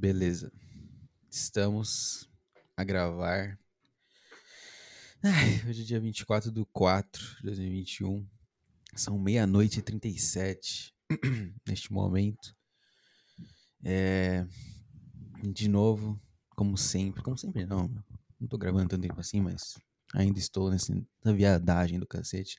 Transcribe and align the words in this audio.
Beleza. 0.00 0.50
Estamos 1.30 2.26
a 2.74 2.82
gravar. 2.82 3.60
Ai, 5.22 5.62
hoje 5.68 5.82
é 5.82 5.84
dia 5.84 6.00
24 6.00 6.50
do 6.50 6.64
4 6.64 7.22
de 7.36 7.42
2021. 7.42 8.26
São 8.96 9.18
meia-noite 9.18 9.80
e 9.80 9.82
37 9.82 10.94
neste 11.68 11.92
momento. 11.92 12.56
É... 13.84 14.46
De 15.42 15.68
novo, 15.68 16.18
como 16.56 16.78
sempre. 16.78 17.22
Como 17.22 17.36
sempre, 17.36 17.66
não. 17.66 17.86
Não 18.40 18.48
tô 18.48 18.56
gravando 18.56 18.88
tanto 18.88 19.02
tempo 19.02 19.20
assim, 19.20 19.42
mas 19.42 19.78
ainda 20.14 20.38
estou 20.38 20.70
nessa 20.70 20.94
viadagem 21.26 22.00
do 22.00 22.06
cacete. 22.06 22.56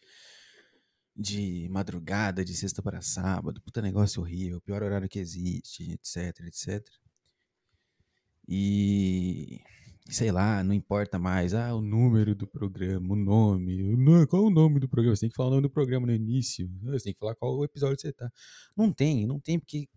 De 1.15 1.67
madrugada, 1.71 2.45
de 2.45 2.55
sexta 2.55 2.83
para 2.83 3.01
sábado. 3.01 3.59
Puta 3.63 3.81
negócio 3.81 4.21
horrível. 4.21 4.61
Pior 4.61 4.83
horário 4.83 5.09
que 5.09 5.17
existe, 5.17 5.91
etc, 5.91 6.39
etc. 6.45 7.00
E 8.47 9.61
sei 10.11 10.31
lá, 10.31 10.63
não 10.63 10.73
importa 10.73 11.17
mais, 11.17 11.53
ah, 11.53 11.73
o 11.73 11.81
número 11.81 12.35
do 12.35 12.45
programa, 12.45 13.13
o 13.13 13.15
nome, 13.15 13.95
qual 14.27 14.43
é 14.43 14.47
o 14.47 14.49
nome 14.49 14.79
do 14.79 14.89
programa? 14.89 15.15
Você 15.15 15.21
tem 15.21 15.29
que 15.29 15.35
falar 15.35 15.47
o 15.49 15.51
nome 15.51 15.63
do 15.63 15.69
programa 15.69 16.05
no 16.05 16.13
início, 16.13 16.69
você 16.83 17.05
tem 17.05 17.13
que 17.13 17.19
falar 17.19 17.35
qual 17.35 17.63
episódio 17.63 17.99
você 17.99 18.11
tá. 18.11 18.29
Não 18.75 18.91
tem, 18.91 19.25
não 19.25 19.39
tem, 19.39 19.57
porque 19.57 19.87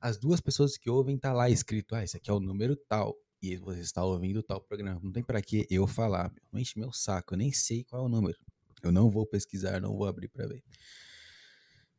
as 0.00 0.18
duas 0.18 0.40
pessoas 0.40 0.76
que 0.76 0.90
ouvem 0.90 1.16
tá 1.18 1.32
lá 1.32 1.48
escrito, 1.48 1.94
ah, 1.94 2.04
esse 2.04 2.16
aqui 2.16 2.30
é 2.30 2.32
o 2.32 2.40
número 2.40 2.76
tal, 2.76 3.16
e 3.40 3.56
você 3.56 3.80
está 3.80 4.04
ouvindo 4.04 4.42
tal 4.42 4.60
programa. 4.60 5.00
Não 5.02 5.12
tem 5.12 5.22
para 5.22 5.40
que 5.40 5.66
eu 5.70 5.86
falar, 5.86 6.32
meu. 6.52 6.60
enche 6.60 6.78
meu 6.78 6.92
saco, 6.92 7.34
eu 7.34 7.38
nem 7.38 7.52
sei 7.52 7.84
qual 7.84 8.02
é 8.02 8.06
o 8.06 8.08
número. 8.08 8.38
Eu 8.82 8.92
não 8.92 9.10
vou 9.10 9.26
pesquisar, 9.26 9.80
não 9.80 9.96
vou 9.96 10.06
abrir 10.06 10.28
para 10.28 10.46
ver. 10.46 10.62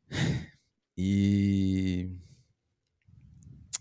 E... 0.98 2.08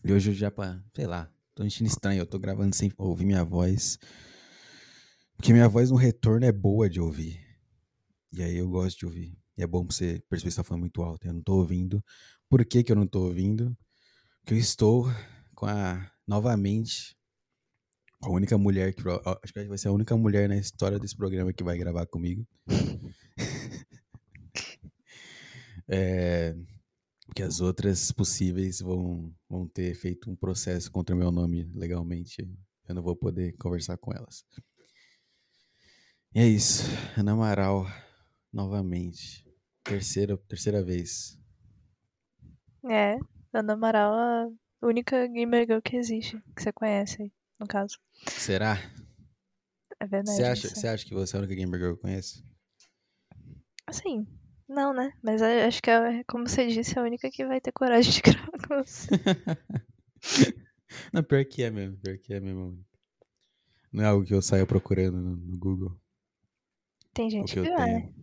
e 0.04 0.12
hoje 0.12 0.32
eu 0.32 0.34
já, 0.34 0.52
sei 0.94 1.08
lá, 1.08 1.34
Tô 1.56 1.64
enchendo 1.64 1.90
estranho, 1.90 2.20
eu 2.20 2.26
tô 2.26 2.38
gravando 2.38 2.76
sem 2.76 2.92
ouvir 2.98 3.26
minha 3.26 3.46
voz. 3.46 3.98
Porque 5.38 5.54
minha 5.54 5.70
voz 5.70 5.90
no 5.90 5.96
retorno 5.96 6.46
é 6.46 6.52
boa 6.52 6.90
de 6.90 7.00
ouvir. 7.00 7.40
E 8.34 8.44
aí 8.44 8.58
eu 8.58 8.70
gosto 8.70 9.00
de 9.00 9.06
ouvir. 9.06 9.38
E 9.58 9.64
é 9.64 9.68
bom 9.68 9.86
pra 9.86 9.96
você 9.96 10.22
perceber 10.30 10.52
se 10.52 10.58
tá 10.58 10.66
falando 10.66 10.82
muito 10.82 11.02
alto. 11.02 11.26
Eu 11.26 11.32
não 11.32 11.42
tô 11.42 11.56
ouvindo. 11.56 12.04
Por 12.50 12.66
que 12.66 12.84
que 12.84 12.92
eu 12.92 12.96
não 12.98 13.08
tô 13.08 13.28
ouvindo? 13.28 13.74
Porque 14.42 14.56
eu 14.56 14.58
estou 14.58 15.06
com 15.56 15.66
a... 15.66 16.12
Novamente... 16.28 17.16
A 18.22 18.30
única 18.30 18.58
mulher 18.58 18.94
que... 18.94 19.02
Acho 19.42 19.54
que 19.54 19.64
vai 19.64 19.78
ser 19.78 19.88
a 19.88 19.94
única 19.94 20.18
mulher 20.18 20.50
na 20.50 20.58
história 20.58 21.00
desse 21.00 21.16
programa 21.16 21.54
que 21.54 21.64
vai 21.64 21.78
gravar 21.78 22.06
comigo. 22.06 22.46
é 25.88 26.54
que 27.36 27.44
as 27.44 27.60
outras 27.60 28.14
possíveis 28.14 28.80
vão, 28.80 29.36
vão 29.50 29.68
ter 29.68 29.94
feito 29.94 30.32
um 30.32 30.36
processo 30.38 30.90
contra 30.90 31.14
o 31.14 31.20
meu 31.20 31.34
nome 31.34 31.70
legalmente. 31.76 32.50
Eu 32.88 32.96
não 32.96 33.04
vou 33.04 33.14
poder 33.14 33.58
conversar 33.58 33.98
com 33.98 34.14
elas. 34.14 34.46
E 36.34 36.40
é 36.40 36.48
isso. 36.48 36.84
Ana 37.18 37.34
Amaral, 37.34 37.86
novamente. 38.54 39.46
Terceira, 39.84 40.38
terceira 40.48 40.82
vez. 40.82 41.38
É, 42.90 43.18
Ana 43.54 43.74
Amaral 43.74 44.14
a 44.14 44.88
única 44.88 45.28
gamer 45.28 45.66
girl 45.68 45.82
que 45.82 45.98
existe, 45.98 46.42
que 46.56 46.64
você 46.64 46.72
conhece 46.72 47.22
aí, 47.22 47.34
no 47.60 47.68
caso. 47.68 48.00
Será? 48.30 48.78
É 50.00 50.08
verdade. 50.08 50.38
Você 50.38 50.44
acha, 50.44 50.70
você 50.70 50.88
acha 50.88 51.06
que 51.06 51.14
você 51.14 51.36
é 51.36 51.40
a 51.40 51.44
única 51.44 51.56
gamer 51.56 51.80
girl 51.82 51.94
que 51.96 52.00
eu 52.00 52.02
conheço? 52.02 52.46
Assim, 53.86 54.26
não, 54.68 54.94
né? 54.94 55.14
Mas 55.22 55.42
acho 55.42 55.82
que, 55.82 55.90
é, 55.90 56.24
como 56.24 56.48
você 56.48 56.68
disse, 56.68 56.98
é 56.98 57.02
a 57.02 57.06
única 57.06 57.30
que 57.30 57.46
vai 57.46 57.62
ter 57.62 57.72
coragem 57.72 58.12
de 58.12 58.22
gravar 58.22 58.68
com 58.68 58.84
você. 58.84 59.10
Não, 61.12 61.24
pior 61.24 61.44
que 61.46 61.62
é 61.62 61.70
mesmo, 61.70 61.98
pior 61.98 62.18
que 62.18 62.34
é 62.34 62.40
mesmo. 62.40 62.84
Não 63.92 64.04
é 64.04 64.08
algo 64.08 64.26
que 64.26 64.34
eu 64.34 64.42
saia 64.42 64.66
procurando 64.66 65.20
no, 65.20 65.36
no 65.36 65.58
Google. 65.58 66.00
Tem 67.14 67.30
gente 67.30 67.54
que, 67.54 67.62
que 67.62 67.70
vai. 67.70 68.02
Tenho. 68.02 68.16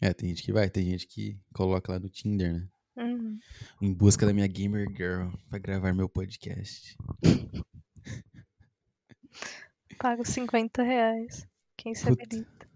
É, 0.00 0.14
tem 0.14 0.28
gente 0.28 0.42
que 0.42 0.52
vai, 0.52 0.70
tem 0.70 0.84
gente 0.90 1.06
que 1.06 1.38
coloca 1.52 1.92
lá 1.92 1.98
no 1.98 2.08
Tinder, 2.08 2.54
né? 2.54 2.68
Uhum. 2.96 3.38
Em 3.82 3.92
busca 3.92 4.26
da 4.26 4.32
minha 4.32 4.46
gamer 4.46 4.86
girl 4.96 5.30
pra 5.48 5.58
gravar 5.58 5.92
meu 5.92 6.08
podcast. 6.08 6.96
Pago 9.98 10.24
50 10.24 10.82
reais. 10.82 11.46
Quem 11.76 11.94
se 11.94 12.06
puta, 12.06 12.22
habilita? 12.22 12.68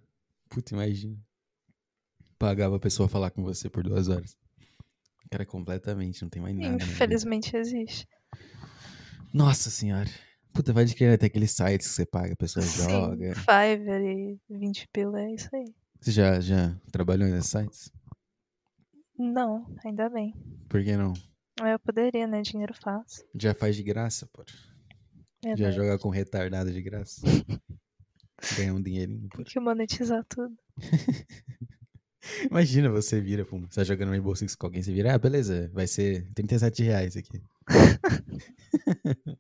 Puta, 0.49 0.75
imagina 0.75 1.19
pagava 2.42 2.75
a 2.75 2.80
pessoa 2.80 3.08
falar 3.08 3.30
com 3.30 3.44
você 3.44 3.70
por 3.70 3.84
duas 3.84 4.08
horas. 4.08 4.36
Cara, 5.30 5.47
completamente, 5.47 6.22
não 6.22 6.28
tem 6.28 6.42
mais 6.42 6.56
nada. 6.56 6.75
Infelizmente 6.75 7.56
existe. 7.56 8.08
Nossa 9.32 9.70
senhora. 9.70 10.10
Puta, 10.53 10.72
vai 10.72 10.84
de 10.84 10.92
até 11.06 11.26
aqueles 11.26 11.53
sites 11.53 11.86
que 11.86 11.94
você 11.94 12.04
paga, 12.04 12.32
a 12.32 12.36
pessoa 12.36 12.66
Sim, 12.66 12.82
joga. 12.82 13.32
Fiverr 13.36 14.03
e 14.03 14.41
20 14.50 14.88
pila, 14.92 15.20
é 15.20 15.34
isso 15.34 15.48
aí. 15.54 15.72
Você 16.00 16.10
já, 16.10 16.41
já 16.41 16.76
trabalhou 16.91 17.28
nesses 17.28 17.50
sites? 17.50 17.92
Não, 19.16 19.64
ainda 19.84 20.10
bem. 20.10 20.34
Por 20.69 20.82
que 20.82 20.97
não? 20.97 21.12
Eu 21.64 21.78
poderia, 21.78 22.26
né? 22.26 22.42
Dinheiro 22.42 22.74
fácil. 22.74 23.24
Já 23.36 23.54
faz 23.54 23.76
de 23.76 23.84
graça, 23.84 24.28
pô. 24.32 24.44
É 25.44 25.56
já 25.56 25.70
joga 25.70 25.97
com 25.97 26.09
retardado 26.09 26.72
de 26.72 26.82
graça. 26.82 27.22
Ganha 28.56 28.74
um 28.74 28.82
dinheirinho. 28.82 29.28
Tem 29.28 29.44
que 29.44 29.60
monetizar 29.60 30.24
tudo. 30.24 30.56
Imagina 32.50 32.88
você 32.91 33.21
vira, 33.21 33.44
pum, 33.44 33.66
você 33.69 33.81
tá 33.81 33.84
jogando 33.84 34.10
Rainbow 34.10 34.34
Six 34.34 34.55
com 34.55 34.66
alguém, 34.66 34.83
você 34.83 34.93
vira, 34.93 35.15
ah, 35.15 35.19
beleza, 35.19 35.71
vai 35.72 35.87
ser 35.87 36.27
37 36.34 36.83
reais 36.83 37.16
aqui. 37.16 37.43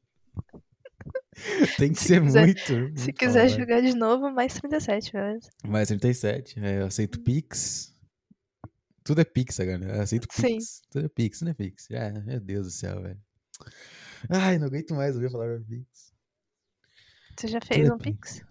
Tem 1.78 1.92
que 1.92 1.98
se 1.98 2.08
ser 2.08 2.22
quiser, 2.22 2.44
muito, 2.44 2.72
muito. 2.72 3.00
Se 3.00 3.12
quiser 3.12 3.48
jogar 3.48 3.80
de 3.80 3.94
novo, 3.94 4.30
mais 4.30 4.54
37, 4.54 5.12
beleza? 5.12 5.48
Mais 5.66 5.88
37, 5.88 6.60
é, 6.60 6.80
eu 6.80 6.86
aceito 6.86 7.20
Pix. 7.20 7.92
Tudo 9.02 9.20
é 9.20 9.24
Pix 9.24 9.58
agora, 9.58 9.84
eu 9.84 10.02
aceito 10.02 10.28
Pix. 10.28 10.40
Sim. 10.40 10.58
Tudo 10.90 11.06
é 11.06 11.08
Pix, 11.08 11.38
tudo 11.38 11.50
é 11.50 11.54
Pix. 11.54 11.88
Ah, 11.92 12.20
meu 12.24 12.38
Deus 12.40 12.66
do 12.66 12.70
céu, 12.70 13.02
velho. 13.02 13.20
Ai, 14.28 14.58
não 14.58 14.66
aguento 14.66 14.94
mais 14.94 15.16
ouvir 15.16 15.30
falar 15.30 15.60
Pix. 15.60 16.12
Você 17.36 17.48
já 17.48 17.60
fez 17.60 17.80
tudo 17.80 17.94
um 17.94 17.96
é 17.96 17.98
Pix? 17.98 18.44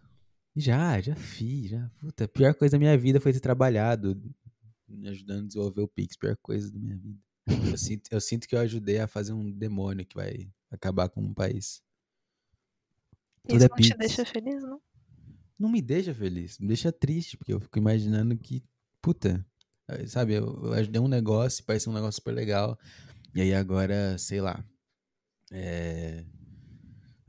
Já, 0.56 1.00
já 1.00 1.16
fiz, 1.16 1.72
já. 1.72 1.90
Puta, 2.00 2.26
a 2.26 2.28
pior 2.28 2.54
coisa 2.54 2.74
da 2.74 2.80
minha 2.80 2.98
vida 2.98 3.22
foi 3.22 3.32
ter 3.32 3.40
trabalhado 3.40 4.16
me 4.88 5.08
ajudando 5.10 5.44
a 5.46 5.48
desenvolver 5.48 5.82
o 5.82 5.88
Pix, 5.88 6.18
pior 6.18 6.36
coisa 6.38 6.72
da 6.72 6.80
minha 6.80 6.98
vida. 6.98 7.20
Eu 7.48 7.78
sinto, 7.78 8.10
eu 8.12 8.22
sinto 8.22 8.48
que 8.48 8.56
eu 8.56 8.60
ajudei 8.60 9.00
a 9.00 9.08
fazer 9.08 9.34
um 9.34 9.50
demônio 9.52 10.06
que 10.06 10.16
vai 10.16 10.50
acabar 10.70 11.10
com 11.10 11.22
um 11.22 11.34
país. 11.34 11.82
Tudo 13.48 13.58
Isso 13.58 13.66
é 13.66 13.70
não 13.70 13.76
Pix. 13.76 13.90
te 13.90 13.98
deixa 13.98 14.26
feliz, 14.26 14.62
não? 14.62 14.82
Não 15.58 15.70
me 15.70 15.82
deixa 15.82 16.14
feliz, 16.14 16.58
me 16.60 16.68
deixa 16.68 16.92
triste, 16.92 17.38
porque 17.38 17.54
eu 17.54 17.60
fico 17.60 17.78
imaginando 17.78 18.36
que, 18.38 18.64
puta, 19.02 19.46
sabe, 20.08 20.34
eu, 20.34 20.66
eu 20.66 20.74
ajudei 20.74 21.00
um 21.02 21.08
negócio, 21.08 21.64
parece 21.64 21.90
um 21.90 21.94
negócio 21.94 22.16
super 22.16 22.34
legal, 22.34 22.78
e 23.34 23.42
aí 23.42 23.54
agora, 23.54 24.18
sei 24.18 24.42
lá, 24.42 24.64
é, 25.52 26.26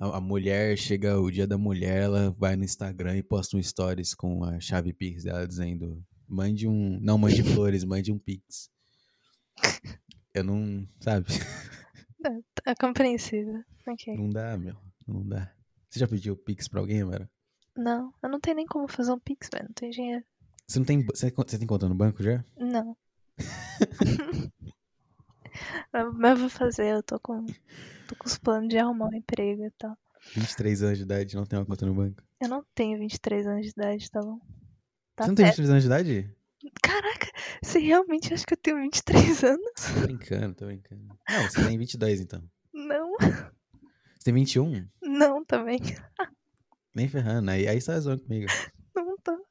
a, 0.02 0.16
a, 0.16 0.20
mulher 0.20 0.76
chega 0.76 1.20
o 1.20 1.30
dia 1.30 1.46
da 1.46 1.56
mulher, 1.56 2.02
ela 2.02 2.34
vai 2.36 2.56
no 2.56 2.64
Instagram 2.64 3.16
e 3.16 3.22
posta 3.22 3.56
um 3.56 3.62
stories 3.62 4.14
com 4.14 4.42
a 4.42 4.58
chave 4.58 4.92
Pix 4.92 5.22
dela 5.22 5.46
dizendo: 5.46 6.04
mande 6.28 6.66
um. 6.66 6.98
Não 7.00 7.16
mande 7.16 7.40
flores, 7.54 7.84
mande 7.84 8.10
um 8.10 8.18
Pix. 8.18 8.68
Eu 10.34 10.42
não. 10.42 10.84
Sabe? 11.00 11.26
É, 12.66 12.74
compreensível. 12.74 13.62
Okay. 13.86 14.16
Não 14.16 14.28
dá, 14.28 14.58
meu. 14.58 14.76
Não 15.06 15.24
dá. 15.26 15.52
Você 15.88 16.00
já 16.00 16.08
pediu 16.08 16.36
Pix 16.36 16.66
pra 16.66 16.80
alguém, 16.80 17.04
Mara? 17.04 17.30
Não, 17.76 18.12
eu 18.22 18.28
não 18.28 18.40
tenho 18.40 18.56
nem 18.56 18.66
como 18.66 18.88
fazer 18.88 19.12
um 19.12 19.18
Pix, 19.20 19.48
velho. 19.52 19.66
Não 19.66 19.74
tem 19.74 19.90
dinheiro. 19.90 20.24
Você 20.66 20.78
não 20.80 20.86
tem. 20.86 21.04
Você, 21.06 21.30
você 21.30 21.58
tem 21.58 21.66
conta 21.66 21.88
no 21.88 21.94
banco 21.94 22.22
já? 22.22 22.44
Não. 22.56 22.96
Mas 25.92 26.32
eu 26.32 26.36
vou 26.36 26.48
fazer, 26.48 26.94
eu 26.94 27.02
tô 27.02 27.20
com, 27.20 27.46
tô 28.12 28.16
com 28.16 28.28
os 28.28 28.38
planos 28.38 28.68
de 28.68 28.78
arrumar 28.78 29.08
um 29.08 29.16
emprego 29.16 29.64
e 29.64 29.70
tal. 29.72 29.96
23 30.34 30.82
anos 30.82 30.98
de 30.98 31.04
idade, 31.04 31.34
não 31.34 31.44
tem 31.44 31.58
uma 31.58 31.66
conta 31.66 31.86
no 31.86 31.94
banco? 31.94 32.22
Eu 32.40 32.48
não 32.48 32.64
tenho 32.74 32.98
23 32.98 33.46
anos 33.46 33.62
de 33.62 33.70
idade, 33.70 34.10
tá 34.10 34.20
bom? 34.20 34.38
Tá 35.16 35.24
você 35.24 35.28
não 35.28 35.34
tem 35.34 35.46
23 35.46 35.70
anos 35.70 35.82
de 35.82 35.88
idade? 35.88 36.36
Caraca, 36.80 37.26
você 37.62 37.78
realmente 37.80 38.32
acha 38.32 38.46
que 38.46 38.54
eu 38.54 38.58
tenho 38.58 38.80
23 38.82 39.44
anos? 39.44 39.72
Tô 39.94 40.00
brincando, 40.02 40.54
tô 40.54 40.66
brincando. 40.66 41.02
Não, 41.28 41.42
você 41.42 41.64
tem 41.64 41.78
22 41.78 42.20
então. 42.20 42.42
Não. 42.72 43.16
Você 43.18 44.24
tem 44.24 44.34
21? 44.34 44.86
Não, 45.02 45.44
também. 45.44 45.80
Nem 46.94 47.08
ferrando, 47.08 47.50
aí, 47.50 47.66
aí 47.66 47.80
você 47.80 47.90
tá 47.92 47.98
zoando 47.98 48.22
comigo. 48.22 48.46
Não 48.94 49.16
tô. 49.18 49.44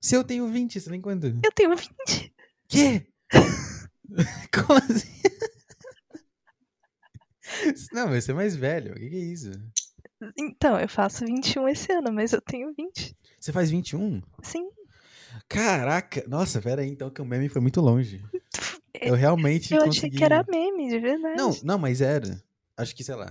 Se 0.00 0.14
eu 0.14 0.22
tenho 0.22 0.46
20, 0.48 0.78
você 0.78 0.90
tem 0.90 1.00
quanto? 1.00 1.26
Eu 1.26 1.52
tenho 1.54 1.74
20. 1.74 2.34
Quê? 2.68 3.06
Como 4.52 4.78
assim? 4.78 5.17
Não, 7.92 8.08
vai 8.08 8.20
ser 8.20 8.34
mais 8.34 8.54
velho. 8.56 8.92
O 8.92 8.94
que, 8.94 9.08
que 9.08 9.16
é 9.16 9.18
isso? 9.18 9.50
Então, 10.36 10.78
eu 10.78 10.88
faço 10.88 11.24
21 11.24 11.68
esse 11.68 11.92
ano, 11.92 12.12
mas 12.12 12.32
eu 12.32 12.40
tenho 12.40 12.72
20. 12.74 13.16
Você 13.40 13.52
faz 13.52 13.70
21? 13.70 14.20
Sim. 14.42 14.68
Caraca! 15.48 16.24
Nossa, 16.26 16.60
pera 16.60 16.82
aí, 16.82 16.88
então 16.88 17.10
que 17.10 17.22
o 17.22 17.24
meme 17.24 17.48
foi 17.48 17.62
muito 17.62 17.80
longe. 17.80 18.22
Eu 19.00 19.14
realmente 19.14 19.72
Eu 19.72 19.84
consegui... 19.84 19.98
achei 19.98 20.10
que 20.10 20.24
era 20.24 20.44
meme, 20.48 20.88
de 20.88 20.98
verdade. 20.98 21.36
Não, 21.36 21.56
não, 21.62 21.78
mas 21.78 22.00
era. 22.00 22.42
Acho 22.76 22.96
que, 22.96 23.04
sei 23.04 23.14
lá. 23.14 23.28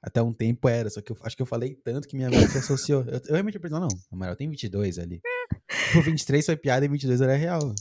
Até 0.00 0.22
um 0.22 0.32
tempo 0.32 0.68
era, 0.68 0.88
só 0.88 1.02
que 1.02 1.12
eu 1.12 1.16
acho 1.20 1.36
que 1.36 1.42
eu 1.42 1.46
falei 1.46 1.74
tanto 1.74 2.08
que 2.08 2.16
minha 2.16 2.30
mente 2.30 2.52
se 2.52 2.58
associou. 2.58 3.02
Eu, 3.02 3.20
eu 3.26 3.32
realmente 3.32 3.58
pensei, 3.58 3.78
não, 3.78 3.88
Amaral 4.10 4.36
tem 4.36 4.48
22 4.48 4.98
ali. 4.98 5.20
O 5.96 6.02
23 6.02 6.44
foi 6.44 6.56
piada 6.56 6.84
e 6.84 6.88
22 6.88 7.20
era 7.20 7.34
real. 7.34 7.74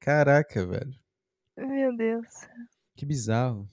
Caraca, 0.00 0.66
velho. 0.66 0.94
Meu 1.56 1.96
Deus. 1.96 2.26
Que 2.96 3.06
bizarro. 3.06 3.68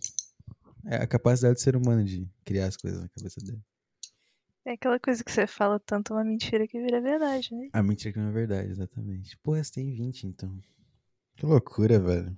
É 0.85 0.97
a 0.97 1.07
capacidade 1.07 1.56
do 1.56 1.62
ser 1.62 1.75
humano 1.75 2.03
de 2.03 2.27
criar 2.44 2.68
as 2.68 2.77
coisas 2.77 3.01
na 3.01 3.09
cabeça 3.09 3.39
dele. 3.41 3.62
É 4.65 4.74
aquela 4.74 5.00
coisa 5.00 5.24
que 5.24 5.31
você 5.31 5.45
fala 5.45 5.80
tanto 5.80 6.13
uma 6.13 6.24
mentira 6.24 6.68
que 6.68 6.81
vira 6.81 7.01
verdade, 7.01 7.53
né? 7.53 7.69
A 7.74 7.83
mentira 7.83 8.13
que 8.13 8.19
não 8.19 8.30
é 8.30 8.31
verdade, 8.31 8.69
exatamente. 8.71 9.38
Pô, 9.44 9.56
você 9.56 9.71
tem 9.71 9.94
20, 9.94 10.25
então. 10.25 10.57
Que 11.35 11.45
loucura, 11.45 12.00
velho. 12.00 12.38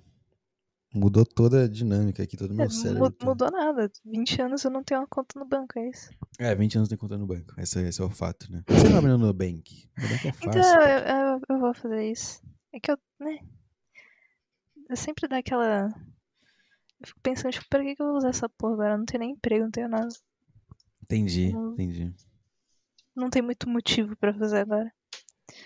Mudou 0.94 1.25
toda 1.25 1.65
a 1.65 1.68
dinâmica 1.68 2.24
aqui, 2.24 2.38
todo 2.38 2.51
o 2.51 2.53
meu 2.56 2.65
É, 2.65 2.69
cérebro. 2.69 3.03
mu- 3.03 3.12
tá- 3.12 3.25
mudou 3.25 3.51
nada. 3.51 3.92
20 4.06 4.42
anos 4.42 4.63
eu 4.63 4.71
não 4.71 4.83
tenho 4.83 5.01
uma 5.01 5.07
conta 5.07 5.38
no 5.38 5.45
banco, 5.45 5.77
é 5.77 5.89
isso. 5.89 6.09
É, 6.39 6.56
20 6.56 6.77
anos 6.77 6.88
tem 6.89 6.98
conta 6.98 7.18
no 7.18 7.27
banco. 7.27 7.53
Esse, 7.59 7.80
esse 7.81 8.01
é 8.01 8.06
o 8.06 8.09
fato, 8.09 8.51
né? 8.51 8.63
Você 8.69 8.88
não 8.89 8.98
abre 8.98 9.12
no 9.12 9.18
Nubank. 9.18 9.88
O 9.98 10.01
Nubank 10.01 10.27
é 10.27 10.31
fácil. 10.31 10.50
Então 10.50 10.81
eu, 10.81 11.00
eu, 11.00 11.41
eu 11.50 11.59
vou 11.59 11.74
fazer 11.74 12.09
isso. 12.12 12.41
É 12.74 12.80
que 12.80 12.89
eu, 12.91 12.98
né? 13.19 13.39
Eu 14.89 14.95
sempre 14.95 15.27
dá 15.27 15.38
aquela. 15.39 15.94
Eu 17.06 17.07
fico 17.10 17.19
pensando, 17.22 17.52
tipo, 17.54 17.66
pra 17.69 17.84
que, 17.84 17.92
eu 18.02 18.06
vou 18.07 18.18
usar 18.18 18.30
essa 18.30 18.50
porra 18.50 18.74
agora? 18.74 18.94
Eu 18.96 18.98
não 18.98 19.06
tenho 19.06 19.19
nem 19.19 19.31
emprego, 19.34 19.63
não 19.66 19.72
tenho 19.72 19.88
nada. 19.88 20.10
Entendi, 21.04 21.52
Não. 21.52 21.74
entendi. 21.74 22.12
Não 23.16 23.30
tem 23.30 23.44
muito 23.44 23.69
motivo 23.69 24.16
pra 24.18 24.34
fazer 24.34 24.57
agora. 24.57 24.92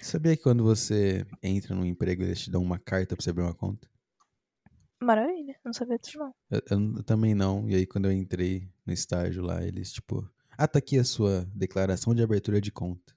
Sabia 0.02 0.36
que 0.36 0.44
quando 0.44 0.64
você 0.66 1.26
entra 1.42 1.74
num 1.74 1.86
emprego, 1.86 2.24
eles 2.24 2.42
te 2.42 2.52
dão 2.52 2.62
uma 2.62 2.78
carta 2.78 3.16
pra 3.16 3.24
você 3.24 3.30
abrir 3.30 3.44
uma 3.44 3.56
conta? 3.56 3.88
Maravilha, 5.02 5.56
não 5.64 5.72
sabia 5.72 5.98
disso 5.98 6.20
não. 6.20 6.34
Eu, 6.52 6.62
eu 6.72 6.78
n- 6.80 7.04
também 7.04 7.34
não. 7.34 7.70
E 7.70 7.76
aí, 7.76 7.86
quando 7.88 8.06
eu 8.06 8.12
entrei 8.12 8.70
no 8.86 8.92
estágio 8.92 9.42
lá, 9.42 9.64
eles, 9.66 9.94
tipo, 9.94 10.30
ah, 10.58 10.68
tá 10.68 10.80
aqui 10.80 11.00
a 11.00 11.06
sua 11.06 11.46
declaração 11.56 12.14
de 12.14 12.22
abertura 12.22 12.60
de 12.60 12.70
conta. 12.72 13.16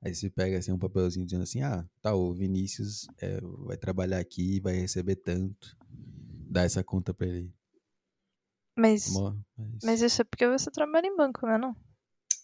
Aí 0.00 0.14
você 0.14 0.30
pega 0.30 0.56
assim 0.56 0.72
um 0.72 0.78
papelzinho 0.78 1.26
dizendo 1.26 1.42
assim, 1.42 1.60
ah, 1.60 1.86
tá, 2.00 2.14
o 2.14 2.32
Vinícius 2.32 3.06
é, 3.20 3.38
vai 3.66 3.76
trabalhar 3.76 4.18
aqui, 4.18 4.58
vai 4.60 4.72
receber 4.76 5.16
tanto. 5.16 5.76
Dá 6.50 6.62
essa 6.64 6.82
conta 6.82 7.14
pra 7.14 7.26
ele. 7.28 7.54
Mas, 8.76 9.08
Mó- 9.12 9.36
mas- 9.56 9.78
mas 9.84 10.02
isso 10.02 10.20
é 10.22 10.24
porque 10.24 10.46
você 10.48 10.70
trabalha 10.70 11.06
em 11.06 11.16
banco, 11.16 11.46
né? 11.46 11.56
Não? 11.58 11.76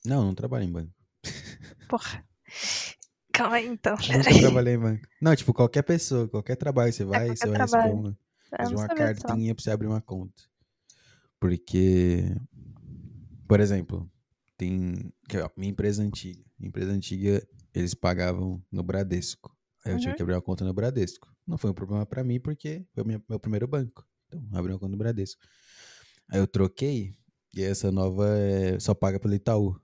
Não, 0.05 0.25
não 0.25 0.35
trabalho 0.35 0.65
em 0.65 0.71
banco. 0.73 0.93
Porra. 1.91 2.25
Calma 3.33 3.57
aí 3.57 3.67
então. 3.67 3.97
Nunca 3.97 4.39
trabalhei 4.41 4.75
em 4.75 4.79
banco. 4.79 5.07
Não, 5.21 5.35
tipo, 5.35 5.53
qualquer 5.53 5.83
pessoa, 5.83 6.29
qualquer 6.29 6.57
trabalho, 6.57 6.93
você 6.93 7.05
vai, 7.05 7.27
qualquer 7.27 7.37
você 7.37 7.47
vai 7.49 7.57
trabalho. 7.57 7.83
receber 7.85 8.01
uma, 8.01 8.09
Eu 8.53 8.59
receber 8.59 8.77
uma 8.81 8.87
não. 8.89 8.95
cartinha 8.97 9.55
pra 9.55 9.63
você 9.65 9.71
abrir 9.71 9.87
uma 9.89 10.01
conta. 10.01 10.43
Porque, 11.39 12.35
por 13.47 13.61
exemplo, 13.61 14.11
tem 14.57 15.13
minha 15.57 15.71
empresa 15.71 16.03
antiga. 16.03 16.43
Minha 16.59 16.69
empresa 16.69 16.93
antiga, 16.93 17.47
eles 17.75 17.93
pagavam 17.95 18.63
no 18.73 18.83
Bradesco. 18.83 19.55
Aí 19.85 19.93
eu 19.93 19.97
Uhum. 19.97 20.01
que 20.17 20.23
abrir 20.23 20.35
uma 20.35 20.43
conta 20.43 20.65
no 20.65 20.73
Bradesco. 20.73 21.29
Não 21.47 21.57
foi 21.57 21.71
um 21.71 21.75
problema 21.75 22.05
pra 22.05 22.25
mim, 22.25 22.41
porque 22.41 22.85
foi 22.93 23.05
o 23.05 23.07
meu, 23.07 23.41
primeiro 23.41 23.69
banco. 23.69 24.07
Então, 24.27 24.43
abri 24.53 24.73
uma 24.73 24.79
conta 24.79 24.93
no 24.93 24.99
Bradesco. 24.99 25.41
Aí 26.29 26.41
eu 26.41 26.47
troquei, 26.47 27.15
e 27.55 27.63
essa 27.63 27.93
nova 27.93 28.27
é, 28.37 28.79
só 28.81 28.95
paga 28.95 29.21
pelo 29.21 29.35
Itaú. 29.35 29.81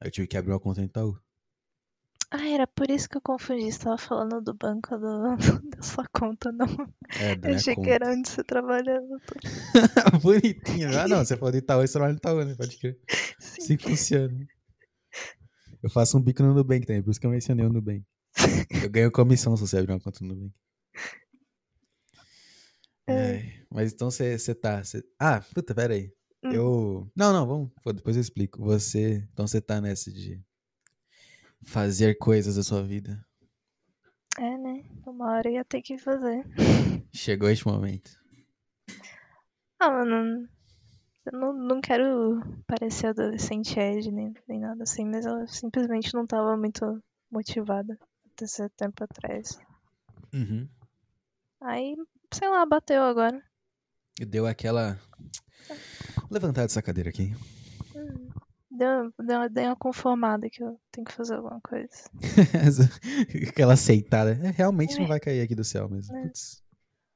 Aí 0.00 0.08
eu 0.08 0.10
tive 0.10 0.26
que 0.26 0.36
abrir 0.36 0.52
uma 0.52 0.60
conta 0.60 0.80
no 0.80 0.86
Itaú. 0.86 1.18
Ah, 2.30 2.48
era 2.48 2.66
por 2.66 2.90
isso 2.90 3.08
que 3.08 3.16
eu 3.18 3.20
confundi. 3.20 3.70
Você 3.70 3.78
tava 3.78 3.98
falando 3.98 4.40
do 4.40 4.54
banco 4.54 4.96
do, 4.96 5.36
da 5.76 5.82
sua 5.82 6.06
conta, 6.12 6.50
não. 6.50 6.66
É, 7.20 7.36
da 7.36 7.50
Eu 7.50 7.56
achei 7.56 7.74
conta. 7.74 7.88
que 7.88 7.94
era 7.94 8.10
onde 8.10 8.28
você 8.28 8.42
trabalhava. 8.42 9.06
Bonitinho. 10.22 10.98
Ah, 10.98 11.06
não, 11.06 11.18
você 11.24 11.36
falou 11.36 11.52
de 11.52 11.58
Itaú, 11.58 11.80
você 11.86 11.92
trabalha 11.92 12.12
no 12.12 12.18
Itaú, 12.18 12.44
né? 12.44 12.54
Pode 12.54 12.78
crer. 12.78 12.98
Sim. 13.38 13.62
Assim 13.62 13.78
funciona. 13.78 14.48
Eu 15.82 15.90
faço 15.90 16.16
um 16.16 16.22
bico 16.22 16.42
no 16.42 16.54
Nubank 16.54 16.86
também, 16.86 17.02
por 17.02 17.10
isso 17.10 17.20
que 17.20 17.26
eu 17.26 17.30
mencionei 17.30 17.66
o 17.66 17.72
Nubank. 17.72 18.02
Eu 18.82 18.90
ganho 18.90 19.12
comissão 19.12 19.56
se 19.56 19.60
você 19.60 19.78
abrir 19.78 19.92
uma 19.92 20.00
conta 20.00 20.24
no 20.24 20.34
Nubank. 20.34 20.54
É. 23.06 23.64
Mas 23.70 23.92
então 23.92 24.10
você 24.10 24.54
tá. 24.54 24.82
Você... 24.82 25.04
Ah, 25.18 25.40
puta, 25.40 25.74
pera 25.74 25.94
aí. 25.94 26.12
Hum. 26.44 26.52
Eu. 26.52 27.12
Não, 27.16 27.32
não, 27.32 27.46
vamos. 27.46 27.70
pô, 27.82 27.92
depois 27.92 28.16
eu 28.16 28.22
explico. 28.22 28.62
Você. 28.62 29.26
Então 29.32 29.46
você 29.46 29.60
tá 29.60 29.80
nessa 29.80 30.10
de 30.10 30.42
fazer 31.64 32.16
coisas 32.18 32.56
da 32.56 32.62
sua 32.62 32.82
vida. 32.82 33.24
É, 34.38 34.56
né? 34.56 34.84
Uma 35.06 35.32
hora 35.32 35.50
ia 35.50 35.64
ter 35.64 35.82
que 35.82 35.98
fazer. 35.98 36.44
Chegou 37.12 37.50
este 37.50 37.66
momento. 37.66 38.10
Ah, 39.78 39.90
mano. 39.90 40.48
Eu 41.24 41.38
não, 41.38 41.52
não 41.52 41.80
quero 41.80 42.40
parecer 42.66 43.08
adolescente 43.08 43.78
Ed 43.78 44.10
nem, 44.10 44.34
nem 44.48 44.58
nada 44.58 44.82
assim, 44.82 45.04
mas 45.04 45.24
eu 45.24 45.46
simplesmente 45.46 46.12
não 46.14 46.26
tava 46.26 46.56
muito 46.56 47.00
motivada 47.30 47.96
esse 48.40 48.68
tempo 48.70 49.04
atrás. 49.04 49.58
Uhum. 50.32 50.68
Aí, 51.60 51.94
sei 52.32 52.48
lá, 52.48 52.64
bateu 52.66 53.02
agora. 53.02 53.42
E 54.20 54.24
deu 54.24 54.46
aquela. 54.46 54.98
Levantar 56.30 56.62
dessa 56.62 56.82
cadeira 56.82 57.10
aqui. 57.10 57.34
Hum, 57.94 58.30
Deu, 58.70 59.12
deu, 59.18 59.50
dei 59.50 59.66
uma 59.66 59.76
conformada 59.76 60.48
que 60.48 60.62
eu 60.62 60.80
tenho 60.90 61.04
que 61.04 61.12
fazer 61.12 61.34
alguma 61.34 61.60
coisa. 61.60 62.10
Aquela 63.48 63.74
aceitada. 63.74 64.32
É, 64.42 64.50
realmente 64.50 64.96
não 64.96 65.04
É. 65.04 65.08
vai 65.08 65.20
cair 65.20 65.42
aqui 65.42 65.54
do 65.54 65.62
céu 65.62 65.88
mesmo. 65.90 66.16
É. 66.16 66.22
Putz. 66.22 66.61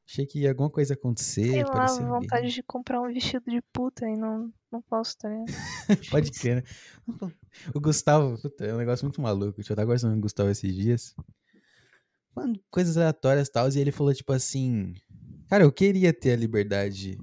Achei 0.08 0.24
que 0.24 0.40
ia 0.40 0.50
alguma 0.50 0.70
coisa 0.70 0.94
acontecer. 0.94 1.50
Sei 1.50 1.64
lá, 1.64 1.86
vontade 1.86 2.42
bem. 2.42 2.52
de 2.52 2.62
comprar 2.62 3.00
um 3.00 3.12
vestido 3.12 3.50
de 3.50 3.60
puta 3.72 4.08
e 4.08 4.16
não, 4.16 4.52
não 4.70 4.80
posso, 4.80 5.18
tá 5.18 5.28
ligado? 5.28 5.46
Pode 6.10 6.30
crer, 6.30 6.56
né? 6.56 6.62
O 7.74 7.80
Gustavo, 7.80 8.40
puta, 8.40 8.64
é 8.64 8.72
um 8.72 8.78
negócio 8.78 9.04
muito 9.04 9.20
maluco. 9.20 9.60
Eu 9.60 9.64
tava 9.64 9.82
conversando 9.82 10.12
com 10.12 10.18
o 10.18 10.22
Gustavo 10.22 10.48
esses 10.50 10.72
dias. 10.72 11.14
Falando 12.32 12.60
coisas 12.70 12.96
aleatórias 12.96 13.48
e 13.48 13.52
tal. 13.52 13.68
E 13.68 13.78
ele 13.78 13.90
falou, 13.90 14.14
tipo 14.14 14.32
assim. 14.32 14.94
Cara, 15.48 15.64
eu 15.64 15.72
queria 15.72 16.12
ter 16.12 16.32
a 16.32 16.36
liberdade 16.36 17.18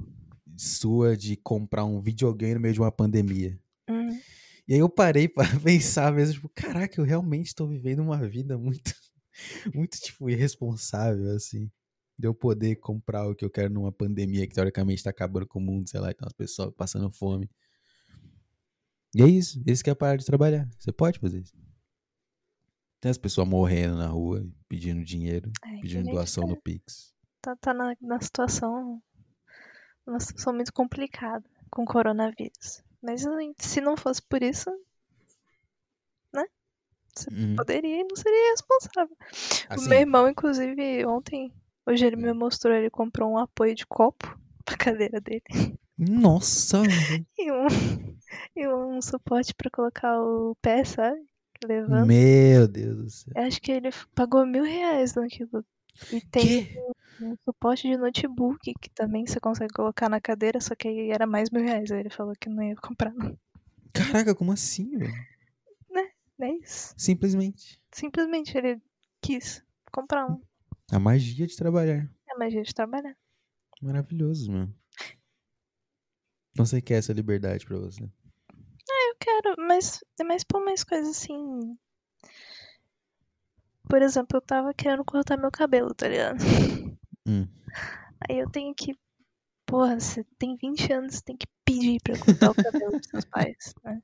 sua 0.58 1.16
de 1.16 1.36
comprar 1.38 1.86
um 1.86 2.02
videogame 2.02 2.56
no 2.56 2.60
meio 2.60 2.74
de 2.74 2.80
uma 2.80 2.92
pandemia. 2.92 3.58
Hum, 3.90 4.10
E 4.68 4.74
aí 4.74 4.80
eu 4.80 4.90
parei 4.90 5.28
pra 5.28 5.46
pensar 5.64 6.12
mesmo, 6.12 6.36
tipo, 6.36 6.50
caraca, 6.50 7.00
eu 7.00 7.06
realmente 7.06 7.56
tô 7.56 7.68
vivendo 7.68 8.00
uma 8.00 8.28
vida 8.28 8.58
muito, 8.58 8.94
muito, 9.74 9.98
tipo, 10.00 10.30
irresponsável, 10.30 11.32
assim. 11.36 11.72
De 12.18 12.28
eu 12.28 12.34
poder 12.34 12.76
comprar 12.78 13.28
o 13.28 13.36
que 13.36 13.44
eu 13.44 13.50
quero 13.50 13.74
numa 13.74 13.92
pandemia 13.92 14.48
que 14.48 14.54
teoricamente 14.54 15.04
tá 15.04 15.10
acabando 15.10 15.48
com 15.48 15.60
o 15.60 15.62
mundo, 15.62 15.90
sei 15.90 16.00
lá, 16.00 16.12
e 16.12 16.14
tem 16.14 16.26
umas 16.26 16.34
pessoas 16.34 16.72
passando 16.76 17.10
fome. 17.12 17.50
E 19.16 19.22
é 19.22 19.28
isso, 19.28 19.62
esse 19.66 19.84
que 19.84 19.90
é 19.90 19.94
a 19.94 19.96
parada 19.96 20.18
de 20.18 20.26
trabalhar. 20.26 20.68
Você 20.80 20.92
pode 20.92 21.20
fazer 21.20 21.42
isso. 21.42 21.54
Tem 23.00 23.10
as 23.12 23.18
pessoas 23.18 23.48
morrendo 23.48 23.98
na 23.98 24.08
rua, 24.08 24.46
pedindo 24.70 25.04
dinheiro, 25.04 25.52
é, 25.66 25.82
pedindo 25.82 26.10
doação 26.10 26.48
no 26.48 26.56
Pix. 26.56 27.14
tá, 27.42 27.56
tá 27.58 27.74
na, 27.74 27.96
na 28.02 28.22
situação. 28.22 29.02
Uma 30.08 30.20
situação 30.20 30.54
muito 30.54 30.74
complicada 30.74 31.44
com 31.70 31.84
o 31.84 31.86
coronavírus. 31.86 32.84
Mas 33.02 33.26
assim, 33.26 33.54
se 33.60 33.82
não 33.82 33.98
fosse 33.98 34.22
por 34.22 34.42
isso, 34.42 34.70
né? 36.34 36.46
Você 37.16 37.30
Uhum. 37.30 37.56
poderia 37.56 38.00
e 38.02 38.04
não 38.04 38.16
seria 38.16 38.52
responsável. 38.52 39.16
O 39.20 39.70
Assim, 39.70 39.90
meu 39.90 40.00
irmão, 40.00 40.28
inclusive, 40.28 41.06
ontem, 41.06 41.54
hoje 41.86 42.06
ele 42.06 42.16
me 42.16 42.34
mostrou, 42.34 42.74
ele 42.74 42.90
comprou 42.90 43.32
um 43.32 43.38
apoio 43.38 43.76
de 43.76 43.86
copo 43.86 44.38
pra 44.66 44.78
cadeira 44.78 45.20
dele. 45.22 45.44
nossa. 45.98 46.82
E 47.38 47.52
um, 47.52 47.68
e 48.56 48.68
um 48.68 49.02
suporte 49.02 49.54
pra 49.54 49.70
colocar 49.70 50.20
o 50.22 50.56
pé, 50.62 50.84
sabe? 50.84 51.20
Levando. 51.66 52.08
meu 52.08 52.68
Deus 52.68 52.98
do 52.98 53.10
céu. 53.10 53.34
Eu 53.36 53.44
acho 53.44 53.62
que 53.62 53.72
ele 53.72 53.90
pagou 54.16 54.46
mil 54.46 54.64
reais 54.64 55.16
naquilo. 55.16 55.64
E 56.12 56.20
tem 56.22 56.66
Que? 56.66 56.80
um 57.22 57.36
suporte 57.46 57.88
de 57.88 57.96
notebook 57.98 58.74
que 58.82 58.90
também 58.90 59.26
você 59.26 59.40
consegue 59.40 59.74
colocar 59.74 60.10
na 60.10 60.20
cadeira, 60.20 60.60
só 60.60 60.76
que 60.76 60.88
aí 60.88 61.12
era 61.12 61.26
mais 61.28 61.50
mil 61.50 61.64
reais. 61.64 61.92
Aí 61.92 62.00
ele 62.02 62.10
falou 62.10 62.34
que 62.40 62.50
não 62.50 62.64
ia 62.64 62.76
comprar, 62.76 63.14
não. 63.14 63.38
Caraca, 63.94 64.34
como 64.36 64.52
assim, 64.52 64.98
velho? 64.98 65.14
É 66.42 66.52
isso. 66.56 66.94
Simplesmente. 66.98 67.80
Simplesmente 67.92 68.58
ele 68.58 68.82
quis 69.22 69.64
comprar 69.92 70.26
um. 70.30 70.42
A 70.94 71.00
magia 71.00 71.46
de 71.48 71.56
trabalhar. 71.58 72.10
É 72.30 72.32
a 72.34 72.38
magia 72.38 72.64
de 72.64 72.74
trabalhar. 72.74 73.18
Maravilhoso, 73.82 74.52
mano. 74.52 74.74
Então 76.52 76.66
você 76.66 76.82
quer 76.82 76.96
essa 77.00 77.14
liberdade 77.14 77.66
pra 77.66 77.78
você. 77.78 78.04
Eu 78.04 79.16
quero, 79.20 79.56
mas 79.58 80.04
é 80.20 80.24
mais 80.24 80.44
por 80.44 80.64
mais 80.64 80.84
coisas 80.84 81.18
assim. 81.18 81.78
Por 83.90 84.02
exemplo, 84.02 84.38
eu 84.38 84.42
tava 84.42 84.74
querendo 84.74 85.06
cortar 85.06 85.38
meu 85.38 85.52
cabelo, 85.52 85.94
tá 85.94 86.08
ligado? 86.08 86.38
Hum. 87.26 87.48
Aí 88.30 88.40
eu 88.40 88.50
tenho 88.50 88.74
que. 88.76 88.96
Porra, 89.66 90.00
você 90.00 90.24
tem 90.38 90.56
20 90.58 90.92
anos, 90.94 91.16
você 91.16 91.22
tem 91.24 91.38
que 91.38 91.48
pedir 91.66 92.00
pra 92.04 92.18
cortar 92.20 92.52
o 92.52 92.56
cabelo 92.56 92.92
dos 92.94 93.08
seus 93.10 93.26
pais, 93.26 93.74
né? 93.84 94.02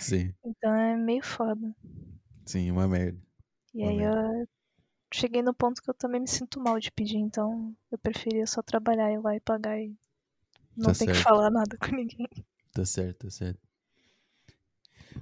Sim, 0.00 0.34
Então 0.44 0.72
é 0.74 0.96
meio 0.96 1.22
foda. 1.24 1.74
sim, 2.46 2.70
uma 2.70 2.88
merda. 2.88 3.20
E 3.74 3.82
Uma 3.82 3.90
aí 3.90 4.00
eu 4.00 4.12
cheguei 5.14 5.42
no 5.42 5.54
ponto 5.54 5.80
que 5.82 5.88
eu 5.90 5.94
também 5.94 6.20
me 6.20 6.28
sinto 6.28 6.60
mal 6.60 6.78
de 6.78 6.90
pedir, 6.90 7.18
então 7.18 7.74
eu 7.90 7.98
preferia 7.98 8.46
só 8.46 8.62
trabalhar, 8.62 9.12
ir 9.12 9.18
lá 9.20 9.34
e 9.36 9.40
pagar 9.40 9.78
e 9.80 9.94
não 10.76 10.86
Tá 10.86 10.94
ter 10.94 11.06
que 11.06 11.12
certo. 11.12 11.22
falar 11.22 11.50
nada 11.50 11.76
com 11.78 11.94
ninguém. 11.94 12.28
Tá 12.72 12.84
certo, 12.84 13.26
tá 13.26 13.30
certo. 13.30 13.60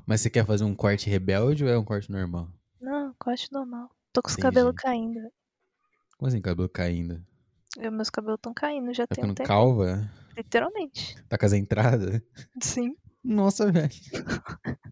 Mas 0.07 0.21
você 0.21 0.31
quer 0.31 0.47
fazer 0.47 0.65
um 0.65 0.75
corte 0.75 1.09
rebelde 1.11 1.65
ou 1.65 1.71
é 1.71 1.79
um 1.79 1.85
corte 1.85 2.11
normal? 2.11 2.49
Não, 2.81 3.15
corte 3.19 3.53
normal. 3.53 3.91
Tô 4.13 4.23
com 4.23 4.29
os 4.29 4.35
Entendi. 4.35 4.47
cabelos 4.55 4.75
caindo. 4.77 5.21
Como 6.17 6.29
assim, 6.29 6.41
cabelo 6.41 6.69
caindo? 6.69 7.25
E 7.79 7.91
meus 7.91 8.11
cabelos 8.11 8.39
estão 8.39 8.55
caindo 8.55 8.93
já 8.95 9.07
Tá 9.07 9.15
tem 9.15 9.25
um 9.25 9.35
tempo. 9.35 9.49
calva? 9.49 10.11
Literalmente. 10.37 11.17
Tá 11.29 11.37
com 11.39 11.47
as 11.47 11.53
entradas? 11.53 12.21
Sim. 12.63 12.97
Nossa, 13.25 13.71
velho. 13.71 13.91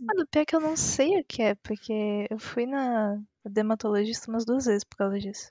Mano, 0.00 0.26
pior 0.30 0.44
que 0.46 0.54
eu 0.56 0.60
não 0.60 0.76
sei 0.76 1.20
o 1.20 1.24
que 1.24 1.42
é, 1.42 1.54
porque 1.54 2.26
eu 2.30 2.38
fui 2.38 2.66
na 2.66 3.20
dermatologista 3.44 4.30
umas 4.30 4.44
duas 4.44 4.66
vezes 4.66 4.84
por 4.84 4.96
causa 4.96 5.18
disso. 5.18 5.50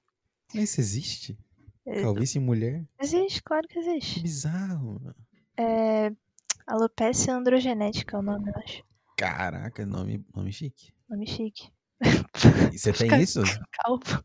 Mas 0.54 0.64
isso 0.72 0.82
existe? 0.82 1.38
É, 1.86 2.02
Calvície 2.02 2.40
em 2.40 2.42
mulher? 2.42 2.84
Existe, 3.00 3.42
claro 3.44 3.68
que 3.68 3.74
Que 3.76 3.80
existe. 3.80 4.22
bizarro. 4.22 5.00
mano. 5.02 5.16
É. 5.58 6.12
Alopecia 6.68 7.36
androgenética 7.36 8.18
é 8.18 8.20
o 8.20 8.24
nome, 8.24 8.50
eu 8.50 8.54
acho. 8.64 8.84
Caraca, 9.18 9.86
nome, 9.86 10.26
nome 10.36 10.52
chique. 10.52 10.92
Nome 11.08 11.28
chique. 11.28 11.70
E 12.74 12.78
você 12.78 12.92
tem 12.92 13.08
Ficar- 13.10 13.22
isso? 13.22 13.42
Calvo. 13.72 14.24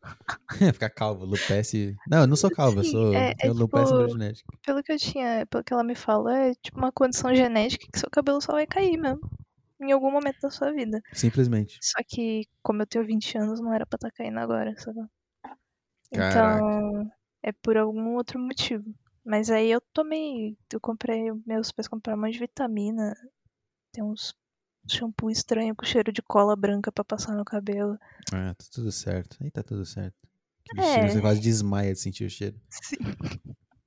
Ficar 0.72 0.90
calvo, 0.90 1.24
lupece. 1.64 1.96
Não, 2.08 2.22
eu 2.22 2.26
não 2.26 2.36
sou 2.36 2.50
calvo, 2.50 2.80
eu 2.80 2.84
Sim, 2.84 2.90
sou. 2.92 3.14
é- 3.14 3.34
é 3.38 3.48
lupece 3.50 3.92
tipo-. 4.34 4.58
Pelo 4.64 4.82
que 4.82 4.92
eu 4.92 4.98
tinha, 4.98 5.46
pelo 5.46 5.62
que 5.64 5.72
ela 5.72 5.84
me 5.84 5.94
falou, 5.94 6.28
é 6.28 6.54
tipo 6.56 6.78
uma 6.78 6.90
condição 6.92 7.34
genética 7.34 7.86
que 7.92 7.98
seu 7.98 8.10
cabelo 8.10 8.40
só 8.40 8.52
vai 8.52 8.66
cair 8.66 8.96
mesmo. 8.98 9.20
Em 9.80 9.92
algum 9.92 10.10
momento 10.10 10.38
da 10.42 10.50
sua 10.50 10.72
vida. 10.72 11.00
Simplesmente. 11.12 11.78
Só 11.80 12.02
que, 12.06 12.46
como 12.62 12.82
eu 12.82 12.86
tenho 12.86 13.06
20 13.06 13.38
anos, 13.38 13.60
não 13.60 13.72
era 13.72 13.86
pra 13.86 13.96
estar 13.96 14.10
caindo 14.10 14.38
agora, 14.38 14.74
sabe? 14.78 15.00
Caraca. 16.12 16.58
Então, 16.60 17.10
é 17.42 17.52
por 17.52 17.76
algum 17.78 18.14
outro 18.16 18.38
motivo. 18.38 18.84
Mas 19.24 19.48
aí 19.50 19.70
eu 19.70 19.80
tomei, 19.94 20.56
eu 20.72 20.80
comprei, 20.80 21.30
meus 21.46 21.70
pais 21.72 21.88
compraram 21.88 22.18
um 22.18 22.22
monte 22.22 22.32
de 22.34 22.40
vitamina. 22.40 23.14
Tem 23.92 24.04
uns 24.04 24.34
shampoo 24.88 25.30
estranho 25.30 25.74
com 25.76 25.84
cheiro 25.86 26.12
de 26.12 26.22
cola 26.22 26.56
branca 26.56 26.92
pra 26.92 27.04
passar 27.04 27.34
no 27.36 27.44
cabelo. 27.44 27.98
Ah, 28.32 28.54
tá 28.54 28.64
tudo 28.72 28.90
certo. 28.92 29.36
Aí 29.42 29.50
tá 29.50 29.62
tudo 29.62 29.84
certo. 29.84 30.16
Que 30.64 30.80
É. 30.80 30.82
cheiro, 30.94 31.10
você 31.10 31.20
quase 31.20 31.40
desmaia 31.40 31.92
de 31.92 32.00
sentir 32.00 32.24
o 32.24 32.30
cheiro. 32.30 32.60
Sim. 32.70 32.98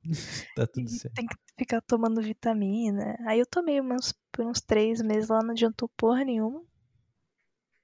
Tá 0.55 0.67
tudo 0.67 0.87
E 0.87 0.89
certo. 0.89 1.15
tem 1.15 1.25
que 1.27 1.35
ficar 1.57 1.81
tomando 1.81 2.21
vitamina. 2.21 3.17
Aí 3.27 3.39
eu 3.39 3.45
tomei 3.45 3.79
umas, 3.79 4.13
por 4.31 4.45
uns 4.45 4.61
três 4.61 5.01
meses 5.01 5.29
lá, 5.29 5.41
não 5.41 5.51
adiantou 5.51 5.89
porra 5.97 6.25
nenhuma. 6.25 6.63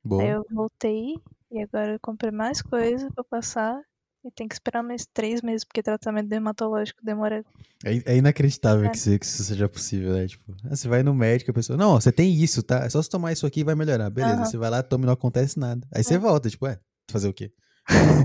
Boa. 0.03 0.23
Aí 0.23 0.29
eu 0.29 0.45
voltei 0.49 1.15
e 1.51 1.61
agora 1.61 1.93
eu 1.93 1.99
comprei 1.99 2.31
mais 2.31 2.61
coisa 2.61 3.09
pra 3.13 3.23
passar. 3.23 3.81
E 4.25 4.29
tem 4.31 4.47
que 4.49 4.53
esperar 4.55 4.83
mais 4.83 5.05
três 5.13 5.41
meses, 5.41 5.63
porque 5.63 5.81
tratamento 5.81 6.27
dermatológico 6.27 6.99
demora. 7.03 7.43
É, 7.85 8.13
é 8.13 8.17
inacreditável 8.17 8.85
É. 8.85 8.89
que, 8.89 8.97
isso, 8.97 9.17
que 9.17 9.25
isso 9.25 9.43
seja 9.45 9.69
possível, 9.69 10.11
né? 10.13 10.27
Tipo, 10.27 10.53
ah, 10.65 10.75
você 10.75 10.87
vai 10.89 11.01
no 11.03 11.13
médico, 11.13 11.51
a 11.51 11.53
pessoa, 11.53 11.77
não, 11.77 11.91
ó, 11.91 11.99
você 12.01 12.11
tem 12.11 12.33
isso, 12.33 12.61
tá? 12.61 12.79
É 12.83 12.89
só 12.89 13.01
você 13.01 13.09
tomar 13.09 13.31
isso 13.31 13.45
aqui 13.45 13.61
e 13.61 13.63
vai 13.63 13.75
melhorar. 13.75 14.09
Beleza, 14.09 14.35
Aham. 14.35 14.45
você 14.45 14.57
vai 14.57 14.69
lá, 14.69 14.83
toma 14.83 15.05
e 15.05 15.07
não 15.07 15.13
acontece 15.13 15.57
nada. 15.57 15.87
Aí 15.93 16.03
você 16.03 16.15
É. 16.15 16.17
volta, 16.17 16.49
tipo, 16.49 16.65
ué, 16.65 16.77
fazer 17.09 17.29
o 17.29 17.33
quê? 17.33 17.51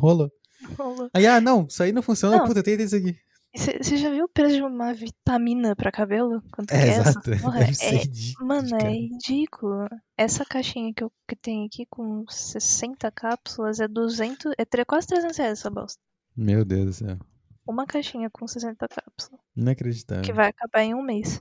Rolou. 0.00 0.30
Rolou. 0.78 1.08
Aí, 1.14 1.26
ah, 1.26 1.40
não, 1.40 1.66
isso 1.68 1.82
aí 1.82 1.92
não 1.92 2.02
funciona, 2.02 2.38
Não. 2.38 2.46
puta, 2.46 2.62
tenta 2.62 2.82
isso 2.82 2.96
aqui. 2.96 3.16
Você 3.56 3.96
já 3.96 4.10
viu 4.10 4.24
o 4.24 4.28
preço 4.28 4.56
de 4.56 4.62
uma 4.62 4.92
vitamina 4.92 5.76
pra 5.76 5.92
cabelo? 5.92 6.42
Quanto 6.52 6.72
É, 6.72 6.76
que 6.78 6.84
é 6.84 6.88
essa 6.88 7.10
exato. 7.10 7.30
porra? 7.40 7.58
Deve 7.60 7.70
É- 7.70 7.74
ser 7.74 7.96
ridículo. 7.98 8.48
Mano, 8.48 8.70
cara. 8.70 8.84
é 8.84 8.90
ridículo. 8.92 9.88
Essa 10.16 10.44
caixinha 10.44 10.92
que, 10.92 11.04
eu, 11.04 11.12
que 11.28 11.36
tem 11.36 11.64
aqui 11.66 11.86
com 11.88 12.24
60 12.28 13.10
cápsulas 13.12 13.78
é 13.78 13.86
200. 13.86 14.52
É 14.58 14.84
quase 14.84 15.06
300 15.06 15.36
reais 15.38 15.58
essa 15.60 15.70
bosta. 15.70 16.00
Meu 16.36 16.64
Deus 16.64 16.86
do 16.86 16.92
céu. 17.06 17.18
Uma 17.66 17.86
caixinha 17.86 18.28
com 18.28 18.46
60 18.46 18.88
cápsulas. 18.88 19.40
Inacreditável. 19.56 20.24
Que 20.24 20.32
vai 20.32 20.48
acabar 20.48 20.82
em 20.82 20.94
um 20.94 21.02
mês. 21.02 21.40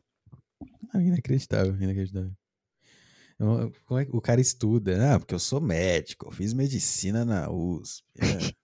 Ah, 0.93 1.01
inacreditável, 1.01 1.75
inacreditável. 1.81 2.31
Eu- 3.39 3.73
como 3.85 3.99
é 3.99 4.05
que 4.05 4.15
o 4.15 4.21
cara 4.21 4.39
estuda? 4.39 5.15
Ah, 5.15 5.19
porque 5.19 5.33
eu 5.33 5.39
sou 5.39 5.59
médico, 5.59 6.27
eu 6.27 6.31
fiz 6.31 6.53
medicina 6.53 7.25
na 7.25 7.49
USP. 7.49 8.03
é. 8.19 8.21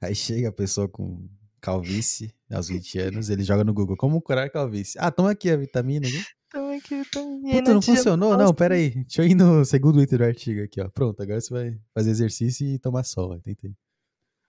Aí 0.00 0.14
chega 0.14 0.48
a 0.48 0.52
pessoa 0.52 0.88
com 0.88 1.28
calvície 1.64 2.34
aos 2.52 2.68
20 2.68 2.98
anos, 2.98 3.30
ele 3.30 3.42
joga 3.42 3.64
no 3.64 3.72
Google, 3.72 3.96
como 3.96 4.20
curar 4.20 4.50
calvície? 4.50 4.98
Ah, 5.00 5.10
toma 5.10 5.30
aqui 5.30 5.50
a 5.50 5.56
vitamina. 5.56 6.06
Aqui. 6.06 6.24
Toma 6.52 6.74
aqui, 6.74 7.02
vitamina. 7.02 7.48
E 7.48 7.52
aí 7.52 7.58
Puta, 7.58 7.70
não 7.70 7.78
adianta 7.78 7.96
funcionou? 7.96 8.36
Não, 8.36 8.52
pera 8.52 8.74
aí. 8.74 8.90
Deixa 8.90 9.22
eu 9.22 9.26
ir 9.26 9.34
no 9.34 9.64
segundo 9.64 10.02
item 10.02 10.18
do 10.18 10.24
artigo 10.24 10.62
aqui, 10.62 10.82
ó. 10.82 10.90
Pronto, 10.90 11.22
agora 11.22 11.40
você 11.40 11.54
vai 11.54 11.80
fazer 11.94 12.10
exercício 12.10 12.66
e 12.66 12.78
tomar 12.78 13.02
sol. 13.02 13.32
ó, 13.32 13.38
Tentei. 13.38 13.74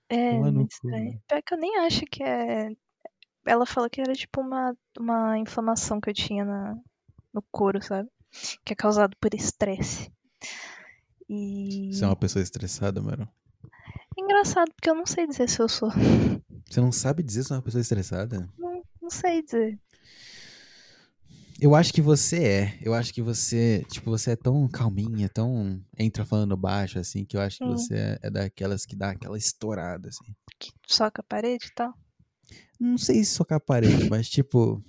É, 0.09 0.37
no 0.37 0.67
cu, 0.67 0.89
mano. 0.91 1.21
Pior 1.25 1.41
que 1.41 1.53
eu 1.53 1.57
nem 1.57 1.77
acho 1.77 2.01
que 2.05 2.21
é. 2.21 2.69
Ela 3.47 3.65
falou 3.65 3.89
que 3.89 4.01
era 4.01 4.13
tipo 4.13 4.41
uma, 4.41 4.75
uma 4.99 5.39
inflamação 5.39 6.01
que 6.01 6.09
eu 6.09 6.13
tinha 6.13 6.43
na, 6.43 6.75
no 7.33 7.41
couro, 7.49 7.81
sabe? 7.81 8.09
Que 8.65 8.73
é 8.73 8.75
causado 8.75 9.15
por 9.21 9.33
estresse. 9.33 10.11
E. 11.29 11.91
Você 11.93 12.03
é 12.03 12.07
uma 12.07 12.15
pessoa 12.15 12.43
estressada, 12.43 13.01
mano. 13.01 13.25
Engraçado, 14.25 14.71
porque 14.75 14.89
eu 14.89 14.95
não 14.95 15.05
sei 15.05 15.27
dizer 15.27 15.47
se 15.49 15.59
eu 15.61 15.69
sou. 15.69 15.89
Você 16.69 16.81
não 16.81 16.91
sabe 16.91 17.21
dizer 17.23 17.43
se 17.43 17.53
é 17.53 17.55
uma 17.55 17.61
pessoa 17.61 17.81
estressada? 17.81 18.49
Não, 18.57 18.81
não 19.01 19.09
sei 19.09 19.41
dizer. 19.43 19.79
Eu 21.61 21.73
acho 21.73 21.93
que 21.93 22.01
você 22.01 22.43
é. 22.43 22.79
Eu 22.81 22.93
acho 22.93 23.13
que 23.13 23.21
você, 23.21 23.85
tipo, 23.89 24.09
você 24.09 24.31
é 24.31 24.35
tão 24.35 24.67
calminha, 24.67 25.29
tão 25.29 25.81
entra 25.97 26.25
falando 26.25 26.57
baixo, 26.57 26.99
assim, 26.99 27.23
que 27.23 27.37
eu 27.37 27.41
acho 27.41 27.59
que 27.59 27.63
Hum. 27.65 27.77
você 27.77 27.93
é, 27.95 28.19
é 28.23 28.29
daquelas 28.29 28.85
que 28.85 28.95
dá 28.95 29.11
aquela 29.11 29.37
estourada, 29.37 30.09
assim. 30.09 30.35
Que 30.59 30.71
soca 30.87 31.21
a 31.21 31.23
parede 31.23 31.67
e 31.67 31.73
tal. 31.73 31.93
Não 32.79 32.97
sei 32.97 33.23
se 33.23 33.31
socar 33.31 33.57
a 33.57 33.61
parede, 33.61 33.87
mas, 34.09 34.27
tipo. 34.27 34.83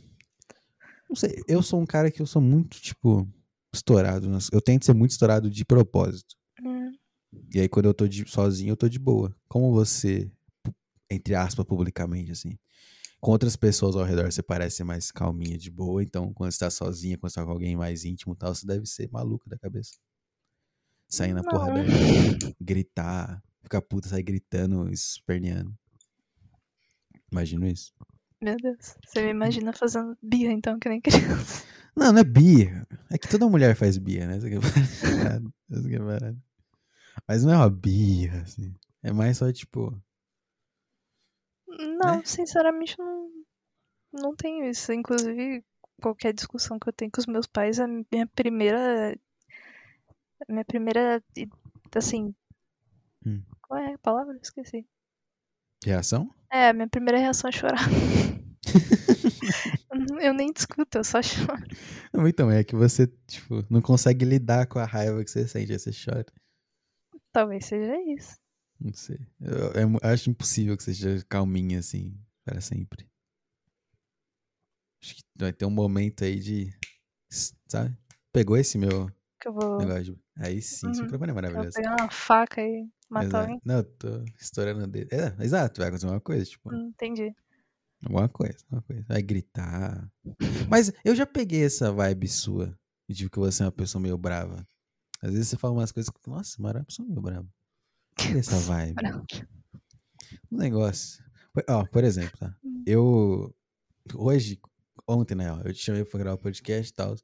Não 1.09 1.15
sei. 1.15 1.41
Eu 1.47 1.63
sou 1.63 1.81
um 1.81 1.87
cara 1.87 2.11
que 2.11 2.21
eu 2.21 2.27
sou 2.27 2.43
muito, 2.43 2.81
tipo, 2.81 3.29
estourado. 3.73 4.29
Eu 4.51 4.61
tento 4.61 4.85
ser 4.87 4.95
muito 4.95 5.13
estourado 5.13 5.49
de 5.51 5.65
propósito. 5.65 6.36
E 7.55 7.61
aí, 7.61 7.69
quando 7.69 7.87
eu 7.87 7.95
tô 7.95 8.07
de- 8.09 8.29
sozinho, 8.29 8.71
eu 8.73 8.77
tô 8.77 8.89
de 8.89 8.99
boa. 8.99 9.35
Como 9.49 9.73
você, 9.73 10.31
entre 11.11 11.35
aspas, 11.35 11.65
publicamente, 11.67 12.33
assim. 12.33 12.59
Com 13.21 13.31
outras 13.33 13.57
pessoas 13.57 13.97
ao 13.97 14.05
redor, 14.05 14.31
você 14.31 14.43
parece 14.43 14.85
mais 14.85 15.11
calminha, 15.11 15.57
de 15.59 15.71
boa. 15.71 16.03
Então, 16.03 16.33
quando 16.33 16.53
você 16.53 16.59
tá 16.59 16.71
sozinha, 16.71 17.17
quando 17.19 17.31
você 17.33 17.41
tá 17.41 17.45
com 17.47 17.51
alguém 17.53 17.77
mais 17.77 18.05
íntimo 18.05 18.35
e 18.35 18.37
tal, 18.37 18.55
você 18.55 18.67
deve 18.67 18.87
ser 18.87 19.11
maluca 19.11 19.49
da 19.49 19.59
cabeça. 19.59 19.93
Sair 21.09 21.33
na 21.33 21.43
Não. 21.43 21.51
porradaria, 21.51 22.39
gritar, 22.61 23.43
ficar 23.63 23.81
puta, 23.81 24.09
sair 24.09 24.23
gritando, 24.23 24.89
esperneando. 24.93 25.75
Imagino 27.31 27.67
isso. 27.67 27.93
meu 28.41 28.57
Deus. 28.57 28.97
Você 29.07 29.23
me 29.23 29.31
imagina 29.31 29.73
fazendo 29.73 30.17
birra, 30.23 30.53
então, 30.53 30.79
que 30.79 30.89
nem 30.89 31.01
criança. 31.01 31.65
Não, 31.97 32.13
não 32.13 32.21
é 32.21 32.25
birra. 32.25 32.87
É 33.11 33.17
que 33.19 33.29
toda 33.29 33.49
mulher 33.49 33.75
faz 33.75 33.97
birra, 33.99 34.27
né? 34.27 34.37
Essa 34.37 34.49
que 34.51 34.57
é 34.57 34.61
parada. 34.61 35.51
Essa 35.71 35.89
que 35.89 35.95
é 35.95 35.99
parada. 35.99 36.37
Mas 37.29 37.45
não 37.45 37.53
é 37.53 37.57
uma 37.57 37.71
birra, 37.71 38.43
assim. 38.43 38.75
É 39.03 39.13
mais 39.13 39.39
só, 39.39 39.53
tipo, 39.53 39.93
Não, 41.69 42.17
Né? 42.17 42.23
sinceramente, 42.25 42.99
não, 42.99 43.31
não 44.13 44.35
tenho 44.35 44.69
isso. 44.69 44.93
Inclusive, 44.93 45.65
qualquer 46.01 46.33
discussão 46.33 46.79
que 46.79 46.89
eu 46.89 46.93
tenho 46.93 47.11
com 47.11 47.21
os 47.21 47.27
meus 47.27 47.47
pais, 47.47 47.79
a 47.79 47.87
minha 47.87 48.27
primeira. 48.35 49.17
A 50.49 50.53
minha 50.53 50.65
primeira. 50.65 51.23
Assim. 51.95 52.35
Hum. 53.25 53.43
Qual 53.63 53.81
é 53.81 53.95
a 53.95 53.99
palavra? 53.99 54.39
Esqueci. 54.43 54.87
reação? 55.85 56.33
É, 56.53 56.69
a 56.69 56.73
minha 56.73 56.89
primeira 56.89 57.19
reação 57.19 57.49
é 57.49 57.53
chorar. 57.53 57.81
eu 60.21 60.35
nem 60.35 60.53
discuto, 60.53 60.99
eu 60.99 61.05
só 61.05 61.23
choro. 61.23 61.65
Então, 62.27 62.51
é 62.51 62.63
que 62.63 62.77
você, 62.77 63.07
tipo, 63.27 63.65
não 63.71 63.81
consegue 63.81 64.25
lidar 64.25 64.67
com 64.67 64.79
a 64.79 64.85
raiva 64.85 65.25
que 65.25 65.31
você 65.31 65.47
sente, 65.47 65.73
aí 65.73 65.79
você 65.79 65.91
chora. 65.93 66.27
Talvez 67.37 67.67
seja 67.67 67.95
isso. 68.15 68.35
Não 68.81 68.95
sei. 68.95 69.19
Eu, 69.43 69.73
eu 69.83 69.89
mu- 69.91 69.99
acho 70.03 70.31
impossível 70.31 70.75
que 70.75 70.83
seja 70.83 71.23
calminha, 71.29 71.81
assim, 71.81 72.19
para 72.47 72.63
sempre. 72.63 73.07
Acho 75.03 75.17
que 75.17 75.23
vai 75.37 75.53
ter 75.53 75.67
um 75.67 75.71
momento 75.71 76.25
aí 76.25 76.41
de. 76.41 76.73
Sabe? 77.69 77.95
Pegou 78.33 78.57
esse 78.57 78.79
meu 78.79 79.11
Que 79.39 79.49
eu 79.49 79.53
vou, 79.53 79.77
negócio 79.77 80.05
de. 80.15 80.19
Aí 80.39 80.63
sim, 80.63 80.91
esse 80.91 81.01
Uhum. 81.01 81.05
microfone 81.05 81.31
é 81.31 81.35
vou 81.35 81.43
maravilhoso. 81.43 81.75
pegar 81.75 81.95
uma 81.95 82.11
faca 82.11 82.63
e 82.63 82.89
matar 83.11 83.43
alguém. 83.43 83.61
Não, 83.63 83.75
eu 83.77 83.85
tô 83.85 84.25
estourando 84.41 84.85
o 84.85 84.87
dedo. 84.87 85.13
É, 85.13 85.45
exato, 85.45 85.79
vai 85.83 85.89
acontecer 85.89 86.07
uma 86.07 86.21
coisa, 86.23 86.43
tipo, 86.47 86.73
Hum, 86.75 86.89
entendi. 86.89 87.35
alguma 88.03 88.31
coisa, 88.31 88.57
alguma 88.65 88.81
coisa. 88.81 89.05
Vai 89.07 89.21
gritar. 89.21 90.11
Mas 90.71 90.91
eu 91.05 91.15
já 91.15 91.27
peguei 91.27 91.67
essa 91.67 91.93
vibe 91.93 92.29
sua, 92.29 92.75
de 93.11 93.29
que 93.29 93.39
você 93.39 93.63
é 93.63 93.67
uma 93.67 93.73
pessoa 93.73 94.01
meio 94.01 94.17
brava. 94.17 94.67
Às 95.23 95.33
vezes 95.33 95.49
você 95.49 95.57
fala 95.57 95.75
umas 95.75 95.93
coisas 95.93 96.11
que, 96.11 96.29
nossa, 96.31 96.57
pessoa 96.85 97.09
meio 97.09 97.21
brava. 97.21 97.49
Cadê 98.17 98.39
essa 98.39 98.57
vibe? 98.61 98.95
Um 100.51 100.57
negócio. 100.59 101.25
Por- 101.53 101.65
Ó, 101.69 101.85
por 101.87 102.05
exemplo, 102.05 102.39
tá? 102.39 102.55
Hum. 102.65 102.83
Eu. 102.87 103.55
Hoje, 104.15 104.61
ontem, 105.07 105.35
né? 105.35 105.51
ó, 105.53 105.61
Eu 105.63 105.73
te 105.73 105.81
chamei 105.83 106.05
pra 106.05 106.19
gravar 106.19 106.35
o 106.37 106.43
podcast 106.43 106.91
e 106.91 106.95
tal. 106.95 107.17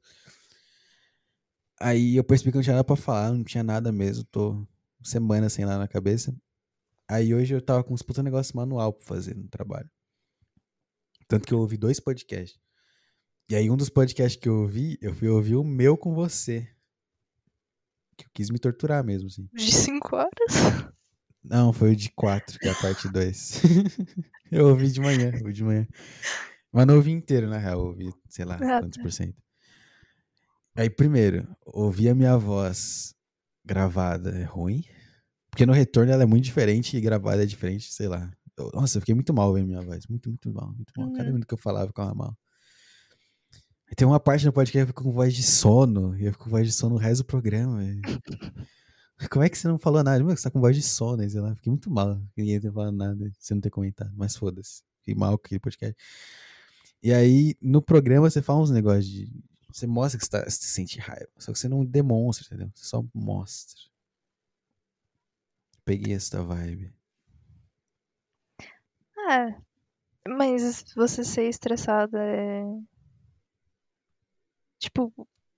Aí 1.79 2.15
eu 2.15 2.23
percebi 2.23 2.51
que 2.51 2.57
eu 2.57 2.59
não 2.59 2.63
tinha 2.63 2.75
nada 2.75 2.83
pra 2.83 2.95
falar, 2.95 3.31
não 3.31 3.43
tinha 3.43 3.63
nada 3.63 3.91
mesmo. 3.91 4.23
Tô 4.25 4.65
semana 5.03 5.49
sem 5.49 5.65
lá 5.65 5.77
na 5.77 5.87
cabeça. 5.87 6.35
Aí 7.09 7.33
hoje 7.33 7.53
eu 7.53 7.61
tava 7.61 7.83
com 7.83 7.93
uns 7.93 8.01
puta 8.01 8.23
negócio 8.23 8.55
manual 8.55 8.93
pra 8.93 9.05
fazer 9.05 9.35
no 9.35 9.47
trabalho. 9.49 9.89
Tanto 11.27 11.47
que 11.47 11.53
eu 11.53 11.59
ouvi 11.59 11.77
dois 11.77 11.99
podcasts. 11.99 12.59
E 13.49 13.55
aí, 13.55 13.69
um 13.69 13.75
dos 13.75 13.89
podcasts 13.89 14.41
que 14.41 14.47
eu 14.47 14.61
ouvi, 14.61 14.97
eu 15.01 15.13
fui 15.13 15.27
ouvir 15.27 15.55
o 15.55 15.63
meu 15.63 15.97
com 15.97 16.13
você. 16.13 16.72
Que 18.17 18.25
eu 18.25 18.29
quis 18.33 18.49
me 18.49 18.59
torturar 18.59 19.03
mesmo, 19.03 19.27
assim. 19.27 19.47
De 19.53 19.71
5 19.71 20.15
horas? 20.15 20.91
Não, 21.43 21.73
foi 21.73 21.91
o 21.91 21.95
de 21.95 22.09
4, 22.11 22.59
que 22.59 22.67
é 22.67 22.71
a 22.71 22.75
parte 22.75 23.07
2. 23.09 23.61
eu 24.51 24.67
ouvi 24.67 24.91
de 24.91 25.01
manhã, 25.01 25.31
ouvi 25.41 25.53
de 25.53 25.63
manhã. 25.63 25.87
Mas 26.71 26.87
não 26.87 26.95
ouvi 26.95 27.11
inteiro, 27.11 27.47
na 27.49 27.57
real. 27.57 27.79
Ouvi, 27.87 28.09
sei 28.29 28.45
lá, 28.45 28.57
Ah, 28.61 28.79
quantos 28.79 28.97
por 29.01 29.11
cento. 29.11 29.35
Aí, 30.75 30.89
primeiro, 30.89 31.47
ouvir 31.65 32.09
a 32.09 32.15
minha 32.15 32.37
voz 32.37 33.13
gravada 33.65 34.29
é 34.31 34.43
ruim. 34.43 34.83
Porque 35.51 35.65
no 35.67 35.73
retorno 35.73 36.11
ela 36.11 36.23
é 36.23 36.25
muito 36.25 36.43
diferente 36.45 36.97
e 36.97 37.01
gravada 37.01 37.43
é 37.43 37.45
diferente, 37.45 37.93
sei 37.93 38.07
lá. 38.07 38.31
Eu- 38.57 38.71
nossa, 38.73 38.97
eu 38.97 39.01
fiquei 39.01 39.13
muito 39.13 39.33
mal 39.33 39.49
ouvindo 39.49 39.67
minha 39.67 39.81
voz. 39.81 40.07
Muito, 40.07 40.29
muito 40.29 40.51
mal, 40.51 40.73
muito 40.73 40.91
mal. 40.97 41.11
Cada 41.11 41.25
Uhum. 41.25 41.33
minuto 41.33 41.47
que 41.47 41.53
eu 41.53 41.57
falava, 41.59 41.87
ficava 41.87 42.13
mal. 42.15 42.35
Tem 43.95 44.07
uma 44.07 44.19
parte 44.19 44.45
no 44.45 44.53
podcast 44.53 44.71
que 44.71 44.83
eu 44.83 44.87
fico 44.87 45.03
com 45.03 45.11
voz 45.11 45.33
de 45.33 45.43
sono. 45.43 46.17
E 46.17 46.25
eu 46.25 46.31
fico 46.31 46.45
com 46.45 46.49
voz 46.49 46.65
de 46.65 46.73
sono 46.73 46.95
o 46.95 46.97
resto 46.97 47.23
do 47.23 47.27
programa. 47.27 47.79
Como 49.29 49.43
é 49.43 49.49
que 49.49 49.57
você 49.57 49.67
não 49.67 49.77
falou 49.77 50.03
nada? 50.03 50.23
Você 50.23 50.43
tá 50.43 50.51
com 50.51 50.59
voz 50.59 50.75
de 50.75 50.81
sono, 50.81 51.29
sei 51.29 51.39
lá. 51.39 51.55
Fiquei 51.55 51.71
muito 51.71 51.89
mal. 51.89 52.19
Ninguém 52.35 52.59
ter 52.59 52.71
falado 52.71 52.95
nada. 52.95 53.31
Você 53.37 53.53
não 53.53 53.61
ter 53.61 53.69
comentado. 53.69 54.11
Mas 54.15 54.35
foda-se. 54.35 54.83
Fiquei 54.99 55.15
mal 55.15 55.37
com 55.37 55.45
aquele 55.45 55.59
podcast. 55.59 55.95
E 57.01 57.13
aí, 57.13 57.55
no 57.61 57.81
programa, 57.81 58.29
você 58.29 58.41
fala 58.41 58.61
uns 58.61 58.71
negócios 58.71 59.05
de. 59.05 59.31
Você 59.71 59.85
mostra 59.87 60.19
que 60.19 60.25
você, 60.25 60.31
tá, 60.31 60.43
você 60.43 60.65
sente 60.65 60.99
raiva. 60.99 61.29
Só 61.37 61.51
que 61.51 61.59
você 61.59 61.67
não 61.67 61.85
demonstra, 61.85 62.45
entendeu? 62.45 62.71
Você 62.73 62.85
só 62.85 63.03
mostra. 63.13 63.81
Peguei 65.85 66.13
essa 66.13 66.43
vibe. 66.43 66.93
É. 69.29 69.55
Mas 70.27 70.85
você 70.95 71.23
ser 71.23 71.49
estressada 71.49 72.17
é. 72.23 72.63
Tipo, 74.83 75.13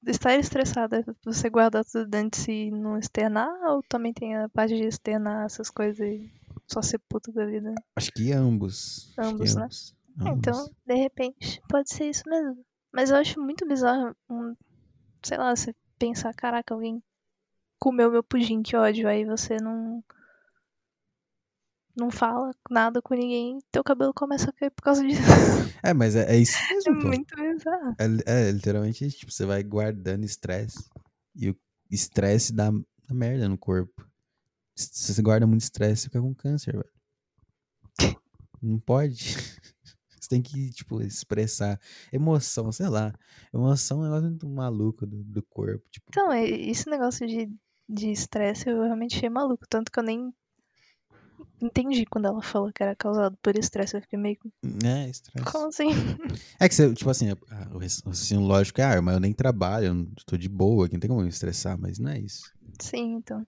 estar 0.05 0.36
estressada 0.36 1.00
é 1.00 1.03
você 1.24 1.50
guardar 1.50 1.84
tudo 1.84 2.05
dentro 2.08 2.39
de 2.39 2.46
si 2.46 2.51
e 2.67 2.72
não 2.72 2.96
externar? 3.00 3.50
Ou 3.72 3.82
também 3.89 4.13
tem 4.13 4.36
a 4.36 4.48
parte 4.50 4.75
de 4.75 4.84
externar 4.84 5.46
essas 5.48 5.72
coisas 5.72 6.00
e 6.00 6.32
só 6.67 6.79
ser 6.79 7.00
puto 7.10 7.32
da 7.32 7.44
vida? 7.44 7.74
Acho 7.96 8.12
que 8.12 8.32
ambos. 8.32 9.12
Acho 9.17 9.29
que 9.29 9.34
Ambos, 9.34 9.55
né? 9.55 9.63
ambos. 9.63 9.96
É, 10.20 10.29
Então, 10.29 10.53
Ambos. 10.60 10.72
de 10.86 10.94
repente, 10.94 11.62
pode 11.67 11.91
ser 11.91 12.08
isso 12.08 12.22
mesmo. 12.27 12.63
Mas 12.94 13.10
eu 13.10 13.17
acho 13.17 13.41
muito 13.41 13.67
bizarro, 13.67 14.15
um, 14.29 14.55
sei 15.24 15.39
lá, 15.39 15.55
você 15.55 15.74
pensar, 15.98 16.32
caraca, 16.36 16.75
alguém 16.75 17.01
comeu 17.79 18.12
meu 18.12 18.24
pudim, 18.24 18.62
que 18.62 18.75
ódio. 18.77 19.08
Aí 19.08 19.25
você 19.25 19.58
não. 19.58 20.03
Não 21.98 22.12
fala 22.12 22.52
nada 22.70 23.02
com 23.02 23.14
ninguém, 23.16 23.60
teu 23.72 23.84
cabelo 23.84 24.14
começa 24.14 24.50
a 24.50 24.54
cair 24.54 24.70
por 24.72 24.84
causa 24.84 25.02
disso. 25.06 25.22
É, 25.84 25.94
mas 25.94 26.16
é, 26.16 26.34
é 26.34 26.38
isso 26.38 26.58
É 26.58 26.74
mesmo, 26.74 27.00
pô. 27.00 27.08
muito 27.10 27.36
bizarro. 27.36 27.96
É, 28.00 28.48
é, 28.48 28.52
literalmente, 28.52 29.10
tipo, 29.12 29.32
você 29.32 29.46
vai 29.46 29.62
guardando 29.64 30.25
estresse. 30.25 30.90
E 31.36 31.50
o 31.52 31.56
estresse 31.92 32.52
dá, 32.54 32.72
dá 32.72 33.14
merda 33.14 33.48
no 33.48 33.58
corpo. 33.58 34.04
Se 34.75 35.14
você 35.14 35.22
guarda 35.22 35.46
muito 35.46 35.62
estresse, 35.62 36.04
você 36.04 36.08
fica 36.08 36.22
com 36.22 36.34
câncer, 36.34 36.74
velho. 36.74 36.90
Não 38.62 38.80
pode. 38.80 39.36
Você 40.20 40.30
tem 40.30 40.42
que, 40.42 40.72
tipo, 40.72 41.04
expressar 41.04 41.80
emoção, 42.12 42.72
sei 42.72 42.88
lá. 42.90 43.14
Emoção 43.54 43.98
é 43.98 44.02
um 44.02 44.04
negócio 44.06 44.28
muito 44.28 44.50
maluco 44.50 45.06
do, 45.06 45.24
do 45.24 45.44
corpo. 45.44 45.88
Tipo, 45.92 46.08
Então, 46.10 46.32
é- 46.32 46.50
esse 46.50 46.90
negócio 46.90 47.28
de 47.28 47.48
de 47.88 48.10
estresse 48.12 48.68
eu 48.68 48.82
realmente 48.82 49.16
achei 49.18 49.30
maluco. 49.30 49.68
Tanto 49.70 49.92
que 49.92 50.00
eu 50.00 50.04
nem 50.04 50.34
entendi 51.65 52.05
quando 52.05 52.25
ela 52.25 52.41
falou 52.41 52.72
que 52.72 52.81
era 52.81 52.95
causado 52.95 53.38
por 53.41 53.57
estresse. 53.57 53.95
Eu 53.95 54.01
fiquei 54.01 54.17
meio. 54.17 54.38
é, 54.84 55.10
estresse. 55.10 55.51
Como 55.51 55.67
assim? 55.67 55.89
É 56.60 56.69
que 56.69 56.75
você, 56.75 56.93
tipo 56.93 57.10
assim, 57.10 57.31
o 57.31 57.77
raciocínio 57.77 58.43
lógico 58.45 58.81
é, 58.81 58.98
ah, 58.98 59.01
mas 59.01 59.15
eu 59.15 59.19
nem 59.19 59.34
trabalho, 59.34 59.88
eu 59.88 60.07
tô 60.25 60.38
de 60.38 60.48
boa, 60.48 60.85
aqui 60.85 60.96
não 60.96 61.00
tem 61.00 61.09
como 61.09 61.22
me 61.22 61.29
estressar, 61.29 61.77
mas 61.77 62.00
não 62.00 62.11
é 62.11 62.20
isso. 62.20 62.51
Sim, 62.79 63.16
então. 63.16 63.46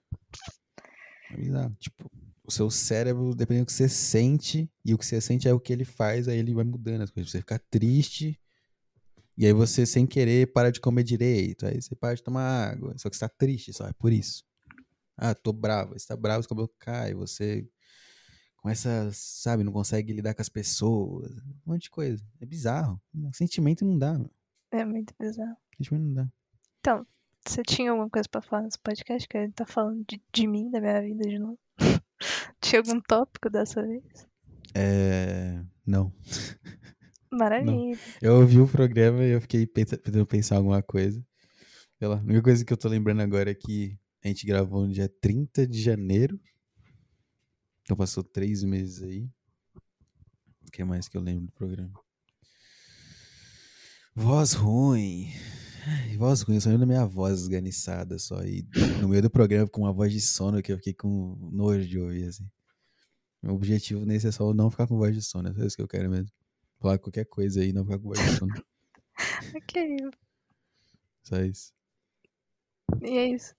É 1.30 1.36
bizarro. 1.36 1.76
Tipo, 1.78 2.10
o 2.44 2.50
seu 2.50 2.70
cérebro, 2.70 3.34
dependendo 3.34 3.64
do 3.64 3.68
que 3.68 3.72
você 3.72 3.88
sente, 3.88 4.70
e 4.84 4.94
o 4.94 4.98
que 4.98 5.06
você 5.06 5.20
sente 5.20 5.48
é 5.48 5.52
o 5.52 5.60
que 5.60 5.72
ele 5.72 5.84
faz, 5.84 6.28
aí 6.28 6.38
ele 6.38 6.54
vai 6.54 6.64
mudando 6.64 7.02
as 7.02 7.10
coisas. 7.10 7.30
Você 7.30 7.38
fica 7.38 7.58
triste, 7.70 8.38
e 9.38 9.46
aí 9.46 9.52
você, 9.52 9.86
sem 9.86 10.04
querer, 10.04 10.52
para 10.52 10.72
de 10.72 10.80
comer 10.80 11.04
direito. 11.04 11.64
Aí 11.64 11.80
você 11.80 11.94
para 11.94 12.16
de 12.16 12.22
tomar 12.24 12.72
água. 12.72 12.92
Só 12.98 13.08
que 13.08 13.16
você 13.16 13.20
tá 13.20 13.28
triste, 13.28 13.72
só 13.72 13.86
é 13.86 13.92
por 13.92 14.12
isso. 14.12 14.42
Ah, 15.16 15.32
tô 15.32 15.52
bravo. 15.52 15.96
Você 15.96 16.08
tá 16.08 16.16
bravo, 16.16 16.42
seu 16.42 16.48
cabelo 16.48 16.70
cai, 16.76 17.14
você 17.14 17.64
começa, 18.58 19.10
sabe, 19.12 19.64
não 19.64 19.72
consegue 19.72 20.12
lidar 20.12 20.34
com 20.34 20.42
as 20.42 20.48
pessoas. 20.48 21.30
Um 21.66 21.72
monte 21.72 21.84
de 21.84 21.90
coisa. 21.90 22.22
É 22.40 22.46
bizarro. 22.46 23.00
Sentimento 23.32 23.84
não 23.84 23.98
dá, 23.98 24.18
meu. 24.18 24.30
É 24.70 24.84
muito 24.84 25.14
bizarro. 25.18 25.56
Sentimento 25.76 26.04
não 26.04 26.14
dá. 26.14 26.28
Então, 26.80 27.06
você 27.46 27.62
tinha 27.62 27.90
alguma 27.90 28.10
coisa 28.10 28.28
pra 28.28 28.42
falar 28.42 28.62
nesse 28.62 28.78
podcast? 28.78 29.26
Que 29.26 29.38
ele 29.38 29.52
tá 29.52 29.66
falando 29.66 30.04
de, 30.06 30.22
de 30.32 30.46
mim, 30.46 30.70
da 30.70 30.80
minha 30.80 31.00
vida 31.00 31.28
de 31.28 31.38
novo? 31.38 31.58
tinha 32.60 32.80
algum 32.80 33.00
tópico 33.00 33.48
dessa 33.48 33.82
vez? 33.82 34.28
É. 34.74 35.62
Não. 35.86 36.12
Maravilha. 37.30 37.98
Eu 38.20 38.36
ouvi 38.36 38.60
o 38.60 38.68
programa 38.68 39.24
e 39.24 39.30
eu 39.30 39.40
fiquei 39.40 39.66
tentando 39.66 40.26
pensar 40.26 40.56
alguma 40.56 40.82
coisa. 40.82 41.24
Sei 41.98 42.08
lá, 42.08 42.16
a 42.16 42.22
única 42.22 42.42
coisa 42.42 42.64
que 42.64 42.72
eu 42.72 42.76
tô 42.76 42.88
lembrando 42.88 43.20
agora 43.20 43.50
é 43.50 43.54
que 43.54 43.98
a 44.24 44.28
gente 44.28 44.46
gravou 44.46 44.86
no 44.86 44.92
dia 44.92 45.10
30 45.20 45.66
de 45.66 45.80
janeiro. 45.80 46.38
Então 47.88 47.96
passou 47.96 48.22
três 48.22 48.62
meses 48.62 49.02
aí. 49.02 49.26
O 50.66 50.70
que 50.70 50.84
mais 50.84 51.08
que 51.08 51.16
eu 51.16 51.22
lembro 51.22 51.46
do 51.46 51.52
programa? 51.52 51.98
Voz 54.14 54.52
ruim. 54.52 55.32
Ai, 55.86 56.14
Voz 56.18 56.42
ruim, 56.42 56.56
eu 56.56 56.60
só 56.60 56.68
lembro 56.68 56.80
da 56.80 56.86
minha 56.86 57.06
voz 57.06 57.40
esganiçada 57.40 58.18
só. 58.18 58.42
E 58.44 58.68
no 59.00 59.08
meio 59.08 59.22
do 59.22 59.30
programa 59.30 59.66
com 59.66 59.84
uma 59.84 59.92
voz 59.92 60.12
de 60.12 60.20
sono 60.20 60.60
que 60.60 60.70
eu 60.70 60.76
fiquei 60.76 60.92
com 60.92 61.34
nojo 61.50 61.88
de 61.88 61.98
ouvir, 61.98 62.24
assim. 62.24 62.46
Meu 63.42 63.54
objetivo 63.54 64.04
nesse 64.04 64.28
é 64.28 64.32
só 64.32 64.52
não 64.52 64.70
ficar 64.70 64.86
com 64.86 64.98
voz 64.98 65.14
de 65.14 65.22
sono, 65.22 65.48
é 65.48 65.54
só 65.54 65.64
isso 65.64 65.76
que 65.76 65.82
eu 65.82 65.88
quero 65.88 66.10
mesmo. 66.10 66.30
Falar 66.78 66.98
qualquer 66.98 67.24
coisa 67.24 67.62
aí 67.62 67.70
e 67.70 67.72
não 67.72 67.84
ficar 67.84 68.00
com 68.00 68.08
voz 68.08 68.20
de 68.20 68.36
sono. 68.36 68.52
Ok. 69.56 69.96
Só 71.22 71.40
isso. 71.40 71.72
E 73.00 73.16
é 73.16 73.28
isso. 73.30 73.54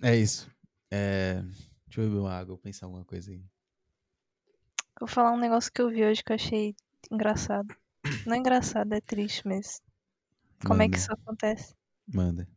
É 0.00 0.16
isso. 0.16 0.48
É... 0.92 1.42
Deixa 1.88 2.02
eu 2.02 2.08
beber 2.08 2.20
uma 2.20 2.32
água, 2.32 2.54
vou 2.54 2.58
pensar 2.58 2.86
alguma 2.86 3.04
coisa 3.04 3.30
aí. 3.30 3.42
Vou 5.00 5.08
falar 5.08 5.32
um 5.32 5.38
negócio 5.38 5.72
que 5.72 5.80
eu 5.80 5.88
vi 5.88 6.04
hoje 6.04 6.22
que 6.22 6.32
eu 6.32 6.36
achei 6.36 6.74
engraçado. 7.10 7.68
Não 8.26 8.34
é 8.34 8.38
engraçado, 8.38 8.92
é 8.92 9.00
triste, 9.00 9.46
mas. 9.46 9.80
Como 10.66 10.82
é 10.82 10.88
que 10.88 10.96
Manda, 10.96 10.98
isso 10.98 11.12
acontece? 11.12 11.74
Manda. 12.12 12.48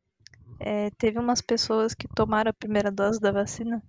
É, 0.60 0.90
teve 0.92 1.18
umas 1.20 1.42
pessoas 1.42 1.94
que 1.94 2.08
tomaram 2.08 2.50
a 2.50 2.54
primeira 2.54 2.92
dose 2.92 3.20
da 3.20 3.32
vacina 3.32 3.82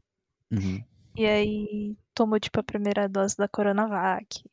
Uhum. 0.50 0.84
e 1.16 1.26
aí 1.26 1.96
tomou 2.14 2.38
tipo 2.38 2.60
a 2.60 2.62
primeira 2.62 3.08
dose 3.08 3.36
da 3.36 3.48
Coronavac. 3.48 4.44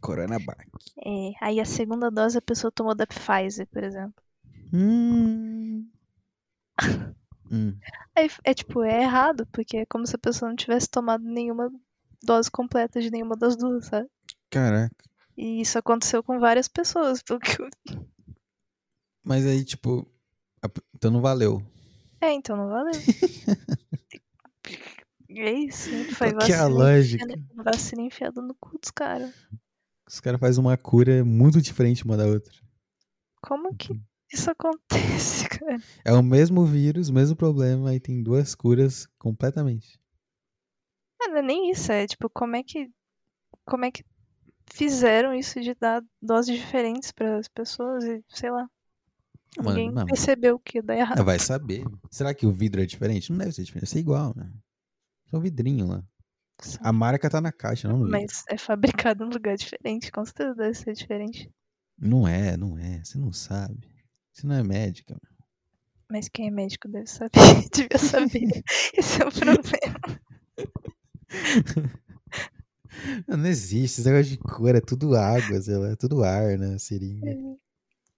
Coronavac. 0.00 0.66
É, 1.04 1.32
aí 1.40 1.60
a 1.60 1.64
segunda 1.64 2.10
dose 2.10 2.38
a 2.38 2.42
pessoa 2.42 2.70
tomou 2.72 2.94
da 2.94 3.06
Pfizer, 3.06 3.66
por 3.68 3.82
exemplo. 3.84 4.22
Hum. 4.72 5.90
hum. 7.52 7.76
Aí 8.16 8.28
é 8.44 8.54
tipo, 8.54 8.82
é 8.82 9.02
errado, 9.02 9.46
porque 9.52 9.78
é 9.78 9.86
como 9.86 10.06
se 10.06 10.16
a 10.16 10.18
pessoa 10.18 10.48
não 10.48 10.56
tivesse 10.56 10.88
tomado 10.88 11.22
nenhuma 11.24 11.70
dose 12.22 12.50
completa 12.50 13.00
de 13.00 13.10
nenhuma 13.10 13.36
das 13.36 13.56
duas, 13.56 13.86
sabe? 13.86 14.08
Caraca. 14.50 14.94
E 15.36 15.60
isso 15.60 15.78
aconteceu 15.78 16.22
com 16.22 16.38
várias 16.38 16.68
pessoas, 16.68 17.22
porque 17.22 17.50
Mas 19.24 19.46
aí, 19.46 19.64
tipo. 19.64 20.06
Então 20.94 21.10
não 21.10 21.20
valeu. 21.20 21.62
É, 22.20 22.32
então 22.32 22.56
não 22.56 22.68
valeu. 22.68 22.92
É 25.34 25.50
isso, 25.50 25.88
foi 26.14 26.30
Qual 26.34 26.44
que 26.46 26.52
é 26.52 26.56
a 26.58 26.66
lógica? 26.66 27.24
enfiada- 27.24 27.42
vacina 27.70 28.02
enfiada 28.02 28.42
no 28.42 28.54
cu 28.54 28.78
dos 28.78 28.90
caras. 28.90 29.34
Os 30.06 30.20
caras 30.20 30.38
fazem 30.38 30.60
uma 30.62 30.76
cura 30.76 31.24
muito 31.24 31.60
diferente 31.62 32.04
uma 32.04 32.18
da 32.18 32.26
outra. 32.26 32.52
Como 33.40 33.74
que 33.74 33.98
isso 34.32 34.50
acontece, 34.50 35.48
cara? 35.48 35.78
É 36.04 36.12
o 36.12 36.22
mesmo 36.22 36.64
vírus, 36.64 37.08
o 37.08 37.12
mesmo 37.12 37.36
problema, 37.36 37.90
aí 37.90 38.00
tem 38.00 38.22
duas 38.22 38.54
curas 38.54 39.06
completamente. 39.18 40.00
Ah, 41.22 41.28
não 41.28 41.38
é 41.38 41.42
nem 41.42 41.70
isso, 41.70 41.90
é 41.92 42.06
tipo, 42.06 42.28
como 42.30 42.56
é 42.56 42.62
que. 42.62 42.90
Como 43.64 43.84
é 43.84 43.90
que 43.90 44.04
fizeram 44.72 45.34
isso 45.34 45.60
de 45.60 45.74
dar 45.74 46.02
doses 46.20 46.56
diferentes 46.58 47.12
para 47.12 47.38
as 47.38 47.48
pessoas 47.48 48.04
e 48.04 48.24
sei 48.28 48.50
lá. 48.50 48.68
Ah, 49.58 49.62
mano, 49.62 49.76
Ninguém 49.76 49.92
não. 49.92 50.06
percebeu 50.06 50.58
que 50.58 50.80
dar 50.80 50.96
errado. 50.96 51.24
Vai 51.24 51.38
saber. 51.38 51.84
Será 52.10 52.34
que 52.34 52.46
o 52.46 52.50
vidro 52.52 52.80
é 52.82 52.86
diferente? 52.86 53.30
Não 53.30 53.38
deve 53.38 53.52
ser 53.52 53.62
diferente, 53.62 53.82
deve 53.84 53.90
ser 53.92 53.98
igual, 54.00 54.32
né? 54.36 54.50
Só 55.30 55.36
o 55.36 55.40
vidrinho 55.40 55.86
lá. 55.86 56.02
sabe? 56.58 56.86
A 56.88 56.92
marca 56.92 57.28
tá 57.28 57.40
na 57.40 57.52
caixa, 57.52 57.86
não 57.86 57.98
no 57.98 58.04
vidro. 58.06 58.20
Mas 58.20 58.44
é 58.48 58.56
fabricado 58.56 59.22
em 59.24 59.26
um 59.26 59.30
lugar 59.30 59.56
diferente, 59.56 60.10
com 60.10 60.24
certeza 60.24 60.54
deve 60.54 60.74
ser 60.74 60.92
diferente. 60.94 61.50
Não 61.98 62.26
é, 62.26 62.56
não 62.56 62.78
é. 62.78 63.04
Você 63.04 63.18
não 63.18 63.32
sabe. 63.32 63.91
Você 64.32 64.46
não 64.46 64.56
é 64.56 64.62
médica. 64.62 65.20
Mas 66.10 66.28
quem 66.28 66.48
é 66.48 66.50
médico 66.50 66.88
deve 66.88 67.06
saber, 67.06 67.30
devia 67.72 67.98
saber. 67.98 68.62
Esse 68.94 69.22
é 69.22 69.26
o 69.26 69.32
problema. 69.32 70.00
Não, 73.26 73.46
existe. 73.46 74.00
Esse 74.00 74.08
negócio 74.08 74.30
de 74.32 74.38
cor 74.38 74.74
é 74.74 74.80
tudo 74.80 75.16
água, 75.16 75.60
sei 75.60 75.76
lá. 75.76 75.88
É 75.90 75.96
tudo 75.96 76.22
ar, 76.22 76.58
né? 76.58 76.78
Seringa. 76.78 77.34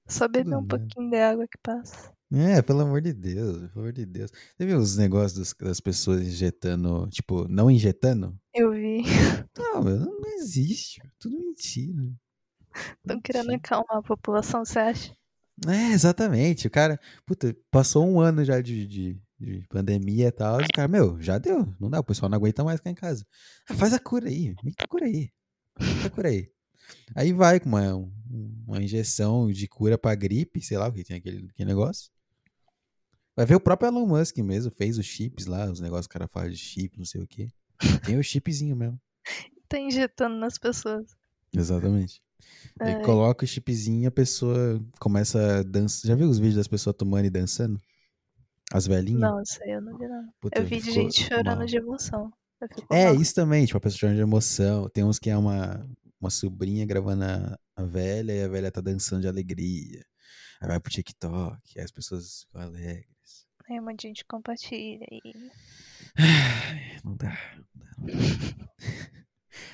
Só 0.06 0.28
beber 0.28 0.44
Tudo 0.44 0.56
um 0.56 0.60
nada. 0.62 0.78
pouquinho 0.78 1.10
de 1.10 1.16
água 1.16 1.46
que 1.46 1.58
passa. 1.62 2.12
É, 2.32 2.60
pelo 2.60 2.80
amor 2.80 3.00
de 3.00 3.12
Deus, 3.12 3.58
pelo 3.70 3.80
amor 3.80 3.92
de 3.92 4.04
Deus. 4.04 4.30
Você 4.30 4.66
viu 4.66 4.78
os 4.78 4.96
negócios 4.96 5.54
das 5.54 5.80
pessoas 5.80 6.20
injetando, 6.22 7.08
tipo, 7.08 7.46
não 7.48 7.70
injetando? 7.70 8.36
Eu 8.52 8.72
vi. 8.72 9.02
Não, 9.56 9.82
não, 9.82 10.20
existe. 10.38 11.00
Tudo 11.18 11.36
mentira. 11.38 12.12
Estão 12.98 13.20
querendo 13.20 13.50
acalmar 13.52 13.98
a 13.98 14.02
população, 14.02 14.64
você 14.64 14.78
acha? 14.78 15.16
É, 15.68 15.92
exatamente. 15.92 16.66
O 16.66 16.70
cara, 16.70 16.98
puta, 17.24 17.56
passou 17.70 18.06
um 18.06 18.20
ano 18.20 18.44
já 18.44 18.60
de, 18.60 18.86
de, 18.86 19.20
de 19.38 19.66
pandemia 19.68 20.28
e 20.28 20.32
tal. 20.32 20.60
E 20.60 20.64
o 20.64 20.68
cara, 20.74 20.88
meu, 20.88 21.20
já 21.22 21.38
deu. 21.38 21.72
Não 21.78 21.88
dá, 21.88 22.00
o 22.00 22.04
pessoal 22.04 22.28
não 22.28 22.36
aguenta 22.36 22.64
mais 22.64 22.78
ficar 22.80 22.90
em 22.90 22.94
casa. 22.94 23.24
Ah, 23.68 23.74
faz 23.74 23.92
a 23.92 23.98
cura 24.00 24.28
aí, 24.28 24.54
meta 24.64 24.84
a 24.84 24.88
cura 24.88 25.06
aí. 25.06 25.30
Meta 25.78 26.06
a 26.06 26.10
cura 26.10 26.28
aí. 26.28 26.50
Aí 27.14 27.32
vai 27.32 27.60
com 27.60 27.68
uma, 27.68 27.94
um- 27.94 28.12
uma 28.66 28.82
injeção 28.82 29.50
de 29.50 29.66
cura 29.68 29.96
pra 29.96 30.14
gripe, 30.14 30.60
sei 30.60 30.76
lá 30.76 30.88
o 30.88 30.92
que 30.92 31.04
tem 31.04 31.16
aquele, 31.16 31.48
aquele 31.50 31.68
negócio. 31.68 32.10
Vai 33.36 33.46
ver 33.46 33.54
o 33.56 33.60
próprio 33.60 33.88
Elon 33.88 34.06
Musk 34.06 34.36
mesmo, 34.38 34.70
fez 34.70 34.96
os 34.98 35.06
chips 35.06 35.46
lá, 35.46 35.70
os 35.70 35.80
negócios 35.80 36.06
que 36.06 36.12
o 36.12 36.18
cara 36.18 36.28
fala 36.28 36.50
de 36.50 36.56
chip, 36.56 36.96
não 36.98 37.04
sei 37.04 37.20
o 37.22 37.26
que. 37.26 37.48
Tem 38.04 38.16
o 38.18 38.22
chipzinho 38.22 38.76
mesmo. 38.76 39.00
Tá 39.68 39.78
injetando 39.78 40.36
nas 40.36 40.56
pessoas. 40.58 41.16
Exatamente. 41.52 42.22
Aí 42.80 42.94
Ai. 42.94 43.02
coloca 43.02 43.44
o 43.44 43.48
chipzinho 43.48 44.02
e 44.02 44.06
a 44.06 44.10
pessoa 44.10 44.80
começa 44.98 45.58
a 45.60 45.62
dançar. 45.62 46.08
Já 46.08 46.14
viu 46.14 46.28
os 46.28 46.38
vídeos 46.38 46.56
das 46.56 46.68
pessoas 46.68 46.96
tomando 46.96 47.26
e 47.26 47.30
dançando? 47.30 47.80
As 48.72 48.86
velhinhas? 48.86 49.20
Não, 49.20 49.40
isso 49.42 49.62
aí 49.62 49.70
eu 49.70 49.80
não 49.80 49.96
vi 49.96 50.08
não. 50.08 50.28
Puta, 50.40 50.60
Eu 50.60 50.66
vi 50.66 50.80
de 50.80 50.90
gente 50.90 51.22
chorando 51.22 51.58
mal. 51.58 51.66
de 51.66 51.76
emoção. 51.76 52.32
É, 52.90 53.06
mal. 53.06 53.20
isso 53.20 53.34
também, 53.34 53.64
tipo, 53.66 53.76
a 53.76 53.80
pessoa 53.80 53.98
chorando 54.00 54.16
de 54.16 54.22
emoção. 54.22 54.88
Tem 54.88 55.04
uns 55.04 55.18
que 55.18 55.30
é 55.30 55.36
uma, 55.36 55.86
uma 56.20 56.30
sobrinha 56.30 56.84
gravando 56.84 57.24
a, 57.24 57.58
a 57.76 57.84
velha 57.84 58.32
e 58.32 58.42
a 58.42 58.48
velha 58.48 58.72
tá 58.72 58.80
dançando 58.80 59.22
de 59.22 59.28
alegria. 59.28 60.04
Aí 60.60 60.68
vai 60.68 60.80
pro 60.80 60.90
TikTok, 60.90 61.60
aí 61.76 61.84
as 61.84 61.92
pessoas 61.92 62.42
ficam 62.42 62.62
alegres. 62.62 63.46
Aí 63.68 63.78
um 63.78 63.84
monte 63.84 64.00
de 64.00 64.08
gente 64.08 64.24
compartilha 64.24 65.06
e. 65.10 65.50
Ai, 66.16 67.00
Não 67.04 67.16
dá, 67.16 67.36
não 67.56 67.66
dá. 67.74 68.24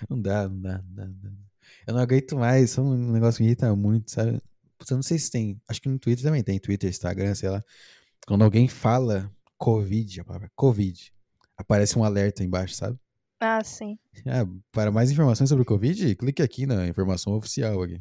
Não 0.09 0.21
dá, 0.21 0.49
não 0.49 0.61
dá, 0.61 0.79
não 0.79 0.95
dá, 0.95 1.07
não 1.07 1.15
dá. 1.21 1.50
Eu 1.91 1.95
não 1.95 2.03
aguento 2.03 2.37
mais, 2.37 2.71
isso 2.71 2.81
é 2.81 2.85
um 2.85 3.11
negócio 3.11 3.39
que 3.39 3.43
me 3.43 3.49
irrita 3.49 3.75
muito, 3.75 4.13
sabe? 4.13 4.41
Putz, 4.79 4.93
Eu 4.93 4.99
não 4.99 5.03
sei 5.03 5.19
se 5.19 5.29
tem. 5.29 5.61
Acho 5.67 5.83
que 5.83 5.89
no 5.89 5.99
Twitter 5.99 6.25
também 6.25 6.41
tem, 6.41 6.57
Twitter, 6.61 6.89
Instagram, 6.89 7.35
sei 7.35 7.49
lá. 7.49 7.65
Quando 8.29 8.45
alguém 8.45 8.69
fala 8.69 9.29
Covid, 9.59 10.21
a 10.21 10.25
palavra 10.25 10.53
Covid, 10.55 11.13
aparece 11.57 11.99
um 11.99 12.05
alerta 12.05 12.45
embaixo, 12.45 12.77
sabe? 12.77 12.97
Ah, 13.41 13.65
sim. 13.65 13.99
Ah, 14.25 14.47
para 14.71 14.93
mais 14.93 15.11
informações 15.11 15.49
sobre 15.49 15.63
o 15.63 15.67
Covid, 15.67 16.15
clique 16.15 16.41
aqui 16.41 16.65
na 16.65 16.87
informação 16.87 17.33
oficial 17.33 17.83
aqui. 17.83 18.01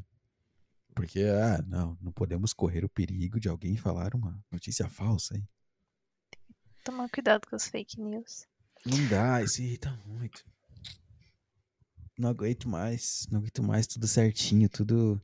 Porque, 0.93 1.23
ah, 1.23 1.59
não, 1.65 1.97
não 1.99 2.11
podemos 2.11 2.53
correr 2.53 2.85
o 2.85 2.89
perigo 2.89 3.39
de 3.39 3.49
alguém 3.49 3.75
falar 3.75 4.13
uma 4.13 4.39
notícia 4.51 4.87
falsa, 4.87 5.35
hein? 5.35 5.47
Tomar 6.83 7.09
cuidado 7.09 7.47
com 7.49 7.55
as 7.55 7.67
fake 7.67 7.99
news. 7.99 8.45
Não 8.85 9.07
dá, 9.07 9.41
isso 9.41 9.63
irrita 9.63 9.99
muito. 10.05 10.45
Não 12.19 12.29
aguento 12.29 12.67
mais, 12.67 13.25
não 13.31 13.39
aguento 13.39 13.63
mais, 13.63 13.87
tudo 13.87 14.05
certinho, 14.05 14.67
tudo. 14.67 15.21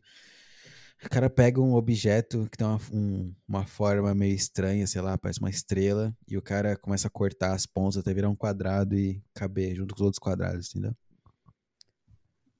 O 1.03 1.09
cara 1.09 1.29
pega 1.29 1.59
um 1.59 1.73
objeto 1.73 2.47
que 2.49 2.57
tem 2.57 2.65
uma, 2.65 2.79
um- 2.91 3.35
uma 3.45 3.65
forma 3.67 4.15
meio 4.15 4.33
estranha, 4.33 4.87
sei 4.87 5.01
lá, 5.01 5.17
parece 5.17 5.39
uma 5.41 5.49
estrela, 5.49 6.15
e 6.25 6.37
o 6.37 6.41
cara 6.41 6.77
começa 6.77 7.07
a 7.07 7.11
cortar 7.11 7.53
as 7.53 7.65
pontas 7.65 7.97
até 7.97 8.13
virar 8.13 8.29
um 8.29 8.35
quadrado 8.35 8.97
e 8.97 9.21
caber 9.33 9.75
junto 9.75 9.93
com 9.93 9.99
os 9.99 10.05
outros 10.05 10.19
quadrados, 10.19 10.69
entendeu? 10.69 10.95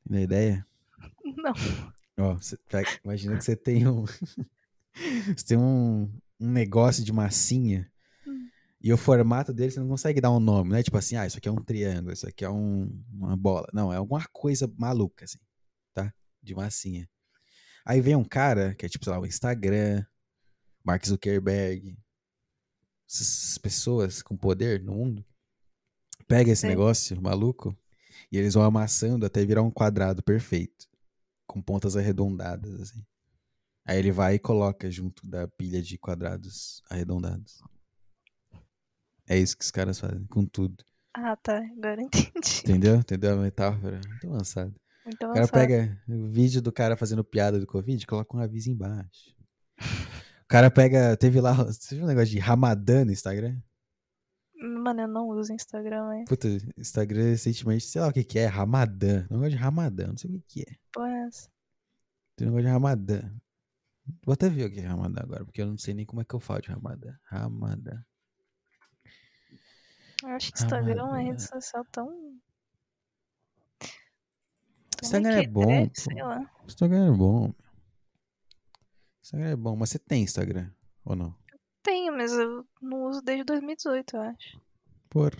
Entendeu 0.01 0.19
a 0.19 0.23
ideia? 0.23 0.67
Não. 1.37 1.53
Ó, 2.19 2.37
pega- 2.69 2.99
imagina 3.05 3.37
que 3.37 3.43
você 3.45 3.55
tem 3.55 3.87
um. 3.87 4.03
você 5.35 5.45
tem 5.47 5.57
um, 5.57 6.11
um 6.39 6.49
negócio 6.51 7.05
de 7.05 7.13
massinha. 7.13 7.89
E 8.85 8.93
o 8.93 8.97
formato 8.97 9.51
dele 9.51 9.71
você 9.71 9.79
não 9.79 9.87
consegue 9.87 10.21
dar 10.21 10.29
um 10.29 10.39
nome, 10.39 10.69
não 10.69 10.77
é 10.77 10.83
tipo 10.83 10.95
assim, 10.95 11.15
ah, 11.15 11.25
isso 11.25 11.39
aqui 11.39 11.49
é 11.49 11.51
um 11.51 11.55
triângulo, 11.55 12.13
isso 12.13 12.27
aqui 12.27 12.45
é 12.45 12.49
um- 12.51 13.03
uma 13.11 13.35
bola. 13.35 13.67
Não, 13.73 13.91
é 13.91 13.95
alguma 13.95 14.23
coisa 14.31 14.71
maluca, 14.77 15.25
assim, 15.25 15.39
tá? 15.91 16.13
De 16.39 16.53
massinha. 16.53 17.09
Aí 17.83 17.99
vem 17.99 18.15
um 18.15 18.23
cara, 18.23 18.75
que 18.75 18.85
é 18.85 18.89
tipo, 18.89 19.03
sei 19.03 19.11
lá, 19.11 19.19
o 19.19 19.25
Instagram, 19.25 20.05
Mark 20.83 21.03
Zuckerberg, 21.03 21.97
essas 23.09 23.57
pessoas 23.57 24.21
com 24.21 24.37
poder 24.37 24.83
no 24.83 24.93
mundo, 24.93 25.25
pega 26.27 26.51
esse 26.51 26.61
Sei. 26.61 26.69
negócio 26.69 27.19
maluco 27.19 27.75
e 28.31 28.37
eles 28.37 28.53
vão 28.53 28.61
amassando 28.61 29.25
até 29.25 29.43
virar 29.43 29.63
um 29.63 29.71
quadrado 29.71 30.21
perfeito, 30.21 30.87
com 31.47 31.59
pontas 31.59 31.97
arredondadas, 31.97 32.79
assim. 32.81 33.03
Aí 33.83 33.97
ele 33.97 34.11
vai 34.11 34.35
e 34.35 34.39
coloca 34.39 34.91
junto 34.91 35.27
da 35.27 35.47
pilha 35.47 35.81
de 35.81 35.97
quadrados 35.97 36.83
arredondados. 36.87 37.63
É 39.27 39.37
isso 39.37 39.57
que 39.57 39.63
os 39.63 39.71
caras 39.71 39.99
fazem 39.99 40.25
com 40.27 40.45
tudo. 40.45 40.83
Ah, 41.13 41.35
tá. 41.37 41.57
Agora 41.77 42.01
eu 42.01 42.05
entendi. 42.05 42.59
Entendeu? 42.63 42.95
Entendeu 42.97 43.33
a 43.33 43.41
metáfora? 43.41 43.99
Muito 44.07 44.27
avançado. 44.27 44.75
Muito 45.05 45.15
O 45.15 45.19
cara 45.19 45.31
avançado. 45.39 45.51
pega 45.51 46.01
o 46.07 46.27
vídeo 46.31 46.61
do 46.61 46.71
cara 46.71 46.97
fazendo 46.97 47.23
piada 47.23 47.59
do 47.59 47.65
Covid 47.67 48.03
e 48.03 48.07
coloca 48.07 48.35
um 48.35 48.39
aviso 48.39 48.69
embaixo. 48.69 49.35
O 50.43 50.47
cara 50.47 50.69
pega. 50.69 51.15
Teve 51.17 51.39
lá. 51.41 51.53
Você 51.53 51.95
viu 51.95 52.03
um 52.03 52.07
negócio 52.07 52.29
de 52.29 52.39
Ramadã 52.39 53.03
no 53.05 53.11
Instagram? 53.11 53.57
Mano, 54.57 55.01
eu 55.01 55.07
não 55.07 55.27
uso 55.29 55.51
Instagram, 55.53 56.05
mas. 56.05 56.25
Puta, 56.29 56.47
Instagram 56.77 57.23
recentemente, 57.23 57.85
sei 57.85 58.01
lá 58.01 58.07
o 58.07 58.13
que 58.13 58.23
que 58.23 58.39
é, 58.39 58.45
Ramadã. 58.45 59.25
Não 59.29 59.39
gosto 59.39 59.51
de 59.51 59.57
Ramadã, 59.57 60.07
não 60.07 60.17
sei 60.17 60.29
o 60.29 60.33
que 60.33 60.43
que 60.47 60.61
é. 60.61 60.75
Porra, 60.93 61.09
é 61.09 61.27
essa? 61.27 61.49
Tem 62.35 62.47
um 62.47 62.51
negócio 62.51 62.65
de 62.67 62.71
Ramadã. 62.73 63.21
Vou 64.23 64.33
até 64.33 64.49
ver 64.49 64.65
o 64.65 64.71
que 64.71 64.79
é 64.79 64.85
Ramadã 64.85 65.21
agora, 65.23 65.45
porque 65.45 65.61
eu 65.61 65.65
não 65.67 65.77
sei 65.77 65.93
nem 65.93 66.05
como 66.05 66.21
é 66.21 66.25
que 66.25 66.33
eu 66.35 66.39
falo 66.39 66.61
de 66.61 66.69
Ramadã. 66.69 67.13
Ramadã. 67.23 68.01
Eu 70.25 70.35
acho 70.35 70.51
que 70.51 70.57
Instagram 70.59 70.93
é 70.93 71.03
uma 71.03 71.11
Ramadã. 71.17 71.29
rede 71.29 71.43
social 71.43 71.85
tão. 71.91 72.07
tão 74.97 75.03
Instagram 75.03 75.41
é 75.41 75.47
bom. 75.47 75.89
Sei 75.93 76.23
lá. 76.23 76.51
Instagram 76.65 77.13
é 77.13 77.15
bom. 77.15 77.53
Instagram 79.21 79.49
é 79.49 79.55
bom, 79.55 79.75
mas 79.75 79.89
você 79.89 79.99
tem 79.99 80.23
Instagram, 80.23 80.71
ou 81.03 81.15
não? 81.15 81.35
Tenho, 81.83 82.11
mas 82.11 82.31
eu 82.33 82.67
não 82.81 83.05
uso 83.05 83.21
desde 83.21 83.43
2018, 83.43 84.15
eu 84.15 84.21
acho. 84.21 84.61
Por. 85.09 85.35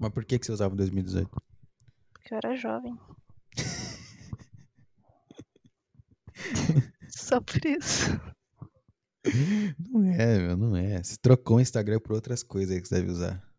Mas 0.00 0.12
por 0.12 0.24
que, 0.24 0.38
que 0.38 0.46
você 0.46 0.52
usava 0.52 0.72
em 0.72 0.78
2018? 0.78 1.28
Porque 2.12 2.34
eu 2.34 2.38
era 2.38 2.56
jovem. 2.56 2.98
Só 7.10 7.40
por 7.40 7.64
isso. 7.66 8.10
Não 9.78 10.04
é, 10.04 10.38
meu, 10.38 10.56
não 10.56 10.76
é. 10.76 11.02
Você 11.02 11.16
trocou 11.18 11.58
o 11.58 11.60
Instagram 11.60 12.00
por 12.00 12.12
outras 12.12 12.42
coisas 12.42 12.74
aí 12.74 12.80
que 12.80 12.88
você 12.88 12.94
deve 12.94 13.10
usar. 13.10 13.49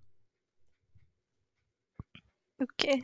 O 2.62 2.68
quê? 2.78 3.04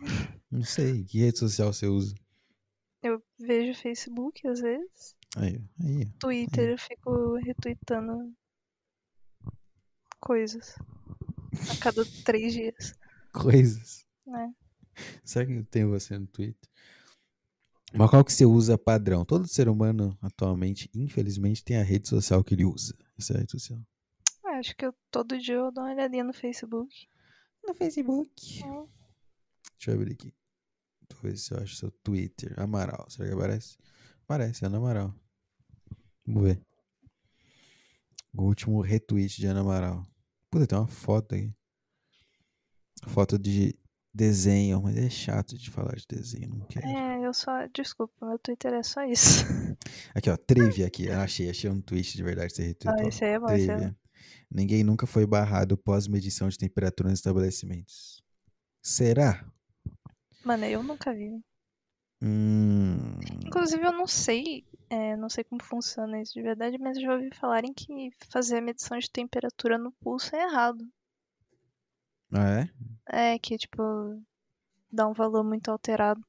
Não 0.51 0.63
sei, 0.63 1.03
que 1.03 1.17
rede 1.17 1.39
social 1.39 1.73
você 1.73 1.87
usa? 1.87 2.13
Eu 3.01 3.23
vejo 3.39 3.79
Facebook 3.79 4.47
às 4.47 4.61
vezes. 4.61 5.15
Aí, 5.35 5.59
aí. 5.83 6.05
Twitter 6.19 6.69
eu 6.69 6.77
fico 6.77 7.35
retweetando 7.37 8.31
coisas. 10.19 10.75
A 11.71 11.81
cada 11.81 12.03
três 12.23 12.53
dias. 12.53 12.93
Coisas. 13.33 14.05
Né? 14.27 14.53
Será 15.23 15.47
que 15.47 15.53
eu 15.53 15.65
tenho 15.65 15.89
você 15.89 16.19
no 16.19 16.27
Twitter? 16.27 16.69
Mas 17.95 18.09
qual 18.11 18.23
que 18.23 18.33
você 18.33 18.45
usa 18.45 18.77
padrão? 18.77 19.25
Todo 19.25 19.47
ser 19.47 19.67
humano 19.69 20.15
atualmente, 20.21 20.87
infelizmente, 20.93 21.63
tem 21.63 21.77
a 21.77 21.83
rede 21.83 22.07
social 22.07 22.43
que 22.43 22.53
ele 22.53 22.65
usa. 22.65 22.95
Essa 23.17 23.33
é 23.33 23.37
a 23.37 23.39
rede 23.39 23.53
social. 23.53 23.79
Acho 24.45 24.75
que 24.75 24.85
eu, 24.85 24.93
todo 25.09 25.39
dia 25.39 25.55
eu 25.55 25.71
dou 25.71 25.83
uma 25.83 25.93
olhadinha 25.93 26.23
no 26.23 26.33
Facebook. 26.33 27.07
No 27.65 27.73
Facebook. 27.73 28.63
Hum. 28.63 28.87
Deixa 29.77 29.91
eu 29.91 29.95
abrir 29.95 30.13
aqui. 30.13 30.33
Deixa 31.09 31.25
eu 31.25 31.29
ver 31.31 31.37
se 31.37 31.53
eu 31.53 31.59
acho 31.59 31.75
seu 31.75 31.91
Twitter. 32.03 32.53
Amaral. 32.59 33.09
Será 33.09 33.27
que 33.27 33.35
aparece? 33.35 33.77
Aparece, 34.23 34.65
Ana 34.65 34.77
Amaral. 34.77 35.13
Vamos 36.25 36.43
ver. 36.43 36.61
O 38.33 38.43
último 38.43 38.81
retweet 38.81 39.39
de 39.39 39.47
Ana 39.47 39.61
Amaral. 39.61 40.05
Puta, 40.49 40.67
tem 40.67 40.77
uma 40.77 40.87
foto 40.87 41.35
aí. 41.35 41.51
Foto 43.07 43.37
de 43.37 43.77
desenho, 44.13 44.81
mas 44.81 44.97
é 44.97 45.09
chato 45.09 45.55
de 45.55 45.69
falar 45.69 45.95
de 45.95 46.05
desenho, 46.09 46.49
não 46.49 46.65
quero. 46.65 46.87
É, 46.87 47.25
eu 47.25 47.33
só. 47.33 47.67
Desculpa, 47.67 48.25
meu 48.25 48.39
Twitter 48.39 48.73
é 48.73 48.83
só 48.83 49.03
isso. 49.05 49.45
Aqui, 50.15 50.29
ó, 50.29 50.35
trivia 50.35 50.87
aqui. 50.87 51.09
Ah, 51.09 51.21
achei, 51.21 51.49
achei 51.49 51.69
um 51.69 51.79
tweet 51.79 52.17
de 52.17 52.23
verdade 52.23 52.53
que 52.53 52.55
você 52.55 52.75
Ah, 52.87 53.07
esse 53.07 53.23
aí 53.23 53.31
é 53.33 53.39
bom, 53.39 53.49
esse 53.51 53.69
é 53.69 53.77
bom. 53.77 53.95
Ninguém 54.49 54.83
nunca 54.83 55.05
foi 55.05 55.25
barrado 55.25 55.77
pós 55.77 56.07
medição 56.07 56.49
de 56.49 56.57
temperatura 56.57 57.09
nos 57.09 57.19
estabelecimentos. 57.19 58.23
Será? 58.81 59.45
Mano, 60.47 60.63
eu 60.65 60.81
nunca 60.81 61.13
vi. 61.13 61.43
Hum, 62.21 63.19
Inclusive, 63.45 63.83
eu 63.85 63.91
não 63.91 64.07
sei. 64.07 64.63
é, 64.89 65.17
não 65.17 65.29
sei 65.29 65.43
como 65.43 65.61
funciona 65.61 66.21
isso 66.21 66.33
de 66.35 66.41
verdade, 66.41 66.77
mas 66.77 66.95
eu 66.95 67.03
já 67.03 67.13
ouvi 67.15 67.29
falarem 67.35 67.73
que 67.73 68.09
fazer 68.31 68.59
a 68.59 68.61
medição 68.61 68.97
de 68.97 69.11
temperatura 69.11 69.77
no 69.77 69.91
pulso 69.91 70.33
é 70.33 70.43
errado. 70.43 70.87
ah, 72.33 72.61
é? 72.61 73.33
É, 73.33 73.39
que 73.39 73.57
tipo. 73.57 73.81
dá 74.89 75.07
um 75.07 75.13
valor 75.13 75.43
muito 75.43 75.69
alterado. 75.69 76.21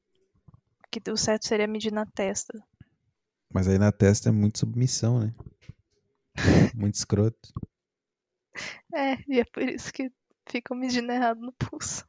Que 0.90 1.00
o 1.12 1.16
certo 1.16 1.46
seria 1.46 1.68
medir 1.68 1.92
na 1.92 2.04
testa. 2.04 2.52
Mas 3.52 3.68
aí 3.68 3.78
na 3.78 3.92
testa 3.92 4.30
é 4.30 4.32
muito 4.32 4.58
submissão, 4.58 5.20
né? 5.20 5.32
Muito 6.74 6.94
escroto. 6.94 7.52
É, 8.94 9.14
e 9.28 9.40
é 9.40 9.44
por 9.44 9.62
isso 9.62 9.92
que 9.92 10.10
ficam 10.48 10.76
medindo 10.76 11.12
errado 11.12 11.40
no 11.40 11.52
pulso. 11.52 12.07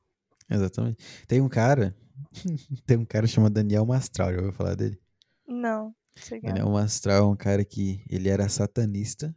Exatamente. 0.50 1.04
Tem 1.28 1.42
um 1.42 1.50
cara. 1.50 1.96
tem 2.86 2.98
um 2.98 3.06
cara 3.06 3.28
chamado 3.28 3.54
Daniel 3.54 3.86
Mastral, 3.86 4.32
já 4.32 4.38
ouviu 4.38 4.54
falar 4.54 4.76
dele? 4.76 5.00
Não, 5.48 5.96
sei 6.16 6.40
lá. 6.42 6.50
Daniel 6.50 6.70
Mastral 6.70 7.24
é 7.24 7.28
um 7.28 7.36
cara 7.36 7.64
que 7.64 8.04
ele 8.10 8.30
era 8.30 8.50
satanista. 8.50 9.36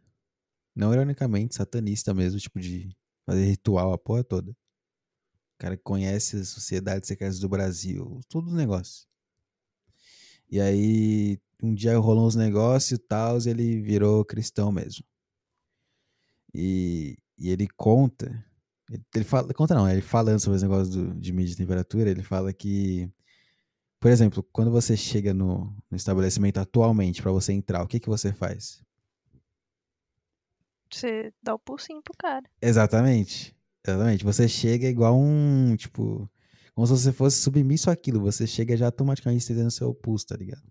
Não 0.75 0.91
ironicamente, 0.91 1.55
satanista 1.55 2.13
mesmo, 2.13 2.39
tipo 2.39 2.59
de 2.59 2.95
fazer 3.25 3.45
ritual 3.45 3.93
a 3.93 3.97
porra 3.97 4.23
toda. 4.23 4.51
O 4.51 4.55
cara 5.59 5.77
que 5.77 5.83
conhece 5.83 6.35
as 6.37 6.49
sociedades 6.49 7.07
secretas 7.07 7.39
do 7.39 7.47
Brasil, 7.47 8.19
tudo 8.27 8.47
os 8.47 8.53
negócios. 8.53 9.07
E 10.49 10.59
aí, 10.59 11.39
um 11.61 11.73
dia 11.73 11.97
rolou 11.97 12.27
uns 12.27 12.35
negócios 12.35 12.91
e 12.91 12.97
tal, 12.97 13.37
e 13.39 13.49
ele 13.49 13.81
virou 13.81 14.25
cristão 14.25 14.71
mesmo. 14.71 15.05
E, 16.53 17.17
e 17.37 17.49
ele 17.49 17.67
conta, 17.75 18.45
ele, 18.89 19.23
fala, 19.23 19.53
conta 19.53 19.73
não, 19.75 19.89
ele 19.89 20.01
falando 20.01 20.39
sobre 20.39 20.57
os 20.57 20.63
negócios 20.63 20.89
do, 20.89 21.13
de 21.15 21.33
mídia 21.33 21.53
e 21.53 21.57
temperatura, 21.57 22.09
ele 22.09 22.23
fala 22.23 22.51
que, 22.51 23.09
por 23.99 24.11
exemplo, 24.11 24.43
quando 24.51 24.71
você 24.71 24.97
chega 24.97 25.33
no, 25.33 25.75
no 25.89 25.97
estabelecimento 25.97 26.57
atualmente 26.59 27.21
para 27.21 27.31
você 27.31 27.53
entrar, 27.53 27.83
o 27.83 27.87
que 27.87 27.99
que 27.99 28.09
você 28.09 28.33
faz? 28.33 28.83
Você 30.91 31.33
dá 31.41 31.55
o 31.55 31.59
pulsinho 31.59 32.01
pro 32.03 32.13
cara. 32.17 32.43
Exatamente. 32.61 33.55
Exatamente. 33.85 34.23
Você 34.23 34.47
chega 34.47 34.87
igual 34.87 35.17
um, 35.17 35.75
tipo, 35.75 36.29
como 36.75 36.85
se 36.85 36.93
você 36.93 37.11
fosse 37.11 37.41
submisso 37.41 37.89
àquilo. 37.89 38.21
Você 38.21 38.45
chega 38.45 38.77
já 38.77 38.85
automaticamente 38.85 39.41
estendendo 39.41 39.71
seu 39.71 39.93
pulso, 39.93 40.27
tá 40.27 40.35
ligado? 40.35 40.63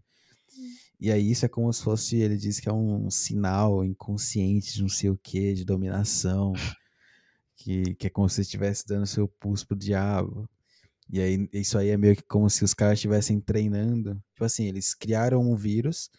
E 1.00 1.10
aí 1.10 1.32
isso 1.32 1.44
é 1.44 1.48
como 1.48 1.72
se 1.72 1.82
fosse, 1.82 2.16
ele 2.18 2.36
diz 2.36 2.60
que 2.60 2.68
é 2.68 2.72
um 2.72 3.10
sinal 3.10 3.84
inconsciente 3.84 4.74
de 4.74 4.82
não 4.82 4.88
sei 4.88 5.10
o 5.10 5.18
que, 5.18 5.52
de 5.52 5.64
dominação. 5.64 6.52
Que, 7.56 7.94
que 7.94 8.06
é 8.06 8.10
como 8.10 8.28
se 8.28 8.36
você 8.36 8.42
estivesse 8.42 8.86
dando 8.86 9.06
seu 9.06 9.28
pulso 9.28 9.66
pro 9.66 9.76
diabo. 9.76 10.48
E 11.10 11.20
aí 11.20 11.48
isso 11.52 11.76
aí 11.78 11.90
é 11.90 11.96
meio 11.96 12.16
que 12.16 12.22
como 12.22 12.48
se 12.48 12.64
os 12.64 12.74
caras 12.74 12.98
estivessem 12.98 13.40
treinando. 13.40 14.14
Tipo 14.32 14.44
assim, 14.44 14.66
eles 14.66 14.94
criaram 14.94 15.40
um 15.40 15.54
vírus. 15.54 16.10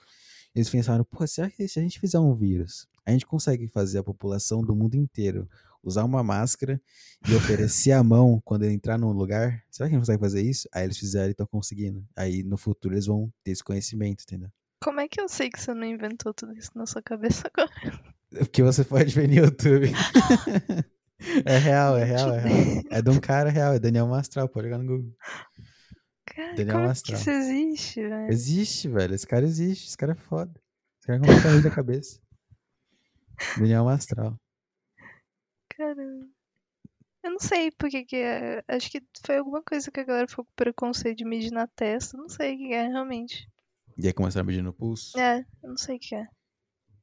Eles 0.56 0.69
pensaram, 0.69 1.04
pô, 1.04 1.26
será 1.26 1.50
que 1.50 1.67
se 1.67 1.80
a 1.80 1.82
gente 1.82 2.00
fizer 2.00 2.19
um 2.19 2.34
vírus, 2.36 2.88
a 3.06 3.12
gente 3.12 3.26
consegue 3.26 3.67
fazer 3.67 3.98
a 3.98 4.04
população 4.04 4.62
do 4.62 4.76
mundo 4.76 4.96
inteiro 4.96 5.50
usar 5.84 6.06
uma 6.06 6.24
máscara 6.24 6.82
e 7.28 7.36
oferecer 7.36 7.91
a 7.91 8.04
mão 8.04 8.41
quando 8.46 8.63
ele 8.63 8.74
entrar 8.74 8.98
num 8.98 9.12
lugar? 9.12 9.63
Será 9.69 9.89
que 9.89 9.96
a 9.96 9.98
gente 9.98 10.06
consegue 10.06 10.22
fazer 10.22 10.41
isso? 10.41 10.67
Aí 10.74 10.86
eles 10.86 10.98
fizeram 10.98 11.28
e 11.28 11.32
estão 11.32 11.46
conseguindo. 11.46 12.06
Aí 12.15 12.41
no 12.43 12.58
futuro 12.58 12.93
eles 12.93 13.06
vão 13.06 13.32
ter 13.43 13.52
esse 13.52 13.63
conhecimento, 13.63 14.24
entendeu? 14.24 14.50
Como 14.82 15.00
é 15.00 15.08
que 15.08 15.19
eu 15.19 15.28
sei 15.28 15.50
que 15.50 15.60
você 15.60 15.74
não 15.74 15.86
inventou 15.86 16.34
tudo 16.34 16.54
isso 16.58 16.72
na 16.76 16.86
sua 16.86 17.02
cabeça 17.02 17.50
agora? 17.52 17.72
Porque 18.30 18.63
você 18.63 18.84
pode 18.84 19.13
ver 19.13 19.28
no 19.28 19.36
YouTube. 19.36 19.91
é 21.45 21.58
real, 21.58 21.97
é 21.97 22.04
real, 22.04 22.34
é 22.34 22.39
real. 22.39 22.84
É 22.91 23.02
de 23.02 23.10
um 23.10 23.19
cara 23.19 23.49
real, 23.49 23.73
é 23.73 23.80
Daniel 23.80 24.08
Mastral, 24.08 24.49
pode 24.49 24.67
jogar 24.67 24.78
no 24.80 24.86
Google. 24.86 25.15
Cara, 26.26 26.56
Daniel 26.56 26.73
como 26.73 26.84
que 26.84 26.88
Mastral. 26.88 27.19
isso 27.19 27.30
existe, 27.30 28.02
velho? 28.02 28.32
Existe, 28.32 28.89
velho. 28.89 29.15
Esse 29.15 29.28
cara 29.28 29.45
existe, 29.45 29.88
esse 29.88 29.97
cara 29.97 30.13
é 30.13 30.15
foda. 30.15 30.54
Esse 30.99 31.08
cara 31.08 31.17
é 31.17 31.21
completamente 31.21 31.63
da 31.63 31.71
cabeça. 31.71 32.19
Daniel 33.58 33.86
Mastral. 33.86 34.39
Caramba. 35.76 36.28
Eu 37.23 37.32
não 37.32 37.39
sei 37.39 37.71
porque 37.71 38.04
que 38.04 38.17
é. 38.17 38.63
Acho 38.67 38.91
que 38.91 39.02
foi 39.26 39.38
alguma 39.38 39.63
coisa 39.63 39.89
que 39.89 39.99
a 39.99 40.04
galera 40.04 40.28
ficou 40.28 40.43
com 40.43 40.52
preconceito 40.56 41.17
de 41.17 41.26
medir 41.26 41.52
na 41.52 41.67
testa. 41.67 42.17
Não 42.17 42.28
sei 42.28 42.56
o 42.56 42.58
que 42.58 42.73
é, 42.73 42.88
realmente. 42.88 43.49
E 43.97 44.08
aí 44.08 44.13
começaram 44.13 44.43
a 44.43 44.47
medir 44.47 44.62
no 44.62 44.73
pulso? 44.73 45.17
É, 45.17 45.45
eu 45.63 45.69
não 45.69 45.78
sei 45.78 45.95
o 45.95 45.99
que 45.99 46.15
é. 46.15 46.28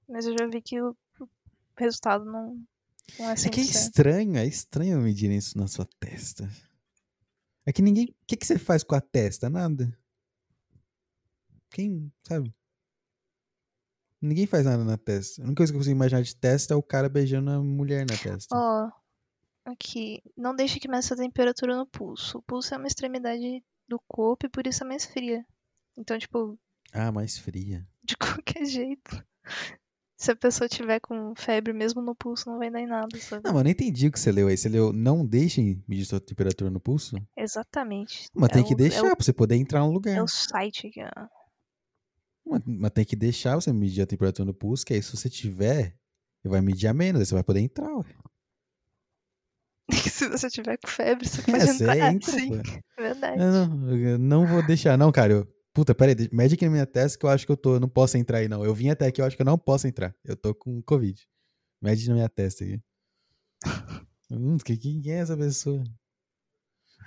Mas 0.08 0.26
eu 0.26 0.36
já 0.38 0.46
vi 0.46 0.60
que 0.60 0.80
o, 0.80 0.94
resultado 1.78 2.24
não 2.24 2.62
é 3.18 3.48
que 3.50 3.60
é 3.60 3.64
100%. 3.64 3.68
estranho, 3.70 4.36
é 4.36 4.46
estranho 4.46 5.00
medir 5.00 5.30
isso 5.30 5.56
na 5.58 5.66
sua 5.66 5.86
testa. 5.98 6.48
É 7.66 7.72
que 7.72 7.82
ninguém. 7.82 8.06
O 8.06 8.26
que, 8.26 8.36
que 8.36 8.46
você 8.46 8.58
faz 8.58 8.82
com 8.82 8.94
a 8.94 9.00
testa? 9.00 9.48
Nada. 9.50 9.96
Quem, 11.70 12.12
sabe? 12.26 12.52
Ninguém 14.20 14.46
faz 14.46 14.66
nada 14.66 14.84
na 14.84 14.98
testa. 14.98 15.40
A 15.40 15.44
única 15.46 15.58
coisa 15.60 15.72
que 15.72 15.76
eu 15.76 15.80
consigo 15.80 15.96
imaginar 15.96 16.22
de 16.22 16.36
testa 16.36 16.74
é 16.74 16.76
o 16.76 16.82
cara 16.82 17.08
beijando 17.08 17.50
a 17.50 17.62
mulher 17.62 18.04
na 18.06 18.16
testa. 18.16 18.54
Ó, 18.54 18.90
aqui. 19.64 20.22
Não 20.36 20.54
deixe 20.54 20.78
que 20.78 20.88
meça 20.88 21.14
a 21.14 21.16
temperatura 21.16 21.76
no 21.76 21.86
pulso. 21.86 22.38
O 22.38 22.42
pulso 22.42 22.74
é 22.74 22.76
uma 22.76 22.86
extremidade 22.86 23.64
do 23.88 23.98
corpo 24.08 24.46
e 24.46 24.48
por 24.50 24.66
isso 24.66 24.84
é 24.84 24.86
mais 24.86 25.06
fria. 25.06 25.44
Então, 25.96 26.18
tipo, 26.18 26.58
Ah, 26.92 27.10
mais 27.12 27.38
fria. 27.38 27.86
de 28.02 28.14
qualquer 28.44 28.64
jeito. 28.66 29.24
Se 30.20 30.32
a 30.32 30.36
pessoa 30.36 30.68
tiver 30.68 31.00
com 31.00 31.34
febre 31.34 31.72
mesmo 31.72 32.02
no 32.02 32.14
pulso, 32.14 32.50
não 32.50 32.58
vai 32.58 32.70
dar 32.70 32.78
em 32.80 32.86
nada, 32.86 33.18
sabe? 33.18 33.42
Não, 33.42 33.52
mas 33.54 33.60
eu 33.60 33.64
não 33.64 33.70
entendi 33.70 34.06
o 34.08 34.12
que 34.12 34.20
você 34.20 34.30
leu 34.30 34.48
aí. 34.48 34.56
Você 34.56 34.68
leu, 34.68 34.92
não 34.92 35.24
deixem 35.24 35.82
medir 35.88 36.04
sua 36.04 36.20
temperatura 36.20 36.68
no 36.70 36.78
pulso? 36.78 37.16
Exatamente. 37.34 38.26
Mas 38.34 38.50
É 38.50 38.52
tem 38.52 38.62
que 38.64 38.74
o- 38.74 38.76
deixar 38.76 39.06
É 39.06 39.14
pra 39.16 39.24
você 39.24 39.32
poder 39.32 39.56
entrar 39.56 39.80
no 39.80 39.88
o, 39.88 39.92
lugar. 39.92 40.14
é 40.18 40.22
o 40.22 40.28
site 40.28 40.88
aqui, 40.88 41.00
ó. 41.02 41.26
Mas, 42.44 42.62
mas 42.66 42.90
tem 42.90 43.04
que 43.06 43.16
deixar 43.16 43.54
você 43.54 43.72
medir 43.72 44.02
a 44.02 44.06
temperatura 44.06 44.44
no 44.44 44.52
pulso, 44.52 44.84
que 44.84 44.92
aí 44.92 45.02
se 45.02 45.16
você 45.16 45.30
tiver, 45.30 45.96
vai 46.44 46.60
medir 46.60 46.88
a 46.88 46.92
menos, 46.92 47.20
aí 47.20 47.26
você 47.26 47.32
vai 47.34 47.42
poder 47.44 47.60
entrar, 47.60 47.90
ué. 47.96 48.04
Se 49.90 50.28
você 50.28 50.48
tiver 50.50 50.76
com 50.76 50.86
febre, 50.88 51.26
você 51.28 51.40
É, 51.40 51.44
pode 51.44 51.66
você 51.66 51.84
entrar. 51.84 52.12
entra, 52.12 52.32
Sim, 52.32 52.48
pô. 52.48 52.54
é 52.56 53.02
verdade. 53.02 53.36
Não, 53.38 53.66
não, 53.68 53.96
eu 53.98 54.18
não 54.18 54.46
vou 54.46 54.62
deixar, 54.62 54.96
não, 54.98 55.10
cara. 55.10 55.32
Eu, 55.32 55.48
puta, 55.72 55.94
peraí, 55.94 56.14
aqui 56.54 56.64
na 56.64 56.70
minha 56.70 56.86
testa 56.86 57.18
que 57.18 57.24
eu 57.24 57.30
acho 57.30 57.46
que 57.46 57.52
eu 57.52 57.56
tô, 57.56 57.74
eu 57.76 57.80
não 57.80 57.88
posso 57.88 58.16
entrar 58.16 58.38
aí, 58.38 58.48
não. 58.48 58.64
Eu 58.64 58.74
vim 58.74 58.88
até 58.90 59.06
aqui, 59.06 59.20
eu 59.20 59.24
acho 59.24 59.36
que 59.36 59.42
eu 59.42 59.46
não 59.46 59.58
posso 59.58 59.86
entrar. 59.86 60.14
Eu 60.24 60.36
tô 60.36 60.54
com 60.54 60.82
Covid. 60.82 61.26
Mede 61.80 62.08
na 62.08 62.14
minha 62.14 62.28
testa 62.28 62.64
aqui. 62.64 62.80
Hum, 64.30 64.58
que- 64.58 64.76
quem 64.76 65.02
é 65.06 65.14
essa 65.18 65.36
pessoa? 65.36 65.82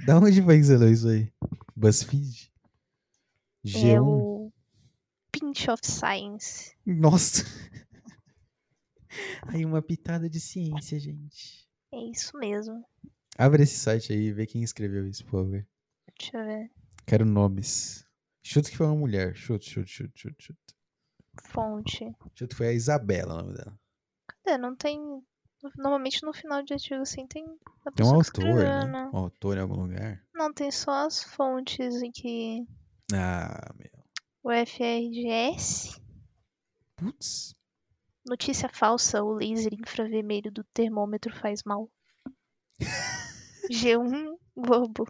Da 0.06 0.18
onde 0.18 0.42
foi 0.42 0.58
que 0.58 0.64
você 0.66 0.78
leu 0.78 0.92
isso 0.92 1.08
aí? 1.08 1.32
BuzzFeed? 1.76 2.52
G1? 3.66 3.86
É 3.96 4.02
o 4.02 4.52
Pinch 5.32 5.70
of 5.70 5.82
Science. 5.86 6.76
Nossa! 6.86 7.44
Aí 9.48 9.64
uma 9.64 9.82
pitada 9.82 10.28
de 10.30 10.40
ciência, 10.40 11.00
gente. 11.00 11.68
É 11.94 11.98
isso 12.12 12.36
mesmo. 12.38 12.84
Abre 13.38 13.64
esse 13.64 13.78
site 13.78 14.12
aí 14.12 14.26
e 14.28 14.34
vê 14.34 14.46
quem 14.48 14.64
escreveu 14.64 15.08
isso, 15.08 15.24
por 15.26 15.44
favor. 15.44 15.68
Deixa 16.20 16.38
eu 16.38 16.46
ver. 16.46 16.72
Quero 17.06 17.24
nomes. 17.26 18.03
Chuto 18.44 18.70
que 18.70 18.78
foi 18.78 18.88
uma 18.88 18.96
mulher. 18.96 19.34
Chuto, 19.36 19.66
chuto, 19.66 19.88
chuto, 19.88 20.12
chuto, 20.20 20.44
chuto. 20.44 20.76
Fonte. 21.46 22.14
Chuto 22.36 22.50
que 22.50 22.56
foi 22.56 22.68
a 22.68 22.74
Isabela 22.74 23.34
o 23.34 23.38
nome 23.38 23.54
dela. 23.54 23.80
Cadê? 24.28 24.58
Não 24.58 24.76
tem. 24.76 25.00
Normalmente 25.78 26.24
no 26.24 26.34
final 26.34 26.62
de 26.62 26.74
artigo 26.74 27.02
assim 27.02 27.26
tem 27.26 27.46
Tem 27.96 28.06
um 28.06 28.20
que 28.20 28.42
autor, 28.42 28.66
né? 28.90 29.10
Um 29.14 29.18
autor 29.18 29.58
em 29.58 29.62
algum 29.62 29.84
lugar. 29.84 30.22
Não, 30.36 30.54
tem 30.54 30.70
só 30.70 31.06
as 31.06 31.24
fontes 31.24 32.04
aqui. 32.04 32.68
Ah, 33.14 33.74
meu. 33.78 34.04
O 34.44 34.52
FRGS. 34.52 36.02
Putz. 36.98 37.56
Notícia 38.26 38.68
falsa: 38.68 39.24
o 39.24 39.34
laser 39.34 39.74
infravermelho 39.74 40.52
do 40.52 40.66
termômetro 40.66 41.34
faz 41.34 41.64
mal. 41.64 41.90
G1 43.72 44.38
Globo. 44.56 45.08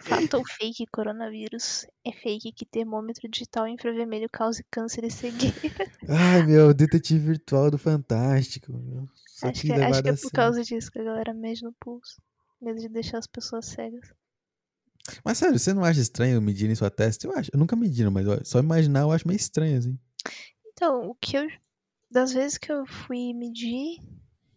Fato 0.00 0.38
ou 0.38 0.44
fake 0.44 0.86
coronavírus? 0.86 1.86
É 2.04 2.12
fake 2.12 2.52
que 2.52 2.64
termômetro 2.64 3.28
digital 3.28 3.66
infravermelho 3.66 4.28
cause 4.32 4.64
câncer 4.70 5.04
e 5.04 5.10
cegueira. 5.10 5.54
Ai, 6.08 6.42
meu, 6.46 6.72
detetive 6.72 7.18
virtual 7.18 7.70
do 7.70 7.78
Fantástico. 7.78 8.72
meu. 8.72 9.08
Só 9.26 9.48
Acho 9.48 9.60
que 9.60 9.66
que, 9.66 9.72
acho 9.72 9.80
levado 9.80 10.02
que 10.02 10.08
é 10.08 10.12
por 10.16 10.30
causa 10.32 10.62
disso 10.62 10.90
que 10.90 10.98
a 10.98 11.04
galera 11.04 11.34
mede 11.34 11.62
no 11.64 11.72
pulso. 11.72 12.20
Medo 12.60 12.80
de 12.80 12.88
deixar 12.88 13.18
as 13.18 13.26
pessoas 13.26 13.66
cegas. 13.66 14.12
Mas 15.24 15.38
sério, 15.38 15.58
você 15.58 15.72
não 15.72 15.84
acha 15.84 16.00
estranho 16.00 16.40
medir 16.40 16.68
em 16.68 16.74
sua 16.74 16.90
testa? 16.90 17.26
Eu 17.26 17.32
acho. 17.36 17.50
Eu 17.52 17.58
nunca 17.58 17.76
medi, 17.76 18.08
mas 18.10 18.26
só 18.48 18.58
imaginar 18.58 19.00
eu 19.00 19.12
acho 19.12 19.26
meio 19.26 19.36
estranho, 19.36 19.78
assim. 19.78 19.98
Então, 20.72 21.08
o 21.08 21.14
que 21.14 21.36
eu. 21.36 21.48
Das 22.10 22.32
vezes 22.32 22.58
que 22.58 22.72
eu 22.72 22.86
fui 22.86 23.34
medir. 23.34 23.98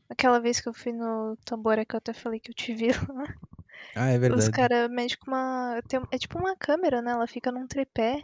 Aquela 0.10 0.40
vez 0.40 0.60
que 0.60 0.68
eu 0.70 0.74
fui 0.74 0.94
no 0.94 1.38
Tambora 1.46 1.86
que 1.86 1.96
eu 1.96 1.98
até 1.98 2.14
falei 2.14 2.40
que 2.40 2.52
eu 2.52 2.56
te 2.56 2.74
vi 2.74 2.88
lá. 3.10 3.36
Ah, 3.96 4.10
é 4.10 4.16
Os 4.16 4.22
verdade. 4.22 4.52
caras 4.52 4.90
medem 4.90 5.18
com 5.20 5.32
uma. 5.32 5.82
tem- 5.88 6.02
é 6.12 6.18
tipo 6.18 6.38
uma 6.40 6.56
câmera, 6.56 7.02
né? 7.02 7.12
Ela 7.12 7.28
fica 7.28 7.52
num 7.52 7.68
tripé. 7.68 8.24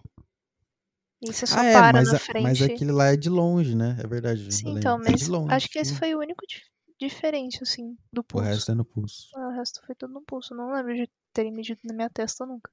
E 1.21 1.33
você 1.33 1.47
só 1.47 1.59
Ah, 1.59 1.65
é, 1.65 1.73
para 1.73 2.03
na 2.03 2.15
a- 2.15 2.19
frente. 2.19 2.43
mas 2.43 2.61
aquele 2.61 2.91
lá 2.91 3.07
é 3.07 3.17
de 3.17 3.29
longe, 3.29 3.75
né? 3.75 3.97
É 3.99 4.07
verdade. 4.07 4.51
Sim, 4.53 4.77
então, 4.77 4.97
É 4.97 5.09
mas 5.11 5.19
de 5.21 5.29
longe. 5.29 5.53
acho 5.53 5.67
que 5.69 5.79
esse 5.79 5.95
foi 5.95 6.13
o 6.13 6.19
único 6.19 6.45
dif- 6.47 6.61
diferente, 6.99 7.59
assim, 7.63 7.97
do 8.13 8.21
O 8.21 8.23
pulso. 8.23 8.45
resto 8.45 8.71
é 8.71 8.75
no 8.75 8.85
pulso. 8.85 9.27
Ah, 9.35 9.47
O 9.49 9.51
resto 9.51 9.81
foi 9.85 9.95
tudo 9.95 10.13
no 10.13 10.21
pulso. 10.21 10.53
Não 10.55 10.71
lembro 10.71 10.93
de 10.95 11.09
terem 11.33 11.51
medido 11.51 11.79
na 11.85 11.93
minha 11.93 12.09
testa 12.09 12.45
nunca. 12.45 12.71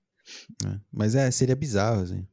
né? 0.62 0.80
Mas 0.92 1.14
é, 1.14 1.30
seria 1.30 1.56
bizarro, 1.56 2.02
assim. 2.02 2.26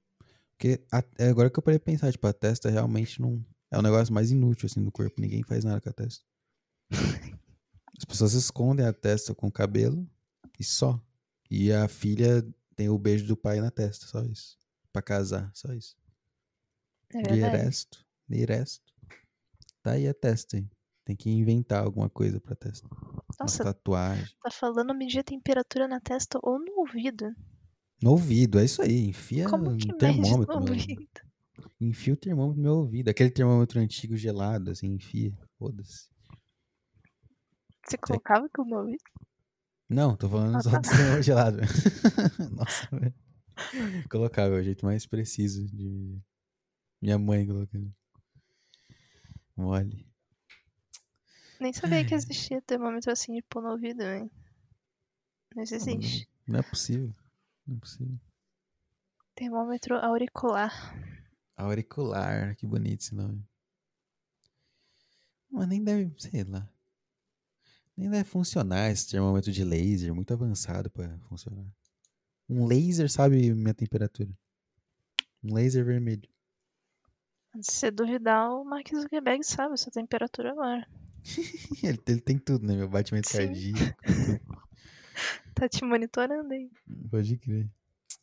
Porque 0.58 0.82
a- 0.92 1.04
é 1.18 1.30
agora 1.30 1.50
que 1.50 1.58
eu 1.60 1.64
parei 1.64 1.80
de 1.80 1.84
pensar, 1.86 2.12
tipo, 2.12 2.28
a 2.28 2.34
testa 2.34 2.70
realmente 2.70 3.22
não. 3.22 3.44
É 3.72 3.78
o 3.78 3.82
negócio 3.82 4.14
mais 4.14 4.32
inútil, 4.32 4.66
assim, 4.68 4.84
do 4.84 4.92
corpo. 4.92 5.20
Ninguém 5.20 5.44
faz 5.44 5.64
nada 5.64 5.80
com 5.82 5.90
a 5.90 5.94
testa. 5.94 6.24
As 7.98 8.06
pessoas 8.06 8.34
escondem 8.34 8.86
a 8.86 8.92
testa 8.94 9.34
com 9.34 9.48
o 9.48 9.52
cabelo 9.52 10.06
e 10.62 10.64
só. 10.64 11.04
E 11.50 11.72
a 11.74 11.88
filha 11.88 12.48
tem 12.76 12.88
o 12.88 12.98
beijo 13.00 13.26
do 13.26 13.36
pai 13.36 13.60
na 13.60 13.72
testa, 13.72 14.06
só 14.06 14.22
isso. 14.24 14.60
Pra 14.94 15.02
casar, 15.02 15.52
só 15.56 15.74
isso. 15.74 15.98
É 17.10 17.22
De 17.24 17.40
resto, 17.40 18.06
de 18.30 18.46
resto. 18.46 18.94
Tá 19.82 19.94
aí 19.94 20.08
a 20.08 20.14
testa 20.14 20.58
aí. 20.58 20.70
Tem 21.04 21.16
que 21.16 21.32
inventar 21.32 21.84
alguma 21.84 22.08
coisa 22.10 22.40
pra 22.40 22.56
testa. 22.56 22.88
Uma 22.88 23.24
Nossa, 23.40 23.64
tatuagem. 23.64 24.28
tá 24.44 24.52
falando 24.52 24.94
medir 24.94 25.20
a 25.20 25.24
temperatura 25.24 25.88
na 25.88 26.00
testa 26.00 26.40
ou 26.44 26.60
no 26.60 26.72
ouvido. 26.78 27.34
No 28.02 28.12
ouvido, 28.12 28.60
é 28.60 28.66
isso 28.66 28.84
aí. 28.84 29.08
Enfia 29.08 29.50
Como 29.50 29.72
um 29.72 29.78
que 29.78 29.92
termômetro 29.98 30.60
no 30.60 30.70
ouvido? 30.70 31.22
Enfia 31.80 32.14
o 32.14 32.18
termômetro 32.18 32.62
no 32.62 32.64
meu 32.64 32.78
ouvido. 32.78 33.10
Aquele 33.10 33.32
termômetro 33.32 33.80
antigo 33.80 34.16
gelado, 34.16 34.70
assim, 34.70 34.94
enfia. 34.94 35.36
Foda-se. 35.58 36.08
Você 37.84 37.98
colocava 37.98 38.46
aquilo 38.46 38.68
no 38.68 38.78
ouvido? 38.78 39.04
Não, 39.92 40.16
tô 40.16 40.30
falando 40.30 40.64
só 40.64 40.70
do 40.70 40.82
termômetro 40.88 41.22
gelado. 41.22 41.58
Nossa, 42.56 42.88
velho. 42.96 43.14
Colocava, 44.10 44.56
é 44.56 44.60
o 44.60 44.64
jeito 44.64 44.86
mais 44.86 45.06
preciso 45.06 45.68
de. 45.68 46.18
Minha 47.02 47.20
mãe 47.20 47.46
colocando. 47.46 47.94
Mole. 49.54 50.08
Nem 51.60 51.74
sabia 51.74 52.06
que 52.06 52.16
existia 52.16 52.62
termômetro 52.62 53.12
assim 53.12 53.36
de 53.36 53.42
pôr 53.42 53.62
no 53.62 53.72
ouvido, 53.72 53.98
velho. 53.98 54.32
Mas 55.54 55.72
Não, 55.72 55.78
existe. 55.78 56.30
Não 56.48 56.60
é 56.60 56.64
possível. 56.64 57.14
Não 57.68 57.76
é 57.76 57.80
possível. 57.80 58.20
Termômetro 59.36 59.96
auricular. 59.96 60.96
Auricular, 61.58 62.56
que 62.56 62.66
bonito 62.66 63.02
esse 63.02 63.14
nome. 63.14 63.46
Mas 65.52 65.68
nem 65.68 65.84
deve, 65.84 66.16
sei 66.18 66.46
lá. 66.46 66.68
Nem 68.02 68.10
deve 68.10 68.24
funcionar 68.24 68.90
esse 68.90 69.08
termômetro 69.08 69.52
de 69.52 69.64
laser, 69.64 70.12
muito 70.16 70.34
avançado 70.34 70.90
pra 70.90 71.20
funcionar. 71.30 71.64
Um 72.50 72.66
laser 72.66 73.08
sabe 73.08 73.54
minha 73.54 73.76
temperatura. 73.76 74.36
Um 75.44 75.54
laser 75.54 75.86
vermelho. 75.86 76.28
Se 77.62 77.74
você 77.74 77.92
duvidar, 77.92 78.50
o 78.50 78.66
Mark 78.66 78.90
Zuckerberg 78.90 79.44
sabe 79.44 79.76
essa 79.76 79.92
temperatura 79.92 80.50
agora. 80.52 80.88
Ele, 81.84 82.02
ele 82.08 82.22
tem 82.22 82.40
tudo, 82.40 82.66
né? 82.66 82.76
Meu 82.76 82.90
batimento 82.90 83.30
Sim. 83.30 83.38
cardíaco. 83.38 84.04
Tá 85.54 85.70
te 85.70 85.84
monitorando 85.86 86.52
aí. 86.52 86.72
Pode 87.12 87.38
crer. 87.38 87.70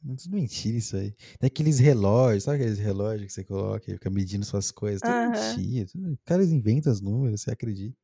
É 0.08 0.14
tudo 0.16 0.34
mentira 0.34 0.76
isso 0.76 0.96
aí. 0.96 1.12
Tem 1.38 1.46
aqueles 1.46 1.78
relógios, 1.78 2.44
sabe 2.44 2.56
aqueles 2.56 2.78
relógios 2.78 3.26
que 3.26 3.32
você 3.32 3.44
coloca 3.44 3.88
e 3.88 3.94
fica 3.94 4.10
medindo 4.10 4.44
suas 4.44 4.72
coisas? 4.72 5.02
Tudo 5.02 5.12
Aham. 5.12 5.30
mentira. 5.30 5.86
Tudo... 5.86 6.12
Os 6.12 6.18
caras 6.24 6.50
inventam 6.50 6.92
os 6.92 7.00
números, 7.00 7.42
você 7.42 7.52
acredita. 7.52 7.96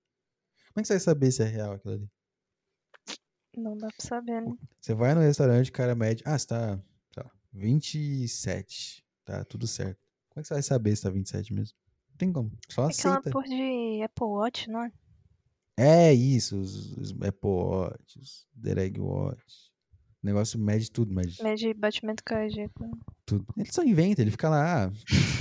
Como 0.75 0.81
é 0.81 0.83
que 0.83 0.87
você 0.89 0.95
vai 0.95 1.01
saber 1.01 1.31
se 1.33 1.43
é 1.43 1.47
real 1.47 1.73
aquilo 1.75 1.95
ali? 1.95 2.09
Não 3.57 3.77
dá 3.77 3.87
pra 3.87 4.05
saber, 4.07 4.43
né? 4.43 4.53
Você 4.81 4.95
vai 4.95 5.15
no 5.15 5.21
restaurante, 5.21 5.71
o 5.71 5.73
cara 5.73 5.95
mede. 5.95 6.23
Ah, 6.27 6.37
você 6.37 6.47
tá, 6.49 6.81
tá 7.15 7.31
27. 7.53 9.05
Tá 9.25 9.45
tudo 9.45 9.67
certo. 9.67 9.99
Como 10.31 10.41
é 10.41 10.43
que 10.43 10.49
você 10.49 10.55
vai 10.55 10.63
saber 10.63 10.97
se 10.97 11.03
tá 11.03 11.11
27 11.11 11.53
mesmo? 11.55 11.77
Não 12.11 12.17
tem 12.17 12.33
como. 12.33 12.51
Só 12.69 12.87
Aquela 12.89 13.19
aceita. 13.19 13.31
porra 13.31 13.47
de 13.47 14.03
Apple 14.03 14.27
Watch, 14.27 14.69
não 14.69 14.83
é? 14.85 14.93
É 15.77 16.13
isso, 16.13 16.57
os, 16.61 16.93
os 16.97 17.13
Apple 17.13 17.49
Watch, 17.51 18.19
os 18.19 18.47
Dereg 18.53 19.01
Watch. 19.01 19.73
O 20.23 20.27
negócio 20.27 20.59
mede 20.59 20.91
tudo, 20.91 21.13
mede 21.15 21.43
Mede 21.43 21.75
batimento 21.75 22.23
cardíaco. 22.25 22.89
tudo. 23.27 23.45
Ele 23.57 23.71
só 23.73 23.83
inventa, 23.85 24.23
ele 24.23 24.31
fica 24.31 24.49
lá. 24.49 24.87
Ah, 24.87 24.93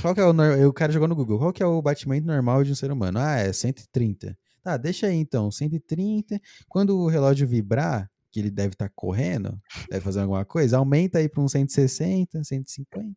qual 0.01 0.13
que 0.13 0.19
é 0.21 0.25
o. 0.25 0.67
O 0.69 0.73
cara 0.73 0.91
jogou 0.91 1.07
no 1.07 1.15
Google. 1.15 1.39
Qual 1.39 1.53
que 1.53 1.63
é 1.63 1.65
o 1.65 1.81
batimento 1.81 2.27
normal 2.27 2.63
de 2.63 2.71
um 2.71 2.75
ser 2.75 2.91
humano? 2.91 3.17
Ah, 3.19 3.37
é 3.37 3.51
130. 3.53 4.37
Tá, 4.63 4.77
deixa 4.77 5.07
aí 5.07 5.15
então, 5.15 5.51
130. 5.51 6.39
Quando 6.69 6.97
o 6.97 7.07
relógio 7.07 7.45
vibrar, 7.47 8.09
que 8.31 8.39
ele 8.39 8.49
deve 8.49 8.73
estar 8.73 8.89
correndo, 8.95 9.61
deve 9.89 10.01
fazer 10.03 10.21
alguma 10.21 10.43
coisa, 10.45 10.77
aumenta 10.77 11.19
aí 11.19 11.29
para 11.29 11.41
uns 11.41 11.51
160, 11.51 12.43
150. 12.43 13.15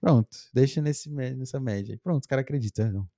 Pronto, 0.00 0.28
deixa 0.54 0.80
nesse, 0.80 1.10
nessa 1.10 1.58
média. 1.58 1.94
aí. 1.94 1.98
Pronto, 1.98 2.20
os 2.22 2.26
caras 2.26 2.42
acreditam. 2.44 2.86
ah, 2.86 2.92
Não. 2.92 3.08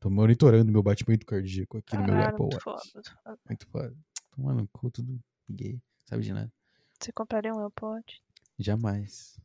Tô 0.00 0.08
monitorando 0.08 0.70
meu 0.72 0.82
batimento 0.82 1.26
cardíaco 1.26 1.76
aqui 1.78 1.96
no 1.96 2.04
meu 2.04 2.12
Caralho, 2.12 2.28
Apple 2.28 2.42
muito 2.46 2.54
Watch. 2.54 2.62
foda, 2.62 2.82
muito 2.94 3.10
foda. 3.22 3.38
Muito 3.48 3.66
foda. 3.66 3.96
Tomando 4.30 4.68
cu, 4.72 4.90
tudo 4.90 5.20
gay. 5.50 5.80
Sabe 6.08 6.22
de 6.22 6.32
nada. 6.32 6.52
Você 7.00 7.12
compraria 7.12 7.52
um 7.52 7.66
Apple 7.66 7.84
Watch? 7.88 8.22
Jamais. 8.58 9.38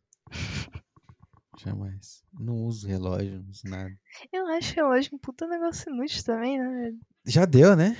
Jamais. 1.59 2.23
Não 2.39 2.55
uso 2.63 2.87
relógio, 2.87 3.41
não 3.41 3.49
uso 3.49 3.61
nada. 3.65 3.93
Eu 4.31 4.47
acho 4.47 4.73
relógio 4.75 5.15
um 5.15 5.17
puta 5.19 5.47
negócio 5.47 5.91
inútil 5.91 6.23
também, 6.23 6.57
né? 6.57 6.69
velho? 6.69 6.99
Já 7.25 7.45
deu, 7.45 7.75
né? 7.75 7.95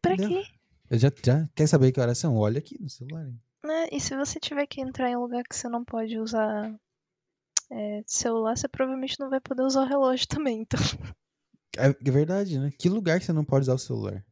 Pra 0.00 0.16
Deu. 0.16 0.28
quê? 0.28 0.42
Eu 0.90 0.98
já, 0.98 1.10
já 1.24 1.48
quer 1.54 1.66
saber 1.66 1.92
que 1.92 2.00
horas 2.00 2.18
são? 2.18 2.36
Olha 2.36 2.58
aqui 2.58 2.80
no 2.80 2.88
celular. 2.88 3.26
Né? 3.64 3.88
E 3.92 4.00
se 4.00 4.16
você 4.16 4.40
tiver 4.40 4.66
que 4.66 4.80
entrar 4.80 5.10
em 5.10 5.16
um 5.16 5.20
lugar 5.20 5.42
que 5.44 5.54
você 5.54 5.68
não 5.68 5.84
pode 5.84 6.18
usar 6.18 6.74
é, 7.70 8.02
celular, 8.06 8.56
você 8.56 8.68
provavelmente 8.68 9.18
não 9.20 9.28
vai 9.28 9.40
poder 9.40 9.62
usar 9.62 9.82
o 9.82 9.86
relógio 9.86 10.26
também. 10.28 10.62
Então, 10.62 10.80
É, 11.76 11.88
é 11.88 12.10
verdade, 12.10 12.58
né? 12.58 12.70
Que 12.78 12.88
lugar 12.88 13.18
que 13.18 13.26
você 13.26 13.32
não 13.32 13.44
pode 13.44 13.62
usar 13.62 13.74
o 13.74 13.78
celular? 13.78 14.24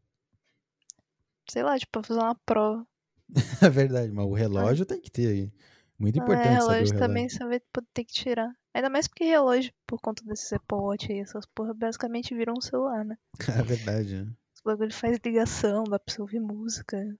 sei 1.48 1.62
lá, 1.62 1.78
tipo, 1.78 2.02
fazer 2.02 2.20
uma 2.20 2.34
prova. 2.34 2.86
É 3.62 3.68
verdade, 3.70 4.12
mas 4.12 4.26
o 4.26 4.32
relógio 4.34 4.86
tem 4.86 5.00
que 5.00 5.10
ter 5.10 5.28
aí. 5.28 5.52
Muito 5.98 6.18
Não, 6.18 6.32
é, 6.32 6.54
importante 6.54 6.62
saber 6.62 6.84
o 6.84 6.86
relógio 6.86 6.94
relógio. 6.94 6.98
também 6.98 7.28
você 7.28 7.44
vai 7.44 7.60
ter 7.94 8.04
que 8.04 8.12
tirar. 8.12 8.50
Ainda 8.76 8.90
mais 8.90 9.08
porque 9.08 9.24
relógio, 9.24 9.72
por 9.86 9.98
conta 10.00 10.22
desses 10.24 10.52
Apple 10.52 10.76
aí, 11.10 11.20
essas 11.20 11.46
porra 11.46 11.72
basicamente 11.72 12.34
viram 12.34 12.54
um 12.56 12.60
celular, 12.60 13.04
né? 13.04 13.16
É 13.60 13.62
verdade, 13.62 14.22
né? 14.24 14.32
Os 14.54 14.60
bagulho 14.62 14.92
faz 14.92 15.18
ligação, 15.24 15.84
dá 15.84 15.98
pra 15.98 16.12
você 16.12 16.20
ouvir 16.20 16.40
música. 16.40 16.98
Dá 16.98 17.14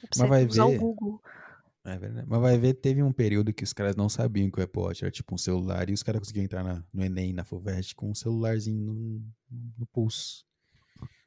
pra 0.00 0.08
Mas 0.08 0.16
você 0.18 0.26
vai 0.26 0.46
usar 0.46 0.66
ver- 0.66 0.76
o 0.76 0.80
Google. 0.80 1.22
É 1.84 1.98
verdade. 1.98 2.26
Mas 2.30 2.40
vai 2.40 2.56
ver, 2.58 2.74
teve 2.74 3.02
um 3.02 3.12
período 3.12 3.52
que 3.52 3.64
os 3.64 3.72
caras 3.72 3.94
não 3.96 4.08
sabiam 4.08 4.50
que 4.50 4.60
o 4.60 4.62
Apple 4.62 4.80
Watch 4.82 5.04
era 5.04 5.10
tipo 5.10 5.34
um 5.34 5.38
celular 5.38 5.90
e 5.90 5.92
os 5.92 6.02
caras 6.02 6.20
conseguiam 6.20 6.44
entrar 6.44 6.62
na- 6.62 6.82
no 6.94 7.04
Enem, 7.04 7.32
na 7.32 7.44
FUVEST, 7.44 7.94
com 7.96 8.08
um 8.10 8.14
celularzinho 8.14 8.80
no, 8.84 9.22
no 9.78 9.86
pulso. 9.92 10.46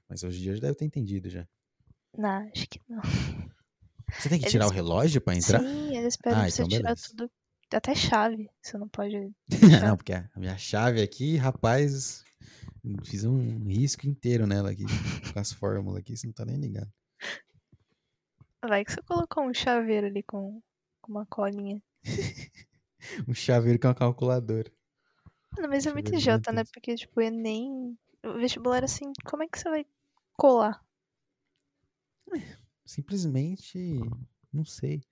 Mas 0.09 0.23
hoje 0.23 0.39
em 0.39 0.41
dia 0.43 0.55
já 0.55 0.61
deve 0.61 0.75
ter 0.75 0.85
entendido 0.85 1.29
já. 1.29 1.45
Não, 2.17 2.49
acho 2.55 2.67
que 2.69 2.79
não. 2.87 3.01
Você 4.17 4.29
tem 4.29 4.39
que 4.39 4.45
Eles- 4.45 4.51
tirar 4.51 4.67
o 4.67 4.71
relógio 4.71 5.19
pra 5.21 5.35
entrar? 5.35 5.59
Sim, 5.61 5.97
eles 5.97 6.15
pedem 6.15 6.39
Ah, 6.39 6.41
pra 6.43 6.49
você 6.51 6.61
então 6.63 6.69
tirar 6.69 6.83
beleza. 6.95 7.07
tudo. 7.09 7.31
Até 7.73 7.95
chave. 7.95 8.49
Você 8.61 8.77
não 8.77 8.87
pode. 8.87 9.15
não, 9.83 9.97
porque 9.97 10.13
a 10.13 10.29
minha 10.35 10.57
chave 10.57 11.01
aqui, 11.01 11.35
rapaz, 11.37 12.23
fiz 13.03 13.23
um 13.23 13.67
risco 13.67 14.07
inteiro 14.07 14.45
nela 14.45 14.71
aqui, 14.71 14.83
com 15.33 15.39
as 15.39 15.51
fórmulas 15.51 15.99
aqui, 15.99 16.15
você 16.15 16.27
não 16.27 16.33
tá 16.33 16.45
nem 16.45 16.57
ligado. 16.57 16.91
Vai 18.67 18.83
que 18.83 18.91
você 18.91 19.01
colocou 19.01 19.43
um 19.43 19.53
chaveiro 19.53 20.07
ali 20.07 20.23
com, 20.23 20.61
com 21.01 21.11
uma 21.11 21.25
colinha. 21.25 21.81
Um 23.27 23.33
chaveiro 23.35 23.79
com 23.79 23.87
uma 23.87 23.93
calculadora. 23.93 24.71
Não, 25.57 25.69
mas 25.69 25.85
é 25.85 25.93
muito 25.93 26.13
idiota, 26.13 26.51
né? 26.51 26.63
Porque, 26.73 26.95
tipo, 26.95 27.21
Enem. 27.21 27.95
O 28.23 28.33
vestibular, 28.33 28.83
assim, 28.83 29.13
como 29.23 29.43
é 29.43 29.47
que 29.47 29.59
você 29.59 29.69
vai 29.69 29.85
colar? 30.33 30.83
Simplesmente, 32.83 33.77
não 34.51 34.65
sei. 34.65 35.03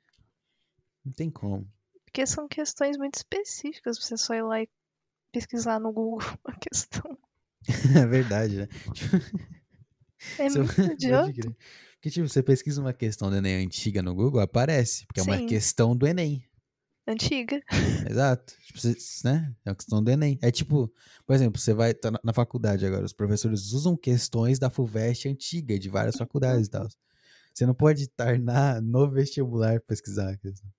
Não 1.06 1.14
tem 1.14 1.30
como. 1.30 1.72
Porque 2.14 2.28
são 2.28 2.48
questões 2.48 2.96
muito 2.96 3.16
específicas 3.16 3.98
pra 3.98 4.06
você 4.06 4.18
só 4.18 4.36
ir 4.36 4.44
lá 4.44 4.62
e 4.62 4.70
pesquisar 5.32 5.80
no 5.80 5.92
Google 5.92 6.20
a 6.46 6.54
questão. 6.60 7.18
É 8.04 8.06
verdade, 8.06 8.56
né? 8.58 8.68
É 10.38 10.48
Você- 10.48 10.60
muito 10.60 10.92
idiota. 10.94 11.56
Porque, 11.96 12.10
tipo, 12.12 12.28
você 12.30 12.44
pesquisa 12.44 12.80
uma 12.80 12.94
questão 12.94 13.30
do 13.30 13.36
Enem 13.36 13.66
antiga 13.66 14.02
no 14.04 14.14
Google, 14.14 14.42
aparece, 14.42 15.06
porque 15.08 15.20
é 15.20 15.24
uma 15.24 15.38
Sim. 15.38 15.48
questão 15.48 15.96
do 15.98 16.06
Enem. 16.06 16.46
Antiga. 17.08 17.62
Exato. 18.10 18.54
Tipo, 18.68 18.80
você, 18.80 18.96
né? 19.26 19.54
É 19.66 19.70
uma 19.72 19.76
questão 19.76 20.02
do 20.04 20.10
Enem. 20.12 20.38
É 20.42 20.52
tipo, 20.52 20.94
por 21.26 21.34
exemplo, 21.34 21.60
você 21.60 21.74
vai 21.74 21.94
tá 21.94 22.12
na, 22.12 22.20
na 22.24 22.34
faculdade 22.34 22.86
agora, 22.86 23.04
os 23.04 23.12
professores 23.14 23.72
usam 23.74 23.98
questões 23.98 24.60
da 24.60 24.70
FUVEST 24.70 25.28
antiga, 25.30 25.78
de 25.80 25.90
várias 25.90 26.16
faculdades 26.16 26.68
e 26.68 26.70
tal. 26.70 26.88
Você 27.54 27.66
não 27.66 27.74
pode 27.74 28.04
estar 28.04 28.38
na, 28.40 28.80
no 28.80 29.10
vestibular 29.10 29.82
pesquisar 29.82 30.30
a 30.32 30.38
questão. 30.38 30.70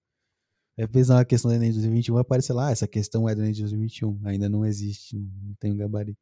Vai 0.77 0.89
pesquisar 0.89 1.17
uma 1.17 1.25
questão 1.25 1.51
do 1.51 1.55
Enem 1.55 1.71
de 1.71 1.77
2021, 1.77 2.15
vai 2.15 2.23
aparecer 2.23 2.53
lá, 2.53 2.69
ah, 2.69 2.71
essa 2.73 2.89
questão 2.89 3.29
é 3.29 3.35
do 3.35 3.43
Enem 3.43 3.53
de 3.53 3.61
2021. 3.61 4.21
Ainda 4.25 4.49
não 4.49 4.65
existe, 4.65 5.17
não, 5.17 5.55
tem 5.55 5.73
um 5.73 5.77
gabarito. 5.77 6.21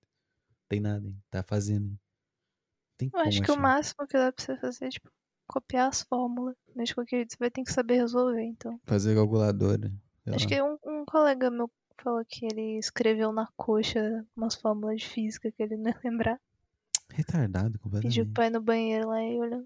Não 0.48 0.66
tem 0.68 0.80
nada, 0.80 1.06
hein? 1.06 1.16
Tá 1.30 1.42
fazendo. 1.42 1.86
Hein? 1.86 1.98
Tem 2.98 3.10
Eu 3.12 3.20
acho 3.20 3.38
como 3.38 3.44
que 3.44 3.50
o 3.50 3.54
achar. 3.54 3.62
máximo 3.62 4.06
que 4.06 4.16
dá 4.16 4.32
pra 4.32 4.44
você 4.44 4.56
fazer 4.58 4.84
é, 4.84 4.88
tipo, 4.90 5.10
copiar 5.46 5.88
as 5.88 6.02
fórmulas. 6.02 6.54
Mas 6.74 6.90
de 6.90 6.94
qualquer 6.94 7.16
jeito 7.16 7.32
você 7.32 7.38
vai 7.38 7.50
ter 7.50 7.62
que 7.62 7.72
saber 7.72 7.96
resolver, 7.96 8.42
então. 8.42 8.78
Fazer 8.84 9.14
calculadora. 9.14 9.90
Acho 10.26 10.44
lá. 10.44 10.48
que 10.48 10.62
um, 10.62 10.78
um 10.84 11.04
colega 11.04 11.50
meu 11.50 11.70
falou 12.02 12.24
que 12.24 12.44
ele 12.46 12.78
escreveu 12.78 13.32
na 13.32 13.48
coxa 13.56 14.26
umas 14.36 14.54
fórmulas 14.54 15.00
de 15.00 15.08
física 15.08 15.50
que 15.50 15.62
ele 15.62 15.76
não 15.78 15.90
ia 15.90 16.00
lembrar. 16.04 16.40
Retardado 17.10 17.78
completamente. 17.78 18.18
Pediu 18.18 18.32
pra 18.32 18.46
ir 18.46 18.50
no 18.50 18.60
banheiro 18.60 19.08
lá 19.08 19.22
e 19.22 19.38
olhou. 19.38 19.64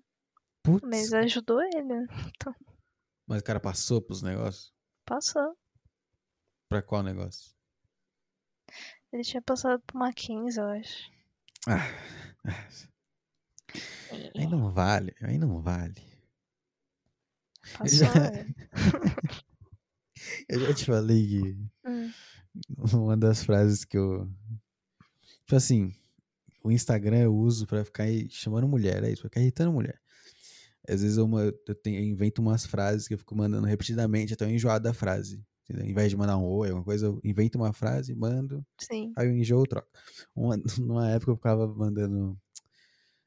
Putz, 0.62 0.88
Mas 0.88 1.12
ajudou 1.12 1.62
ele, 1.62 1.82
né? 1.82 2.06
mas 3.26 3.40
o 3.40 3.44
cara 3.44 3.60
passou 3.60 4.02
pros 4.02 4.20
negócios? 4.22 4.75
Passou. 5.06 5.56
Pra 6.68 6.82
qual 6.82 7.02
negócio? 7.02 7.54
Ele 9.12 9.22
tinha 9.22 9.40
passado 9.40 9.80
por 9.86 9.96
uma 9.96 10.12
15, 10.12 10.58
eu 10.60 10.66
acho. 10.66 11.10
Ah, 11.68 11.86
aí 14.36 14.46
não 14.46 14.70
vale, 14.72 15.14
aí 15.22 15.38
não 15.38 15.60
vale. 15.62 16.02
Passou. 17.78 17.98
já- 17.98 18.12
né? 18.30 18.46
Eu 20.48 20.60
já 20.60 20.74
te 20.74 20.84
falei 20.84 21.26
que 21.26 21.56
Hum. 21.88 22.12
Uma 22.92 23.16
das 23.16 23.44
frases 23.44 23.84
que 23.84 23.96
eu. 23.98 24.28
Tipo 25.44 25.56
assim, 25.56 25.94
o 26.64 26.72
Instagram 26.72 27.18
eu 27.18 27.34
uso 27.36 27.66
pra 27.66 27.84
ficar 27.84 28.04
aí 28.04 28.28
chamando 28.30 28.66
mulher, 28.66 29.04
é 29.04 29.10
isso, 29.10 29.22
pra 29.22 29.28
ficar 29.28 29.40
irritando 29.40 29.72
mulher. 29.72 30.00
Às 30.88 31.02
vezes 31.02 31.16
eu, 31.16 31.28
eu, 31.38 31.74
tenho, 31.74 31.98
eu 31.98 32.04
invento 32.04 32.40
umas 32.40 32.66
frases 32.66 33.08
que 33.08 33.14
eu 33.14 33.18
fico 33.18 33.36
mandando 33.36 33.66
repetidamente 33.66 34.34
até 34.34 34.44
eu 34.44 34.50
enjoar 34.50 34.80
da 34.80 34.92
frase. 34.92 35.42
Entendeu? 35.64 35.86
Em 35.86 35.94
vez 35.94 36.10
de 36.10 36.16
mandar 36.16 36.36
um 36.36 36.44
oi, 36.44 36.68
alguma 36.68 36.84
coisa, 36.84 37.06
eu 37.06 37.20
invento 37.24 37.58
uma 37.58 37.72
frase, 37.72 38.14
mando. 38.14 38.64
Sim. 38.78 39.12
Aí 39.16 39.26
eu 39.26 39.32
enjoo, 39.32 39.66
troco. 39.66 39.88
Uma, 40.34 40.56
numa 40.78 41.10
época 41.10 41.32
eu 41.32 41.36
ficava 41.36 41.66
mandando. 41.66 42.38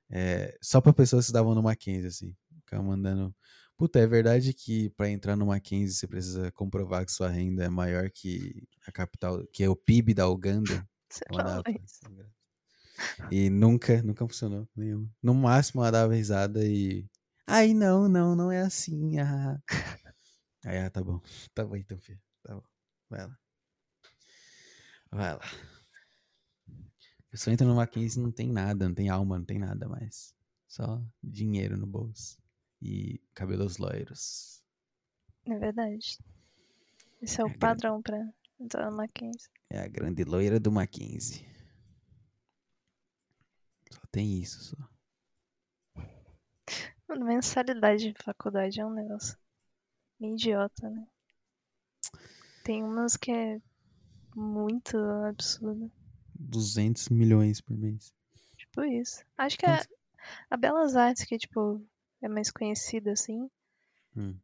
É, 0.09 0.57
só 0.61 0.79
pra 0.79 0.93
pessoas 0.93 1.27
que 1.27 1.33
davam 1.33 1.53
no 1.53 1.61
Mackenzie, 1.61 2.07
assim. 2.07 2.35
Ficava 2.63 2.81
mandando. 2.81 3.35
Puta, 3.77 3.99
é 3.99 4.07
verdade 4.07 4.53
que 4.53 4.89
para 4.91 5.09
entrar 5.09 5.35
no 5.35 5.45
Mackenzie 5.45 5.95
você 5.95 6.07
precisa 6.07 6.51
comprovar 6.51 7.05
que 7.05 7.11
sua 7.11 7.29
renda 7.29 7.63
é 7.63 7.69
maior 7.69 8.09
que 8.09 8.67
a 8.85 8.91
capital, 8.91 9.45
que 9.53 9.63
é 9.63 9.69
o 9.69 9.75
PIB 9.75 10.13
da 10.13 10.27
Uganda? 10.27 10.87
Você 11.09 11.23
isso. 11.83 12.01
E 13.31 13.49
nunca, 13.49 14.01
nunca 14.03 14.27
funcionou. 14.27 14.67
Nenhuma. 14.75 15.09
No 15.23 15.33
máximo 15.33 15.81
ela 15.81 15.91
dava 15.91 16.13
risada 16.13 16.63
e. 16.63 17.05
Ai, 17.49 17.73
não, 17.73 18.07
não, 18.07 18.35
não 18.35 18.51
é 18.51 18.61
assim. 18.61 19.17
Ah. 19.19 19.59
Aí, 20.65 20.77
ah, 20.77 20.89
tá 20.89 21.03
bom. 21.03 21.19
Tá 21.53 21.65
bom 21.65 21.75
então, 21.75 21.97
filho. 21.99 22.21
Tá 22.43 22.53
bom. 22.55 22.63
Vai 23.09 23.25
lá. 23.27 23.39
Vai 25.11 25.33
lá. 25.33 25.41
A 26.69 27.31
pessoa 27.31 27.53
entra 27.53 27.65
no 27.67 27.75
Mackenzie 27.75 28.19
e 28.19 28.23
não 28.23 28.31
tem 28.31 28.51
nada, 28.51 28.87
não 28.87 28.93
tem 28.95 29.09
alma, 29.09 29.37
não 29.37 29.45
tem 29.45 29.59
nada 29.59 29.87
mais. 29.87 30.33
Só 30.67 31.01
dinheiro 31.23 31.77
no 31.77 31.87
bolso. 31.87 32.37
E 32.81 33.19
cabelos 33.33 33.77
loiros. 33.77 34.63
É 35.45 35.57
verdade. 35.57 36.17
Esse 37.21 37.41
é 37.41 37.43
o 37.43 37.47
É 37.47 37.53
grande. 37.57 37.59
padrão 37.59 38.01
pra 38.01 38.17
entrar 38.59 38.89
no 38.89 38.97
Mackenzie. 38.97 39.49
É 39.69 39.79
a 39.79 39.87
grande 39.87 40.23
loira 40.23 40.59
do 40.59 40.71
Mackenzie. 40.71 41.45
Só 43.91 44.01
tem 44.11 44.39
isso, 44.39 44.75
só. 44.75 44.89
Mano, 47.09 47.25
mensalidade 47.25 48.13
de 48.13 48.23
faculdade 48.23 48.79
é 48.79 48.85
um 48.85 48.93
negócio 48.93 49.35
meio 50.19 50.33
idiota, 50.35 50.89
né? 50.89 51.07
Tem 52.63 52.83
umas 52.83 53.17
que 53.17 53.31
é 53.31 53.59
muito 54.35 54.95
absurdo. 55.27 55.91
200 56.35 57.09
milhões 57.09 57.59
por 57.61 57.75
mês. 57.75 58.13
Tipo 58.57 58.83
isso. 58.83 59.23
Acho 59.37 59.57
que 59.57 59.65
a, 59.65 59.77
Quanto- 59.77 59.95
a 60.51 60.57
Belas 60.57 60.95
Artes, 60.95 61.25
que 61.25 61.37
tipo, 61.37 61.83
é 62.21 62.27
mais 62.29 62.51
conhecida 62.51 63.11
assim, 63.11 63.49
Hum. 64.15 64.35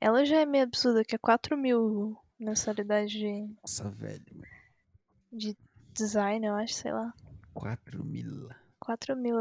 ela 0.00 0.24
já 0.26 0.40
é 0.40 0.46
meio 0.46 0.64
absurda, 0.64 1.02
que 1.04 1.14
é 1.14 1.18
4 1.18 1.56
mil 1.56 2.16
mensalidade 2.38 3.18
de, 3.18 3.56
Nossa, 3.62 3.88
velho. 3.90 4.42
de 5.32 5.56
design, 5.94 6.46
eu 6.46 6.54
acho, 6.54 6.74
sei 6.74 6.92
lá. 6.92 7.14
4 7.54 8.04
mil. 8.04 8.50
4 8.78 9.16
mil. 9.16 9.36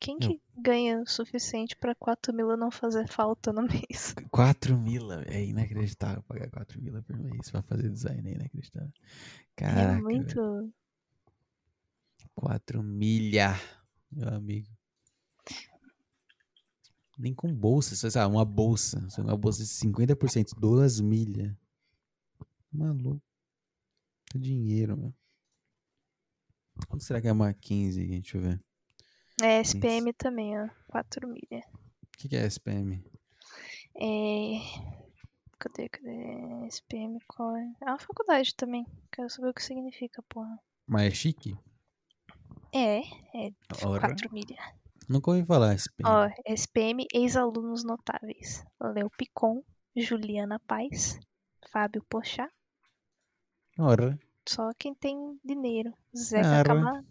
Quem 0.00 0.14
Não. 0.18 0.28
que 0.28 0.40
ganha 0.56 1.02
o 1.02 1.06
suficiente 1.06 1.76
pra 1.76 1.94
4 1.94 2.32
mil 2.34 2.56
não 2.56 2.70
fazer 2.70 3.06
falta 3.06 3.52
no 3.52 3.62
mês? 3.68 4.14
4 4.30 4.76
mil. 4.78 5.12
É 5.12 5.44
inacreditável 5.44 6.22
pagar 6.22 6.48
4 6.50 6.80
mil 6.80 7.02
por 7.02 7.18
mês 7.18 7.50
pra 7.50 7.62
fazer 7.62 7.90
design. 7.90 8.30
É 8.30 8.34
inacreditável. 8.34 8.92
Caraca. 9.54 9.80
é 9.80 9.86
velho. 9.92 10.02
muito. 10.02 10.72
4 12.34 12.82
milha, 12.82 13.54
meu 14.10 14.28
amigo. 14.30 14.68
Nem 17.18 17.34
com 17.34 17.54
bolsa, 17.54 17.94
você 17.94 18.10
sabe, 18.10 18.34
uma 18.34 18.46
bolsa. 18.46 19.06
Uma 19.18 19.36
bolsa 19.36 19.62
de 19.62 19.68
50%, 19.68 20.58
2 20.58 21.00
milha. 21.00 21.54
Maluco. 22.72 23.20
Dinheiro, 24.34 24.96
meu. 24.96 25.14
Quanto 26.88 27.04
será 27.04 27.20
que 27.20 27.28
é 27.28 27.32
uma 27.32 27.52
15? 27.52 28.06
Deixa 28.06 28.38
eu 28.38 28.42
ver. 28.42 28.60
É 29.42 29.60
SPM 29.60 30.12
também, 30.12 30.58
ó. 30.60 30.68
4 30.88 31.26
milha. 31.28 31.64
O 31.72 32.18
que, 32.18 32.28
que 32.28 32.36
é 32.36 32.44
SPM? 32.46 33.02
É. 33.96 34.58
Cadê, 35.58 35.88
cadê? 35.88 36.66
SPM 36.68 37.18
qual 37.26 37.56
é? 37.56 37.72
É 37.82 37.84
uma 37.86 37.98
faculdade 37.98 38.54
também. 38.54 38.86
Quero 39.12 39.28
saber 39.30 39.48
o 39.48 39.54
que 39.54 39.62
significa, 39.62 40.22
porra. 40.28 40.58
Mas 40.86 41.02
é 41.02 41.10
chique? 41.14 41.56
É, 42.72 43.00
é 43.00 43.52
Ora. 43.84 44.00
4 44.08 44.32
milha. 44.32 44.56
Nunca 45.08 45.30
ouvi 45.30 45.44
falar 45.44 45.74
SPM. 45.74 46.08
Ó, 46.08 46.28
SPM, 46.46 47.06
ex-alunos 47.12 47.82
notáveis. 47.84 48.64
Léo 48.80 49.10
Picon, 49.10 49.62
Juliana 49.96 50.58
Paz, 50.60 51.18
Fábio 51.72 52.04
Pochá. 52.08 52.48
Ora. 53.78 54.18
Só 54.48 54.70
quem 54.78 54.94
tem 54.94 55.38
dinheiro. 55.44 55.92
Zeca. 56.16 56.62
Camargo. 56.64 56.96
Zeca- 56.96 57.10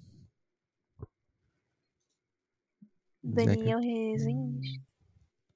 Daniel 3.23 3.79
Rezende. 3.79 4.81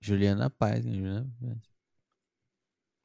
Juliana 0.01 0.49
Paz, 0.49 0.83
né? 0.85 0.91
Juliana 0.93 1.31
Paz. 1.39 1.57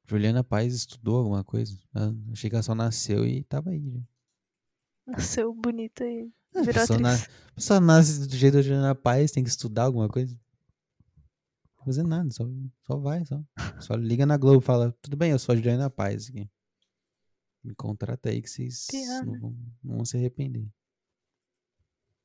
Juliana 0.06 0.44
Paz 0.44 0.74
estudou 0.74 1.18
alguma 1.18 1.44
coisa? 1.44 1.78
Ah, 1.94 2.12
achei 2.32 2.48
que 2.50 2.56
ela 2.56 2.62
só 2.62 2.74
nasceu 2.74 3.26
e 3.26 3.44
tava 3.44 3.70
aí. 3.70 3.90
Já. 3.90 4.00
Nasceu 5.06 5.54
bonita 5.54 6.04
e 6.04 6.30
Ah, 6.54 6.60
virou 6.62 6.74
pessoa 6.74 6.98
na- 6.98 7.14
atriz. 7.14 7.28
A 7.48 7.52
pessoa 7.54 7.80
nasce 7.80 8.26
do 8.26 8.36
jeito 8.36 8.54
da 8.54 8.62
Juliana 8.62 8.94
Paz, 8.94 9.30
tem 9.30 9.42
que 9.44 9.50
estudar 9.50 9.84
alguma 9.84 10.08
coisa. 10.08 10.34
Não 11.78 11.84
fazer 11.84 12.02
nada, 12.02 12.30
só, 12.30 12.44
só 12.86 12.96
vai, 12.98 13.24
só. 13.24 13.42
Só 13.80 13.94
liga 13.94 14.26
na 14.26 14.36
Globo 14.36 14.60
e 14.60 14.64
fala, 14.64 14.92
tudo 15.00 15.16
bem, 15.16 15.30
eu 15.30 15.38
sou 15.38 15.52
a 15.52 15.56
Juliana 15.56 15.88
Paz 15.88 16.28
aqui. 16.28 16.48
Me 17.62 17.74
contrata 17.74 18.30
aí 18.30 18.40
que 18.42 18.48
vocês 18.48 18.86
não 18.92 19.32
né? 19.32 19.38
vão, 19.38 19.50
não 19.82 19.96
vão 19.96 20.04
se 20.04 20.16
arrepender. 20.16 20.66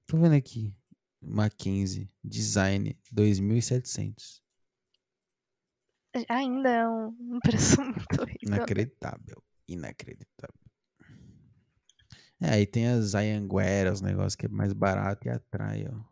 Tô 0.07 0.17
vendo 0.17 0.33
aqui. 0.33 0.75
Mackenzie, 1.25 2.09
design, 2.23 2.97
2.700. 3.13 4.41
Ainda 6.29 6.69
é 6.69 6.87
um 6.87 7.07
um 7.07 7.39
preço 7.39 7.81
muito 7.81 8.05
horrível. 8.21 8.49
né? 8.49 8.57
Inacreditável. 8.57 9.43
Inacreditável. 9.67 10.59
É, 12.41 12.49
aí 12.51 12.67
tem 12.67 12.87
as 12.87 13.15
Anhanguera, 13.15 13.91
os 13.93 14.01
negócios 14.01 14.35
que 14.35 14.45
é 14.45 14.49
mais 14.49 14.73
barato 14.73 15.27
e 15.27 15.31
atrai, 15.31 15.87
ó. 15.87 16.03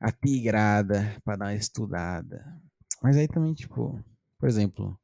A 0.00 0.12
tigrada 0.12 1.20
pra 1.24 1.36
dar 1.36 1.46
uma 1.46 1.54
estudada. 1.54 2.44
Mas 3.02 3.16
aí 3.16 3.26
também, 3.26 3.54
tipo, 3.54 4.02
por 4.38 4.48
exemplo, 4.48 4.98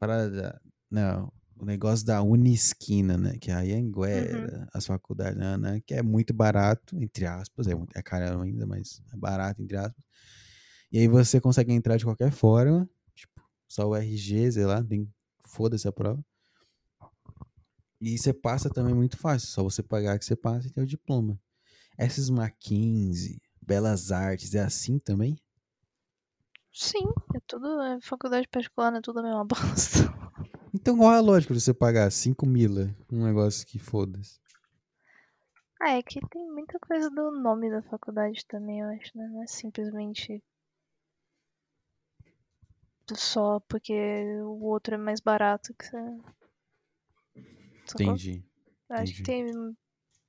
parada, 0.00 0.60
não, 0.90 1.32
o 1.58 1.64
negócio 1.64 2.04
da 2.04 2.22
Unisquina, 2.22 3.16
né? 3.16 3.36
Que 3.38 3.50
é 3.50 3.54
a 3.54 3.60
Anhanguera, 3.60 4.68
as 4.72 4.86
faculdades, 4.86 5.36
né, 5.36 5.56
né, 5.56 5.82
que 5.86 5.94
é 5.94 6.02
muito 6.02 6.34
barato, 6.34 6.96
entre 7.00 7.26
aspas, 7.26 7.66
é, 7.66 7.72
é 7.94 8.02
caro 8.02 8.42
ainda, 8.42 8.66
mas 8.66 9.02
é 9.12 9.16
barato, 9.16 9.62
entre 9.62 9.76
aspas. 9.76 10.04
E 10.92 10.98
aí 10.98 11.08
você 11.08 11.40
consegue 11.40 11.72
entrar 11.72 11.96
de 11.96 12.04
qualquer 12.04 12.30
forma, 12.30 12.88
tipo, 13.14 13.42
só 13.66 13.88
o 13.88 13.96
RG, 13.96 14.52
sei 14.52 14.66
lá, 14.66 14.82
tem, 14.82 15.10
foda-se 15.44 15.88
a 15.88 15.92
prova. 15.92 16.24
E 18.00 18.16
você 18.18 18.32
passa 18.32 18.68
também 18.68 18.94
muito 18.94 19.16
fácil, 19.16 19.48
só 19.48 19.62
você 19.62 19.82
pagar 19.82 20.18
que 20.18 20.24
você 20.24 20.36
passa 20.36 20.68
e 20.68 20.70
tem 20.70 20.84
o 20.84 20.86
diploma. 20.86 21.40
Essas 21.96 22.28
Mackenzie, 22.28 23.40
Belas 23.60 24.12
Artes, 24.12 24.54
é 24.54 24.60
assim 24.60 24.98
também? 24.98 25.38
Sim, 26.70 27.08
é 27.34 27.40
tudo. 27.46 27.80
É 27.80 27.98
faculdade 28.02 28.46
particular, 28.48 28.90
não 28.90 28.98
é 28.98 29.00
tudo 29.00 29.20
a 29.20 29.22
mesma 29.22 29.44
bosta. 29.44 30.14
Então 30.86 30.98
qual 30.98 31.12
é 31.12 31.16
a 31.16 31.20
lógica 31.20 31.52
de 31.52 31.60
você 31.60 31.74
pagar 31.74 32.08
5 32.12 32.46
mila 32.46 32.94
um 33.10 33.24
negócio 33.24 33.66
que 33.66 33.76
foda-se? 33.76 34.38
Ah, 35.80 35.98
é 35.98 36.00
que 36.00 36.20
tem 36.28 36.48
muita 36.48 36.78
coisa 36.78 37.10
do 37.10 37.32
nome 37.32 37.68
da 37.68 37.82
faculdade 37.82 38.46
também, 38.46 38.78
eu 38.78 38.88
acho, 38.90 39.10
né? 39.18 39.26
Não 39.26 39.42
é 39.42 39.48
simplesmente 39.48 40.40
só 43.16 43.58
porque 43.68 43.92
o 44.44 44.62
outro 44.62 44.94
é 44.94 44.96
mais 44.96 45.18
barato 45.20 45.74
que 45.74 45.86
você. 45.86 45.96
Entendi. 47.92 48.44
Acho 48.88 49.12
que 49.12 49.22
tem. 49.24 49.76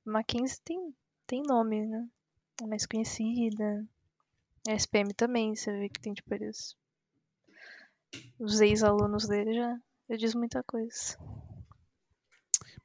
Mackenzie 0.04 0.58
tem, 0.64 0.92
tem 1.24 1.40
nome, 1.44 1.86
né? 1.86 2.04
É 2.60 2.66
mais 2.66 2.84
conhecida. 2.84 3.86
A 4.66 4.72
SPM 4.72 5.14
também, 5.14 5.54
você 5.54 5.70
vê 5.70 5.88
que 5.88 6.00
tem 6.00 6.14
tipo 6.14 6.34
eles. 6.34 6.76
Os 8.40 8.60
ex-alunos 8.60 9.28
dele 9.28 9.54
já, 9.54 9.80
já 10.08 10.16
diz 10.16 10.34
muita 10.34 10.62
coisa. 10.62 11.16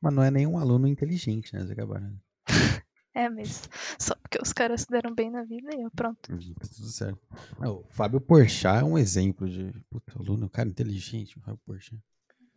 Mas 0.01 0.13
não 0.13 0.23
é 0.23 0.29
nenhum 0.29 0.57
aluno 0.57 0.87
inteligente, 0.87 1.53
né, 1.53 1.63
Zé 1.65 1.75
Cabarana? 1.75 2.21
É, 3.15 3.29
mas 3.29 3.69
só 3.99 4.15
porque 4.15 4.39
os 4.41 4.51
caras 4.51 4.81
se 4.81 4.87
deram 4.89 5.13
bem 5.13 5.29
na 5.29 5.43
vida 5.43 5.69
e 5.75 5.83
eu, 5.83 5.91
pronto. 5.91 6.31
Uhum, 6.33 6.53
Tá 6.55 6.67
tudo 6.67 6.87
certo. 6.87 7.21
Ah, 7.59 7.69
o 7.69 7.85
Fábio 7.91 8.19
Porchat 8.19 8.79
é 8.81 8.83
um 8.83 8.97
exemplo 8.97 9.47
de 9.47 9.71
puta, 9.87 10.17
aluno, 10.17 10.49
cara 10.49 10.67
inteligente, 10.67 11.37
o 11.37 11.41
Fábio 11.41 11.59
Porchat. 11.63 12.01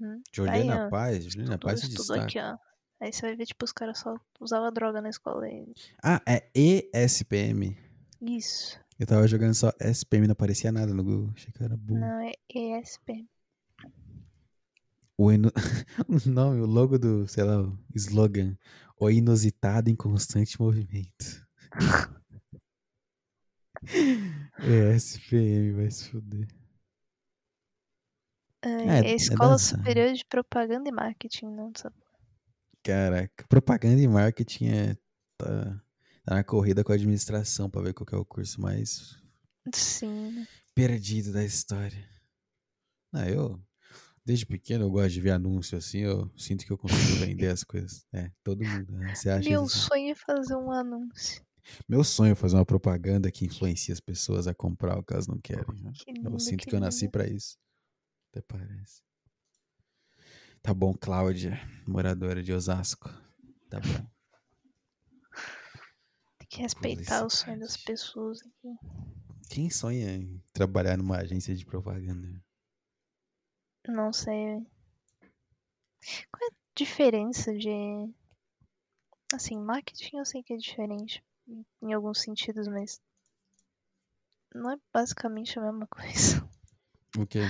Uhum. 0.00 0.22
Juliana 0.32 0.74
Aí, 0.74 0.86
ó, 0.86 0.88
Paz, 0.88 1.24
Juliana 1.24 1.58
Tudo, 1.58 1.68
Paz 1.68 1.80
se 1.80 1.88
destaca. 1.90 2.22
aqui, 2.22 2.38
ó. 2.38 2.56
Aí 3.02 3.12
você 3.12 3.20
vai 3.20 3.36
ver, 3.36 3.44
tipo, 3.44 3.66
os 3.66 3.72
caras 3.72 3.98
só 3.98 4.18
usavam 4.40 4.72
droga 4.72 5.02
na 5.02 5.10
escola. 5.10 5.46
E... 5.46 5.74
Ah, 6.02 6.22
é 6.26 6.48
ESPM. 6.54 7.76
Isso. 8.22 8.80
Eu 8.98 9.06
tava 9.06 9.28
jogando 9.28 9.52
só 9.52 9.70
SPM, 9.78 10.26
não 10.26 10.32
aparecia 10.32 10.72
nada 10.72 10.94
no 10.94 11.04
Google. 11.04 11.32
Achei 11.36 11.52
que 11.52 11.60
eu 11.60 11.66
era 11.66 11.76
burro. 11.76 12.00
Não, 12.00 12.20
é 12.20 12.32
ESPM. 12.48 13.28
O, 15.18 15.32
inu... 15.32 15.50
o 16.08 16.28
nome, 16.28 16.60
o 16.60 16.66
logo 16.66 16.98
do, 16.98 17.26
sei 17.26 17.44
lá, 17.44 17.62
o 17.62 17.78
slogan. 17.94 18.56
O 18.98 19.10
inusitado 19.10 19.90
em 19.90 19.96
constante 19.96 20.60
movimento. 20.60 21.46
é, 24.58 24.94
SPM, 24.96 25.72
vai 25.72 25.90
se 25.90 26.10
fuder. 26.10 26.48
É, 28.62 28.68
É, 28.68 29.10
é 29.10 29.14
Escola 29.14 29.50
dançar. 29.52 29.78
Superior 29.78 30.12
de 30.12 30.24
Propaganda 30.24 30.88
e 30.88 30.92
Marketing, 30.92 31.46
não 31.46 31.72
sabe? 31.76 31.96
Caraca, 32.86 33.44
propaganda 33.48 34.00
e 34.00 34.06
marketing 34.06 34.68
é. 34.68 34.96
Tá, 35.36 35.82
tá 36.24 36.34
na 36.36 36.44
corrida 36.44 36.84
com 36.84 36.92
a 36.92 36.94
administração 36.94 37.68
pra 37.68 37.82
ver 37.82 37.92
qual 37.92 38.06
é 38.12 38.16
o 38.16 38.24
curso 38.24 38.60
mais 38.60 39.20
Sim. 39.74 40.46
perdido 40.72 41.32
da 41.32 41.44
história. 41.44 42.08
Ah, 43.12 43.28
eu. 43.28 43.60
Desde 44.27 44.45
pequeno 44.45 44.85
eu 44.85 44.91
gosto 44.91 45.12
de 45.12 45.20
ver 45.20 45.31
anúncio 45.31 45.79
assim, 45.79 45.99
eu 46.01 46.29
sinto 46.37 46.66
que 46.66 46.72
eu 46.72 46.77
consigo 46.77 47.24
vender 47.24 47.47
as 47.47 47.62
coisas. 47.62 48.05
É, 48.12 48.33
todo 48.43 48.64
mundo. 48.64 48.93
né? 48.99 49.14
Você 49.14 49.31
acha 49.31 49.49
Meu 49.49 49.64
isso? 49.64 49.79
sonho 49.79 50.11
é 50.11 50.14
fazer 50.16 50.57
um 50.57 50.72
anúncio. 50.72 51.47
Meu 51.89 52.03
sonho 52.03 52.33
é 52.33 52.35
fazer 52.35 52.57
uma 52.57 52.66
propaganda 52.66 53.31
que 53.31 53.45
influencia 53.47 53.95
as 53.95 54.01
pessoas 54.01 54.49
a 54.49 54.55
comprar 54.55 54.99
o 54.99 55.03
que 55.05 55.12
elas 55.12 55.29
não 55.29 55.39
querem. 55.39 55.81
né? 55.81 55.93
Que 55.95 56.11
Eu 56.11 56.14
lindo, 56.24 56.41
sinto 56.41 56.64
que 56.64 56.70
que 56.70 56.74
eu 56.74 56.81
nasci 56.81 57.09
pra 57.09 57.24
isso. 57.24 57.57
Até 58.33 58.43
parece. 58.43 59.01
Tá 60.61 60.74
bom, 60.74 60.93
Cláudia, 60.93 61.61
moradora 61.87 62.43
de 62.43 62.53
Osasco. 62.53 63.09
Tá 63.70 63.79
bom. 63.79 64.11
Tem 66.39 66.49
que 66.49 66.62
respeitar 66.62 67.24
o 67.24 67.31
sonho 67.31 67.61
das 67.61 67.77
pessoas 67.77 68.41
aqui. 68.41 68.74
Quem 69.49 69.70
sonha 69.70 70.16
em 70.16 70.43
trabalhar 70.53 70.97
numa 70.99 71.18
agência 71.18 71.55
de 71.55 71.64
propaganda? 71.64 72.45
Não 73.89 74.12
sei. 74.12 74.66
Qual 76.30 76.43
é 76.43 76.53
a 76.53 76.57
diferença 76.76 77.53
de. 77.57 77.68
Assim, 79.34 79.59
marketing 79.59 80.18
eu 80.18 80.24
sei 80.24 80.43
que 80.43 80.53
é 80.53 80.57
diferente 80.57 81.22
em- 81.82 81.93
alguns 81.93 82.20
sentidos, 82.20 82.68
mas. 82.68 83.01
Não 84.55 84.70
é 84.70 84.76
basicamente 84.93 85.59
a 85.59 85.62
mesma 85.62 85.87
coisa. 85.91 86.49
O 87.18 87.26
quê? 87.26 87.41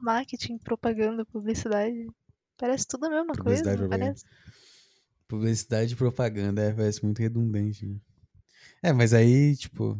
Marketing, 0.00 0.58
propaganda, 0.58 1.24
publicidade. 1.26 2.06
Parece 2.56 2.86
tudo 2.86 3.06
a 3.06 3.10
mesma 3.10 3.34
coisa, 3.34 3.42
Publicidade, 3.42 3.80
não 3.80 3.88
propaganda. 3.88 4.10
parece? 4.12 4.24
Publicidade 5.26 5.92
e 5.94 5.96
propaganda, 5.96 6.62
é, 6.62 6.72
parece 6.72 7.02
muito 7.04 7.18
redundante, 7.18 7.86
né? 7.86 7.98
É, 8.82 8.92
mas 8.92 9.12
aí, 9.14 9.56
tipo, 9.56 9.98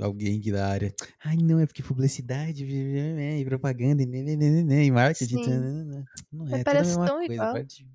alguém 0.00 0.40
que 0.40 0.52
da 0.52 0.66
área. 0.68 0.94
Ai, 1.24 1.36
não, 1.36 1.58
é 1.58 1.66
porque 1.66 1.82
publicidade 1.82 2.64
e 2.64 3.44
propaganda 3.44 4.02
e 4.02 4.86
e 4.86 4.90
marketing. 4.90 5.36
Sim. 5.36 5.42
tanana", 5.44 6.04
Não 6.32 6.54
é, 6.54 6.62
parece 6.64 6.94
tão 6.94 7.18
coisa. 7.18 7.32
igual. 7.32 7.52
Para 7.52 7.62
de, 7.62 7.88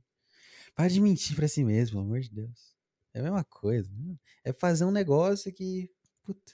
para 0.75 0.87
de 0.89 1.01
mentir 1.01 1.35
pra 1.35 1.47
si 1.47 1.63
mesmo, 1.63 1.93
pelo 1.97 2.03
amor 2.05 2.19
de 2.19 2.29
Deus. 2.29 2.73
É 3.13 3.19
a 3.19 3.23
mesma 3.23 3.43
coisa. 3.43 3.89
né? 3.95 4.15
É 4.43 4.51
fazer 4.51 4.85
um 4.85 4.91
negócio 4.91 5.51
que. 5.53 5.89
Puta. 6.23 6.53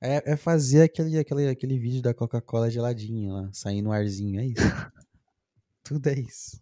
É, 0.00 0.32
é 0.32 0.36
fazer 0.36 0.82
aquele, 0.82 1.18
aquele, 1.18 1.48
aquele 1.48 1.78
vídeo 1.78 2.02
da 2.02 2.14
Coca-Cola 2.14 2.70
geladinha 2.70 3.32
lá, 3.32 3.50
saindo 3.52 3.88
um 3.88 3.92
arzinho, 3.92 4.38
é 4.38 4.46
isso. 4.46 4.62
Tudo 5.82 6.06
é 6.08 6.20
isso. 6.20 6.60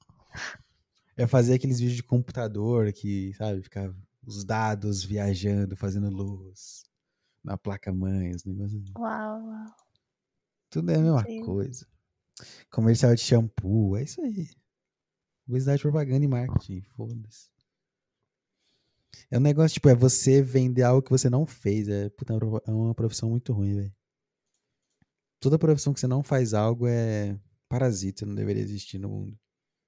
É 1.16 1.26
fazer 1.26 1.54
aqueles 1.54 1.78
vídeos 1.78 1.96
de 1.96 2.02
computador 2.02 2.90
que, 2.92 3.34
sabe, 3.34 3.62
ficava 3.62 3.94
os 4.26 4.44
dados 4.44 5.04
viajando, 5.04 5.76
fazendo 5.76 6.08
luz 6.08 6.85
na 7.46 7.56
placa-mãe, 7.56 8.34
os 8.34 8.44
negócios. 8.44 8.90
Uau, 8.98 9.46
uau. 9.46 9.66
Tudo 10.68 10.90
é 10.90 10.96
a 10.96 10.98
mesma 10.98 11.20
Incrível. 11.20 11.46
coisa. 11.46 11.86
Comercial 12.70 13.14
de 13.14 13.20
shampoo, 13.20 13.96
é 13.96 14.02
isso 14.02 14.20
aí. 14.20 14.50
Publicidade, 15.46 15.80
propaganda 15.80 16.24
e 16.24 16.28
marketing, 16.28 16.82
foda-se. 16.82 17.48
É 19.30 19.38
um 19.38 19.40
negócio, 19.40 19.74
tipo, 19.74 19.88
é 19.88 19.94
você 19.94 20.42
vender 20.42 20.82
algo 20.82 21.02
que 21.02 21.10
você 21.10 21.30
não 21.30 21.46
fez. 21.46 21.88
É, 21.88 22.10
puta, 22.10 22.34
é 22.34 22.36
uma 22.36 22.62
é 22.66 22.70
uma 22.72 22.94
profissão 22.94 23.30
muito 23.30 23.52
ruim, 23.52 23.76
velho. 23.76 23.94
Toda 25.40 25.58
profissão 25.58 25.94
que 25.94 26.00
você 26.00 26.08
não 26.08 26.22
faz 26.22 26.52
algo 26.52 26.86
é 26.88 27.38
parasita, 27.68 28.26
não 28.26 28.34
deveria 28.34 28.62
existir 28.62 28.98
no 28.98 29.08
mundo. 29.08 29.38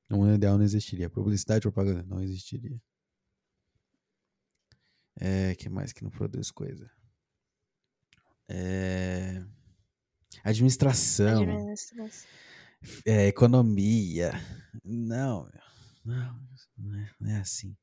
No 0.08 0.18
mundo 0.18 0.34
ideal 0.34 0.56
não 0.56 0.64
existiria. 0.64 1.10
Publicidade 1.10 1.62
propaganda 1.62 2.04
não 2.04 2.22
existiria. 2.22 2.80
É, 5.20 5.54
que 5.56 5.68
mais 5.68 5.92
que 5.92 6.04
não 6.04 6.10
produz 6.10 6.50
coisa? 6.52 6.88
É, 8.48 9.44
administração, 10.42 11.42
Administração. 11.42 12.28
é, 13.04 13.26
economia. 13.26 14.32
Não, 14.84 15.50
não, 16.04 16.40
não 16.76 16.94
é, 16.98 17.10
não 17.20 17.30
é 17.30 17.40
assim. 17.40 17.76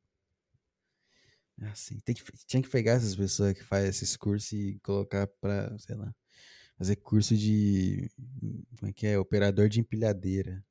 É 1.62 1.68
assim. 1.68 2.00
Tem 2.00 2.14
que, 2.16 2.24
tinha 2.46 2.62
que 2.62 2.70
pegar 2.70 2.94
essas 2.94 3.16
pessoas 3.16 3.54
que 3.54 3.64
fazem 3.64 3.90
esses 3.90 4.18
cursos 4.18 4.52
e 4.52 4.80
colocar 4.84 5.28
pra, 5.40 5.78
sei 5.78 5.96
lá, 5.96 6.14
fazer 6.78 6.96
curso 6.98 7.36
de. 7.38 8.10
Como 8.78 8.90
é 8.90 8.94
que 8.94 9.08
é? 9.08 9.18
Operador 9.18 9.70
de 9.70 9.80
empilhadeira 9.80 10.64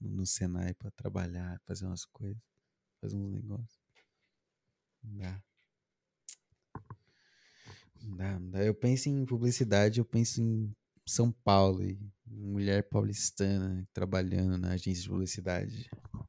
no 0.00 0.26
Senai 0.26 0.74
pra 0.74 0.90
trabalhar, 0.90 1.60
fazer 1.64 1.86
umas 1.86 2.04
coisas, 2.06 2.42
fazer 3.00 3.16
uns 3.16 3.30
negócios. 3.32 3.80
Não 5.04 5.18
dá. 5.18 5.42
Não 8.02 8.16
dá, 8.16 8.38
não 8.38 8.50
dá. 8.50 8.64
Eu 8.64 8.74
penso 8.74 9.08
em 9.08 9.24
publicidade, 9.24 10.00
eu 10.00 10.04
penso 10.04 10.40
em 10.40 10.74
São 11.06 11.30
Paulo 11.30 11.82
e 11.82 11.98
mulher 12.26 12.88
paulistana 12.88 13.86
trabalhando 13.92 14.58
na 14.58 14.72
agência 14.72 15.02
de 15.02 15.08
publicidade 15.08 15.88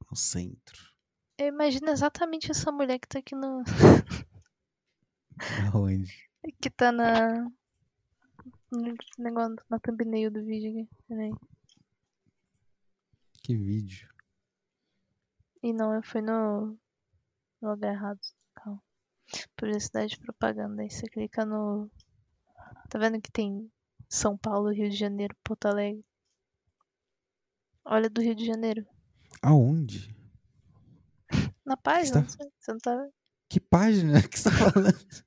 no 0.10 0.16
centro. 0.16 0.94
Eu 1.38 1.48
imagino 1.48 1.90
exatamente 1.90 2.52
essa 2.52 2.72
mulher 2.72 3.00
que 3.00 3.08
tá 3.08 3.20
aqui 3.20 3.36
no. 3.36 3.64
Aonde? 5.74 6.30
que 6.62 6.70
tá 6.70 6.92
na. 6.92 7.50
No 8.72 8.96
negócio, 9.18 9.56
na 9.70 9.80
thumbnail 9.80 10.32
do 10.32 10.44
vídeo 10.44 10.72
aqui. 10.72 10.90
Peraí. 11.08 11.32
Que 13.44 13.56
vídeo? 13.56 14.10
E 15.62 15.74
não, 15.74 15.94
eu 15.94 16.04
fui 16.04 16.22
no. 16.22 16.78
no 17.62 17.72
lugar 17.72 17.94
errado. 17.94 18.20
Publicidade 19.56 20.16
e 20.16 20.20
propaganda. 20.20 20.82
Aí 20.82 20.90
você 20.90 21.08
clica 21.08 21.46
no. 21.46 21.90
Tá 22.90 23.00
vendo 23.00 23.20
que 23.22 23.32
tem 23.32 23.72
São 24.10 24.38
Paulo, 24.38 24.70
Rio 24.72 24.90
de 24.90 24.96
Janeiro, 24.96 25.36
Porto 25.44 25.66
Alegre? 25.68 26.04
Olha 27.86 28.10
do 28.10 28.22
Rio 28.22 28.36
de 28.36 28.46
Janeiro. 28.46 28.86
Aonde? 29.42 30.16
Na 31.66 31.76
página, 31.78 32.16
tá- 32.16 32.22
não 32.22 32.30
sei. 32.30 32.52
Você 32.60 32.72
não 32.72 32.80
tá. 32.80 33.08
Que 33.50 33.60
página 33.60 34.22
que 34.28 34.40
você 34.40 34.50
tá 34.50 34.72
falando? 34.72 34.98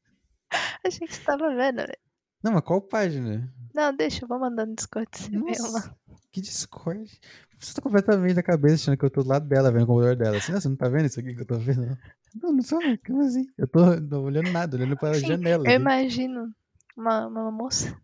Achei 0.86 1.06
que 1.06 1.14
você 1.14 1.22
tava 1.24 1.54
vendo, 1.54 1.76
velho. 1.78 1.98
Não, 2.42 2.52
mas 2.52 2.62
qual 2.62 2.80
página? 2.80 3.52
Não, 3.74 3.94
deixa, 3.94 4.24
eu 4.24 4.28
vou 4.28 4.38
mandar 4.38 4.66
no 4.66 4.74
Discord. 4.74 5.08
Você 5.12 5.30
vê 5.30 5.52
lá. 5.70 5.96
Que 6.36 6.40
Discord. 6.42 7.18
Você 7.58 7.72
tá 7.72 7.80
completamente 7.80 8.34
da 8.34 8.42
cabeça 8.42 8.74
achando 8.74 8.98
que 8.98 9.04
eu 9.06 9.10
tô 9.10 9.22
do 9.22 9.28
lado 9.30 9.48
dela, 9.48 9.72
vendo 9.72 9.84
o 9.84 9.86
computador 9.86 10.16
dela. 10.16 10.36
Assim, 10.36 10.52
"Ah, 10.52 10.60
você 10.60 10.68
não 10.68 10.76
tá 10.76 10.86
vendo 10.86 11.06
isso 11.06 11.18
aqui 11.18 11.34
que 11.34 11.40
eu 11.40 11.46
tô 11.46 11.58
vendo? 11.58 11.96
Não, 12.42 12.52
não, 12.52 12.62
sou, 12.62 12.78
como 13.06 13.22
assim? 13.22 13.46
Eu 13.56 13.66
tô 13.66 13.96
não 13.98 14.24
olhando 14.24 14.50
nada, 14.52 14.76
olhando 14.76 14.98
pra 14.98 15.14
Sim, 15.14 15.28
janela. 15.28 15.64
Eu 15.64 15.70
aqui. 15.72 15.80
imagino 15.80 16.54
uma, 16.94 17.26
uma 17.26 17.50
moça 17.50 17.98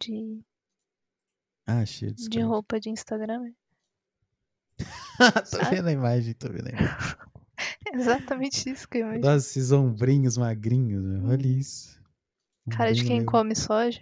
de, 0.00 0.40
Ah, 1.66 1.80
achei 1.80 2.10
o 2.10 2.14
de 2.14 2.18
Discord. 2.18 2.46
roupa 2.46 2.78
de 2.78 2.90
Instagram. 2.90 3.52
tô 5.50 5.58
vendo 5.70 5.88
a 5.88 5.92
imagem, 5.92 6.34
tô 6.34 6.48
vendo 6.48 6.68
a 6.68 6.70
imagem. 6.70 6.96
É 7.92 7.96
exatamente 7.98 8.70
isso 8.70 8.88
que 8.88 8.98
eu 8.98 9.02
imagino. 9.02 9.26
Nossa, 9.26 9.38
esses 9.58 9.72
ombrinhos 9.72 10.36
magrinhos, 10.36 11.02
meu. 11.04 11.24
olha 11.30 11.48
isso. 11.48 12.00
Cara 12.70 12.94
de 12.94 13.02
quem 13.04 13.18
meu. 13.18 13.26
come 13.26 13.56
soja 13.56 14.00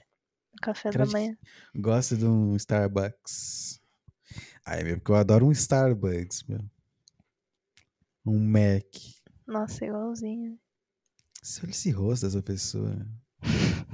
café 0.62 0.90
da 0.90 1.06
manhã. 1.06 1.36
Gosto 1.74 2.16
de 2.16 2.24
um 2.26 2.56
Starbucks. 2.56 3.80
Ai, 4.64 4.84
meu, 4.84 4.96
porque 4.98 5.10
eu 5.12 5.16
adoro 5.16 5.46
um 5.46 5.52
Starbucks, 5.52 6.42
meu. 6.44 6.60
Um 8.26 8.38
Mac. 8.38 8.84
Nossa, 9.46 9.84
igualzinho. 9.84 10.58
Você 11.42 11.62
olha 11.62 11.70
esse 11.70 11.90
rosto 11.90 12.26
dessa 12.26 12.42
pessoa. 12.42 12.94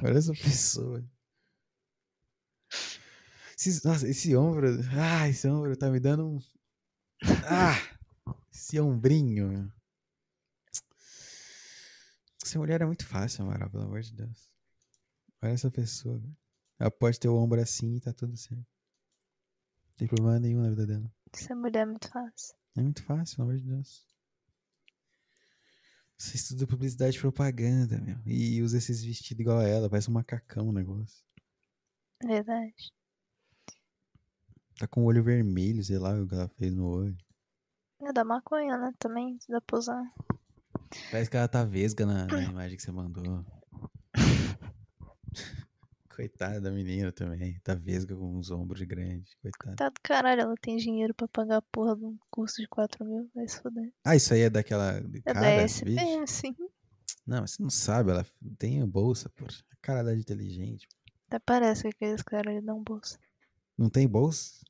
Olha 0.02 0.18
essa 0.18 0.32
pessoa. 0.32 1.04
Esses- 3.58 3.82
nossa, 3.84 4.06
esse 4.08 4.36
ombro. 4.36 4.68
Ah, 4.98 5.28
esse 5.28 5.46
ombro 5.48 5.76
tá 5.76 5.88
me 5.90 6.00
dando 6.00 6.26
um. 6.26 6.38
Ah! 7.48 7.76
Esse 8.52 8.78
ombrinho. 8.80 9.48
meu. 9.48 9.72
Ser 12.44 12.58
mulher 12.58 12.80
é 12.82 12.86
muito 12.86 13.06
fácil, 13.06 13.44
Amaral, 13.44 13.70
pelo 13.70 13.84
amor 13.84 14.00
de 14.02 14.12
Deus. 14.14 14.50
Olha 15.42 15.52
essa 15.52 15.70
pessoa. 15.70 16.18
velho. 16.18 16.36
Ela 16.78 16.90
pode 16.90 17.18
ter 17.18 17.28
o 17.28 17.36
ombro 17.36 17.60
assim 17.60 17.96
e 17.96 18.00
tá 18.00 18.12
tudo 18.12 18.36
certo. 18.36 18.66
Não 19.88 19.96
tem 19.96 20.08
problema 20.08 20.38
nenhum 20.38 20.62
na 20.62 20.70
vida 20.70 20.86
dela. 20.86 21.10
Ser 21.32 21.54
mulher 21.54 21.82
é 21.82 21.86
muito 21.86 22.08
fácil. 22.08 22.54
É 22.76 22.82
muito 22.82 23.02
fácil, 23.02 23.36
pelo 23.36 23.48
amor 23.48 23.60
de 23.60 23.66
Deus. 23.66 24.06
Você 26.18 26.36
estuda 26.36 26.66
publicidade 26.66 27.16
e 27.16 27.20
propaganda, 27.20 27.98
meu. 27.98 28.18
E 28.24 28.62
usa 28.62 28.78
esses 28.78 29.02
vestidos 29.04 29.40
igual 29.40 29.58
a 29.58 29.68
ela, 29.68 29.88
parece 29.88 30.10
um 30.10 30.14
macacão 30.14 30.68
o 30.68 30.72
negócio. 30.72 31.24
Verdade. 32.22 32.92
Tá 34.78 34.86
com 34.86 35.02
o 35.02 35.06
olho 35.06 35.22
vermelho, 35.22 35.82
sei 35.82 35.98
lá 35.98 36.14
o 36.14 36.26
que 36.26 36.34
ela 36.34 36.48
fez 36.48 36.72
no 36.74 36.86
olho. 36.86 37.16
É 38.00 38.12
da 38.12 38.24
maconha, 38.24 38.76
né? 38.76 38.92
Também 38.98 39.38
dá 39.48 39.60
pra 39.60 39.78
usar. 39.78 40.14
Parece 41.10 41.30
que 41.30 41.36
ela 41.36 41.48
tá 41.48 41.64
vesga 41.64 42.04
na, 42.04 42.26
na 42.26 42.42
imagem 42.44 42.76
que 42.76 42.82
você 42.82 42.92
mandou. 42.92 43.44
Coitada 46.16 46.60
da 46.62 46.70
menina 46.70 47.12
também. 47.12 47.60
Tá 47.60 47.74
vesga 47.74 48.16
com 48.16 48.38
uns 48.38 48.50
ombros 48.50 48.80
grandes. 48.82 49.34
Coitada. 49.34 49.76
Tá 49.76 49.88
do 49.90 50.00
caralho, 50.02 50.40
ela 50.40 50.54
tem 50.60 50.78
dinheiro 50.78 51.12
pra 51.14 51.28
pagar 51.28 51.58
a 51.58 51.62
porra 51.62 51.94
de 51.94 52.04
um 52.06 52.16
curso 52.30 52.62
de 52.62 52.66
4 52.68 53.04
mil. 53.04 53.30
Vai 53.34 53.46
se 53.46 53.60
foder. 53.60 53.92
Ah, 54.02 54.16
isso 54.16 54.32
aí 54.32 54.40
é 54.40 54.50
daquela. 54.50 54.96
É 54.96 55.20
cara, 55.32 55.40
da? 55.40 55.62
SPM, 55.64 56.26
sim. 56.26 56.56
Não, 57.26 57.42
mas 57.42 57.50
você 57.52 57.62
não 57.62 57.68
sabe, 57.70 58.10
ela 58.12 58.24
tem 58.58 58.84
bolsa, 58.88 59.28
pô. 59.28 59.44
A 59.44 59.76
cara 59.82 60.02
dela 60.02 60.16
é 60.16 60.18
inteligente. 60.20 60.88
Até 61.28 61.38
parece 61.40 61.82
que 61.82 61.88
aqueles 61.88 62.22
caras 62.22 62.52
eles 62.54 62.64
dão 62.64 62.82
bolsa. 62.82 63.18
Não 63.76 63.90
tem 63.90 64.08
bolsa? 64.08 64.64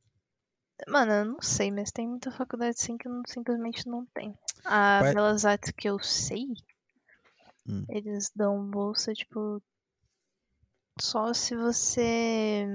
Mano, 0.89 1.13
eu 1.13 1.25
não 1.27 1.41
sei, 1.41 1.71
mas 1.71 1.93
tem 1.93 2.09
muita 2.09 2.31
faculdade 2.33 2.81
sim 2.81 2.99
que 2.99 3.09
não- 3.09 3.23
simplesmente 3.27 3.87
não 3.87 4.05
tem. 4.07 4.35
A 4.65 5.01
Vai- 5.01 5.15
Belas 5.15 5.45
Artes 5.45 5.71
que 5.71 5.89
eu 5.89 5.99
sei, 6.01 6.47
Hum. 7.69 7.85
eles 7.89 8.31
dão 8.35 8.69
bolsa, 8.71 9.13
tipo, 9.13 9.63
só 10.99 11.33
se 11.35 11.55
você 11.57 12.67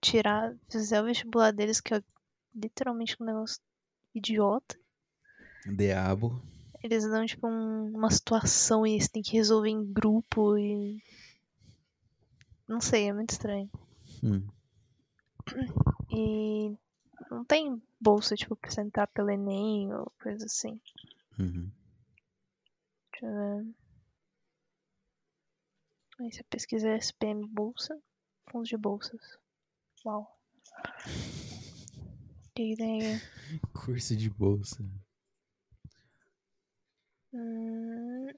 tirar, 0.00 0.54
fizer 0.70 1.00
o 1.00 1.04
vestibular 1.06 1.52
deles, 1.52 1.80
que 1.80 1.94
é 1.94 2.02
literalmente 2.54 3.16
um 3.20 3.24
negócio 3.26 3.60
idiota. 4.14 4.78
Diabo. 5.66 6.42
Eles 6.82 7.04
dão, 7.04 7.24
tipo, 7.24 7.48
um- 7.48 7.96
uma 7.96 8.10
situação 8.10 8.86
e 8.86 9.00
você 9.00 9.08
tem 9.08 9.22
que 9.22 9.32
resolver 9.36 9.70
em 9.70 9.84
grupo 9.92 10.58
e. 10.58 11.02
Não 12.68 12.80
sei, 12.80 13.08
é 13.08 13.12
muito 13.12 13.30
estranho. 13.30 13.70
Hum. 14.22 14.46
E 16.10 16.76
não 17.30 17.44
tem 17.44 17.82
bolsa, 18.00 18.34
tipo, 18.36 18.54
pra 18.56 18.70
você 18.70 18.80
entrar 18.82 19.06
pelo 19.08 19.30
Enem 19.30 19.92
ou 19.94 20.10
coisa 20.22 20.44
assim. 20.44 20.78
Uhum. 21.38 21.70
Deixa 23.12 23.26
eu 23.26 23.32
ver. 23.64 23.74
Aí 26.20 26.32
você 26.32 26.44
pesquisa 26.44 26.96
SPM 26.96 27.46
Bolsa, 27.48 28.00
fundos 28.48 28.68
de 28.68 28.76
bolsas. 28.76 29.20
Uau. 30.04 30.38
O 31.06 32.54
que 32.54 32.70
que 32.70 32.76
tem 32.76 33.16
aqui? 33.16 33.60
Curso 33.72 34.16
de 34.16 34.30
bolsa. 34.30 34.84
Hum... 37.32 38.28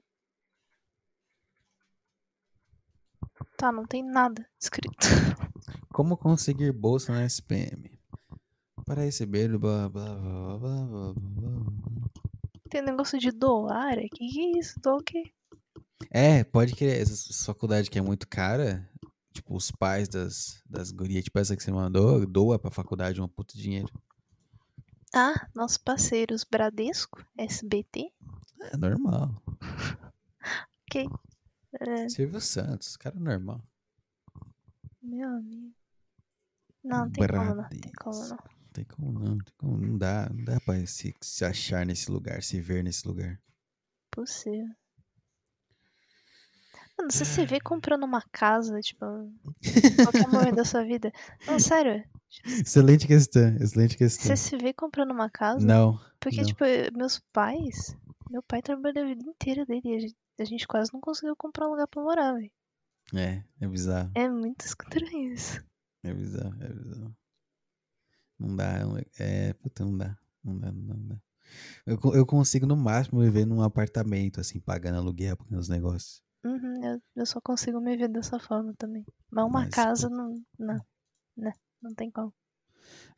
Tá, 3.57 3.71
não 3.71 3.85
tem 3.85 4.03
nada 4.03 4.47
escrito. 4.59 4.97
Como 5.93 6.17
conseguir 6.17 6.71
bolsa 6.71 7.11
na 7.11 7.25
SPM? 7.25 7.99
Para 8.85 9.03
receber 9.03 9.55
blá 9.57 9.89
blá 9.89 10.15
blá 10.15 10.57
blá 10.57 10.85
blá 10.85 11.13
blá. 11.13 12.07
Tem 12.69 12.81
negócio 12.81 13.19
de 13.19 13.31
doar. 13.31 13.97
Que 14.13 14.27
que 14.27 14.39
é 14.39 14.59
isso? 14.59 14.79
Doar 14.79 14.97
o 14.97 15.03
quê? 15.03 15.31
É, 16.09 16.43
pode 16.43 16.75
crer. 16.75 17.01
Essa 17.01 17.45
faculdade 17.45 17.89
que 17.89 17.97
é 17.99 18.01
muito 18.01 18.27
cara, 18.27 18.87
tipo, 19.33 19.55
os 19.55 19.71
pais 19.71 20.07
das, 20.07 20.61
das 20.65 20.91
gurias, 20.91 21.23
tipo 21.23 21.39
essa 21.39 21.55
que 21.55 21.63
você 21.63 21.71
mandou, 21.71 22.25
doa 22.25 22.59
pra 22.59 22.71
faculdade 22.71 23.21
um 23.21 23.27
puto 23.27 23.57
dinheiro. 23.57 23.91
Ah, 25.13 25.47
nossos 25.55 25.77
parceiros 25.77 26.43
Bradesco, 26.43 27.25
SBT. 27.37 28.11
É 28.71 28.77
normal. 28.77 29.41
Ok. 30.89 31.05
É, 31.81 32.07
Silvio 32.07 32.39
Santos, 32.39 32.95
cara 32.95 33.19
normal. 33.19 33.61
meu 35.01 35.27
amigo. 35.27 35.75
Não, 36.81 36.99
não 36.99 37.11
tem 37.11 37.27
como 37.27 37.55
não. 37.55 37.67
Tem 37.67 37.91
como 37.91 38.19
não. 38.19 38.29
Não 38.29 38.71
tem 38.71 38.85
como 38.85 39.11
não, 39.11 39.37
tem 39.37 39.53
como, 39.57 39.77
não 39.77 39.97
dá, 39.97 40.29
não 40.29 40.45
dá 40.45 40.59
pra 40.61 40.85
se, 40.85 41.13
se 41.19 41.43
achar 41.43 41.85
nesse 41.85 42.09
lugar, 42.09 42.41
se 42.41 42.61
ver 42.61 42.85
nesse 42.85 43.05
lugar. 43.05 43.37
Possível. 44.09 44.73
Mano, 46.97 47.11
você 47.11 47.23
se 47.25 47.45
vê 47.45 47.59
comprando 47.59 48.03
uma 48.03 48.21
casa, 48.31 48.79
tipo, 48.79 49.05
em 49.05 49.31
qualquer 50.03 50.27
momento 50.27 50.55
da 50.55 50.65
sua 50.65 50.83
vida. 50.83 51.11
Não, 51.45 51.59
sério. 51.59 52.03
Excelente 52.45 53.05
questão, 53.07 53.55
excelente 53.57 53.95
questão. 53.97 54.25
Você 54.25 54.35
se 54.35 54.57
vê 54.57 54.73
comprando 54.73 55.11
uma 55.11 55.29
casa? 55.29 55.65
Não, 55.65 55.99
Porque, 56.19 56.37
não. 56.41 56.47
tipo, 56.47 56.63
meus 56.95 57.19
pais. 57.31 57.95
Meu 58.29 58.43
pai 58.43 58.61
trabalhou 58.61 59.03
a 59.03 59.07
vida 59.07 59.23
inteira 59.23 59.65
dele 59.65 59.81
e 59.85 59.95
a 59.95 59.99
gente, 59.99 60.15
a 60.39 60.43
gente 60.43 60.67
quase 60.67 60.91
não 60.93 60.99
conseguiu 60.99 61.35
comprar 61.35 61.67
um 61.67 61.71
lugar 61.71 61.87
pra 61.87 62.01
morar, 62.03 62.33
velho. 62.33 62.51
é, 63.15 63.43
é 63.61 63.67
bizarro, 63.67 64.11
É 64.15 64.27
muito 64.27 64.65
estranho 64.65 65.33
isso. 65.33 65.63
é 66.03 66.13
bizarro, 66.13 66.55
é 66.61 66.67
bizarro. 66.73 67.15
Não 68.39 68.55
dá, 68.55 68.79
não- 68.85 68.97
é, 69.19 69.53
puta, 69.53 69.83
não 69.85 69.97
dá, 69.97 70.17
não 70.43 70.57
dá, 70.59 70.71
não 70.71 70.85
dá, 70.85 70.93
não 70.95 71.07
dá. 71.07 71.15
Eu, 71.85 71.97
eu 72.13 72.25
consigo 72.25 72.65
no 72.65 72.75
máximo 72.75 73.21
viver 73.21 73.45
num 73.45 73.61
apartamento, 73.61 74.41
assim, 74.41 74.59
pagando 74.59 74.97
aluguel, 74.97 75.37
pagando 75.37 75.59
os 75.59 75.69
negócios. 75.69 76.21
Uhum, 76.47 76.83
eu, 76.83 77.01
eu 77.15 77.25
só 77.25 77.41
consigo 77.41 77.79
me 77.81 77.97
ver 77.97 78.07
dessa 78.07 78.39
forma 78.39 78.73
também. 78.77 79.05
Mas 79.29 79.45
uma 79.45 79.63
Mas, 79.63 79.69
casa 79.69 80.09
não. 80.09 80.41
Não. 80.57 80.81
Né? 81.35 81.53
Não 81.81 81.93
tem 81.93 82.09
como. 82.09 82.33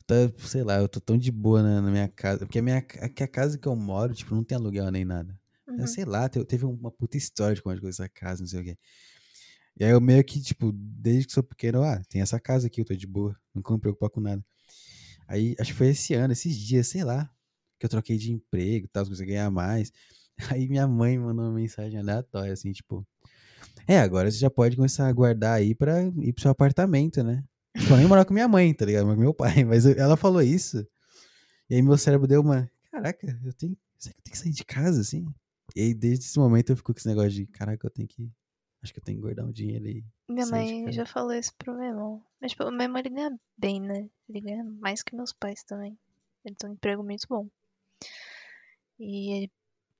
Tá, 0.06 0.14
sei 0.38 0.64
lá, 0.64 0.78
eu 0.78 0.88
tô 0.88 1.00
tão 1.00 1.16
de 1.16 1.30
boa 1.30 1.62
na, 1.62 1.80
na 1.80 1.90
minha 1.90 2.08
casa, 2.08 2.40
porque 2.44 2.58
a 2.58 2.62
minha, 2.62 2.82
ca- 2.82 3.08
que 3.08 3.22
a 3.22 3.28
casa 3.28 3.56
que 3.56 3.68
eu 3.68 3.76
moro, 3.76 4.12
tipo, 4.12 4.34
não 4.34 4.42
tem 4.42 4.56
aluguel 4.56 4.90
nem 4.90 5.04
nada. 5.04 5.38
Eu 5.68 5.78
Uhum. 5.78 5.86
sei 5.86 6.04
lá, 6.04 6.28
te- 6.28 6.44
teve 6.44 6.64
uma 6.64 6.90
puta 6.90 7.16
história 7.16 7.54
de 7.54 7.62
como 7.62 7.74
é 7.74 7.88
essa 7.88 8.08
casa, 8.08 8.40
não 8.42 8.48
sei 8.48 8.60
o 8.60 8.64
quê. 8.64 8.76
E 9.78 9.84
aí 9.84 9.90
eu 9.92 10.00
meio 10.00 10.22
que, 10.24 10.40
tipo, 10.42 10.72
desde 10.72 11.26
que 11.26 11.32
sou 11.32 11.42
pequeno, 11.42 11.82
ah, 11.82 12.02
tem 12.08 12.20
essa 12.20 12.38
casa 12.40 12.66
aqui, 12.66 12.80
eu 12.80 12.84
tô 12.84 12.94
de 12.94 13.06
boa, 13.06 13.34
não 13.54 13.62
vou 13.62 13.74
me 13.76 13.80
preocupar 13.80 14.10
com 14.10 14.20
nada. 14.20 14.44
Aí, 15.28 15.54
acho 15.60 15.72
que 15.72 15.78
foi 15.78 15.88
esse 15.88 16.14
ano, 16.14 16.32
esses 16.32 16.56
dias, 16.56 16.88
sei 16.88 17.04
lá, 17.04 17.30
que 17.78 17.86
eu 17.86 17.90
troquei 17.90 18.18
de 18.18 18.32
emprego 18.32 18.86
e 18.86 18.88
tal, 18.88 19.04
a 19.04 19.24
ganhar 19.24 19.50
mais. 19.50 19.92
Aí 20.58 20.68
minha 20.68 20.88
mãe 20.88 21.18
mandou 21.18 21.44
uma 21.46 21.54
mensagem 21.54 21.98
aleatória, 21.98 22.52
assim, 22.52 22.72
tipo, 22.72 23.06
é, 23.86 23.98
agora 23.98 24.30
você 24.30 24.38
já 24.38 24.50
pode 24.50 24.76
começar 24.76 25.06
a 25.08 25.12
guardar 25.12 25.54
aí 25.58 25.74
pra 25.74 26.02
ir 26.02 26.32
pro 26.32 26.42
seu 26.42 26.50
apartamento, 26.50 27.22
né? 27.22 27.44
Tipo, 27.76 27.92
eu 27.92 27.96
nem 27.98 28.06
morar 28.06 28.24
com 28.24 28.34
minha 28.34 28.48
mãe, 28.48 28.72
tá 28.74 28.84
ligado? 28.84 29.06
Mas 29.06 29.14
com 29.16 29.20
meu 29.20 29.34
pai. 29.34 29.54
Mas 29.64 29.86
eu- 29.86 29.94
ela 29.96 30.16
falou 30.16 30.42
isso. 30.42 30.86
E 31.68 31.74
aí 31.76 31.82
meu 31.82 31.96
cérebro 31.96 32.26
deu 32.26 32.40
uma. 32.40 32.70
Caraca, 32.90 33.26
eu 33.44 33.52
tenho. 33.52 33.76
Será 33.98 34.12
que 34.14 34.20
eu 34.20 34.24
tenho 34.24 34.32
que 34.32 34.38
sair 34.38 34.52
de 34.52 34.64
casa, 34.64 35.00
assim? 35.00 35.24
E 35.76 35.80
aí, 35.82 35.94
desde 35.94 36.24
esse 36.24 36.38
momento, 36.38 36.70
eu 36.70 36.76
fico 36.76 36.92
com 36.92 36.98
esse 36.98 37.06
negócio 37.08 37.30
de. 37.30 37.46
Caraca, 37.46 37.86
eu 37.86 37.90
tenho 37.90 38.08
que. 38.08 38.30
Acho 38.82 38.92
que 38.94 38.98
eu 38.98 39.04
tenho 39.04 39.18
que 39.18 39.22
guardar 39.22 39.44
um 39.44 39.52
dinheiro 39.52 39.84
aí. 39.84 40.02
Minha 40.28 40.46
mãe 40.46 40.90
já 40.92 41.04
falou 41.06 41.32
isso 41.34 41.52
pro 41.58 41.74
meu 41.74 41.84
irmão. 41.88 42.22
Mas, 42.40 42.52
tipo, 42.52 42.64
o 42.64 42.70
meu 42.72 42.82
irmão 42.82 42.98
ele 42.98 43.10
ganha 43.10 43.38
bem, 43.56 43.80
né? 43.80 44.08
Ele 44.28 44.40
ganha 44.40 44.64
mais 44.64 45.02
que 45.02 45.14
meus 45.14 45.32
pais 45.32 45.62
também. 45.64 45.96
Ele 46.44 46.54
tem 46.56 46.70
um 46.70 46.72
emprego 46.72 47.02
muito 47.04 47.26
bom. 47.28 47.46
E 48.98 49.32
ele 49.36 49.50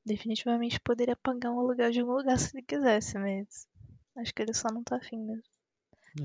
definitivamente 0.04 0.80
poderia 0.80 1.16
pagar 1.16 1.50
um 1.50 1.60
aluguel 1.60 1.90
de 1.90 2.00
algum 2.00 2.12
lugar 2.12 2.38
se 2.38 2.56
ele 2.56 2.64
quisesse, 2.64 3.18
mas 3.18 3.68
acho 4.16 4.34
que 4.34 4.42
ele 4.42 4.54
só 4.54 4.68
não 4.72 4.82
tá 4.82 4.96
afim 4.96 5.18
mesmo. 5.18 5.42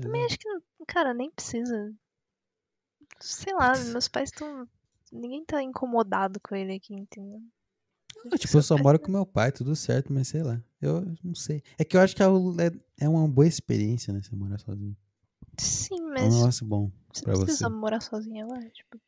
Também 0.00 0.22
É. 0.22 0.26
acho 0.26 0.38
que, 0.38 0.48
cara, 0.86 1.14
nem 1.14 1.30
precisa. 1.30 1.94
Sei 3.20 3.52
lá, 3.54 3.78
meus 3.78 4.08
pais 4.08 4.30
estão. 4.30 4.68
Ninguém 5.12 5.44
tá 5.44 5.62
incomodado 5.62 6.40
com 6.40 6.54
ele 6.54 6.74
aqui, 6.74 6.92
entendeu? 6.94 7.40
Não, 8.24 8.36
tipo, 8.36 8.58
eu 8.58 8.62
só 8.62 8.76
moro 8.76 8.98
com 8.98 9.12
meu 9.12 9.24
pai, 9.24 9.52
tudo 9.52 9.76
certo, 9.76 10.12
mas 10.12 10.26
sei 10.28 10.42
lá. 10.42 10.60
Eu 10.82 11.04
não 11.22 11.34
sei. 11.34 11.62
É 11.78 11.84
que 11.84 11.96
eu 11.96 12.00
acho 12.00 12.14
que 12.16 12.22
é, 12.22 12.26
é- 12.26 13.04
é 13.04 13.08
uma 13.08 13.28
boa 13.28 13.46
experiência, 13.46 14.12
né? 14.12 14.20
Você 14.20 14.34
morar 14.34 14.58
sozinho. 14.58 14.96
Sim, 15.58 16.00
É 16.00 16.04
um 16.04 16.08
mas 16.10 16.34
negócio 16.34 16.66
bom. 16.66 16.90
você 17.12 17.22
pra 17.22 17.32
precisa 17.34 17.68
você. 17.68 17.74
morar 17.76 18.00
sozinha, 18.00 18.44
acho. 18.46 18.68
Tipo, 18.70 19.00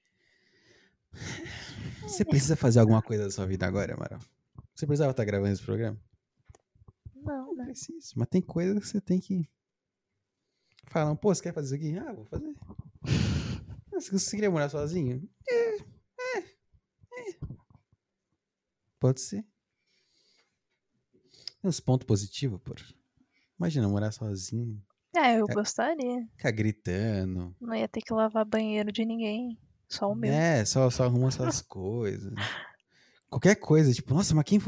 Você 2.06 2.24
precisa 2.24 2.56
fazer 2.56 2.80
alguma 2.80 3.02
coisa 3.02 3.24
da 3.24 3.30
sua 3.30 3.44
vida 3.46 3.66
agora, 3.66 3.94
Amaral? 3.94 4.20
Você 4.78 4.86
precisava 4.86 5.10
estar 5.10 5.24
gravando 5.24 5.52
esse 5.52 5.62
programa? 5.64 6.00
não, 7.16 7.46
Não 7.46 7.54
né? 7.56 7.64
precisa. 7.64 8.12
Mas 8.14 8.28
tem 8.28 8.40
coisa 8.40 8.78
que 8.80 8.86
você 8.86 9.00
tem 9.00 9.18
que. 9.18 9.50
Falar, 10.86 11.16
pô, 11.16 11.34
você 11.34 11.42
quer 11.42 11.52
fazer 11.52 11.76
isso 11.76 11.84
aqui? 11.88 11.98
Ah, 11.98 12.12
vou 12.12 12.24
fazer. 12.26 12.54
Ah, 13.92 14.00
Você 14.00 14.36
queria 14.36 14.48
morar 14.50 14.68
sozinho? 14.68 15.28
É, 15.48 15.76
é, 15.78 16.38
é. 16.38 17.38
Pode 19.00 19.20
ser. 19.20 19.44
Tem 21.60 21.68
uns 21.68 21.80
pontos 21.80 22.06
positivos, 22.06 22.60
pô. 22.62 22.76
Imagina 23.58 23.88
morar 23.88 24.12
sozinho, 24.12 24.80
É, 25.16 25.40
eu 25.40 25.46
É. 25.48 25.54
gostaria. 25.54 26.24
ficar 26.36 26.52
gritando. 26.52 27.56
Não 27.60 27.74
ia 27.74 27.88
ter 27.88 28.00
que 28.02 28.14
lavar 28.14 28.44
banheiro 28.44 28.92
de 28.92 29.04
ninguém. 29.04 29.58
Só 29.88 30.12
o 30.12 30.14
meu. 30.14 30.32
É, 30.32 30.64
só, 30.64 30.88
só 30.90 31.02
arruma 31.06 31.32
suas 31.32 31.60
coisas. 31.60 32.32
Qualquer 33.28 33.56
coisa, 33.56 33.92
tipo, 33.92 34.14
nossa, 34.14 34.34
mas 34.34 34.44
quem, 34.44 34.58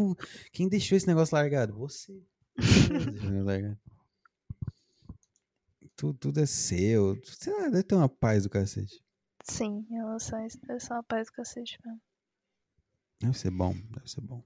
quem 0.52 0.68
deixou 0.68 0.96
esse 0.96 1.06
negócio 1.06 1.34
largado? 1.34 1.74
Você. 1.78 2.12
Você 2.58 2.92
mesmo 2.92 3.12
deixou 3.12 3.30
o 3.30 3.32
negócio 3.32 3.46
largado. 3.46 3.78
Tudo, 5.96 6.18
tudo 6.18 6.40
é 6.40 6.46
seu. 6.46 7.18
Sei 7.24 7.52
lá, 7.52 7.68
deve 7.68 7.82
ter 7.82 7.94
uma 7.94 8.08
paz 8.08 8.42
do 8.42 8.50
cacete. 8.50 9.02
Sim, 9.44 9.86
isso, 10.44 10.58
deve 10.66 10.80
ser 10.80 10.92
uma 10.92 11.02
paz 11.02 11.28
do 11.28 11.32
cacete 11.32 11.78
mesmo. 11.84 12.00
Deve 13.20 13.38
ser 13.38 13.50
bom, 13.50 13.74
deve 13.74 14.10
ser 14.10 14.20
bom. 14.22 14.42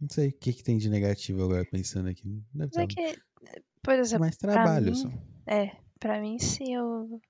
Não 0.00 0.08
sei 0.08 0.28
o 0.28 0.32
que, 0.32 0.54
que 0.54 0.62
tem 0.62 0.78
de 0.78 0.88
negativo 0.88 1.44
agora 1.44 1.64
pensando 1.64 2.08
aqui. 2.08 2.42
Deve 2.54 2.70
é 2.74 2.86
ter 2.86 2.86
que, 2.86 3.22
por 3.82 3.94
exemplo, 3.94 4.20
mais 4.20 4.36
trabalho 4.36 4.92
mim, 4.92 4.94
só. 4.94 5.08
é, 5.46 5.76
pra 5.98 6.20
mim, 6.20 6.38
se 6.38 6.72
eu. 6.72 7.20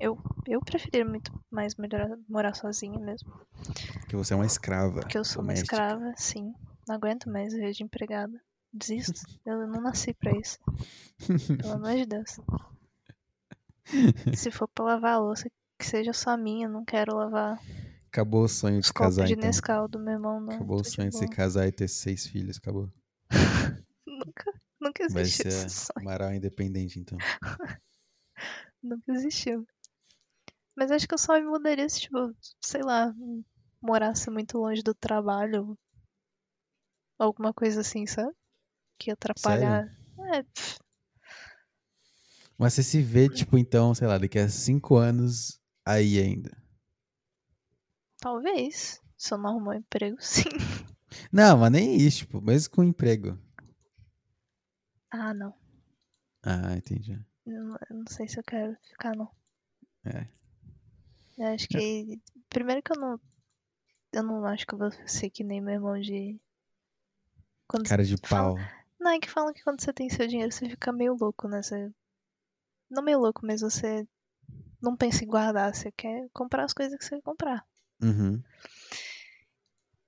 Eu 0.00 0.18
eu 0.46 0.60
preferia 0.60 1.04
muito 1.04 1.30
mais 1.50 1.76
melhor, 1.76 2.18
morar 2.28 2.54
sozinha 2.54 2.98
mesmo. 2.98 3.32
Porque 4.00 4.16
você 4.16 4.32
é 4.32 4.36
uma 4.36 4.46
escrava. 4.46 5.00
Porque 5.00 5.18
eu 5.18 5.24
sou 5.24 5.42
uma 5.42 5.52
doméstica. 5.52 5.76
escrava, 5.76 6.12
sim. 6.16 6.52
Não 6.88 6.96
aguento 6.96 7.30
mais 7.30 7.52
viver 7.52 7.72
de 7.72 7.84
empregada. 7.84 8.40
Desisto. 8.72 9.20
eu 9.46 9.66
não 9.66 9.80
nasci 9.80 10.14
pra 10.14 10.32
isso. 10.36 10.58
Pelo 11.60 11.74
amor 11.74 11.94
de 11.94 12.06
Deus. 12.06 12.40
Se 14.34 14.50
for 14.50 14.68
pra 14.68 14.84
lavar 14.84 15.14
a 15.14 15.18
louça, 15.18 15.50
que 15.78 15.86
seja 15.86 16.12
só 16.12 16.36
minha. 16.36 16.68
Não 16.68 16.84
quero 16.84 17.14
lavar 17.14 17.60
Acabou 18.10 18.42
o 18.42 18.48
sonho 18.48 18.80
de 18.80 18.92
copos 18.92 19.14
casar, 19.14 19.26
de 19.28 19.34
então. 19.34 19.46
Nescau 19.46 19.86
do 19.86 20.00
meu 20.00 20.14
irmão, 20.14 20.40
não. 20.40 20.54
Acabou 20.54 20.78
o 20.78 20.82
Tô 20.82 20.88
de 20.88 20.96
sonho 20.96 21.10
de 21.10 21.16
se 21.16 21.28
casar 21.28 21.68
e 21.68 21.72
ter 21.72 21.86
seis 21.86 22.26
filhos, 22.26 22.58
acabou. 22.58 22.92
Nunca, 24.04 24.52
nunca 24.80 25.06
Vai 25.08 25.22
existiu 25.22 25.50
ser 25.50 25.66
esse 25.66 25.86
sonho. 25.86 26.08
Amaral 26.08 26.34
independente, 26.34 26.98
então. 26.98 27.16
Nunca 28.82 29.12
existiu. 29.12 29.64
Mas 30.80 30.90
acho 30.90 31.06
que 31.06 31.12
eu 31.12 31.18
só 31.18 31.34
me 31.34 31.44
mudaria 31.44 31.86
se, 31.90 32.00
tipo, 32.00 32.34
sei 32.58 32.80
lá, 32.82 33.14
morasse 33.82 34.30
muito 34.30 34.56
longe 34.56 34.82
do 34.82 34.94
trabalho. 34.94 35.78
Alguma 37.18 37.52
coisa 37.52 37.82
assim, 37.82 38.06
sabe? 38.06 38.34
Que 38.98 39.10
atrapalhar. 39.10 39.86
É, 40.32 40.42
pff, 40.42 40.78
Mas 42.56 42.72
você 42.72 42.82
se 42.82 43.02
vê, 43.02 43.28
tipo, 43.28 43.58
então, 43.58 43.94
sei 43.94 44.08
lá, 44.08 44.16
daqui 44.16 44.38
a 44.38 44.48
cinco 44.48 44.96
anos 44.96 45.60
aí 45.84 46.18
ainda. 46.18 46.50
talvez. 48.18 49.02
Se 49.18 49.34
eu 49.34 49.38
não 49.38 49.50
arrumar 49.50 49.72
um 49.72 49.74
emprego, 49.74 50.16
sim. 50.24 50.48
Não, 51.30 51.58
mas 51.58 51.72
nem 51.72 51.94
isso, 51.94 52.20
tipo, 52.20 52.40
mesmo 52.40 52.72
com 52.72 52.82
emprego. 52.82 53.38
Ah, 55.10 55.34
não. 55.34 55.54
Ah, 56.42 56.74
entendi. 56.74 57.22
Eu 57.44 57.64
não, 57.64 57.76
eu 57.90 57.96
não 57.98 58.06
sei 58.08 58.26
se 58.26 58.38
eu 58.38 58.44
quero 58.44 58.74
ficar, 58.88 59.14
não. 59.14 59.30
É. 60.06 60.39
Eu 61.40 61.46
acho 61.46 61.66
que. 61.68 62.20
Primeiro 62.50 62.82
que 62.82 62.92
eu 62.92 63.00
não. 63.00 63.18
Eu 64.12 64.22
não 64.22 64.44
acho 64.44 64.66
que 64.66 64.74
eu 64.74 64.78
vou 64.78 64.90
ser 65.06 65.30
que 65.30 65.42
nem 65.42 65.60
meu 65.60 65.72
irmão 65.74 65.98
de. 65.98 66.38
Quando 67.66 67.88
Cara 67.88 68.04
de 68.04 68.16
fala- 68.18 68.56
pau. 68.56 68.64
Não, 69.00 69.12
é 69.12 69.18
que 69.18 69.30
falam 69.30 69.54
que 69.54 69.62
quando 69.64 69.80
você 69.80 69.90
tem 69.92 70.10
seu 70.10 70.26
dinheiro 70.26 70.52
você 70.52 70.68
fica 70.68 70.92
meio 70.92 71.16
louco, 71.18 71.48
né? 71.48 71.62
Você... 71.62 71.90
Não 72.90 73.02
meio 73.02 73.18
louco, 73.18 73.40
mas 73.46 73.62
você 73.62 74.06
não 74.82 74.94
pensa 74.94 75.24
em 75.24 75.28
guardar, 75.28 75.74
você 75.74 75.90
quer 75.92 76.28
comprar 76.34 76.64
as 76.64 76.74
coisas 76.74 76.98
que 76.98 77.04
você 77.04 77.16
quer 77.16 77.22
comprar. 77.22 77.64
Uhum. 78.02 78.42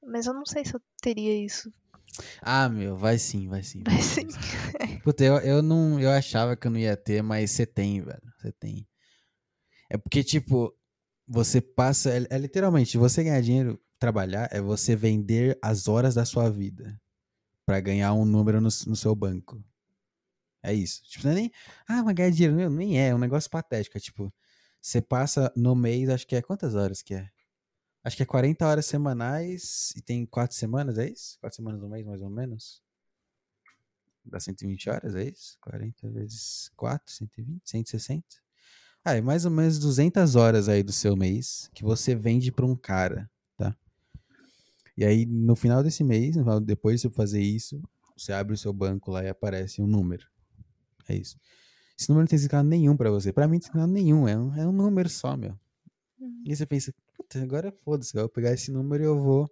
Mas 0.02 0.26
eu 0.26 0.34
não 0.34 0.44
sei 0.44 0.64
se 0.66 0.74
eu 0.74 0.82
teria 1.00 1.34
isso. 1.42 1.72
Ah, 2.42 2.68
meu, 2.68 2.96
vai 2.96 3.16
sim, 3.16 3.48
vai 3.48 3.62
sim. 3.62 3.82
Mas 3.86 4.04
sim. 4.04 4.26
Puta, 5.02 5.24
eu, 5.24 5.38
eu 5.38 5.62
não. 5.62 5.98
Eu 5.98 6.10
achava 6.10 6.54
que 6.56 6.66
eu 6.66 6.70
não 6.70 6.78
ia 6.78 6.96
ter, 6.96 7.22
mas 7.22 7.50
você 7.52 7.64
tem, 7.64 8.02
velho. 8.02 8.20
Você 8.38 8.52
tem. 8.52 8.86
É 9.88 9.96
porque, 9.96 10.22
tipo, 10.22 10.74
você 11.26 11.60
passa. 11.60 12.10
É, 12.10 12.26
é 12.30 12.38
literalmente, 12.38 12.98
você 12.98 13.24
ganhar 13.24 13.40
dinheiro, 13.40 13.80
trabalhar, 13.98 14.48
é 14.52 14.60
você 14.60 14.96
vender 14.96 15.58
as 15.62 15.88
horas 15.88 16.14
da 16.14 16.24
sua 16.24 16.50
vida 16.50 17.00
pra 17.64 17.80
ganhar 17.80 18.12
um 18.14 18.24
número 18.24 18.60
no, 18.60 18.68
no 18.86 18.96
seu 18.96 19.14
banco. 19.14 19.62
É 20.62 20.72
isso. 20.72 21.02
Tipo, 21.04 21.26
não 21.26 21.32
é 21.32 21.34
nem. 21.36 21.52
Ah, 21.88 22.02
mas 22.02 22.14
ganhar 22.14 22.30
dinheiro. 22.30 22.54
Meu, 22.54 22.70
nem 22.70 23.00
é. 23.00 23.08
É 23.08 23.14
um 23.14 23.18
negócio 23.18 23.50
patético. 23.50 23.96
É 23.96 24.00
tipo, 24.00 24.32
você 24.80 25.00
passa 25.00 25.52
no 25.56 25.74
mês, 25.74 26.08
acho 26.08 26.26
que 26.26 26.36
é. 26.36 26.42
Quantas 26.42 26.74
horas 26.74 27.02
que 27.02 27.14
é? 27.14 27.30
Acho 28.04 28.16
que 28.16 28.22
é 28.24 28.26
40 28.26 28.66
horas 28.66 28.86
semanais 28.86 29.92
e 29.96 30.02
tem 30.02 30.26
quatro 30.26 30.56
semanas, 30.56 30.98
é 30.98 31.08
isso? 31.08 31.38
Quatro 31.40 31.56
semanas 31.56 31.80
no 31.80 31.88
mês, 31.88 32.04
mais 32.04 32.20
ou 32.20 32.30
menos? 32.30 32.82
Dá 34.24 34.40
120 34.40 34.90
horas, 34.90 35.14
é 35.14 35.24
isso? 35.28 35.56
40 35.60 36.10
vezes 36.10 36.70
4, 36.76 37.12
120, 37.12 37.62
160. 37.64 38.41
Ah, 39.05 39.14
é 39.14 39.20
mais 39.20 39.44
ou 39.44 39.50
menos 39.50 39.78
200 39.78 40.36
horas 40.36 40.68
aí 40.68 40.82
do 40.82 40.92
seu 40.92 41.16
mês 41.16 41.68
que 41.74 41.82
você 41.82 42.14
vende 42.14 42.53
pra 42.53 42.64
um 42.64 42.76
cara, 42.76 43.28
tá? 43.57 43.76
E 44.96 45.05
aí, 45.05 45.26
no 45.26 45.57
final 45.57 45.82
desse 45.82 46.05
mês, 46.05 46.36
depois 46.64 47.00
de 47.00 47.09
você 47.09 47.14
fazer 47.14 47.42
isso, 47.42 47.82
você 48.16 48.32
abre 48.32 48.55
o 48.55 48.59
seu 48.59 48.72
banco 48.72 49.11
lá 49.11 49.24
e 49.24 49.28
aparece 49.28 49.82
um 49.82 49.86
número. 49.86 50.26
É 51.09 51.16
isso. 51.16 51.36
Esse 51.98 52.09
número 52.09 52.22
não 52.22 52.28
tem 52.28 52.38
significado 52.38 52.68
nenhum 52.68 52.96
pra 52.96 53.11
você. 53.11 53.32
Pra 53.32 53.48
mim, 53.48 53.55
não 53.55 53.61
tem 53.61 53.66
significado 53.66 53.92
nenhum. 53.92 54.28
É 54.28 54.38
um, 54.38 54.55
é 54.55 54.66
um 54.66 54.72
número 54.72 55.09
só, 55.09 55.36
meu. 55.36 55.59
Uhum. 56.20 56.44
E 56.46 56.55
você 56.55 56.64
pensa, 56.64 56.94
puta, 57.16 57.42
agora 57.42 57.72
foda-se, 57.84 58.16
eu 58.16 58.22
vou 58.22 58.28
pegar 58.28 58.53
esse 58.53 58.70
número 58.70 59.03
e 59.03 59.07
eu 59.07 59.20
vou 59.20 59.50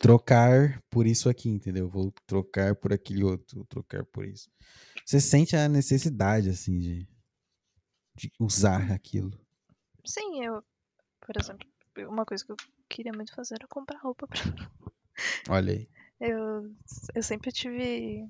trocar 0.00 0.82
por 0.90 1.06
isso 1.06 1.28
aqui, 1.28 1.48
entendeu? 1.48 1.88
Vou 1.88 2.12
trocar 2.26 2.74
por 2.74 2.92
aquele 2.92 3.22
outro, 3.24 3.58
vou 3.58 3.66
trocar 3.66 4.04
por 4.06 4.24
isso. 4.24 4.48
Você 5.04 5.20
sente 5.20 5.56
a 5.56 5.68
necessidade, 5.68 6.48
assim, 6.48 6.78
de, 6.78 7.08
de 8.14 8.32
usar 8.38 8.92
aquilo. 8.92 9.38
Sim, 10.04 10.44
eu. 10.44 10.62
Por 11.20 11.36
exemplo, 11.40 11.66
uma 12.08 12.24
coisa 12.24 12.44
que 12.44 12.52
eu 12.52 12.56
queria 12.88 13.12
muito 13.12 13.34
fazer 13.34 13.54
era 13.54 13.66
comprar 13.66 13.98
roupa 13.98 14.26
pra 14.26 14.44
mim. 14.44 14.56
Olha 15.48 15.72
aí. 15.72 15.88
Eu, 16.20 16.72
eu 17.14 17.22
sempre 17.22 17.50
tive 17.50 18.28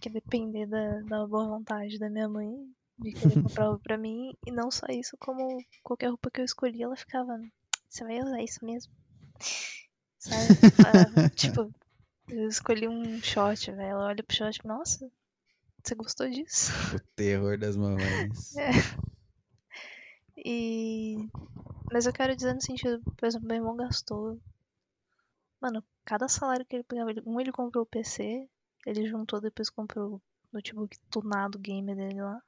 que 0.00 0.10
depender 0.10 0.66
da, 0.66 1.00
da 1.00 1.26
boa 1.26 1.46
vontade 1.48 1.98
da 1.98 2.10
minha 2.10 2.28
mãe 2.28 2.68
de 2.98 3.12
querer 3.12 3.34
comprar 3.42 3.66
roupa 3.68 3.82
pra 3.82 3.98
mim. 3.98 4.34
E 4.46 4.50
não 4.50 4.70
só 4.70 4.86
isso, 4.90 5.16
como 5.18 5.62
qualquer 5.82 6.08
roupa 6.08 6.30
que 6.30 6.40
eu 6.40 6.44
escolhi, 6.44 6.82
ela 6.82 6.96
ficava. 6.96 7.40
Você 7.88 8.04
vai 8.04 8.20
usar 8.20 8.42
isso 8.42 8.64
mesmo? 8.64 8.92
Sabe? 10.18 11.30
Tipo, 11.34 11.72
eu 12.28 12.48
escolhi 12.48 12.88
um 12.88 13.20
short, 13.22 13.70
velho. 13.70 13.82
Ela 13.82 14.06
olha 14.06 14.22
pro 14.22 14.36
short, 14.36 14.66
nossa, 14.66 15.10
você 15.84 15.94
gostou 15.94 16.28
disso? 16.28 16.72
O 16.94 17.00
terror 17.14 17.58
das 17.58 17.76
mamães. 17.76 18.54
É. 20.36 20.44
E. 20.46 21.28
Mas 21.92 22.06
eu 22.06 22.12
quero 22.12 22.34
dizer 22.34 22.54
no 22.54 22.60
sentido, 22.60 23.00
por 23.16 23.26
exemplo, 23.26 23.46
meu 23.46 23.56
irmão 23.56 23.76
gastou. 23.76 24.38
Mano, 25.60 25.82
cada 26.04 26.28
salário 26.28 26.66
que 26.66 26.74
ele 26.76 26.82
pegava, 26.82 27.10
um 27.24 27.40
ele 27.40 27.52
comprou 27.52 27.84
o 27.84 27.86
PC, 27.86 28.48
ele 28.84 29.08
juntou, 29.08 29.40
depois 29.40 29.70
comprou 29.70 30.16
o 30.16 30.22
notebook 30.52 30.98
tunado 31.10 31.58
gamer 31.58 31.96
dele 31.96 32.20
lá. 32.20 32.42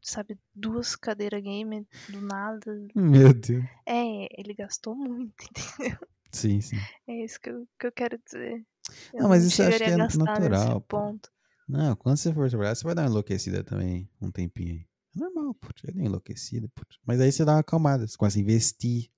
Sabe, 0.00 0.38
duas 0.54 0.96
cadeiras 0.96 1.42
gamer 1.42 1.84
do 2.08 2.20
nada. 2.20 2.88
Meu 2.94 3.32
Deus. 3.32 3.64
É, 3.86 4.40
ele 4.40 4.54
gastou 4.54 4.96
muito, 4.96 5.34
entendeu? 5.78 5.98
Sim, 6.32 6.60
sim. 6.60 6.76
É 7.06 7.24
isso 7.24 7.38
que 7.40 7.50
eu, 7.50 7.68
que 7.78 7.86
eu 7.86 7.92
quero 7.92 8.18
dizer. 8.18 8.64
Eu 9.12 9.22
Não, 9.22 9.28
mas 9.28 9.44
isso 9.44 9.62
eu 9.62 9.68
acho 9.68 9.78
que 9.78 9.84
é 9.84 9.96
natural, 9.96 10.80
ponto. 10.80 11.30
Não, 11.72 11.96
quando 11.96 12.18
você 12.18 12.34
for 12.34 12.50
trabalhar, 12.50 12.74
você 12.74 12.84
vai 12.84 12.94
dar 12.94 13.02
uma 13.04 13.08
enlouquecida 13.08 13.64
também, 13.64 14.06
um 14.20 14.30
tempinho 14.30 14.74
aí. 14.74 14.86
É 15.16 15.18
normal. 15.18 15.56
Já 15.82 15.90
deu 15.90 16.04
enlouquecida, 16.04 16.68
pô. 16.68 16.82
Mas 17.02 17.18
aí 17.18 17.32
você 17.32 17.46
dá 17.46 17.54
uma 17.54 17.60
acalmada, 17.60 18.06
você 18.06 18.14
começa 18.14 18.36
a 18.38 18.42
investir 18.42 19.10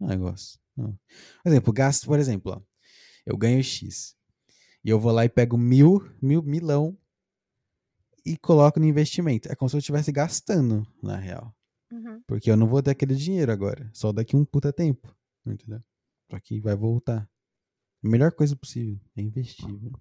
no 0.00 0.06
negócio. 0.06 0.58
Não. 0.74 0.98
Por 1.42 1.50
exemplo, 1.50 1.72
gasto, 1.74 2.06
por 2.06 2.18
exemplo, 2.18 2.52
ó. 2.52 2.62
Eu 3.26 3.36
ganho 3.36 3.62
X. 3.62 4.16
E 4.82 4.88
eu 4.88 4.98
vou 4.98 5.12
lá 5.12 5.26
e 5.26 5.28
pego 5.28 5.58
mil, 5.58 6.00
mil, 6.22 6.42
milão 6.42 6.96
e 8.24 8.38
coloco 8.38 8.80
no 8.80 8.86
investimento. 8.86 9.52
É 9.52 9.54
como 9.54 9.68
se 9.68 9.76
eu 9.76 9.80
estivesse 9.80 10.10
gastando, 10.10 10.86
na 11.02 11.16
real. 11.16 11.54
Uhum. 11.92 12.22
Porque 12.26 12.50
eu 12.50 12.56
não 12.56 12.66
vou 12.66 12.82
ter 12.82 12.92
aquele 12.92 13.14
dinheiro 13.14 13.52
agora. 13.52 13.90
Só 13.92 14.10
daqui 14.10 14.34
um 14.34 14.44
puta 14.44 14.72
tempo. 14.72 15.14
Entendeu? 15.44 15.82
Só 16.30 16.40
que 16.40 16.60
vai 16.60 16.74
voltar. 16.74 17.28
A 18.02 18.08
melhor 18.08 18.32
coisa 18.32 18.56
possível 18.56 18.98
é 19.14 19.20
investir. 19.20 19.66
viu? 19.66 19.92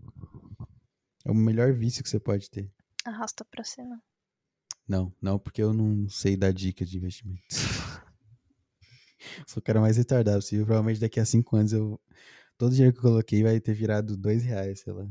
É 1.28 1.32
o 1.32 1.36
melhor 1.36 1.74
vício 1.74 2.02
que 2.02 2.10
você 2.10 2.22
pode 2.22 2.50
ter. 2.50 2.72
Arrasta 3.04 3.44
pra 3.44 3.62
cima. 3.62 4.02
Não, 4.88 5.14
não, 5.22 5.38
porque 5.38 5.62
eu 5.62 5.74
não 5.74 6.08
sei 6.08 6.38
dar 6.38 6.54
dica 6.54 6.86
de 6.86 6.96
investimento. 6.96 7.44
Sou 9.46 9.60
o 9.60 9.62
cara 9.62 9.82
mais 9.82 9.98
retardado 9.98 10.38
possível. 10.38 10.66
Provavelmente 10.66 11.02
daqui 11.02 11.20
a 11.20 11.26
cinco 11.26 11.58
anos 11.58 11.74
eu. 11.74 12.00
Todo 12.58 12.72
o 12.72 12.74
dinheiro 12.74 12.94
que 12.94 13.00
eu 13.00 13.04
coloquei 13.04 13.44
vai 13.44 13.60
ter 13.60 13.74
virado 13.74 14.16
dois 14.16 14.42
reais, 14.42 14.80
sei 14.80 14.94
lá. 14.94 15.06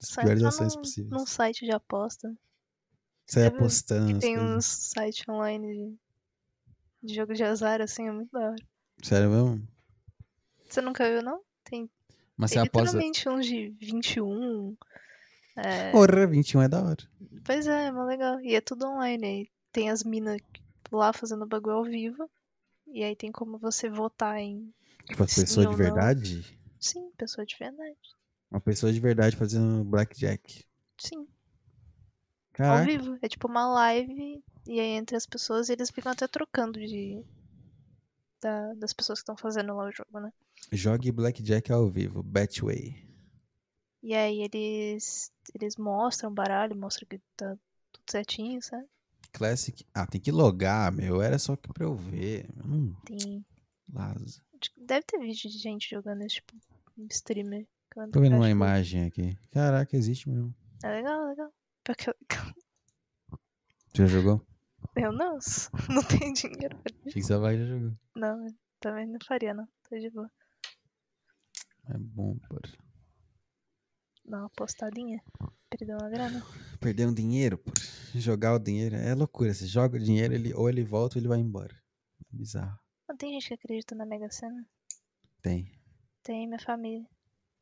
As 0.00 0.14
piores 0.14 0.42
ações 0.44 0.76
num, 0.76 0.82
possíveis. 0.82 1.10
num 1.10 1.26
site 1.26 1.64
de 1.64 1.72
aposta. 1.72 2.32
Sai 3.26 3.46
apostando. 3.46 4.14
Que 4.14 4.20
tem 4.20 4.36
coisas. 4.36 4.56
uns 4.56 4.66
sites 4.66 5.28
online 5.28 5.98
de, 7.02 7.08
de 7.08 7.14
jogo 7.14 7.34
de 7.34 7.42
azar, 7.42 7.80
assim, 7.80 8.06
é 8.06 8.12
muito 8.12 8.30
da 8.30 8.50
hora. 8.50 8.66
Sério 9.02 9.30
mesmo? 9.30 9.68
Você 10.68 10.80
nunca 10.80 11.10
viu, 11.10 11.22
não? 11.22 11.42
Tem, 11.64 11.90
Mas 12.36 12.50
você 12.50 12.54
tem 12.60 12.68
aposta. 12.68 12.98
literalmente 12.98 13.28
uns 13.28 13.46
de 13.46 13.70
21. 13.80 14.76
É, 15.56 15.90
Porra, 15.92 16.26
21 16.26 16.62
é 16.62 16.68
da 16.68 16.82
hora. 16.82 17.04
pois 17.44 17.66
é, 17.66 17.86
é 17.86 17.92
mó 17.92 18.04
legal. 18.04 18.40
E 18.40 18.54
é 18.54 18.60
tudo 18.60 18.86
online. 18.86 19.24
Aí 19.26 19.50
tem 19.72 19.90
as 19.90 20.02
minas 20.02 20.40
lá 20.90 21.12
fazendo 21.12 21.46
bagulho 21.46 21.76
ao 21.76 21.84
vivo. 21.84 22.28
E 22.88 23.02
aí 23.02 23.14
tem 23.16 23.30
como 23.32 23.58
você 23.58 23.88
votar 23.88 24.38
em. 24.38 24.72
Tipo, 25.06 25.24
pessoa 25.26 25.66
de 25.66 25.72
ou 25.72 25.72
não. 25.72 25.76
verdade. 25.78 26.58
Sim, 26.80 27.10
pessoa 27.16 27.46
de 27.46 27.56
verdade. 27.58 27.96
Uma 28.50 28.60
pessoa 28.60 28.92
de 28.92 29.00
verdade 29.00 29.36
fazendo 29.36 29.84
blackjack. 29.84 30.64
Sim, 30.98 31.18
ao 31.18 31.26
Caraca. 32.52 32.84
vivo. 32.84 33.18
É 33.22 33.28
tipo 33.28 33.48
uma 33.48 33.66
live. 33.68 34.42
E 34.66 34.80
aí 34.80 34.90
entre 34.90 35.16
as 35.16 35.26
pessoas 35.26 35.68
eles 35.68 35.90
ficam 35.90 36.12
até 36.12 36.26
trocando 36.26 36.78
de. 36.78 37.24
da- 38.40 38.74
das 38.74 38.92
pessoas 38.92 39.18
que 39.18 39.22
estão 39.22 39.36
fazendo 39.36 39.74
lá 39.74 39.86
o 39.88 39.92
jogo, 39.92 40.20
né? 40.20 40.32
Jogue 40.72 41.10
blackjack 41.12 41.72
ao 41.72 41.88
vivo. 41.88 42.22
Betway. 42.22 43.02
E 44.04 44.14
aí 44.14 44.42
eles, 44.42 45.32
eles 45.54 45.76
mostram 45.78 46.30
o 46.30 46.34
baralho, 46.34 46.76
mostram 46.76 47.08
que 47.08 47.18
tá 47.34 47.56
tudo 47.90 48.04
certinho, 48.10 48.60
sabe? 48.60 48.86
Classic. 49.32 49.82
Ah, 49.94 50.06
tem 50.06 50.20
que 50.20 50.30
logar, 50.30 50.92
meu. 50.92 51.22
Era 51.22 51.38
só 51.38 51.56
que 51.56 51.72
pra 51.72 51.84
eu 51.84 51.96
ver. 51.96 52.46
Hum, 52.62 52.94
Tem. 53.06 53.42
Laza. 53.90 54.42
Deve 54.76 55.06
ter 55.06 55.18
vídeo 55.18 55.50
de 55.50 55.56
gente 55.56 55.88
jogando 55.88 56.20
esse 56.20 56.34
tipo 56.36 56.54
um 56.98 57.06
streamer. 57.10 57.66
Tô 58.12 58.20
vendo 58.20 58.36
uma 58.36 58.50
imagem 58.50 59.06
aqui. 59.06 59.38
Caraca, 59.50 59.96
existe 59.96 60.28
mesmo. 60.28 60.54
É 60.82 60.88
legal, 60.90 61.26
legal. 61.26 61.50
Pior 61.82 61.96
que 61.96 62.10
eu, 62.10 62.14
Tu 63.94 64.02
já 64.02 64.06
jogou? 64.06 64.46
eu 64.96 65.12
não, 65.12 65.38
não 65.88 66.02
tenho 66.02 66.34
dinheiro 66.34 66.76
pra 66.76 66.92
Achei 67.06 67.12
que 67.14 67.22
você 67.22 67.32
já 67.32 67.64
jogou. 67.64 67.92
Não, 68.14 68.46
também 68.80 69.06
não 69.06 69.18
faria, 69.26 69.54
não. 69.54 69.66
Tô 69.88 69.96
de 69.98 70.10
boa. 70.10 70.30
É 71.88 71.96
bom, 71.96 72.36
pô. 72.50 72.58
Dá 74.24 74.38
uma 74.38 74.50
postadinha. 74.50 75.22
Perder 75.70 75.96
uma 75.96 76.08
grana. 76.08 76.42
Perder 76.80 77.08
um 77.08 77.14
dinheiro, 77.14 77.58
pô. 77.58 77.72
Jogar 78.14 78.54
o 78.54 78.58
dinheiro 78.58 78.94
é 78.96 79.14
loucura. 79.14 79.52
Você 79.52 79.66
joga 79.66 79.96
o 79.96 80.00
dinheiro, 80.00 80.32
ele, 80.34 80.54
ou 80.54 80.68
ele 80.68 80.82
volta 80.84 81.16
ou 81.18 81.20
ele 81.20 81.28
vai 81.28 81.38
embora. 81.38 81.74
É 82.20 82.36
bizarro. 82.36 82.78
Não 83.08 83.16
tem 83.16 83.32
gente 83.32 83.48
que 83.48 83.54
acredita 83.54 83.94
na 83.94 84.06
Mega 84.06 84.30
Sena? 84.30 84.66
Tem, 85.42 85.70
Tem 86.22 86.46
minha 86.46 86.58
família. 86.58 87.06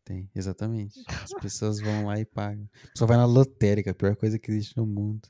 tem, 0.05 0.31
exatamente. 0.35 1.03
As 1.09 1.33
pessoas 1.41 1.81
vão 1.81 2.07
lá 2.07 2.19
e 2.21 2.25
pagam. 2.25 2.69
Só 2.97 3.07
vai 3.07 3.17
na 3.17 3.25
lotérica, 3.27 3.91
a 3.91 3.95
pior 3.95 4.15
coisa 4.15 4.39
que 4.39 4.51
existe 4.53 4.77
no 4.77 4.87
mundo. 4.87 5.29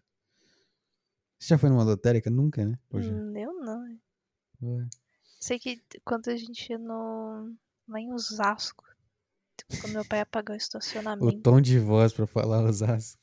Você 1.39 1.49
já 1.49 1.59
foi 1.59 1.71
numa 1.71 1.83
lotérica? 1.83 2.29
Nunca, 2.31 2.65
né? 2.65 2.79
Já? 2.95 3.11
Hum, 3.11 3.37
Eu 3.37 3.55
não. 3.55 3.87
é. 3.87 3.97
Ué. 4.63 4.89
Sei 5.41 5.59
que 5.59 5.83
quando 6.05 6.29
a 6.29 6.37
gente 6.37 6.71
ia 6.71 6.79
no. 6.79 7.57
lá 7.89 7.99
em 8.01 8.13
Osasco. 8.13 8.85
Quando 9.81 9.93
meu 9.95 10.05
pai 10.05 10.21
ia 10.21 10.27
pagar 10.27 10.53
o 10.53 10.55
O 10.55 10.59
estacionamento. 10.59 11.41
tom 11.43 11.61
de 11.61 11.79
voz 11.79 12.13
pra 12.13 12.27
falar 12.27 12.63
Osasco. 12.65 13.19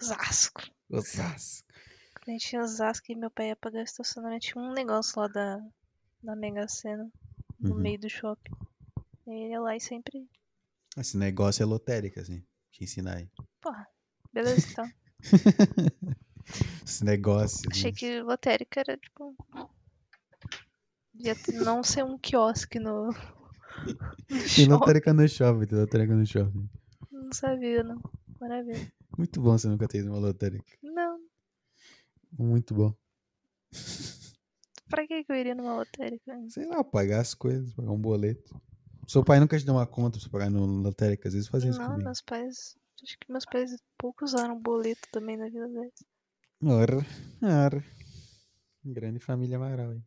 Osasco. 0.00 0.62
Osasco. 0.90 1.68
Quando 2.14 2.28
a 2.28 2.32
gente 2.32 2.56
em 2.56 2.58
Osasco 2.60 3.10
e 3.12 3.14
meu 3.16 3.30
pai 3.30 3.48
ia 3.48 3.56
pagar 3.56 3.80
o 3.80 3.84
estacionamento, 3.84 4.46
tinha 4.46 4.62
um 4.62 4.72
negócio 4.72 5.20
lá 5.20 5.28
da, 5.28 5.58
da 6.22 6.36
Mega 6.36 6.66
Sena. 6.68 7.10
No 7.58 7.74
Uhum. 7.74 7.80
meio 7.80 7.98
do 7.98 8.08
shopping. 8.10 8.52
E 9.26 9.30
ele 9.30 9.50
ia 9.52 9.60
lá 9.60 9.76
e 9.76 9.80
sempre. 9.80 10.28
Esse 10.96 11.16
negócio 11.16 11.62
é 11.62 11.66
lotérica, 11.66 12.20
assim. 12.20 12.44
Te 12.72 12.82
ensinar 12.84 13.16
aí. 13.18 13.28
Porra, 13.60 13.86
beleza 14.32 14.66
então. 14.70 14.90
Esse 16.84 17.04
negócio. 17.04 17.68
Achei 17.70 17.90
né? 17.92 17.96
que 17.96 18.20
lotérica 18.20 18.80
era 18.80 18.96
tipo. 18.96 19.36
Devia 21.14 21.34
ter- 21.36 21.52
não 21.60 21.82
ser 21.82 22.04
um 22.04 22.18
quiosque 22.18 22.78
no. 22.80 23.10
Shopping. 24.46 24.68
lotérica 24.70 25.12
no 25.12 25.28
shopping, 25.28 25.74
lotérica 25.74 26.14
no 26.14 26.26
shopping. 26.26 26.68
Não 27.10 27.32
sabia, 27.32 27.82
não. 27.82 28.00
Maravilha. 28.40 28.92
Muito 29.16 29.40
bom 29.40 29.56
você 29.56 29.68
nunca 29.68 29.86
ter 29.88 29.98
ido 29.98 30.08
numa 30.08 30.18
lotérica. 30.18 30.64
Não, 30.82 31.18
Muito 32.38 32.74
bom. 32.74 32.94
pra 34.88 35.06
que 35.06 35.24
que 35.24 35.32
eu 35.32 35.36
iria 35.36 35.54
numa 35.54 35.76
lotérica? 35.76 36.32
Sei 36.48 36.66
lá, 36.66 36.82
pagar 36.82 37.20
as 37.20 37.34
coisas, 37.34 37.72
pagar 37.74 37.90
um 37.92 38.00
boleto. 38.00 38.60
Seu 39.08 39.22
pai 39.24 39.38
nunca 39.40 39.58
te 39.58 39.64
deu 39.64 39.74
uma 39.74 39.86
conta 39.86 40.12
pra 40.18 40.20
você 40.24 40.30
pagar 40.30 40.50
no 40.50 40.64
lotérica, 40.64 41.28
às 41.28 41.34
vezes 41.34 41.48
fazia 41.48 41.70
isso 41.70 41.78
Não, 41.78 41.86
comigo. 41.88 42.04
meus 42.04 42.20
pais. 42.22 42.76
Acho 43.02 43.18
que 43.18 43.30
meus 43.32 43.44
pais 43.44 43.76
pouco 43.98 44.24
usaram 44.24 44.58
boleto 44.60 45.08
também 45.10 45.36
na 45.36 45.46
vida 45.46 45.68
deles. 45.68 46.04
Ora, 46.64 46.98
ora. 47.42 47.84
Grande 48.84 49.18
família 49.18 49.56
Amaral, 49.56 49.92
hein? 49.94 50.04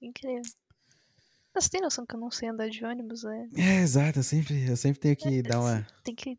Incrível. 0.00 0.42
Você 1.60 1.70
tem 1.70 1.80
noção 1.80 2.06
que 2.06 2.14
eu 2.14 2.20
não 2.20 2.30
sei 2.30 2.48
andar 2.48 2.68
de 2.68 2.84
ônibus, 2.84 3.24
né? 3.24 3.48
É, 3.56 3.80
exato, 3.82 4.20
eu 4.20 4.22
sempre, 4.22 4.68
eu 4.68 4.76
sempre 4.76 5.00
tenho 5.00 5.16
que 5.16 5.42
dar 5.42 5.60
uma, 5.60 5.84
Tem 6.04 6.14
que 6.14 6.38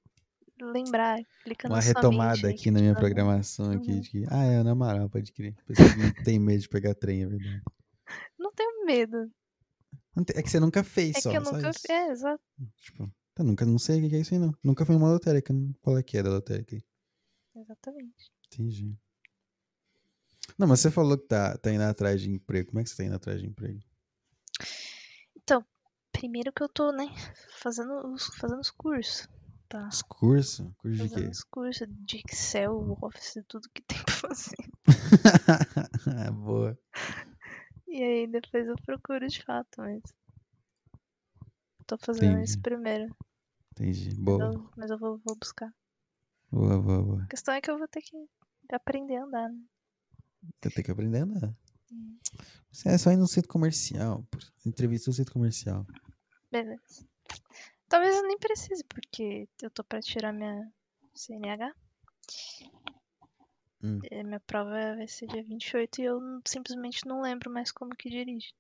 lembrar, 0.61 1.19
clica 1.43 1.67
uma 1.67 1.77
na 1.77 1.81
retomada 1.81 2.47
mente 2.47 2.59
aqui 2.59 2.71
na 2.71 2.79
minha 2.79 2.91
tipo, 2.93 2.99
programação 3.01 3.71
aqui 3.71 3.91
Uhum. 3.91 3.99
de 3.99 4.09
que, 4.09 4.25
ah, 4.29 4.43
é 4.45 4.55
Ana 4.57 4.71
Amaral, 4.71 5.09
pode 5.09 5.31
crer. 5.33 5.55
Pessoa 5.65 5.87
que 6.13 6.23
tem 6.23 6.39
medo 6.39 6.61
de 6.61 6.69
pegar 6.69 6.93
trem, 6.95 7.23
é 7.23 7.27
verdade. 7.27 7.61
Não 8.39 8.51
tenho 8.53 8.85
medo. 8.85 9.29
Não 10.15 10.23
É 10.33 10.41
que 10.41 10.49
você 10.49 10.59
nunca 10.59 10.83
fez 10.83 11.17
É 11.17 11.21
só, 11.21 11.31
que 11.31 11.37
eu 11.37 11.41
nunca. 11.41 11.69
isso. 11.69 11.91
É, 11.91 12.09
exato. 12.09 12.43
Tipo, 12.77 13.11
eu 13.37 13.45
nunca, 13.45 13.65
não 13.65 13.77
sei 13.77 14.03
o 14.05 14.09
que 14.09 14.15
é 14.15 14.19
isso 14.19 14.33
aí, 14.33 14.39
não. 14.39 14.53
Nunca 14.63 14.85
fui 14.85 14.95
numa 14.95 15.09
lotérica, 15.11 15.53
não. 15.53 15.73
qual 15.81 15.97
é 15.97 16.03
que 16.03 16.17
é 16.17 16.23
da 16.23 16.29
lotérica 16.29 16.75
aí? 16.75 16.83
Exatamente. 17.55 18.31
Entendi. 18.47 18.97
Não, 20.57 20.67
mas 20.67 20.79
você 20.79 20.91
falou 20.91 21.17
que 21.17 21.27
tá, 21.27 21.57
tá 21.57 21.71
indo 21.71 21.83
atrás 21.83 22.21
de 22.21 22.29
emprego. 22.29 22.69
Como 22.69 22.79
é 22.79 22.83
que 22.83 22.89
você 22.89 22.97
tá 22.97 23.03
indo 23.03 23.15
atrás 23.15 23.39
de 23.39 23.47
emprego? 23.47 23.79
Então, 25.49 25.65
primeiro 26.11 26.53
que 26.53 26.61
eu 26.61 26.69
tô, 26.69 26.91
né, 26.91 27.07
fazendo 27.57 28.13
os, 28.13 28.27
fazendo 28.35 28.59
os 28.59 28.69
cursos. 28.69 29.27
Tá. 29.67 29.87
Os 29.87 30.03
cursos? 30.03 30.71
Curso 30.77 31.07
de 31.07 31.09
quê? 31.09 31.27
os 31.27 31.43
cursos 31.43 31.87
de 31.89 32.17
Excel, 32.17 32.95
Office, 33.01 33.43
tudo 33.47 33.67
que 33.73 33.81
tem 33.81 33.97
pra 34.05 34.13
fazer. 34.13 34.55
Ah, 36.05 36.29
Boa. 36.29 36.77
E 37.87 38.03
aí 38.03 38.27
depois 38.27 38.67
eu 38.67 38.75
procuro 38.85 39.27
de 39.27 39.43
fato, 39.43 39.69
mas. 39.79 40.03
Tô 41.87 41.97
fazendo 41.97 42.43
isso 42.43 42.59
Entendi. 42.59 42.61
primeiro. 42.61 43.15
Entendi. 43.71 44.09
Mas 44.09 44.23
Boa. 44.23 44.43
eu, 44.43 44.69
mas 44.77 44.91
eu 44.91 44.99
vou, 44.99 45.17
vou 45.25 45.35
buscar. 45.35 45.73
Boa, 46.51 46.79
boa, 46.79 47.03
boa. 47.03 47.23
A 47.23 47.27
questão 47.27 47.55
é 47.55 47.61
que 47.61 47.71
eu 47.71 47.77
vou 47.79 47.87
ter 47.87 48.03
que 48.03 48.15
aprender 48.71 49.15
a 49.15 49.23
andar, 49.23 49.49
né? 49.49 49.63
Eu 50.61 50.69
tenho 50.69 50.85
que 50.85 50.91
aprender 50.91 51.21
a 51.21 51.23
andar. 51.23 51.55
É 52.85 52.97
só 52.97 53.11
ir 53.11 53.17
no 53.17 53.27
centro 53.27 53.49
comercial. 53.49 54.25
Entrevista 54.65 55.09
no 55.09 55.13
centro 55.15 55.33
comercial. 55.33 55.85
Beleza. 56.51 57.05
Talvez 57.87 58.15
eu 58.15 58.23
nem 58.27 58.37
precise, 58.37 58.83
porque 58.83 59.47
eu 59.61 59.69
tô 59.71 59.83
pra 59.83 59.99
tirar 59.99 60.31
minha 60.31 60.71
CNH. 61.15 61.73
Hum. 63.81 63.99
E 64.11 64.23
minha 64.23 64.39
prova 64.41 64.71
vai 64.95 65.07
ser 65.07 65.27
dia 65.27 65.43
28 65.43 66.01
e 66.01 66.05
eu 66.05 66.19
simplesmente 66.45 67.05
não 67.07 67.21
lembro 67.21 67.49
mais 67.51 67.71
como 67.71 67.95
que 67.95 68.09
dirige. 68.09 68.53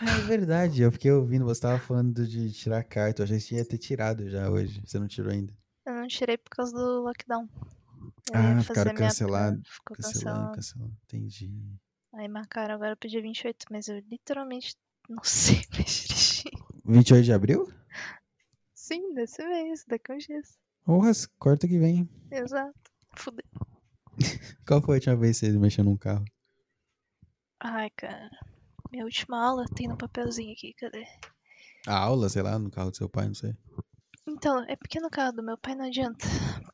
Ah, 0.00 0.18
é 0.18 0.20
verdade. 0.22 0.82
Eu 0.82 0.92
fiquei 0.92 1.10
ouvindo, 1.10 1.44
você 1.44 1.60
tava 1.62 1.78
falando 1.80 2.26
de 2.26 2.52
tirar 2.52 2.84
carta. 2.84 3.22
Eu 3.22 3.24
achei 3.24 3.40
que 3.40 3.54
ia 3.56 3.64
ter 3.64 3.78
tirado 3.78 4.28
já 4.30 4.48
hoje. 4.48 4.80
Você 4.86 4.98
não 4.98 5.08
tirou 5.08 5.32
ainda. 5.32 5.52
Eu 5.84 5.94
não 5.94 6.06
tirei 6.06 6.36
por 6.38 6.50
causa 6.50 6.72
do 6.72 7.02
lockdown. 7.02 7.48
Eu 8.32 8.34
Ah, 8.34 8.62
ficaram 8.62 8.92
minha 8.94 9.08
cancelado. 9.08 9.56
prova, 9.60 9.74
Ficou 9.74 9.96
cancelado. 9.96 10.54
cancelando. 10.54 10.96
Entendi. 11.04 11.50
Aí 12.16 12.28
marcaram 12.28 12.74
agora 12.74 12.96
pro 12.96 13.08
dia 13.08 13.20
28, 13.20 13.66
mas 13.70 13.88
eu 13.88 13.98
literalmente 14.10 14.74
não 15.08 15.22
sei 15.24 15.60
mais 15.72 16.06
dirigir. 16.06 16.50
28 16.84 17.24
de 17.24 17.32
abril? 17.32 17.72
Sim, 18.74 19.12
desse 19.14 19.44
mês, 19.46 19.84
daqui 19.86 20.12
a 20.12 20.14
uns 20.16 20.24
dias. 20.24 20.58
Porra, 20.84 21.10
corta 21.38 21.66
que 21.68 21.78
vem. 21.78 22.08
Exato. 22.30 22.74
Fudeu. 23.16 23.44
Qual 24.66 24.80
foi 24.82 24.94
a 24.94 24.98
última 24.98 25.16
vez 25.16 25.40
que 25.40 25.46
você 25.46 25.58
mexeu 25.58 25.84
num 25.84 25.96
carro? 25.96 26.24
Ai, 27.60 27.90
cara. 27.90 28.30
Minha 28.90 29.04
última 29.04 29.44
aula 29.44 29.64
tem 29.74 29.88
no 29.88 29.96
papelzinho 29.96 30.52
aqui, 30.52 30.72
cadê? 30.74 31.04
A 31.86 31.96
aula, 31.98 32.28
sei 32.28 32.42
lá, 32.42 32.58
no 32.58 32.70
carro 32.70 32.90
do 32.90 32.96
seu 32.96 33.08
pai, 33.08 33.26
não 33.26 33.34
sei. 33.34 33.56
Então, 34.26 34.64
é 34.68 34.76
porque 34.76 35.00
no 35.00 35.10
carro 35.10 35.32
do 35.32 35.42
meu 35.42 35.58
pai 35.58 35.74
não 35.74 35.84
adianta. 35.86 36.26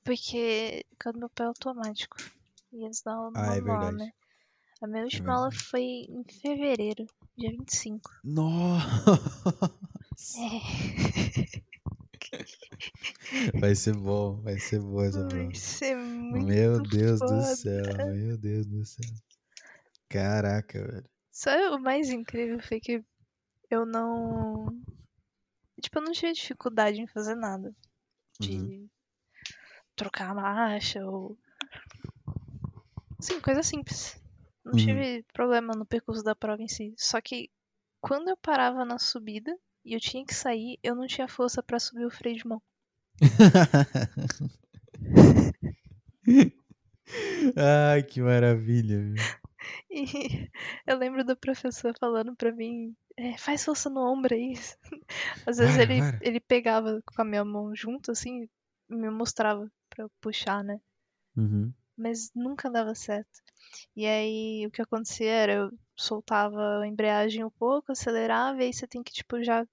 Porque 0.04 0.84
o 0.92 0.96
carro 0.96 1.14
do 1.14 1.18
meu 1.20 1.30
pai 1.30 1.46
é 1.46 1.48
automático. 1.48 2.16
E 2.72 2.84
eles 2.84 3.02
dão 3.02 3.14
aula 3.24 3.32
Ah, 3.34 3.56
é 3.56 3.60
manual, 3.60 3.80
verdade. 3.80 3.96
né? 3.96 4.12
A 4.82 4.86
minha 4.86 5.04
última 5.04 5.34
aula 5.34 5.50
verdade. 5.50 5.64
foi 5.70 5.82
em 5.82 6.24
fevereiro, 6.24 7.06
dia 7.36 7.50
25. 7.52 8.10
Nossa! 8.24 9.16
É. 10.36 10.58
Vai 13.60 13.74
ser 13.74 13.94
bom, 13.94 14.40
vai 14.42 14.58
ser 14.58 14.80
boa 14.80 15.06
essa 15.06 15.24
prova. 15.24 15.36
Vai 15.46 15.54
ser 15.54 15.96
muito 15.96 16.46
Meu 16.46 16.80
Deus 16.80 17.20
do 17.20 17.28
foda. 17.28 17.42
céu, 17.42 17.96
meu 17.98 18.36
Deus 18.38 18.66
do 18.66 18.84
céu. 18.84 19.10
Caraca, 20.08 20.78
velho. 20.86 21.10
Sabe 21.30 21.64
o 21.74 21.78
mais 21.78 22.10
incrível 22.10 22.60
foi 22.60 22.80
que 22.80 23.02
eu 23.70 23.86
não. 23.86 24.66
Tipo, 25.80 25.98
eu 25.98 26.02
não 26.02 26.12
tive 26.12 26.32
dificuldade 26.32 27.00
em 27.00 27.06
fazer 27.06 27.34
nada. 27.34 27.74
De 28.40 28.50
Uhum. 28.52 28.88
trocar 29.96 30.30
a 30.30 30.34
marcha 30.34 31.04
ou. 31.06 31.36
Sim, 33.20 33.40
coisa 33.40 33.62
simples. 33.62 34.21
Não 34.64 34.72
Uhum. 34.72 34.78
tive 34.78 35.24
problema 35.32 35.74
no 35.74 35.86
percurso 35.86 36.22
da 36.22 36.34
prova 36.34 36.62
em 36.62 36.68
si. 36.68 36.94
Só 36.96 37.20
que 37.20 37.50
quando 38.00 38.28
eu 38.28 38.36
parava 38.36 38.84
na 38.84 38.98
subida 38.98 39.56
e 39.84 39.94
eu 39.94 40.00
tinha 40.00 40.24
que 40.24 40.34
sair, 40.34 40.78
eu 40.82 40.94
não 40.94 41.06
tinha 41.06 41.28
força 41.28 41.62
pra 41.62 41.78
subir 41.80 42.04
o 42.06 42.10
freio 42.10 42.36
de 42.36 42.46
mão. 42.46 42.62
Ai, 47.56 48.02
que 48.02 48.20
maravilha. 48.20 49.14
E 49.90 50.50
eu 50.86 50.96
lembro 50.98 51.24
do 51.24 51.36
professor 51.36 51.94
falando 51.98 52.34
pra 52.34 52.52
mim, 52.52 52.94
é, 53.16 53.36
faz 53.38 53.64
força 53.64 53.88
no 53.90 54.00
ombro 54.00 54.34
aí. 54.34 54.54
Às 55.46 55.58
vezes 55.58 55.76
Vara, 55.76 55.78
ele, 55.78 56.00
vara. 56.00 56.18
ele 56.22 56.40
pegava 56.40 57.02
com 57.04 57.22
a 57.22 57.24
minha 57.24 57.44
mão 57.44 57.74
junto, 57.74 58.10
assim, 58.10 58.48
e 58.90 58.94
me 58.94 59.10
mostrava 59.10 59.70
pra 59.90 60.04
eu 60.04 60.10
puxar, 60.20 60.64
né? 60.64 60.80
Uhum. 61.36 61.72
Mas 61.96 62.30
nunca 62.34 62.70
dava 62.70 62.94
certo. 62.94 63.40
E 63.96 64.06
aí 64.06 64.66
o 64.66 64.70
que 64.70 64.82
acontecia 64.82 65.30
era 65.30 65.52
eu 65.54 65.70
soltava 65.96 66.80
a 66.80 66.86
embreagem 66.86 67.44
um 67.44 67.50
pouco, 67.50 67.92
acelerava, 67.92 68.62
e 68.62 68.66
aí 68.66 68.72
você 68.72 68.86
tem 68.86 69.02
que, 69.02 69.12
tipo, 69.12 69.42
já 69.42 69.66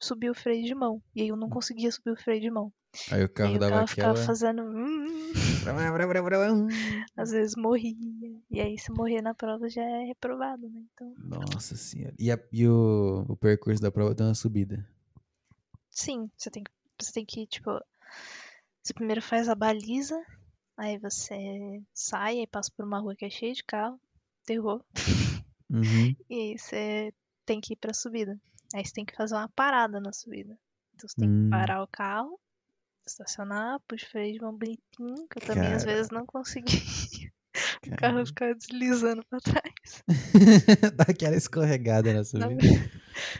subir 0.00 0.30
o 0.30 0.34
freio 0.34 0.64
de 0.64 0.74
mão. 0.74 1.02
E 1.14 1.22
aí 1.22 1.28
eu 1.28 1.36
não 1.36 1.48
conseguia 1.48 1.90
subir 1.92 2.12
o 2.12 2.16
freio 2.16 2.40
de 2.40 2.50
mão. 2.50 2.72
Aí 3.10 3.22
o 3.22 3.28
carro 3.28 3.50
aí 3.50 3.56
o 3.56 3.60
dava 3.60 3.70
carro 3.72 3.84
aquela. 3.84 4.14
ficava 4.14 4.26
fazendo. 4.26 4.62
hum, 4.62 5.32
às 7.16 7.30
vezes 7.30 7.54
morria. 7.56 7.94
E 8.50 8.60
aí, 8.60 8.76
se 8.78 8.90
morrer 8.92 9.22
na 9.22 9.34
prova, 9.34 9.68
já 9.68 9.82
é 9.82 10.04
reprovado, 10.06 10.68
né? 10.68 10.82
Então, 10.94 11.14
Nossa 11.18 11.76
senhora. 11.76 12.14
E, 12.18 12.32
a- 12.32 12.38
e 12.52 12.66
o, 12.66 13.24
o 13.28 13.36
percurso 13.36 13.80
da 13.80 13.90
prova 13.92 14.14
tem 14.14 14.26
uma 14.26 14.34
subida. 14.34 14.84
sim, 15.90 16.30
você 16.36 16.50
tem 16.50 16.64
que, 16.64 16.70
você 17.00 17.12
tem 17.12 17.24
que, 17.24 17.46
tipo. 17.46 17.70
Você 18.82 18.94
primeiro 18.94 19.20
faz 19.20 19.48
a 19.48 19.54
baliza, 19.54 20.18
aí 20.80 20.98
você 20.98 21.82
sai, 21.92 22.38
aí 22.40 22.46
passa 22.46 22.70
por 22.76 22.84
uma 22.84 22.98
rua 22.98 23.14
que 23.14 23.24
é 23.24 23.30
cheia 23.30 23.52
de 23.52 23.62
carro, 23.64 24.00
terror. 24.44 24.82
Uhum. 25.70 26.14
E 26.28 26.34
aí 26.34 26.58
você 26.58 27.12
tem 27.44 27.60
que 27.60 27.72
ir 27.72 27.76
pra 27.76 27.92
subida. 27.92 28.38
Aí 28.72 28.84
você 28.84 28.92
tem 28.92 29.04
que 29.04 29.16
fazer 29.16 29.34
uma 29.34 29.48
parada 29.48 29.98
na 30.00 30.12
subida. 30.12 30.56
Então 30.94 31.08
você 31.08 31.16
tem 31.16 31.28
que 31.28 31.34
Hum. 31.34 31.50
parar 31.50 31.82
o 31.82 31.88
carro, 31.88 32.38
estacionar, 33.04 33.80
puxa 33.88 34.06
o 34.06 34.10
freio 34.10 34.34
de 34.34 34.40
mão 34.40 34.52
bonitinho, 34.56 35.26
que 35.28 35.38
eu 35.38 35.46
também 35.46 35.72
às 35.72 35.82
Cara. 35.82 35.96
vezes 35.96 36.10
não 36.10 36.24
consegui. 36.26 36.64
O 37.84 37.90
Cara. 37.90 37.96
carro 37.96 38.26
ficava 38.26 38.54
deslizando 38.54 39.24
pra 39.28 39.40
trás. 39.40 40.04
Dá 40.96 41.04
aquela 41.08 41.34
escorregada 41.36 42.12
na 42.14 42.22
subida. 42.22 42.62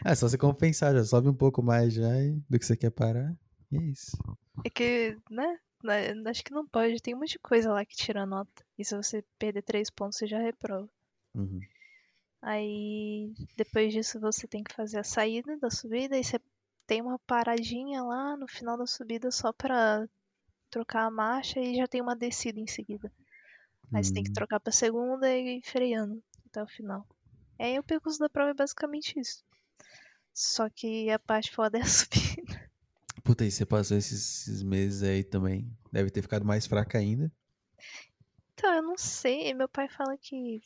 É 0.05 0.15
só 0.17 0.29
você 0.29 0.37
compensar, 0.37 0.93
já 0.95 1.05
sobe 1.05 1.29
um 1.29 1.35
pouco 1.35 1.63
mais 1.63 1.95
já 1.95 2.09
e- 2.21 2.43
do 2.49 2.59
que 2.59 2.67
você 2.67 2.77
quer 2.77 2.91
parar. 2.91 3.33
E 3.71 3.77
é 3.77 3.83
isso. 3.83 4.17
É 4.65 4.69
que, 4.71 5.17
né? 5.31 5.59
Na- 5.87 6.31
Acho 6.31 6.45
que 6.45 6.53
não 6.53 6.67
pode. 6.67 7.01
Tem 7.01 7.15
um 7.15 7.19
monte 7.19 7.33
de 7.33 7.39
coisa 7.39 7.73
lá 7.73 7.85
que 7.85 7.97
tira 7.97 8.25
nota. 8.27 8.65
E 8.79 8.85
se 8.85 8.97
você 8.97 9.25
perder 9.39 9.63
três 9.63 9.91
pontos, 9.91 10.19
você 10.19 10.27
já 10.27 10.39
reprova. 10.39 10.89
Uhum. 11.35 11.61
Aí 12.43 13.33
depois 13.57 13.93
disso 13.93 14.19
você 14.19 14.47
tem 14.49 14.63
que 14.65 14.75
fazer 14.75 14.99
a 14.99 15.05
saída 15.05 15.57
da 15.59 15.71
subida 15.71 16.17
e 16.17 16.25
você 16.25 16.41
tem 16.87 17.03
uma 17.03 17.19
paradinha 17.21 18.03
lá 18.03 18.37
no 18.37 18.49
final 18.49 18.79
da 18.79 18.87
subida 18.87 19.31
só 19.31 19.53
pra 19.53 20.07
trocar 20.71 21.05
a 21.05 21.11
marcha 21.11 21.61
e 21.61 21.77
já 21.77 21.87
tem 21.87 22.01
uma 22.01 22.17
descida 22.17 22.59
em 22.59 22.67
seguida. 22.67 23.13
Aí 23.93 24.03
você 24.03 24.13
tem 24.13 24.23
que 24.23 24.31
Hum. 24.31 24.35
trocar 24.35 24.61
pra 24.61 24.73
segunda 24.73 25.29
e 25.35 25.59
ir 25.59 25.63
freando 25.63 26.23
até 26.47 26.63
o 26.63 26.67
final. 26.67 27.07
E 27.59 27.65
aí 27.65 27.79
o 27.79 27.83
percurso 27.83 28.19
da 28.19 28.29
prova 28.29 28.51
é 28.51 28.55
basicamente 28.55 29.19
isso. 29.21 29.45
Só 30.33 30.71
que 30.71 31.11
a 31.11 31.19
parte 31.19 31.51
foda 31.53 31.77
é 31.79 31.83
a 31.83 31.85
subida. 31.87 32.70
Puta, 33.31 33.45
e 33.45 33.51
você 33.53 33.65
passou 33.65 33.97
esses, 33.97 34.49
esses 34.49 34.61
meses 34.61 35.05
aí 35.05 35.23
também. 35.23 35.73
Deve 35.93 36.11
ter 36.11 36.21
ficado 36.21 36.45
mais 36.45 36.67
fraca 36.67 36.99
ainda. 36.99 37.31
Então, 38.53 38.75
eu 38.75 38.83
não 38.83 38.99
sei. 38.99 39.55
Meu 39.55 39.69
pai 39.69 39.89
fala 39.89 40.19
que 40.19 40.61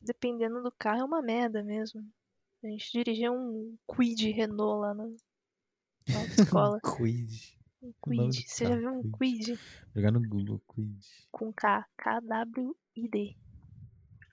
dependendo 0.00 0.62
do 0.62 0.70
carro 0.70 1.00
é 1.00 1.04
uma 1.04 1.20
merda 1.20 1.64
mesmo. 1.64 2.08
A 2.62 2.68
gente 2.68 2.92
dirigia 2.92 3.32
um 3.32 3.76
Quid 3.84 4.30
Renault 4.30 4.80
lá 4.80 4.94
na, 4.94 5.08
na 5.08 5.16
autoescola. 6.22 6.80
Quid. 6.80 7.58
Um 7.82 7.92
Quid. 8.00 8.48
Você 8.48 8.64
já 8.64 8.70
carro, 8.70 8.80
viu 8.80 8.92
um 8.92 9.02
Quid. 9.10 9.44
Quid 9.46 9.60
Jogar 9.92 10.12
no 10.12 10.20
Google 10.20 10.62
Quid. 10.72 11.04
com 11.32 11.52
K? 11.52 11.84
K-W-I-D. 11.98 13.36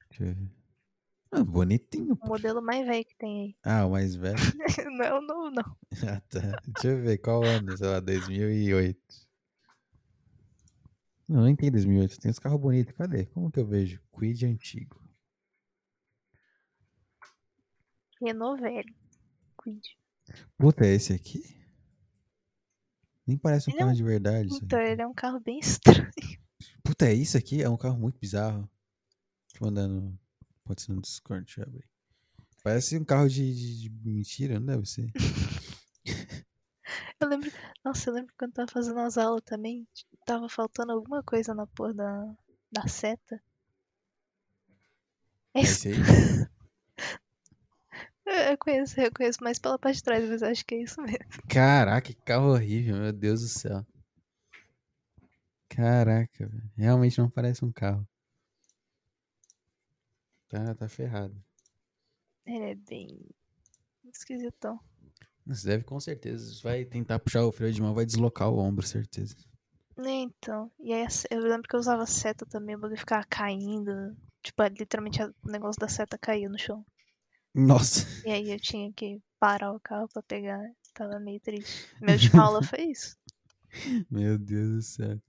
Deixa 0.09 0.23
eu 0.23 0.35
ver. 0.35 0.62
Ah, 1.35 1.43
bonitinho. 1.43 2.17
O 2.21 2.27
modelo 2.27 2.61
mais 2.61 2.85
velho 2.85 3.03
que 3.05 3.15
tem 3.17 3.41
aí. 3.41 3.55
Ah, 3.63 3.85
o 3.85 3.91
mais 3.91 4.15
velho. 4.15 4.37
não, 4.97 5.21
não, 5.21 5.51
não. 5.51 5.77
Ah, 6.07 6.21
tá. 6.29 6.61
Deixa 6.67 6.87
eu 6.89 7.01
ver 7.01 7.17
qual 7.19 7.43
ano, 7.43 7.75
sei 7.77 7.87
lá, 7.87 7.99
2008. 7.99 8.99
Não, 11.27 11.43
nem 11.43 11.55
tem 11.55 11.71
2008. 11.71 12.19
Tem 12.19 12.29
uns 12.31 12.39
carros 12.39 12.59
bonitos. 12.59 12.93
Cadê? 12.95 13.25
Como 13.27 13.51
que 13.51 13.59
eu 13.59 13.65
vejo? 13.65 14.01
Quid 14.11 14.45
antigo. 14.45 15.01
Renault 18.21 18.61
velho. 18.61 18.93
Quid. 19.61 19.81
Puta, 20.57 20.85
é 20.85 20.93
esse 20.93 21.13
aqui? 21.13 21.41
Nem 23.25 23.37
parece 23.37 23.69
um 23.69 23.73
Ele 23.73 23.77
é 23.77 23.79
carro 23.79 23.91
um- 23.91 23.95
de 23.95 24.03
verdade. 24.03 24.49
Então, 24.53 24.79
aqui. 24.79 24.89
ele 24.91 25.01
é 25.01 25.07
um 25.07 25.13
carro 25.13 25.39
bem 25.39 25.59
estranho. 25.63 26.11
Puta, 26.83 27.05
é 27.07 27.13
isso 27.13 27.37
aqui? 27.37 27.61
É 27.63 27.69
um 27.69 27.77
carro 27.77 27.97
muito 27.97 28.19
bizarro. 28.19 28.69
Deixa 29.49 29.63
eu 29.63 29.67
mandar 29.67 29.87
no. 29.87 30.17
Pode 30.65 30.81
ser 30.81 30.93
no 30.93 31.01
Discord, 31.01 31.45
deixa 31.45 31.61
eu 31.61 31.65
abrir. 31.65 31.85
Parece 32.63 32.97
um 32.97 33.03
carro 33.05 33.27
de, 33.27 33.53
de- 33.53 33.81
de 33.81 33.89
mentira, 34.07 34.59
não 34.59 34.67
deve 34.67 34.85
ser? 34.85 35.11
Eu 37.19 37.29
lembro. 37.29 37.49
Nossa, 37.85 38.09
eu 38.09 38.13
lembro 38.13 38.33
quando 38.37 38.51
tava 38.53 38.69
fazendo 38.69 38.99
as 38.99 39.17
aulas 39.17 39.41
também. 39.45 39.87
Tava 40.25 40.49
faltando 40.49 40.91
alguma 40.91 41.23
coisa 41.23 41.53
na 41.53 41.65
porra 41.65 41.93
da, 41.93 42.35
da 42.69 42.87
seta. 42.87 43.41
É 45.53 45.61
Esse- 45.61 45.89
esse 45.91 46.01
aí? 46.01 46.47
Eu 48.25 48.33
eu 48.51 48.57
conheço, 48.57 48.99
eu 48.99 49.11
conheço 49.13 49.41
mais 49.43 49.59
pela 49.59 49.79
parte 49.79 49.97
de 49.97 50.03
trás, 50.03 50.27
mas 50.29 50.43
acho 50.43 50.65
que 50.65 50.75
é 50.75 50.81
isso 50.83 51.01
mesmo. 51.01 51.19
Caraca, 51.49 52.01
que 52.13 52.15
carro 52.15 52.51
horrível, 52.53 52.97
meu 52.97 53.13
Deus 53.13 53.41
do 53.41 53.47
céu. 53.47 53.85
Caraca, 55.69 56.45
velho. 56.47 56.71
Realmente 56.75 57.17
não 57.19 57.29
parece 57.29 57.63
um 57.63 57.71
carro. 57.71 58.05
Tá, 60.53 60.75
tá 60.75 60.87
ferrado. 60.87 61.35
Ele 62.45 62.63
é 62.63 62.75
bem 62.75 63.19
esquisitão. 64.05 64.79
Você 65.47 65.67
deve 65.67 65.83
com 65.83 65.99
certeza. 65.99 66.61
Vai 66.61 66.85
tentar 66.85 67.17
puxar 67.17 67.43
o 67.43 67.51
freio 67.51 67.73
de 67.73 67.81
mão, 67.81 67.95
vai 67.95 68.05
deslocar 68.05 68.51
o 68.51 68.59
ombro, 68.59 68.85
certeza. 68.85 69.35
Né, 69.97 70.11
então. 70.11 70.71
E 70.79 70.93
aí 70.93 71.07
eu 71.31 71.39
lembro 71.39 71.67
que 71.67 71.75
eu 71.75 71.79
usava 71.79 72.05
seta 72.05 72.45
também, 72.45 72.75
o 72.75 72.77
bagulho 72.77 72.99
ficava 72.99 73.25
caindo. 73.27 74.15
Tipo, 74.43 74.61
literalmente 74.65 75.23
o 75.23 75.33
negócio 75.43 75.79
da 75.79 75.87
seta 75.87 76.19
caiu 76.19 76.51
no 76.51 76.59
chão. 76.59 76.85
Nossa. 77.51 78.05
E 78.23 78.29
aí 78.29 78.51
eu 78.51 78.59
tinha 78.59 78.93
que 78.93 79.19
parar 79.39 79.73
o 79.73 79.79
carro 79.79 80.07
pra 80.07 80.21
pegar. 80.21 80.61
Tava 80.93 81.19
meio 81.19 81.39
triste. 81.39 81.89
Minha 81.99 82.13
última 82.13 82.43
aula 82.43 82.61
foi 82.61 82.91
isso. 82.91 83.17
Meu 84.07 84.37
Deus 84.37 84.69
do 84.69 84.81
céu. 84.83 85.19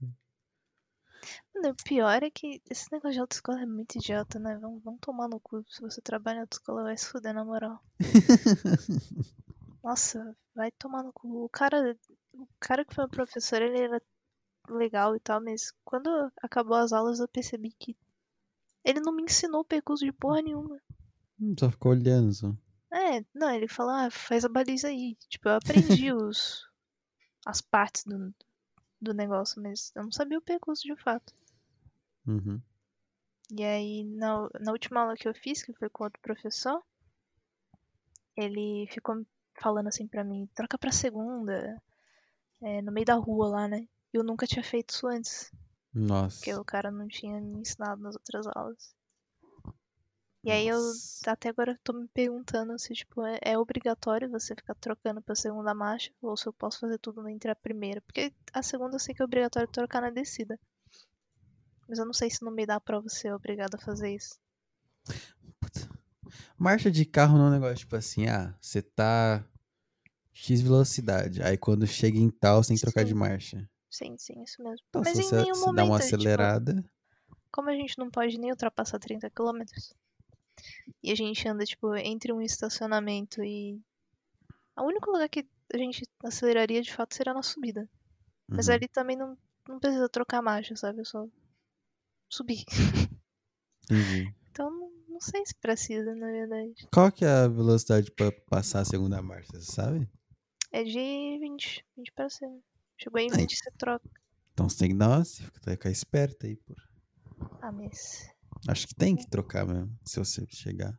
Mano, 1.65 1.73
o 1.79 1.83
pior 1.83 2.21
é 2.21 2.29
que 2.29 2.61
esse 2.69 2.91
negócio 2.91 3.13
de 3.13 3.19
autoescola 3.19 3.61
é 3.61 3.65
muito 3.65 3.95
idiota, 3.97 4.37
né? 4.37 4.55
Vamos, 4.61 4.83
vamos 4.83 4.99
tomar 5.01 5.27
no 5.27 5.39
cu. 5.39 5.65
Se 5.67 5.81
você 5.81 5.99
trabalha 5.99 6.37
em 6.37 6.41
autoescola, 6.41 6.83
vai 6.83 6.95
se 6.95 7.07
fuder, 7.07 7.33
na 7.33 7.43
moral. 7.43 7.83
Nossa, 9.83 10.37
vai 10.53 10.69
tomar 10.71 11.01
no 11.01 11.11
cu. 11.11 11.45
O 11.45 11.49
cara, 11.49 11.97
o 12.33 12.47
cara 12.59 12.85
que 12.85 12.93
foi 12.93 13.05
meu 13.05 13.09
professor, 13.09 13.63
ele 13.63 13.79
era 13.79 13.99
legal 14.69 15.15
e 15.15 15.19
tal, 15.19 15.41
mas 15.41 15.73
quando 15.83 16.07
acabou 16.39 16.77
as 16.77 16.93
aulas 16.93 17.19
eu 17.19 17.27
percebi 17.27 17.71
que 17.71 17.97
ele 18.83 18.99
não 18.99 19.11
me 19.11 19.23
ensinou 19.23 19.61
o 19.61 19.65
percurso 19.65 20.05
de 20.05 20.11
porra 20.11 20.43
nenhuma. 20.43 20.79
Só 21.59 21.71
ficou 21.71 21.93
olhando 21.93 22.31
só. 22.31 22.55
É, 22.93 23.25
não, 23.33 23.49
ele 23.49 23.67
falou, 23.67 23.91
ah, 23.91 24.11
faz 24.11 24.45
a 24.45 24.49
baliza 24.49 24.87
aí. 24.89 25.17
Tipo, 25.27 25.49
eu 25.49 25.55
aprendi 25.55 26.13
os, 26.13 26.69
as 27.43 27.59
partes 27.59 28.03
do, 28.03 28.33
do 29.01 29.15
negócio, 29.15 29.59
mas 29.61 29.91
eu 29.95 30.03
não 30.03 30.11
sabia 30.11 30.37
o 30.37 30.43
percurso 30.43 30.83
de 30.83 30.95
fato. 30.95 31.33
Uhum. 32.27 32.61
E 33.51 33.63
aí, 33.63 34.03
na, 34.03 34.49
na 34.59 34.71
última 34.71 35.01
aula 35.01 35.15
que 35.15 35.27
eu 35.27 35.33
fiz, 35.33 35.61
que 35.61 35.73
foi 35.73 35.89
com 35.89 36.03
outro 36.03 36.19
professor, 36.21 36.81
ele 38.35 38.87
ficou 38.91 39.25
falando 39.61 39.87
assim 39.87 40.07
pra 40.07 40.23
mim, 40.23 40.49
troca 40.53 40.77
pra 40.77 40.91
segunda, 40.91 41.81
é, 42.61 42.81
no 42.81 42.91
meio 42.91 43.05
da 43.05 43.15
rua 43.15 43.47
lá, 43.47 43.67
né? 43.67 43.87
Eu 44.11 44.23
nunca 44.23 44.47
tinha 44.47 44.63
feito 44.63 44.91
isso 44.91 45.07
antes, 45.07 45.51
Nossa. 45.93 46.37
porque 46.37 46.53
o 46.53 46.65
cara 46.65 46.91
não 46.91 47.07
tinha 47.07 47.39
me 47.39 47.59
ensinado 47.59 48.01
nas 48.01 48.15
outras 48.15 48.47
aulas. 48.47 48.95
E 50.43 50.51
aí 50.51 50.67
eu 50.67 50.79
até 51.25 51.49
agora 51.49 51.79
tô 51.83 51.91
me 51.91 52.07
perguntando 52.07 52.77
se 52.77 52.93
tipo 52.93 53.25
é, 53.25 53.39
é 53.41 53.57
obrigatório 53.57 54.29
você 54.29 54.53
ficar 54.53 54.75
trocando 54.75 55.19
pra 55.19 55.33
segunda 55.33 55.73
marcha 55.73 56.11
ou 56.21 56.37
se 56.37 56.45
eu 56.45 56.53
posso 56.53 56.81
fazer 56.81 56.99
tudo 56.99 57.27
entre 57.27 57.49
a 57.49 57.55
primeira, 57.55 57.99
porque 58.01 58.31
a 58.53 58.61
segunda 58.61 58.95
eu 58.95 58.99
sei 58.99 59.15
que 59.15 59.23
é 59.23 59.25
obrigatório 59.25 59.67
trocar 59.67 60.01
na 60.01 60.11
descida. 60.11 60.59
Mas 61.87 61.99
eu 61.99 62.05
não 62.05 62.13
sei 62.13 62.29
se 62.29 62.43
no 62.43 62.51
meio 62.51 62.67
da 62.67 62.79
prova 62.79 63.07
você 63.07 63.27
é 63.27 63.35
obrigado 63.35 63.75
a 63.75 63.79
fazer 63.79 64.13
isso. 64.13 64.39
Puta. 65.59 65.89
Marcha 66.57 66.89
de 66.89 67.05
carro 67.05 67.37
não 67.37 67.45
é 67.45 67.49
um 67.49 67.51
negócio 67.51 67.77
tipo 67.77 67.95
assim, 67.95 68.27
ah, 68.27 68.55
você 68.59 68.81
tá 68.81 69.45
X 70.33 70.61
velocidade. 70.61 71.41
Aí 71.43 71.57
quando 71.57 71.85
chega 71.85 72.17
em 72.17 72.29
tal, 72.29 72.63
você 72.63 72.69
tem 72.69 72.77
que 72.77 72.81
trocar 72.81 73.05
de 73.05 73.13
marcha. 73.13 73.69
Sim, 73.89 74.17
sim, 74.17 74.43
isso 74.43 74.61
mesmo. 74.61 74.83
Então, 74.89 75.01
Mas 75.01 75.13
se 75.13 75.21
em 75.21 75.23
você, 75.23 75.45
você 75.45 75.59
momento, 75.61 75.75
dá 75.75 75.85
uma 75.85 75.99
tipo, 75.99 76.05
acelerada. 76.15 76.83
como 77.51 77.69
a 77.69 77.73
gente 77.73 77.97
não 77.97 78.09
pode 78.09 78.37
nem 78.37 78.51
ultrapassar 78.51 78.99
30 78.99 79.29
km, 79.29 79.61
e 81.01 81.11
a 81.11 81.15
gente 81.15 81.47
anda, 81.47 81.63
tipo, 81.65 81.95
entre 81.95 82.33
um 82.33 82.41
estacionamento 82.41 83.43
e. 83.43 83.79
O 84.77 84.83
único 84.83 85.09
lugar 85.11 85.29
que 85.29 85.45
a 85.73 85.77
gente 85.77 86.03
aceleraria 86.23 86.81
de 86.81 86.93
fato 86.93 87.15
seria 87.15 87.33
na 87.33 87.41
subida. 87.43 87.87
Mas 88.47 88.67
Uhum. 88.67 88.73
ali 88.73 88.87
também 88.89 89.15
não, 89.15 89.37
não 89.67 89.79
precisa 89.79 90.09
trocar 90.09 90.41
marcha, 90.41 90.75
sabe? 90.75 90.99
Eu 90.99 91.05
só 91.05 91.25
subir. 92.29 92.63
Entendi. 93.83 94.33
Então 94.51 94.69
não, 95.07 95.19
sei 95.19 95.45
se 95.45 95.55
precisa, 95.55 96.13
na 96.15 96.27
verdade. 96.27 96.73
Qual 96.91 97.11
que 97.11 97.23
é 97.25 97.29
a 97.29 97.47
velocidade 97.47 98.11
pra 98.11 98.31
passar 98.49 98.81
a 98.81 98.85
segunda 98.85 99.21
marcha, 99.21 99.51
você 99.53 99.71
sabe? 99.71 100.09
É 100.71 100.83
de 100.83 101.37
20, 101.39 101.85
20 101.97 102.11
pra 102.13 102.29
cima. 102.29 102.59
Chegou 102.97 103.19
em 103.19 103.29
Aí. 103.31 103.37
20, 103.37 103.55
você 103.55 103.71
troca. 103.77 104.09
Então 104.53 104.69
você 104.69 104.77
tem 104.77 104.89
que 104.89 104.95
dar 104.95 105.09
uma. 105.09 105.23
Você 105.23 105.41
tem 105.43 105.51
que 105.51 105.71
ficar 105.71 105.89
esperto 105.91 106.45
aí, 106.45 106.55
pô. 106.55 106.73
Ah, 107.61 107.71
mas. 107.71 108.29
Acho 108.67 108.87
que 108.87 108.95
tem 108.95 109.15
que 109.15 109.29
trocar 109.29 109.65
mesmo, 109.65 109.97
se 110.05 110.17
você 110.17 110.45
chegar. 110.49 110.97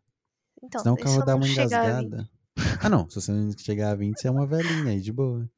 Então, 0.62 0.80
Senão 0.82 0.94
o 0.94 0.98
carro 0.98 1.24
dá 1.24 1.34
uma 1.36 1.46
chegar 1.46 1.96
a 1.96 2.00
20? 2.00 2.06
engasgada. 2.06 2.30
Ah, 2.82 2.88
não. 2.88 3.08
Se 3.08 3.20
você 3.20 3.32
não 3.32 3.50
chegar 3.56 3.90
a 3.90 3.94
20, 3.94 4.18
você 4.20 4.28
é 4.28 4.30
uma 4.30 4.46
velhinha 4.46 4.92
aí, 4.92 5.00
de 5.00 5.12
boa. 5.12 5.48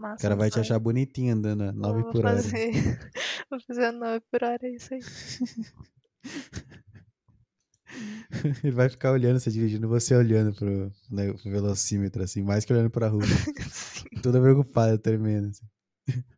O 0.00 0.02
Massa. 0.02 0.22
cara 0.22 0.34
vai 0.34 0.50
te 0.50 0.58
achar 0.58 0.78
bonitinho 0.78 1.34
andando 1.34 1.64
a 1.64 1.72
9 1.72 2.02
Vou 2.02 2.12
por 2.12 2.24
hora. 2.24 2.36
fazer. 2.36 2.72
Vou 3.50 3.60
fazer 3.60 3.84
a 3.84 3.92
9 3.92 4.24
por 4.30 4.42
hora, 4.42 4.58
é 4.62 4.70
isso 4.70 4.94
aí. 4.94 5.00
Ele 8.64 8.72
vai 8.72 8.88
ficar 8.88 9.12
olhando 9.12 9.38
você 9.38 9.50
dirigindo, 9.50 9.86
você 9.88 10.14
olhando 10.14 10.54
pro, 10.54 10.90
né, 11.10 11.30
pro 11.34 11.50
velocímetro, 11.50 12.22
assim, 12.22 12.42
mais 12.42 12.64
que 12.64 12.72
olhando 12.72 12.88
pra 12.88 13.08
rua. 13.08 13.20
Toda 14.22 14.40
preocupada, 14.40 14.96
tremendo. 14.96 15.50
Assim. 15.50 15.66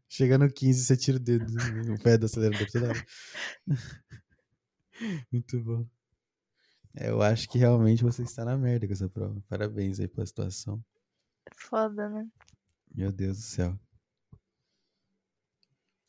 Chega 0.09 0.37
no 0.37 0.51
15, 0.51 0.85
você 0.85 0.97
tira 0.97 1.19
o 1.19 1.21
dedo, 1.21 1.47
o 1.93 2.03
pé 2.03 2.19
do 2.19 2.27
acelerador 2.27 2.67
toda 2.69 2.89
hora. 2.89 3.07
Muito 5.31 5.61
bom. 5.63 5.87
É, 6.97 7.11
eu 7.11 7.23
acho 7.23 7.49
que 7.49 7.59
realmente 7.59 8.03
você 8.03 8.23
está 8.23 8.45
na 8.45 8.59
merda 8.59 8.89
com 8.89 8.93
essa 8.93 9.09
prova. 9.09 9.41
Parabéns 9.49 10.01
aí 10.01 10.09
pela 10.09 10.27
situação. 10.27 10.83
Foda, 11.57 12.09
né? 12.09 12.27
Meu 12.95 13.11
Deus 13.11 13.39
do 13.39 13.43
céu. 13.43 13.79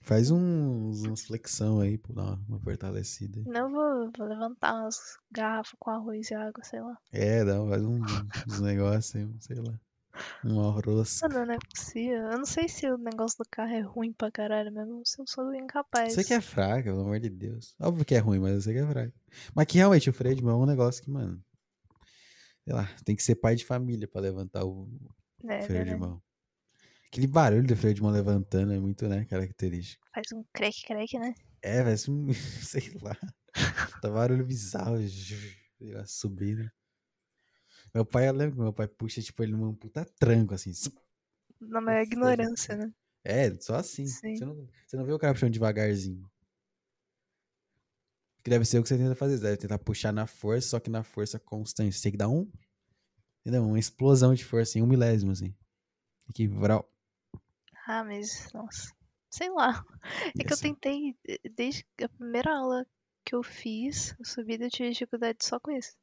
Faz 0.02 0.30
uns, 0.30 1.06
uns 1.06 1.26
flexão 1.26 1.80
aí 1.80 1.98
pra 1.98 2.14
dar 2.14 2.24
uma, 2.24 2.46
uma 2.50 2.60
fortalecida. 2.60 3.40
aí. 3.40 3.46
Não 3.46 3.72
vou, 3.72 4.12
vou 4.18 4.28
levantar 4.28 4.74
umas 4.76 5.18
garrafas 5.32 5.74
com 5.80 5.92
arroz 5.92 6.30
e 6.30 6.34
água, 6.36 6.62
sei 6.64 6.82
lá. 6.82 6.98
É, 7.12 7.46
dá, 7.46 7.54
faz 7.66 7.84
um, 7.86 8.02
uns 8.50 8.60
negócios 8.60 9.16
aí, 9.16 9.34
sei 9.40 9.56
lá. 9.58 9.80
Um 10.44 10.60
arroz. 10.60 11.22
Mano, 11.22 11.46
não 11.46 11.54
é 11.54 11.58
possível. 11.74 12.18
Eu 12.18 12.38
não 12.38 12.46
sei 12.46 12.68
se 12.68 12.86
o 12.92 12.98
negócio 12.98 13.38
do 13.38 13.50
carro 13.50 13.72
é 13.72 13.80
ruim 13.80 14.12
pra 14.12 14.30
caralho 14.30 14.74
mesmo. 14.74 15.02
Se 15.06 15.22
eu 15.22 15.26
sou 15.26 15.56
incapaz. 15.56 16.14
Você 16.14 16.24
que 16.24 16.34
é 16.34 16.42
fraca, 16.42 16.84
pelo 16.84 17.00
amor 17.02 17.20
de 17.22 17.30
Deus. 17.30 17.74
Óbvio 17.80 18.04
que 18.04 18.14
é 18.14 18.20
ruim, 18.20 18.40
mas 18.40 18.62
você 18.64 18.74
que 18.74 18.80
é 18.80 18.86
fraca. 18.86 19.14
Mas 19.56 19.66
que 19.68 19.78
realmente 19.78 20.10
o 20.10 20.14
freio 20.14 20.36
de 20.36 20.44
mão 20.44 20.60
é 20.60 20.64
um 20.64 20.68
negócio 20.68 21.02
que, 21.02 21.10
mano. 21.10 21.42
Sei 22.66 22.74
lá, 22.74 22.90
tem 23.06 23.16
que 23.16 23.24
ser 23.24 23.36
pai 23.36 23.56
de 23.56 23.66
família 23.66 24.08
pra 24.08 24.22
levantar 24.22 24.66
o 24.66 24.90
É, 25.46 25.62
freio 25.62 25.86
de 25.86 25.96
mão. 25.96 26.22
Aquele 27.14 27.28
barulho 27.28 27.68
do 27.68 27.76
freio 27.76 27.94
de 27.94 28.02
mão 28.02 28.10
levantando 28.10 28.74
é 28.74 28.80
muito, 28.80 29.08
né, 29.08 29.24
característico. 29.26 30.04
Faz 30.12 30.26
um 30.34 30.44
crack, 30.52 30.84
crack, 30.84 31.20
né? 31.20 31.36
É, 31.62 31.84
parece 31.84 32.10
um. 32.10 32.28
sei 32.66 32.92
lá. 33.04 33.16
Tá 34.02 34.10
barulho 34.10 34.44
bizarro. 34.44 34.96
Subindo. 36.08 36.68
Meu 37.94 38.04
pai, 38.04 38.28
eu 38.28 38.34
lembro 38.34 38.56
que 38.56 38.62
meu 38.64 38.74
pai 38.74 38.88
puxa, 38.88 39.22
tipo, 39.22 39.44
ele 39.44 39.52
num 39.52 39.76
puta 39.76 40.04
tranco, 40.18 40.56
assim. 40.56 40.72
Na 41.62 41.80
maior 41.80 42.02
ignorância, 42.02 42.76
né? 42.76 42.92
É, 43.24 43.54
só 43.62 43.76
assim. 43.76 44.08
Sim. 44.08 44.36
Você 44.36 44.46
não, 44.46 44.68
você 44.88 44.98
não 44.98 45.06
vê 45.06 45.14
o 45.14 45.20
cara 45.20 45.34
puxando 45.36 45.54
devagarzinho. 45.54 46.28
Que 48.44 48.50
deve 48.50 48.66
ser 48.66 48.80
o 48.80 48.82
que 48.82 48.90
você 48.90 48.98
tenta 48.98 49.14
fazer. 49.14 49.38
Você 49.38 49.44
deve 49.44 49.58
tentar 49.58 49.78
puxar 49.78 50.12
na 50.12 50.26
força, 50.26 50.70
só 50.70 50.80
que 50.80 50.90
na 50.90 51.04
força 51.04 51.38
constante. 51.38 51.96
Você 51.96 52.02
tem 52.02 52.14
que 52.14 52.18
dar 52.18 52.30
um. 52.30 52.52
Entendeu? 53.42 53.64
Uma 53.64 53.78
explosão 53.78 54.34
de 54.34 54.44
força, 54.44 54.80
em 54.80 54.82
um 54.82 54.88
milésimo, 54.88 55.32
assim. 55.32 55.56
Tem 56.26 56.34
que 56.34 56.48
vral. 56.48 56.90
Ah, 57.86 58.04
mas, 58.04 58.52
nossa. 58.54 58.94
Sei 59.30 59.50
lá. 59.50 59.84
É 60.38 60.44
que 60.44 60.52
eu 60.52 60.54
assim. 60.54 60.74
tentei, 60.74 61.18
eh, 61.28 61.50
desde 61.50 61.86
a 62.02 62.10
primeira 62.10 62.56
aula 62.56 62.86
que 63.26 63.36
eu 63.36 63.44
fiz, 63.44 64.16
a 64.20 64.24
subida, 64.24 64.66
eu 64.66 64.70
tive 64.70 64.92
dificuldade 64.92 65.40
só 65.42 65.60
com 65.60 65.72
isso. 65.72 65.96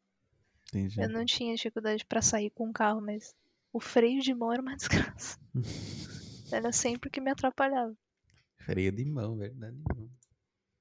Entendi. 0.69 1.01
Eu 1.01 1.09
não 1.09 1.25
tinha 1.25 1.55
dificuldade 1.55 2.05
pra 2.05 2.23
sair 2.23 2.51
com 2.51 2.69
o 2.69 2.73
carro, 2.73 3.01
mas 3.01 3.35
o 3.73 3.81
freio 3.81 4.21
de 4.21 4.35
mão 4.35 4.53
era 4.53 4.63
uma 4.63 4.75
desgraça. 4.77 5.39
Era 6.53 6.73
sempre 6.73 7.09
o 7.09 7.11
que 7.13 7.21
me 7.21 7.31
atrapalhava. 7.31 7.97
Freio 8.59 8.93
de 8.93 9.05
mão, 9.05 9.37
verdade. 9.37 9.79
O 9.91 10.11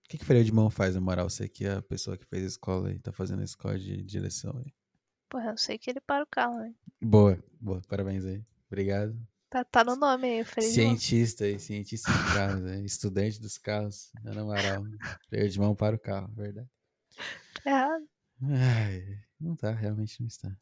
que, 0.09 0.17
que 0.17 0.25
freio 0.25 0.43
de 0.43 0.51
mão 0.51 0.69
faz, 0.69 0.95
na 0.95 1.01
moral? 1.01 1.29
Você 1.29 1.47
que 1.47 1.65
é 1.65 1.73
a 1.73 1.81
pessoa 1.81 2.17
que 2.17 2.25
fez 2.25 2.43
a 2.43 2.47
escola 2.47 2.89
aí, 2.89 2.99
tá 2.99 3.11
fazendo 3.11 3.41
a 3.41 3.45
escola 3.45 3.77
de 3.77 4.01
direção 4.03 4.57
aí. 4.57 4.73
Porra, 5.29 5.51
eu 5.51 5.57
sei 5.57 5.77
que 5.77 5.89
ele 5.89 6.01
para 6.01 6.23
o 6.23 6.27
carro, 6.27 6.59
né? 6.59 6.73
Boa, 6.99 7.41
boa. 7.61 7.81
Parabéns 7.87 8.25
aí. 8.25 8.43
Obrigado. 8.67 9.15
Tá, 9.49 9.63
tá 9.63 9.83
no 9.83 9.95
nome 9.95 10.27
aí, 10.27 10.43
mão. 10.43 10.61
Cientista 10.61 11.43
aí, 11.43 11.59
cientista 11.59 12.11
de 12.11 12.33
carros, 12.33 12.65
aí. 12.65 12.85
estudante 12.85 13.41
dos 13.41 13.57
carros. 13.57 14.11
Ana 14.23 14.41
Amaral. 14.41 14.83
Freio 15.27 15.49
de 15.49 15.59
mão 15.59 15.75
para 15.75 15.95
o 15.95 15.99
carro, 15.99 16.31
verdade. 16.35 16.69
É 17.65 17.69
errado. 17.69 18.07
Ai, 18.41 19.19
não 19.39 19.55
tá, 19.55 19.71
realmente 19.71 20.21
não 20.21 20.27
está. 20.27 20.55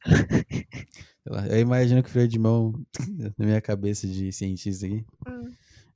Eu 1.49 1.59
imagino 1.59 2.01
que 2.01 2.09
o 2.09 2.11
freio 2.11 2.27
de 2.27 2.39
mão, 2.39 2.73
na 3.37 3.45
minha 3.45 3.61
cabeça 3.61 4.07
de 4.07 4.31
cientista 4.31 4.85
aqui, 4.85 5.05
Hum, 5.27 5.51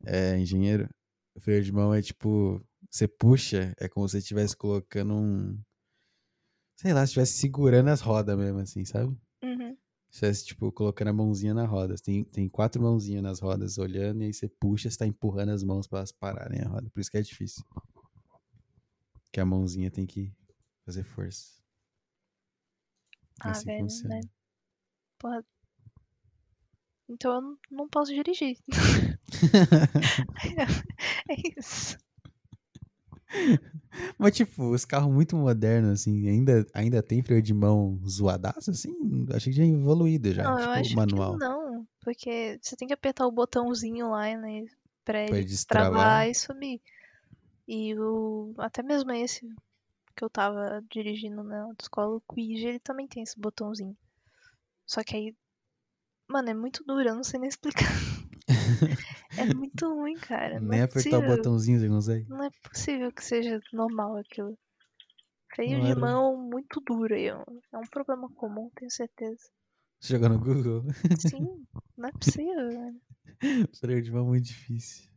é 0.05 0.37
engenheiro, 0.37 0.89
o 1.35 1.39
freio 1.39 1.63
de 1.63 1.71
mão 1.71 1.93
é 1.93 2.01
tipo, 2.01 2.61
você 2.89 3.07
puxa, 3.07 3.73
é 3.79 3.87
como 3.87 4.07
se 4.07 4.13
você 4.13 4.17
estivesse 4.17 4.55
colocando 4.57 5.13
um, 5.15 5.57
sei 6.75 6.93
lá, 6.93 6.99
se 7.01 7.11
estivesse 7.11 7.33
segurando 7.33 7.89
as 7.89 8.01
rodas 8.01 8.37
mesmo, 8.37 8.59
assim, 8.59 8.83
sabe? 8.83 9.15
Estivesse, 10.11 10.45
tipo, 10.45 10.71
colocando 10.71 11.07
a 11.07 11.13
mãozinha 11.13 11.53
na 11.53 11.65
roda. 11.65 11.95
Tem, 11.95 12.23
tem 12.23 12.49
quatro 12.49 12.81
mãozinhas 12.81 13.23
nas 13.23 13.39
rodas 13.39 13.77
olhando, 13.77 14.21
e 14.21 14.25
aí 14.25 14.33
você 14.33 14.47
puxa, 14.47 14.89
você 14.89 14.97
tá 14.97 15.07
empurrando 15.07 15.49
as 15.49 15.63
mãos 15.63 15.87
pra 15.87 15.99
elas 15.99 16.11
pararem 16.11 16.61
a 16.61 16.67
roda. 16.67 16.89
Por 16.89 16.99
isso 16.99 17.09
que 17.09 17.17
é 17.17 17.21
difícil. 17.21 17.63
Que 19.31 19.39
a 19.39 19.45
mãozinha 19.45 19.89
tem 19.89 20.05
que 20.05 20.33
fazer 20.85 21.03
força. 21.03 21.61
Ah, 23.39 23.51
assim 23.51 23.65
velho, 23.65 23.83
funciona. 23.83 24.15
né? 24.15 24.21
Porra. 25.17 25.45
Então 27.09 27.33
eu 27.33 27.57
não 27.71 27.87
posso 27.87 28.13
dirigir. 28.13 28.57
é 31.29 31.35
isso. 31.57 31.97
Mas, 34.17 34.35
tipo, 34.35 34.69
os 34.71 34.85
carros 34.85 35.11
muito 35.13 35.35
modernos, 35.35 36.01
assim, 36.01 36.27
ainda, 36.29 36.65
ainda 36.73 37.03
tem 37.03 37.21
freio 37.21 37.41
de 37.41 37.53
mão 37.53 37.99
zoadaço, 38.07 38.71
assim? 38.71 38.93
Achei 39.33 39.51
que 39.51 39.57
já 39.57 39.65
evoluído 39.65 40.31
já, 40.31 40.43
Não, 40.43 40.55
tipo, 40.57 40.63
eu 40.69 40.71
acho 40.71 40.95
manual. 40.95 41.33
que 41.33 41.39
não. 41.45 41.87
Porque 42.01 42.59
você 42.61 42.75
tem 42.75 42.87
que 42.87 42.93
apertar 42.93 43.27
o 43.27 43.31
botãozinho 43.31 44.09
lá, 44.09 44.35
né? 44.37 44.65
Pra 45.03 45.25
Pra 45.25 45.37
ele 45.37 45.45
destravar. 45.45 45.91
travar 45.91 46.29
e 46.29 46.35
subir. 46.35 46.81
E 47.67 47.95
o. 47.97 48.53
Até 48.57 48.81
mesmo 48.83 49.11
esse 49.11 49.47
que 50.15 50.23
eu 50.23 50.29
tava 50.29 50.83
dirigindo 50.91 51.43
na 51.43 51.63
autoescola, 51.63 52.15
o 52.17 52.21
Quid, 52.33 52.65
ele 52.65 52.79
também 52.79 53.07
tem 53.07 53.23
esse 53.23 53.39
botãozinho. 53.39 53.95
Só 54.85 55.03
que 55.03 55.15
aí. 55.15 55.35
Mano, 56.27 56.49
é 56.49 56.53
muito 56.53 56.83
duro, 56.85 57.09
eu 57.09 57.15
não 57.15 57.23
sei 57.23 57.39
nem 57.39 57.49
explicar. 57.49 57.87
é 59.37 59.53
muito 59.53 59.87
ruim, 59.93 60.15
cara. 60.15 60.59
Não 60.59 60.69
Nem 60.69 60.79
é 60.79 60.83
apertar 60.83 61.19
o 61.19 61.21
botãozinho 61.21 61.79
você 61.79 61.87
consegue. 61.87 62.29
Não 62.29 62.43
é 62.43 62.49
possível 62.63 63.11
que 63.11 63.23
seja 63.23 63.59
normal 63.73 64.17
aquilo. 64.17 64.57
Freio 65.53 65.83
de 65.83 65.95
mão 65.95 66.37
muito 66.37 66.79
duro 66.81 67.13
aí. 67.13 67.27
É 67.27 67.77
um 67.77 67.87
problema 67.89 68.29
comum, 68.35 68.69
tenho 68.75 68.91
certeza. 68.91 69.49
Você 69.99 70.13
jogou 70.13 70.29
no 70.29 70.39
Google? 70.39 70.83
Sim, 71.19 71.65
não 71.97 72.09
é 72.09 72.11
possível, 72.11 72.69
velho. 72.69 73.01
freio 73.79 74.01
de 74.01 74.11
mão 74.11 74.25
é 74.25 74.29
muito 74.29 74.45
difícil. 74.45 75.11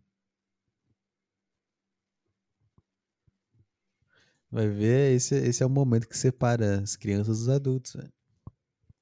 Vai 4.50 4.68
ver, 4.68 5.14
esse, 5.16 5.34
esse 5.34 5.62
é 5.62 5.66
o 5.66 5.70
momento 5.70 6.08
que 6.08 6.16
separa 6.16 6.80
as 6.80 6.96
crianças 6.96 7.38
dos 7.38 7.48
adultos, 7.48 7.94
velho. 7.94 8.12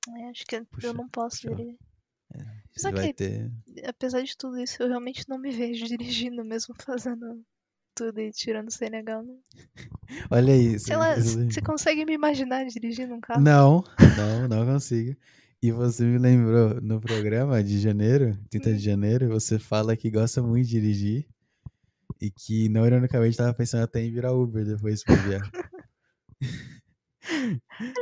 É, 0.09 0.30
acho 0.30 0.44
que 0.47 0.64
Puxa, 0.64 0.86
eu 0.86 0.94
não 0.94 1.09
posso 1.09 1.43
puxa. 1.43 1.55
dirigir. 1.55 1.78
Você 2.74 2.80
Só 2.80 2.92
que- 2.92 3.12
ter... 3.12 3.50
Apesar 3.86 4.22
de 4.22 4.36
tudo 4.36 4.59
isso, 4.59 4.82
eu 4.82 4.88
realmente 4.88 5.24
não 5.28 5.38
me 5.38 5.50
vejo 5.50 5.84
dirigindo, 5.86 6.44
mesmo 6.44 6.74
fazendo 6.80 7.42
tudo 7.94 8.20
e 8.20 8.30
tirando 8.30 8.70
CNH. 8.70 9.22
Não. 9.22 9.38
Olha 10.30 10.56
isso. 10.56 10.86
Sei 10.86 10.96
lá, 10.96 11.14
você 11.14 11.60
consegue 11.60 12.04
me 12.04 12.14
imaginar 12.14 12.64
dirigindo 12.66 13.14
um 13.14 13.20
carro? 13.20 13.40
Não, 13.40 13.84
não, 14.16 14.48
não 14.48 14.66
consigo. 14.66 15.16
E 15.62 15.70
você 15.70 16.04
me 16.04 16.18
lembrou, 16.18 16.80
no 16.80 17.00
programa 17.00 17.62
de 17.62 17.78
janeiro, 17.78 18.36
30 18.50 18.72
de 18.72 18.80
janeiro, 18.80 19.28
você 19.28 19.59
fala 19.59 19.96
que 19.96 20.10
gosta 20.10 20.42
muito 20.42 20.66
de 20.66 20.80
dirigir 20.80 21.28
e 22.20 22.30
que, 22.30 22.68
não 22.68 22.84
ironicamente, 22.84 23.36
tava 23.36 23.54
pensando 23.54 23.84
até 23.84 24.02
em 24.02 24.10
virar 24.12 24.32
Uber 24.32 24.64
depois 24.64 25.04
pra 25.04 25.14
viajar. 25.14 25.50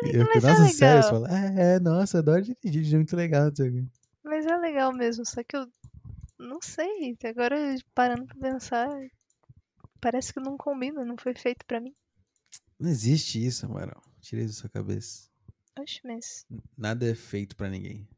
Eu 0.03 0.25
fiquei, 0.25 0.41
é 0.41 0.41
nossa, 0.41 0.69
sério? 0.69 1.03
Você 1.03 1.13
legal. 1.13 1.29
fala, 1.29 1.29
é, 1.39 1.75
é, 1.75 1.81
nossa, 1.81 2.19
adoro 2.19 2.43
dirigir, 2.43 2.57
dirigir 2.65 2.95
é 2.95 2.97
muito 2.97 3.17
legal. 3.17 3.53
quê." 3.53 3.85
Mas 4.23 4.47
é 4.47 4.57
legal 4.57 4.93
mesmo, 4.93 5.25
só 5.27 5.43
que 5.43 5.57
eu 5.57 5.67
não 6.39 6.61
sei. 6.61 7.17
Agora, 7.25 7.57
parando 7.95 8.27
pra 8.27 8.37
pensar, 8.53 8.89
parece 10.01 10.33
que 10.33 10.41
não 10.41 10.57
combina, 10.57 11.05
não 11.05 11.17
foi 11.17 11.35
feito 11.35 11.65
pra 11.67 11.81
mim. 11.81 11.95
Não 12.79 12.91
existe 12.91 13.45
isso, 13.45 13.67
Amaral. 13.67 14.03
Tira 14.21 14.43
isso 14.43 14.55
da 14.55 14.61
sua 14.61 14.71
cabeça. 14.71 15.29
Oxe, 15.79 16.01
mas 16.05 16.47
Nada 16.77 17.11
é 17.11 17.15
feito 17.15 17.57
pra 17.57 17.69
ninguém. 17.69 18.09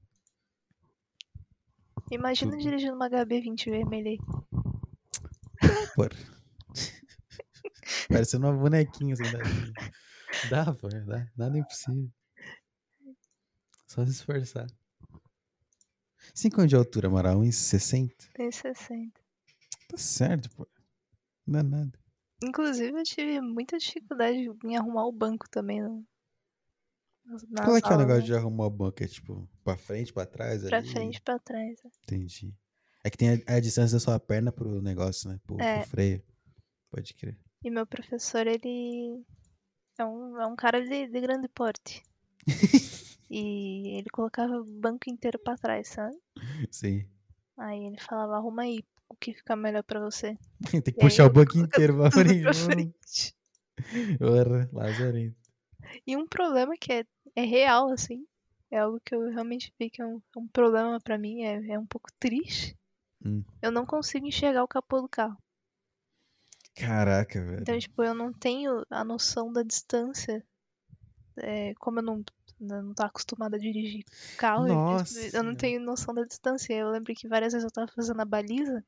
imagina 2.10 2.52
Tudo. 2.52 2.62
dirigindo 2.62 2.94
uma 2.94 3.08
HB20 3.08 3.70
vermelha 3.70 4.10
aí. 4.10 4.18
Porra. 5.94 6.08
Parecendo 8.08 8.46
uma 8.46 8.56
bonequinha 8.56 9.14
assim. 9.14 9.22
Dá, 10.50 10.64
dá 10.64 10.74
pô, 10.74 10.88
dá. 10.88 11.28
Nada 11.36 11.56
é 11.56 11.60
impossível. 11.60 12.10
Só 13.86 14.04
se 14.04 14.12
esforçar. 14.12 14.66
5 16.34 16.60
anos 16.60 16.70
de 16.70 16.76
altura, 16.76 17.08
Amaral, 17.08 17.40
1,60? 17.40 18.10
Tem 18.34 18.50
60. 18.50 19.20
Tá 19.88 19.96
certo, 19.98 20.50
pô. 20.50 20.66
Não 21.46 21.60
é 21.60 21.62
nada. 21.62 21.98
Inclusive, 22.42 22.98
eu 22.98 23.02
tive 23.04 23.40
muita 23.40 23.78
dificuldade 23.78 24.48
em 24.64 24.76
arrumar 24.76 25.06
o 25.06 25.12
banco 25.12 25.48
também. 25.50 25.80
No, 25.82 26.04
nas, 27.24 27.42
Qual 27.64 27.76
é 27.76 27.80
que 27.80 27.88
é 27.92 27.94
o 27.94 27.98
negócio 27.98 28.20
né? 28.22 28.26
de 28.26 28.34
arrumar 28.34 28.66
a 28.66 28.70
banca? 28.70 29.04
É 29.04 29.08
tipo, 29.08 29.48
pra 29.62 29.76
frente, 29.76 30.12
pra 30.12 30.26
trás? 30.26 30.62
Pra 30.64 30.78
ali? 30.78 30.88
frente 30.88 31.16
e 31.18 31.20
pra 31.20 31.38
trás. 31.38 31.78
né? 31.84 31.90
Entendi. 32.02 32.54
É 33.04 33.10
que 33.10 33.16
tem 33.18 33.30
a, 33.46 33.56
a 33.56 33.60
distância 33.60 33.96
da 33.96 34.00
sua 34.00 34.18
perna 34.18 34.50
pro 34.52 34.80
negócio, 34.82 35.28
né? 35.28 35.38
Pro, 35.46 35.60
É. 35.60 35.80
pro 35.80 35.90
freio. 35.90 36.22
Pode 36.90 37.14
crer. 37.14 37.38
E 37.64 37.70
meu 37.70 37.86
professor, 37.86 38.46
ele 38.46 39.24
é 39.98 40.04
um, 40.04 40.40
é 40.40 40.46
um 40.46 40.56
cara 40.56 40.80
de, 40.84 41.06
de 41.06 41.20
grande 41.20 41.48
porte. 41.48 42.02
e 43.32 43.98
ele 43.98 44.10
colocava 44.10 44.54
o 44.60 44.64
banco 44.64 45.08
inteiro 45.08 45.38
pra 45.38 45.56
trás, 45.56 45.88
sabe? 45.88 46.16
Sim. 46.70 47.06
Aí 47.56 47.84
ele 47.86 47.98
falava, 48.00 48.36
arruma 48.36 48.62
aí 48.62 48.84
o 49.08 49.14
que 49.16 49.34
fica 49.34 49.56
melhor 49.56 49.82
pra 49.84 50.00
você. 50.00 50.36
Tem 50.70 50.82
que 50.82 50.90
E 50.90 50.94
puxar 50.94 51.26
o 51.26 51.30
banco 51.32 51.56
inteiro 51.58 51.96
pra 51.96 52.10
frente. 52.10 52.42
pra 52.42 52.54
frente. 52.54 53.34
Porra, 54.18 54.68
lazarento. 54.72 55.36
E 56.06 56.16
um 56.16 56.26
problema 56.26 56.74
que 56.76 56.92
é, 56.92 57.04
é 57.36 57.42
real, 57.42 57.90
assim. 57.90 58.26
É 58.70 58.78
algo 58.78 59.00
que 59.04 59.14
eu 59.14 59.28
realmente 59.30 59.72
vi 59.78 59.90
que 59.90 60.00
é 60.00 60.06
um, 60.06 60.16
é 60.34 60.38
um 60.38 60.48
problema 60.48 60.98
pra 61.00 61.18
mim, 61.18 61.42
é, 61.42 61.72
é 61.72 61.78
um 61.78 61.86
pouco 61.86 62.08
triste. 62.18 62.76
Hum. 63.24 63.44
Eu 63.60 63.70
não 63.70 63.84
consigo 63.86 64.26
enxergar 64.26 64.64
o 64.64 64.68
capô 64.68 65.00
do 65.00 65.08
carro. 65.08 65.36
Caraca, 66.74 67.40
velho. 67.44 67.60
Então, 67.60 67.78
tipo, 67.78 68.02
eu 68.02 68.14
não 68.14 68.32
tenho 68.32 68.84
a 68.90 69.04
noção 69.04 69.52
da 69.52 69.62
distância. 69.62 70.42
É, 71.36 71.74
como 71.74 71.98
eu 72.00 72.02
não, 72.02 72.24
não 72.64 72.94
tô 72.94 73.02
acostumada 73.04 73.56
a 73.56 73.58
dirigir 73.58 74.04
carro, 74.38 74.66
eu, 74.68 74.74
Nossa 74.74 75.36
eu 75.36 75.42
não 75.42 75.54
tenho 75.54 75.80
noção 75.80 76.14
da 76.14 76.24
distância. 76.24 76.72
Eu 76.74 76.90
lembro 76.90 77.14
que 77.14 77.28
várias 77.28 77.52
vezes 77.52 77.64
eu 77.64 77.70
tava 77.70 77.90
fazendo 77.94 78.20
a 78.20 78.24
baliza. 78.24 78.84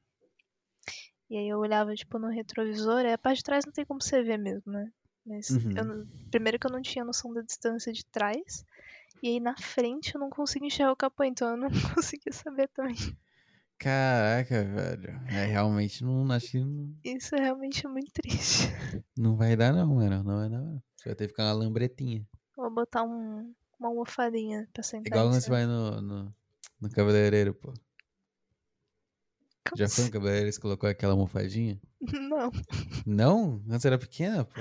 E 1.31 1.37
aí 1.37 1.49
eu 1.49 1.59
olhava, 1.59 1.95
tipo, 1.95 2.19
no 2.19 2.29
retrovisor, 2.29 3.01
e 3.01 3.13
a 3.13 3.19
parte 3.19 3.39
de 3.39 3.45
trás 3.45 3.65
não 3.65 3.73
tem 3.73 3.85
como 3.85 4.01
você 4.03 4.23
ver 4.23 4.39
mesmo, 4.39 4.71
né? 4.73 4.91
Mas 5.27 5.49
Uhum. 5.51 5.73
eu 5.77 6.07
primeiro 6.31 6.59
que 6.59 6.67
eu 6.67 6.71
não 6.71 6.83
tinha 6.83 7.05
noção 7.05 7.33
da 7.33 7.41
distância 7.41 7.93
de 7.93 8.05
trás. 8.07 8.65
E 9.23 9.29
aí 9.29 9.41
na 9.41 9.57
frente 9.57 10.15
eu 10.15 10.21
não 10.21 10.29
consigo 10.29 10.67
enxergar 10.67 10.93
o 10.93 10.97
capô, 10.97 11.25
então 11.25 11.49
eu 11.51 11.57
não 11.57 11.69
conseguia 11.95 12.33
saber 12.33 12.69
também. 12.69 12.95
Caraca, 13.79 14.65
velho. 14.65 15.11
É, 15.29 15.47
realmente 15.47 16.05
não, 16.05 16.31
acho 16.31 16.51
que 16.53 16.59
não, 16.61 16.95
Isso 17.05 17.35
é 17.35 17.41
realmente 17.41 17.87
muito 17.89 18.13
triste. 18.13 18.69
não 19.17 19.35
vai 19.37 19.57
dar 19.57 19.73
não, 19.73 19.95
mano. 19.95 20.23
Não 20.23 20.37
vai 20.39 20.49
dar 20.49 20.61
não. 20.61 20.83
Você 20.97 21.09
vai 21.09 21.17
ter 21.17 21.25
que 21.25 21.29
ficar 21.31 21.45
uma 21.45 21.53
lambretinha. 21.65 22.27
Vou 22.57 22.71
botar 22.71 23.03
um, 23.03 23.53
uma 23.79 23.89
almofadinha 23.89 24.69
pra 24.73 24.83
sentar. 24.83 25.07
Igual 25.07 25.29
quando 25.29 25.41
você 25.41 25.51
vai 25.51 25.67
no, 25.67 26.01
no, 26.01 26.35
no 26.81 26.91
cabeleireiro, 26.91 27.55
pô. 27.55 27.73
Como 29.67 29.77
Já 29.77 29.89
foi 29.89 30.03
assim? 30.03 30.05
no 30.05 30.11
cabeleireiro 30.11 30.49
e 30.49 30.53
você 30.53 30.61
colocou 30.61 30.89
aquela 30.89 31.13
almofadinha? 31.15 31.81
Não, 32.29 32.51
Não? 33.07 33.59
Você 33.67 33.87
era 33.87 33.99
pequena, 33.99 34.45
pô. 34.45 34.61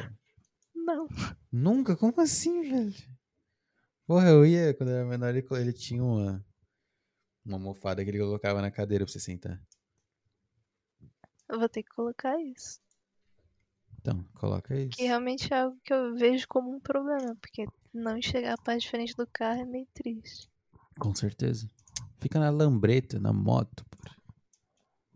não. 0.75 1.07
Nunca? 1.51 1.95
Como 1.95 2.19
assim, 2.21 2.61
velho? 2.69 2.93
Porra, 4.07 4.29
eu 4.29 4.45
ia, 4.45 4.73
quando 4.73 4.89
eu 4.89 4.95
era 4.97 5.05
menor, 5.05 5.29
ele, 5.29 5.45
ele 5.51 5.73
tinha 5.73 6.03
uma, 6.03 6.45
uma 7.45 7.55
almofada 7.57 8.03
que 8.03 8.09
ele 8.09 8.19
colocava 8.19 8.61
na 8.61 8.71
cadeira 8.71 9.05
pra 9.05 9.11
você 9.11 9.19
sentar. 9.19 9.61
Eu 11.49 11.59
vou 11.59 11.69
ter 11.69 11.83
que 11.83 11.89
colocar 11.89 12.39
isso. 12.41 12.81
Então, 14.03 14.21
coloca 14.33 14.75
isso. 14.75 14.97
Que 14.97 15.03
realmente 15.03 15.53
é 15.53 15.61
algo 15.61 15.79
que 15.81 15.93
eu 15.93 16.13
vejo 16.13 16.45
como 16.49 16.75
um 16.75 16.79
problema, 16.79 17.37
porque 17.37 17.65
não 17.93 18.17
enxergar 18.17 18.55
a 18.55 18.61
parte 18.61 18.81
de 18.81 18.89
frente 18.89 19.15
do 19.15 19.25
carro 19.25 19.61
é 19.61 19.65
meio 19.65 19.87
triste. 19.93 20.51
Com 20.99 21.15
certeza. 21.15 21.69
Fica 22.19 22.37
na 22.37 22.49
lambreta, 22.49 23.17
na 23.17 23.31
moto, 23.31 23.85
pô. 23.85 23.97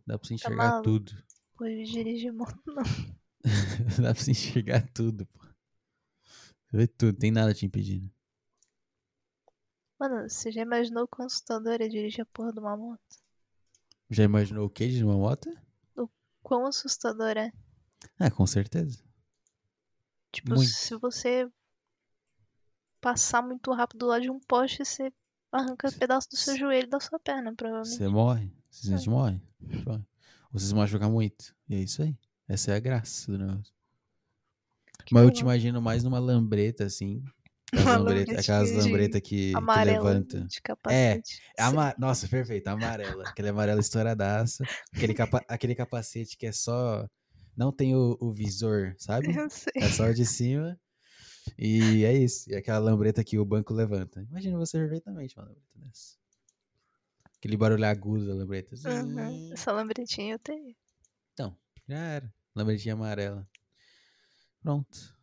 Dá 0.06 0.18
pra 0.18 0.26
você 0.26 0.36
enxergar 0.36 0.70
maluco? 0.70 0.84
tudo. 0.84 1.12
Pois 1.58 1.90
dirigir 1.90 2.32
moto 2.32 2.58
não. 2.66 2.84
Dá 4.02 4.14
pra 4.14 4.24
você 4.24 4.32
enxergar 4.32 4.88
tudo, 4.94 5.26
pô. 5.26 5.46
Você 6.70 6.78
vê 6.78 6.88
tudo, 6.88 7.18
tem 7.18 7.30
nada 7.30 7.54
te 7.54 7.66
impedindo. 7.66 8.10
Mano, 10.00 10.30
você 10.30 10.50
já 10.50 10.62
imaginou 10.62 11.04
o 11.04 11.08
quão 11.10 11.26
assustador 11.26 11.82
é 11.82 11.90
dirigir 11.90 12.22
a 12.22 12.26
porra 12.26 12.54
de 12.54 12.60
uma 12.60 12.78
moto? 12.78 13.02
Já 14.10 14.24
imaginou 14.24 14.66
o 14.66 14.70
que 14.70 14.88
de 14.88 15.04
uma 15.04 15.18
moto? 15.18 15.50
Quão 16.42 16.66
assustador 16.66 17.36
é? 17.36 17.52
Ah, 18.19 18.32
com 18.32 18.45
certeza. 18.45 18.99
Tipo, 20.32 20.56
Muito. 20.56 20.69
se 20.69 20.95
você 20.98 21.49
passar 23.02 23.41
muito 23.41 23.72
rápido 23.74 23.99
do 23.99 24.07
lado 24.07 24.22
de 24.22 24.30
um 24.30 24.40
poste, 24.40 24.84
você 24.84 25.11
arranca 25.52 25.91
pedaço 25.91 26.30
do 26.30 26.38
seu 26.38 26.53
se- 26.53 26.60
joelho 26.60 26.88
e 26.88 26.90
da 26.90 26.99
sua 26.99 27.19
perna, 27.19 27.53
provavelmente. 27.56 27.95
Você 27.98 28.07
morre. 28.07 28.52
Você 28.69 28.82
simplesmente 28.88 29.10
morre. 29.10 29.41
Morre. 29.86 30.03
Ou 30.53 30.60
você 30.60 30.68
se 30.68 30.76
machuca 30.76 31.10
muito. 31.10 31.56
E 31.69 31.76
é 31.76 31.80
isso 31.80 32.02
aí. 32.02 32.15
Essa 32.48 32.72
é 32.72 32.76
a 32.76 32.80
graça 32.80 33.32
do 33.32 33.38
negócio. 33.38 33.74
Que 35.06 35.14
Mas 35.14 35.24
eu 35.24 35.32
te 35.32 35.41
imagino 35.41 35.82
mais 35.82 36.03
numa 36.03 36.19
lambreta, 36.19 36.86
assim. 36.86 37.24
Aquelas 37.72 37.86
Uma 37.86 37.98
lambreta, 37.98 38.32
lambretinha 38.32 38.40
aquelas 38.40 38.72
lambreta 38.86 39.22
que, 39.22 39.53
que 39.53 39.84
levanta. 39.86 40.48
É 40.90 41.22
ama- 41.60 41.95
Nossa, 41.98 42.28
perfeito, 42.28 42.68
amarela. 42.68 43.28
Aquele 43.28 43.49
amarelo 43.49 43.80
estouradaço. 43.80 44.64
Aquele, 44.94 45.14
capa... 45.14 45.44
aquele 45.48 45.76
capacete 45.76 46.38
que 46.38 46.45
é 46.45 46.52
só. 46.52 47.07
Não 47.58 47.72
tem 47.72 47.96
o, 47.96 48.16
o 48.22 48.32
visor, 48.32 48.94
sabe? 49.00 49.36
Eu 49.36 49.50
sei. 49.50 49.74
É 49.78 49.90
só 49.90 50.06
o 50.06 50.14
de 50.14 50.28
cima. 50.28 50.80
E 51.58 52.06
é 52.06 52.14
isso. 52.14 52.48
E 52.52 52.56
aquela 52.56 52.78
lambreta 52.78 53.24
que 53.24 53.40
o 53.40 53.46
banco 53.46 53.74
levanta. 53.74 54.22
Imagina 54.30 54.60
você 54.60 54.78
perfeitamente 54.78 55.36
uma 55.36 55.46
lambreta 55.46 55.68
dessa. 55.74 56.18
Aquele 57.36 57.58
barulho 57.58 57.86
agudo 57.86 58.28
da 58.28 58.36
lambreta. 58.36 58.76
Uhum. 58.76 59.52
Essa 59.52 59.72
lambretinha 59.72 60.36
eu 60.36 60.40
tenho. 60.40 60.76
Então, 61.34 61.58
já 61.88 61.98
era. 61.98 62.34
Lambretinha 62.56 62.94
amarela. 62.94 63.50
Pronto. 64.62 65.18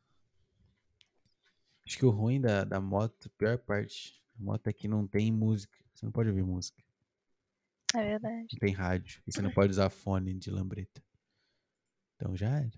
Acho 1.86 1.98
que 1.98 2.06
o 2.06 2.11
ruim 2.11 2.40
da, 2.40 2.65
da 2.65 2.81
moto, 2.81 3.28
a 3.28 3.39
pior 3.39 3.59
parte, 3.59 4.20
a 4.40 4.43
moto 4.43 4.66
é 4.66 4.73
que 4.73 4.89
não 4.89 5.06
tem 5.06 5.31
música. 5.31 5.78
Você 5.94 6.05
não 6.05 6.12
pode 6.12 6.31
ouvir 6.31 6.43
música. 6.43 6.82
É 7.94 8.02
verdade. 8.02 8.48
Não 8.52 8.59
tem 8.59 8.73
rádio. 8.73 9.23
E 9.24 9.32
você 9.32 9.40
não 9.40 9.52
pode 9.52 9.70
usar 9.70 9.89
fone 9.89 10.35
de 10.35 10.51
lambreta. 10.51 11.01
Então 12.16 12.36
já 12.36 12.49
era. 12.59 12.73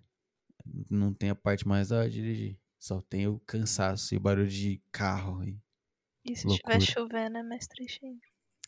Não 0.90 1.12
tem 1.14 1.30
a 1.30 1.34
parte 1.34 1.66
mais 1.66 1.88
da 1.88 1.98
hora 1.98 2.10
de 2.10 2.16
dirigir. 2.16 2.58
Só 2.78 3.00
tem 3.00 3.26
o 3.26 3.38
cansaço 3.40 4.14
e 4.14 4.16
o 4.16 4.20
barulho 4.20 4.48
de 4.48 4.82
carro. 4.92 5.44
E... 5.44 5.58
E 6.24 6.36
se 6.36 6.46
estiver 6.48 6.80
chovendo 6.80 7.38
é 7.38 7.42
mais 7.42 7.66
tristinho. 7.66 8.18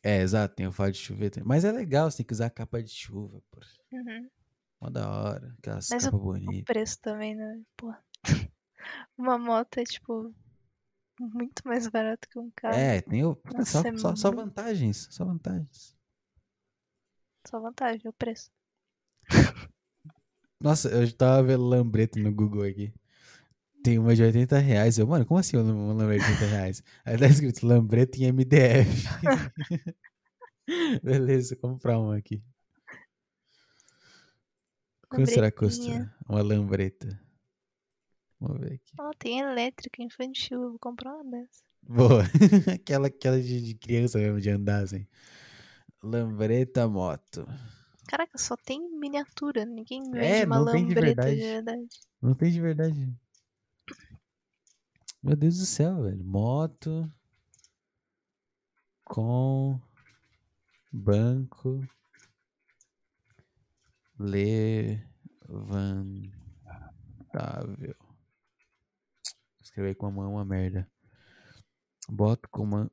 É, 0.03 0.21
exato, 0.21 0.55
tem 0.55 0.67
o 0.67 0.73
fato 0.73 0.93
de 0.93 0.99
chover 0.99 1.31
também. 1.31 1.49
Mas 1.49 1.65
é 1.65 1.73
legal, 1.73 2.09
você 2.09 2.19
tem 2.19 2.27
que 2.27 2.33
usar 2.33 2.51
capa 2.51 2.81
de 2.81 2.91
chuva, 2.91 3.43
pô. 3.51 3.61
Uhum. 3.93 4.31
Mó 4.81 4.91
da 4.91 5.11
hora. 5.11 5.55
Aquelas 5.59 5.89
Mas 5.91 6.05
capas 6.05 6.21
O 6.21 6.23
bonitas. 6.23 6.65
preço 6.65 7.01
também, 7.01 7.35
né? 7.35 7.61
Pô. 7.77 7.93
Uma 9.19 9.37
moto 9.37 9.79
é, 9.79 9.85
tipo, 9.85 10.33
muito 11.19 11.63
mais 11.67 11.89
barato 11.89 12.29
que 12.29 12.39
um 12.39 12.49
carro. 12.55 12.77
É, 12.77 13.01
tem 13.01 13.25
o. 13.25 13.37
Só, 13.67 13.81
é 13.81 13.97
só, 13.99 14.15
só 14.15 14.29
muito- 14.31 14.45
vantagens. 14.47 15.09
Só 15.11 15.25
vantagens. 15.25 15.97
Só 17.45 17.61
vantagem, 17.61 18.09
o 18.09 18.13
preço. 18.13 18.53
Nossa, 20.61 20.89
eu 20.89 21.11
tava 21.13 21.43
vendo 21.45 21.65
lambreta 21.65 22.19
no 22.19 22.33
Google 22.33 22.65
aqui. 22.65 22.93
Tem 23.83 23.99
uma 23.99 24.15
de 24.15 24.23
80 24.23 24.59
reais. 24.59 24.99
Eu, 24.99 25.07
mano, 25.07 25.25
como 25.25 25.39
assim 25.39 25.57
uma 25.57 25.95
lambreta 25.95 26.25
de 26.25 26.33
80 26.33 26.47
reais? 26.47 26.83
Aí 27.05 27.17
tá 27.17 27.27
escrito 27.27 27.67
lambreta 27.67 28.19
em 28.19 28.33
MDF. 28.33 29.05
Beleza, 31.03 31.57
comprar 31.57 31.99
uma 31.99 32.17
aqui. 32.17 32.43
Quanto 35.09 35.31
será 35.31 35.51
que 35.51 35.59
custa 35.59 36.15
uma 36.29 36.43
lambreta? 36.43 37.19
Vamos 38.41 38.61
ver 38.61 38.75
aqui. 38.75 38.93
Ó, 39.01 39.11
tem 39.19 39.41
elétrica 39.41 40.03
infantil, 40.03 40.63
eu 40.63 40.71
vou 40.71 40.79
comprar 40.79 41.15
uma 41.15 41.25
dessa. 41.25 41.63
Boa. 41.83 42.25
aquela 42.75 43.07
aquela 43.07 43.41
de, 43.41 43.63
de 43.63 43.75
criança 43.75 44.19
mesmo, 44.19 44.41
de 44.41 44.51
andar 44.51 44.85
assim. 44.85 45.07
Lambreta 46.03 46.87
moto. 46.87 47.47
Caraca, 48.09 48.39
só 48.39 48.57
tem 48.57 48.81
miniatura, 48.99 49.67
ninguém 49.67 50.03
vende 50.11 50.19
É, 50.19 50.47
uma 50.47 50.57
de 50.59 50.65
lambreta 50.65 51.01
verdade. 51.01 51.37
de 51.37 51.43
verdade. 51.43 51.89
Não 52.23 52.35
tem 52.35 52.51
de 52.51 52.61
verdade. 52.61 53.15
Meu 55.23 55.37
Deus 55.37 55.59
do 55.59 55.67
céu, 55.67 56.03
velho. 56.05 56.25
Moto 56.25 57.13
com 59.05 59.79
banco 60.91 61.87
levantável. 64.19 65.05
Escrever 69.61 69.95
com 69.97 70.07
a 70.07 70.11
mão 70.11 70.25
é 70.25 70.29
uma 70.29 70.45
merda. 70.47 70.91
Boto 72.09 72.49
com 72.49 72.65
man... 72.65 72.91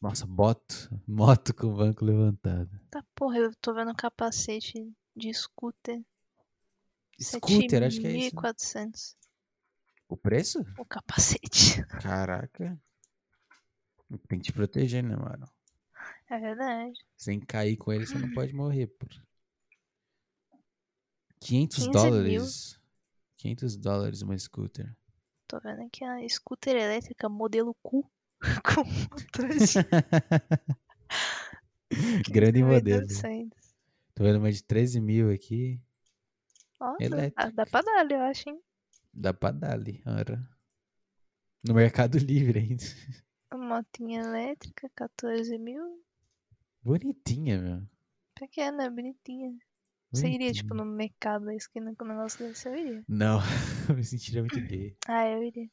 Nossa, 0.00 0.26
boto. 0.26 0.90
Moto 1.06 1.54
com 1.54 1.74
banco 1.74 2.04
levantado. 2.04 2.70
Tá, 2.90 3.04
porra, 3.14 3.38
eu 3.38 3.54
tô 3.56 3.74
vendo 3.74 3.94
capacete 3.94 4.92
de 5.14 5.32
scooter. 5.32 6.02
Scooter, 7.20 7.82
acho 7.82 8.00
que 8.00 8.06
é 8.06 8.16
isso. 8.16 8.36
7.400 8.36 9.16
O 10.08 10.16
preço? 10.16 10.64
o 10.78 10.84
capacete. 10.84 11.84
Caraca. 12.00 12.80
Tem 14.28 14.38
que 14.38 14.46
te 14.46 14.52
proteger, 14.52 15.02
né, 15.02 15.16
mano? 15.16 15.48
É 16.30 16.38
verdade. 16.38 16.98
Sem 17.16 17.40
cair 17.40 17.76
com 17.76 17.92
ele, 17.92 18.06
você 18.06 18.18
não 18.18 18.32
pode 18.32 18.52
morrer, 18.54 18.86
pô. 18.86 19.06
500 21.40 21.76
15 21.78 21.90
dólares. 21.90 22.80
500 23.36 23.76
dólares 23.76 24.22
uma 24.22 24.36
scooter. 24.38 24.94
Tô 25.46 25.58
vendo 25.60 25.82
aqui 25.82 26.04
a 26.04 26.28
scooter 26.28 26.76
elétrica 26.76 27.28
modelo 27.28 27.74
Q. 27.82 28.04
com 28.64 28.84
motores 28.84 29.74
Grande 32.30 32.62
modelo. 32.62 33.06
15.900. 33.06 33.50
Tô 34.14 34.24
vendo 34.24 34.38
uma 34.38 34.52
de 34.52 34.62
13 34.62 35.00
mil 35.00 35.30
aqui. 35.32 35.80
Ó, 36.80 36.96
dá, 36.98 37.04
Elétrica. 37.04 37.50
dá 37.52 37.66
pra 37.66 37.82
dar, 37.82 38.10
eu 38.10 38.20
acho, 38.22 38.48
hein? 38.50 38.60
Dá 39.12 39.34
pra 39.34 39.50
dar 39.50 39.72
ali, 39.74 40.02
ora. 40.06 40.40
No 41.66 41.74
Mercado 41.74 42.18
Livre 42.18 42.58
ainda. 42.60 42.84
Uma 43.52 43.76
motinha 43.78 44.20
elétrica, 44.20 44.88
14 44.94 45.58
mil. 45.58 46.02
Bonitinha, 46.82 47.60
meu. 47.60 47.82
Pequena, 48.34 48.90
bonitinha. 48.90 49.56
Você 50.12 50.28
iria, 50.28 50.52
tipo, 50.52 50.68
Bonitinha. 50.68 50.90
no 50.90 50.96
mercado 50.96 51.44
da 51.46 51.54
esquina 51.54 51.94
com 51.96 52.04
um 52.04 52.08
negócio 52.08 52.46
desse? 52.46 52.68
Eu 52.68 52.76
iria. 52.76 53.04
Não, 53.08 53.40
eu 53.88 53.94
me 53.94 54.04
sentiria 54.04 54.42
muito 54.42 54.58
gay. 54.60 54.96
Ah, 55.06 55.26
eu 55.28 55.42
iria. 55.42 55.68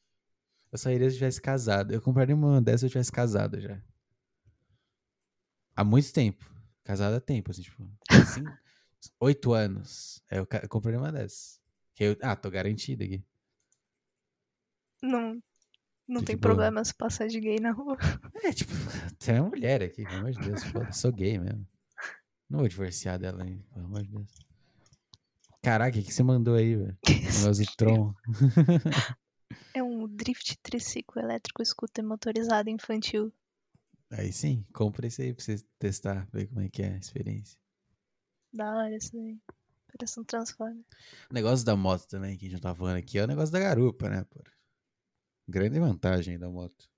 Eu 0.72 0.78
só 0.78 0.90
iria 0.90 1.10
se 1.10 1.16
eu 1.16 1.20
tivesse 1.20 1.42
casado. 1.42 1.94
Eu 1.94 2.02
compraria 2.02 2.36
uma 2.36 2.62
dessa 2.62 2.80
se 2.80 2.86
eu 2.86 2.90
tivesse 2.90 3.12
casado 3.12 3.60
já. 3.60 3.82
Há 5.76 5.84
muito 5.84 6.12
tempo. 6.12 6.46
Casado 6.84 7.16
há 7.16 7.20
tempo, 7.20 7.52
assim, 7.52 7.62
tipo. 7.62 7.90
Cinco, 8.34 8.52
oito 9.20 9.54
anos. 9.54 10.24
Aí 10.30 10.38
eu, 10.38 10.48
eu 10.62 10.70
compraria 10.70 11.00
uma 11.00 11.12
dessas. 11.12 11.60
Que 11.94 12.04
eu, 12.06 12.18
ah, 12.22 12.36
tô 12.36 12.50
garantido 12.50 13.04
aqui. 13.04 13.24
Não, 15.02 15.42
não 16.08 16.24
tem 16.24 16.38
problema 16.38 16.84
se 16.84 16.94
passar 16.94 17.28
de 17.28 17.40
gay 17.40 17.60
na 17.60 17.72
rua. 17.72 17.98
É, 18.44 18.54
tipo, 18.54 18.72
tem 19.18 19.40
uma 19.40 19.50
mulher 19.50 19.82
aqui, 19.82 20.04
pelo 20.06 20.20
amor 20.20 20.32
de 20.32 20.40
Deus. 20.40 20.64
foda, 20.66 20.92
sou 20.92 21.12
gay 21.12 21.40
mesmo. 21.40 21.66
Não 22.48 22.60
vou 22.60 22.68
divorciar 22.68 23.18
dela 23.18 23.44
ainda, 23.44 23.64
pelo 23.74 23.86
amor 23.86 24.04
de 24.04 24.10
Deus. 24.10 24.46
Caraca, 25.64 25.98
o 25.98 26.04
que 26.04 26.14
você 26.14 26.22
mandou 26.22 26.54
aí, 26.54 26.76
velho? 26.76 26.98
Negócio 27.40 27.66
do 27.66 27.76
Tron. 27.76 28.14
É 30.16 30.24
drift 30.24 30.58
triciclo 30.64 31.22
elétrico 31.22 31.64
scooter 31.66 32.04
motorizado 32.04 32.70
infantil. 32.70 33.34
Aí 34.10 34.32
sim, 34.32 34.66
compra 34.74 35.08
esse 35.08 35.22
aí 35.22 35.34
pra 35.34 35.44
você 35.44 35.58
testar, 35.78 36.26
ver 36.32 36.48
como 36.48 36.62
é 36.62 36.70
que 36.70 36.82
é 36.82 36.94
a 36.94 36.98
experiência. 36.98 37.60
Da 38.54 38.74
hora 38.78 38.96
isso 38.96 39.12
daí. 39.14 39.38
Parece 39.92 40.20
um 40.20 40.24
Transformer. 40.24 40.86
O 41.30 41.34
negócio 41.34 41.66
da 41.66 41.76
moto 41.76 42.08
também, 42.08 42.38
que 42.38 42.46
a 42.46 42.50
gente 42.50 42.54
não 42.54 42.72
tá 42.72 42.74
falando 42.74 42.98
aqui, 42.98 43.18
é 43.18 43.24
o 43.26 43.28
negócio 43.28 43.52
da 43.52 43.60
garupa, 43.60 44.10
né, 44.10 44.24
pô? 44.24 44.42
Grande 45.48 45.80
vantagem 45.80 46.40
da 46.40 46.50
moto. 46.50 46.90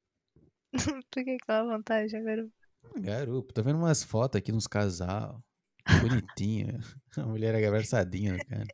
Por 1.11 1.23
que 1.23 1.37
que 1.37 1.51
é 1.51 1.61
uma 1.61 1.77
vantagem 1.77 2.19
agora? 2.19 2.47
Garupa, 2.97 3.51
tô 3.51 3.63
vendo 3.63 3.79
umas 3.79 4.03
fotos 4.03 4.37
aqui 4.37 4.51
nos 4.51 4.67
casal. 4.67 5.43
Bonitinha. 6.01 6.79
A 7.17 7.25
mulher 7.25 7.55
abraçadinha, 7.65 8.37
cara. 8.45 8.67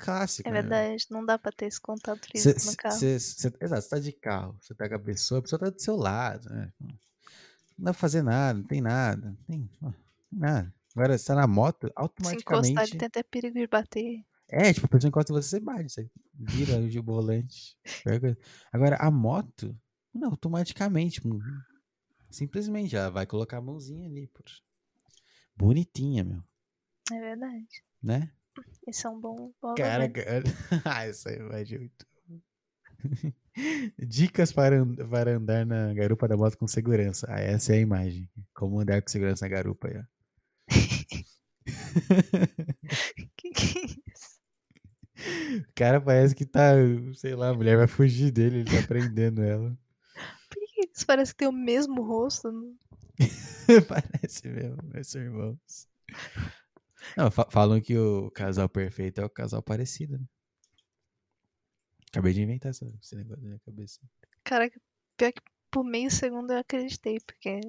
Clássico. 0.00 0.48
É 0.48 0.52
né? 0.52 0.60
verdade, 0.62 1.06
não 1.10 1.24
dá 1.24 1.38
pra 1.38 1.52
ter 1.52 1.66
esse 1.66 1.80
contato 1.80 2.26
Cê, 2.26 2.30
físico 2.32 2.66
no 2.70 2.76
carro. 2.76 2.98
cê- 2.98 3.18
cê- 3.20 3.52
exato, 3.60 3.82
você 3.82 3.88
tá 3.90 3.98
de 3.98 4.12
carro, 4.12 4.56
você 4.60 4.74
com 4.74 4.94
a 4.94 4.98
pessoa, 4.98 5.38
a 5.38 5.42
pessoa 5.42 5.60
tá 5.60 5.70
do 5.70 5.80
seu 5.80 5.96
lado, 5.96 6.48
né? 6.48 6.72
Não 6.80 7.84
dá 7.84 7.92
pra 7.92 7.94
fazer 7.94 8.22
nada, 8.22 8.58
não 8.58 8.66
tem 8.66 8.80
nada, 8.80 9.28
não 9.28 9.36
tem, 9.46 9.70
tem 9.80 9.94
nada. 10.32 10.74
Agora, 10.94 11.16
você 11.16 11.26
tá 11.26 11.34
na 11.34 11.46
moto, 11.46 11.86
Se 11.86 11.92
encostar, 11.92 12.02
automaticamente. 12.02 12.90
ele 12.92 12.98
tem 12.98 13.06
até 13.06 13.22
perigo 13.22 13.58
de 13.58 13.66
bater. 13.66 14.24
É, 14.48 14.72
tipo, 14.72 14.86
a 14.86 14.88
pessoa 14.88 15.08
encosta 15.08 15.32
em 15.32 15.36
você, 15.36 15.48
você 15.48 15.60
bate, 15.60 15.88
você 15.90 16.10
vira 16.34 16.72
o 17.00 17.02
volante. 17.02 17.76
Agora, 18.72 18.96
a 18.96 19.10
moto, 19.10 19.78
não, 20.12 20.30
automaticamente. 20.30 21.26
hum, 21.26 21.38
Simplesmente, 22.30 22.96
ela 22.96 23.10
vai 23.10 23.26
colocar 23.26 23.58
a 23.58 23.62
mãozinha 23.62 24.08
ali, 24.08 24.26
pô. 24.28 24.42
Bonitinha, 25.56 26.24
meu, 26.24 26.42
É 27.12 27.20
verdade. 27.20 27.84
né? 28.02 28.32
Esse 28.86 29.06
é 29.06 29.10
um 29.10 29.20
bom, 29.20 29.52
bom 29.60 29.74
Cara, 29.74 30.04
argumento. 30.04 30.24
cara. 30.24 30.42
Ah, 30.84 31.08
isso 31.08 31.28
aí 31.28 31.38
vai 31.38 31.64
de 31.64 31.78
muito. 31.78 32.06
Dicas 33.98 34.52
para, 34.52 34.84
para 35.08 35.36
andar 35.36 35.66
na 35.66 35.92
garupa 35.94 36.28
da 36.28 36.36
moto 36.36 36.56
com 36.56 36.66
segurança. 36.66 37.26
Ah, 37.28 37.40
essa 37.40 37.72
é 37.72 37.76
a 37.76 37.80
imagem. 37.80 38.28
Como 38.54 38.80
andar 38.80 39.00
com 39.02 39.08
segurança 39.08 39.44
na 39.44 39.48
garupa 39.50 39.88
aí, 39.88 39.98
ó. 39.98 40.04
Que 43.36 43.50
que 43.50 43.78
é 43.78 43.84
isso? 43.84 44.40
O 45.68 45.72
cara 45.74 46.00
parece 46.00 46.34
que 46.34 46.46
tá, 46.46 46.72
sei 47.14 47.34
lá, 47.34 47.50
a 47.50 47.54
mulher 47.54 47.76
vai 47.76 47.86
fugir 47.86 48.30
dele, 48.30 48.60
ele 48.60 48.70
tá 48.70 48.86
prendendo 48.86 49.42
ela. 49.42 49.76
Por 50.48 50.58
que 50.58 50.80
eles 50.82 51.04
parecem 51.04 51.32
que 51.32 51.38
tem 51.38 51.48
o 51.48 51.52
mesmo 51.52 52.02
rosto? 52.02 52.50
Parece 53.88 54.48
mesmo, 54.48 54.78
meus 54.92 55.14
irmãos. 55.14 55.88
Não, 57.16 57.30
fa- 57.30 57.46
falam 57.50 57.80
que 57.80 57.96
o 57.96 58.30
casal 58.30 58.68
perfeito 58.68 59.20
é 59.20 59.24
o 59.24 59.30
casal 59.30 59.62
parecido, 59.62 60.18
né? 60.18 60.24
Acabei 62.10 62.32
de 62.32 62.42
inventar 62.42 62.70
essa- 62.70 62.90
esse 63.00 63.14
negócio 63.16 63.42
na 63.42 63.48
minha 63.48 63.60
cabeça. 63.60 64.00
Cara, 64.44 64.70
pior 65.16 65.32
que 65.32 65.40
por 65.70 65.84
meio 65.84 66.10
segundo 66.10 66.52
eu 66.52 66.58
acreditei, 66.58 67.18
porque 67.20 67.60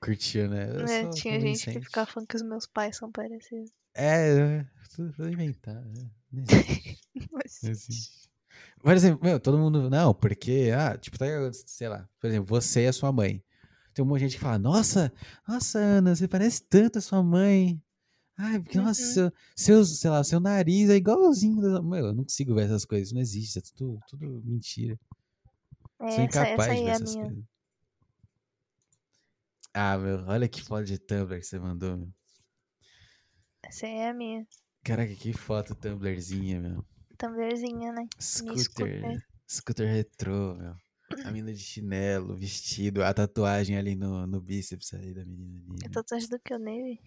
Curtiu, 0.00 0.48
né? 0.48 0.66
Né, 0.66 1.10
tinha 1.10 1.40
gente 1.40 1.66
que 1.68 1.80
ficava 1.80 2.06
falando 2.08 2.28
que 2.28 2.36
os 2.36 2.42
meus 2.42 2.66
pais 2.66 2.96
são 2.96 3.10
parecidos. 3.10 3.70
É, 3.94 4.38
é, 4.60 4.66
tudo 4.94 5.28
inventado. 5.28 5.84
né? 5.90 6.08
Não 6.30 6.42
existe, 6.42 7.00
Mas, 7.32 7.58
não 7.62 7.70
existe. 7.70 8.28
Por 8.80 8.92
exemplo, 8.92 9.24
meu, 9.24 9.40
todo 9.40 9.58
mundo. 9.58 9.88
Não, 9.88 10.12
porque, 10.14 10.70
ah, 10.76 10.96
tipo, 10.96 11.18
tá, 11.18 11.24
sei 11.52 11.88
lá, 11.88 12.08
por 12.20 12.28
exemplo, 12.28 12.46
você 12.46 12.84
e 12.84 12.86
a 12.86 12.92
sua 12.92 13.10
mãe. 13.10 13.42
Tem 13.94 14.04
um 14.04 14.08
monte 14.08 14.18
de 14.20 14.24
gente 14.26 14.34
que 14.36 14.42
fala, 14.42 14.58
nossa, 14.58 15.12
nossa, 15.46 15.78
Ana, 15.78 16.14
você 16.14 16.28
parece 16.28 16.62
tanto 16.62 16.98
a 16.98 17.00
sua 17.00 17.22
mãe. 17.22 17.82
Ai, 18.38 18.60
porque, 18.60 18.78
nossa, 18.78 19.02
Uhum. 19.02 19.30
seu, 19.56 19.84
seu, 19.84 19.84
sei 19.84 20.10
lá, 20.10 20.22
seu 20.22 20.38
nariz 20.40 20.88
é 20.90 20.94
igualzinho. 20.96 21.60
Meu, 21.82 22.06
eu 22.06 22.14
não 22.14 22.22
consigo 22.22 22.54
ver 22.54 22.66
essas 22.66 22.84
coisas, 22.84 23.12
não 23.12 23.20
existe, 23.20 23.58
é 23.58 23.62
tudo, 23.76 24.00
tudo 24.08 24.26
mentira. 24.44 24.98
Sou 25.98 26.06
essa, 26.08 26.22
incapaz 26.22 26.58
essa 26.60 26.72
de 26.74 26.78
aí 26.78 26.84
ver 26.84 26.86
é 26.86 26.90
a 26.90 26.94
essas 26.94 27.14
minha. 27.14 27.26
coisas. 27.26 27.44
Ah, 29.74 29.98
meu, 29.98 30.24
olha 30.26 30.48
que 30.48 30.62
foto 30.62 30.84
de 30.84 30.98
Tumblr 30.98 31.38
que 31.38 31.46
você 31.46 31.58
mandou, 31.58 31.96
meu. 31.96 32.12
Essa 33.62 33.86
aí 33.86 33.92
é 33.96 34.08
a 34.10 34.14
minha. 34.14 34.46
Caraca, 34.84 35.14
que 35.14 35.32
foto 35.32 35.74
Tumblrzinha, 35.74 36.60
meu. 36.60 36.84
Tumblerzinha, 37.18 37.92
né? 37.92 38.06
Scooter. 38.20 38.62
scooter. 38.62 39.24
Scooter 39.48 39.88
retrô, 39.92 40.54
meu. 40.54 40.74
A 41.24 41.30
menina 41.32 41.52
de 41.52 41.60
chinelo, 41.60 42.36
vestido, 42.36 43.02
a 43.02 43.12
tatuagem 43.12 43.76
ali 43.76 43.94
no, 43.96 44.26
no 44.26 44.40
bíceps 44.40 44.94
ali 44.94 45.12
da 45.12 45.24
menina 45.24 45.58
ali. 45.58 45.78
É 45.84 45.88
meu. 45.88 45.92
tatuagem 45.92 46.28
do 46.28 46.38
que 46.38 46.54
eu 46.54 46.58
nele. 46.58 47.00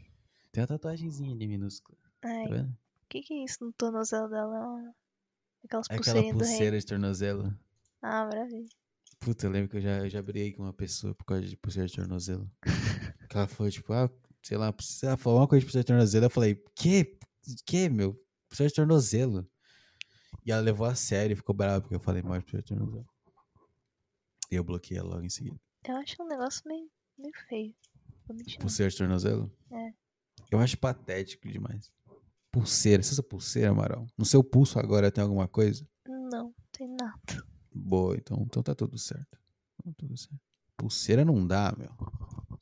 Tem 0.52 0.62
uma 0.62 0.68
tatuagemzinha 0.68 1.34
ali 1.34 1.48
minúscula, 1.48 1.98
Ai, 2.24 2.44
tá 2.44 2.50
o 2.50 2.54
vendo? 2.54 2.78
que 3.10 3.22
que 3.22 3.34
é 3.34 3.44
isso 3.46 3.64
no 3.64 3.72
tornozelo 3.74 4.30
dela? 4.30 4.94
É 5.64 5.66
Aquelas 5.66 5.88
Aquela 5.90 6.18
do 6.20 6.24
rei. 6.24 6.34
pulseira 6.34 6.80
de 6.80 6.86
tornozelo. 6.86 7.58
Ah, 8.02 8.26
maravilha. 8.26 8.68
Puta, 9.20 9.46
eu 9.46 9.52
lembro 9.52 9.70
que 9.70 9.78
eu 9.78 9.82
já, 9.82 10.00
eu 10.00 10.10
já 10.10 10.22
briguei 10.22 10.54
com 10.54 10.64
uma 10.64 10.74
pessoa 10.74 11.14
por 11.14 11.24
causa 11.26 11.46
de 11.46 11.56
pulseira 11.56 11.88
de 11.88 11.96
tornozelo. 11.96 12.52
que 13.30 13.38
ela 13.38 13.48
falou, 13.48 13.72
tipo, 13.72 13.94
ah, 13.94 14.10
sei 14.42 14.58
lá, 14.58 14.74
ela 15.04 15.18
falou 15.18 15.40
uma 15.40 15.48
coisa 15.48 15.60
de 15.60 15.66
pulseira 15.68 15.84
de 15.84 15.88
tornozelo, 15.88 16.26
eu 16.26 16.30
falei, 16.30 16.56
que? 16.76 17.18
Que, 17.66 17.88
meu? 17.90 18.20
Pulseira 18.50 18.70
de 18.70 18.76
tornozelo. 18.76 19.48
E 20.44 20.52
ela 20.52 20.62
levou 20.62 20.88
a 20.88 20.96
sério 20.96 21.34
e 21.34 21.38
ficou 21.38 21.54
brava 21.56 21.82
porque 21.82 21.96
eu 21.96 22.00
falei 22.00 22.24
mal 22.24 22.40
de 22.40 22.44
pulseira 22.46 22.64
de 22.64 22.70
tornozelo. 22.70 23.08
E 24.52 24.56
eu 24.56 24.64
bloqueei 24.64 24.98
ela 24.98 25.10
logo 25.10 25.24
em 25.24 25.30
seguida. 25.30 25.60
Eu 25.88 25.96
acho 25.98 26.22
um 26.22 26.28
negócio 26.28 26.64
meio, 26.66 26.90
meio 27.18 27.34
feio. 27.48 27.76
Vou 28.28 28.36
mentir, 28.36 28.56
não. 28.58 28.62
Pulseira 28.66 28.90
de 28.90 28.98
tornozelo? 28.98 29.52
É. 29.72 29.94
Eu 30.52 30.60
acho 30.60 30.78
patético 30.78 31.48
demais. 31.50 31.90
Pulseira. 32.52 33.02
Usa 33.02 33.24
pulseira, 33.24 33.70
Amaral? 33.72 34.06
No 34.18 34.26
seu 34.26 34.44
pulso 34.44 34.78
agora 34.78 35.10
tem 35.12 35.24
alguma 35.24 35.48
coisa? 35.48 35.88
Não, 36.06 36.54
tem 36.72 36.88
nada. 36.90 37.44
Boa, 37.74 38.16
então, 38.18 38.42
então 38.46 38.62
tá 38.62 38.76
tudo 38.76 38.98
certo. 38.98 39.40
Tá 39.84 39.92
tudo 39.98 40.18
certo. 40.18 40.40
Pulseira 40.76 41.24
não 41.24 41.46
dá, 41.48 41.74
meu. 41.78 41.90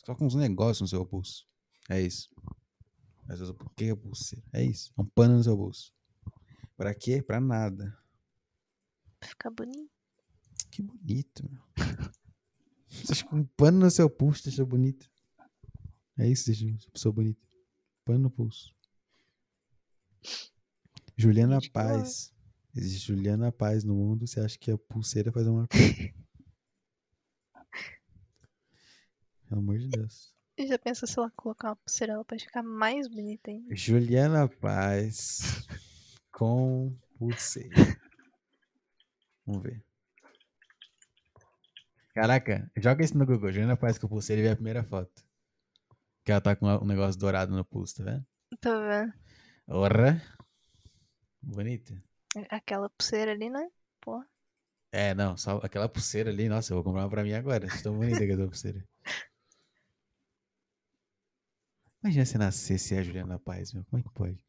Só 0.06 0.14
com 0.16 0.26
uns 0.28 0.36
negócios 0.36 0.82
no 0.82 0.88
seu 0.88 1.06
pulso. 1.06 1.48
É 1.90 2.00
isso. 2.00 2.30
Mas 3.28 3.42
usa- 3.42 3.54
o 3.54 3.70
que 3.72 3.86
é 3.86 3.96
pulseira? 3.96 4.46
É 4.54 4.64
isso. 4.64 4.94
É 4.98 5.02
um 5.02 5.06
pano 5.06 5.36
no 5.38 5.44
seu 5.44 5.58
pulso. 5.58 5.92
Pra 6.78 6.94
quê? 6.94 7.22
Pra 7.22 7.40
nada. 7.42 7.98
Pra 9.20 9.30
ficar 9.30 9.50
bonito. 9.50 9.90
Que 10.72 10.82
bonito, 10.84 11.44
meu. 11.50 11.62
Você 12.88 13.12
acha 13.14 13.28
que 13.28 13.36
um 13.36 13.44
pano 13.44 13.80
no 13.80 13.90
seu 13.92 14.10
pulso 14.10 14.44
deixa 14.44 14.64
bonito? 14.64 15.10
É 16.18 16.28
isso, 16.28 16.46
deixa 16.46 16.66
uma 16.66 16.78
pessoa 16.94 17.12
bonita. 17.14 17.40
Pano 18.10 18.24
no 18.24 18.32
pulso. 18.32 18.76
Juliana 21.16 21.60
Paz. 21.72 22.34
Existe 22.76 23.06
Juliana 23.10 23.52
Paz 23.52 23.84
no 23.84 23.94
mundo. 23.94 24.26
Você 24.26 24.40
acha 24.40 24.58
que 24.58 24.72
a 24.72 24.78
pulseira 24.80 25.32
faz 25.32 25.46
uma 25.46 25.68
coisa? 25.68 25.86
Pelo 29.48 29.62
amor 29.62 29.78
de 29.78 29.90
Deus. 29.90 30.34
E 30.58 30.66
já 30.66 30.80
pensa 30.80 31.06
se 31.06 31.20
ela 31.20 31.30
colocar 31.36 31.68
uma 31.70 31.76
pulseira, 31.76 32.14
ela 32.14 32.26
pode 32.26 32.46
ficar 32.46 32.64
mais 32.64 33.08
bonita 33.08 33.52
ainda. 33.52 33.76
Juliana 33.76 34.48
Paz 34.48 35.68
com 36.32 36.98
pulseira. 37.20 37.76
Vamos 39.46 39.62
ver. 39.62 39.84
Caraca, 42.16 42.72
joga 42.76 43.06
isso 43.06 43.16
no 43.16 43.28
Google. 43.28 43.52
Juliana 43.52 43.78
Paz 43.78 44.00
com 44.00 44.08
pulseira 44.08 44.42
e 44.42 44.46
vê 44.46 44.50
a 44.50 44.56
primeira 44.56 44.84
foto. 44.84 45.29
Que 46.30 46.34
ela 46.34 46.42
tá 46.42 46.56
com 46.56 46.68
um 46.68 46.86
negócio 46.86 47.20
dourado 47.20 47.56
no 47.56 47.66
pulso, 47.66 47.96
tá 47.96 48.04
vendo? 48.04 48.24
Tô 48.62 48.80
vendo. 48.82 49.12
Ora. 49.68 50.22
Bonita. 51.42 52.04
Aquela 52.52 52.88
pulseira 52.88 53.32
ali, 53.32 53.50
né? 53.50 53.68
Pô. 54.00 54.24
É, 54.92 55.16
não, 55.16 55.36
só 55.36 55.58
aquela 55.64 55.90
pulseira 55.90 56.30
ali. 56.30 56.48
Nossa, 56.48 56.72
eu 56.72 56.76
vou 56.76 56.84
comprar 56.84 57.02
uma 57.02 57.10
pra 57.10 57.24
mim 57.24 57.34
agora. 57.34 57.68
Tão 57.82 57.98
bonita 57.98 58.24
aquela 58.24 58.46
pulseira. 58.46 58.88
Imagina 62.04 62.26
se 62.28 62.38
nascesse 62.38 62.94
a 62.96 63.02
Juliana 63.02 63.40
Paz, 63.40 63.74
meu. 63.74 63.84
Como 63.86 64.00
é 64.00 64.04
que 64.04 64.14
pode? 64.14 64.40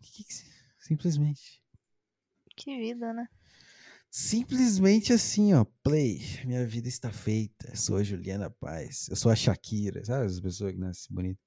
Que 0.00 0.24
que 0.24 0.34
se- 0.34 0.50
Simplesmente. 0.80 1.62
Que 2.56 2.76
vida, 2.80 3.12
né? 3.12 3.28
Simplesmente 4.10 5.12
assim, 5.12 5.54
ó. 5.54 5.64
Play. 5.82 6.20
Minha 6.44 6.66
vida 6.66 6.88
está 6.88 7.12
feita. 7.12 7.76
Sou 7.76 7.96
a 7.96 8.02
Juliana 8.02 8.50
Paz. 8.50 9.08
Eu 9.08 9.14
sou 9.14 9.30
a 9.30 9.36
Shakira. 9.36 10.04
Sabe 10.04 10.26
as 10.26 10.40
pessoas 10.40 10.72
que 10.72 10.78
nascem 10.78 11.14
bonitas? 11.14 11.42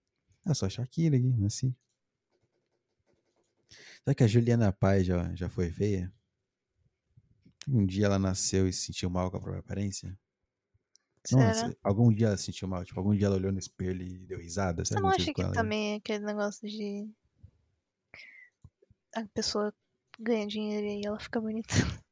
Eu 0.45 0.55
sou 0.55 0.65
a 0.67 0.69
Shakira 0.69 1.17
aqui, 1.17 1.33
nasci. 1.33 1.75
Será 4.03 4.15
que 4.15 4.23
a 4.23 4.27
Juliana 4.27 4.71
Paz 4.71 5.05
já, 5.05 5.33
já 5.35 5.49
foi 5.49 5.69
feia? 5.69 6.11
Um 7.67 7.85
dia 7.85 8.05
ela 8.05 8.19
nasceu 8.19 8.67
e 8.67 8.73
se 8.73 8.87
sentiu 8.87 9.09
mal 9.09 9.29
com 9.29 9.37
a 9.37 9.41
própria 9.41 9.59
aparência? 9.59 10.17
Será? 11.25 11.47
Nossa, 11.47 11.77
algum 11.83 12.13
dia 12.13 12.27
ela 12.27 12.37
se 12.37 12.45
sentiu 12.45 12.67
mal. 12.67 12.83
Tipo, 12.85 12.99
algum 12.99 13.15
dia 13.15 13.27
ela 13.27 13.35
olhou 13.35 13.51
no 13.51 13.59
espelho 13.59 14.01
e 14.01 14.19
deu 14.25 14.39
risada. 14.39 14.83
Você 14.83 14.93
Sabe 14.93 15.01
não 15.01 15.09
aconteceu 15.09 15.31
acha 15.31 15.33
com 15.33 15.41
que 15.41 15.41
ela? 15.41 15.53
também 15.53 15.93
é 15.93 15.95
aquele 15.97 16.25
negócio 16.25 16.67
de. 16.67 17.09
A 19.15 19.25
pessoa 19.33 19.73
ganha 20.19 20.47
dinheiro 20.47 20.85
e 20.85 20.89
aí 20.89 21.01
ela 21.05 21.19
fica 21.19 21.39
bonita? 21.39 21.73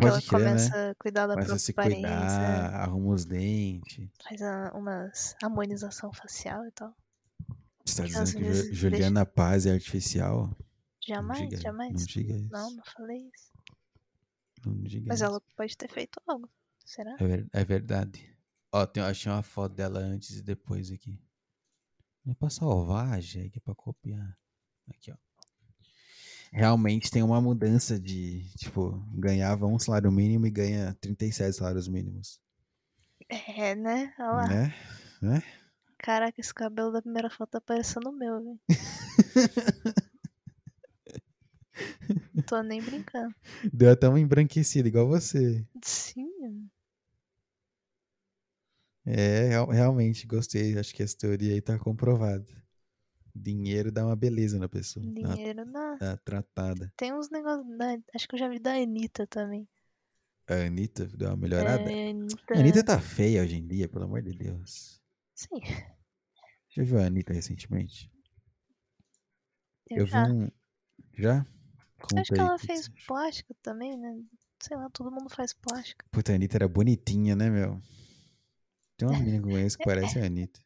Ela 0.00 0.10
Pode 0.12 0.26
crer, 0.26 0.40
né? 0.40 0.46
começa 0.48 0.90
a 0.90 0.94
cuidar 0.96 1.26
da 1.28 1.34
Começa 1.34 1.54
a 1.54 1.58
se 1.58 1.72
própria 1.72 1.94
cuidar, 1.94 2.08
aparência, 2.18 2.76
arruma 2.78 3.14
os 3.14 3.24
dentes. 3.24 4.10
faz 4.28 4.42
a, 4.42 4.72
umas 4.74 5.36
harmonização 5.42 6.12
facial 6.12 6.66
e 6.66 6.70
tal. 6.72 6.94
Você 7.86 8.02
tá 8.02 8.04
dizendo 8.08 8.32
que 8.32 8.42
vezes 8.42 8.76
Juliana 8.76 9.24
Paz 9.26 9.66
é 9.66 9.72
artificial? 9.72 10.46
Não 10.48 10.56
Jamais, 11.06 11.48
diga, 11.48 11.60
jamais. 11.62 11.92
Não 11.92 12.06
diga 12.06 12.34
isso. 12.34 12.50
Não, 12.52 12.70
não 12.74 12.84
falei 12.96 13.18
isso. 13.34 13.52
Não 14.64 14.82
diga 14.82 15.06
Mas 15.08 15.16
isso. 15.20 15.24
ela 15.26 15.40
pode 15.56 15.76
ter 15.76 15.88
feito 15.90 16.20
algo. 16.26 16.48
Será? 16.84 17.14
É, 17.20 17.24
ver- 17.26 17.48
é 17.52 17.64
verdade. 17.64 18.36
Ó, 18.72 18.84
tem, 18.86 19.02
eu 19.02 19.08
achei 19.08 19.30
uma 19.30 19.42
foto 19.42 19.74
dela 19.74 20.00
antes 20.00 20.38
e 20.38 20.42
depois 20.42 20.90
aqui. 20.90 21.20
Não 22.24 22.32
é 22.32 22.34
pra 22.34 22.48
salvagem, 22.50 23.44
é 23.44 23.48
que 23.50 23.58
é 23.58 23.60
pra 23.60 23.74
copiar. 23.74 24.36
Aqui, 24.88 25.12
ó. 25.12 25.16
Realmente 26.54 27.10
tem 27.10 27.20
uma 27.22 27.40
mudança 27.40 27.98
de, 27.98 28.44
tipo, 28.56 28.92
ganhava 29.12 29.66
um 29.66 29.76
salário 29.76 30.10
mínimo 30.12 30.46
e 30.46 30.50
ganha 30.50 30.96
37 31.00 31.56
salários 31.56 31.88
mínimos. 31.88 32.40
É, 33.28 33.74
né? 33.74 34.14
Olha 34.18 34.26
lá. 34.32 34.48
Né? 34.48 34.74
Né? 35.20 35.42
Caraca, 35.98 36.40
esse 36.40 36.54
cabelo 36.54 36.92
da 36.92 37.02
primeira 37.02 37.28
foto 37.28 37.50
tá 37.50 37.60
parecendo 37.60 38.10
o 38.10 38.12
meu, 38.12 38.34
velho. 38.42 38.60
Não 42.34 42.42
tô 42.46 42.62
nem 42.62 42.80
brincando. 42.80 43.34
Deu 43.72 43.90
até 43.90 44.08
uma 44.08 44.20
embranquecida, 44.20 44.86
igual 44.86 45.08
você. 45.08 45.66
Sim, 45.82 46.68
É, 49.06 49.48
real- 49.48 49.68
realmente 49.68 50.26
gostei. 50.26 50.78
Acho 50.78 50.94
que 50.94 51.02
essa 51.02 51.16
teoria 51.16 51.52
aí 51.52 51.60
tá 51.60 51.78
comprovada. 51.78 52.46
Dinheiro 53.34 53.90
dá 53.90 54.06
uma 54.06 54.14
beleza 54.14 54.58
na 54.58 54.68
pessoa. 54.68 55.04
Dinheiro 55.04 55.64
dá 55.66 55.96
uma 56.00 56.16
tratada. 56.18 56.92
Tem 56.96 57.12
uns 57.12 57.28
negócios. 57.30 57.66
Acho 58.14 58.28
que 58.28 58.36
eu 58.36 58.38
já 58.38 58.48
vi 58.48 58.60
da 58.60 58.74
Anitta 58.74 59.26
também. 59.26 59.68
A 60.46 60.54
Anitta 60.66 61.06
deu 61.06 61.28
uma 61.28 61.36
melhorada. 61.36 61.90
É, 61.90 62.10
Anitta. 62.10 62.54
A 62.54 62.58
Anitta 62.58 62.84
tá 62.84 63.00
feia 63.00 63.42
hoje 63.42 63.56
em 63.56 63.66
dia, 63.66 63.88
pelo 63.88 64.04
amor 64.04 64.22
de 64.22 64.32
Deus. 64.32 65.00
Sim, 65.34 65.60
Já 66.70 66.84
viu 66.84 66.98
a 66.98 67.06
Anitta 67.06 67.32
recentemente? 67.32 68.10
eu, 69.90 69.98
Eu, 69.98 70.06
já. 70.06 70.24
vi 70.24 70.32
um. 70.32 70.48
Já? 71.16 71.46
Conta 72.00 72.20
Acho 72.20 72.32
que 72.34 72.40
ela 72.40 72.58
que 72.58 72.66
fez 72.66 72.88
plástica 73.06 73.54
também, 73.62 73.96
né? 73.96 74.22
Sei 74.60 74.76
lá, 74.76 74.88
todo 74.90 75.10
mundo 75.10 75.28
faz 75.28 75.52
plástica. 75.52 76.06
Puta, 76.10 76.32
a 76.32 76.34
Anitta 76.36 76.56
era 76.56 76.68
bonitinha, 76.68 77.34
né, 77.34 77.50
meu? 77.50 77.80
Tem 78.96 79.08
uma 79.08 79.18
menina 79.18 79.40
que 79.40 79.48
eu 79.48 79.52
conheço 79.52 79.78
que 79.78 79.84
parece 79.84 80.20
a 80.20 80.24
Anitta. 80.24 80.60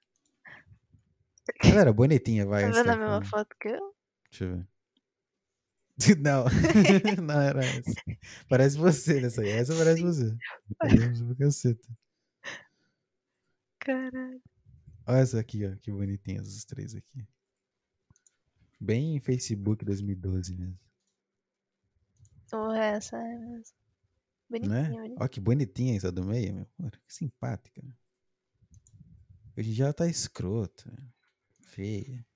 Ela 1.62 1.80
era 1.80 1.92
bonitinha, 1.92 2.46
vai. 2.46 2.62
Tá 2.62 2.68
essa 2.68 2.82
vendo 2.82 2.90
a 2.90 2.96
tá 2.96 2.98
mesma 2.98 3.24
foto 3.24 3.56
que 3.60 3.68
eu? 3.68 3.94
Deixa 4.30 4.44
eu 4.44 4.56
ver. 4.56 4.68
Não, 6.22 6.44
não 7.26 7.40
era 7.40 7.64
essa. 7.64 7.92
Parece 8.48 8.78
você 8.78 9.20
nessa 9.20 9.42
aí. 9.42 9.48
Essa 9.48 9.74
parece 9.76 10.00
você. 10.00 10.36
Caceta. 11.36 11.88
Caralho. 13.80 14.40
Olha 15.06 15.18
essa 15.18 15.40
aqui, 15.40 15.66
ó. 15.66 15.74
Que 15.76 15.90
bonitinha 15.90 16.40
essas 16.40 16.64
três 16.64 16.94
aqui. 16.94 17.26
Bem 18.80 19.18
Facebook 19.18 19.84
2012 19.84 20.54
mesmo. 20.56 20.78
Ou 22.52 22.72
essa 22.72 23.16
é 23.16 23.36
mesmo. 23.38 23.74
Bonitinha, 24.48 24.82
Né? 24.82 24.88
bonitinha. 24.90 25.16
Olha 25.18 25.28
que 25.28 25.40
bonitinha 25.40 25.96
essa 25.96 26.12
do 26.12 26.24
meio, 26.24 26.54
meu. 26.54 26.66
Olha, 26.80 26.90
que 26.90 27.12
simpática. 27.12 27.82
Hoje 29.56 29.70
em 29.70 29.72
dia 29.72 29.86
ela 29.86 29.92
tá 29.92 30.06
escrota. 30.06 30.88
meu. 30.96 31.17
Feia. 31.68 32.26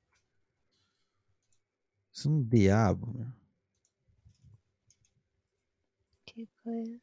Isso 2.13 2.29
é 2.29 2.31
um 2.31 2.43
diabo, 2.43 3.13
meu. 3.13 3.33
Que 6.27 6.47
coisa. 6.63 7.01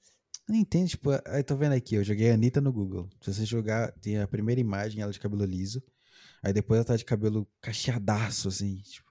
Eu 0.48 0.54
não 0.54 0.56
entendo, 0.56 0.90
tipo, 0.90 1.10
aí 1.26 1.44
tô 1.44 1.56
vendo 1.56 1.74
aqui, 1.74 1.96
eu 1.96 2.04
joguei 2.04 2.32
a 2.32 2.34
Anitta 2.34 2.62
no 2.62 2.72
Google. 2.72 3.10
Se 3.22 3.34
você 3.34 3.46
jogar, 3.46 3.92
tem 3.94 4.20
a 4.20 4.28
primeira 4.28 4.62
imagem, 4.62 5.02
ela 5.02 5.12
de 5.12 5.20
cabelo 5.20 5.44
liso. 5.46 5.82
Aí 6.42 6.54
depois 6.54 6.78
ela 6.78 6.86
tá 6.86 6.96
de 6.96 7.06
cabelo 7.06 7.48
cacheadaço, 7.62 8.48
assim, 8.48 8.78
tipo. 8.82 9.10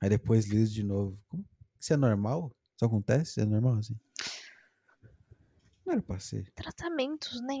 Aí 0.00 0.08
depois 0.08 0.46
liso 0.46 0.72
de 0.72 0.82
novo. 0.82 1.18
Como? 1.28 1.44
Isso 1.78 1.92
é 1.92 1.96
normal? 1.96 2.52
Isso 2.76 2.84
acontece? 2.84 3.30
Isso 3.30 3.40
é 3.40 3.44
normal, 3.44 3.78
assim? 3.78 3.98
Não 5.84 5.94
era 5.94 6.02
pra 6.02 6.18
ser. 6.18 6.50
Tratamentos, 6.52 7.40
né? 7.42 7.56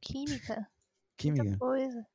Química. 0.00 0.54
Muita 0.54 0.68
Química. 1.16 1.58
coisa. 1.58 2.06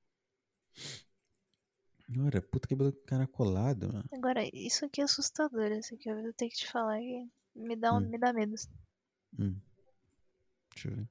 Não 2.08 2.28
era 2.28 2.42
puta 2.42 2.68
cabelo 2.68 2.94
caracolado, 3.06 3.88
mano. 3.92 4.06
Agora, 4.14 4.44
isso 4.54 4.86
aqui 4.86 5.02
é 5.02 5.04
assustador. 5.06 5.72
Isso 5.72 5.96
aqui 5.96 6.10
eu 6.10 6.22
vou 6.22 6.34
ter 6.34 6.50
que 6.50 6.56
te 6.58 6.72
falar 6.72 7.00
que 7.00 7.28
me 7.56 7.76
dá, 7.76 7.94
um, 7.94 7.98
Hum. 7.98 8.10
me 8.10 8.18
dá 8.20 8.32
medo. 8.32 8.54
Hum. 9.40 9.60
Deixa 10.74 10.90
eu 10.90 10.96
ver. 10.96 11.10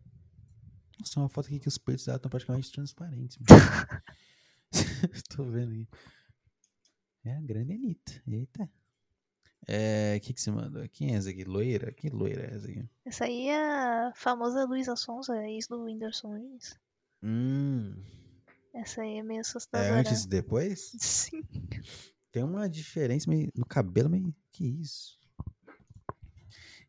Nossa, 1.01 1.15
tem 1.15 1.23
uma 1.23 1.29
foto 1.29 1.47
aqui 1.47 1.59
que 1.59 1.69
os 1.69 1.79
peitos 1.79 2.05
dela 2.07 2.17
estão 2.17 2.31
praticamente 2.31 2.71
transparentes. 2.71 3.39
Tô 5.37 5.45
vendo 5.45 5.73
aí. 5.73 5.89
É 7.25 7.37
a 7.37 7.41
grande 7.41 7.73
Anitta. 7.73 8.23
Eita. 8.27 8.71
É, 9.67 10.17
o 10.17 10.21
que 10.21 10.35
que 10.35 10.41
você 10.41 10.51
mandou? 10.51 10.87
Quem 10.91 11.15
é 11.15 11.17
essa 11.17 11.31
aqui? 11.31 11.43
Loira? 11.43 11.91
Que 11.93 12.11
loira 12.11 12.43
é 12.43 12.55
essa 12.55 12.69
aqui? 12.69 12.89
Essa 13.05 13.25
aí 13.25 13.49
é 13.49 13.57
a 14.09 14.13
famosa 14.15 14.65
Luísa 14.67 14.95
Sonza, 14.95 15.35
ex 15.49 15.67
do 15.67 15.83
Whindersson 15.83 16.35
Nunes. 16.35 16.79
Hum. 17.23 17.95
Essa 18.75 19.03
aí 19.03 19.19
é 19.19 19.23
meio 19.23 19.39
É 19.39 19.41
assustadora. 19.41 19.95
antes 20.01 20.25
e 20.25 20.29
depois? 20.29 20.93
Sim. 20.99 21.43
Tem 22.33 22.43
uma 22.43 22.69
diferença 22.69 23.31
meio, 23.31 23.51
no 23.55 23.65
cabelo, 23.65 24.11
meio. 24.11 24.35
Que 24.51 24.67
isso? 24.81 25.19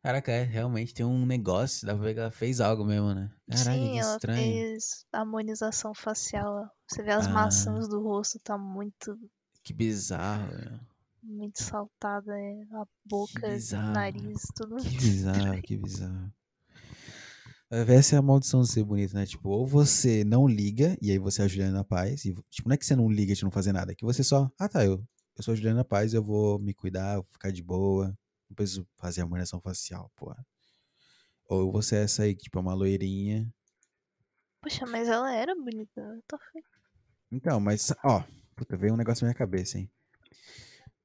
Caraca, 0.02 0.32
é, 0.32 0.44
realmente 0.44 0.94
tem 0.94 1.06
um 1.06 1.26
negócio. 1.26 1.86
Dá 1.88 1.94
pra 1.95 2.03
ver 2.03 2.14
que 2.14 2.20
ela 2.20 2.32
fez 2.32 2.60
algo 2.62 2.86
mesmo, 2.86 3.14
né? 3.14 3.32
Sim, 3.52 3.91
que 3.94 3.99
ela 3.99 4.16
estranho. 4.16 4.38
fez 4.40 5.06
harmonização 5.12 5.94
facial. 5.95 6.70
Você 6.88 7.02
vê 7.03 7.12
as 7.12 7.26
Ah. 7.28 7.32
maçãs 7.32 7.88
do 7.88 8.02
rosto, 8.02 8.40
tá 8.40 8.56
muito, 8.57 9.18
Que 9.64 9.74
bizarro, 9.74 10.48
meu. 10.56 10.80
muito 11.24 11.62
saltada. 11.62 12.32
é, 12.40 12.62
A 12.74 12.86
boca, 13.03 13.49
bizarro. 13.49 13.94
nariz, 13.94 14.41
tudo. 14.56 14.76
Que 14.78 14.90
bizarro, 14.95 15.62
que 15.64 15.78
bizarro. 15.78 16.32
Essa 17.88 18.15
é 18.15 18.19
a 18.19 18.22
maldição 18.22 18.61
de 18.61 18.69
ser 18.72 18.84
bonito, 18.84 19.14
né? 19.14 19.26
Tipo, 19.26 19.49
ou 19.49 19.68
você 19.68 20.23
não 20.23 20.47
liga, 20.47 20.97
e 21.02 21.11
aí 21.11 21.18
você 21.18 21.41
é 21.41 21.45
a 21.45 21.47
Juliana 21.47 21.84
Paz, 21.84 22.23
e, 22.23 22.34
tipo, 22.49 22.69
não 22.69 22.73
é 22.73 22.77
que 22.77 22.85
você 22.85 22.95
não 22.95 23.10
liga 23.10 23.34
de 23.34 23.43
não 23.43 23.52
fazer 23.52 23.73
nada, 23.73 23.91
é 23.91 23.95
que 23.95 24.06
você 24.06 24.23
só, 24.23 24.49
ah 24.57 24.69
tá, 24.69 24.85
eu, 24.85 25.03
eu 25.35 25.43
sou 25.43 25.52
a 25.52 25.56
Juliana 25.56 25.84
Paz, 25.84 26.14
eu 26.14 26.23
vou 26.23 26.57
me 26.57 26.73
cuidar, 26.73 27.15
vou 27.15 27.27
ficar 27.34 27.52
de 27.52 27.61
boa, 27.61 28.07
não 28.49 28.56
preciso 28.56 28.88
fazer 28.97 29.22
harmonização 29.22 29.60
facial, 29.60 30.10
pô. 30.15 30.34
Ou 31.49 31.72
você 31.72 31.97
é 31.97 32.03
essa 32.03 32.23
aí, 32.23 32.34
que, 32.35 32.43
tipo, 32.43 32.57
é 32.57 32.61
uma 32.61 32.73
loirinha. 32.73 33.52
Poxa, 34.61 34.85
mas 34.85 35.07
ela 35.07 35.34
era 35.34 35.53
bonita. 35.53 35.99
eu 36.02 36.22
tô 36.27 36.38
fe- 36.38 36.64
Então, 37.31 37.60
mas, 37.60 37.93
ó, 38.03 38.23
puta, 38.56 38.77
veio 38.77 38.93
um 38.93 38.97
negócio 38.97 39.23
na 39.26 39.30
minha 39.30 39.38
cabeça, 39.38 39.77
hein? 39.77 39.91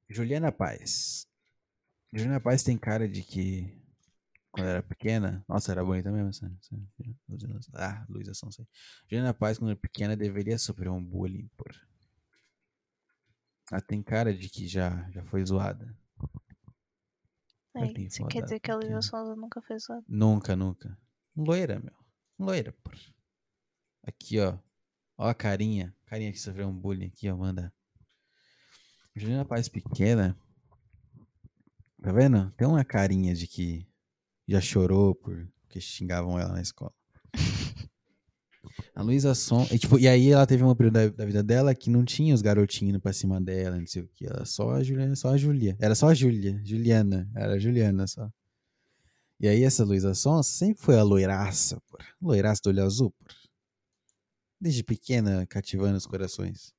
Juliana 0.09 0.51
Paz. 0.51 1.27
Juliana 2.13 2.39
Paz 2.39 2.63
tem 2.63 2.77
cara 2.77 3.07
de 3.07 3.21
que 3.23 3.80
quando 4.51 4.67
era 4.67 4.83
pequena, 4.83 5.43
nossa, 5.47 5.71
era 5.71 5.83
bonita 5.83 6.11
mesmo. 6.11 6.29
Essa, 6.29 6.51
essa, 6.59 7.71
ah, 7.75 8.05
Luísa 8.09 8.33
Sonsa. 8.33 8.67
Juliana 9.09 9.33
Paz, 9.33 9.57
quando 9.57 9.71
era 9.71 9.79
pequena, 9.79 10.15
deveria 10.15 10.57
sofrer 10.57 10.89
um 10.89 11.03
bullying 11.03 11.49
por. 11.55 11.73
Ela 13.71 13.81
tem 13.81 14.03
cara 14.03 14.33
de 14.33 14.49
que 14.49 14.67
já, 14.67 15.09
já 15.11 15.23
foi 15.25 15.45
zoada. 15.45 15.97
Aí, 17.73 17.93
tem 17.93 18.09
você 18.09 18.25
quer 18.25 18.43
dizer 18.43 18.59
que 18.59 18.69
a 18.69 18.75
Luísa. 18.75 19.01
Sonza 19.01 19.35
nunca 19.35 19.61
fez 19.61 19.87
nada? 19.87 20.03
Nunca, 20.07 20.55
nunca. 20.55 20.97
Loira, 21.35 21.79
meu. 21.79 21.95
Loira, 22.37 22.73
por. 22.83 22.97
Aqui, 24.03 24.37
ó. 24.39 24.57
Ó 25.17 25.29
a 25.29 25.33
carinha. 25.33 25.95
Carinha 26.05 26.31
que 26.31 26.39
sofreu 26.39 26.67
um 26.67 26.77
bullying 26.77 27.07
aqui, 27.07 27.29
ó. 27.29 27.37
Manda. 27.37 27.73
Juliana 29.15 29.45
Paz 29.45 29.69
pequena. 29.69 30.37
Tá 32.01 32.11
vendo? 32.11 32.51
Tem 32.57 32.67
uma 32.67 32.83
carinha 32.83 33.33
de 33.33 33.47
que 33.47 33.87
já 34.47 34.61
chorou 34.61 35.15
porque 35.15 35.79
xingavam 35.79 36.39
ela 36.39 36.53
na 36.53 36.61
escola. 36.61 36.93
A 38.95 39.01
Luísa 39.01 39.33
Son. 39.33 39.65
E, 39.71 39.79
tipo, 39.79 39.97
e 39.97 40.07
aí 40.07 40.29
ela 40.29 40.45
teve 40.45 40.63
um 40.63 40.75
período 40.75 40.93
da, 40.93 41.07
da 41.09 41.25
vida 41.25 41.43
dela 41.43 41.73
que 41.73 41.89
não 41.89 42.05
tinha 42.05 42.33
os 42.33 42.41
garotinhos 42.41 43.01
pra 43.01 43.13
cima 43.13 43.39
dela, 43.39 43.77
não 43.77 43.87
sei 43.87 44.03
o 44.03 44.07
que. 44.07 44.25
Ela 44.25 44.45
só 44.45 44.71
a 44.71 44.83
Juliana, 44.83 45.15
só 45.15 45.29
a 45.29 45.37
Julia. 45.37 45.75
Era 45.79 45.95
só 45.95 46.09
a 46.09 46.13
Júlia. 46.13 46.61
Juliana. 46.63 47.29
Era 47.35 47.53
a 47.53 47.59
Juliana 47.59 48.07
só. 48.07 48.29
E 49.39 49.47
aí 49.47 49.63
essa 49.63 49.83
Luísa 49.83 50.13
Sonsa 50.13 50.51
sempre 50.51 50.83
foi 50.83 50.97
a 50.97 51.03
loiraça, 51.03 51.81
porra. 51.89 52.05
Loiraça 52.21 52.61
do 52.63 52.69
olho 52.69 52.83
azul, 52.83 53.11
porra. 53.11 53.35
Desde 54.59 54.83
pequena, 54.83 55.47
cativando 55.47 55.97
os 55.97 56.05
corações. 56.05 56.73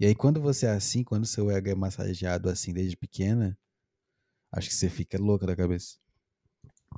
E 0.00 0.06
aí 0.06 0.14
quando 0.14 0.40
você 0.40 0.66
é 0.66 0.70
assim, 0.70 1.04
quando 1.04 1.24
seu 1.24 1.50
ego 1.50 1.68
é 1.68 1.74
massageado 1.74 2.50
assim 2.50 2.72
desde 2.72 2.96
pequena, 2.96 3.56
acho 4.50 4.68
que 4.68 4.74
você 4.74 4.90
fica 4.90 5.16
louca 5.16 5.46
da 5.46 5.54
cabeça. 5.54 5.96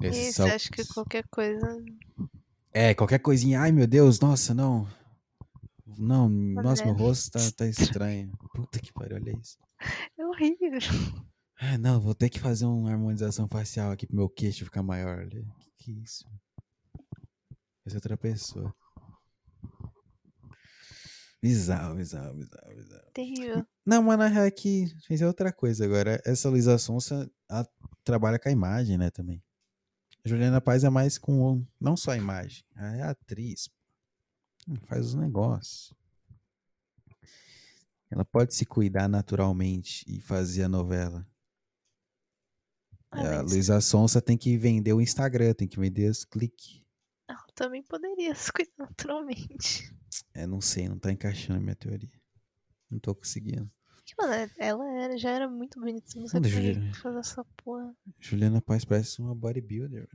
Esse 0.01 0.29
Isso, 0.29 0.43
acho 0.45 0.71
que 0.71 0.85
qualquer 0.87 1.25
coisa. 1.29 1.85
É, 2.73 2.95
qualquer 2.95 3.19
coisinha, 3.19 3.61
ai 3.61 3.73
meu 3.73 3.87
Deus, 3.87 4.21
nossa, 4.21 4.55
não. 4.55 4.87
Não, 5.99 6.29
nossa, 6.29 6.85
meu 6.85 6.95
rosto 6.95 7.33
tá, 7.33 7.41
tá 7.57 7.67
estranho. 7.67 8.31
Puta 8.55 8.79
que 8.79 8.93
pariu, 8.93 9.17
olha 9.17 9.37
isso. 9.37 9.59
É 10.17 10.27
horrível. 10.27 10.79
Ah, 11.61 11.77
não, 11.77 12.01
vou 12.01 12.15
ter 12.15 12.29
que 12.29 12.39
fazer 12.39 12.67
uma 12.67 12.91
harmonização 12.91 13.49
facial 13.49 13.91
aqui 13.91 14.07
pro 14.07 14.17
meu 14.17 14.29
queixo 14.29 14.65
ficar 14.65 14.83
maior. 14.83 15.19
Olha, 15.19 15.45
que 15.59 15.71
que 15.77 15.91
é 15.91 15.95
isso? 15.95 16.25
Essa 17.85 17.97
é 17.97 17.99
outra 17.99 18.17
pessoa. 18.17 18.73
Bizarro, 21.43 21.95
bizarro, 21.95 22.35
bizarro, 22.35 22.75
bizarro. 22.77 23.11
Terrível. 23.13 23.67
Não, 23.87 24.03
mas 24.03 24.19
na 24.19 24.27
real 24.27 24.45
é 24.45 24.51
que 24.51 24.87
fez 25.07 25.23
outra 25.23 25.53
coisa 25.53 25.85
agora. 25.85 26.21
Essa 26.25 26.49
Luísa 26.49 26.79
Sonsa, 26.79 27.31
ela 27.49 27.67
trabalha 28.05 28.39
com 28.39 28.49
a 28.49 28.53
imagem, 28.53 28.99
né, 28.99 29.11
também. 29.11 29.43
Juliana 30.29 30.61
Paz 30.61 30.85
é 30.85 30.91
mais 30.91 31.19
com, 31.19 31.67
não 31.81 31.97
só 31.97 32.13
a 32.13 32.17
imagem, 32.17 32.65
ela 32.77 32.97
é 32.97 33.03
atriz. 33.03 33.69
Hum, 34.69 34.77
Faz 34.87 35.07
os 35.07 35.15
negócios. 35.15 35.93
Ela 38.11 38.25
pode 38.25 38.55
se 38.55 38.65
cuidar 38.65 39.09
naturalmente 39.09 40.05
e 40.07 40.21
fazer 40.21 40.65
a 40.65 40.69
novela. 40.69 41.27
Ah, 43.11 43.39
a 43.39 43.41
Luísa 43.41 43.81
Sonsa 43.81 44.21
tem 44.21 44.37
que 44.37 44.57
vender 44.57 44.93
o 44.93 45.01
Instagram, 45.01 45.55
tem 45.55 45.67
que 45.69 45.81
vender 45.81 46.11
os 46.11 46.25
cliques. 46.25 46.83
ela 47.27 47.47
também 47.55 47.83
poderia 47.83 48.35
se 48.37 48.53
cuidar 48.53 48.73
naturalmente. 48.79 49.95
É, 50.35 50.47
não 50.47 50.61
sei, 50.61 50.89
não 50.89 50.99
tá 50.99 51.11
encaixando 51.11 51.59
a 51.59 51.63
minha 51.63 51.77
teoria. 51.77 52.21
Não 52.91 52.99
tô 52.99 53.15
conseguindo. 53.15 53.71
Mano, 54.17 54.33
ela 54.59 55.03
era, 55.03 55.19
já 55.19 55.31
era 55.31 55.49
muito 55.49 55.79
bonita. 55.81 56.07
Não 56.17 56.27
Juliana. 56.27 56.95
fazer 56.95 57.19
essa 57.19 57.45
porra. 57.57 57.95
Juliana 58.21 58.61
Paz 58.61 58.85
parece 58.85 59.21
uma 59.21 59.35
bodybuilder. 59.35 60.09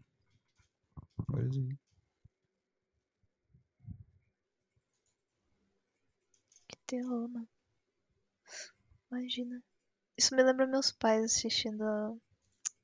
Que 6.68 6.78
terror, 6.88 7.28
mano. 7.30 7.48
Imagina. 9.12 9.62
Isso 10.18 10.36
me 10.36 10.44
lembra 10.44 10.68
meus 10.68 10.92
pais 10.92 11.24
assistindo. 11.26 11.84
a- 11.84 12.16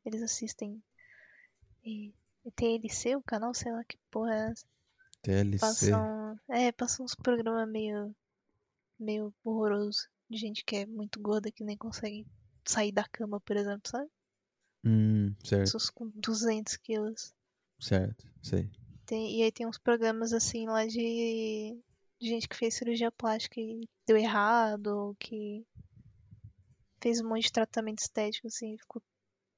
Eles 0.05 0.21
assistem. 0.21 0.81
E, 1.83 2.13
e 2.45 2.51
TLC, 2.51 3.15
o 3.15 3.21
canal, 3.21 3.53
sei 3.53 3.71
lá 3.71 3.83
que 3.83 3.97
porra 4.11 4.33
é 4.33 4.51
essa. 4.51 4.65
TLC. 5.21 5.59
Passam. 5.59 6.39
É, 6.49 6.71
passam 6.71 7.05
uns 7.05 7.15
programas 7.15 7.67
meio. 7.69 8.15
meio 8.99 9.33
horroroso. 9.43 10.07
De 10.29 10.37
gente 10.37 10.63
que 10.63 10.75
é 10.77 10.85
muito 10.85 11.19
gorda 11.19 11.51
que 11.51 11.63
nem 11.63 11.77
consegue 11.77 12.25
sair 12.65 12.91
da 12.91 13.03
cama, 13.03 13.39
por 13.41 13.57
exemplo, 13.57 13.89
sabe? 13.89 14.09
Hum, 14.83 15.33
certo, 15.43 15.63
Pessoas 15.63 15.89
com 15.89 16.09
200 16.15 16.77
quilos. 16.77 17.33
certo, 17.79 18.27
sei. 18.41 18.69
Tem, 19.05 19.39
e 19.39 19.43
aí 19.43 19.51
tem 19.51 19.65
uns 19.67 19.77
programas 19.77 20.33
assim 20.33 20.67
lá 20.67 20.85
de, 20.85 21.81
de 22.19 22.27
gente 22.27 22.47
que 22.47 22.55
fez 22.55 22.75
cirurgia 22.75 23.11
plástica 23.11 23.59
e 23.59 23.81
deu 24.05 24.15
errado, 24.15 24.87
ou 24.87 25.15
que 25.15 25.65
fez 27.01 27.19
um 27.21 27.29
monte 27.29 27.43
de 27.43 27.51
tratamento 27.51 27.99
estético 27.99 28.47
assim, 28.47 28.77
ficou 28.77 29.01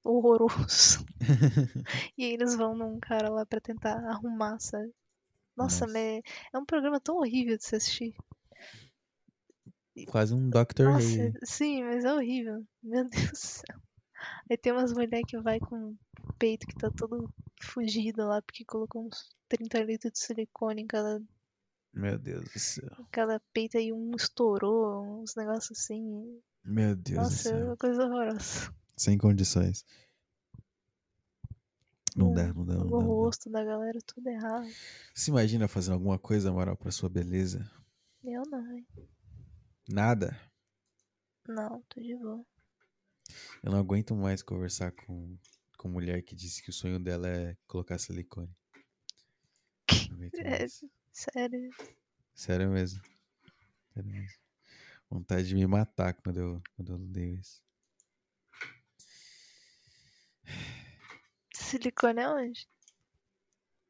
horroroso. 0.03 1.05
e 2.17 2.23
aí 2.25 2.33
eles 2.33 2.55
vão 2.55 2.75
num 2.75 2.99
cara 2.99 3.29
lá 3.29 3.45
pra 3.45 3.59
tentar 3.59 3.97
arrumar, 4.09 4.59
sabe? 4.59 4.91
Nossa, 5.55 5.85
Nossa. 5.85 5.99
é 5.99 6.57
um 6.57 6.65
programa 6.65 6.99
tão 6.99 7.17
horrível 7.17 7.57
de 7.57 7.65
se 7.65 7.75
assistir. 7.75 8.15
Quase 10.07 10.33
um 10.33 10.49
Dr. 10.49 10.83
Nossa, 10.83 11.05
Hay. 11.05 11.33
sim, 11.43 11.83
mas 11.83 12.05
é 12.05 12.13
horrível. 12.13 12.65
Meu 12.81 13.07
Deus 13.09 13.29
do 13.31 13.35
céu. 13.37 13.81
Aí 14.49 14.57
tem 14.57 14.71
umas 14.71 14.93
mulheres 14.93 15.23
que 15.27 15.37
vai 15.39 15.59
com 15.59 15.91
o 15.91 16.33
peito 16.37 16.65
que 16.67 16.75
tá 16.75 16.89
todo 16.91 17.31
fugido 17.61 18.25
lá, 18.27 18.41
porque 18.41 18.63
colocou 18.65 19.05
uns 19.07 19.29
30 19.49 19.83
litros 19.83 20.13
de 20.13 20.19
silicone 20.19 20.83
em 20.83 20.87
cada 20.87 21.21
Meu 21.93 22.17
Deus 22.19 22.45
do 22.51 22.59
céu. 22.59 22.89
cada 23.11 23.39
peito 23.53 23.77
aí 23.77 23.91
um 23.91 24.11
estourou, 24.15 25.21
uns 25.21 25.35
negócios 25.35 25.77
assim. 25.79 26.39
Meu 26.63 26.95
Deus 26.95 27.17
do 27.17 27.23
Nossa, 27.23 27.49
é 27.49 27.51
céu. 27.53 27.65
uma 27.65 27.77
coisa 27.77 28.05
horrorosa. 28.05 28.73
Sem 28.95 29.17
condições. 29.17 29.83
Não 32.15 32.31
O- 32.31 32.33
dá, 32.35 32.53
não 32.53 32.65
dá, 32.65 32.73
não 32.75 32.81
O 32.85 32.85
dá. 32.85 32.91
não 32.91 32.99
dá. 32.99 33.05
rosto 33.05 33.49
da 33.49 33.63
galera, 33.63 33.99
tudo 34.05 34.27
errado. 34.29 34.67
Se 35.15 35.31
imagina 35.31 35.67
fazendo 35.67 35.93
alguma 35.93 36.19
coisa, 36.19 36.51
moral, 36.51 36.75
pra 36.77 36.91
sua 36.91 37.09
beleza? 37.09 37.69
Nada. 39.91 40.39
Não, 41.47 41.81
tô 41.89 41.99
de 42.01 42.15
boa. 42.15 42.45
Eu 43.63 43.71
não 43.71 43.79
aguento 43.79 44.15
mais 44.15 44.41
conversar 44.41 44.91
com, 44.91 45.37
com 45.77 45.87
mulher 45.89 46.21
que 46.23 46.35
disse 46.35 46.61
que 46.63 46.69
o 46.69 46.73
sonho 46.73 46.99
dela 46.99 47.27
é 47.27 47.55
colocar 47.67 47.97
silicone. 47.97 48.49
É. 50.33 50.65
Sério. 51.11 51.69
Sério 52.33 52.69
mesmo. 52.69 53.01
Sério 53.93 54.09
mesmo. 54.09 54.39
Vontade 55.09 55.47
de 55.47 55.55
me 55.55 55.65
matar 55.67 56.13
quando 56.13 56.37
eu, 56.37 56.61
quando 56.75 56.93
eu 56.93 56.97
leio 56.97 57.35
isso. 57.39 57.61
Silicone 61.53 62.21
aonde? 62.21 62.67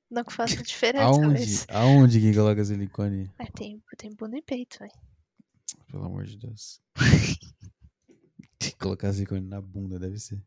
Não 0.09 0.23
que 0.23 0.33
faça 0.33 0.55
diferença, 0.63 1.05
Aonde? 1.05 1.27
mas. 1.27 1.65
Aonde 1.69 2.19
que 2.19 2.33
coloca 2.33 2.63
silicone? 2.65 3.31
É, 3.37 3.45
tem, 3.51 3.81
tem 3.97 4.13
bunda 4.15 4.37
e 4.37 4.41
peito, 4.41 4.79
velho. 4.79 4.91
Pelo 5.91 6.05
amor 6.05 6.23
de 6.23 6.37
Deus. 6.37 6.81
Tem 8.57 8.71
que 8.71 8.77
colocar 8.77 9.11
silicone 9.11 9.45
na 9.45 9.59
bunda, 9.59 9.99
deve 9.99 10.17
ser. 10.17 10.41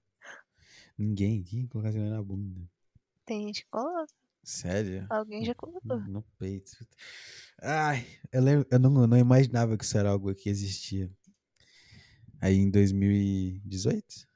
Ninguém 0.96 1.42
aqui 1.42 1.68
colocar 1.68 1.92
silicone 1.92 2.14
na 2.14 2.22
bunda. 2.22 2.66
Tem 3.26 3.46
gente 3.46 3.64
que 3.64 3.70
coloca. 3.70 4.12
Sério? 4.42 5.06
Alguém 5.10 5.44
já 5.44 5.54
colocou. 5.54 6.00
No 6.00 6.22
peito. 6.38 6.86
Ai, 7.60 8.06
eu, 8.32 8.42
lembro, 8.42 8.66
eu 8.70 8.78
não, 8.78 9.02
eu 9.02 9.06
não 9.06 9.18
imaginava 9.18 9.76
que 9.76 9.84
isso 9.84 9.98
era 9.98 10.10
algo 10.10 10.34
que 10.34 10.48
existia. 10.48 11.10
Aí 12.40 12.56
em 12.56 12.70
2018? 12.70 14.26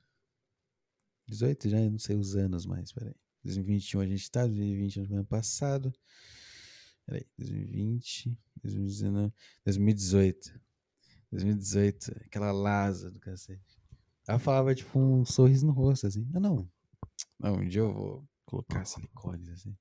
18 1.27 1.69
já, 1.71 1.81
eu 1.81 1.91
não 1.91 1.99
sei 1.99 2.17
os 2.17 2.37
anos 2.37 2.67
mais, 2.67 2.93
peraí. 2.93 3.15
2021 3.45 4.01
a 4.01 4.07
gente 4.07 4.31
tá, 4.31 4.47
2020 4.47 5.01
no 5.09 5.17
ano 5.17 5.25
passado. 5.25 5.93
Peraí, 7.07 7.27
2020, 7.39 8.39
2019, 8.63 9.33
2018. 9.65 10.68
2018, 11.31 12.13
aquela 12.27 12.53
Lasa 12.53 13.11
do 13.11 13.19
cacete. 13.21 13.79
Ela 14.27 14.39
falava 14.39 14.75
tipo 14.75 14.99
um 14.99 15.25
sorriso 15.25 15.67
no 15.67 15.73
rosto, 15.73 16.07
assim. 16.07 16.29
Ah, 16.35 16.41
não. 16.41 16.69
Não, 17.39 17.55
um 17.57 17.69
dia 17.69 17.81
eu 17.81 17.93
vou 17.93 18.29
colocar 18.45 18.85
silicones, 18.85 19.49
assim. 19.49 19.77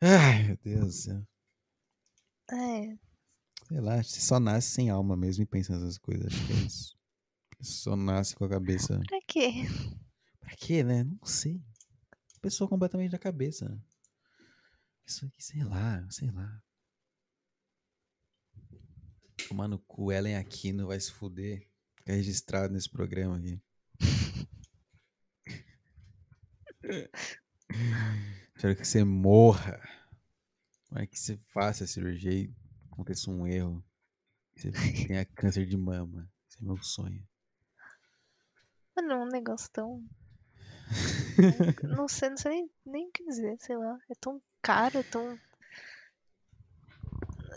Ai, 0.00 0.44
meu 0.44 0.56
Deus 0.62 0.86
do 0.86 0.92
céu. 0.92 1.26
É, 2.50 2.96
Sei 3.68 3.80
lá, 3.80 4.02
você 4.02 4.20
só 4.20 4.40
nasce 4.40 4.70
sem 4.70 4.88
alma 4.88 5.14
mesmo 5.14 5.42
e 5.42 5.46
pensa 5.46 5.74
nessas 5.74 5.98
coisas. 5.98 6.26
Acho 6.26 6.46
que 6.46 6.52
é 6.52 6.56
isso. 6.56 6.98
Só 7.60 7.96
nasce 7.96 8.34
com 8.34 8.44
a 8.44 8.48
cabeça. 8.48 8.98
pra 9.06 9.20
quê? 9.26 9.52
Pra 10.40 10.56
quê, 10.56 10.82
né? 10.82 11.04
Não 11.04 11.18
sei. 11.24 11.62
Pessoa 12.40 12.68
completamente 12.68 13.10
da 13.10 13.18
cabeça. 13.18 13.78
Isso 15.06 15.26
aqui, 15.26 15.42
sei 15.42 15.62
lá, 15.64 16.06
sei 16.10 16.30
lá. 16.30 16.62
Tomar 19.48 19.66
no 19.66 19.78
cu, 19.78 20.12
Ellen 20.12 20.36
Aquino 20.36 20.88
vai 20.88 21.00
se 21.00 21.10
fuder. 21.10 21.66
Fica 21.96 22.12
registrado 22.12 22.74
nesse 22.74 22.90
programa 22.90 23.38
aqui. 23.38 23.58
Espero 28.54 28.76
que 28.76 28.84
você 28.84 29.02
morra. 29.04 29.80
Não 30.90 31.00
é 31.00 31.06
que 31.06 31.18
você 31.18 31.38
faça 31.52 31.84
a 31.84 31.86
cirurgia 31.86 32.32
e 32.32 32.54
aconteça 32.90 33.30
um 33.30 33.46
erro. 33.46 33.82
Você 34.54 34.70
tenha 35.06 35.24
câncer 35.24 35.64
de 35.64 35.78
mama. 35.78 36.30
Esse 36.48 36.62
é 36.62 36.66
meu 36.66 36.76
sonho. 36.82 37.26
Mano, 38.94 39.12
é 39.12 39.16
um 39.16 39.28
negócio 39.28 39.70
tão. 39.72 40.06
não 41.96 42.06
sei, 42.06 42.28
não 42.30 42.36
sei 42.36 42.52
nem, 42.52 42.70
nem 42.84 43.08
o 43.08 43.12
que 43.12 43.24
dizer, 43.24 43.56
sei 43.60 43.76
lá. 43.76 43.98
É 44.10 44.14
tão 44.20 44.42
caro, 44.60 44.98
é 44.98 45.02
tão. 45.04 45.40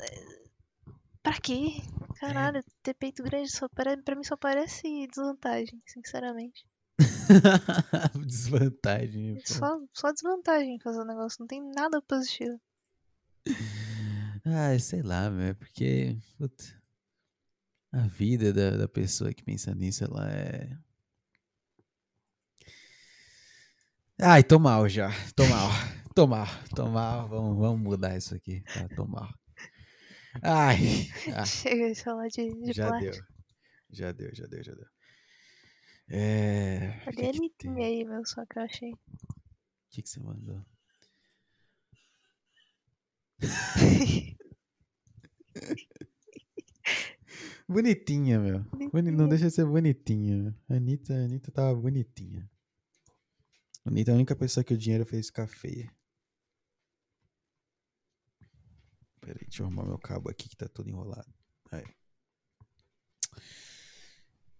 É, 0.03 0.41
Pra 1.23 1.39
quê? 1.39 1.81
Caralho, 2.19 2.63
ter 2.81 2.93
peito 2.93 3.23
grande 3.23 3.51
só 3.51 3.67
pare... 3.69 3.97
pra 3.97 4.15
mim 4.15 4.23
só 4.23 4.35
parece 4.35 5.07
desvantagem, 5.07 5.81
sinceramente. 5.85 6.65
Desvantagem. 8.25 9.35
pô. 9.35 9.41
Só, 9.45 9.79
só 9.93 10.11
desvantagem 10.11 10.79
fazer 10.79 10.99
o 10.99 11.05
negócio, 11.05 11.37
não 11.39 11.47
tem 11.47 11.61
nada 11.61 12.01
positivo. 12.01 12.59
Ah, 14.45 14.77
sei 14.79 15.01
lá, 15.01 15.29
meu, 15.29 15.47
é 15.47 15.53
porque 15.53 16.17
puta, 16.37 16.63
a 17.91 18.07
vida 18.07 18.53
da, 18.53 18.77
da 18.77 18.87
pessoa 18.87 19.33
que 19.33 19.43
pensa 19.43 19.73
nisso, 19.75 20.03
ela 20.03 20.31
é. 20.31 20.77
Ai, 24.19 24.43
tô 24.43 24.59
mal 24.59 24.87
já. 24.87 25.09
Tô 25.35 25.45
mal. 25.47 25.69
Tô 26.13 26.27
mal. 26.27 26.47
Tô 26.75 26.87
mal. 26.87 27.27
Vamos, 27.27 27.57
vamos 27.57 27.81
mudar 27.81 28.17
isso 28.17 28.35
aqui. 28.35 28.61
Tá, 28.61 28.87
tô 28.95 29.05
mal. 29.05 29.29
Ai. 30.41 30.77
ah, 31.35 31.45
Chega 31.45 31.93
de 31.93 32.03
falar 32.03 32.27
de, 32.29 32.49
de 32.53 32.73
já 32.73 32.87
plástico. 32.87 33.13
deu. 33.15 33.23
Já 33.91 34.11
deu, 34.11 34.29
já 34.33 34.45
deu, 34.47 34.63
já 34.63 34.73
deu. 34.73 34.85
É. 36.09 36.99
Cadê 37.05 37.27
a 37.27 37.31
que 37.31 37.37
Anitinha 37.37 37.75
tem? 37.75 37.85
aí, 37.85 38.05
meu? 38.05 38.25
Só 38.25 38.45
que 38.45 38.57
eu 38.59 38.63
achei. 38.63 38.91
O 38.93 38.97
que, 39.89 40.01
que 40.01 40.09
você 40.09 40.19
mandou? 40.21 40.63
Bonitinha, 47.67 48.39
meu. 48.39 48.59
Boni- 48.91 49.11
Não 49.11 49.27
deixa 49.27 49.45
de 49.47 49.51
ser 49.53 49.65
bonitinha. 49.65 50.55
A 50.69 50.75
Anitta, 50.75 51.13
a 51.13 51.23
Anitta 51.25 51.51
tava 51.51 51.73
bonitinha. 51.79 52.49
A 53.85 53.89
Anitta 53.89 54.11
é 54.11 54.13
a 54.13 54.15
única 54.17 54.35
pessoa 54.35 54.63
que 54.63 54.73
o 54.73 54.77
dinheiro 54.77 55.05
fez 55.05 55.27
ficar 55.27 55.47
feia. 55.47 55.89
Peraí, 59.21 59.45
deixa 59.45 59.61
eu 59.61 59.67
arrumar 59.67 59.85
meu 59.85 59.97
cabo 59.97 60.29
aqui 60.29 60.49
que 60.49 60.57
tá 60.57 60.67
todo 60.67 60.89
enrolado. 60.89 61.31
Aí. 61.71 61.85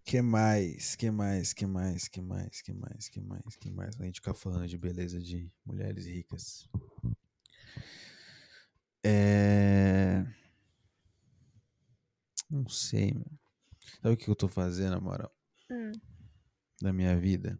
Que 0.05 0.21
mais? 0.21 0.95
Que 0.95 1.11
mais? 1.11 1.53
Que 1.53 1.65
mais? 1.65 2.07
Que 2.07 2.21
mais? 2.21 2.61
Que 2.61 2.73
mais? 2.73 3.09
Que 3.09 3.21
mais? 3.21 3.55
Que 3.57 3.71
mais? 3.71 3.99
A 3.99 4.05
gente 4.05 4.21
ficar 4.21 4.33
falando 4.33 4.67
de 4.67 4.77
beleza 4.77 5.19
de 5.19 5.51
mulheres 5.65 6.05
ricas. 6.05 6.69
É. 9.03 10.25
Não 12.49 12.67
sei, 12.69 13.13
meu. 13.13 13.39
Sabe 14.01 14.13
o 14.13 14.17
que 14.17 14.29
eu 14.29 14.35
tô 14.35 14.47
fazendo, 14.47 14.91
na 14.91 15.01
moral? 15.01 15.35
Hum, 15.69 15.91
da 16.81 16.93
minha 16.93 17.17
vida 17.19 17.59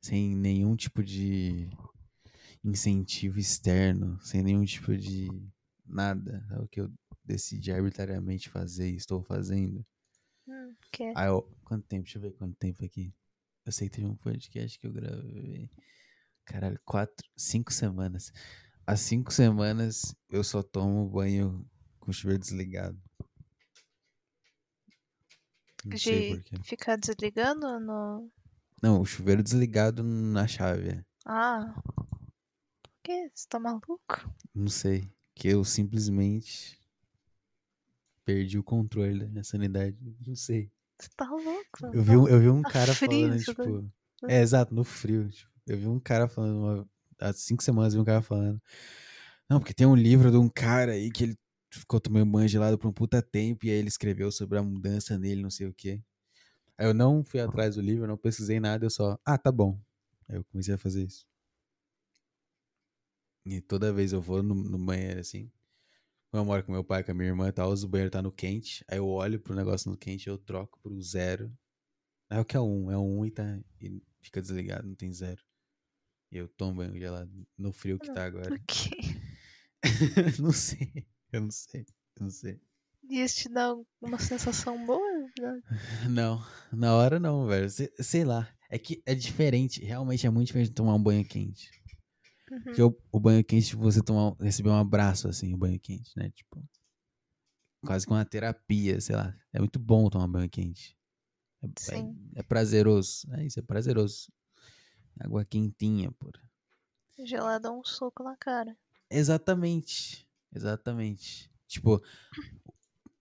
sem 0.00 0.34
nenhum 0.34 0.74
tipo 0.74 1.02
de 1.04 1.68
incentivo 2.64 3.38
externo, 3.38 4.18
sem 4.22 4.42
nenhum 4.42 4.64
tipo 4.64 4.96
de 4.96 5.28
nada. 5.92 6.46
É 6.50 6.58
o 6.58 6.68
que 6.68 6.80
eu 6.80 6.90
decidi 7.24 7.72
arbitrariamente 7.72 8.48
fazer 8.48 8.90
e 8.90 8.96
estou 8.96 9.22
fazendo. 9.22 9.84
hum, 10.46 10.74
que? 10.92 11.12
Aí 11.16 11.28
eu, 11.28 11.42
quanto 11.64 11.86
tempo? 11.86 12.04
Deixa 12.04 12.18
eu 12.18 12.22
ver 12.22 12.32
quanto 12.32 12.56
tempo 12.56 12.84
aqui. 12.84 13.14
Eu 13.64 13.72
sei 13.72 13.88
que 13.88 13.96
teve 13.96 14.06
um 14.08 14.16
podcast 14.16 14.78
que 14.78 14.86
eu 14.86 14.92
gravei. 14.92 15.70
Caralho, 16.44 16.80
quatro, 16.84 17.28
cinco 17.36 17.72
semanas. 17.72 18.32
Há 18.86 18.96
cinco 18.96 19.32
semanas 19.32 20.14
eu 20.28 20.42
só 20.42 20.62
tomo 20.62 21.08
banho 21.08 21.64
com 22.00 22.10
o 22.10 22.14
chuveiro 22.14 22.40
desligado. 22.40 23.00
Não 25.84 25.96
sei 25.96 26.38
De 26.38 26.62
ficar 26.64 26.96
desligando 26.96 27.80
no. 27.80 28.30
Não, 28.82 29.00
o 29.00 29.04
chuveiro 29.04 29.42
desligado 29.42 30.02
na 30.02 30.46
chave. 30.46 30.90
é. 30.90 31.04
Ah. 31.26 31.74
Por 32.82 32.92
quê? 33.02 33.30
Você 33.34 33.46
tá 33.48 33.58
maluco? 33.58 33.98
Não 34.54 34.68
sei. 34.68 35.08
Que 35.40 35.48
eu 35.48 35.64
simplesmente 35.64 36.78
perdi 38.26 38.58
o 38.58 38.62
controle 38.62 39.20
da 39.20 39.26
minha 39.26 39.42
sanidade. 39.42 39.96
Não 40.26 40.36
sei. 40.36 40.70
Você 41.00 41.08
tá 41.16 41.30
louco? 41.30 41.86
Eu 41.94 42.02
vi 42.02 42.14
um, 42.14 42.28
eu 42.28 42.38
vi 42.40 42.48
um 42.50 42.60
Tá 42.60 42.70
cara 42.70 42.94
frio, 42.94 43.10
falando, 43.10 43.30
daí. 43.30 43.42
tipo. 43.42 43.90
É, 44.28 44.42
exato, 44.42 44.74
no 44.74 44.84
frio. 44.84 45.30
tipo, 45.30 45.50
eu 45.66 45.78
vi 45.78 45.86
um 45.86 45.98
cara 45.98 46.28
falando. 46.28 46.58
Uma, 46.58 46.88
há 47.18 47.32
cinco 47.32 47.62
semanas 47.62 47.94
eu 47.94 48.00
vi 48.00 48.02
um 48.02 48.04
cara 48.04 48.20
falando. 48.20 48.60
Não, 49.48 49.58
porque 49.58 49.72
tem 49.72 49.86
um 49.86 49.96
livro 49.96 50.30
de 50.30 50.36
um 50.36 50.46
cara 50.46 50.92
aí 50.92 51.10
que 51.10 51.24
ele 51.24 51.38
ficou 51.70 51.98
tomando 51.98 52.30
banho 52.30 52.46
gelado 52.46 52.76
por 52.76 52.88
um 52.88 52.92
puta 52.92 53.22
tempo 53.22 53.64
e 53.64 53.70
aí 53.70 53.76
ele 53.78 53.88
escreveu 53.88 54.30
sobre 54.30 54.58
a 54.58 54.62
mudança 54.62 55.18
nele, 55.18 55.40
não 55.40 55.50
sei 55.50 55.66
o 55.68 55.72
quê. 55.72 56.02
Aí 56.76 56.86
eu 56.86 56.92
não 56.92 57.24
fui 57.24 57.40
atrás 57.40 57.76
do 57.76 57.80
livro, 57.80 58.06
não 58.06 58.18
pesquisei 58.18 58.60
nada, 58.60 58.84
eu 58.84 58.90
só, 58.90 59.18
ah, 59.24 59.38
tá 59.38 59.50
bom. 59.50 59.80
Aí 60.28 60.36
eu 60.36 60.44
comecei 60.52 60.74
a 60.74 60.78
fazer 60.78 61.02
isso. 61.06 61.26
E 63.44 63.60
toda 63.60 63.92
vez 63.92 64.12
eu 64.12 64.20
vou 64.20 64.42
no, 64.42 64.54
no 64.54 64.78
banheiro 64.78 65.20
assim. 65.20 65.50
Quando 66.30 66.42
eu 66.42 66.46
moro 66.46 66.64
com 66.64 66.72
meu 66.72 66.84
pai, 66.84 67.02
com 67.02 67.10
a 67.10 67.14
minha 67.14 67.28
irmã 67.28 67.48
e 67.48 67.52
tal, 67.52 67.72
o 67.72 67.88
banheiro 67.88 68.10
tá 68.10 68.22
no 68.22 68.30
quente. 68.30 68.84
Aí 68.88 68.98
eu 68.98 69.08
olho 69.08 69.40
pro 69.40 69.54
negócio 69.54 69.90
no 69.90 69.96
quente 69.96 70.26
e 70.26 70.30
eu 70.30 70.38
troco 70.38 70.78
pro 70.80 71.02
zero. 71.02 71.52
Aí 72.28 72.38
o 72.38 72.44
que 72.44 72.56
é 72.56 72.60
um? 72.60 72.90
É 72.90 72.96
um 72.96 73.24
e, 73.26 73.30
tá, 73.30 73.60
e 73.80 74.00
fica 74.20 74.40
desligado, 74.40 74.86
não 74.86 74.94
tem 74.94 75.12
zero. 75.12 75.42
E 76.30 76.36
eu 76.36 76.46
tomo 76.46 76.76
banho 76.76 76.96
gelado 76.96 77.30
no 77.58 77.72
frio 77.72 77.98
que 77.98 78.12
tá 78.12 78.24
agora. 78.24 78.48
Por 78.48 78.60
quê? 78.66 78.96
não 80.38 80.52
sei. 80.52 81.06
Eu 81.32 81.40
não 81.40 81.50
sei. 81.50 81.86
Eu 82.16 82.22
não 82.24 82.30
sei. 82.30 82.60
E 83.08 83.20
isso 83.20 83.40
te 83.40 83.48
dá 83.48 83.74
uma 84.00 84.18
sensação 84.20 84.86
boa? 84.86 85.00
né? 85.40 85.60
Não, 86.08 86.40
na 86.72 86.94
hora 86.94 87.18
não, 87.18 87.46
velho. 87.46 87.68
Sei, 87.68 87.90
sei 87.98 88.24
lá. 88.24 88.48
É 88.70 88.78
que 88.78 89.02
é 89.04 89.16
diferente. 89.16 89.84
Realmente 89.84 90.26
é 90.26 90.30
muito 90.30 90.46
diferente 90.46 90.68
de 90.68 90.74
tomar 90.74 90.94
um 90.94 91.02
banho 91.02 91.24
quente. 91.24 91.79
Uhum. 92.50 92.62
Porque 92.62 92.82
o, 92.82 92.96
o 93.12 93.20
banho 93.20 93.44
quente, 93.44 93.68
tipo, 93.68 93.82
você 93.82 94.02
tomar, 94.02 94.34
receber 94.40 94.70
um 94.70 94.74
abraço, 94.78 95.28
assim, 95.28 95.54
o 95.54 95.56
banho 95.56 95.78
quente, 95.78 96.10
né? 96.16 96.30
Tipo, 96.30 96.62
quase 97.84 98.06
que 98.06 98.12
uma 98.12 98.24
terapia, 98.24 99.00
sei 99.00 99.16
lá. 99.16 99.34
É 99.52 99.58
muito 99.58 99.78
bom 99.78 100.08
tomar 100.10 100.26
banho 100.26 100.50
quente. 100.50 100.96
É, 101.62 101.66
é- 101.66 101.70
Sim. 101.78 102.16
é 102.34 102.42
prazeroso. 102.42 103.26
É 103.34 103.44
isso, 103.44 103.58
é 103.60 103.62
prazeroso. 103.62 104.32
Água 105.18 105.44
quentinha, 105.44 106.10
pô. 106.12 106.30
Gelado 107.24 107.68
é 107.68 107.70
um 107.70 107.84
soco 107.84 108.22
na 108.22 108.36
cara. 108.36 108.76
Exatamente. 109.10 110.26
Exatamente. 110.54 111.50
Tipo, 111.66 112.02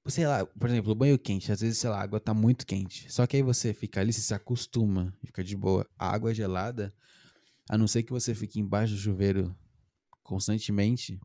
sei 0.07 0.25
lá, 0.25 0.45
por 0.45 0.69
exemplo, 0.69 0.91
o 0.91 0.95
banho 0.95 1.19
quente, 1.19 1.51
às 1.51 1.61
vezes, 1.61 1.77
sei 1.77 1.89
lá, 1.89 1.97
a 1.99 2.03
água 2.03 2.19
tá 2.19 2.33
muito 2.33 2.65
quente. 2.65 3.11
Só 3.11 3.27
que 3.27 3.37
aí 3.37 3.43
você 3.43 3.73
fica 3.73 3.99
ali, 3.99 4.13
você 4.13 4.21
se 4.21 4.33
acostuma 4.33 5.13
e 5.21 5.27
fica 5.27 5.43
de 5.43 5.55
boa. 5.55 5.85
A 5.97 6.09
água 6.09 6.33
gelada, 6.33 6.93
a 7.69 7.77
não 7.77 7.87
ser 7.87 8.03
que 8.03 8.11
você 8.11 8.35
fique 8.35 8.59
embaixo 8.59 8.95
do 8.95 8.99
chuveiro 8.99 9.55
constantemente. 10.23 11.19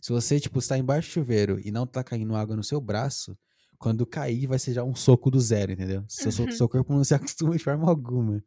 Se 0.00 0.10
você, 0.12 0.40
tipo, 0.40 0.58
está 0.58 0.78
embaixo 0.78 1.08
do 1.08 1.12
chuveiro 1.12 1.60
e 1.62 1.70
não 1.70 1.86
tá 1.86 2.02
caindo 2.02 2.34
água 2.34 2.56
no 2.56 2.64
seu 2.64 2.80
braço, 2.80 3.36
quando 3.78 4.06
cair 4.06 4.46
vai 4.46 4.58
ser 4.58 4.72
já 4.74 4.84
um 4.84 4.94
soco 4.94 5.30
do 5.30 5.40
zero, 5.40 5.72
entendeu? 5.72 6.04
Seu, 6.08 6.30
Uhum. 6.44 6.52
seu 6.52 6.68
corpo 6.68 6.94
não 6.94 7.04
se 7.04 7.14
acostuma 7.16 7.56
de 7.56 7.62
forma 7.62 7.88
alguma. 7.88 8.42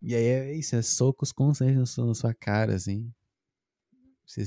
E 0.00 0.14
aí 0.14 0.24
é 0.24 0.54
isso, 0.54 0.76
é 0.76 0.82
socos 0.82 1.32
constantes 1.32 1.96
na 1.96 2.14
sua, 2.14 2.34
cara, 2.34 2.74
assim. 2.74 3.10
Você 4.26 4.44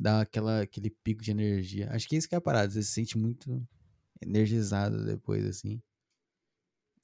dá 0.00 0.20
aquela, 0.20 0.60
aquele 0.62 0.90
pico 0.90 1.22
de 1.22 1.30
energia. 1.30 1.90
Acho 1.90 2.08
que 2.08 2.16
isso 2.16 2.28
que 2.28 2.34
é 2.34 2.38
a 2.38 2.40
parada. 2.40 2.70
Você 2.70 2.82
se 2.82 2.92
sente 2.92 3.18
muito 3.18 3.66
energizado 4.20 5.04
depois, 5.04 5.44
assim. 5.46 5.80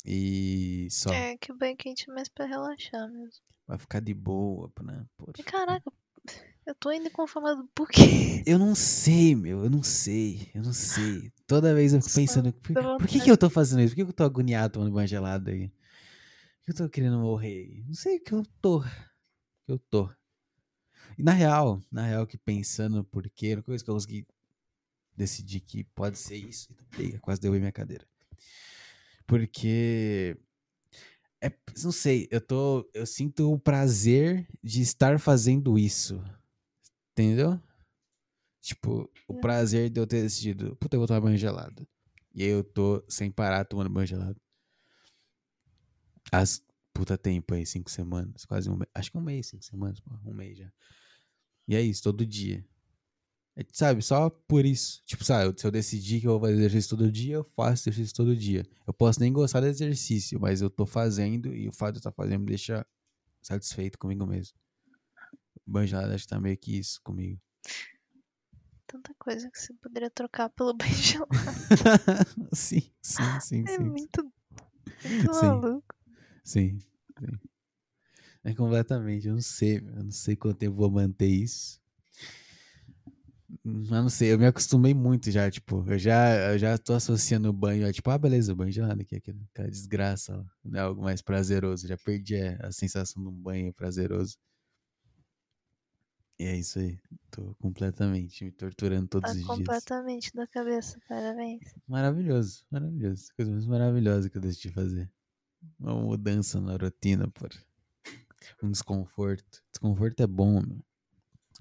E 0.04 0.88
só. 0.90 1.12
É 1.12 1.36
que 1.36 1.52
o 1.52 1.56
banho 1.56 1.76
quente 1.76 2.10
é 2.10 2.12
mais 2.12 2.28
pra 2.28 2.46
relaxar 2.46 3.08
mesmo. 3.10 3.40
Vai 3.66 3.78
ficar 3.78 4.00
de 4.00 4.12
boa, 4.12 4.70
né? 4.82 5.06
Poxa. 5.16 5.42
Caraca, 5.44 5.92
eu 6.66 6.74
tô 6.74 6.88
ainda 6.88 7.10
conformado 7.10 7.68
por 7.74 7.88
quê? 7.88 8.00
Eu 8.46 8.58
não 8.58 8.74
sei, 8.74 9.34
meu. 9.34 9.64
Eu 9.64 9.70
não 9.70 9.82
sei. 9.82 10.50
Eu 10.54 10.62
não 10.62 10.72
sei. 10.72 11.32
Toda 11.46 11.74
vez 11.74 11.92
eu 11.92 12.00
fico 12.00 12.14
pensando. 12.14 12.52
Por, 12.52 12.74
por 12.74 13.06
que, 13.06 13.20
que 13.20 13.30
eu 13.30 13.36
tô 13.36 13.48
fazendo 13.48 13.80
isso? 13.82 13.90
Por 13.90 13.96
que 13.96 14.04
que 14.04 14.10
eu 14.10 14.14
tô 14.14 14.24
agoniado 14.24 14.74
tomando 14.74 14.92
banho 14.92 15.06
gelado 15.06 15.50
aí? 15.50 15.68
Por 15.68 16.64
que 16.64 16.70
eu 16.70 16.74
tô 16.74 16.88
querendo 16.88 17.18
morrer? 17.18 17.84
Não 17.86 17.94
sei 17.94 18.16
o 18.16 18.20
que 18.20 18.32
eu 18.32 18.42
tô. 18.60 18.80
Que 18.80 19.72
eu 19.72 19.78
tô. 19.78 20.10
E 21.16 21.22
na 21.22 21.32
real, 21.32 21.80
na 21.90 22.06
real, 22.06 22.26
que 22.26 22.38
pensando 22.38 23.04
por 23.04 23.28
quê, 23.30 23.56
a 23.58 23.62
coisa 23.62 23.84
que 23.84 23.90
eu 23.90 23.94
consegui 23.94 24.26
decidir 25.16 25.60
que 25.60 25.84
pode 25.84 26.18
ser 26.18 26.36
isso. 26.36 26.68
Eita, 26.98 27.18
quase 27.20 27.40
derrubei 27.40 27.60
minha 27.60 27.72
cadeira. 27.72 28.06
Porque. 29.32 30.36
É, 31.42 31.50
não 31.82 31.90
sei, 31.90 32.28
eu 32.30 32.38
tô. 32.38 32.86
Eu 32.92 33.06
sinto 33.06 33.50
o 33.50 33.58
prazer 33.58 34.46
de 34.62 34.82
estar 34.82 35.18
fazendo 35.18 35.78
isso. 35.78 36.22
Entendeu? 37.12 37.58
Tipo, 38.60 39.10
o 39.26 39.32
Hum. 39.34 39.40
prazer 39.40 39.88
de 39.88 39.98
eu 39.98 40.06
ter 40.06 40.20
decidido, 40.20 40.76
puta, 40.76 40.96
eu 40.96 41.00
vou 41.00 41.06
tomar 41.06 41.22
banho 41.22 41.38
gelado. 41.38 41.88
E 42.34 42.42
aí 42.42 42.50
eu 42.50 42.62
tô 42.62 43.02
sem 43.08 43.30
parar 43.30 43.64
tomando 43.64 43.88
banho 43.88 44.06
gelado. 44.06 44.38
As 46.30 46.62
puta 46.92 47.16
tempo 47.16 47.54
aí, 47.54 47.64
cinco 47.64 47.90
semanas, 47.90 48.44
quase 48.44 48.68
um 48.68 48.76
mês. 48.76 48.90
Acho 48.94 49.10
que 49.10 49.16
um 49.16 49.22
mês, 49.22 49.46
cinco 49.46 49.64
semanas, 49.64 49.98
pô, 49.98 50.10
um 50.26 50.34
mês 50.34 50.58
já. 50.58 50.70
E 51.66 51.74
é 51.74 51.80
isso, 51.80 52.02
todo 52.02 52.26
dia. 52.26 52.62
Sabe, 53.70 54.02
só 54.02 54.30
por 54.30 54.64
isso. 54.64 55.02
Tipo, 55.04 55.24
sabe, 55.24 55.58
se 55.60 55.66
eu 55.66 55.70
decidir 55.70 56.20
que 56.20 56.26
eu 56.26 56.32
vou 56.32 56.40
fazer 56.40 56.54
exercício 56.54 56.96
todo 56.96 57.12
dia, 57.12 57.34
eu 57.34 57.44
faço 57.44 57.88
exercício 57.88 58.14
todo 58.16 58.34
dia. 58.34 58.66
Eu 58.86 58.94
posso 58.94 59.20
nem 59.20 59.32
gostar 59.32 59.60
do 59.60 59.66
exercício, 59.66 60.40
mas 60.40 60.62
eu 60.62 60.70
tô 60.70 60.86
fazendo 60.86 61.54
e 61.54 61.68
o 61.68 61.72
fato 61.72 61.92
de 61.92 61.96
eu 61.98 62.00
estar 62.00 62.12
fazendo 62.12 62.40
me 62.40 62.46
deixa 62.46 62.86
satisfeito 63.42 63.98
comigo 63.98 64.26
mesmo. 64.26 64.56
Banho 65.66 65.86
gelado 65.86 66.12
acho 66.12 66.24
que 66.24 66.30
tá 66.30 66.40
meio 66.40 66.56
que 66.56 66.78
isso 66.78 67.00
comigo. 67.02 67.40
Tanta 68.86 69.14
coisa 69.18 69.50
que 69.50 69.58
você 69.58 69.72
poderia 69.74 70.10
trocar 70.10 70.48
pelo 70.50 70.72
banho 70.74 70.94
gelado. 70.94 71.28
sim, 72.52 72.90
sim, 73.02 73.40
sim, 73.40 73.66
É 73.66 73.76
sim. 73.76 73.84
muito, 73.84 74.32
muito 75.04 75.32
Sim. 75.34 75.46
maluco. 75.46 75.94
Sim, 76.42 76.78
sim. 76.78 77.38
É 78.44 78.54
completamente, 78.54 79.28
eu 79.28 79.34
não 79.34 79.40
sei, 79.42 79.78
eu 79.78 80.04
não 80.04 80.10
sei 80.10 80.36
quanto 80.36 80.56
tempo 80.58 80.72
eu 80.72 80.76
vou 80.78 80.90
manter 80.90 81.28
isso. 81.28 81.81
Mas 83.64 83.90
não 83.90 84.08
sei, 84.08 84.32
eu 84.32 84.38
me 84.38 84.46
acostumei 84.46 84.92
muito 84.92 85.30
já, 85.30 85.48
tipo, 85.48 85.84
eu 85.88 85.96
já, 85.98 86.52
eu 86.52 86.58
já 86.58 86.76
tô 86.76 86.94
associando 86.94 87.48
o 87.48 87.52
banho 87.52 87.92
tipo, 87.92 88.10
ah, 88.10 88.18
beleza, 88.18 88.52
o 88.52 88.56
banho 88.56 88.72
gelado 88.72 89.00
aqui, 89.02 89.14
aquela 89.16 89.70
desgraça, 89.70 90.36
ó, 90.36 90.44
não 90.64 90.80
é 90.80 90.82
algo 90.82 91.00
mais 91.02 91.22
prazeroso, 91.22 91.86
já 91.86 91.96
perdi 91.96 92.36
a, 92.36 92.56
a 92.66 92.72
sensação 92.72 93.22
de 93.22 93.28
um 93.28 93.32
banho 93.32 93.72
prazeroso. 93.72 94.36
E 96.38 96.44
é 96.44 96.56
isso 96.56 96.78
aí, 96.78 96.98
tô 97.30 97.54
completamente 97.60 98.44
me 98.44 98.50
torturando 98.50 99.06
todos 99.08 99.30
Tá 99.30 99.36
os 99.36 99.38
dias. 99.44 99.56
completamente 99.56 100.32
da 100.34 100.46
cabeça, 100.46 100.98
parabéns. 101.08 101.62
Maravilhoso, 101.86 102.64
maravilhoso, 102.70 103.32
coisa 103.36 103.52
mais 103.52 103.66
maravilhosa 103.66 104.28
que 104.28 104.36
eu 104.36 104.42
decidi 104.42 104.70
fazer. 104.70 105.08
Uma 105.78 105.94
mudança 105.94 106.60
na 106.60 106.76
rotina, 106.76 107.28
por 107.30 107.50
um 108.62 108.70
desconforto. 108.70 109.62
Desconforto 109.70 110.20
é 110.20 110.26
bom, 110.26 110.60
meu. 110.60 110.82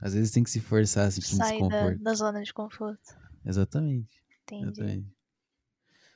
Às 0.02 0.14
vezes 0.14 0.32
tem 0.32 0.44
que 0.44 0.50
se 0.50 0.60
forçar 0.60 1.08
a 1.08 1.12
sentir 1.12 1.34
um 1.34 1.38
Sair 1.38 1.60
da, 1.70 1.78
desconforto. 1.78 2.04
da 2.04 2.14
zona 2.14 2.42
de 2.44 2.54
conforto. 2.54 3.16
Exatamente, 3.46 4.22
Entendi. 4.44 4.70
exatamente. 4.72 5.08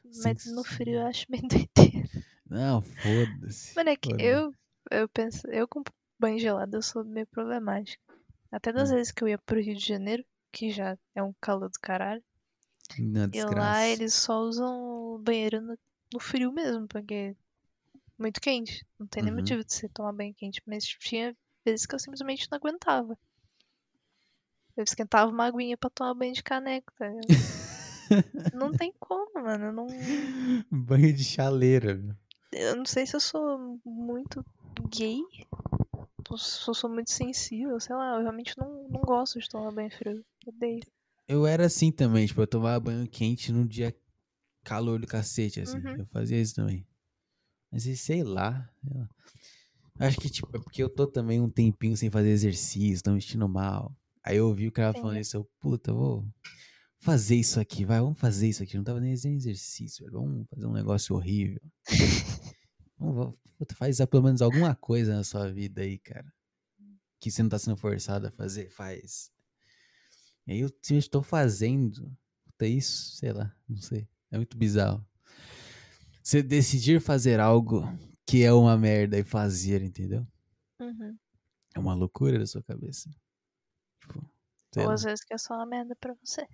Mas 0.03 0.45
Sim, 0.45 0.55
no 0.55 0.63
frio 0.63 0.99
eu 0.99 1.05
acho 1.07 1.25
bem 1.29 1.41
doideira. 1.41 2.09
Não, 2.49 2.81
foda-se. 2.81 3.75
Mano, 3.75 3.89
é 3.89 3.95
que 3.95 4.09
foda-se. 4.09 4.23
eu, 4.23 4.53
eu 4.91 5.09
penso, 5.09 5.47
eu 5.47 5.67
com 5.67 5.83
banho 6.19 6.39
gelado 6.39 6.75
eu 6.77 6.81
sou 6.81 7.03
meio 7.03 7.27
problemática. 7.27 8.01
Até 8.51 8.71
das 8.73 8.89
Hum. 8.89 8.95
vezes 8.95 9.11
que 9.11 9.23
eu 9.23 9.27
ia 9.27 9.37
pro 9.37 9.59
Rio 9.61 9.75
de 9.75 9.85
Janeiro, 9.85 10.25
que 10.51 10.71
já 10.71 10.97
é 11.13 11.21
um 11.21 11.33
calor 11.41 11.69
do 11.69 11.79
caralho, 11.79 12.23
e 13.31 13.43
lá 13.43 13.85
eles 13.85 14.13
só 14.13 14.39
usam 14.39 15.19
banheiro 15.21 15.61
no, 15.61 15.77
no 16.13 16.19
frio 16.19 16.51
mesmo, 16.51 16.87
porque 16.87 17.13
é 17.13 17.35
muito 18.17 18.41
quente. 18.41 18.85
Não 18.99 19.07
tem 19.07 19.23
nem 19.23 19.31
Uhum. 19.31 19.37
motivo 19.37 19.63
de 19.63 19.73
você 19.73 19.89
tomar 19.89 20.13
banho 20.13 20.33
quente, 20.35 20.61
mas 20.65 20.85
tinha 20.85 21.35
vezes 21.65 21.85
que 21.85 21.95
eu 21.95 21.99
simplesmente 21.99 22.47
não 22.51 22.57
aguentava. 22.57 23.17
Eu 24.75 24.83
esquentava 24.83 25.31
uma 25.31 25.45
aguinha 25.45 25.77
pra 25.77 25.89
tomar 25.89 26.13
banho 26.13 26.33
de 26.33 26.43
caneca, 26.43 26.93
tá? 26.97 27.05
Não 28.53 28.71
tem 28.71 28.93
como, 28.99 29.33
mano. 29.33 29.71
Não, 29.71 29.87
Banho 30.69 31.11
de 31.13 31.23
chaleira, 31.23 31.99
eu 32.55 32.75
não 32.77 32.85
sei 32.85 33.05
se 33.05 33.15
eu 33.15 33.19
sou 33.19 33.79
muito 33.85 34.45
gay, 34.89 35.19
se 36.37 36.69
eu 36.69 36.73
sou 36.73 36.89
muito 36.89 37.11
sensível, 37.11 37.77
sei 37.81 37.93
lá. 37.95 38.15
Eu 38.15 38.21
realmente 38.21 38.57
não, 38.57 38.87
não 38.87 39.01
gosto 39.01 39.39
de 39.39 39.49
tomar 39.49 39.71
banho 39.71 39.91
frio. 39.91 40.25
Odeio. 40.47 40.81
Eu 41.27 41.45
era 41.45 41.65
assim 41.65 41.91
também, 41.91 42.25
tipo, 42.25 42.41
eu 42.41 42.47
tomava 42.47 42.79
banho 42.79 43.07
quente 43.09 43.51
no 43.51 43.67
dia 43.67 43.93
calor 44.63 44.99
do 44.99 45.07
cacete, 45.07 45.59
assim. 45.59 45.77
Uhum. 45.79 45.97
Eu 45.97 46.05
fazia 46.07 46.39
isso 46.39 46.55
também. 46.55 46.87
Mas 47.69 47.83
sei 47.99 48.23
lá, 48.23 48.69
sei 48.81 48.97
lá. 48.97 49.09
Acho 49.99 50.17
que, 50.17 50.29
tipo, 50.29 50.55
é 50.55 50.59
porque 50.59 50.81
eu 50.81 50.89
tô 50.89 51.07
também 51.07 51.41
um 51.41 51.49
tempinho 51.49 51.97
sem 51.97 52.09
fazer 52.09 52.29
exercício, 52.29 53.03
tô 53.03 53.11
me 53.11 53.21
sentindo 53.21 53.49
mal. 53.49 53.93
Aí 54.25 54.37
eu 54.37 54.47
ouvi 54.47 54.67
o 54.67 54.71
cara 54.71 54.91
falando 54.91 55.19
isso, 55.19 55.37
eu, 55.37 55.47
puta, 55.59 55.93
vou 55.93 56.27
fazer 56.97 57.35
isso 57.35 57.59
aqui, 57.59 57.85
vai, 57.85 57.99
vamos 57.99 58.17
fazer 58.17 58.47
isso 58.47 58.63
aqui. 58.63 58.75
Não 58.75 58.83
tava 58.83 58.99
nem 58.99 59.15
fazendo 59.15 59.35
exercício, 59.35 60.03
velho. 60.03 60.19
Vamos 60.19 60.47
fazer 60.49 60.65
um 60.65 60.73
negócio 60.73 61.15
horrível. 61.15 61.61
Vamos, 62.97 63.35
puta, 63.57 63.75
faz 63.75 63.97
pelo 64.05 64.23
menos 64.23 64.41
alguma 64.41 64.73
coisa 64.73 65.15
na 65.15 65.23
sua 65.23 65.51
vida 65.51 65.81
aí, 65.81 65.99
cara. 65.99 66.25
Que 67.19 67.29
você 67.29 67.43
não 67.43 67.49
tá 67.49 67.59
sendo 67.59 67.75
forçado 67.75 68.25
a 68.25 68.31
fazer, 68.31 68.71
faz. 68.71 69.29
E 70.47 70.53
aí 70.53 70.59
eu 70.61 70.71
estou 70.89 71.21
fazendo. 71.21 72.11
Puta, 72.45 72.65
isso, 72.65 73.17
sei 73.17 73.33
lá, 73.33 73.53
não 73.67 73.77
sei. 73.77 74.07
É 74.31 74.37
muito 74.37 74.57
bizarro. 74.57 75.05
Você 76.23 76.41
decidir 76.41 76.99
fazer 76.99 77.39
algo 77.39 77.83
que 78.25 78.43
é 78.43 78.51
uma 78.51 78.77
merda 78.77 79.19
e 79.19 79.23
fazer, 79.23 79.83
entendeu? 79.83 80.25
Uhum. 80.79 81.15
É 81.75 81.79
uma 81.79 81.93
loucura 81.93 82.39
da 82.39 82.47
sua 82.47 82.63
cabeça. 82.63 83.09
Tipo, 84.07 84.27
Ou 84.77 84.89
às 84.91 85.03
vezes 85.03 85.23
que 85.23 85.33
é 85.33 85.37
só 85.37 85.55
uma 85.55 85.65
merda 85.65 85.95
pra 85.95 86.13
você. 86.23 86.47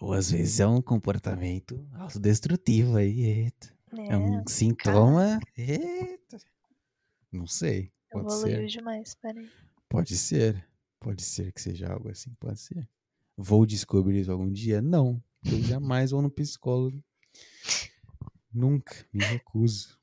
Ou 0.00 0.12
às 0.12 0.30
vezes 0.30 0.60
é 0.60 0.66
um 0.66 0.80
comportamento 0.80 1.86
autodestrutivo 1.94 2.96
aí, 2.96 3.20
eita. 3.22 3.76
É, 3.96 4.08
É 4.12 4.16
um 4.16 4.46
sintoma, 4.46 5.40
eita. 5.56 6.38
Não 7.32 7.46
sei, 7.46 7.92
pode 8.10 8.26
evoluiu 8.26 8.56
ser. 8.56 8.66
demais, 8.66 9.14
peraí. 9.16 9.50
Pode 9.88 10.16
ser. 10.16 10.66
Pode 11.00 11.22
ser 11.22 11.52
que 11.52 11.60
seja 11.62 11.92
algo 11.92 12.08
assim, 12.10 12.32
pode 12.40 12.60
ser. 12.60 12.88
Vou 13.36 13.64
descobrir 13.64 14.20
isso 14.20 14.32
algum 14.32 14.50
dia? 14.50 14.82
Não. 14.82 15.22
Eu 15.44 15.62
jamais 15.62 16.10
vou 16.10 16.20
no 16.20 16.30
psicólogo. 16.30 17.02
Nunca. 18.52 19.06
Me 19.12 19.22
recuso. 19.24 19.98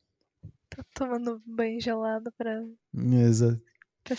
Tô 0.70 0.84
tomando 0.94 1.42
banho 1.46 1.80
gelado 1.82 2.32
pra, 2.34 2.64
Exato. 2.94 3.62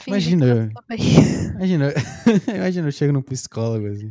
Imagina, 0.07 0.71
imagina, 1.55 1.93
imagina, 2.57 2.89
eu 2.89 2.93
chego 2.93 3.13
num 3.13 3.23
psicólogo 3.23 3.87
assim. 3.87 4.11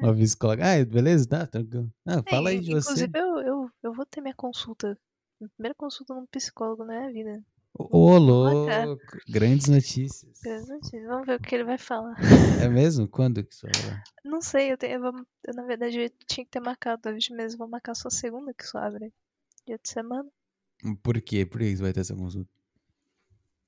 Uma 0.00 0.14
psicóloga. 0.14 0.64
Ah, 0.64 0.84
beleza? 0.84 1.28
Tá, 1.28 1.46
tranquilo. 1.46 1.92
Ah, 2.06 2.22
fala 2.22 2.50
É, 2.50 2.52
aí 2.52 2.60
de 2.60 2.72
você. 2.72 3.04
Inclusive, 3.04 3.18
eu, 3.18 3.38
eu, 3.40 3.70
eu 3.82 3.92
vou 3.92 4.06
ter 4.06 4.20
minha 4.20 4.34
consulta. 4.34 4.96
Minha 5.40 5.50
primeira 5.56 5.74
consulta 5.74 6.14
num 6.14 6.26
psicólogo 6.26 6.84
na 6.84 6.98
minha 7.00 7.12
vida. 7.12 7.44
Ô, 7.74 8.66
cara. 8.66 8.86
louco. 8.86 9.18
Grandes 9.28 9.68
notícias. 9.68 10.38
Interessante. 10.40 11.00
Vamos 11.06 11.26
ver 11.26 11.34
o 11.34 11.40
que 11.40 11.54
ele 11.54 11.64
vai 11.64 11.78
falar. 11.78 12.16
É 12.62 12.68
mesmo? 12.68 13.08
Quando 13.08 13.42
que 13.44 13.52
isso 13.54 13.66
vai? 13.66 13.98
Não 14.24 14.40
sei, 14.40 14.72
eu, 14.72 14.78
tenho, 14.78 14.94
eu, 14.94 15.00
vou- 15.00 15.26
eu, 15.46 15.54
na 15.54 15.64
verdade 15.64 15.98
eu 15.98 16.10
tinha 16.26 16.44
que 16.44 16.50
ter 16.50 16.60
marcado 16.60 17.08
hoje 17.08 17.32
mesmo. 17.32 17.58
Vou 17.58 17.68
marcar 17.68 17.94
só 17.94 18.08
segunda 18.10 18.52
que 18.54 18.64
só 18.66 18.78
abre. 18.78 19.12
Dia 19.66 19.78
de 19.82 19.88
semana. 19.88 20.28
Por 21.02 21.20
quê? 21.20 21.44
Por 21.44 21.60
que 21.60 21.76
você 21.76 21.82
vai 21.82 21.92
ter 21.92 22.00
essa 22.00 22.14
consulta? 22.14 22.50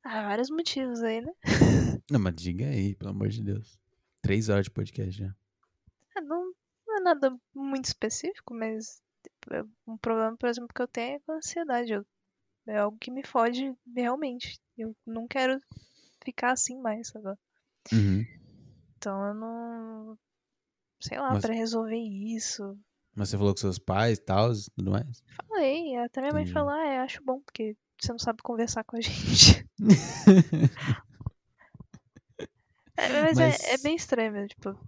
Ah, 0.03 0.23
vários 0.29 0.51
motivos 0.51 1.03
aí, 1.03 1.21
né? 1.21 1.33
Não, 2.11 2.19
mas 2.21 2.35
diga 2.37 2.67
aí, 2.67 2.95
pelo 2.95 3.11
amor 3.11 3.29
de 3.29 3.43
Deus. 3.43 3.79
Três 4.23 4.49
horas 4.49 4.65
de 4.65 4.71
podcast 4.71 5.13
já. 5.13 5.35
Ah, 6.17 6.21
Não, 6.21 6.53
não 6.87 6.97
é 6.99 7.01
nada 7.03 7.37
muito 7.55 7.85
específico, 7.87 8.55
mas 8.55 9.03
tipo, 9.23 9.55
é 9.55 9.65
um 9.87 9.97
problema, 9.97 10.37
por 10.37 10.49
exemplo, 10.49 10.69
que 10.75 10.83
eu 10.83 10.89
tenho 10.89 11.17
é 11.17 11.21
com 11.21 11.33
a 11.33 11.37
ansiedade. 11.37 11.93
Eu- 11.93 12.07
é 12.67 12.79
algo 12.79 12.97
que 12.99 13.11
me 13.11 13.23
fode 13.25 13.75
realmente. 13.95 14.61
Eu 14.77 14.95
não 15.07 15.27
quero 15.27 15.61
ficar 16.25 16.53
assim 16.53 16.79
mais, 16.81 17.09
sabe? 17.09 17.39
Uhum. 17.93 18.25
Então 18.97 19.27
eu 19.27 19.35
não. 19.35 20.19
Sei 21.01 21.19
lá, 21.19 21.31
Mas- 21.33 21.43
pra 21.43 21.55
resolver 21.55 21.97
isso. 21.97 22.79
Mas 23.15 23.29
você 23.31 23.37
falou 23.39 23.53
com 23.55 23.61
seus 23.61 23.79
pais 23.79 24.19
e 24.19 24.23
tal, 24.23 24.51
tudo 24.77 24.91
mais? 24.93 25.23
Falei, 25.49 25.97
até 25.97 26.21
minha 26.21 26.33
mãe 26.33 26.43
Entendi. 26.43 26.53
falou, 26.55 26.71
ah, 26.71 26.95
eu 26.97 27.01
acho 27.03 27.23
bom, 27.25 27.41
porque 27.41 27.77
você 28.07 28.13
não 28.13 28.19
sabe 28.19 28.43
conversar 28.43 28.85
com 28.85 28.97
a 28.97 29.01
gente. 29.01 29.67
É, 32.97 33.09
mas, 33.23 33.39
Mas- 33.39 33.61
É, 33.61 33.75
é 33.75 33.79
bem 33.79 33.97
estranho 33.97 34.33
mesmo, 34.33 34.49
tipo, 34.49 34.79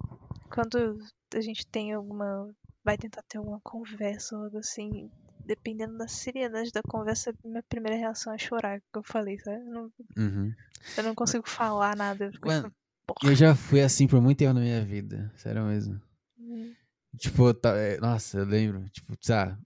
quando 0.50 0.98
a 1.34 1.40
gente 1.40 1.66
tem 1.66 1.92
alguma. 1.92 2.54
Vai 2.84 2.98
tentar 2.98 3.22
ter 3.28 3.38
alguma 3.38 3.60
conversa 3.62 4.36
ou 4.36 4.44
algo 4.44 4.58
assim, 4.58 5.08
dependendo 5.46 5.96
da 5.96 6.08
seriedade 6.08 6.72
da 6.72 6.82
conversa, 6.82 7.32
minha 7.44 7.62
primeira 7.68 7.96
reação 7.96 8.32
é 8.34 8.38
chorar, 8.38 8.80
que 8.80 8.98
eu 8.98 9.04
falei, 9.04 9.38
sabe? 9.38 9.58
Eu 9.64 9.70
não, 9.72 9.92
Uhum. 10.18 10.52
eu 10.96 11.04
não 11.04 11.14
consigo 11.14 11.48
falar 11.48 11.96
nada. 11.96 12.24
Eu 12.24 12.32
Mano, 12.44 12.72
porra. 13.06 13.30
Eu 13.30 13.36
já 13.36 13.54
fui 13.54 13.80
assim 13.80 14.08
por 14.08 14.20
muito 14.20 14.38
tempo 14.38 14.52
na 14.54 14.60
minha 14.60 14.84
vida, 14.84 15.30
sério 15.36 15.62
mesmo. 15.64 16.00
Hum, 16.40 16.72
Tipo, 17.16 17.54
tá, 17.54 17.76
é, 17.76 17.98
nossa, 18.00 18.38
eu 18.38 18.44
lembro, 18.46 18.88
tipo, 18.88 19.16
sabe, 19.20 19.56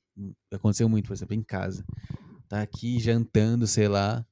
aconteceu 0.53 0.89
muito, 0.91 1.07
por 1.07 1.15
exemplo, 1.15 1.35
em 1.35 1.43
casa. 1.43 1.87
Tá 2.49 2.63
aqui 2.63 2.99
jantando, 2.99 3.67
sei 3.67 3.89
lá. 3.89 4.25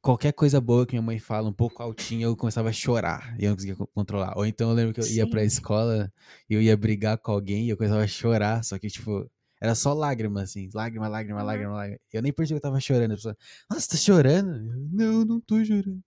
Qualquer 0.00 0.32
coisa 0.32 0.60
boa 0.60 0.86
que 0.86 0.92
minha 0.92 1.02
mãe 1.02 1.18
fala, 1.18 1.48
um 1.48 1.52
pouco 1.52 1.82
altinho, 1.82 2.22
eu 2.22 2.36
começava 2.36 2.68
a 2.68 2.72
chorar 2.72 3.34
e 3.38 3.44
eu 3.44 3.50
não 3.50 3.56
conseguia 3.56 3.74
co- 3.76 3.86
controlar. 3.88 4.34
Ou 4.36 4.46
então 4.46 4.70
eu 4.70 4.74
lembro 4.74 4.94
que 4.94 5.00
eu 5.00 5.06
ia 5.06 5.28
pra 5.28 5.40
Sim. 5.40 5.46
escola 5.46 6.12
e 6.48 6.54
eu 6.54 6.62
ia 6.62 6.76
brigar 6.76 7.18
com 7.18 7.32
alguém 7.32 7.66
e 7.66 7.70
eu 7.70 7.76
começava 7.76 8.02
a 8.02 8.06
chorar, 8.06 8.62
só 8.64 8.78
que, 8.78 8.88
tipo, 8.88 9.28
era 9.60 9.74
só 9.74 9.92
lágrima, 9.92 10.42
assim, 10.42 10.70
lágrima, 10.72 11.08
lágrima, 11.08 11.42
lágrima, 11.42 11.72
lágrima. 11.74 12.00
Eu 12.12 12.22
nem 12.22 12.32
percebi 12.32 12.60
que 12.60 12.66
eu 12.66 12.70
tava 12.70 12.80
chorando. 12.80 13.12
A 13.12 13.16
pessoa, 13.16 13.36
nossa, 13.70 13.88
tá 13.88 13.96
chorando? 13.96 14.54
Eu, 14.54 14.88
não, 14.90 15.24
não 15.24 15.40
tô 15.40 15.62
chorando. 15.64 16.02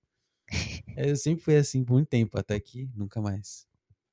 Eu 0.97 1.15
sempre 1.15 1.43
fui 1.43 1.55
assim 1.57 1.83
por 1.83 1.93
muito 1.93 2.07
tempo, 2.09 2.37
até 2.37 2.59
que 2.59 2.89
nunca 2.95 3.21
mais. 3.21 3.67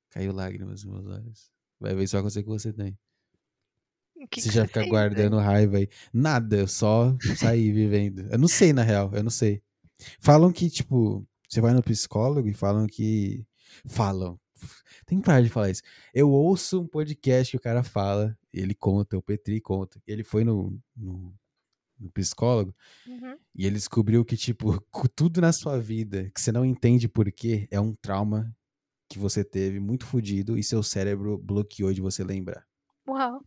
Caiu 0.09 0.33
lágrimas 0.33 0.83
nos 0.83 0.93
meus 0.93 1.07
olhos. 1.07 1.51
Vai 1.79 1.95
ver 1.95 2.07
se 2.07 2.13
vai 2.13 2.21
acontecer 2.21 2.43
com 2.43 2.51
você 2.51 2.73
também. 2.73 2.97
Que 4.27 4.41
você 4.41 4.49
que 4.49 4.55
já 4.55 4.65
fica 4.67 4.81
fez, 4.81 4.85
né? 4.85 4.89
guardando 4.89 5.37
raiva 5.37 5.77
aí. 5.77 5.89
Nada, 6.13 6.57
eu 6.57 6.67
só 6.67 7.15
saí 7.37 7.71
vivendo. 7.71 8.27
Eu 8.31 8.37
não 8.37 8.47
sei, 8.47 8.73
na 8.73 8.83
real, 8.83 9.11
eu 9.13 9.23
não 9.23 9.29
sei. 9.31 9.61
Falam 10.19 10.51
que, 10.51 10.69
tipo, 10.69 11.25
você 11.49 11.61
vai 11.61 11.73
no 11.73 11.83
psicólogo 11.83 12.47
e 12.47 12.53
falam 12.53 12.87
que. 12.87 13.45
Falam. 13.85 14.39
Tem 15.05 15.19
que 15.19 15.25
parar 15.25 15.41
de 15.41 15.49
falar 15.49 15.69
isso. 15.69 15.81
Eu 16.13 16.29
ouço 16.31 16.81
um 16.81 16.87
podcast 16.87 17.51
que 17.51 17.57
o 17.57 17.61
cara 17.61 17.83
fala, 17.83 18.37
ele 18.53 18.73
conta, 18.73 19.17
o 19.17 19.21
Petri 19.21 19.59
conta. 19.59 20.01
Ele 20.07 20.23
foi 20.23 20.43
no, 20.43 20.79
no, 20.95 21.33
no 21.99 22.11
psicólogo 22.11 22.73
Uhum. 23.07 23.35
e 23.55 23.65
ele 23.65 23.75
descobriu 23.75 24.23
que, 24.23 24.37
tipo, 24.37 24.79
tudo 25.15 25.41
na 25.41 25.51
sua 25.51 25.79
vida 25.79 26.29
que 26.33 26.39
você 26.39 26.51
não 26.51 26.63
entende 26.63 27.07
por 27.09 27.31
quê, 27.31 27.67
é 27.71 27.79
um 27.79 27.93
trauma 27.95 28.55
que 29.09 29.19
você 29.19 29.43
teve 29.43 29.79
muito 29.79 30.05
fodido 30.05 30.57
e 30.57 30.63
seu 30.63 30.81
cérebro 30.81 31.37
bloqueou 31.37 31.91
de 31.93 31.99
você 31.99 32.23
lembrar. 32.23 32.65
Uau. 33.07 33.40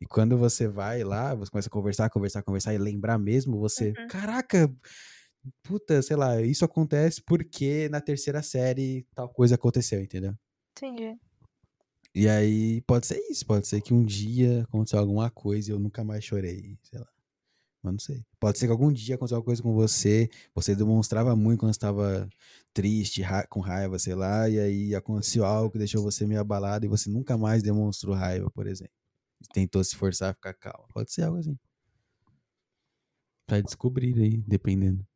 E 0.00 0.06
quando 0.06 0.36
você 0.38 0.68
vai 0.68 1.04
lá, 1.04 1.34
você 1.34 1.50
começa 1.50 1.68
a 1.68 1.72
conversar, 1.72 2.10
conversar, 2.10 2.42
conversar 2.42 2.74
e 2.74 2.78
lembrar 2.78 3.18
mesmo, 3.18 3.58
você, 3.58 3.94
Uhum. 3.98 4.08
caraca, 4.08 4.72
puta, 5.62 6.02
sei 6.02 6.16
lá, 6.16 6.40
isso 6.42 6.64
acontece 6.64 7.22
porque 7.22 7.88
na 7.90 8.00
terceira 8.00 8.42
série 8.42 9.06
tal 9.14 9.28
coisa 9.28 9.54
aconteceu, 9.56 10.00
entendeu? 10.00 10.34
Entendi. 10.76 11.18
E 12.14 12.28
aí 12.28 12.80
pode 12.82 13.06
ser 13.06 13.18
isso, 13.30 13.46
pode 13.46 13.66
ser 13.68 13.80
que 13.80 13.94
um 13.94 14.04
dia 14.04 14.62
aconteceu 14.64 14.98
alguma 14.98 15.30
coisa 15.30 15.70
e 15.70 15.72
eu 15.74 15.78
nunca 15.78 16.02
mais 16.04 16.24
chorei, 16.24 16.78
sei 16.82 16.98
lá. 16.98 17.06
Mas 17.82 17.92
não 17.94 18.00
sei. 18.00 18.24
Pode 18.40 18.58
ser 18.58 18.66
que 18.66 18.72
algum 18.72 18.92
dia 18.92 19.16
aconteceu 19.16 19.36
alguma 19.38 19.46
coisa 19.50 19.62
com 19.62 19.74
você, 19.74 20.30
você 20.54 20.74
demonstrava 20.76 21.36
muito 21.36 21.60
quando 21.60 21.72
estava 21.72 22.28
triste, 22.74 23.22
ra 23.22 23.46
com 23.46 23.60
raiva, 23.60 23.98
sei 23.98 24.14
lá, 24.16 24.48
e 24.48 24.58
aí 24.60 24.94
aconteceu 24.94 25.44
algo 25.44 25.70
que 25.72 25.78
deixou 25.78 26.02
você 26.02 26.26
meio 26.26 26.40
abalado 26.40 26.86
e 26.86 26.88
você 26.88 27.10
nunca 27.10 27.38
mais 27.38 27.62
demonstrou 27.62 28.14
raiva, 28.16 28.50
por 28.50 28.66
exemplo. 28.66 28.97
Tentou 29.52 29.82
se 29.84 29.96
forçar 29.96 30.30
a 30.30 30.34
ficar 30.34 30.54
calmo. 30.54 30.86
Pode 30.92 31.12
ser 31.12 31.22
algo 31.24 31.38
assim. 31.38 31.58
Pra 33.46 33.60
descobrir 33.60 34.14
aí, 34.20 34.36
dependendo. 34.38 35.06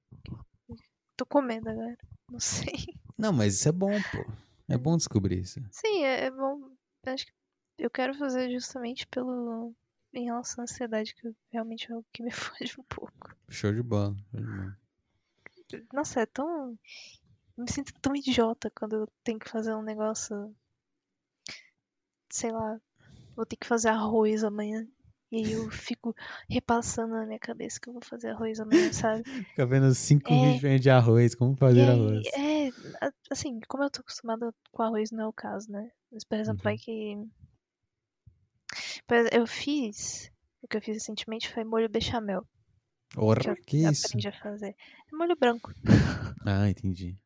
Tô 1.17 1.27
com 1.27 1.43
medo 1.43 1.69
agora. 1.69 1.99
Não 2.31 2.41
sei. 2.41 2.73
Não, 3.19 3.33
mas 3.33 3.55
isso 3.55 3.69
é 3.69 3.73
bom, 3.73 3.93
pô. 4.11 4.25
É 4.69 4.79
bom 4.79 4.97
descobrir 4.97 5.41
isso. 5.41 5.61
Sim, 5.71 6.05
é, 6.05 6.25
é 6.25 6.31
bom. 6.31 6.71
Acho 7.05 7.27
que 7.27 7.33
eu 7.79 7.91
quero 7.91 8.15
fazer 8.15 8.51
justamente 8.51 9.07
pelo. 9.07 9.75
Em 10.15 10.25
relação 10.25 10.63
à 10.63 10.65
ansiedade, 10.65 11.15
que 11.15 11.35
realmente 11.51 11.91
é 11.91 11.97
o 11.97 12.05
que 12.13 12.23
me 12.23 12.31
foge 12.33 12.79
um 12.79 12.85
pouco. 12.85 13.37
Show 13.49 13.73
de 13.73 13.83
bola. 13.83 14.17
Show 14.31 14.41
de 14.41 14.47
bola. 14.47 14.79
Nossa, 15.93 16.21
é 16.21 16.27
tão. 16.27 16.79
Eu 17.57 17.65
me 17.65 17.71
sinto 17.71 17.93
tão 18.01 18.15
idiota 18.17 18.71
quando 18.71 18.97
eu 18.97 19.09
tenho 19.23 19.39
que 19.39 19.49
fazer 19.49 19.75
um 19.75 19.83
negócio. 19.83 20.55
Sei 22.31 22.51
lá. 22.51 22.81
Vou 23.37 23.47
ter 23.47 23.57
que 23.57 23.67
fazer 23.67 23.89
arroz 23.89 24.45
amanhã. 24.45 24.87
E 25.31 25.37
aí 25.37 25.53
eu 25.53 25.71
fico 25.71 26.15
repassando 26.49 27.15
na 27.15 27.25
minha 27.25 27.39
cabeça 27.39 27.81
que 27.81 27.89
eu 27.89 27.95
vou 27.95 28.03
fazer 28.05 28.29
arroz 28.31 28.61
amanhã, 28.61 28.93
sabe? 28.93 29.23
Fica 29.49 29.65
vendo 29.65 29.95
cinco 29.95 30.33
É. 30.35 30.53
vídeos 30.53 30.81
de 30.81 30.91
arroz, 30.91 31.35
como 31.35 31.57
fazer 31.57 31.89
arroz. 31.89 32.27
é, 32.35 32.71
assim, 33.31 33.59
como 33.67 33.83
eu 33.83 33.91
tô 33.91 34.01
acostumada 34.01 34.53
com 34.71 34.83
arroz, 34.83 35.11
não 35.11 35.25
é 35.25 35.27
o 35.27 35.33
caso, 35.33 35.71
né? 35.73 35.91
Mas, 36.11 36.25
por 36.25 36.39
exemplo, 36.39 36.59
Uhum. 36.59 36.65
vai 36.65 36.77
que. 36.77 37.17
Eu 39.33 39.47
fiz. 39.47 40.31
O 40.63 40.69
que 40.69 40.77
eu 40.77 40.83
fiz 40.83 40.95
recentemente 40.95 41.53
foi 41.53 41.65
molho 41.65 41.89
bechamel. 41.89 42.47
Que 43.11 43.19
Ora, 43.21 43.51
eu 43.51 43.57
que 43.57 43.79
isso? 43.79 44.07
aprendi 44.07 44.29
a 44.29 44.33
fazer. 44.33 44.77
É 45.13 45.17
molho 45.17 45.37
branco. 45.37 45.73
Ah, 46.45 46.69
entendi. 46.69 47.17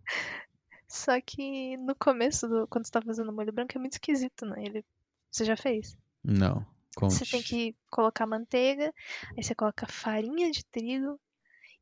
Só 0.89 1.19
que 1.23 1.77
no 1.79 1.95
começo, 1.95 2.47
do, 2.47 2.67
quando 2.69 2.85
você 2.87 2.93
tá 2.93 3.01
fazendo 3.01 3.33
molho 3.33 3.53
branco, 3.53 3.73
é 3.77 3.79
muito 3.81 3.95
esquisito, 3.95 4.45
né? 4.45 4.63
Ele, 4.65 4.85
você 5.37 5.45
já 5.45 5.57
fez? 5.57 5.97
Não, 6.25 6.65
conte. 6.97 7.15
Você 7.15 7.25
tem 7.25 7.43
que 7.43 7.75
colocar 7.91 8.27
manteiga, 8.27 8.93
aí 9.37 9.43
você 9.43 9.55
coloca 9.55 9.87
farinha 9.87 10.51
de 10.51 10.65
trigo, 10.65 11.19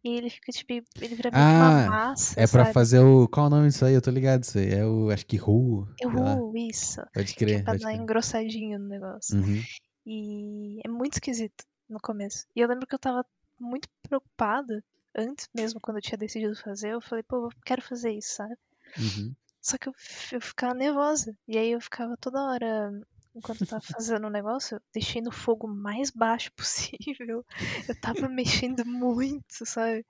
e 0.03 0.11
ele 0.19 0.29
fica 0.29 0.53
tipo. 0.53 0.71
Ele 0.73 1.15
vira 1.15 1.31
meio 1.31 1.43
que 1.45 1.51
uma 1.51 1.85
Ah, 1.87 1.89
massa. 1.91 2.35
É 2.39 2.47
pra 2.47 2.65
sabe? 2.65 2.75
fazer 2.75 2.99
o. 3.01 3.27
Qual 3.27 3.47
o 3.47 3.51
nome 3.51 3.69
disso 3.69 3.85
aí? 3.87 3.95
Eu 3.95 4.03
tô 4.03 4.11
ligado 4.11 4.43
isso 4.45 4.59
aí. 4.59 4.75
É 4.75 4.85
o. 4.85 5.09
Acho 5.11 5.25
que 5.25 5.37
Ru. 5.39 5.89
Lá. 6.05 6.37
uh, 6.37 6.55
isso. 6.59 7.01
Pode 7.15 7.35
Que 7.35 7.45
é 7.45 7.47
crer, 7.49 7.65
pra 7.65 7.73
dar 7.73 7.79
crer. 7.89 7.97
engrossadinho 7.97 8.79
no 8.79 8.87
negócio. 8.89 9.39
Uhum. 9.39 9.63
E 10.07 10.79
é 10.85 10.89
muito 10.89 11.15
esquisito 11.15 11.65
no 11.89 11.99
começo. 12.01 12.45
E 12.55 12.61
eu 12.61 12.69
lembro 12.69 12.87
que 12.87 12.95
eu 12.95 12.99
tava 12.99 13.25
muito 13.59 13.89
preocupada, 14.03 14.85
antes 15.17 15.49
mesmo, 15.55 15.81
quando 15.81 15.97
eu 15.97 16.03
tinha 16.03 16.19
decidido 16.19 16.55
fazer, 16.57 16.91
eu 16.91 17.01
falei, 17.01 17.23
pô, 17.23 17.47
eu 17.47 17.51
quero 17.65 17.81
fazer 17.81 18.11
isso, 18.13 18.35
sabe? 18.35 18.55
Uhum. 18.99 19.35
Só 19.63 19.79
que 19.79 19.89
eu, 19.89 19.95
eu 20.33 20.41
ficava 20.43 20.75
nervosa. 20.75 21.35
E 21.49 21.57
aí 21.57 21.71
eu 21.73 21.81
ficava 21.81 22.15
toda 22.19 22.43
hora, 22.45 22.93
enquanto 23.35 23.63
eu 23.63 23.67
tava 23.67 23.83
fazendo 23.83 24.27
o 24.27 24.31
negócio, 24.31 24.77
eu 24.77 24.81
deixei 24.93 25.21
no 25.23 25.33
fogo 25.33 25.67
mais 25.69 26.11
baixo 26.11 26.51
possível. 26.57 27.45
Eu 27.89 27.95
tava 28.01 28.29
mexendo 28.29 28.85
muito, 28.87 29.65
sabe? 29.67 30.05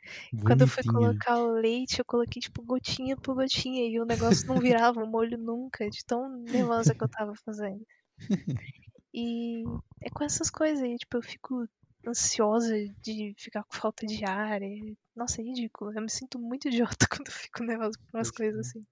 Quando 0.44 0.62
eu 0.62 0.68
fui 0.68 0.84
colocar 0.84 1.38
o 1.40 1.52
leite, 1.52 1.98
eu 2.01 2.05
coloquei 2.05 2.40
tipo 2.40 2.62
gotinha 2.64 3.16
por 3.16 3.34
gotinha 3.34 3.84
e 3.88 4.01
o 4.01 4.05
negócio 4.06 4.44
não 4.48 4.60
virava 4.60 5.02
o 5.02 5.06
molho 5.10 5.38
nunca, 5.38 5.88
de 5.90 6.05
tão 6.06 6.28
nervosa 6.51 6.94
que 6.94 7.05
eu 7.05 7.09
tava 7.09 7.32
fazendo. 7.44 7.84
E 9.14 9.62
é 10.02 10.10
com 10.10 10.24
essas 10.24 10.51
coisas 10.51 10.82
aí, 10.82 10.96
tipo, 10.96 11.16
eu 11.16 11.22
fico 11.22 11.66
ansiosa 12.06 12.74
de 13.02 13.32
ficar 13.38 13.64
com 13.64 13.76
falta 13.76 14.06
de 14.06 14.24
ar. 14.26 14.60
e- 14.62 14.96
Nossa, 15.16 15.40
é 15.40 15.44
ridículo. 15.44 15.92
Eu 15.94 16.02
me 16.02 16.10
sinto 16.10 16.38
muito 16.38 16.68
idiota 16.98 17.06
quando 17.10 17.28
eu 17.28 17.32
fico 17.32 17.62
nervosa 17.64 17.98
por 18.10 18.18
umas 18.18 18.30
coisas 18.30 18.60
assim. 18.68 18.84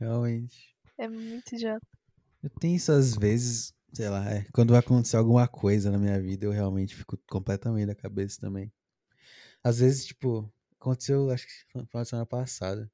Realmente. 0.00 0.76
É 0.96 1.08
muito 1.08 1.54
idiota. 1.56 1.84
Eu 2.42 2.50
tenho 2.50 2.76
isso 2.76 2.90
às 2.90 3.14
vezes, 3.14 3.74
sei 3.92 4.08
lá, 4.08 4.28
é, 4.30 4.46
quando 4.52 4.70
vai 4.70 4.80
acontecer 4.80 5.16
alguma 5.16 5.46
coisa 5.46 5.90
na 5.90 5.98
minha 5.98 6.20
vida, 6.20 6.46
eu 6.46 6.50
realmente 6.50 6.94
fico 6.94 7.18
completamente 7.28 7.86
da 7.86 7.94
cabeça 7.94 8.40
também. 8.40 8.72
Às 9.62 9.80
vezes, 9.80 10.06
tipo, 10.06 10.50
aconteceu, 10.80 11.30
acho 11.30 11.46
que 11.46 11.52
foi 11.72 11.86
na 11.92 12.04
semana 12.04 12.26
passada, 12.26 12.90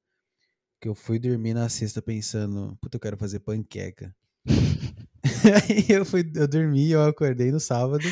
que 0.80 0.88
eu 0.88 0.94
fui 0.94 1.18
dormir 1.18 1.54
na 1.54 1.68
sexta 1.68 2.02
pensando, 2.02 2.76
puta, 2.80 2.96
eu 2.96 3.00
quero 3.00 3.16
fazer 3.16 3.40
panqueca. 3.40 4.14
Aí 5.24 5.86
eu 5.88 6.04
fui, 6.04 6.28
eu 6.34 6.48
dormi, 6.48 6.90
eu 6.90 7.04
acordei 7.04 7.52
no 7.52 7.60
sábado 7.60 8.04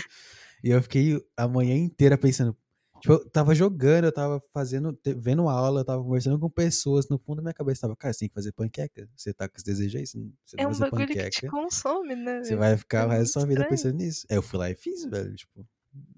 e 0.62 0.70
eu 0.70 0.82
fiquei 0.82 1.20
a 1.36 1.48
manhã 1.48 1.77
inteira 1.77 2.16
pensando. 2.16 2.56
Tipo, 3.05 3.12
eu 3.14 3.28
tava 3.28 3.55
jogando, 3.55 4.05
eu 4.06 4.12
tava 4.12 4.43
fazendo, 4.51 4.98
vendo 5.18 5.47
aula, 5.47 5.82
eu 5.82 5.85
tava 5.85 6.02
conversando 6.02 6.39
com 6.39 6.48
pessoas. 6.48 7.06
No 7.06 7.18
fundo 7.18 7.36
da 7.36 7.43
minha 7.43 7.52
cabeça 7.52 7.82
tava, 7.82 7.94
cara, 7.94 8.14
você 8.14 8.20
tem 8.20 8.28
que 8.31 8.35
fazer 8.35 8.51
panqueca. 8.52 9.06
Você 9.14 9.35
tá 9.35 9.47
com 9.47 9.55
esse 9.56 9.64
desejo 9.66 9.98
aí? 9.98 10.06
Você 10.06 10.16
não 10.16 10.32
você 10.43 10.56
É 10.59 10.66
um 10.66 10.70
fazer 10.70 10.85
bagulho 10.85 11.06
que 11.09 11.12
te 11.12 11.18
panqueca. 11.43 11.51
consome, 11.51 12.16
né? 12.16 12.43
Você 12.43 12.56
vai 12.56 12.74
ficar 12.78 13.02
É 13.02 13.06
o 13.06 13.09
resto 13.10 13.35
da 13.35 13.40
sua 13.40 13.47
vida 13.47 13.66
pensando 13.68 13.97
nisso. 13.98 14.26
Aí 14.31 14.36
eu 14.39 14.43
fui 14.43 14.59
lá 14.59 14.70
e 14.70 14.74
fiz, 14.74 15.05
velho. 15.05 15.35
Tipo, 15.35 15.68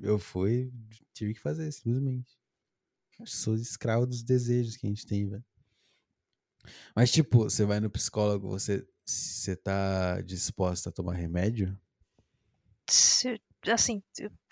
eu 0.00 0.16
fui, 0.16 0.72
tive 1.12 1.34
que 1.34 1.40
fazer, 1.40 1.72
simplesmente. 1.72 2.38
Eu 3.18 3.26
sou 3.26 3.56
escravo 3.56 4.06
dos 4.06 4.22
desejos 4.22 4.76
que 4.76 4.86
a 4.86 4.90
gente 4.90 5.04
tem, 5.06 5.28
velho. 5.28 5.44
Mas, 6.94 7.10
tipo, 7.10 7.38
você 7.44 7.64
vai 7.64 7.80
no 7.80 7.90
psicólogo, 7.90 8.48
você, 8.48 8.86
você 9.04 9.56
tá 9.56 10.20
disposta 10.22 10.88
a 10.88 10.92
tomar 10.92 11.14
remédio? 11.14 11.76
Se- 12.88 13.40
assim, 13.68 14.02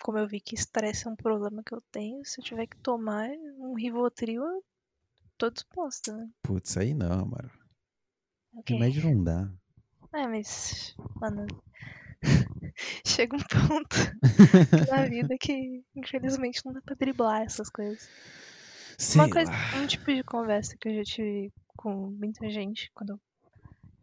como 0.01 0.17
eu 0.17 0.27
vi 0.27 0.39
que 0.39 0.55
estresse 0.55 1.07
é 1.07 1.09
um 1.09 1.15
problema 1.15 1.63
que 1.63 1.73
eu 1.73 1.81
tenho, 1.91 2.23
se 2.25 2.39
eu 2.39 2.45
tiver 2.45 2.67
que 2.67 2.77
tomar 2.77 3.29
um 3.57 3.73
Rivotril, 3.73 4.43
eu 4.43 4.63
tô 5.37 5.49
disposta, 5.49 6.15
né? 6.15 6.29
Putz, 6.41 6.77
aí 6.77 6.93
não, 6.93 7.25
mano. 7.25 7.49
Ok. 8.55 8.75
Remédio 8.75 9.03
não 9.03 9.23
dá. 9.23 9.51
É, 10.13 10.27
mas, 10.27 10.95
mano, 11.15 11.45
chega 13.05 13.35
um 13.35 13.39
ponto 13.39 13.95
na 14.89 15.05
vida 15.07 15.35
que, 15.39 15.83
infelizmente, 15.95 16.65
não 16.65 16.73
dá 16.73 16.81
pra 16.81 16.95
driblar 16.95 17.41
essas 17.41 17.69
coisas. 17.69 18.09
Sei 18.97 19.19
Uma 19.21 19.29
coisa, 19.29 19.51
lá. 19.51 19.81
um 19.81 19.87
tipo 19.87 20.05
de 20.13 20.23
conversa 20.23 20.77
que 20.79 20.87
eu 20.87 20.95
já 20.95 21.03
tive 21.03 21.51
com 21.75 22.09
muita 22.11 22.49
gente 22.49 22.89
quando 22.93 23.11
eu 23.11 23.19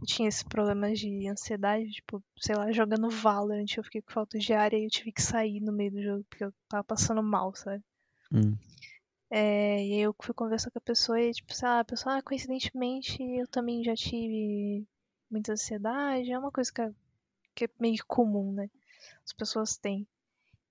tinha 0.07 0.29
esse 0.29 0.45
problema 0.45 0.93
de 0.93 1.29
ansiedade, 1.29 1.91
tipo, 1.93 2.23
sei 2.39 2.55
lá, 2.57 2.71
jogando 2.73 3.11
Valorant, 3.11 3.67
eu 3.77 3.85
fiquei 3.85 4.03
com 4.03 4.13
falta 4.13 4.39
de 4.39 4.53
ar 4.53 4.73
e 4.73 4.85
eu 4.85 4.91
tive 4.91 5.13
que 5.13 5.23
sair 5.23 5.61
no 5.61 5.73
meio 5.73 5.93
do 5.93 6.03
jogo 6.03 6.25
porque 6.29 6.45
eu 6.45 6.53
tava 6.69 6.85
passando 6.85 7.23
mal, 7.23 7.55
sabe? 7.55 7.83
Hum, 8.33 8.59
É, 9.31 9.85
e 9.87 9.93
aí 9.95 10.01
eu 10.01 10.15
fui 10.23 10.35
conversar 10.35 10.71
com 10.71 10.79
a 10.79 10.83
pessoa 10.83 11.21
e, 11.21 11.33
tipo, 11.33 11.55
sei 11.55 11.67
lá, 11.69 11.81
a 11.81 11.85
pessoa, 11.85 12.19
ah, 12.19 12.23
coincidentemente, 12.23 13.23
eu 13.23 13.47
também 13.49 13.83
já 13.83 13.95
tive 13.95 14.87
muita 15.31 15.53
ansiedade, 15.53 16.31
é 16.31 16.39
uma 16.39 16.53
coisa 16.53 16.71
que 16.73 16.83
é, 16.83 16.91
que 17.55 17.65
é 17.67 17.69
meio 17.81 18.05
comum, 18.07 18.53
né? 18.53 18.69
As 19.25 19.33
pessoas 19.35 19.77
têm. 19.79 20.07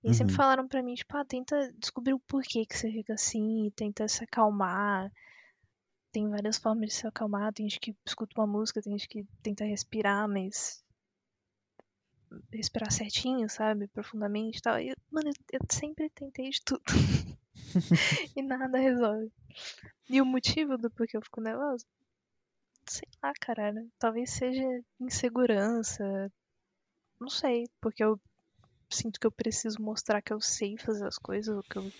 E 0.04 0.08
aí 0.08 0.14
sempre 0.14 0.34
Uhum. 0.34 0.36
falaram 0.36 0.68
pra 0.68 0.82
mim, 0.82 0.94
tipo, 0.94 1.16
ah, 1.16 1.24
tenta 1.24 1.72
descobrir 1.78 2.14
o 2.14 2.20
porquê 2.20 2.66
que 2.66 2.76
você 2.78 2.90
fica 2.92 3.14
assim, 3.14 3.70
tenta 3.76 4.08
se 4.08 4.24
acalmar. 4.24 5.12
Tem 6.12 6.28
várias 6.28 6.58
formas 6.58 6.90
de 6.90 6.94
se 6.94 7.06
acalmar, 7.06 7.52
tem 7.52 7.68
gente 7.68 7.80
que 7.80 7.96
escuta 8.06 8.38
uma 8.38 8.46
música, 8.46 8.82
tem 8.82 8.92
gente 8.92 9.08
que 9.08 9.26
tenta 9.42 9.64
respirar, 9.64 10.28
mas 10.28 10.84
respirar 12.52 12.92
certinho, 12.92 13.48
sabe? 13.48 13.88
Profundamente 13.88 14.58
e 14.58 14.62
tal. 14.62 14.78
E, 14.80 14.94
mano, 15.10 15.30
eu, 15.30 15.58
eu 15.58 15.60
sempre 15.70 16.10
tentei 16.10 16.50
de 16.50 16.60
tudo. 16.62 16.82
e 18.36 18.42
nada 18.42 18.78
resolve. 18.78 19.30
E 20.08 20.20
o 20.20 20.26
motivo 20.26 20.76
do 20.76 20.90
porquê 20.90 21.16
eu 21.16 21.22
fico 21.22 21.40
nervosa? 21.40 21.84
Sei 22.86 23.08
lá, 23.22 23.32
caralho. 23.40 23.90
Talvez 23.98 24.30
seja 24.30 24.62
insegurança. 25.00 26.30
Não 27.20 27.28
sei, 27.28 27.68
porque 27.80 28.02
eu 28.02 28.20
sinto 28.90 29.18
que 29.18 29.26
eu 29.26 29.32
preciso 29.32 29.80
mostrar 29.80 30.20
que 30.20 30.32
eu 30.32 30.40
sei 30.40 30.76
fazer 30.76 31.06
as 31.06 31.16
coisas, 31.16 31.54
ou 31.56 31.62
que 31.62 31.78
eu 31.78 31.92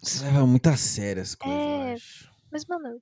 Você 0.00 0.24
leva 0.24 0.46
muito 0.46 0.68
a 0.68 0.76
sério 0.76 1.22
as 1.22 1.34
coisas, 1.34 1.60
É. 1.60 1.90
eu 1.90 1.94
acho. 1.94 2.31
Mas, 2.52 2.66
mano, 2.66 3.00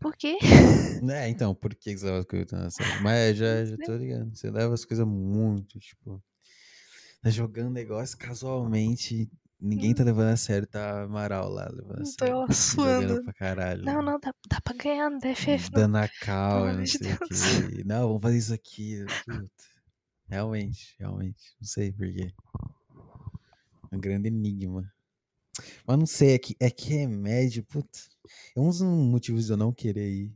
por 0.00 0.16
quê? 0.16 0.38
É, 1.12 1.28
então, 1.28 1.54
por 1.54 1.74
que 1.74 1.96
você 1.96 2.06
leva 2.06 2.18
as 2.20 2.24
coisas 2.24 2.74
sério? 2.74 3.02
Mas 3.02 3.36
já, 3.36 3.64
já 3.64 3.76
tô 3.76 3.96
ligado. 3.96 4.34
Você 4.34 4.50
leva 4.50 4.72
as 4.72 4.84
coisas 4.84 5.06
muito, 5.06 5.78
tipo. 5.78 6.22
Tá 7.20 7.28
jogando 7.28 7.70
negócio 7.70 8.16
casualmente. 8.16 9.30
Ninguém 9.60 9.94
tá 9.94 10.02
levando 10.02 10.28
a 10.28 10.36
sério, 10.36 10.66
tá 10.66 11.02
Amaral 11.02 11.48
lá 11.48 11.68
levando 11.68 12.00
a 12.00 12.04
tô 12.04 12.06
sério. 12.06 12.34
eu 12.48 12.52
suando. 12.52 13.24
Pra 13.24 13.32
caralho. 13.32 13.84
Não, 13.84 14.00
não, 14.00 14.18
dá, 14.18 14.34
dá 14.48 14.60
pra 14.60 14.74
ganhar 14.74 15.10
no 15.10 15.18
DFF. 15.18 15.70
Dando 15.70 15.96
a 15.96 16.08
cal, 16.08 16.66
Pelo 16.66 16.74
e 16.74 16.76
não 16.78 16.86
sei 16.86 17.12
o 17.12 17.68
quê. 17.68 17.82
Não, 17.84 18.08
vamos 18.08 18.22
fazer 18.22 18.38
isso 18.38 18.54
aqui. 18.54 19.04
Puta. 19.24 19.64
Realmente, 20.28 20.96
realmente. 20.98 21.54
Não 21.60 21.68
sei 21.68 21.92
por 21.92 22.06
quê. 22.06 22.32
Um 23.92 24.00
grande 24.00 24.28
enigma. 24.28 24.90
Mas 25.86 25.98
não 25.98 26.06
sei, 26.06 26.34
é 26.34 26.38
que, 26.38 26.56
é 26.58 26.70
que 26.70 26.94
remédio, 26.94 27.64
puta. 27.64 27.98
É 28.56 28.60
um 28.60 28.68
dos 28.68 28.80
motivos 28.82 29.46
de 29.46 29.52
eu 29.52 29.56
não 29.56 29.72
querer 29.72 30.08
ir. 30.10 30.34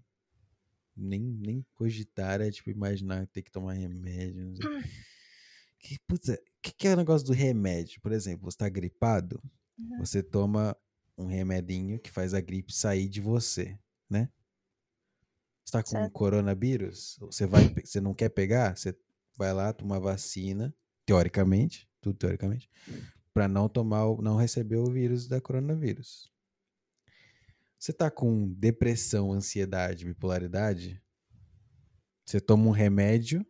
nem, 0.97 1.21
nem 1.21 1.67
cogitar 1.75 2.41
é, 2.41 2.51
tipo, 2.51 2.71
imaginar 2.71 3.27
ter 3.27 3.43
que 3.43 3.51
tomar 3.51 3.75
remédio. 3.75 4.57
Sei. 4.57 4.83
Que, 5.79 5.99
putz, 6.09 6.29
o 6.31 6.37
que, 6.63 6.73
que 6.73 6.89
é 6.89 6.95
o 6.95 6.97
negócio 6.97 7.27
do 7.27 7.33
remédio? 7.33 8.01
Por 8.01 8.13
exemplo, 8.13 8.51
você 8.51 8.57
tá 8.57 8.69
gripado, 8.69 9.41
Uhum. 9.79 9.99
você 9.99 10.23
toma 10.23 10.75
um 11.19 11.27
remedinho 11.27 11.99
que 12.01 12.11
faz 12.11 12.33
a 12.35 12.41
gripe 12.41 12.73
sair 12.73 13.09
de 13.09 13.21
você, 13.21 13.79
né? 14.09 14.31
Você 15.65 15.73
tá 15.73 15.83
com 15.83 15.91
Certo. 15.91 16.13
coronavírus, 16.13 17.17
você, 17.21 17.47
vai, 17.47 17.69
você 17.69 18.01
não 18.01 18.15
quer 18.15 18.29
pegar, 18.31 18.77
você 18.77 18.97
vai 19.37 19.53
lá 19.53 19.73
tomar 19.73 19.99
vacina, 19.99 20.75
teoricamente, 21.05 21.89
tudo 22.01 22.17
teoricamente, 22.17 22.71
pra 23.35 23.49
não 23.49 23.69
tomar, 23.69 24.05
não 24.23 24.37
receber 24.37 24.77
o 24.77 24.91
vírus 24.91 25.29
da 25.29 25.41
coronavírus. 25.41 26.33
Você 27.79 27.93
tá 27.93 28.11
com 28.11 28.53
depressão, 28.55 29.33
ansiedade, 29.33 30.05
bipolaridade, 30.05 31.03
você 32.25 32.41
toma 32.41 32.67
um 32.67 32.71
remédio 32.73 33.47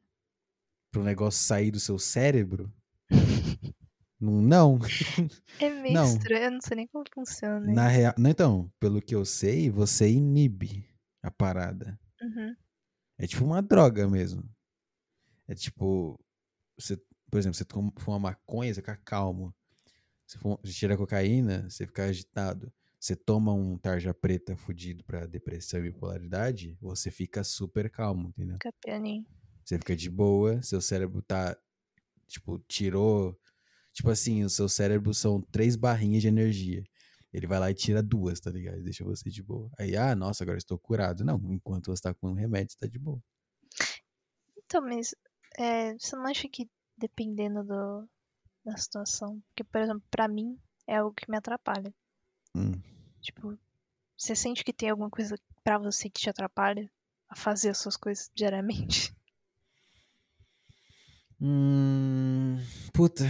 pro 0.93 1.05
negócio 1.05 1.45
sair 1.45 1.71
do 1.71 1.81
seu 1.81 1.99
cérebro? 1.99 2.73
Não, 4.19 4.41
não. 4.41 4.79
É 5.61 5.69
meio 5.69 5.93
Não. 5.95 6.05
estranho, 6.05 6.45
eu 6.45 6.51
não 6.53 6.61
sei 6.63 6.75
nem 6.75 6.87
como 6.87 7.05
funciona. 7.15 7.71
Na 7.71 7.87
real, 7.87 8.15
não, 8.17 8.31
então, 8.31 8.73
pelo 8.81 9.03
que 9.03 9.15
eu 9.15 9.27
sei, 9.27 9.69
você 9.69 10.09
inibe 10.11 10.89
a 11.23 11.31
parada. 11.31 12.01
Uhum. 12.23 12.57
É 13.19 13.27
tipo 13.27 13.45
uma 13.45 13.61
droga 13.61 14.09
mesmo. 14.09 14.43
É 15.47 15.55
tipo, 15.55 16.19
você, 16.79 16.97
por 17.31 17.39
exemplo, 17.39 17.57
você 17.57 17.65
toma- 17.65 17.93
fuma 17.99 18.19
maconha, 18.19 18.73
você 18.75 18.81
fica 18.81 18.97
calmo. 18.97 19.55
Você, 20.27 20.39
fuma, 20.39 20.59
você 20.63 20.73
tira 20.73 20.97
cocaína, 20.97 21.69
você 21.71 21.87
fica 21.87 22.05
agitado. 22.05 22.73
Você 22.99 23.15
toma 23.15 23.53
um 23.53 23.77
tarja 23.77 24.13
preta 24.15 24.57
fudido 24.57 25.05
pra 25.05 25.27
depressão 25.27 25.81
e 25.81 25.85
bipolaridade, 25.85 26.77
você 26.81 27.11
fica 27.11 27.45
super 27.45 27.91
calmo, 27.91 28.31
entendeu? 28.31 28.55
Fica 28.55 28.73
pianinho. 28.81 29.25
Você 29.65 29.79
fica 29.79 29.95
de 29.95 30.09
boa, 30.09 30.63
seu 30.63 30.81
cérebro 30.81 31.21
tá, 31.23 31.57
tipo, 32.27 32.59
tirou. 32.69 33.39
Tipo 33.93 34.11
assim, 34.11 34.45
o 34.45 34.51
seu 34.51 34.69
cérebro 34.69 35.13
são 35.13 35.41
três 35.41 35.77
barrinhas 35.77 36.23
de 36.23 36.29
energia. 36.29 36.85
Ele 37.33 37.47
vai 37.47 37.59
lá 37.59 37.71
e 37.71 37.75
tira 37.75 38.03
duas, 38.03 38.41
tá 38.41 38.51
ligado? 38.51 38.83
Deixa 38.83 39.05
você 39.05 39.29
de 39.29 39.43
boa. 39.43 39.71
Aí, 39.79 39.97
ah, 39.97 40.15
nossa, 40.15 40.43
agora 40.43 40.57
estou 40.57 40.79
curado. 40.79 41.25
Não, 41.25 41.37
enquanto 41.53 41.95
você 41.95 42.03
tá 42.03 42.15
com 42.15 42.31
um 42.31 42.35
remédio, 42.35 42.73
você 42.73 42.79
tá 42.79 42.87
de 42.87 42.99
boa. 42.99 43.23
Então, 44.65 44.81
mas 44.83 45.15
é, 45.59 45.93
você 45.95 46.17
não 46.17 46.27
acha 46.27 46.49
que 46.49 46.69
dependendo 46.97 47.63
do, 47.63 48.09
da 48.65 48.77
situação, 48.77 49.41
porque, 49.49 49.65
por 49.65 49.81
exemplo, 49.81 50.03
pra 50.11 50.29
mim 50.29 50.59
é 50.87 50.97
algo 50.97 51.15
que 51.15 51.31
me 51.31 51.37
atrapalha. 51.37 51.93
Hum. 52.57 52.73
Tipo, 53.21 53.59
você 54.17 54.35
sente 54.35 54.65
que 54.65 54.73
tem 54.73 54.89
alguma 54.89 55.11
coisa 55.11 55.37
pra 55.63 55.79
você 55.79 56.09
que 56.09 56.21
te 56.21 56.31
atrapalha 56.31 56.91
a 57.29 57.37
fazer 57.37 57.69
as 57.71 57.79
suas 57.79 57.97
coisas 57.97 58.31
diariamente? 58.35 59.15
Hum, 61.41 62.57
puta. 62.95 63.25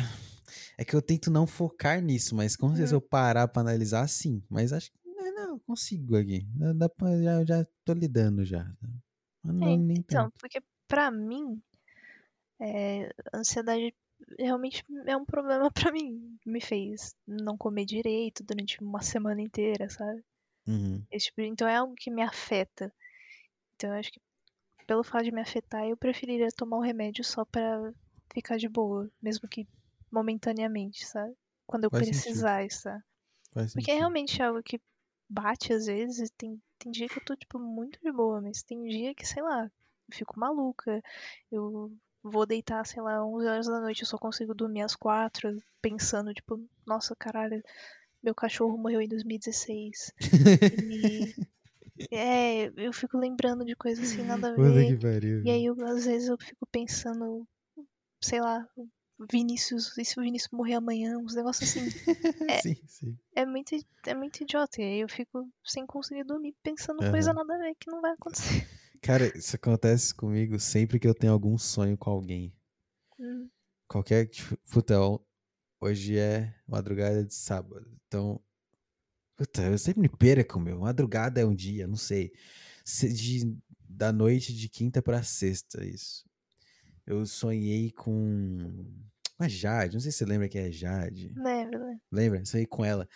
É 0.79 0.85
que 0.85 0.95
eu 0.95 1.03
tento 1.03 1.31
não 1.31 1.47
focar 1.47 2.01
nisso, 2.01 2.37
mas 2.37 2.55
com 2.55 2.69
certeza 2.69 2.89
se 2.89 2.95
Uhum. 2.95 2.99
eu 2.99 3.01
parar 3.01 3.49
pra 3.49 3.63
analisar, 3.63 4.07
sim. 4.09 4.43
Mas 4.49 4.73
acho 4.73 4.93
que 4.93 4.99
não, 5.05 5.35
não, 5.35 5.49
eu 5.55 5.61
consigo 5.61 6.17
aqui. 6.17 6.47
Dá, 6.77 6.89
pra, 6.89 7.21
já, 7.21 7.45
já 7.45 7.67
tô 7.85 7.93
lidando 7.95 8.45
já. 8.45 8.71
Não, 9.43 9.67
É, 9.67 9.73
então, 9.73 10.25
tanto. 10.25 10.35
porque 10.39 10.63
pra 10.87 11.11
mim, 11.11 11.61
é, 12.61 13.11
ansiedade 13.35 13.95
realmente 14.39 14.85
é 15.07 15.17
um 15.17 15.25
problema 15.25 15.71
pra 15.73 15.93
mim. 15.93 16.39
Me 16.47 16.61
fez 16.61 17.15
não 17.27 17.57
comer 17.57 17.85
direito 17.85 18.45
durante 18.45 18.81
uma 18.83 19.03
semana 19.03 19.41
inteira, 19.43 19.89
sabe? 19.89 20.25
Uhum. 20.67 21.07
Tipo, 21.13 21.41
então 21.43 21.67
é 21.69 21.77
algo 21.77 21.95
que 21.95 22.11
me 22.11 22.23
afeta. 22.23 22.93
Então 23.77 23.91
eu 23.93 24.01
acho 24.01 24.13
que 24.13 24.21
pelo 24.87 25.05
fato 25.05 25.25
de 25.25 25.33
me 25.33 25.41
afetar, 25.43 25.87
eu 25.87 25.97
preferiria 25.97 26.49
tomar 26.53 26.79
um 26.79 26.83
remédio 26.83 27.25
só 27.25 27.45
pra 27.45 27.93
ficar 28.33 28.57
de 28.59 28.69
boa, 28.69 29.11
mesmo 29.23 29.49
que 29.49 29.67
momentaneamente, 30.11 31.07
sabe? 31.07 31.35
Quando 31.67 31.85
eu 31.85 31.91
Faz 31.91 32.07
sentido. 32.07 32.23
precisar 32.25 32.65
estar. 32.65 33.05
Faz 33.53 33.73
Porque 33.75 33.91
é 33.91 33.95
sentido. 33.95 33.99
realmente 33.99 34.43
algo 34.43 34.63
que 34.63 34.81
bate 35.29 35.73
às 35.73 35.87
vezes. 35.87 36.31
Tem, 36.37 36.61
tem 36.79 36.93
dia 36.93 37.09
que 37.09 37.19
eu 37.19 37.25
tô, 37.25 37.37
tipo, 37.37 37.59
muito 37.59 38.01
de 38.03 38.13
boa, 38.13 38.41
mas 38.41 38.63
tem 38.63 38.85
dia 38.85 39.15
que, 39.15 39.27
sei 39.27 39.43
lá, 39.43 39.65
eu 39.65 40.17
fico 40.17 40.39
maluca. 40.39 41.03
Eu 41.51 41.93
vou 42.31 42.47
deitar, 42.47 42.85
sei 42.87 43.03
lá, 43.03 43.25
11 43.25 43.47
horas 43.47 43.67
da 43.67 43.81
noite, 43.81 44.03
eu 44.03 44.07
só 44.09 44.19
consigo 44.19 44.55
dormir 44.55 44.83
às 44.83 44.95
4, 44.97 45.57
pensando, 45.81 46.33
tipo, 46.35 46.61
nossa, 46.87 47.15
caralho, 47.17 47.63
meu 48.23 48.35
cachorro 48.35 48.77
morreu 48.77 49.01
em 49.01 49.09
2016. 49.09 50.13
E. 50.93 51.35
É, 52.11 52.67
eu 52.77 52.93
fico 52.93 53.17
lembrando 53.17 53.65
de 53.65 53.75
coisas 53.75 54.13
assim, 54.13 54.23
nada 54.23 54.51
a 54.51 54.57
ver. 54.57 54.99
E 55.45 55.51
aí, 55.51 55.65
eu, 55.65 55.75
às 55.87 56.05
vezes, 56.05 56.29
eu 56.29 56.37
fico 56.39 56.67
pensando, 56.71 57.47
sei 58.21 58.41
lá, 58.41 58.67
Vinícius, 59.31 59.97
e 59.97 60.05
se 60.05 60.19
o 60.19 60.23
Vinícius 60.23 60.53
morrer 60.53 60.75
amanhã? 60.75 61.17
Uns 61.19 61.35
negócios 61.35 61.71
assim. 61.71 61.87
é- 62.51 62.61
sim, 62.61 62.77
sim. 62.87 63.19
É 63.35 63.45
muito, 63.45 63.75
é 64.07 64.15
muito 64.15 64.43
idiota. 64.43 64.81
E 64.81 64.85
aí 64.85 65.01
eu 65.01 65.09
fico 65.09 65.49
sem 65.65 65.87
conseguir 65.87 66.25
dormir 66.25 66.55
pensando 66.63 66.99
coisa 67.11 67.31
Aham. 67.31 67.45
nada 67.45 67.55
a 67.55 67.59
ver 67.59 67.75
que 67.79 67.91
não 67.91 68.01
vai 68.01 68.13
acontecer. 68.13 68.67
Cara, 69.07 69.37
isso 69.39 69.55
acontece 69.57 70.15
comigo 70.15 70.59
sempre 70.59 70.99
que 70.99 71.07
eu 71.07 71.15
tenho 71.15 71.33
algum 71.33 71.57
sonho 71.57 71.97
com 71.97 72.11
alguém. 72.11 72.53
Hum, 73.19 73.49
Qualquer. 73.89 74.27
Tipo, 74.27 74.57
puta, 74.71 74.97
hoje 75.81 76.19
é 76.19 76.55
madrugada 76.67 77.25
de 77.25 77.35
sábado. 77.35 77.89
Então. 78.07 78.41
Puta, 79.37 79.63
eu 79.63 79.79
sempre 79.79 80.01
me 80.01 80.09
perco, 80.09 80.59
meu. 80.59 80.81
Madrugada 80.81 81.41
é 81.41 81.45
um 81.45 81.55
dia, 81.55 81.87
não 81.87 81.97
sei. 81.97 82.33
Se- 82.85 83.13
De, 83.13 83.57
da 83.89 84.13
noite 84.13 84.55
de 84.55 84.69
quinta 84.69 85.01
pra 85.03 85.23
sexta, 85.23 85.85
isso. 85.85 86.25
Eu 87.07 87.25
sonhei 87.27 87.93
com. 87.93 88.85
Com 89.37 89.45
a 89.45 89.49
Jade. 89.49 89.95
Não 89.95 90.01
sei 90.01 90.11
se 90.11 90.19
você 90.19 90.25
lembra 90.25 90.49
quem 90.49 90.63
é 90.63 90.73
Jade. 90.73 91.33
lembra, 91.37 91.79
né? 91.79 92.01
Lembra? 92.11 92.45
Sonhei 92.45 92.67
com 92.67 92.85
ela. 92.85 93.07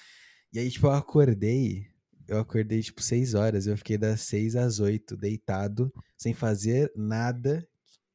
E 0.53 0.59
aí, 0.59 0.71
tipo, 0.71 0.87
eu 0.87 0.93
acordei. 0.93 1.87
Eu 2.31 2.39
acordei, 2.39 2.81
tipo, 2.81 3.02
seis 3.02 3.35
horas. 3.35 3.66
Eu 3.66 3.77
fiquei 3.77 3.98
das 3.98 4.20
seis 4.20 4.55
às 4.55 4.78
oito, 4.78 5.16
deitado, 5.16 5.93
sem 6.16 6.32
fazer 6.32 6.93
nada, 6.94 7.69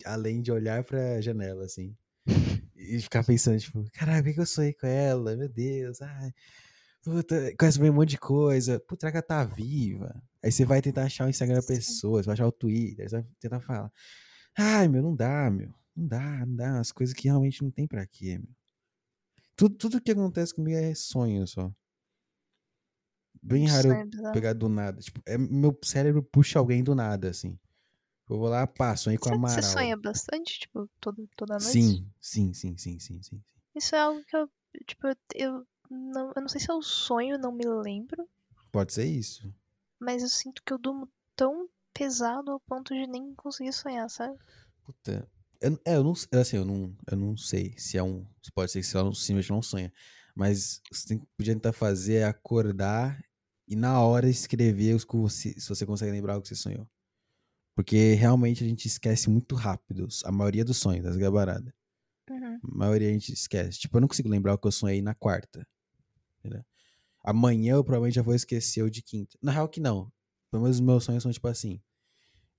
além 0.05 0.41
de 0.41 0.53
olhar 0.53 0.85
pra 0.85 1.19
janela, 1.19 1.65
assim. 1.65 1.93
E 2.77 3.01
ficar 3.01 3.25
pensando, 3.25 3.59
tipo, 3.59 3.83
caralho, 3.91 4.23
por 4.23 4.33
que 4.33 4.39
eu 4.39 4.45
sonhei 4.45 4.73
com 4.73 4.87
ela? 4.87 5.35
Meu 5.35 5.49
Deus, 5.49 6.01
ai. 6.01 6.31
Puta, 7.03 7.53
conhece 7.59 7.77
bem 7.77 7.89
um 7.89 7.93
monte 7.93 8.11
de 8.11 8.17
coisa. 8.17 8.79
Puta, 8.79 9.09
ela 9.09 9.21
tá 9.21 9.43
viva? 9.43 10.23
Aí 10.41 10.49
você 10.49 10.63
vai 10.63 10.81
tentar 10.81 11.03
achar 11.03 11.25
o 11.25 11.29
Instagram 11.29 11.57
da 11.57 11.67
pessoa, 11.67 12.23
você 12.23 12.27
vai 12.27 12.33
achar 12.35 12.47
o 12.47 12.53
Twitter, 12.53 13.09
você 13.09 13.17
vai 13.17 13.25
tentar 13.37 13.59
falar. 13.59 13.91
Ai, 14.57 14.87
meu, 14.87 15.03
não 15.03 15.13
dá, 15.13 15.51
meu. 15.51 15.73
Não 15.93 16.07
dá, 16.07 16.45
não 16.45 16.55
dá. 16.55 16.79
As 16.79 16.93
coisas 16.93 17.13
que 17.13 17.27
realmente 17.27 17.61
não 17.61 17.69
tem 17.69 17.85
pra 17.85 18.07
quê, 18.07 18.37
meu. 18.37 18.55
Tudo, 19.57 19.75
tudo 19.75 20.01
que 20.01 20.11
acontece 20.11 20.55
comigo 20.55 20.77
é 20.77 20.95
sonho 20.95 21.45
só. 21.45 21.69
Bem 23.47 23.67
raro 23.67 23.89
eu 23.89 24.09
bizarro. 24.09 24.33
pegar 24.33 24.53
do 24.53 24.67
nada. 24.67 24.99
Tipo, 25.01 25.21
é, 25.25 25.37
meu 25.37 25.77
cérebro 25.83 26.23
puxa 26.23 26.59
alguém 26.59 26.83
do 26.83 26.95
nada, 26.95 27.29
assim. 27.29 27.57
Eu 28.29 28.39
vou 28.39 28.49
lá, 28.49 28.65
pá, 28.65 28.95
sonhei 28.95 29.17
com 29.17 29.29
a 29.29 29.33
Você, 29.33 29.37
você 29.37 29.59
Amaral. 29.61 29.73
sonha 29.73 29.97
bastante, 29.97 30.59
tipo, 30.59 30.89
todo, 30.99 31.27
toda 31.35 31.53
noite? 31.53 31.71
Sim, 31.71 32.11
sim, 32.19 32.53
sim, 32.53 32.77
sim, 32.77 32.99
sim, 32.99 33.21
sim. 33.21 33.41
Isso 33.75 33.95
é 33.95 33.99
algo 33.99 34.23
que 34.25 34.35
eu, 34.35 34.49
tipo, 34.87 35.07
eu, 35.35 35.65
não, 35.89 36.31
eu 36.35 36.41
não 36.41 36.47
sei 36.49 36.59
se 36.59 36.71
é 36.71 36.73
o 36.73 36.81
sonho, 36.81 37.37
não 37.37 37.51
me 37.51 37.65
lembro, 37.65 38.27
Pode 38.71 38.93
ser 38.93 39.05
isso. 39.05 39.53
mas 39.99 40.21
eu 40.23 40.29
sinto 40.29 40.61
que 40.63 40.73
eu 40.73 40.77
durmo 40.77 41.07
tão 41.35 41.69
pesado 41.93 42.51
ao 42.51 42.59
ponto 42.59 42.93
de 42.93 43.07
nem 43.07 43.33
conseguir 43.35 43.71
sonhar, 43.73 44.09
sabe? 44.09 44.37
Puta. 44.85 45.27
Eu, 45.61 45.79
é, 45.85 45.95
eu 45.95 46.03
não, 46.03 46.13
assim, 46.33 46.57
eu 46.57 46.65
não, 46.65 46.93
eu 47.09 47.17
não 47.17 47.37
sei 47.37 47.73
se 47.77 47.97
é 47.97 48.03
um. 48.03 48.25
se 48.41 48.51
Pode 48.51 48.71
ser 48.71 48.81
que 48.81 48.85
você 48.87 48.97
não, 48.97 49.13
simplesmente 49.13 49.51
não 49.51 49.61
sonha. 49.61 49.93
Mas 50.35 50.81
você 50.91 51.07
tem, 51.07 51.19
podia 51.37 51.53
tentar 51.53 51.71
fazer 51.73 52.15
é 52.15 52.23
acordar 52.25 53.23
e 53.67 53.75
na 53.75 53.99
hora 54.01 54.29
escrever 54.29 54.95
os 54.95 55.03
que 55.03 55.15
você, 55.15 55.59
se 55.59 55.69
você 55.69 55.85
consegue 55.85 56.11
lembrar 56.11 56.37
o 56.37 56.41
que 56.41 56.47
você 56.47 56.55
sonhou. 56.55 56.87
Porque 57.75 58.13
realmente 58.13 58.63
a 58.63 58.67
gente 58.67 58.87
esquece 58.87 59.29
muito 59.29 59.53
rápido. 59.55 60.07
A 60.23 60.31
maioria 60.31 60.63
dos 60.63 60.77
sonhos, 60.77 61.03
das 61.03 61.17
gabaradas. 61.17 61.73
Uhum. 62.29 62.55
A 62.55 62.77
maioria 62.77 63.09
a 63.09 63.11
gente 63.11 63.33
esquece. 63.33 63.79
Tipo, 63.79 63.97
eu 63.97 64.01
não 64.01 64.07
consigo 64.07 64.29
lembrar 64.29 64.53
o 64.53 64.57
que 64.57 64.67
eu 64.67 64.71
sonhei 64.71 65.01
na 65.01 65.13
quarta. 65.13 65.67
Entendeu? 66.39 66.63
Amanhã 67.23 67.73
eu 67.73 67.83
provavelmente 67.83 68.15
já 68.15 68.21
vou 68.21 68.33
esquecer 68.33 68.81
o 68.83 68.89
de 68.89 69.01
quinta. 69.01 69.37
Na 69.41 69.51
real 69.51 69.67
que 69.67 69.81
não. 69.81 70.11
Pelo 70.49 70.63
menos 70.63 70.77
os 70.77 70.81
meus 70.81 71.03
sonhos 71.03 71.23
são 71.23 71.31
tipo 71.31 71.47
assim. 71.47 71.81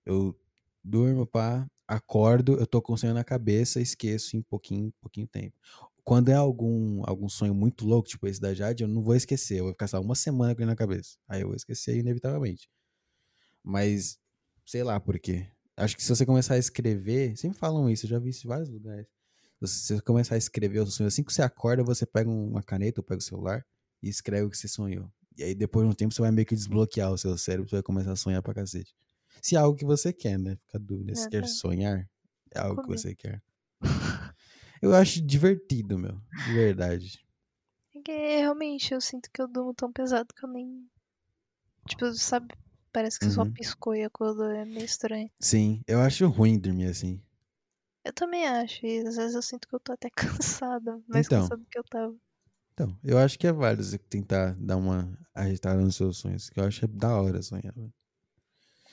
Eu 0.05 0.39
durmo, 0.85 1.27
pá, 1.27 1.67
acordo, 1.89 2.59
eu 2.59 2.67
tô 2.67 2.83
com 2.83 2.93
o 2.93 2.99
sonho 2.99 3.15
na 3.15 3.25
cabeça, 3.25 3.81
esqueço 3.81 4.37
em 4.37 4.43
pouquinho, 4.43 4.93
pouquinho 5.01 5.27
tempo. 5.27 5.57
Quando 6.07 6.29
é 6.29 6.35
algum, 6.35 7.03
algum 7.05 7.29
sonho 7.29 7.53
muito 7.53 7.85
louco, 7.85 8.09
tipo 8.09 8.29
esse 8.29 8.41
da 8.41 8.55
Jade, 8.55 8.85
eu 8.85 8.89
não 8.89 9.03
vou 9.03 9.17
esquecer. 9.17 9.59
Eu 9.59 9.65
vou 9.65 9.73
ficar 9.73 9.89
só 9.89 10.01
uma 10.01 10.15
semana 10.15 10.55
com 10.55 10.63
ele 10.63 10.71
na 10.71 10.77
cabeça. 10.77 11.17
Aí 11.29 11.41
eu 11.41 11.49
vou 11.49 11.57
esquecer 11.57 11.97
inevitavelmente. 11.99 12.69
Mas, 13.65 14.17
sei 14.65 14.85
lá 14.85 15.01
por 15.01 15.19
quê. 15.19 15.49
Acho 15.77 15.97
que 15.97 16.03
se 16.05 16.09
você 16.09 16.25
começar 16.25 16.55
a 16.55 16.59
escrever, 16.59 17.37
sempre 17.37 17.59
falam 17.59 17.91
isso, 17.91 18.07
eu 18.07 18.11
já 18.11 18.21
vi 18.21 18.31
isso 18.31 18.47
em 18.47 18.49
vários 18.49 18.71
lugares. 18.71 19.09
Se 19.65 19.97
você 19.97 20.01
começar 20.03 20.37
a 20.37 20.39
escrever 20.39 20.79
os 20.81 20.95
sonhos, 20.95 21.13
assim 21.13 21.25
que 21.25 21.33
você 21.33 21.43
acorda, 21.43 21.83
você 21.83 22.07
pega 22.07 22.31
uma 22.31 22.63
caneta 22.63 23.01
ou 23.01 23.05
pega 23.05 23.19
o 23.19 23.23
celular 23.25 23.67
e 24.01 24.09
escreve 24.09 24.45
o 24.47 24.51
que 24.51 24.57
você 24.57 24.69
sonhou. 24.69 25.11
E 25.37 25.43
aí 25.43 25.57
depois 25.57 25.85
de 25.85 25.91
um 25.91 25.95
tempo 25.95 26.15
você 26.15 26.23
vai 26.23 26.31
meio 26.31 26.47
que 26.47 26.55
desbloquear 26.55 27.11
o 27.13 27.19
seu 27.19 27.37
cérebro, 27.37 27.69
você 27.69 27.77
vai 27.77 27.83
começar 27.83 28.13
a 28.13 28.17
sonhar 28.17 28.41
pra 28.43 28.55
cacete. 28.55 28.95
Se 29.43 29.57
é 29.57 29.59
algo 29.59 29.77
que 29.77 29.85
você 29.85 30.13
quer, 30.13 30.39
né? 30.39 30.57
Fica 30.57 30.79
a 30.79 30.81
dúvida. 30.81 31.17
Se 31.17 31.27
É, 31.27 31.31
quer 31.31 31.49
sonhar, 31.49 32.09
é 32.55 32.61
algo 32.61 32.81
que 32.81 32.89
você 32.89 33.13
quer. 33.13 33.43
Eu 34.83 34.95
acho 34.95 35.21
divertido, 35.21 35.99
meu. 35.99 36.21
De 36.33 36.53
verdade. 36.53 37.25
Porque 37.93 38.13
realmente 38.13 38.95
eu 38.95 39.01
sinto 39.01 39.29
que 39.33 39.43
eu 39.43 39.49
durmo 39.49 39.75
tão 39.75 39.93
pesado 39.93 40.33
que 40.33 40.45
eu 40.45 40.49
nem. 40.49 40.89
Tipo, 41.89 42.13
sabe? 42.15 42.55
Parece 42.93 43.19
que 43.19 43.31
só 43.31 43.45
Uhum. 43.45 43.53
piscou 43.53 43.95
e 43.95 44.05
acordou. 44.05 44.51
É 44.51 44.65
meio 44.65 44.85
estranho. 44.85 45.31
Sim, 45.41 45.81
eu 45.87 46.01
acho 46.01 46.29
ruim 46.29 46.59
dormir 46.59 46.87
assim. 46.87 47.23
Eu 48.05 48.13
também 48.15 48.47
acho. 48.47 48.87
E 48.87 49.01
às 49.07 49.17
vezes 49.17 49.35
eu 49.35 49.43
sinto 49.43 49.69
que 49.69 49.75
eu 49.75 49.81
tô 49.81 49.93
até 49.93 50.09
cansada. 50.17 50.99
Mais 51.07 51.27
Então. 51.27 51.41
cansada 51.41 51.61
do 51.63 51.67
que 51.69 51.79
eu 51.79 51.85
tava. 51.85 52.17
Então, 52.73 52.97
eu 53.03 53.19
acho 53.19 53.39
que 53.39 53.47
é 53.47 53.53
válido 53.53 53.83
você 53.83 53.99
tentar 53.99 54.55
dar 54.55 54.77
uma 54.77 55.19
agitada 55.35 55.81
nos 55.81 55.97
seus 55.97 56.19
sonhos. 56.19 56.49
Que 56.51 56.61
eu 56.61 56.65
acho 56.65 56.85
é 56.85 56.89
da 56.89 57.21
hora 57.21 57.43
sonhar. 57.43 57.75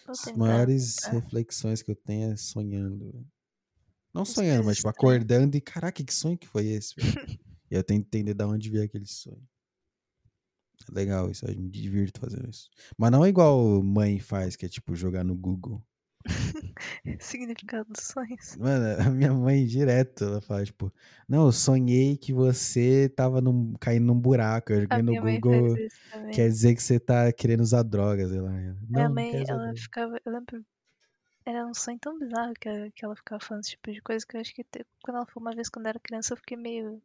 As 0.08 0.32
maiores 0.34 0.96
tentar. 0.96 1.12
reflexões 1.12 1.82
que 1.82 1.92
eu 1.92 1.96
tenho 1.96 2.32
é 2.32 2.36
sonhando. 2.38 3.26
Não 4.14 4.26
sonhando, 4.26 4.66
mas 4.66 4.78
tipo, 4.78 4.90
estranhas. 4.90 5.22
acordando 5.22 5.58
e 5.58 5.62
caraca, 5.62 6.04
que 6.04 6.14
sonho 6.14 6.38
que 6.38 6.48
foi 6.48 6.68
esse? 6.68 6.94
velho? 6.96 7.40
e 7.72 7.76
eu 7.76 7.84
tento 7.84 8.06
entender 8.06 8.34
de 8.34 8.44
onde 8.44 8.70
veio 8.70 8.86
aquele 8.86 9.08
sonho. 9.08 9.42
É 10.90 10.94
legal 10.94 11.30
isso, 11.32 11.46
eu 11.46 11.56
me 11.56 11.70
divirto 11.70 12.20
fazendo 12.20 12.50
isso. 12.50 12.70
Mas 12.98 13.12
não 13.12 13.26
é 13.26 13.30
igual 13.30 13.82
mãe 13.82 14.20
faz, 14.20 14.56
que 14.56 14.66
é 14.66 14.70
tipo 14.70 14.96
jogar 14.96 15.24
no 15.24 15.36
Google. 15.36 15.82
Significado 17.20 17.90
dos 17.90 18.06
sonhos. 18.06 18.56
Mano, 18.58 19.02
a 19.02 19.10
minha 19.10 19.34
mãe 19.34 19.66
direto, 19.66 20.24
ela 20.24 20.42
fala, 20.42 20.64
tipo, 20.64 20.94
não, 21.28 21.46
eu 21.48 21.52
sonhei 21.52 22.18
que 22.18 22.34
você 22.34 23.10
tava 23.10 23.42
num, 23.42 23.74
caindo 23.80 24.06
num 24.06 24.20
buraco. 24.20 24.72
Eu 24.72 24.82
joguei 24.82 25.02
no 25.02 25.12
minha 25.12 25.40
Google, 25.40 25.76
quer 26.34 26.48
dizer 26.50 26.76
que 26.76 26.84
você 26.84 27.00
tá 27.00 27.32
querendo 27.32 27.62
usar 27.62 27.84
drogas, 27.84 28.30
sei 28.30 28.40
lá. 28.40 28.52
Minha 28.52 28.76
Não, 28.90 29.04
não 29.04 29.14
mãe, 29.14 29.44
ela 29.48 29.74
ficava. 29.76 30.18
Eu 30.26 30.32
lembro. 30.32 30.66
Era 31.46 31.66
um 31.66 31.74
sonho 31.74 32.00
tão 32.00 32.18
bizarro 32.18 32.54
que, 32.54 32.70
ela- 32.70 32.90
que 32.92 33.04
ela 33.04 33.16
ficava 33.16 33.40
falando 33.44 33.64
esse 33.64 33.72
tipo 33.72 33.92
de 33.92 34.02
coisa 34.02 34.26
que 34.26 34.38
eu 34.38 34.42
acho 34.42 34.54
que 34.54 34.64
te- 34.64 34.86
quando 35.04 35.18
ela 35.18 35.26
foi 35.26 35.42
uma 35.42 35.54
vez 35.54 35.70
quando 35.70 35.86
eu 35.86 35.90
era 35.90 36.00
criança 36.00 36.34
eu 36.34 36.38
fiquei 36.38 36.56
meio. 36.58 37.02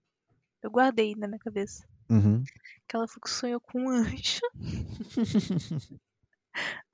Eu 0.63 0.71
guardei 0.71 1.15
na 1.17 1.27
minha 1.27 1.39
cabeça. 1.41 1.85
Uhum. 2.11 2.43
Que 2.89 2.97
ela 2.97 3.07
sonhou 3.27 3.61
com 3.61 3.81
um 3.83 3.89
anjo. 3.91 4.41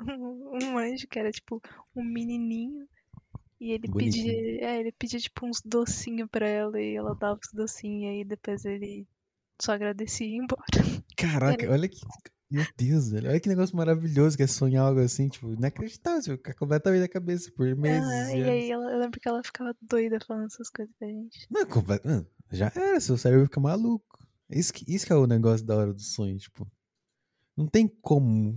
um, 0.01 0.59
um 0.62 0.79
anjo 0.79 1.07
que 1.09 1.19
era 1.19 1.31
tipo 1.31 1.62
um 1.95 2.03
menininho. 2.05 2.89
E 3.61 3.73
ele 3.73 3.89
Bonitinho. 3.89 4.27
pedia. 4.27 4.66
É, 4.69 4.81
ele 4.81 4.93
pedia 4.93 5.19
tipo 5.21 5.47
uns 5.47 5.61
docinhos 5.65 6.29
pra 6.31 6.47
ela 6.49 6.81
e 6.81 6.95
ela 6.97 7.15
dava 7.15 7.39
os 7.43 7.53
docinhos 7.53 8.03
e 8.03 8.07
aí 8.07 8.25
depois 8.25 8.65
ele 8.65 9.07
só 9.61 9.73
agradecia 9.73 10.27
e 10.27 10.31
ia 10.33 10.43
embora. 10.43 10.62
Caraca, 11.16 11.71
olha 11.71 11.89
que. 11.89 12.01
Meu 12.51 12.65
Deus, 12.77 13.11
velho. 13.11 13.29
Olha 13.31 13.41
que 13.41 13.49
negócio 13.49 13.77
maravilhoso 13.77 14.37
que 14.37 14.43
é 14.43 14.47
sonhar 14.47 14.85
algo 14.87 15.01
assim, 15.01 15.29
tipo, 15.29 15.53
inacreditável, 15.53 16.21
tipo, 16.23 16.37
fica 16.37 16.55
completamente 16.55 17.01
da 17.01 17.09
cabeça 17.09 17.51
por 17.57 17.75
meses. 17.75 18.07
Ah, 18.09 18.33
e 18.37 18.41
e 18.41 18.45
aí 18.51 18.71
ela, 18.71 18.93
eu 18.93 18.99
lembro 18.99 19.19
que 19.21 19.29
ela 19.29 19.43
ficava 19.43 19.75
doida 19.83 20.19
falando 20.27 20.47
essas 20.47 20.71
coisas 20.71 20.95
pra 20.99 21.09
gente. 21.09 21.47
Não, 21.51 21.66
comple- 21.66 22.01
mano, 22.05 22.27
já 22.53 22.71
era, 22.75 23.01
seu 23.01 23.16
cérebro 23.19 23.47
fica 23.47 23.61
maluco. 23.61 24.19
Isso 24.51 24.73
que, 24.73 24.85
isso 24.93 25.07
que 25.07 25.12
é 25.12 25.16
o 25.16 25.27
negócio 25.27 25.65
da 25.66 25.75
hora 25.77 25.93
do 25.93 26.01
sonho, 26.03 26.37
tipo. 26.39 26.71
Não 27.57 27.66
tem 27.66 27.89
como. 27.89 28.53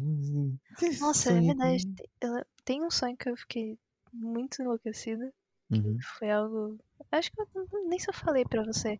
Nossa, 0.99 1.29
é 1.29 1.33
Sonhei 1.33 1.47
verdade. 1.47 1.85
ela- 2.19 2.45
Tem 2.65 2.83
um 2.83 2.89
sonho 2.91 3.15
que 3.15 3.29
eu 3.29 3.37
fiquei 3.37 3.77
muito 4.11 4.61
enlouquecida. 4.61 5.31
Uhum. 5.71 5.97
Foi 6.17 6.29
algo. 6.31 6.77
Acho 7.11 7.31
que 7.31 7.41
eu 7.41 7.47
nem 7.87 7.99
se 7.99 8.09
eu 8.09 8.13
falei 8.13 8.43
pra 8.43 8.63
você. 8.63 8.99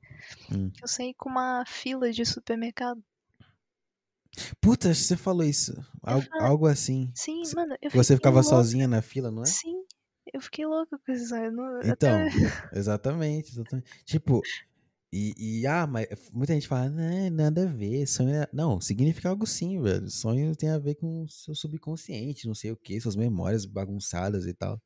Hum. 0.52 0.70
Que 0.70 0.84
eu 0.84 0.88
sonhei 0.88 1.14
com 1.14 1.30
uma 1.30 1.64
fila 1.66 2.12
de 2.12 2.26
supermercado. 2.26 3.04
Puta, 4.62 4.90
acho 4.92 5.02
que 5.02 5.08
você 5.08 5.18
falou 5.18 5.44
isso. 5.44 5.74
Al- 6.02 6.22
falei- 6.22 6.48
algo 6.48 6.68
assim. 6.68 7.12
Sim, 7.16 7.44
Se- 7.46 7.56
mano, 7.56 7.76
você 7.94 8.16
ficava 8.16 8.36
louca. 8.42 8.50
sozinha 8.50 8.88
na 8.88 9.02
fila, 9.02 9.32
não 9.32 9.42
é? 9.44 9.46
Sim, 9.46 9.76
eu 10.34 10.42
fiquei 10.42 10.66
louca 10.66 10.98
com 10.98 11.12
esse 11.12 11.28
sonho. 11.28 11.46
eu 11.46 11.52
Não, 11.52 11.82
Então, 11.82 12.22
até- 12.28 12.78
exatamente, 12.78 13.52
exatamente. 13.52 13.90
Tipo, 14.06 14.42
e, 15.12 15.62
e, 15.62 15.68
ah, 15.68 15.88
mas 15.88 16.08
muita 16.34 16.54
gente 16.54 16.68
fala, 16.68 16.90
não, 16.90 17.30
nada 17.32 17.64
a 17.64 17.72
ver, 17.72 18.06
sonho 18.08 18.30
é... 18.36 18.48
Não, 18.54 18.80
significa 18.82 19.30
algo 19.30 19.48
sim, 19.48 19.82
velho. 19.82 20.10
Sonho 20.10 20.56
tem 20.56 20.70
a 20.70 20.78
ver 20.78 20.96
com 20.96 21.24
o 21.24 21.30
seu 21.30 21.56
subconsciente, 21.56 22.46
não 22.48 22.54
sei 22.56 22.72
o 22.72 22.78
que, 22.78 23.00
suas 23.00 23.16
memórias 23.16 23.66
bagunçadas 23.66 24.46
e 24.46 24.54
tal. 24.54 24.82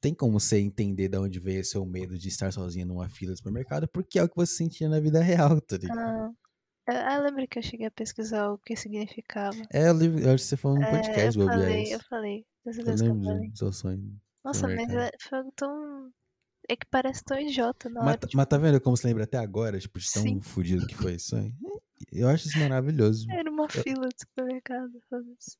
Tem 0.00 0.14
como 0.14 0.38
você 0.38 0.58
entender 0.60 1.08
de 1.08 1.18
onde 1.18 1.40
veio 1.40 1.64
seu 1.64 1.84
medo 1.84 2.16
de 2.16 2.28
estar 2.28 2.52
sozinha 2.52 2.86
numa 2.86 3.08
fila 3.08 3.32
de 3.32 3.38
supermercado, 3.38 3.88
porque 3.88 4.18
é 4.18 4.22
o 4.22 4.28
que 4.28 4.36
você 4.36 4.54
sentia 4.54 4.88
na 4.88 5.00
vida 5.00 5.20
real, 5.20 5.60
tá 5.60 5.76
ligado? 5.76 5.98
Ah, 5.98 6.30
ah, 6.88 7.16
eu 7.16 7.22
lembro 7.24 7.46
que 7.48 7.58
eu 7.58 7.62
cheguei 7.62 7.86
a 7.86 7.90
pesquisar 7.90 8.50
o 8.50 8.58
que 8.58 8.74
significava. 8.76 9.56
É, 9.72 9.88
eu 9.90 10.18
eu 10.18 10.34
acho 10.34 10.44
que 10.44 10.48
você 10.48 10.56
falou 10.56 10.78
no 10.78 10.84
É, 10.84 10.90
podcast, 10.90 11.38
eu 11.38 11.44
bobear 11.46 11.58
falei, 11.60 11.94
eu 11.94 12.00
falei. 12.00 12.46
Eu 12.64 12.72
eu 12.72 12.94
lembro 12.94 13.48
do 13.50 13.56
seu 13.58 13.72
sonho. 13.72 14.20
Nossa, 14.44 14.68
mas 14.68 14.90
é, 14.92 15.10
foi 15.20 15.38
tão. 15.56 16.10
É 16.70 16.76
que 16.76 16.86
parece 16.90 17.24
tão 17.24 17.38
idiota 17.38 17.88
na 17.88 18.00
Mas, 18.00 18.08
hora. 18.08 18.18
tá- 18.18 18.26
tipo, 18.26 18.36
mas 18.36 18.46
tá 18.46 18.58
vendo 18.58 18.80
como 18.80 18.96
você 18.96 19.06
lembra 19.06 19.24
até 19.24 19.38
agora, 19.38 19.78
tipo, 19.78 19.98
de 19.98 20.12
tão 20.12 20.22
Sim. 20.22 20.40
fudido 20.40 20.86
que 20.86 20.94
foi 20.94 21.14
isso 21.14 21.34
aí? 21.34 21.52
Eu 22.12 22.28
acho 22.28 22.46
isso 22.46 22.58
maravilhoso. 22.58 23.26
Era 23.32 23.50
uma 23.50 23.68
fila 23.68 24.06
de 24.08 24.20
supermercado. 24.20 24.92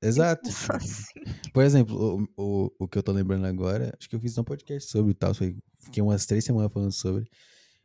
Exato. 0.03 0.49
Assim. 0.75 1.21
Por 1.53 1.65
exemplo, 1.65 2.29
o, 2.37 2.67
o, 2.67 2.71
o 2.81 2.89
que 2.89 2.99
eu 2.99 3.03
tô 3.03 3.13
lembrando 3.13 3.47
agora, 3.47 3.95
acho 3.99 4.09
que 4.09 4.17
eu 4.17 4.21
fiz 4.21 4.37
um 4.37 4.45
podcast 4.45 4.91
sobre 4.91 5.13
e 5.13 5.15
tal. 5.15 5.33
Fiquei 5.35 6.03
umas 6.03 6.27
três 6.27 6.45
semanas 6.45 6.71
falando 6.73 6.93
sobre. 6.93 7.29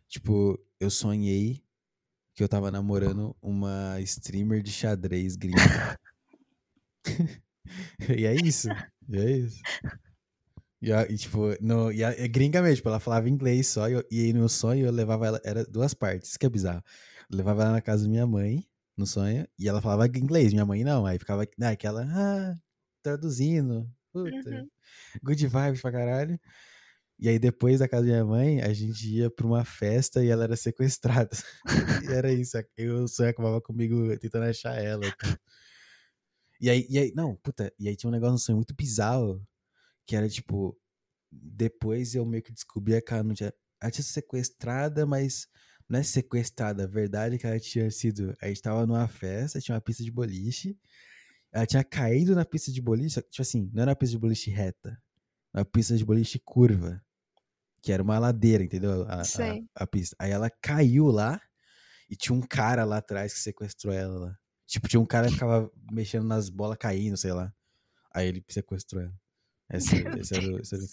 Tipo, 0.10 0.60
eu 0.80 0.90
sonhei 0.90 1.64
que 2.36 2.44
eu 2.44 2.50
tava 2.50 2.72
namorando 2.72 3.36
uma 3.42 4.00
streamer 4.02 4.62
de 4.62 4.72
xadrez 4.72 5.36
gringa. 5.36 5.98
e 8.18 8.26
é 8.26 8.36
isso. 8.36 8.70
E 9.10 9.18
é 9.18 9.32
isso. 9.32 9.62
E, 10.82 10.92
e, 10.92 11.18
tipo, 11.18 11.40
no, 11.62 11.92
e 11.92 12.04
é 12.04 12.28
gringa 12.28 12.62
mesmo, 12.62 12.76
tipo, 12.78 12.90
ela 12.90 13.00
falava 13.00 13.30
inglês 13.30 13.68
só, 13.68 13.88
e, 13.88 13.94
eu- 13.94 14.04
e 14.12 14.20
aí 14.26 14.34
no 14.34 14.50
sonho 14.50 14.86
eu 14.86 14.92
levava 14.92 15.26
ela, 15.28 15.42
era 15.46 15.64
duas 15.64 15.94
partes, 15.94 16.30
isso 16.30 16.40
que 16.40 16.46
é 16.46 16.50
bizarro. 16.50 16.84
Eu 17.32 17.38
levava 17.38 17.64
ela 17.64 17.72
na 17.74 17.82
casa 17.82 18.04
da 18.04 18.10
minha 18.10 18.28
mãe, 18.28 18.68
no 18.98 19.08
sonho, 19.08 19.48
e 19.58 19.68
ela 19.70 19.82
falava 19.82 20.06
inglês, 20.08 20.52
minha 20.52 20.66
mãe 20.66 20.84
não, 20.84 21.06
aí 21.06 21.18
ficava 21.18 21.44
ah, 21.62 21.70
aquela, 21.70 22.04
ah, 22.06 22.56
traduzindo, 23.02 23.90
puta, 24.12 24.50
Uhum. 24.50 24.68
good 25.24 25.48
vibes 25.48 25.82
pra 25.82 25.92
caralho. 25.92 26.40
E 27.20 27.30
aí 27.30 27.40
depois 27.40 27.80
da 27.80 27.88
casa 27.88 28.06
da 28.06 28.12
minha 28.12 28.26
mãe, 28.26 28.62
a 28.62 28.74
gente 28.74 29.08
ia 29.08 29.30
pra 29.30 29.46
uma 29.46 29.64
festa 29.64 30.24
e 30.24 30.30
ela 30.30 30.44
era 30.44 30.56
sequestrada. 30.56 31.30
e 32.10 32.12
era 32.12 32.32
isso, 32.34 32.58
eu 32.78 33.08
sonho 33.08 33.30
acabava 33.30 33.62
comigo 33.62 34.18
tentando 34.20 34.46
achar 34.46 34.76
ela. 34.82 35.06
e 36.60 36.70
aí, 36.70 36.86
e 36.90 36.98
aí, 36.98 37.14
não, 37.16 37.36
puta, 37.38 37.74
e 37.80 37.88
aí 37.88 37.96
tinha 37.96 38.10
um 38.10 38.12
negócio 38.14 38.34
no 38.34 38.40
sonho 38.40 38.58
muito 38.58 38.76
bizarro, 38.76 39.42
que 40.08 40.16
era 40.16 40.30
tipo, 40.30 40.78
depois 41.32 42.16
eu 42.16 42.26
meio 42.26 42.44
que 42.44 42.54
descobri 42.54 43.02
que 43.02 43.14
ela 43.14 43.24
não 43.24 43.34
tinha, 43.34 43.54
ela 43.82 43.92
tinha 43.92 44.04
sido 44.04 44.14
sequestrada, 44.14 45.06
mas 45.06 45.48
não 45.90 46.00
é 46.00 46.04
sequestrada, 46.04 46.84
a 46.84 46.88
verdade 46.88 47.36
é 47.36 47.38
que 47.38 47.48
ela 47.48 47.60
tinha 47.60 47.90
sido, 47.92 48.36
a 48.42 48.48
gente 48.48 48.62
tava 48.62 48.86
numa 48.86 49.08
festa, 49.08 49.60
tinha 49.60 49.76
uma 49.76 49.82
pista 49.82 50.04
de 50.04 50.12
boliche, 50.12 50.78
ela 51.52 51.66
tinha 51.66 51.84
caído 51.84 52.36
na 52.36 52.46
pista 52.46 52.72
de 52.72 52.82
boliche, 52.82 53.22
tipo 53.22 53.42
assim, 53.42 53.70
não 53.74 53.84
era 53.84 53.92
uma 53.92 53.96
pista 53.96 54.14
de 54.16 54.20
boliche 54.20 54.50
reta, 54.52 55.00
uma 55.54 55.66
pista 55.66 55.96
de 55.96 56.04
boliche 56.04 56.40
curva, 56.40 57.02
que 57.82 57.92
era 57.92 58.02
uma 58.02 58.18
ladeira, 58.18 58.64
entendeu? 58.64 59.04
A, 59.04 59.22
a, 59.22 59.84
a 59.84 59.88
pista. 59.88 60.16
Aí 60.20 60.32
ela 60.32 60.50
caiu 60.50 61.08
lá 61.08 61.40
e 62.10 62.16
tinha 62.16 62.36
um 62.36 62.42
cara 62.42 62.84
lá 62.86 62.98
atrás 62.98 63.34
que 63.34 63.40
sequestrou 63.40 63.94
ela 63.94 64.20
lá. 64.20 64.38
Tipo, 64.66 64.88
tinha 64.88 65.00
um 65.00 65.06
cara 65.06 65.28
que 65.28 65.34
ficava 65.34 65.70
mexendo 65.92 66.26
nas 66.26 66.50
bolas 66.50 66.78
caindo, 66.78 67.18
sei 67.18 67.34
lá. 67.34 67.54
Aí 68.14 68.28
ele 68.28 68.44
sequestrou 68.48 69.02
ela. 69.04 69.14
Esse, 69.72 69.96
esse 70.20 70.36
era, 70.36 70.62
esse 70.62 70.76
era 70.76 70.84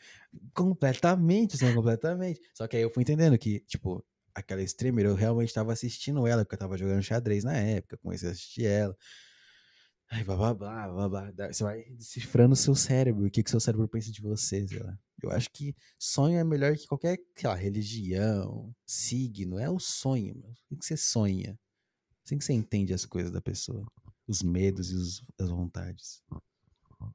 Completamente, 0.54 1.56
assim, 1.56 1.74
completamente. 1.74 2.40
Só 2.54 2.66
que 2.66 2.76
aí 2.76 2.82
eu 2.82 2.90
fui 2.90 3.02
entendendo 3.02 3.38
que, 3.38 3.60
tipo, 3.60 4.04
aquela 4.34 4.62
streamer, 4.62 5.06
eu 5.06 5.14
realmente 5.14 5.52
tava 5.52 5.72
assistindo 5.72 6.26
ela, 6.26 6.44
porque 6.44 6.54
eu 6.54 6.58
tava 6.58 6.78
jogando 6.78 7.02
xadrez 7.02 7.44
na 7.44 7.56
época, 7.56 7.98
comecei 7.98 8.28
a 8.28 8.32
assistir 8.32 8.64
ela. 8.64 8.96
Aí, 10.12 10.24
blá, 10.24 10.36
blá, 10.36 10.54
blá, 10.54 10.88
blá, 11.08 11.08
blá. 11.32 11.52
Você 11.52 11.62
vai 11.62 11.84
decifrando 11.90 12.54
o 12.54 12.56
seu 12.56 12.74
cérebro, 12.74 13.26
o 13.26 13.30
que, 13.30 13.42
que 13.44 13.48
o 13.48 13.50
seu 13.50 13.60
cérebro 13.60 13.86
pensa 13.88 14.10
de 14.10 14.20
você, 14.20 14.66
sei 14.66 14.80
lá. 14.80 14.98
Eu 15.22 15.30
acho 15.30 15.48
que 15.50 15.74
sonho 15.98 16.38
é 16.38 16.42
melhor 16.42 16.76
que 16.76 16.86
qualquer, 16.86 17.18
sei 17.36 17.48
lá, 17.48 17.54
religião, 17.54 18.74
signo. 18.84 19.58
É 19.58 19.70
o 19.70 19.78
sonho, 19.78 20.34
meu. 20.36 20.50
O 20.70 20.76
que 20.76 20.84
você 20.84 20.96
sonha? 20.96 21.56
Assim 22.24 22.38
que 22.38 22.44
você 22.44 22.52
entende 22.52 22.92
as 22.92 23.04
coisas 23.06 23.30
da 23.30 23.40
pessoa. 23.40 23.86
Os 24.26 24.42
medos 24.42 24.90
e 24.90 24.96
os- 24.96 25.24
as 25.38 25.48
vontades. 25.48 26.22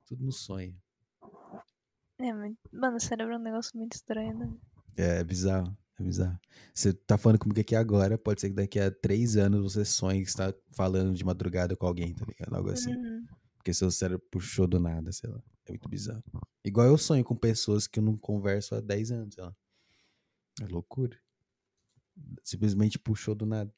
Tudo 0.05 0.23
no 0.23 0.31
sonho. 0.31 0.75
É, 2.17 2.31
mas, 2.31 2.55
mano, 2.71 2.95
o 2.95 2.99
cérebro 2.99 3.33
é 3.33 3.37
um 3.37 3.41
negócio 3.41 3.77
muito 3.77 3.93
estranho, 3.93 4.37
né? 4.37 4.53
É, 4.95 5.19
é 5.19 5.23
bizarro. 5.23 5.75
É 5.97 6.03
bizarro. 6.03 6.37
Você 6.73 6.91
tá 6.93 7.17
falando 7.17 7.39
comigo 7.39 7.59
aqui 7.59 7.75
agora, 7.75 8.17
pode 8.17 8.41
ser 8.41 8.49
que 8.49 8.55
daqui 8.55 8.79
a 8.79 8.91
três 8.91 9.37
anos 9.37 9.73
você 9.73 9.85
sonhe 9.85 10.23
que 10.23 10.29
está 10.29 10.53
falando 10.71 11.13
de 11.13 11.23
madrugada 11.23 11.75
com 11.75 11.87
alguém, 11.87 12.13
tá 12.13 12.25
ligado? 12.25 12.53
Algo 12.53 12.69
assim. 12.69 12.93
Uhum. 12.93 13.25
Porque 13.57 13.73
seu 13.73 13.89
cérebro 13.89 14.25
puxou 14.29 14.67
do 14.67 14.79
nada, 14.79 15.11
sei 15.11 15.29
lá. 15.29 15.41
É 15.65 15.71
muito 15.71 15.89
bizarro. 15.89 16.23
Igual 16.63 16.87
eu 16.87 16.97
sonho 16.97 17.23
com 17.23 17.35
pessoas 17.35 17.87
que 17.87 17.99
eu 17.99 18.03
não 18.03 18.17
converso 18.17 18.75
há 18.75 18.81
10 18.81 19.11
anos, 19.11 19.35
sei 19.35 19.43
lá. 19.43 19.55
É 20.61 20.67
loucura. 20.67 21.17
Simplesmente 22.43 22.99
puxou 22.99 23.33
do 23.33 23.45
nada. 23.45 23.73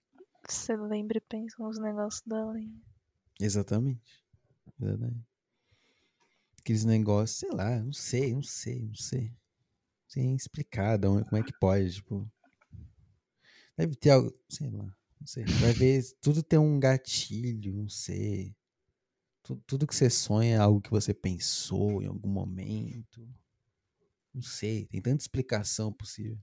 Você 0.48 0.76
lembra 0.76 1.18
e 1.18 1.22
pensa 1.22 1.56
uns 1.62 1.80
negócios 1.80 2.24
da 2.26 2.42
além. 2.42 2.82
Exatamente. 3.40 4.24
Exatamente. 4.80 5.26
aqueles 6.60 6.84
negócios, 6.84 7.40
sei 7.40 7.50
lá, 7.52 7.80
não 7.80 7.94
sei, 7.94 8.34
não 8.34 8.44
sei, 8.44 8.84
não 8.84 8.96
sei. 8.96 9.34
Sem 10.08 10.36
explicar 10.36 10.98
de 10.98 11.08
onde- 11.08 11.26
como 11.30 11.38
é 11.42 11.44
que 11.44 11.54
pode, 11.60 11.94
tipo. 11.96 12.30
Deve 13.78 13.96
ter 13.96 14.10
algo, 14.12 14.34
sei 14.50 14.70
lá, 14.70 14.86
não 15.20 15.28
sei. 15.28 15.44
Vai 15.46 15.74
ver, 15.74 16.04
tudo 16.22 16.42
tem 16.42 16.58
um 16.60 16.80
gatilho, 16.80 17.74
não 17.74 17.90
sei. 17.90 18.56
Tu- 19.44 19.62
Tudo 19.68 19.88
que 19.88 19.96
você 19.96 20.10
sonha 20.10 20.56
é 20.56 20.58
algo 20.58 20.82
que 20.82 20.90
você 20.92 21.14
pensou 21.14 22.02
em 22.02 22.08
algum 22.08 22.30
momento. 22.30 23.28
Não 24.34 24.42
sei, 24.42 24.86
tem 24.88 25.02
tanta 25.02 25.24
explicação 25.24 25.92
possível. 25.92 26.38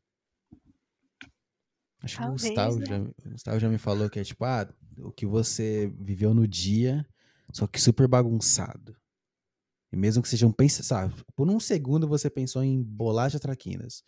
Acho 2.03 2.17
que 2.17 2.23
o 2.23 2.25
Talvez, 2.27 2.49
Gustavo, 2.49 2.79
né? 2.81 2.87
já, 2.87 3.01
o 3.01 3.31
Gustavo 3.31 3.59
já 3.61 3.69
me 3.69 3.79
falou 3.79 4.11
que 4.11 4.19
é 4.19 4.25
tipo, 4.25 4.45
ah, 4.45 4.69
o 4.99 5.11
que 5.11 5.25
você 5.27 5.93
viveu 5.99 6.35
no 6.35 6.47
dia, 6.47 7.07
só 7.53 7.67
que 7.67 7.81
super 7.81 8.07
bagunçado. 8.07 8.97
E 9.95 9.97
mesmo 9.97 10.21
que 10.21 10.29
seja 10.29 10.53
pensa, 10.53 10.83
sabe, 10.83 11.15
por 11.37 11.49
um 11.49 11.61
segundo 11.61 12.09
você 12.09 12.29
pensou 12.29 12.65
em 12.65 12.83
bolacha 12.83 13.39
traquinas. 13.39 14.03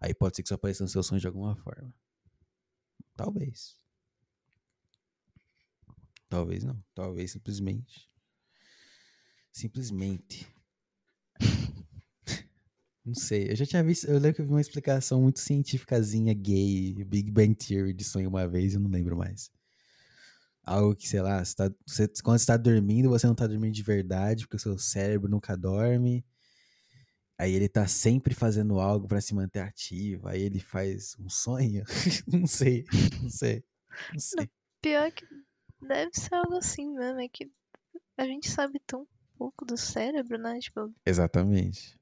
Aí 0.00 0.12
pode 0.12 0.34
ser 0.34 0.42
que 0.42 0.48
isso 0.48 0.54
apareça 0.54 0.82
no 0.82 0.88
seu 0.88 1.00
sonho 1.00 1.20
de 1.20 1.28
alguma 1.28 1.54
forma. 1.54 1.94
Talvez. 3.16 3.76
Talvez 6.28 6.64
não. 6.64 6.82
Talvez 6.92 7.30
simplesmente. 7.30 8.10
Simplesmente. 9.52 10.52
Não 13.04 13.14
sei. 13.14 13.50
Eu 13.50 13.56
já 13.56 13.66
tinha 13.66 13.84
visto. 13.84 14.06
Eu 14.06 14.14
lembro 14.14 14.34
que 14.34 14.42
eu 14.42 14.46
vi 14.46 14.52
uma 14.52 14.60
explicação 14.60 15.22
muito 15.22 15.38
científicazinha 15.38 16.32
gay, 16.34 16.94
Big 17.04 17.30
Bang 17.30 17.54
Theory 17.54 17.92
de 17.92 18.04
sonho 18.04 18.28
uma 18.28 18.48
vez, 18.48 18.74
eu 18.74 18.80
não 18.80 18.88
lembro 18.88 19.16
mais. 19.16 19.50
Algo 20.64 20.94
que, 20.94 21.08
sei 21.08 21.20
lá, 21.20 21.44
você 21.44 21.54
tá, 21.56 21.70
você- 21.86 22.08
quando 22.22 22.38
você 22.38 22.46
tá 22.46 22.56
dormindo, 22.56 23.08
você 23.10 23.26
não 23.26 23.34
tá 23.34 23.46
dormindo 23.46 23.74
de 23.74 23.82
verdade, 23.82 24.44
porque 24.44 24.56
o 24.56 24.60
seu 24.60 24.78
cérebro 24.78 25.28
nunca 25.28 25.56
dorme. 25.56 26.24
Aí 27.38 27.52
ele 27.54 27.68
tá 27.68 27.86
sempre 27.88 28.34
fazendo 28.34 28.78
algo 28.78 29.08
pra 29.08 29.20
se 29.20 29.34
manter 29.34 29.60
ativo. 29.60 30.28
Aí 30.28 30.40
ele 30.42 30.60
faz 30.60 31.16
um 31.18 31.28
sonho. 31.28 31.82
não 32.28 32.46
sei. 32.46 32.84
Não 33.20 33.28
sei. 33.30 33.64
Não 34.12 34.20
sei. 34.20 34.50
Pior 34.80 35.10
que 35.10 35.26
deve 35.80 36.10
ser 36.14 36.34
algo 36.34 36.54
assim 36.56 36.88
mesmo, 36.94 37.20
é 37.20 37.28
que 37.28 37.50
a 38.16 38.24
gente 38.24 38.48
sabe 38.48 38.78
tão 38.86 39.06
pouco 39.36 39.64
do 39.64 39.76
cérebro, 39.76 40.38
né? 40.38 40.58
Tipo, 40.60 40.94
Exatamente. 41.04 41.98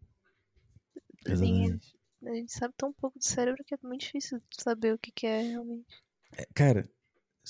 Sim. 1.27 1.33
Exatamente. 1.33 1.95
a 2.27 2.35
gente 2.35 2.53
sabe 2.53 2.75
tão 2.77 2.93
pouco 2.93 3.19
do 3.19 3.25
cérebro 3.25 3.65
que 3.65 3.75
é 3.75 3.79
muito 3.83 4.03
difícil 4.03 4.43
saber 4.59 4.95
o 4.95 4.99
que, 4.99 5.11
que 5.11 5.27
é 5.27 5.41
realmente. 5.43 5.87
É, 6.37 6.47
Cara, 6.55 6.91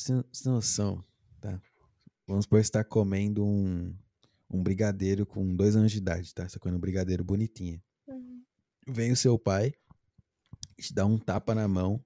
você 0.01 0.13
tem- 0.13 0.25
você 0.33 0.49
noção, 0.49 1.05
tá? 1.41 1.61
Vamos 2.27 2.45
supor 2.45 2.61
que 2.61 2.67
você 2.67 2.73
tá 2.73 2.85
comendo 2.85 3.45
um, 3.45 3.95
um 4.51 4.63
brigadeiro 4.63 5.27
com 5.27 5.55
dois 5.55 5.77
anos 5.77 5.93
de 5.93 5.99
idade, 5.99 6.35
tá? 6.35 6.49
Você 6.49 6.55
tá 6.55 6.61
comendo 6.61 6.79
um 6.79 6.81
brigadeiro 6.81 7.25
bonitinho. 7.25 7.81
Uhum. 8.07 8.43
Vem 8.89 9.13
o 9.13 9.17
seu 9.17 9.39
pai, 9.39 9.75
te 10.81 10.95
dá 10.95 11.05
um 11.05 11.19
tapa 11.19 11.55
na 11.55 11.69
mão 11.69 12.03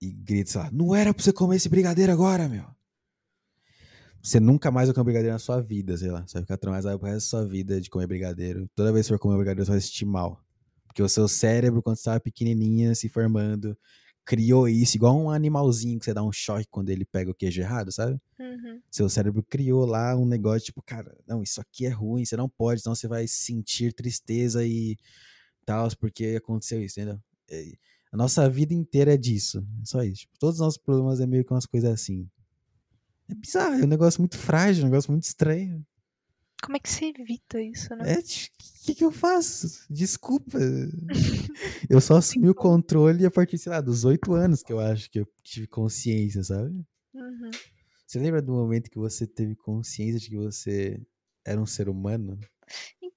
e 0.00 0.10
grita, 0.10 0.50
sei 0.50 0.60
lá, 0.60 0.70
não 0.70 0.94
era 0.94 1.12
pra 1.14 1.22
você 1.22 1.32
comer 1.32 1.56
esse 1.56 1.68
brigadeiro 1.68 2.12
agora, 2.12 2.48
meu. 2.48 2.64
Você 4.22 4.40
nunca 4.40 4.70
mais 4.72 4.88
vai 4.88 4.94
comer 4.94 5.04
brigadeiro 5.04 5.34
na 5.34 5.38
sua 5.38 5.60
vida, 5.60 5.96
sei 5.96 6.10
lá. 6.10 6.26
Você 6.26 6.34
vai 6.34 6.42
ficar 6.42 6.56
traumatizado 6.56 6.98
pro 6.98 7.06
resto 7.08 7.26
da 7.26 7.30
sua 7.30 7.48
vida 7.48 7.80
de 7.80 7.88
comer 7.88 8.08
brigadeiro. 8.08 8.68
Toda 8.74 8.92
vez 8.92 9.06
que 9.06 9.12
for 9.12 9.20
comer 9.20 9.36
brigadeiro, 9.36 9.64
você 9.64 9.70
vai 9.70 9.80
se 9.80 9.86
sentir 9.86 10.04
mal. 10.04 10.44
Porque 10.88 11.00
o 11.00 11.08
seu 11.08 11.28
cérebro, 11.28 11.80
quando 11.80 11.96
você 11.96 12.04
tava 12.04 12.18
pequenininha, 12.18 12.92
se 12.94 13.08
formando, 13.08 13.78
criou 14.26 14.68
isso, 14.68 14.96
igual 14.96 15.16
um 15.16 15.30
animalzinho 15.30 15.98
que 16.00 16.04
você 16.04 16.12
dá 16.12 16.22
um 16.22 16.32
choque 16.32 16.66
quando 16.68 16.90
ele 16.90 17.04
pega 17.04 17.30
o 17.30 17.34
queijo 17.34 17.60
errado, 17.60 17.92
sabe? 17.92 18.20
Uhum. 18.38 18.80
Seu 18.90 19.08
cérebro 19.08 19.42
criou 19.42 19.86
lá 19.86 20.16
um 20.16 20.26
negócio 20.26 20.66
tipo, 20.66 20.82
cara, 20.82 21.16
não, 21.26 21.42
isso 21.44 21.60
aqui 21.60 21.86
é 21.86 21.90
ruim, 21.90 22.24
você 22.24 22.36
não 22.36 22.48
pode, 22.48 22.82
senão 22.82 22.94
você 22.94 23.06
vai 23.06 23.28
sentir 23.28 23.92
tristeza 23.92 24.66
e 24.66 24.96
tal, 25.64 25.88
porque 25.96 26.34
aconteceu 26.36 26.82
isso, 26.82 26.98
entendeu? 26.98 27.20
É, 27.48 27.72
A 28.12 28.16
nossa 28.16 28.50
vida 28.50 28.74
inteira 28.74 29.14
é 29.14 29.16
disso, 29.16 29.64
é 29.80 29.84
só 29.84 30.02
isso. 30.02 30.22
Tipo, 30.22 30.38
todos 30.40 30.56
os 30.56 30.60
nossos 30.60 30.78
problemas 30.78 31.20
é 31.20 31.26
meio 31.26 31.44
que 31.44 31.52
umas 31.52 31.66
coisas 31.66 31.90
assim. 31.92 32.28
É 33.28 33.34
bizarro, 33.34 33.74
é 33.74 33.84
um 33.84 33.88
negócio 33.88 34.20
muito 34.20 34.36
frágil, 34.36 34.82
um 34.84 34.88
negócio 34.88 35.10
muito 35.10 35.24
estranho. 35.24 35.84
Como 36.62 36.76
é 36.76 36.80
que 36.80 36.88
se 36.88 37.06
evita 37.06 37.60
isso, 37.60 37.94
né? 37.94 38.14
É, 38.14 38.18
o 38.18 38.22
que, 38.86 38.94
que 38.94 39.04
eu 39.04 39.12
faço? 39.12 39.86
Desculpa. 39.90 40.58
eu 41.90 42.00
só 42.00 42.16
assumi 42.16 42.48
o 42.48 42.54
controle 42.54 43.26
a 43.26 43.30
partir, 43.30 43.58
sei 43.58 43.70
lá, 43.70 43.80
dos 43.80 44.04
oito 44.04 44.32
anos 44.32 44.62
que 44.62 44.72
eu 44.72 44.80
acho 44.80 45.10
que 45.10 45.20
eu 45.20 45.28
tive 45.42 45.66
consciência, 45.66 46.42
sabe? 46.42 46.84
Uhum. 47.14 47.50
Você 48.06 48.18
lembra 48.18 48.40
do 48.40 48.52
momento 48.52 48.90
que 48.90 48.98
você 48.98 49.26
teve 49.26 49.54
consciência 49.54 50.20
de 50.20 50.30
que 50.30 50.36
você 50.36 51.00
era 51.44 51.60
um 51.60 51.66
ser 51.66 51.88
humano? 51.88 52.38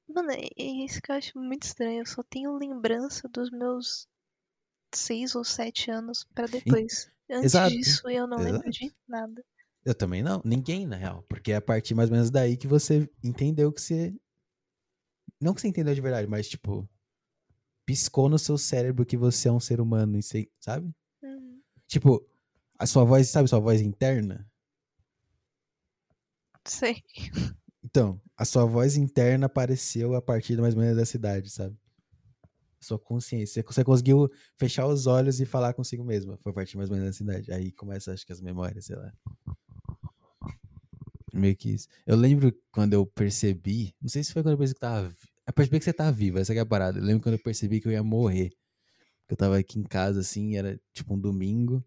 Mano, 0.08 0.32
é 0.32 0.48
é 0.58 0.86
isso 0.86 1.02
que 1.02 1.12
eu 1.12 1.16
acho 1.16 1.38
muito 1.38 1.64
estranho. 1.64 2.00
Eu 2.00 2.06
só 2.06 2.24
tenho 2.24 2.58
lembrança 2.58 3.30
dos 3.30 3.52
meus 3.52 4.08
seis 4.94 5.36
ou 5.36 5.44
sete 5.44 5.92
anos 5.92 6.26
pra 6.34 6.48
depois. 6.48 7.10
Antes 7.30 7.54
exato, 7.54 7.70
disso, 7.70 8.10
eu 8.10 8.26
não 8.26 8.38
lembro 8.38 8.68
exato. 8.68 8.72
de 8.72 8.96
nada. 9.08 9.46
Eu 9.90 9.96
também 9.96 10.22
não, 10.22 10.42
ninguém 10.46 10.86
na 10.86 10.96
real, 10.96 11.24
porque 11.28 11.52
é 11.52 11.56
a 11.56 11.62
partir 11.62 11.96
mais 11.96 12.10
ou 12.10 12.16
menos 12.16 12.30
daí 12.30 12.56
que 12.56 12.68
você 12.68 13.10
entendeu 13.24 13.72
que 13.72 13.82
você 13.82 14.16
não 15.42 15.54
que 15.54 15.62
você 15.62 15.68
entendeu 15.68 15.96
de 15.96 16.02
verdade, 16.02 16.28
mas 16.28 16.48
tipo 16.48 16.88
piscou 17.90 18.30
no 18.30 18.38
seu 18.38 18.56
cérebro 18.56 19.04
que 19.04 19.18
você 19.18 19.48
é 19.48 19.52
um 19.52 19.60
ser 19.60 19.82
humano, 19.82 20.20
sabe? 20.60 20.94
Uhum. 21.24 21.60
Tipo, 21.88 22.24
a 22.78 22.86
sua 22.86 23.04
voz, 23.04 23.28
sabe 23.30 23.50
sua 23.50 23.60
voz 23.60 23.82
interna? 23.82 24.48
Sei. 26.68 27.04
Então, 27.84 28.22
a 28.38 28.46
sua 28.46 28.64
voz 28.66 28.96
interna 28.96 29.48
apareceu 29.48 30.14
a 30.14 30.22
partir 30.22 30.56
mais 30.62 30.76
ou 30.76 30.82
menos 30.82 30.98
dessa 30.98 31.18
idade, 31.18 31.50
sabe? 31.50 31.76
Sua 32.80 33.00
consciência. 33.00 33.64
Você, 33.68 33.84
conseguiu 33.84 34.30
fechar 34.56 34.86
os 34.86 35.08
olhos 35.08 35.42
e 35.42 35.46
falar 35.46 35.74
consigo 35.74 36.04
mesma. 36.04 36.38
Foi 36.44 36.52
a 36.52 36.56
partir 36.56 36.78
mais 36.78 36.92
ou 36.92 36.96
menos 36.96 37.10
dessa 37.10 37.24
idade. 37.24 37.52
Aí 37.52 37.72
começa, 37.72 38.14
acho 38.14 38.24
que 38.24 38.32
as 38.32 38.40
memórias, 38.40 38.86
sei 38.86 38.98
lá. 38.98 39.12
Meio 41.40 41.56
que 41.56 41.70
isso. 41.72 41.88
Eu 42.06 42.16
lembro 42.18 42.54
quando 42.72 42.94
eu 42.94 43.06
percebi. 43.06 43.94
Não 44.02 44.10
sei 44.10 44.24
se 44.24 44.34
foi 44.34 44.44
quando 44.44 44.54
eu 44.54 44.58
percebi 44.58 44.76
que 44.76 44.82
tava. 44.82 45.10
vi- 45.10 45.16
percebi 45.56 45.80
que 45.80 45.86
você 45.86 45.94
tava 45.94 46.12
viva, 46.12 46.40
essa 46.40 46.54
é 46.54 46.60
a 46.60 46.66
parada. 46.66 47.00
Eu 47.00 47.04
lembro 47.04 47.24
quando 47.24 47.36
eu 47.36 47.44
percebi 47.44 47.80
que 47.82 47.88
eu 47.88 47.92
ia 47.92 48.04
morrer. 48.04 48.52
Eu 49.30 49.38
tava 49.38 49.58
aqui 49.60 49.80
em 49.80 49.84
casa, 49.84 50.22
assim, 50.22 50.58
era 50.58 50.80
tipo 50.94 51.16
um 51.16 51.20
domingo. 51.20 51.84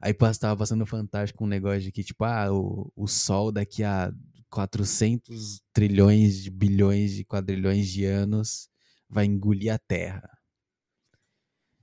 Aí 0.00 0.12
tava 0.40 0.56
passando 0.56 0.80
no 0.80 0.86
Fantástico 0.86 1.44
um 1.44 1.46
negócio 1.46 1.80
de 1.80 1.92
que, 1.92 2.04
tipo, 2.04 2.24
ah, 2.24 2.52
o, 2.52 2.92
o 2.94 3.06
Sol 3.06 3.50
daqui 3.50 3.82
a 3.82 4.12
400 4.50 5.60
trilhões 5.72 6.42
de 6.42 6.50
bilhões 6.50 7.12
de 7.14 7.24
quadrilhões 7.24 7.88
de 7.88 8.04
anos 8.04 8.68
vai 9.08 9.24
engolir 9.24 9.72
a 9.72 9.78
Terra. 9.78 10.28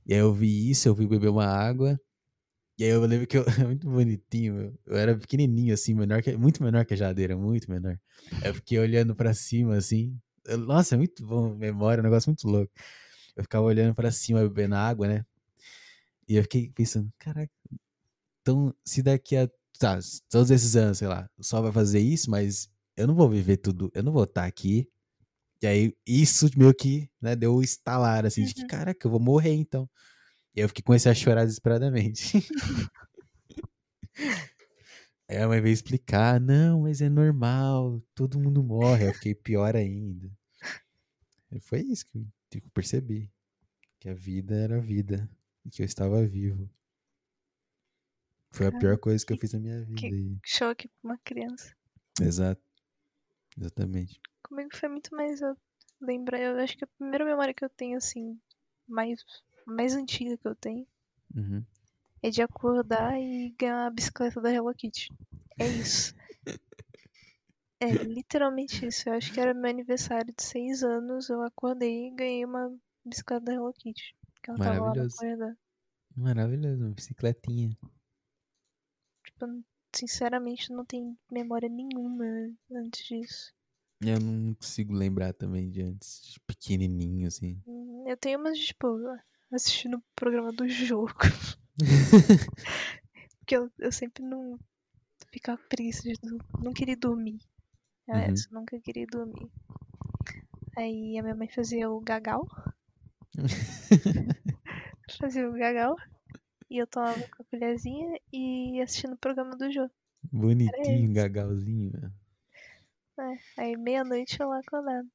E 0.05 0.13
aí 0.13 0.19
eu 0.19 0.31
vi 0.33 0.69
isso, 0.69 0.87
eu 0.87 0.95
fui 0.95 1.07
beber 1.07 1.29
uma 1.29 1.45
água. 1.45 1.99
E 2.77 2.83
aí 2.83 2.89
eu 2.89 3.01
lembro 3.05 3.27
que 3.27 3.37
eu. 3.37 3.45
É 3.65 3.67
muito 3.67 3.89
bonitinho, 3.89 4.53
meu. 4.53 4.79
Eu 4.85 4.97
era 4.97 5.17
pequenininho, 5.17 5.73
assim, 5.73 5.93
menor 5.93 6.21
que, 6.23 6.35
muito 6.37 6.63
menor 6.63 6.85
que 6.85 6.93
a 6.93 6.97
jadeira, 6.97 7.37
muito 7.37 7.69
menor. 7.69 7.99
Eu 8.43 8.53
fiquei 8.55 8.79
olhando 8.79 9.15
pra 9.15 9.33
cima, 9.33 9.75
assim. 9.77 10.17
Eu- 10.45 10.57
nossa, 10.57 10.95
é 10.95 10.97
muito 10.97 11.25
bom, 11.25 11.55
memória, 11.55 11.99
é 11.99 12.01
um 12.01 12.03
negócio 12.05 12.29
muito 12.29 12.47
louco. 12.47 12.71
Eu 13.35 13.43
ficava 13.43 13.65
olhando 13.65 13.93
pra 13.95 14.11
cima, 14.11 14.41
bebendo 14.41 14.75
água, 14.75 15.07
né? 15.07 15.25
E 16.27 16.35
eu 16.35 16.43
fiquei 16.43 16.69
pensando, 16.71 17.11
caraca, 17.19 17.51
então 18.41 18.73
se 18.85 19.01
daqui 19.03 19.35
a 19.37 19.49
tá, 19.79 19.99
todos 20.29 20.51
esses 20.51 20.75
anos, 20.75 20.99
sei 20.99 21.07
lá, 21.07 21.29
o 21.37 21.43
sol 21.43 21.63
vai 21.63 21.71
fazer 21.71 21.99
isso, 21.99 22.29
mas 22.31 22.69
eu 22.97 23.07
não 23.07 23.15
vou 23.15 23.29
viver 23.29 23.57
tudo, 23.57 23.91
eu 23.93 24.03
não 24.03 24.11
vou 24.13 24.23
estar 24.25 24.45
aqui. 24.45 24.87
E 25.61 25.67
aí, 25.67 25.95
isso 26.07 26.49
meio 26.57 26.73
que, 26.73 27.09
né, 27.21 27.35
deu 27.35 27.55
o 27.55 27.63
estalar, 27.63 28.25
assim, 28.25 28.43
de 28.45 28.53
que, 28.53 28.61
Uhum. 28.63 28.67
caraca, 28.67 29.07
eu 29.07 29.11
vou 29.11 29.19
morrer 29.19 29.53
então. 29.53 29.89
E 30.55 30.59
aí 30.59 30.63
eu 30.65 30.67
fiquei 30.69 30.83
comecei 30.83 31.11
a 31.11 31.15
chorar 31.15 31.45
desesperadamente. 31.45 32.33
Aí 35.29 35.37
a 35.37 35.47
mãe 35.47 35.61
veio 35.61 35.73
explicar, 35.73 36.41
não, 36.41 36.81
mas 36.81 36.99
é 37.01 37.07
normal, 37.07 38.01
todo 38.13 38.37
mundo 38.39 38.61
morre. 38.61 39.03
Aí 39.03 39.09
eu 39.09 39.13
fiquei 39.13 39.33
pior 39.33 39.75
ainda. 39.77 40.29
E 41.51 41.59
foi 41.61 41.79
isso 41.81 42.05
que 42.09 42.17
eu 42.57 42.61
percebi. 42.73 43.31
Que 43.99 44.09
a 44.09 44.13
vida 44.13 44.55
era 44.55 44.79
vida. 44.81 45.29
E 45.63 45.69
que 45.69 45.81
eu 45.81 45.85
estava 45.85 46.25
vivo. 46.25 46.69
Foi 48.51 48.67
a 48.67 48.71
pior 48.77 48.97
coisa 48.97 49.25
que 49.25 49.31
eu 49.31 49.37
que- 49.37 49.41
fiz 49.41 49.53
na 49.53 49.59
minha 49.59 49.81
vida. 49.85 50.01
que- 50.01 50.37
Choque 50.43 50.89
pra 50.89 51.11
uma 51.11 51.17
criança. 51.19 51.73
Exato. 52.21 52.61
Exatamente. 53.57 54.19
Comigo 54.43 54.69
foi 54.75 54.89
muito 54.89 55.15
mais. 55.15 55.39
Eu 55.41 55.55
lembro, 56.01 56.35
eu 56.35 56.57
acho 56.59 56.77
que 56.77 56.83
a 56.83 56.87
primeira 56.87 57.23
memória 57.23 57.53
que 57.53 57.63
eu 57.63 57.69
tenho, 57.69 57.95
assim, 57.97 58.37
mais, 58.85 59.23
mais 59.65 59.95
antiga 59.95 60.37
que 60.37 60.47
eu 60.47 60.55
tenho, 60.55 60.85
Uhum. 61.35 61.63
é 62.21 62.29
de 62.29 62.41
acordar 62.41 63.19
e 63.19 63.49
ganhar 63.57 63.87
a 63.87 63.89
bicicleta 63.89 64.41
da 64.41 64.51
Hello 64.51 64.73
Kitty. 64.73 65.09
É 65.59 65.67
isso. 65.67 66.13
É 67.79 67.91
literalmente 67.93 68.85
isso. 68.85 69.09
Eu 69.09 69.13
acho 69.13 69.33
que 69.33 69.39
era 69.39 69.53
meu 69.53 69.69
aniversário 69.69 70.33
de 70.33 70.43
seis 70.43 70.83
anos. 70.83 71.29
Eu 71.29 71.41
acordei 71.41 72.07
e 72.07 72.15
ganhei 72.15 72.45
uma 72.45 72.75
bicicleta 73.05 73.45
da 73.45 73.53
Hello 73.53 73.73
Kitty. 73.73 74.15
Que 74.43 74.49
ela 74.51 74.59
tava 74.59 74.69
lá 74.71 74.79
no 74.79 74.85
Maravilhoso. 74.85 75.15
corredor. 75.17 75.57
Maravilhoso, 76.15 76.83
uma 76.85 76.93
bicicletinha. 76.93 77.69
Tipo, 79.25 79.63
sinceramente, 79.95 80.71
não 80.71 80.85
tenho 80.85 81.17
memória 81.31 81.69
nenhuma 81.69 82.25
antes 82.71 83.05
disso. 83.05 83.53
Eu 84.03 84.19
não 84.19 84.53
consigo 84.55 84.93
lembrar 84.93 85.33
também 85.33 85.69
de 85.69 85.81
antes. 85.81 86.37
Pequenininho, 86.47 87.27
assim. 87.27 87.61
Hum, 87.67 88.03
Eu 88.07 88.17
tenho 88.17 88.39
umas, 88.39 88.57
tipo, 88.59 88.87
assistindo 89.51 89.97
o 89.97 90.03
programa 90.15 90.51
do 90.51 90.67
jogo. 90.67 91.13
Porque 93.39 93.55
eu, 93.57 93.69
eu 93.79 93.91
sempre 93.91 94.23
não 94.23 94.57
ficava 95.31 95.59
preguiça 95.69 96.03
de 96.03 96.13
não 96.61 96.73
queria 96.73 96.97
dormir. 96.97 97.39
Era 98.07 98.19
Uhum. 98.27 98.33
essa, 98.33 98.47
nunca 98.51 98.79
queria 98.79 99.05
dormir. 99.07 99.49
Aí 100.77 101.17
a 101.17 101.23
minha 101.23 101.35
mãe 101.35 101.47
fazia 101.49 101.89
o 101.89 101.99
gagal. 101.99 102.47
fazia 105.19 105.47
o 105.49 105.53
gagal. 105.53 105.95
E 106.69 106.77
eu 106.77 106.87
tomava 106.87 107.19
com 107.19 107.43
a 107.43 107.45
colherzinha 107.45 108.17
e 108.31 108.81
assistindo 108.81 109.13
o 109.13 109.17
programa 109.17 109.55
do 109.57 109.71
jogo. 109.71 109.91
Bonitinho, 110.31 111.13
gagalzinho. 111.13 111.91
né? 111.93 112.11
É, 113.57 113.61
aí 113.61 113.77
meia-noite 113.77 114.39
eu 114.39 114.47
lá 114.49 114.59
acordado. 114.59 115.07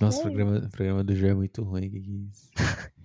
Nossa, 0.00 0.20
o 0.20 0.22
programa, 0.22 0.68
programa 0.70 1.04
do 1.04 1.14
João 1.14 1.32
é 1.32 1.34
muito 1.34 1.62
ruim. 1.62 1.90
Que 1.90 2.00
que 2.00 2.10
é 2.10 2.14
isso? 2.30 2.50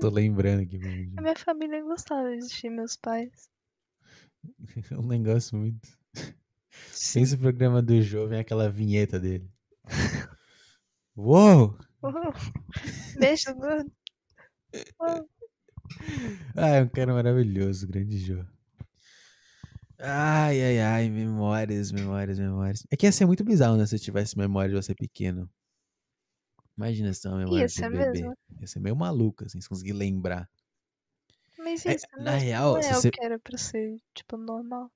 Tô 0.00 0.08
lembrando 0.08 0.62
aqui. 0.62 0.78
mano. 0.78 1.12
A 1.16 1.22
minha 1.22 1.36
família 1.36 1.82
gostava 1.82 2.30
de 2.30 2.38
assistir 2.38 2.70
meus 2.70 2.96
pais. 2.96 3.50
É 4.90 4.94
um 4.98 5.06
negócio 5.06 5.56
muito. 5.56 5.88
Sim. 6.90 7.20
Pensa 7.20 7.36
o 7.36 7.38
programa 7.38 7.82
do 7.82 8.00
João, 8.00 8.28
vem 8.28 8.40
aquela 8.40 8.70
vinheta 8.70 9.20
dele. 9.20 9.50
Uou! 11.16 11.78
Beijo. 13.18 13.50
Uau. 15.00 15.28
Ah, 16.56 16.68
é 16.68 16.82
um 16.82 16.88
cara 16.88 17.12
maravilhoso, 17.12 17.86
grande 17.86 18.18
Jô. 18.18 18.44
Ai, 19.98 20.60
ai, 20.60 20.80
ai, 20.80 21.08
memórias, 21.08 21.92
memórias, 21.92 22.38
memórias. 22.38 22.84
É 22.90 22.96
que 22.96 23.06
ia 23.06 23.12
ser 23.12 23.26
muito 23.26 23.44
bizarro, 23.44 23.76
né, 23.76 23.86
se 23.86 23.94
eu 23.94 24.00
tivesse 24.00 24.36
memória 24.36 24.70
de 24.70 24.74
você 24.74 24.94
pequeno. 24.94 25.48
Imagina 26.76 27.12
se 27.12 27.22
tem 27.22 27.30
uma 27.30 27.38
memória 27.38 27.60
Ia 27.60 27.66
de 27.66 27.72
ser 27.72 27.90
bebê. 27.90 28.12
mesmo. 28.12 28.36
Ia 28.60 28.66
ser 28.66 28.80
meio 28.80 28.96
maluco, 28.96 29.44
assim, 29.44 29.60
se 29.60 29.68
conseguir 29.68 29.92
lembrar. 29.92 30.48
Mas 31.58 31.84
É, 31.86 31.94
isso 31.94 32.06
na 32.18 32.32
não, 32.32 32.38
real, 32.38 32.72
não 32.72 32.78
é 32.78 32.82
se 32.82 32.92
o 32.92 32.94
você- 32.96 33.10
que 33.10 33.24
era 33.24 33.38
pra 33.38 33.58
ser, 33.58 33.96
tipo, 34.14 34.36
normal. 34.36 34.90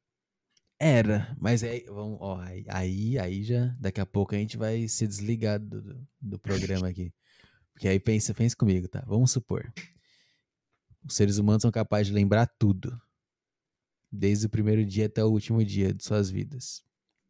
Era, 0.78 1.35
mas 1.40 1.62
aí, 1.62 1.85
vamos, 1.86 2.19
ó, 2.20 2.39
aí, 2.69 3.19
aí, 3.19 3.43
já, 3.43 3.74
daqui 3.81 3.98
a 4.01 4.05
pouco 4.05 4.35
a 4.35 4.39
gente 4.39 4.59
vai 4.59 4.86
se 4.89 5.07
desligar 5.07 5.59
do, 5.59 6.07
do, 6.20 6.39
programa 6.39 6.89
aqui. 6.89 7.15
Porque 7.73 7.89
aí 7.89 7.98
pensa, 7.98 8.35
pensa 8.35 8.55
comigo, 8.55 8.86
tá? 8.86 9.03
Vamos 9.07 9.31
supor. 9.31 9.73
Os 11.03 11.15
seres 11.15 11.39
humanos 11.39 11.62
são 11.62 11.70
capazes 11.70 12.09
de 12.09 12.12
lembrar 12.12 12.47
tudo. 12.59 13.01
Desde 14.12 14.47
o 14.47 14.51
primeiro 14.51 14.85
dia 14.85 15.07
até 15.07 15.24
o 15.24 15.31
último 15.31 15.65
dia 15.65 15.94
de 15.94 16.05
suas 16.05 16.31
vidas. 16.31 16.85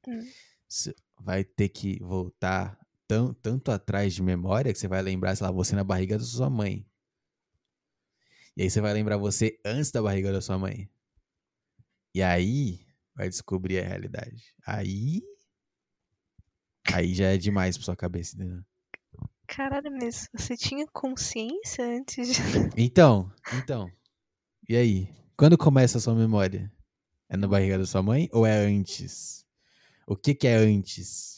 Hum. 0.08 0.26
Você 0.68 0.94
vai 1.20 1.44
ter 1.44 1.68
que 1.68 2.00
voltar 2.02 2.76
tão, 3.06 3.34
tanto 3.34 3.70
atrás 3.70 4.14
de 4.14 4.22
memória 4.22 4.72
que 4.72 4.78
você 4.78 4.88
vai 4.88 5.02
lembrar, 5.02 5.36
sei 5.36 5.46
lá, 5.46 5.52
você 5.52 5.74
na 5.74 5.84
barriga 5.84 6.18
da 6.18 6.24
sua 6.24 6.50
mãe. 6.50 6.86
E 8.56 8.62
aí 8.62 8.70
você 8.70 8.80
vai 8.80 8.92
lembrar 8.92 9.16
você 9.16 9.60
antes 9.64 9.90
da 9.90 10.02
barriga 10.02 10.32
da 10.32 10.40
sua 10.40 10.58
mãe. 10.58 10.88
E 12.14 12.22
aí 12.22 12.86
vai 13.14 13.28
descobrir 13.28 13.78
a 13.80 13.86
realidade. 13.86 14.54
Aí. 14.66 15.22
Aí 16.92 17.14
já 17.14 17.26
é 17.26 17.36
demais 17.36 17.76
pra 17.76 17.84
sua 17.84 17.96
cabeça, 17.96 18.34
entendeu? 18.36 18.64
Caralho, 19.46 19.90
mas 19.92 20.28
você 20.32 20.56
tinha 20.56 20.86
consciência 20.88 21.84
antes 21.84 22.34
de. 22.34 22.42
Então, 22.76 23.30
então. 23.54 23.90
E 24.68 24.76
aí? 24.76 25.08
Quando 25.36 25.58
começa 25.58 25.98
a 25.98 26.00
sua 26.00 26.14
memória? 26.14 26.72
É 27.28 27.36
na 27.36 27.46
barriga 27.46 27.78
da 27.78 27.86
sua 27.86 28.02
mãe 28.02 28.28
ou 28.32 28.46
é 28.46 28.56
antes? 28.56 29.44
O 30.06 30.16
que 30.16 30.34
que 30.34 30.46
é 30.46 30.56
antes? 30.56 31.35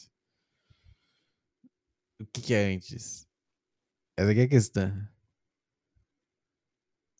O 2.19 2.25
que 2.25 2.41
que 2.41 2.53
é 2.53 2.73
antes? 2.73 3.27
Essa 4.17 4.31
aqui 4.31 4.41
é 4.41 4.43
a 4.43 4.47
questão. 4.49 5.07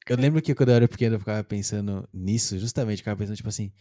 Eu 0.08 0.18
lembro 0.18 0.42
que 0.42 0.56
quando 0.56 0.70
eu 0.70 0.76
era 0.76 0.88
pequeno 0.88 1.16
eu 1.16 1.20
ficava 1.20 1.44
pensando 1.44 2.08
nisso, 2.12 2.58
justamente, 2.58 2.98
ficava 2.98 3.18
pensando 3.18 3.36
tipo 3.38 3.48
assim, 3.48 3.72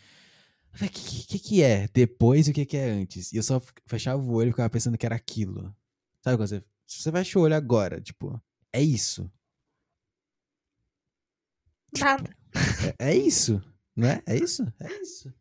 o 0.74 0.89
que, 0.89 1.27
que, 1.27 1.39
que 1.39 1.62
é 1.62 1.89
depois 1.89 2.47
e 2.47 2.51
o 2.51 2.55
que 2.55 2.66
que 2.66 2.77
é 2.77 2.90
antes? 2.90 3.32
E 3.32 3.36
eu 3.39 3.43
só 3.43 3.61
fechava 3.86 4.23
o 4.23 4.32
olho 4.32 4.49
e 4.49 4.53
ficava 4.53 4.70
pensando 4.70 4.99
que 4.99 5.07
era 5.07 5.16
aquilo. 5.16 5.74
Sabe 6.23 6.36
quando 6.36 6.49
você, 6.49 6.65
você 6.86 7.11
fecha 7.11 7.39
o 7.39 7.43
olho 7.43 7.55
agora, 7.57 8.01
tipo, 8.01 8.40
é 8.73 8.82
isso. 8.82 9.31
Nada. 11.99 12.31
É, 12.99 13.11
é 13.11 13.16
isso, 13.16 13.62
não 13.97 14.09
é? 14.09 14.23
É 14.27 14.36
isso? 14.36 14.62
É 14.81 14.93
isso. 15.01 15.32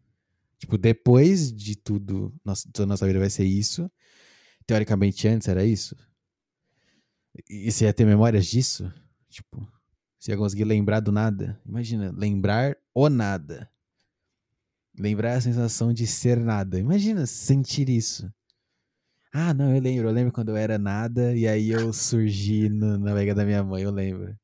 Tipo, 0.58 0.78
depois 0.78 1.52
de 1.52 1.76
tudo, 1.76 2.34
nossa, 2.44 2.68
toda 2.72 2.86
a 2.86 2.88
nossa 2.88 3.06
vida 3.06 3.20
vai 3.20 3.30
ser 3.30 3.46
isso. 3.46 3.92
Teoricamente, 4.68 5.28
antes 5.28 5.48
era 5.48 5.64
isso. 5.66 5.96
E 7.50 7.72
você 7.72 7.86
ia 7.86 7.94
ter 7.94 8.06
memórias 8.06 8.46
disso? 8.46 8.92
Tipo, 9.30 9.66
você 10.20 10.32
ia 10.32 10.38
conseguir 10.38 10.66
lembrar 10.66 11.00
do 11.00 11.12
nada? 11.12 11.60
Imagina, 11.66 12.12
lembrar 12.16 12.76
o 12.94 13.10
nada. 13.10 13.70
Lembrar 15.00 15.36
a 15.36 15.42
sensação 15.42 15.94
de 15.94 16.06
ser 16.06 16.38
nada. 16.38 16.80
Imagina 16.80 17.26
sentir 17.26 17.88
isso. 17.88 18.30
Ah, 19.32 19.54
não, 19.54 19.74
eu 19.76 19.82
lembro. 19.82 20.08
Eu 20.10 20.14
lembro 20.14 20.34
quando 20.34 20.50
eu 20.50 20.58
era 20.58 20.78
nada 20.78 21.36
e 21.36 21.48
aí 21.48 21.70
eu 21.70 21.94
surgi 21.94 22.68
no- 22.68 22.98
na 22.98 23.14
barriga 23.14 23.36
da 23.36 23.46
minha 23.46 23.64
mãe, 23.64 23.84
eu 23.84 23.92
lembro. 23.92 24.36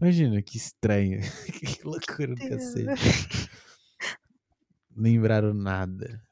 Imagina, 0.00 0.40
que 0.40 0.56
estranho. 0.56 1.20
que 1.52 1.84
loucura 1.84 2.34
do 2.34 2.48
cacete. 2.48 3.50
Lembraram 4.96 5.52
nada. 5.54 6.22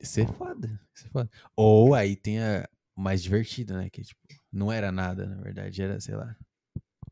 Isso 0.00 0.20
é 0.20 0.26
foda. 0.26 0.80
Isso 0.94 1.06
é 1.06 1.10
foda. 1.10 1.30
Ou 1.54 1.94
aí 1.94 2.16
tem 2.16 2.40
a 2.40 2.68
mais 2.96 3.22
divertido, 3.22 3.74
né? 3.74 3.88
Que 3.90 4.02
tipo, 4.02 4.20
não 4.52 4.72
era 4.72 4.90
nada, 4.90 5.26
na 5.26 5.42
verdade. 5.42 5.82
Era, 5.82 6.00
sei 6.00 6.16
lá. 6.16 6.36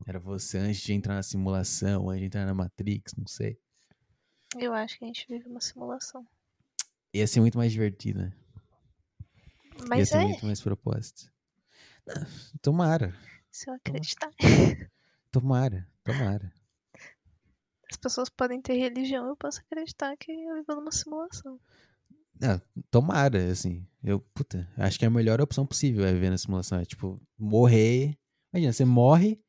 Era 0.05 0.19
você 0.19 0.57
antes 0.57 0.81
de 0.81 0.93
entrar 0.93 1.15
na 1.15 1.23
simulação, 1.23 2.09
antes 2.09 2.21
de 2.21 2.25
entrar 2.25 2.45
na 2.45 2.53
Matrix, 2.53 3.13
não 3.15 3.27
sei. 3.27 3.59
Eu 4.57 4.73
acho 4.73 4.97
que 4.97 5.05
a 5.05 5.07
gente 5.07 5.27
vive 5.29 5.47
uma 5.47 5.61
simulação. 5.61 6.25
Ia 7.13 7.27
ser 7.27 7.39
muito 7.39 7.57
mais 7.57 7.71
divertido, 7.71 8.19
né? 8.19 8.33
Ia 9.77 9.85
Mas 9.87 10.09
ter 10.09 10.17
é, 10.17 10.23
muito 10.23 10.45
mais 10.45 10.61
propósito. 10.61 11.31
Tomara, 12.61 13.15
se 13.51 13.69
eu 13.69 13.75
acreditar. 13.75 14.31
tomara, 15.31 15.87
tomara. 16.03 16.51
As 17.91 17.97
pessoas 17.97 18.29
podem 18.29 18.61
ter 18.61 18.73
religião, 18.73 19.27
eu 19.27 19.35
posso 19.35 19.59
acreditar 19.61 20.15
que 20.17 20.31
eu 20.31 20.55
vivo 20.55 20.75
numa 20.75 20.91
simulação. 20.91 21.59
Tomara, 22.89 23.51
assim. 23.51 23.85
Eu, 24.03 24.19
puta, 24.33 24.67
acho 24.77 24.97
que 24.97 25.05
é 25.05 25.07
a 25.07 25.11
melhor 25.11 25.41
opção 25.41 25.65
possível 25.65 26.05
é 26.05 26.13
viver 26.13 26.29
na 26.29 26.37
simulação. 26.37 26.79
É 26.79 26.85
tipo, 26.85 27.21
morrer. 27.37 28.17
Imagina, 28.53 28.73
você 28.73 28.85
morre, 28.85 29.39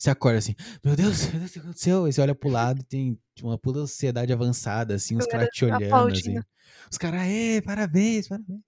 você 0.00 0.08
acorda 0.08 0.38
assim, 0.38 0.54
meu 0.82 0.96
Deus, 0.96 1.26
meu 1.30 1.40
Deus, 1.40 1.50
o 1.50 1.52
que 1.52 1.58
aconteceu? 1.58 2.04
Aí 2.06 2.12
você 2.12 2.22
olha 2.22 2.34
pro 2.34 2.48
lado 2.48 2.80
e 2.80 2.84
tem 2.84 3.20
uma 3.42 3.58
puta 3.58 3.80
sociedade 3.80 4.32
avançada, 4.32 4.94
assim, 4.94 5.14
os 5.14 5.26
caras 5.26 5.50
te 5.52 5.66
olhando, 5.66 6.12
assim. 6.12 6.38
Os 6.90 6.96
caras, 6.96 7.22
ê, 7.26 7.60
parabéns, 7.60 8.26
parabéns. 8.26 8.62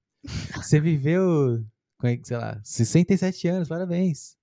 Você 0.57 0.79
viveu, 0.79 1.65
como 1.97 2.13
é 2.13 2.19
que, 2.19 2.29
sei 2.29 2.37
lá, 2.37 2.61
67 2.63 3.49
anos, 3.49 3.69
parabéns. 3.69 4.37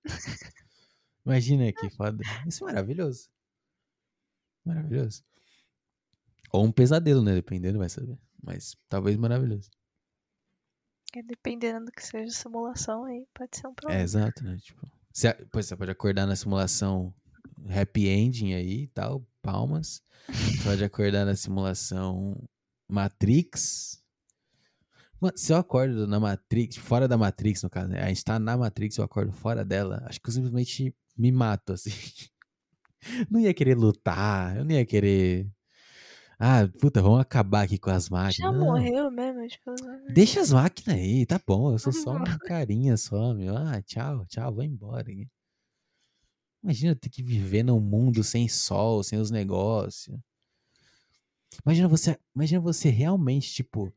Imagina 1.24 1.72
que 1.72 1.90
foda. 1.90 2.24
Isso 2.44 2.64
é 2.64 2.66
maravilhoso. 2.66 3.28
Maravilhoso. 4.64 5.22
Ou 6.52 6.64
um 6.64 6.72
pesadelo, 6.72 7.22
né? 7.22 7.34
Dependendo, 7.34 7.78
vai 7.78 7.88
saber. 7.88 8.18
Mas 8.42 8.76
talvez 8.88 9.16
maravilhoso. 9.16 9.70
É, 11.14 11.22
dependendo 11.22 11.86
do 11.86 11.92
que 11.92 12.04
seja 12.04 12.32
simulação, 12.32 13.04
aí 13.04 13.26
pode 13.34 13.56
ser 13.56 13.66
um 13.66 13.70
É, 13.70 13.74
problema. 13.74 14.02
exato, 14.02 14.44
né? 14.44 14.56
Tipo, 14.58 14.86
você, 15.12 15.32
pois 15.50 15.66
você 15.66 15.76
pode 15.76 15.90
acordar 15.90 16.26
na 16.26 16.36
simulação 16.36 17.12
happy 17.68 18.08
ending 18.08 18.54
aí 18.54 18.82
e 18.82 18.86
tal, 18.88 19.26
palmas. 19.42 20.02
Você 20.28 20.64
pode 20.64 20.84
acordar 20.84 21.24
na 21.26 21.34
simulação 21.34 22.36
Matrix. 22.88 24.00
Mano, 25.20 25.36
se 25.36 25.52
eu 25.52 25.56
acordo 25.58 26.06
na 26.06 26.18
Matrix, 26.18 26.76
fora 26.76 27.06
da 27.06 27.16
Matrix, 27.18 27.62
no 27.62 27.68
caso, 27.68 27.88
né? 27.88 28.02
A 28.02 28.08
gente 28.08 28.24
tá 28.24 28.38
na 28.38 28.56
Matrix, 28.56 28.96
eu 28.96 29.04
acordo 29.04 29.32
fora 29.32 29.64
dela, 29.64 30.02
acho 30.06 30.20
que 30.20 30.28
eu 30.28 30.32
simplesmente 30.32 30.94
me 31.16 31.30
mato, 31.30 31.72
assim. 31.74 31.90
Não 33.30 33.40
ia 33.40 33.54
querer 33.54 33.76
lutar, 33.76 34.56
eu 34.58 34.64
não 34.64 34.72
ia 34.72 34.84
querer. 34.84 35.48
Ah, 36.42 36.66
puta, 36.80 37.02
vamos 37.02 37.20
acabar 37.20 37.64
aqui 37.64 37.76
com 37.76 37.90
as 37.90 38.06
Já 38.06 38.16
máquinas. 38.16 38.54
Não. 38.54 38.64
morreu 38.64 39.10
mesmo? 39.10 39.46
Tipo, 39.46 39.74
Deixa 40.08 40.40
as 40.40 40.50
máquinas 40.50 40.96
aí, 40.96 41.26
tá 41.26 41.38
bom. 41.46 41.72
Eu 41.72 41.78
sou 41.78 41.92
só 41.92 42.14
um 42.14 42.24
carinha 42.48 42.96
só, 42.96 43.34
meu. 43.34 43.54
Ah, 43.54 43.82
tchau, 43.82 44.24
tchau, 44.24 44.54
vou 44.54 44.64
embora. 44.64 45.04
Imagina 46.64 46.96
ter 46.96 47.10
que 47.10 47.22
viver 47.22 47.62
num 47.62 47.78
mundo 47.78 48.24
sem 48.24 48.48
sol, 48.48 49.02
sem 49.02 49.18
os 49.18 49.30
negócios. 49.30 50.18
Imagina 51.62 51.88
você, 51.88 52.18
imagina 52.34 52.58
você 52.58 52.88
realmente, 52.88 53.52
tipo, 53.52 53.92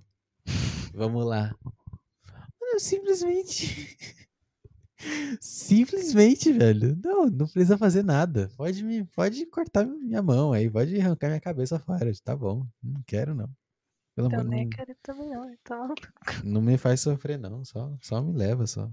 Vamos 0.93 1.25
lá. 1.25 1.55
Mano, 2.61 2.79
simplesmente. 2.79 3.97
Simplesmente, 5.41 6.53
velho. 6.53 6.95
Não, 7.03 7.25
não 7.25 7.47
precisa 7.47 7.75
fazer 7.75 8.03
nada. 8.03 8.51
Pode 8.55 8.83
me, 8.83 9.03
pode 9.03 9.47
cortar 9.47 9.87
minha 9.87 10.21
mão 10.21 10.53
aí, 10.53 10.69
pode 10.69 10.95
arrancar 11.01 11.29
minha 11.29 11.41
cabeça 11.41 11.79
fora. 11.79 12.11
Tá 12.23 12.35
bom. 12.35 12.67
Não 12.83 13.01
quero, 13.07 13.33
não. 13.33 13.49
Pelo 14.15 14.31
Eu 14.31 14.41
amor 14.41 14.47
nem 14.47 14.65
não, 14.65 14.69
quero 14.69 14.95
também 15.01 15.29
não, 15.29 15.51
então. 15.51 15.95
não 16.43 16.61
me 16.61 16.77
faz 16.77 17.01
sofrer, 17.01 17.39
não. 17.39 17.65
Só, 17.65 17.97
só 17.99 18.21
me 18.21 18.31
leva, 18.31 18.67
só. 18.67 18.91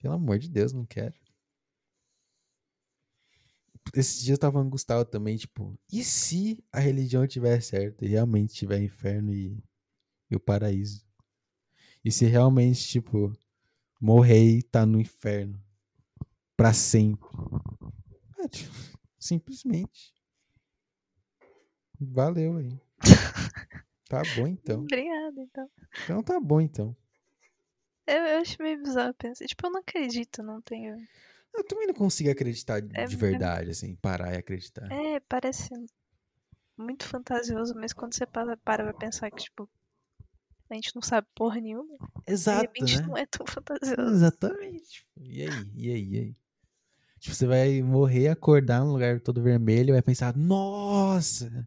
Pelo 0.00 0.14
amor 0.14 0.38
de 0.38 0.48
Deus, 0.48 0.72
não 0.72 0.86
quero. 0.86 1.12
Esses 3.92 4.22
dias 4.22 4.36
eu 4.36 4.40
tava 4.40 4.60
com 4.60 4.66
o 4.66 4.70
Gustavo 4.70 5.04
também, 5.04 5.36
tipo, 5.36 5.78
e 5.92 6.02
se 6.02 6.64
a 6.72 6.80
religião 6.80 7.26
tiver 7.26 7.60
certa 7.60 8.04
e 8.04 8.08
realmente 8.08 8.54
tiver 8.54 8.80
inferno 8.80 9.32
e, 9.32 9.62
e 10.30 10.36
o 10.36 10.40
paraíso? 10.40 11.04
E 12.04 12.10
se 12.10 12.24
realmente, 12.26 12.88
tipo, 12.88 13.32
morrer 14.00 14.58
e 14.58 14.62
tá 14.62 14.84
no 14.84 15.00
inferno 15.00 15.62
pra 16.56 16.72
sempre? 16.72 17.28
É, 18.38 18.48
tipo, 18.48 18.74
simplesmente. 19.18 20.14
Valeu 22.00 22.56
aí. 22.56 22.80
Tá 24.06 24.22
bom 24.36 24.46
então. 24.46 24.82
Obrigada, 24.82 25.40
então. 25.40 25.70
Então 26.04 26.22
tá 26.22 26.38
bom 26.38 26.60
então. 26.60 26.94
Eu, 28.06 28.22
eu 28.22 28.38
acho 28.40 28.62
meio 28.62 28.80
bizarro 28.82 29.14
pensar. 29.14 29.46
Tipo, 29.46 29.66
eu 29.66 29.70
não 29.70 29.80
acredito, 29.80 30.42
não 30.42 30.60
tenho. 30.60 30.96
Eu 31.54 31.64
também 31.64 31.86
não 31.86 31.94
consigo 31.94 32.30
acreditar 32.30 32.80
de 32.80 32.94
É, 32.94 33.06
de 33.06 33.16
verdade, 33.16 33.70
assim, 33.70 33.94
parar 33.96 34.34
e 34.34 34.36
acreditar. 34.36 34.88
É, 34.90 35.20
parece 35.20 35.70
muito 36.76 37.06
fantasioso, 37.06 37.74
mas 37.76 37.92
quando 37.92 38.14
você 38.14 38.26
para, 38.26 38.56
para 38.56 38.84
pra 38.84 38.94
pensar 38.94 39.30
que, 39.30 39.44
tipo, 39.44 39.68
a 40.70 40.74
gente 40.74 40.94
não 40.94 41.02
sabe 41.02 41.26
porra 41.34 41.60
nenhuma, 41.60 41.96
de 41.96 42.02
Exato, 42.26 42.62
repente 42.62 42.96
né? 42.96 43.06
não 43.06 43.16
é 43.16 43.26
tão 43.26 43.46
fantasioso. 43.46 44.14
Exatamente. 44.14 45.06
E 45.16 45.42
aí? 45.42 45.70
E 45.74 45.90
aí? 45.92 46.08
E 46.14 46.18
aí? 46.18 46.36
Tipo, 47.20 47.34
você 47.36 47.46
vai 47.46 47.82
morrer, 47.82 48.28
acordar 48.28 48.80
num 48.80 48.92
lugar 48.92 49.20
todo 49.20 49.42
vermelho 49.42 49.90
e 49.90 49.92
vai 49.92 50.02
pensar, 50.02 50.36
nossa! 50.36 51.66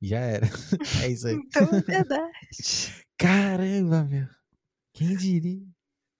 Já 0.00 0.18
era. 0.20 0.46
É 1.04 1.08
isso 1.08 1.26
aí. 1.26 1.36
Então 1.36 1.62
é 1.74 1.80
verdade. 1.82 2.32
Caramba, 3.16 4.04
meu. 4.04 4.26
Quem 4.92 5.16
diria? 5.16 5.66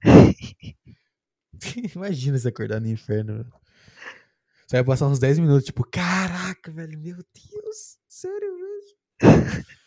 Imagina 1.94 2.38
você 2.38 2.48
acordar 2.48 2.80
no 2.80 2.88
inferno. 2.88 3.44
Você 4.66 4.76
vai 4.76 4.84
passar 4.84 5.08
uns 5.08 5.18
10 5.18 5.38
minutos, 5.40 5.64
tipo, 5.64 5.84
caraca, 5.84 6.70
velho, 6.70 6.98
meu 6.98 7.16
Deus, 7.16 7.98
sério 8.08 8.54
mesmo? 8.54 9.00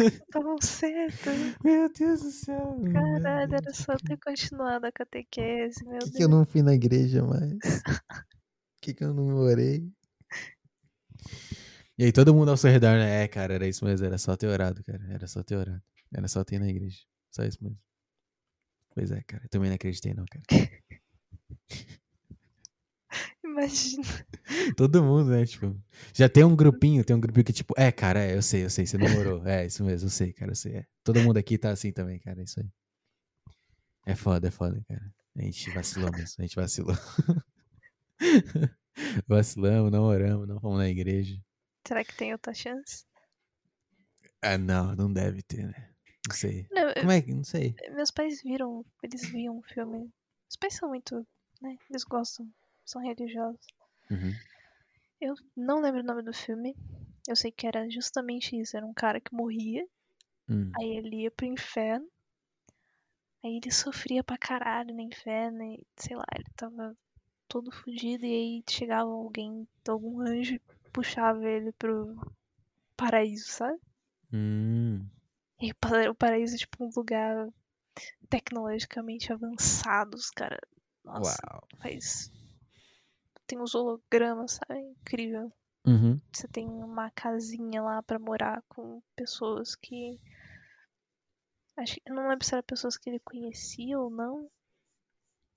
Estavam 0.00 0.56
certos. 0.60 1.32
Meu 1.64 1.92
Deus 1.92 2.22
do 2.22 2.30
céu. 2.30 2.80
Caralho, 2.92 3.54
era 3.54 3.74
só 3.74 3.96
ter 3.96 4.16
continuado 4.18 4.86
a 4.86 4.92
catequese, 4.92 5.84
meu 5.84 5.98
Por 5.98 6.04
que, 6.04 6.04
Deus. 6.04 6.16
que 6.16 6.24
eu 6.24 6.28
não 6.28 6.46
fui 6.46 6.62
na 6.62 6.74
igreja 6.74 7.24
mais? 7.24 7.58
Por 7.58 8.80
que, 8.80 8.94
que 8.94 9.02
eu 9.02 9.12
não 9.12 9.34
orei? 9.36 9.90
E 11.98 12.04
aí 12.04 12.12
todo 12.12 12.32
mundo 12.32 12.50
ao 12.52 12.56
seu 12.56 12.70
redor, 12.70 12.92
né? 12.92 13.24
É, 13.24 13.28
cara, 13.28 13.54
era 13.54 13.66
isso 13.66 13.84
mesmo, 13.84 14.06
era 14.06 14.16
só 14.16 14.36
ter 14.36 14.46
orado, 14.46 14.84
cara. 14.84 15.04
Era 15.10 15.26
só 15.26 15.42
ter 15.42 15.56
orado. 15.56 15.82
Era 16.14 16.28
só 16.28 16.44
ter 16.44 16.60
na 16.60 16.68
igreja. 16.68 17.00
Só 17.30 17.42
isso 17.42 17.58
mesmo. 17.60 17.78
Pois 18.94 19.10
é, 19.10 19.20
cara. 19.22 19.42
Eu 19.44 19.48
também 19.48 19.70
não 19.70 19.74
acreditei, 19.74 20.14
não, 20.14 20.24
cara. 20.26 20.44
Imagina. 23.44 24.04
Todo 24.76 25.02
mundo, 25.02 25.30
né? 25.30 25.44
Tipo, 25.46 25.76
já 26.12 26.28
tem 26.28 26.44
um 26.44 26.54
grupinho, 26.54 27.04
tem 27.04 27.16
um 27.16 27.20
grupinho 27.20 27.44
que, 27.44 27.52
tipo, 27.52 27.74
é, 27.76 27.90
cara, 27.90 28.20
é, 28.20 28.36
eu 28.36 28.42
sei, 28.42 28.64
eu 28.64 28.70
sei, 28.70 28.86
você 28.86 28.98
não 28.98 29.06
orou. 29.18 29.46
É, 29.46 29.66
isso 29.66 29.84
mesmo, 29.84 30.06
eu 30.06 30.10
sei, 30.10 30.32
cara, 30.32 30.52
eu 30.52 30.56
sei. 30.56 30.76
É. 30.76 30.86
Todo 31.02 31.20
mundo 31.20 31.38
aqui 31.38 31.56
tá 31.58 31.70
assim 31.70 31.92
também, 31.92 32.18
cara, 32.18 32.40
é 32.40 32.44
isso 32.44 32.60
aí. 32.60 32.68
É 34.06 34.14
foda, 34.14 34.48
é 34.48 34.50
foda, 34.50 34.82
cara. 34.88 35.14
A 35.36 35.42
gente 35.42 35.70
vacilou 35.70 36.10
mesmo, 36.10 36.34
a 36.38 36.42
gente 36.42 36.56
vacilou. 36.56 36.96
Vacilamos, 39.28 39.92
não 39.92 40.02
oramos, 40.02 40.48
não 40.48 40.60
fomos 40.60 40.78
na 40.78 40.88
igreja. 40.88 41.40
Será 41.86 42.04
que 42.04 42.16
tem 42.16 42.32
outra 42.32 42.52
chance? 42.52 43.04
Ah, 44.42 44.58
não, 44.58 44.94
não 44.96 45.12
deve 45.12 45.42
ter, 45.42 45.66
né? 45.66 45.90
Não 46.28 46.34
sei. 46.34 46.66
Não, 46.70 46.92
Como 46.94 47.10
é 47.10 47.22
que. 47.22 47.32
Não 47.32 47.44
sei. 47.44 47.74
meus 47.94 48.10
pais 48.10 48.42
viram, 48.42 48.84
eles 49.02 49.28
viam 49.30 49.58
o 49.58 49.62
filme. 49.62 50.10
Os 50.50 50.56
pais 50.56 50.74
são 50.74 50.88
muito, 50.88 51.26
né? 51.60 51.76
Eles 51.90 52.04
gostam, 52.04 52.48
são 52.84 53.00
religiosos. 53.02 53.66
Uhum. 54.10 54.32
Eu 55.20 55.34
não 55.56 55.80
lembro 55.80 56.00
o 56.00 56.04
nome 56.04 56.22
do 56.22 56.32
filme. 56.32 56.76
Eu 57.26 57.34
sei 57.36 57.50
que 57.52 57.66
era 57.66 57.88
justamente 57.90 58.58
isso. 58.58 58.76
Era 58.76 58.86
um 58.86 58.94
cara 58.94 59.20
que 59.20 59.34
morria, 59.34 59.86
Hum. 60.48 60.70
aí 60.76 60.96
ele 60.96 61.22
ia 61.22 61.30
pro 61.30 61.44
inferno. 61.46 62.06
Aí 63.44 63.56
ele 63.56 63.70
sofria 63.70 64.24
pra 64.24 64.38
caralho 64.38 64.94
no 64.94 65.00
inferno 65.00 65.62
e, 65.62 65.86
sei 65.96 66.16
lá, 66.16 66.24
ele 66.34 66.44
tava 66.56 66.96
todo 67.46 67.70
fudido 67.70 68.24
e 68.26 68.32
aí 68.32 68.64
chegava 68.68 69.10
alguém, 69.10 69.66
algum 69.86 70.20
anjo 70.20 70.58
puxava 70.92 71.46
ele 71.48 71.70
pro 71.72 72.16
paraíso, 72.96 73.48
sabe? 73.48 73.78
Hum. 74.32 75.06
E 75.60 75.70
o 75.70 75.74
pa- 75.76 76.10
o 76.10 76.14
paraíso 76.14 76.54
é 76.56 76.58
tipo 76.58 76.84
um 76.84 76.90
lugar 76.96 77.48
tecnologicamente 78.28 79.32
avançado, 79.32 80.16
os 80.16 80.30
caras. 80.30 80.60
Nossa, 81.08 81.38
Uau. 81.50 81.68
faz. 81.80 82.30
Tem 83.46 83.58
uns 83.58 83.74
hologramas, 83.74 84.52
sabe? 84.52 84.80
Incrível. 84.80 85.52
Uhum. 85.86 86.20
Você 86.32 86.46
tem 86.48 86.66
uma 86.68 87.10
casinha 87.12 87.82
lá 87.82 88.02
pra 88.02 88.18
morar 88.18 88.62
com 88.68 89.02
pessoas 89.16 89.74
que. 89.74 90.20
Acho 91.76 91.94
que. 91.94 92.02
eu 92.06 92.14
Não 92.14 92.28
lembro 92.28 92.44
se 92.44 92.54
eram 92.54 92.62
pessoas 92.64 92.96
que 92.98 93.08
ele 93.08 93.20
conhecia 93.20 93.98
ou 93.98 94.10
não. 94.10 94.50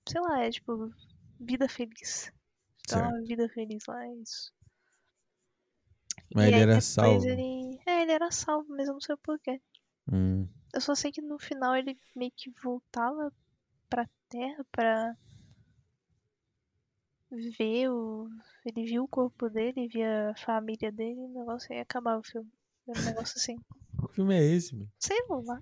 Sei 0.08 0.20
lá, 0.20 0.40
é 0.42 0.50
tipo. 0.50 0.90
Vida 1.38 1.68
feliz. 1.68 2.32
Então, 2.84 2.98
Certo. 3.00 3.14
uma 3.14 3.22
vida 3.22 3.48
feliz 3.48 3.84
lá, 3.86 4.06
é 4.06 4.14
isso. 4.14 4.52
Mas 6.34 6.44
E 6.44 6.48
ele 6.48 6.56
aí 6.56 6.62
era 6.62 6.80
salvo. 6.80 7.26
Ele... 7.28 7.80
É, 7.86 8.02
ele 8.02 8.12
era 8.12 8.30
salvo, 8.30 8.66
mas 8.70 8.86
eu 8.88 8.94
não 8.94 9.00
sei 9.00 9.16
porquê. 9.16 9.60
Hum. 10.10 10.48
Eu 10.72 10.80
só 10.80 10.94
sei 10.94 11.12
que 11.12 11.20
no 11.20 11.38
final 11.38 11.76
ele 11.76 11.98
meio 12.16 12.32
que 12.34 12.50
voltava 12.62 13.32
pra 13.90 14.08
terra 14.28 14.64
pra 14.72 15.16
ver 17.56 17.90
o. 17.90 18.28
Ele 18.64 18.84
viu 18.84 19.04
o 19.04 19.08
corpo 19.08 19.48
dele, 19.48 19.88
via 19.88 20.30
a 20.30 20.36
família 20.36 20.92
dele 20.92 21.20
e 21.20 21.24
o 21.24 21.32
negócio 21.32 21.72
aí 21.72 21.80
acabava 21.80 22.20
o 22.20 22.24
filme. 22.24 22.50
Era 22.88 23.00
um 23.00 23.04
negócio 23.04 23.38
assim. 23.38 23.56
Que 23.56 24.14
filme 24.14 24.34
é 24.34 24.44
esse, 24.44 24.74
meu? 24.74 24.88
Sei 24.98 25.16
lá. 25.28 25.60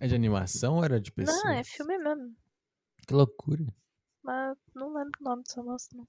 É 0.00 0.06
de 0.06 0.14
animação 0.14 0.76
ou 0.76 0.84
era 0.84 1.00
de 1.00 1.12
pessoas? 1.12 1.42
Não, 1.44 1.52
é 1.52 1.64
filme 1.64 1.98
mesmo. 1.98 2.34
Que 3.06 3.14
loucura. 3.14 3.66
Mas 4.22 4.56
não 4.74 4.94
lembro 4.94 5.18
o 5.20 5.24
nome 5.24 5.42
dessa 5.42 5.62
moça, 5.62 5.88
não. 5.94 6.06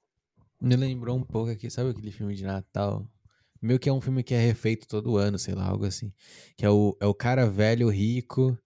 Me 0.61 0.75
lembrou 0.75 1.17
um 1.17 1.23
pouco 1.23 1.49
aqui, 1.49 1.69
sabe 1.69 1.89
aquele 1.89 2.11
filme 2.11 2.35
de 2.35 2.43
Natal? 2.43 3.05
Meio 3.61 3.79
que 3.79 3.89
é 3.89 3.93
um 3.93 4.01
filme 4.01 4.23
que 4.23 4.33
é 4.33 4.39
refeito 4.39 4.87
todo 4.87 5.17
ano, 5.17 5.39
sei 5.39 5.55
lá, 5.55 5.67
algo 5.67 5.85
assim. 5.85 6.13
Que 6.57 6.65
é 6.65 6.69
o, 6.69 6.95
é 6.99 7.05
o 7.05 7.13
cara 7.13 7.49
velho, 7.49 7.89
rico, 7.89 8.57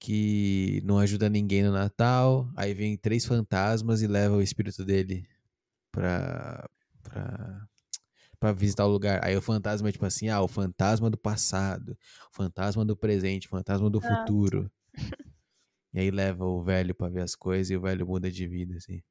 que 0.00 0.80
não 0.84 0.98
ajuda 0.98 1.28
ninguém 1.30 1.62
no 1.62 1.72
Natal. 1.72 2.50
Aí 2.56 2.74
vem 2.74 2.96
três 2.96 3.24
fantasmas 3.26 4.02
e 4.02 4.06
leva 4.08 4.36
o 4.36 4.42
espírito 4.42 4.84
dele 4.84 5.28
pra, 5.92 6.68
pra, 7.02 7.68
pra 8.40 8.52
visitar 8.52 8.86
o 8.86 8.90
lugar. 8.90 9.24
Aí 9.24 9.36
o 9.36 9.42
fantasma 9.42 9.88
é 9.88 9.92
tipo 9.92 10.06
assim, 10.06 10.28
ah, 10.28 10.42
o 10.42 10.48
fantasma 10.48 11.10
do 11.10 11.18
passado, 11.18 11.98
o 12.32 12.36
fantasma 12.36 12.84
do 12.84 12.96
presente, 12.96 13.46
o 13.46 13.50
fantasma 13.50 13.90
do 13.90 13.98
Ah. 13.98 14.02
futuro. 14.02 14.70
E 15.92 15.98
aí 15.98 16.10
leva 16.12 16.44
o 16.44 16.62
velho 16.62 16.94
pra 16.94 17.08
ver 17.08 17.20
as 17.22 17.34
coisas 17.34 17.68
e 17.68 17.76
o 17.76 17.80
velho 17.80 18.06
muda 18.06 18.30
de 18.30 18.46
vida, 18.46 18.76
assim. 18.76 19.02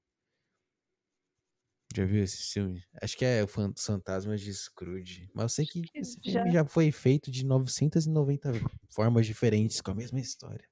Já 1.95 2.05
viu 2.05 2.23
esse 2.23 2.53
filme? 2.53 2.81
Acho 3.01 3.17
que 3.17 3.25
é 3.25 3.43
o 3.43 3.47
Fantasmas 3.47 4.39
de 4.39 4.53
Scrooge. 4.53 5.29
Mas 5.33 5.43
eu 5.43 5.49
sei 5.49 5.65
que 5.65 5.81
esse 5.93 6.17
já. 6.23 6.39
filme 6.39 6.51
já 6.53 6.63
foi 6.63 6.91
feito 6.91 7.29
de 7.31 7.43
990 7.43 8.53
formas 8.93 9.25
diferentes, 9.25 9.81
com 9.81 9.91
a 9.91 9.95
mesma 9.95 10.19
história. 10.21 10.65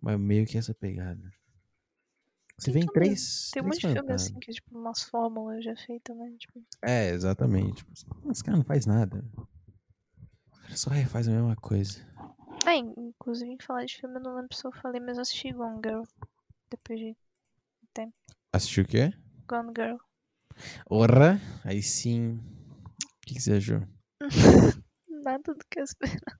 Mas 0.00 0.18
meio 0.18 0.46
que 0.46 0.56
essa 0.58 0.74
pegada. 0.74 1.20
Você 2.58 2.72
Tem 2.72 2.74
vê 2.74 2.80
em 2.80 2.86
também- 2.86 3.02
três. 3.08 3.50
Tem 3.52 3.62
um 3.62 3.66
três 3.66 3.76
monte 3.76 3.80
de 3.80 3.80
filme 3.94 4.00
fantasmas. 4.08 4.22
assim 4.30 4.40
que 4.40 4.50
é 4.50 4.54
tipo 4.54 4.78
umas 4.78 5.02
fórmulas 5.04 5.64
já 5.64 5.76
feitas, 5.76 6.16
né? 6.16 6.34
Tipo, 6.38 6.62
É, 6.82 7.10
exatamente. 7.10 7.86
Esse 8.30 8.42
cara 8.44 8.56
não 8.56 8.64
faz 8.64 8.84
nada. 8.86 9.24
Só 10.74 10.90
refaz 10.90 11.28
a 11.28 11.30
mesma 11.32 11.56
coisa. 11.56 12.00
Ah, 12.66 12.74
in- 12.74 12.92
inclusive 12.98 13.50
em 13.50 13.58
falar 13.62 13.84
de 13.84 13.96
filme, 13.96 14.16
eu 14.16 14.20
não 14.20 14.34
lembro 14.36 14.54
se 14.54 14.66
eu 14.66 14.72
falei, 14.72 15.00
mas 15.00 15.16
eu 15.16 15.22
assisti 15.22 15.52
Gone 15.52 15.80
Girl. 15.84 16.02
Depois 16.70 16.98
de 16.98 17.16
Assistiu 18.52 18.84
o 18.84 18.86
quê? 18.86 19.12
Gone 19.48 19.72
Girl. 19.76 19.96
Ora, 20.90 21.40
aí 21.64 21.82
sim. 21.82 22.34
O 22.36 23.26
que, 23.26 23.34
que 23.34 23.40
você 23.40 23.52
achou? 23.54 23.82
Nada 25.08 25.54
do 25.54 25.64
que 25.70 25.78
eu 25.80 25.84
esperava. 25.84 26.38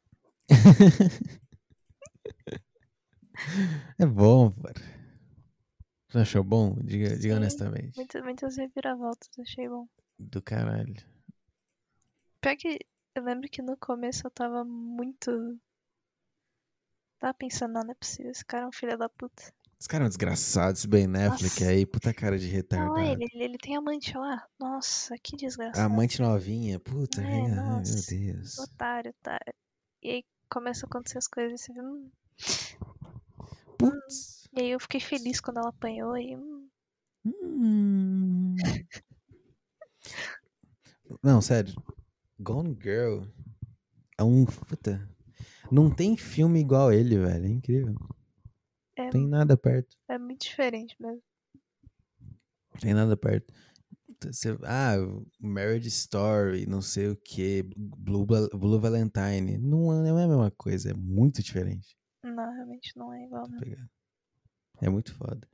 É 3.98 4.06
bom, 4.06 4.50
cara. 4.52 4.80
Você 6.08 6.18
achou 6.18 6.44
bom? 6.44 6.76
Diga, 6.84 7.16
diga 7.16 7.36
honestamente. 7.36 7.96
Muitas, 7.96 8.22
muitas 8.22 8.56
reviravoltas, 8.56 9.28
achei 9.38 9.68
bom. 9.68 9.86
Do 10.18 10.40
caralho. 10.40 11.02
Pior 12.40 12.56
que 12.56 12.80
eu 13.14 13.22
lembro 13.22 13.48
que 13.48 13.62
no 13.62 13.76
começo 13.76 14.26
eu 14.26 14.30
tava 14.32 14.64
muito. 14.64 15.60
Tava 17.20 17.32
pensando, 17.32 17.74
não, 17.74 17.84
não 17.84 17.92
é 17.92 17.94
possível, 17.94 18.32
esse 18.32 18.44
cara 18.44 18.64
é 18.64 18.66
um 18.66 18.72
filho 18.72 18.98
da 18.98 19.08
puta. 19.08 19.52
Esse 19.80 19.88
cara 19.88 20.04
é 20.04 20.06
um 20.06 20.08
desgraçado, 20.08 20.76
esse 20.78 20.86
Ben 20.86 21.06
Affleck 21.16 21.64
Nossa. 21.64 21.64
aí, 21.64 21.84
puta 21.86 22.14
cara 22.14 22.38
de 22.38 22.46
Não, 22.72 22.96
retardado. 22.96 22.98
ele, 22.98 23.24
ele, 23.34 23.44
ele 23.44 23.58
tem 23.58 23.76
amante 23.76 24.16
lá. 24.16 24.48
Nossa, 24.58 25.18
que 25.18 25.36
A 25.72 25.84
desgraçado. 25.84 25.84
amante 25.84 26.20
novinha, 26.20 26.78
puta, 26.78 27.22
É, 27.22 27.26
ai, 27.26 27.46
ai, 27.48 27.80
meu 27.86 28.02
nossa. 28.02 28.02
Deus. 28.02 28.70
Otário, 28.76 29.10
otário. 29.10 29.54
E 30.02 30.10
aí 30.10 30.24
começa 30.50 30.86
a 30.86 30.88
acontecer 30.88 31.18
as 31.18 31.28
coisas 31.28 31.60
e 31.62 31.64
você 31.66 31.72
vê. 31.74 31.80
hum. 31.82 32.10
Putz. 33.78 34.48
E 34.52 34.60
aí 34.60 34.70
eu 34.70 34.80
fiquei 34.80 35.00
feliz 35.00 35.40
quando 35.40 35.58
ela 35.58 35.70
apanhou 35.70 36.16
e. 36.16 36.36
hum, 36.36 36.68
Hum. 37.24 38.54
Não, 41.22 41.40
sério. 41.40 41.74
Gone 42.38 42.76
Girl 42.80 43.22
é 44.18 44.22
um. 44.22 44.44
Puta. 44.44 45.08
Não 45.70 45.90
tem 45.94 46.16
filme 46.16 46.60
igual 46.60 46.92
ele, 46.92 47.18
velho. 47.18 47.44
É 47.44 47.48
incrível. 47.48 47.94
É, 48.96 49.04
Não 49.04 49.10
tem 49.10 49.26
nada 49.26 49.56
perto. 49.56 49.96
é 50.08 50.18
muito 50.18 50.42
diferente 50.42 50.96
mesmo. 51.00 51.22
Tem 52.80 52.94
nada 52.94 53.16
perto. 53.16 53.52
Ah, 54.64 54.94
Marriage 55.40 55.88
Story, 55.88 56.66
não 56.66 56.82
sei 56.82 57.08
o 57.08 57.16
que, 57.16 57.62
Blue, 57.76 58.26
Blue 58.26 58.80
Valentine. 58.80 59.58
Não 59.58 59.92
é 59.92 60.08
não 60.10 60.18
é 60.18 60.24
a 60.24 60.28
mesma 60.28 60.50
coisa, 60.52 60.90
é 60.90 60.94
muito 60.94 61.42
diferente. 61.42 61.96
Não, 62.38 62.52
realmente 62.54 62.96
não 62.96 63.12
é 63.12 63.24
igual, 63.24 63.48
não. 63.48 63.58
É 64.80 64.88
muito 64.88 65.12
foda. 65.12 65.48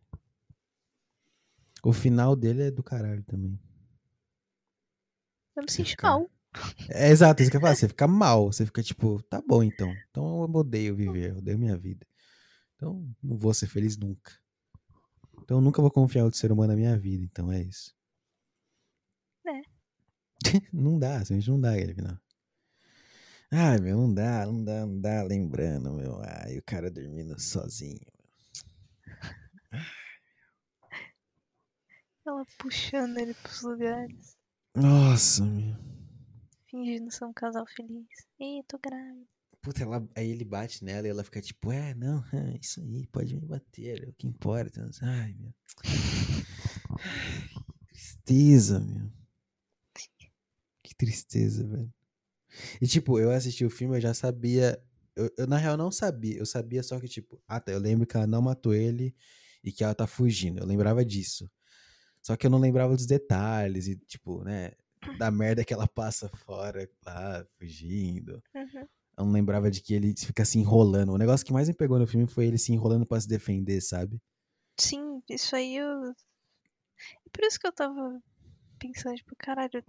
O 1.83 1.95
final 1.95 2.37
dele 2.37 2.65
é 2.65 2.71
do 2.71 2.83
caralho 2.83 3.23
também. 3.25 3.59
Eu 5.57 5.63
me 5.63 5.71
senti 5.71 5.93
fica- 5.93 6.09
mal. 6.09 6.31
É 6.91 7.09
exato, 7.09 7.41
isso 7.43 7.51
que 7.51 7.57
eu 7.57 7.61
falo. 7.63 7.75
Você 7.75 7.89
fica 7.89 8.07
mal. 8.07 8.53
Você 8.53 8.67
fica 8.67 8.83
tipo, 8.83 9.23
tá 9.25 9.41
bom 9.41 9.63
então. 9.63 9.91
Então 10.11 10.43
eu 10.43 10.51
odeio 10.55 10.95
viver, 10.95 11.31
eu 11.31 11.39
odeio 11.39 11.59
minha 11.59 11.77
vida. 11.77 12.07
Então 12.77 13.11
não 13.23 13.39
vou 13.39 13.55
ser 13.55 13.67
feliz 13.67 13.97
nunca. 13.97 14.33
Então 15.43 15.57
eu 15.57 15.61
nunca 15.63 15.81
vou 15.81 15.91
confiar 15.91 16.25
outro 16.25 16.39
ser 16.39 16.53
humano 16.53 16.73
na 16.73 16.77
minha 16.77 16.99
vida. 16.99 17.25
Então 17.25 17.51
é 17.51 17.63
isso. 17.63 17.95
É. 19.47 19.63
não 20.73 20.99
dá, 20.99 21.19
simplesmente 21.21 21.51
não 21.51 21.61
dá 21.61 21.73
aquele 21.73 21.95
final. 21.95 22.19
Ai, 23.57 23.79
meu, 23.79 23.97
não 23.99 24.13
dá, 24.13 24.45
não 24.47 24.65
dá, 24.65 24.85
não 24.85 25.01
dá. 25.01 25.23
Lembrando, 25.23 25.93
meu. 25.93 26.21
Ai, 26.23 26.59
o 26.59 26.63
cara 26.65 26.91
dormindo 26.91 27.39
sozinho. 27.41 28.01
Ela 32.27 32.45
puxando 32.59 33.17
ele 33.19 33.33
pros 33.35 33.63
lugares. 33.63 34.37
Nossa, 34.75 35.45
meu. 35.45 35.77
Fingindo 36.69 37.13
ser 37.13 37.27
um 37.27 37.33
casal 37.33 37.65
feliz. 37.65 38.09
Ih, 38.41 38.65
tô 38.67 38.77
grávida. 38.77 39.25
Puta, 39.63 39.85
ela, 39.85 40.05
aí 40.17 40.31
ele 40.31 40.45
bate 40.45 40.85
nela 40.85 41.07
e 41.07 41.11
ela 41.11 41.23
fica 41.23 41.41
tipo, 41.41 41.71
é, 41.71 41.95
não, 41.95 42.25
é 42.35 42.59
isso 42.61 42.81
aí, 42.81 43.07
pode 43.07 43.37
me 43.37 43.47
bater, 43.47 44.03
é 44.05 44.09
o 44.09 44.15
que 44.15 44.27
importa. 44.27 44.91
Ai, 45.01 45.33
meu. 45.39 45.55
Ai, 45.85 47.49
que 47.53 47.87
tristeza, 47.87 48.81
meu. 48.81 49.13
Que 50.83 50.95
tristeza, 50.97 51.65
velho. 51.65 51.95
E 52.81 52.87
tipo, 52.87 53.19
eu 53.19 53.31
assisti 53.31 53.65
o 53.65 53.71
filme, 53.71 53.97
eu 53.97 54.01
já 54.01 54.15
sabia. 54.15 54.81
Eu, 55.17 55.31
eu, 55.39 55.47
na 55.47 55.57
real 55.57 55.77
não 55.77 55.91
sabia. 55.91 56.39
Eu 56.39 56.47
sabia 56.47 56.83
só 56.83 56.99
que, 57.01 57.09
tipo, 57.09 57.41
ah, 57.47 57.61
tá, 57.61 57.73
eu 57.73 57.79
lembro 57.79 58.07
que 58.07 58.17
ela 58.17 58.27
não 58.27 58.43
matou 58.43 58.75
ele 58.75 59.15
e 59.63 59.73
que 59.73 59.85
ela 59.85 59.95
tá 59.95 60.07
fugindo. 60.07 60.61
Eu 60.61 60.67
lembrava 60.67 61.05
disso. 61.05 61.51
Só 62.23 62.37
que 62.37 62.47
eu 62.47 62.51
não 62.51 62.59
lembrava 62.59 62.97
dos 62.97 63.07
detalhes 63.07 63.87
e, 63.87 63.97
tipo, 63.97 64.43
né, 64.43 64.73
da 65.19 65.31
merda 65.31 65.65
que 65.65 65.75
ela 65.75 65.87
passa 65.87 66.29
fora 66.29 66.89
lá, 67.05 67.47
fugindo. 67.59 68.43
Uhum. 68.55 68.89
Eu 69.17 69.25
não 69.25 69.33
lembrava 69.33 69.71
de 69.71 69.81
que 69.81 69.95
ele 69.95 70.15
fica 70.17 70.45
se 70.45 70.59
enrolando. 70.59 71.13
O 71.13 71.19
negócio 71.19 71.47
que 71.47 71.53
mais 71.53 71.69
me 71.69 71.75
pegou 71.75 71.99
no 71.99 72.07
filme 72.07 72.27
foi 72.27 72.47
ele 72.47 72.59
se 72.59 72.73
enrolando 72.73 73.07
pra 73.07 73.21
se 73.21 73.29
defender, 73.29 73.81
sabe? 73.81 74.21
Sim, 74.79 75.23
isso 75.29 75.55
aí 75.55 75.77
eu. 75.77 76.15
Por 77.33 77.45
isso 77.45 77.61
que 77.61 77.67
eu 77.67 77.73
tava 77.73 78.21
pensando, 78.93 79.17
tipo, 79.17 79.35
caralho, 79.37 79.83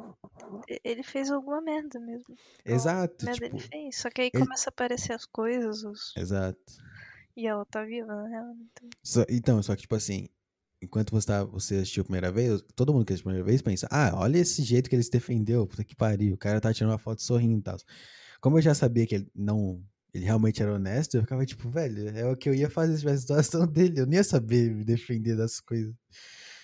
ele 0.84 1.04
fez 1.04 1.30
alguma 1.32 1.62
merda 1.62 2.00
mesmo. 2.00 2.36
Exato, 2.66 3.26
merda 3.26 3.42
tipo, 3.46 3.56
ele 3.58 3.60
fez. 3.68 3.98
Só 3.98 4.10
que 4.10 4.22
aí 4.22 4.32
ele- 4.34 4.44
começa 4.44 4.70
a 4.70 4.72
aparecer 4.72 5.14
as 5.14 5.26
coisas 5.26 5.84
os- 5.84 6.14
exato. 6.18 6.60
e 7.36 7.48
ela 7.48 7.66
tá 7.66 7.84
viva, 7.84 8.28
real. 8.28 8.56
Então... 8.72 8.90
Só- 9.04 9.26
então, 9.30 9.62
só 9.64 9.76
que 9.76 9.82
tipo 9.84 9.96
assim, 9.96 10.28
enquanto 10.82 11.12
você, 11.12 11.28
tá, 11.28 11.44
você 11.44 11.76
assistiu 11.76 12.02
a 12.02 12.06
primeira 12.06 12.32
vez, 12.32 12.62
todo 12.76 12.94
mundo 12.94 13.06
que 13.06 13.14
assistiu 13.14 13.30
a 13.30 13.34
primeira 13.34 13.46
vez 13.50 13.62
pensa, 13.62 13.88
ah, 13.92 14.12
olha 14.16 14.38
esse 14.38 14.64
jeito 14.64 14.90
que 14.90 14.96
ele 14.96 15.04
se 15.04 15.12
defendeu, 15.12 15.66
puta 15.68 15.84
que 15.84 15.96
pariu, 15.96 16.36
o 16.36 16.38
cara 16.38 16.62
tá 16.62 16.74
tirando 16.74 16.92
uma 16.92 16.98
foto 17.00 17.22
sorrindo 17.22 17.60
e 17.60 17.64
tal. 17.64 17.78
Como 18.42 18.58
eu 18.58 18.62
já 18.62 18.74
sabia 18.76 19.06
que 19.08 19.16
ele 19.16 19.28
não, 19.36 19.82
ele 20.14 20.24
realmente 20.26 20.62
era 20.62 20.74
honesto, 20.74 21.16
eu 21.18 21.22
ficava 21.22 21.46
tipo, 21.46 21.68
velho, 21.70 22.10
é 22.10 22.26
o 22.30 22.36
que 22.38 22.48
eu 22.48 22.54
ia 22.54 22.70
fazer 22.70 22.94
se 22.94 23.00
tivesse 23.00 23.18
a 23.34 23.42
situação 23.44 23.66
dele, 23.72 24.00
eu 24.02 24.06
não 24.06 24.14
ia 24.14 24.24
saber 24.24 24.72
me 24.74 24.84
defender 24.86 25.36
das 25.36 25.60
coisas. 25.60 25.94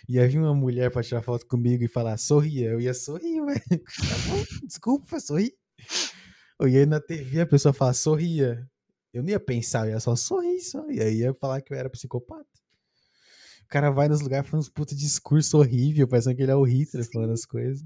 Ia 0.09 0.27
vir 0.27 0.39
uma 0.39 0.53
mulher 0.53 0.91
pra 0.91 1.03
tirar 1.03 1.21
foto 1.21 1.45
comigo 1.45 1.83
e 1.83 1.87
falar, 1.87 2.17
sorria, 2.17 2.71
eu 2.71 2.81
ia 2.81 2.93
sorrir, 2.93 3.45
velho. 3.45 3.61
Tá 3.69 4.15
bom, 4.27 4.67
desculpa, 4.67 5.19
sorri. 5.19 5.53
Eu 6.59 6.67
ia 6.67 6.85
na 6.85 6.99
TV, 6.99 7.41
a 7.41 7.45
pessoa 7.45 7.73
fala, 7.73 7.93
sorria. 7.93 8.67
Eu 9.13 9.23
não 9.23 9.29
ia 9.29 9.39
pensar, 9.39 9.87
eu 9.87 9.91
ia 9.91 9.99
só 9.99 10.15
sorrir, 10.15 10.59
só. 10.61 10.89
E 10.89 11.01
aí 11.01 11.17
ia 11.17 11.33
falar 11.33 11.61
que 11.61 11.73
eu 11.73 11.77
era 11.77 11.89
psicopata. 11.89 12.45
O 13.63 13.67
cara 13.67 13.89
vai 13.89 14.09
nos 14.09 14.21
lugares 14.21 14.49
falando 14.49 14.63
uns 14.63 14.69
puta 14.69 14.93
discurso 14.93 15.57
horrível, 15.57 16.07
parecendo 16.07 16.35
que 16.35 16.41
ele 16.41 16.51
é 16.51 16.55
o 16.55 16.63
Hitler 16.63 17.09
falando 17.11 17.33
as 17.33 17.45
coisas. 17.45 17.85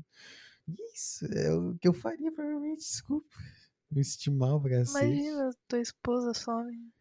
Isso 0.94 1.26
é 1.26 1.54
o 1.54 1.76
que 1.80 1.88
eu 1.88 1.94
faria, 1.94 2.32
provavelmente, 2.32 2.80
desculpa. 2.80 3.28
Me 3.92 4.04
senti 4.04 4.32
mal 4.32 4.60
pra 4.60 4.72
cacete. 4.72 5.06
Imagina, 5.06 5.52
tua 5.68 5.80
esposa 5.80 6.34
some. 6.34 6.92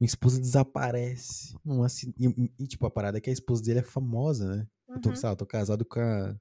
Minha 0.00 0.06
esposa 0.08 0.40
desaparece. 0.40 1.56
Não, 1.64 1.82
assim, 1.82 2.14
e, 2.18 2.52
e, 2.58 2.66
tipo, 2.66 2.86
a 2.86 2.90
parada 2.90 3.18
é 3.18 3.20
que 3.20 3.30
a 3.30 3.32
esposa 3.32 3.62
dele 3.62 3.80
é 3.80 3.82
famosa, 3.82 4.56
né? 4.56 4.68
Eu 4.88 5.00
tô, 5.00 5.08
Uhum. 5.10 5.14
lá, 5.22 5.30
eu 5.30 5.36
tô 5.36 5.46
casado 5.46 5.84
com 5.84 6.00
a 6.00 6.36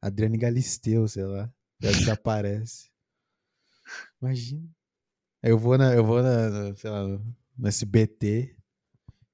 Adriane 0.00 0.38
Galisteu, 0.38 1.06
sei 1.08 1.24
lá. 1.24 1.52
Ela 1.82 1.92
desaparece. 1.92 2.90
Imagina. 4.20 4.68
Eu 5.42 5.58
vou 5.58 5.76
na, 5.76 5.92
eu 5.94 6.04
vou 6.04 6.22
na, 6.22 6.48
na, 6.48 6.76
sei 6.76 6.90
lá, 6.90 7.06
no, 7.06 7.68
SBT. 7.68 8.54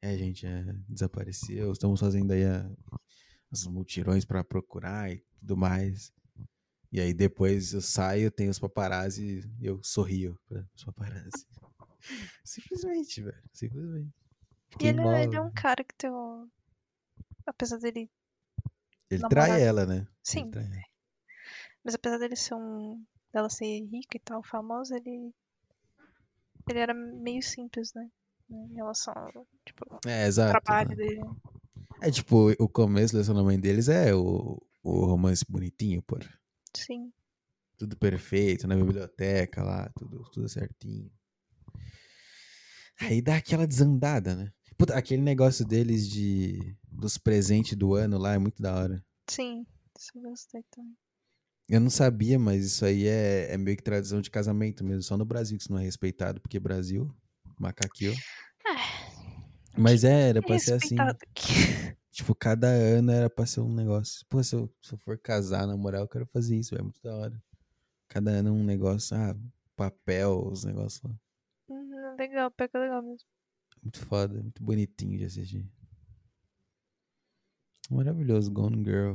É, 0.00 0.16
gente, 0.16 0.46
é, 0.46 0.64
desapareceu. 0.88 1.70
Estamos 1.72 2.00
fazendo 2.00 2.30
aí 2.32 2.44
a, 2.44 2.70
os 3.50 3.66
multirões 3.66 4.24
pra 4.24 4.42
procurar 4.42 5.12
e 5.12 5.22
tudo 5.40 5.56
mais. 5.56 6.10
E 6.90 7.00
aí 7.00 7.12
depois 7.12 7.74
eu 7.74 7.82
saio, 7.82 8.30
tem 8.30 8.48
os 8.48 8.58
paparazzi 8.58 9.46
e 9.60 9.66
eu 9.66 9.78
sorrio 9.82 10.38
pra 10.48 10.64
os 10.74 10.84
paparazzi. 10.84 11.46
Simplesmente, 12.44 13.22
velho. 13.22 13.42
Simplesmente. 13.52 14.14
E 14.80 14.86
ele, 14.86 15.00
é, 15.00 15.24
ele 15.24 15.36
é 15.36 15.40
um 15.40 15.50
cara 15.50 15.82
que 15.82 15.94
tem 15.94 16.10
um. 16.10 16.48
Apesar 17.46 17.78
dele. 17.78 18.10
Ele 19.10 19.22
namorado. 19.22 19.48
trai 19.48 19.62
ela, 19.62 19.86
né? 19.86 20.06
Sim, 20.22 20.50
ela. 20.54 20.66
mas 21.82 21.94
apesar 21.94 22.18
dele 22.18 22.36
ser 22.36 22.54
um. 22.54 23.04
dela 23.32 23.48
ser 23.48 23.64
rica 23.64 24.16
e 24.16 24.20
tal, 24.20 24.42
famosa, 24.42 24.96
ele. 24.96 25.34
Ele 26.68 26.78
era 26.78 26.92
meio 26.92 27.42
simples, 27.42 27.92
né? 27.94 28.10
Em 28.50 28.74
relação 28.74 29.12
ao 29.16 29.46
tipo, 29.64 29.98
É, 30.06 30.26
exato. 30.26 30.62
trabalho 30.62 30.96
dele. 30.96 31.22
É 32.00 32.10
tipo, 32.10 32.50
o 32.58 32.68
começo 32.68 33.12
do 33.12 33.16
relacionamento 33.16 33.62
deles 33.62 33.88
é 33.88 34.14
o, 34.14 34.62
o 34.82 35.06
romance 35.06 35.44
bonitinho, 35.48 36.02
pô. 36.02 36.18
Sim. 36.74 37.12
Tudo 37.76 37.96
perfeito, 37.96 38.66
na 38.66 38.76
biblioteca 38.76 39.62
lá, 39.62 39.90
tudo, 39.96 40.22
tudo 40.30 40.48
certinho. 40.48 41.10
Aí 43.00 43.22
dá 43.22 43.36
aquela 43.36 43.66
desandada, 43.66 44.34
né? 44.34 44.52
Puta, 44.76 44.94
aquele 44.94 45.22
negócio 45.22 45.64
deles 45.64 46.08
de 46.08 46.76
dos 46.90 47.18
presentes 47.18 47.76
do 47.76 47.94
ano 47.94 48.18
lá 48.18 48.34
é 48.34 48.38
muito 48.38 48.60
da 48.62 48.74
hora. 48.74 49.04
Sim. 49.28 49.66
Isso 49.98 50.10
eu 50.14 50.22
gostei 50.22 50.62
também. 50.70 50.96
Eu 51.68 51.80
não 51.80 51.90
sabia, 51.90 52.38
mas 52.38 52.64
isso 52.64 52.84
aí 52.84 53.06
é, 53.06 53.52
é 53.52 53.58
meio 53.58 53.76
que 53.76 53.82
tradição 53.82 54.20
de 54.20 54.30
casamento 54.30 54.84
mesmo. 54.84 55.02
Só 55.02 55.16
no 55.16 55.24
Brasil 55.24 55.56
que 55.58 55.64
isso 55.64 55.72
não 55.72 55.78
é 55.78 55.84
respeitado, 55.84 56.40
porque 56.40 56.58
Brasil, 56.58 57.14
macaqueou. 57.58 58.14
É. 58.14 59.18
Mas 59.76 60.02
é, 60.02 60.30
era 60.30 60.42
pra 60.42 60.58
ser 60.58 60.74
assim. 60.74 60.96
Aqui. 60.98 61.52
Tipo, 62.10 62.34
cada 62.34 62.66
ano 62.66 63.12
era 63.12 63.30
pra 63.30 63.46
ser 63.46 63.60
um 63.60 63.72
negócio. 63.72 64.26
Pô, 64.28 64.42
se 64.42 64.56
eu, 64.56 64.68
se 64.82 64.92
eu 64.92 64.98
for 64.98 65.16
casar, 65.16 65.68
na 65.68 65.76
moral, 65.76 66.02
eu 66.02 66.08
quero 66.08 66.26
fazer 66.26 66.56
isso, 66.56 66.74
é 66.74 66.82
muito 66.82 67.00
da 67.00 67.14
hora. 67.14 67.40
Cada 68.08 68.32
ano 68.32 68.52
um 68.52 68.64
negócio, 68.64 69.16
ah, 69.16 69.36
papel, 69.76 70.48
os 70.50 70.64
negócios 70.64 71.00
lá. 71.04 71.14
Legal, 72.18 72.50
pega 72.50 72.80
legal 72.80 73.00
mesmo. 73.00 73.28
Muito 73.80 74.04
foda, 74.04 74.42
muito 74.42 74.62
bonitinho 74.62 75.16
de 75.16 75.24
assistir. 75.24 75.64
Maravilhoso, 77.88 78.50
Gone 78.50 78.84
Girl. 78.84 79.14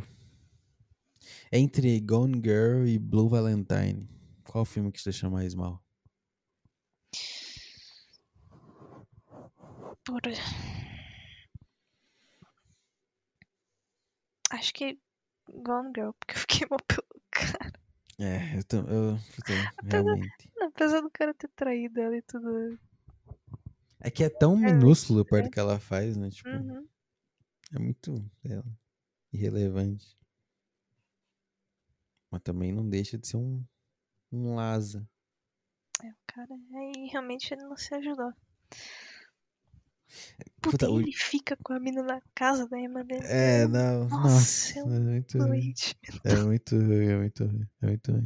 Entre 1.52 2.00
Gone 2.00 2.42
Girl 2.42 2.88
e 2.88 2.98
Blue 2.98 3.28
Valentine, 3.28 4.08
qual 4.46 4.64
filme 4.64 4.92
que 4.92 5.00
te 5.00 5.06
deixa 5.06 5.30
mais 5.30 5.54
mal? 5.54 5.84
Por. 10.06 10.22
Acho 14.50 14.74
que 14.74 14.98
Gone 15.50 15.92
Girl, 15.94 16.12
porque 16.14 16.36
eu 16.36 16.40
fiquei 16.40 16.68
mal 16.70 16.80
pelo 16.88 17.14
É, 18.20 18.58
eu, 18.58 18.64
tô, 18.64 18.78
eu, 18.78 19.18
puta, 19.36 19.54
realmente. 19.84 20.52
Apesar 20.62 21.02
do 21.02 21.12
cara 21.12 21.34
ter 21.34 21.50
traído 21.50 22.00
ela 22.00 22.16
e 22.16 22.22
tudo. 22.22 22.80
É 24.04 24.12
que 24.12 24.24
é 24.24 24.30
tão 24.30 24.56
É, 24.56 24.72
minúsculo 24.72 25.26
perto 25.26 25.46
do 25.46 25.52
que 25.52 25.60
ela 25.60 25.80
faz, 25.80 26.16
né? 26.16 26.30
Tipo, 26.30 26.50
Uhum. 26.50 26.88
é 27.74 27.80
muito 27.80 28.14
lá, 28.46 28.64
irrelevante. 29.34 30.18
Mas 32.30 32.42
também 32.42 32.74
não 32.74 32.90
deixa 32.90 33.18
de 33.18 33.26
ser 33.26 33.38
um, 33.38 33.64
um 34.32 34.56
Laza. 34.56 35.08
É, 36.04 36.08
o 36.08 36.16
cara. 36.28 36.54
Aí 36.76 37.08
realmente 37.12 37.52
ele 37.52 37.64
não 37.64 37.76
se 37.76 37.96
ajudou. 37.96 38.32
Puta, 40.62 40.86
Puta, 40.86 40.92
o- 40.92 41.00
ele 41.00 41.12
fica 41.14 41.58
com 41.64 41.74
a 41.74 41.80
mina 41.80 42.02
na 42.04 42.22
casa 42.36 42.68
da 42.68 42.80
irmã 42.80 43.04
dele. 43.06 43.26
É, 43.26 43.68
não, 43.68 44.10
Nossa, 44.10 44.48
nossa, 44.50 44.80
é 44.80 44.84
é 44.84 45.00
muito 45.00 45.38
ruim. 45.40 45.74
É 46.24 46.36
muito 46.38 46.76
ruim, 46.78 47.08
é 47.08 47.18
muito 47.18 47.46
ruim, 47.46 47.68
é 47.82 47.88
muito 47.88 48.12
ruim. 48.12 48.26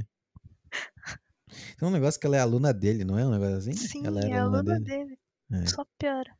Tem 1.77 1.87
um 1.87 1.91
negócio 1.91 2.19
que 2.19 2.25
ela 2.27 2.35
é 2.37 2.39
aluna 2.39 2.73
dele, 2.73 3.03
não 3.03 3.17
é 3.17 3.25
um 3.25 3.31
negócio 3.31 3.57
assim? 3.57 3.71
Sim, 3.71 4.03
ela 4.03 4.21
é 4.21 4.25
aluna 4.25 4.39
aluna 4.39 4.63
dele. 4.63 4.85
dele. 4.85 5.17
É. 5.51 5.65
Só 5.65 5.85
piora. 5.97 6.37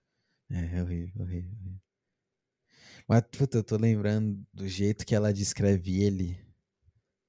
É, 0.50 0.78
é 0.78 0.84
horrível, 0.84 1.22
horrível, 1.22 1.52
horrível. 1.54 1.82
Mas, 3.08 3.22
puta, 3.32 3.58
eu 3.58 3.64
tô 3.64 3.78
lembrando 3.78 4.46
do 4.54 4.68
jeito 4.68 5.06
que 5.06 5.16
ela 5.16 5.34
descreve 5.34 6.02
ele 6.04 6.38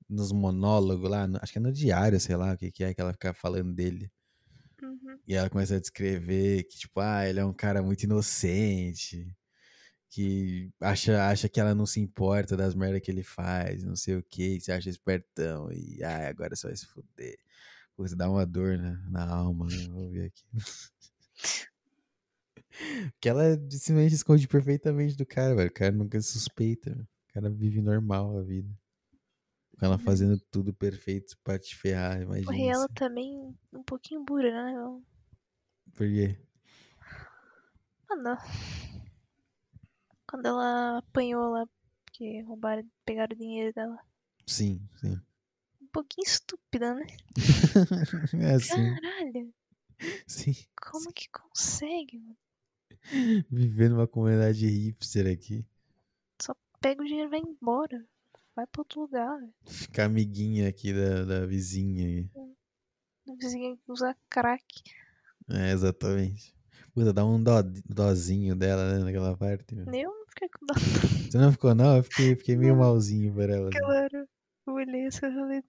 nos 0.08 0.32
monólogos 0.32 1.08
lá, 1.10 1.26
no- 1.26 1.38
acho 1.42 1.52
que 1.52 1.58
é 1.58 1.60
no 1.62 1.72
diário, 1.72 2.18
sei 2.18 2.36
lá 2.36 2.54
o 2.54 2.56
que 2.56 2.70
que 2.70 2.82
é 2.84 2.94
que 2.94 3.00
ela 3.00 3.12
fica 3.12 3.32
falando 3.34 3.74
dele. 3.74 4.10
Uhum. 4.82 5.18
E 5.26 5.34
ela 5.34 5.50
começa 5.50 5.76
a 5.76 5.80
descrever 5.80 6.64
que, 6.64 6.78
tipo, 6.78 7.00
ah, 7.00 7.28
ele 7.28 7.40
é 7.40 7.44
um 7.44 7.52
cara 7.52 7.82
muito 7.82 8.04
inocente, 8.04 9.36
que 10.10 10.70
acha, 10.80 11.28
acha 11.28 11.48
que 11.48 11.60
ela 11.60 11.74
não 11.74 11.86
se 11.86 12.00
importa 12.00 12.56
das 12.56 12.74
merdas 12.74 13.02
que 13.02 13.10
ele 13.10 13.22
faz, 13.24 13.84
não 13.84 13.96
sei 13.96 14.16
o 14.16 14.22
que, 14.22 14.60
se 14.60 14.72
acha 14.72 14.90
espertão, 14.90 15.70
e 15.72 16.02
ah, 16.04 16.28
agora 16.28 16.56
você 16.56 16.68
vai 16.68 16.76
se 16.76 16.86
fuder. 16.86 17.38
Puta, 17.96 18.16
dá 18.16 18.30
uma 18.30 18.46
dor 18.46 18.78
na, 18.78 18.92
na 19.10 19.26
alma, 19.28 19.66
né? 19.66 19.88
Vou 19.90 20.10
ver 20.10 20.26
aqui. 20.26 20.44
que 23.20 23.28
ela 23.28 23.54
simplesmente 23.70 24.14
esconde 24.14 24.46
perfeitamente 24.48 25.16
do 25.16 25.26
cara, 25.26 25.54
velho. 25.54 25.70
O 25.70 25.72
cara 25.72 25.92
nunca 25.92 26.20
suspeita, 26.20 26.90
velho. 26.90 27.02
o 27.30 27.32
cara 27.34 27.50
vive 27.50 27.80
normal 27.82 28.36
a 28.38 28.42
vida. 28.42 28.68
Com 29.78 29.86
ela 29.86 29.94
Uhum. 29.96 30.00
fazendo 30.00 30.40
tudo 30.50 30.74
perfeito 30.74 31.36
pra 31.44 31.58
te 31.58 31.76
ferrar, 31.76 32.14
Porra, 32.24 32.38
imagina. 32.40 32.72
ela 32.72 32.84
isso. 32.86 32.94
também 32.94 33.56
um 33.72 33.82
pouquinho 33.84 34.24
burra, 34.24 34.50
né? 34.50 34.72
Ela- 34.72 35.00
Por 35.94 36.06
quê? 36.06 36.36
Ah, 38.10 38.16
não. 38.16 38.36
Quando 40.26 40.46
ela 40.46 40.98
apanhou 40.98 41.50
lá, 41.50 41.66
porque 42.04 42.42
roubaram, 42.42 42.84
pegaram 43.04 43.34
o 43.34 43.38
dinheiro 43.38 43.72
dela. 43.72 43.98
Sim, 44.46 44.80
sim. 44.96 45.20
Um 45.80 45.86
pouquinho 45.88 46.26
estúpida, 46.26 46.94
né? 46.94 47.06
é 48.40 48.54
assim, 48.54 48.94
Caralho, 48.94 49.54
sim. 50.26 50.54
como 50.90 51.12
que 51.12 51.28
consegue, 51.30 52.18
mano? 52.18 52.36
Viver 53.50 53.90
numa 53.90 54.06
comunidade 54.06 54.66
hipster 54.66 55.26
aqui. 55.32 55.64
Só 56.40 56.54
pega 56.80 57.02
o 57.02 57.06
dinheiro 57.06 57.28
e 57.28 57.30
vai 57.30 57.40
embora. 57.40 58.04
Vai 58.54 58.66
pra 58.66 58.80
outro 58.80 59.02
lugar. 59.02 59.38
Ficar 59.66 60.04
amiguinha 60.06 60.68
aqui 60.68 60.92
da, 60.92 61.24
da 61.24 61.46
vizinha. 61.46 62.06
aí. 62.06 62.30
Não 63.26 63.36
precisa 63.36 63.78
usar 63.86 64.16
crack. 64.28 64.64
É, 65.50 65.70
exatamente. 65.72 66.54
Puta, 66.92 67.12
dá 67.12 67.24
um 67.24 67.40
dó, 67.42 67.62
dózinho 67.88 68.56
dela, 68.56 68.98
né, 68.98 69.04
naquela 69.04 69.36
parte. 69.36 69.74
meu. 69.74 69.86
Nem 69.86 70.02
eu 70.02 70.10
não 70.10 70.26
fiquei 70.26 70.48
com 70.48 70.66
dó. 70.66 70.74
Você 70.74 71.38
não 71.38 71.52
ficou, 71.52 71.74
não? 71.74 71.96
Eu 71.98 72.02
fiquei, 72.02 72.34
fiquei 72.36 72.56
meio 72.56 72.72
Não. 72.72 72.80
malzinho 72.80 73.32
por 73.32 73.48
ela. 73.48 73.68
assim. 73.68 73.78
Claro. 73.78 74.28
Eu 74.66 74.72
olhei 74.74 75.06
assim 75.06 75.26
e 75.26 75.34
falei. 75.34 75.62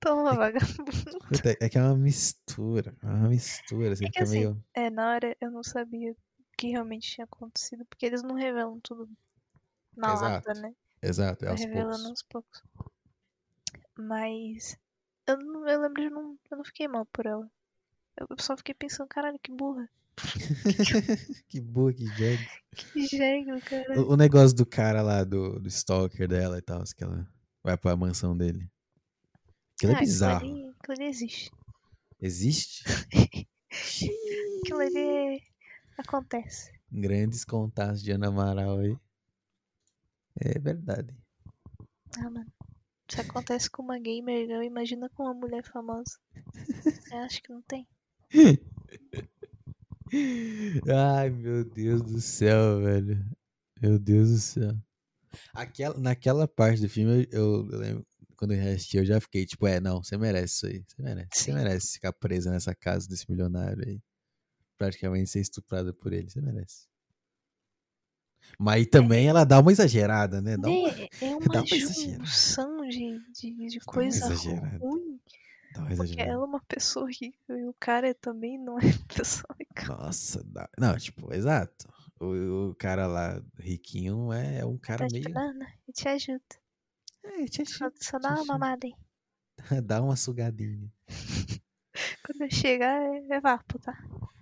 Toma, 0.00 0.34
vagabundo. 0.34 0.90
Puta, 1.28 1.56
é 1.60 1.68
que 1.68 1.78
é 1.78 1.82
uma 1.82 1.96
mistura. 1.96 2.96
É 3.02 3.06
uma 3.06 3.28
mistura. 3.28 3.94
Você 3.94 4.06
É 4.06 4.10
que 4.10 4.22
assim, 4.22 4.38
meio. 4.38 4.64
É, 4.74 4.90
na 4.90 5.10
hora 5.10 5.36
eu 5.40 5.50
não 5.50 5.62
sabia 5.62 6.12
o 6.12 6.16
que 6.56 6.68
realmente 6.68 7.10
tinha 7.10 7.24
acontecido, 7.24 7.84
porque 7.84 8.06
eles 8.06 8.22
não 8.22 8.34
revelam 8.34 8.80
tudo 8.80 9.08
na 9.96 10.12
Exato. 10.12 10.48
lata, 10.48 10.60
né? 10.60 10.74
Exato, 11.02 11.44
é 11.44 11.48
aos 11.48 11.60
revelando 11.60 11.90
poucos. 11.90 12.10
aos 12.10 12.22
poucos. 12.22 12.62
Mas 13.98 14.78
eu, 15.26 15.36
não, 15.38 15.68
eu 15.68 15.80
lembro 15.82 16.02
de 16.02 16.10
não. 16.10 16.38
Eu 16.50 16.56
não 16.56 16.64
fiquei 16.64 16.88
mal 16.88 17.06
por 17.06 17.26
ela. 17.26 17.50
Eu 18.18 18.26
só 18.38 18.56
fiquei 18.56 18.74
pensando, 18.74 19.08
caralho, 19.08 19.38
que 19.38 19.52
burra. 19.52 19.88
que 21.48 21.60
boa, 21.60 21.92
que 21.92 22.06
jegue. 22.16 22.46
Que 22.92 23.04
jegue, 23.04 23.60
cara. 23.62 24.00
O, 24.00 24.12
o 24.12 24.16
negócio 24.16 24.56
do 24.56 24.64
cara 24.64 25.02
lá, 25.02 25.24
do, 25.24 25.58
do 25.58 25.68
stalker 25.68 26.28
dela 26.28 26.56
e 26.56 26.62
tal, 26.62 26.84
que 26.84 27.02
ela 27.02 27.28
vai 27.64 27.76
pra 27.76 27.96
mansão 27.96 28.36
dele. 28.36 28.70
Aquilo 29.80 29.92
é 29.92 29.96
Ah, 29.96 30.00
bizarro. 30.00 30.36
Aquilo 30.36 30.52
ali, 30.52 30.68
aquilo 30.78 30.92
ali 30.98 31.04
existe. 31.08 31.50
Existe? 32.20 32.84
Aquilo 34.62 34.80
ali 34.80 35.42
acontece. 35.96 36.70
Grandes 36.92 37.46
contatos 37.46 38.02
de 38.02 38.10
Ana 38.12 38.28
Amaral 38.28 38.78
aí. 38.78 38.94
É 40.38 40.58
verdade. 40.58 41.16
Ah, 42.18 42.28
mano. 42.28 42.52
Se 43.08 43.22
acontece 43.22 43.70
com 43.70 43.82
uma 43.82 43.98
gamer, 43.98 44.50
eu 44.50 44.62
imagina 44.62 45.08
com 45.08 45.22
uma 45.22 45.32
mulher 45.32 45.64
famosa. 45.64 46.18
Eu 47.10 47.18
acho 47.20 47.42
que 47.42 47.50
não 47.50 47.62
tem. 47.62 47.88
Ai, 50.94 51.30
meu 51.30 51.64
Deus 51.64 52.02
do 52.02 52.20
céu, 52.20 52.82
velho. 52.82 53.24
Meu 53.80 53.98
Deus 53.98 54.30
do 54.30 54.38
céu. 54.38 54.76
Aquela, 55.54 55.98
naquela 55.98 56.46
parte 56.46 56.82
do 56.82 56.88
filme, 56.88 57.26
eu, 57.32 57.66
eu 57.70 57.78
lembro, 57.78 58.06
quando 58.40 58.52
eu 58.54 58.72
assisti, 58.74 58.96
eu 58.96 59.04
já 59.04 59.20
fiquei 59.20 59.44
tipo, 59.44 59.66
é, 59.66 59.78
não, 59.80 60.02
você 60.02 60.16
merece 60.16 60.54
isso 60.54 60.66
aí. 60.66 60.82
Você 60.88 61.02
merece. 61.02 61.28
Você 61.34 61.44
Sim. 61.44 61.52
merece 61.52 61.92
ficar 61.92 62.12
presa 62.14 62.50
nessa 62.50 62.74
casa 62.74 63.06
desse 63.06 63.30
milionário 63.30 63.86
aí. 63.86 64.00
Praticamente 64.78 65.28
ser 65.30 65.40
estuprada 65.40 65.92
por 65.92 66.10
ele. 66.12 66.30
Você 66.30 66.40
merece. 66.40 66.88
Mas 68.58 68.74
aí 68.76 68.86
também 68.86 69.28
ela 69.28 69.44
dá 69.44 69.60
uma 69.60 69.72
exagerada, 69.72 70.40
né? 70.40 70.56
Dá 70.56 70.68
uma, 70.70 70.88
Né, 70.92 71.08
é 71.20 71.34
dá 71.52 71.60
uma 71.60 71.62
uma 71.62 71.76
exagerada. 71.76 72.24
junção 72.24 72.88
de, 72.88 73.18
de, 73.32 73.68
de 73.68 73.80
Dá 73.84 73.92
uma 73.94 73.94
coisa 73.94 74.18
exagerada. 74.18 74.78
ruim. 74.78 75.20
dá 75.70 75.80
uma 75.82 75.96
Porque 75.96 76.20
ela 76.20 76.42
é 76.44 76.46
uma 76.46 76.60
pessoa 76.62 77.08
rica 77.10 77.36
e 77.58 77.66
o 77.66 77.74
cara 77.78 78.14
também 78.14 78.58
não 78.58 78.78
é 78.78 78.82
pessoa 79.08 79.54
rica. 79.58 79.86
Nossa, 79.86 80.42
dá... 80.44 80.68
não, 80.78 80.96
tipo, 80.98 81.32
exato. 81.34 81.86
O, 82.20 82.70
o 82.70 82.74
cara 82.74 83.06
lá, 83.06 83.42
riquinho, 83.58 84.32
é, 84.32 84.58
é 84.60 84.64
um 84.66 84.78
cara 84.78 85.06
Tá 85.06 85.08
meio. 85.08 85.28
não, 85.30 85.54
não, 85.54 85.66
eu 85.88 85.94
te 85.94 86.08
ajudo. 86.08 86.59
É, 87.24 87.64
Só, 88.00 88.18
dá 88.18 88.30
uma 88.34 88.44
mamada 88.44 88.86
aí. 88.86 88.94
Dá 89.84 90.02
uma 90.02 90.16
sugadinha. 90.16 90.90
Quando 92.24 92.42
eu 92.42 92.50
chegar, 92.50 93.02
é, 93.02 93.26
é 93.28 93.40
vapo, 93.40 93.78
tá? 93.78 93.92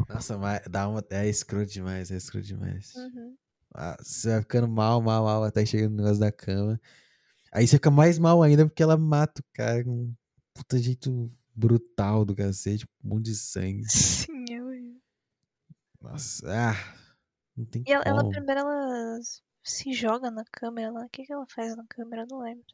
Nossa, 0.09 0.39
mas 0.39 0.63
dá 0.69 0.89
uma. 0.89 1.05
É 1.11 1.29
escroto 1.29 1.73
demais, 1.73 2.11
é 2.11 2.17
escroto 2.17 2.47
demais. 2.47 2.95
Uhum. 2.95 3.37
Ah, 3.75 3.97
você 4.01 4.31
vai 4.31 4.41
ficando 4.41 4.69
mal, 4.69 5.01
mal, 5.01 5.25
mal, 5.25 5.45
até 5.45 5.65
chega 5.67 5.89
no 5.89 5.97
negócio 5.97 6.21
da 6.21 6.33
cama. 6.33 6.81
Aí 7.53 7.67
você 7.67 7.77
fica 7.77 7.91
mais 7.91 8.19
mal 8.19 8.43
ainda 8.43 8.67
porque 8.67 8.83
ela 8.83 8.97
mata 8.97 9.41
o 9.41 9.45
cara 9.55 9.85
com 9.85 9.91
um 9.91 10.15
puta 10.55 10.79
jeito 10.79 11.31
brutal 11.55 12.25
do 12.25 12.35
cacete, 12.35 12.87
um 13.05 13.09
monte 13.09 13.27
de 13.27 13.35
sangue. 13.35 13.85
Sim, 13.91 14.45
eu. 14.51 14.69
Nossa, 16.01 16.47
ah, 16.49 16.75
não 17.57 17.65
tem 17.65 17.83
E 17.87 17.93
ela, 17.93 18.05
ela 18.07 18.21
como. 18.21 18.31
primeiro 18.31 18.61
ela 18.61 19.19
se 19.71 19.93
joga 19.93 20.31
na 20.31 20.45
câmera 20.45 20.91
lá. 20.91 21.05
O 21.05 21.09
que, 21.11 21.25
que 21.25 21.33
ela 21.33 21.47
faz 21.47 21.77
na 21.77 21.87
câmera? 21.87 22.23
Eu 22.23 22.27
não 22.29 22.41
lembro. 22.41 22.65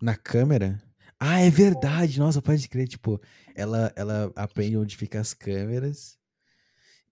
Na 0.00 0.16
câmera? 0.16 0.82
Ah, 1.18 1.40
é 1.40 1.50
verdade. 1.50 2.18
Nossa, 2.18 2.42
pode 2.42 2.68
crer. 2.68 2.88
Tipo, 2.88 3.20
ela, 3.54 3.92
ela 3.96 4.32
aprende 4.34 4.76
onde 4.76 4.96
ficam 4.96 5.20
as 5.20 5.32
câmeras 5.34 6.18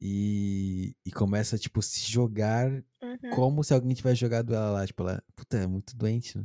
e, 0.01 0.97
e 1.05 1.13
começa, 1.13 1.59
tipo, 1.59 1.83
se 1.83 2.01
jogar 2.11 2.71
Uhum. 3.03 3.31
como 3.35 3.65
se 3.65 3.73
alguém 3.75 3.95
tivesse 3.95 4.21
jogado 4.21 4.55
ela 4.55 4.71
lá. 4.73 4.87
Tipo, 4.87 5.03
ela, 5.03 5.23
puta, 5.37 5.59
é 5.59 5.67
muito 5.67 5.97
doente, 5.97 6.39
né? 6.39 6.45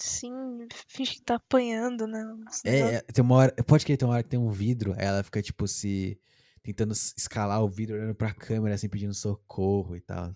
Sim, 0.00 0.68
finge 0.86 1.14
que 1.14 1.22
tá 1.22 1.34
apanhando, 1.36 2.06
né? 2.06 2.22
É, 2.64 2.94
é, 2.96 3.00
tem 3.02 3.22
uma 3.24 3.34
hora, 3.36 3.54
pode 3.64 3.84
crer, 3.84 3.96
tem 3.96 4.06
uma 4.06 4.14
hora 4.14 4.22
que 4.22 4.28
tem 4.28 4.38
um 4.38 4.50
vidro, 4.50 4.92
aí 4.96 5.04
ela 5.04 5.22
fica, 5.22 5.42
tipo, 5.42 5.66
se. 5.66 6.20
tentando 6.62 6.92
escalar 6.92 7.62
o 7.62 7.68
vidro, 7.68 7.96
olhando 7.96 8.14
pra 8.14 8.32
câmera, 8.34 8.74
assim, 8.74 8.88
pedindo 8.88 9.14
socorro 9.14 9.96
e 9.96 10.00
tal. 10.00 10.32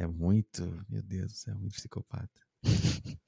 É 0.00 0.06
muito, 0.06 0.62
meu 0.88 1.02
Deus 1.02 1.30
do 1.30 1.36
céu, 1.36 1.58
muito 1.58 1.74
psicopata. 1.74 2.40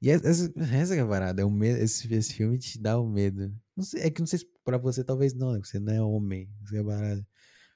E 0.00 0.08
essa, 0.08 0.52
essa 0.56 0.94
é 0.94 1.00
a 1.00 1.06
parada, 1.06 1.42
é 1.42 1.44
o 1.44 1.50
medo, 1.50 1.78
esse, 1.78 2.12
esse 2.14 2.32
filme 2.32 2.58
te 2.58 2.78
dá 2.78 2.98
o 2.98 3.06
medo. 3.06 3.54
Não 3.74 3.84
sei, 3.84 4.02
é 4.02 4.10
que 4.10 4.20
não 4.20 4.26
sei 4.26 4.38
se 4.38 4.46
pra 4.64 4.78
você 4.78 5.02
talvez 5.04 5.34
não, 5.34 5.52
né? 5.52 5.58
Você 5.58 5.78
não 5.78 5.92
é 5.92 6.00
homem, 6.00 6.48
essa 6.62 6.76
é 6.76 6.80
a 6.80 6.84
parada. 6.84 7.28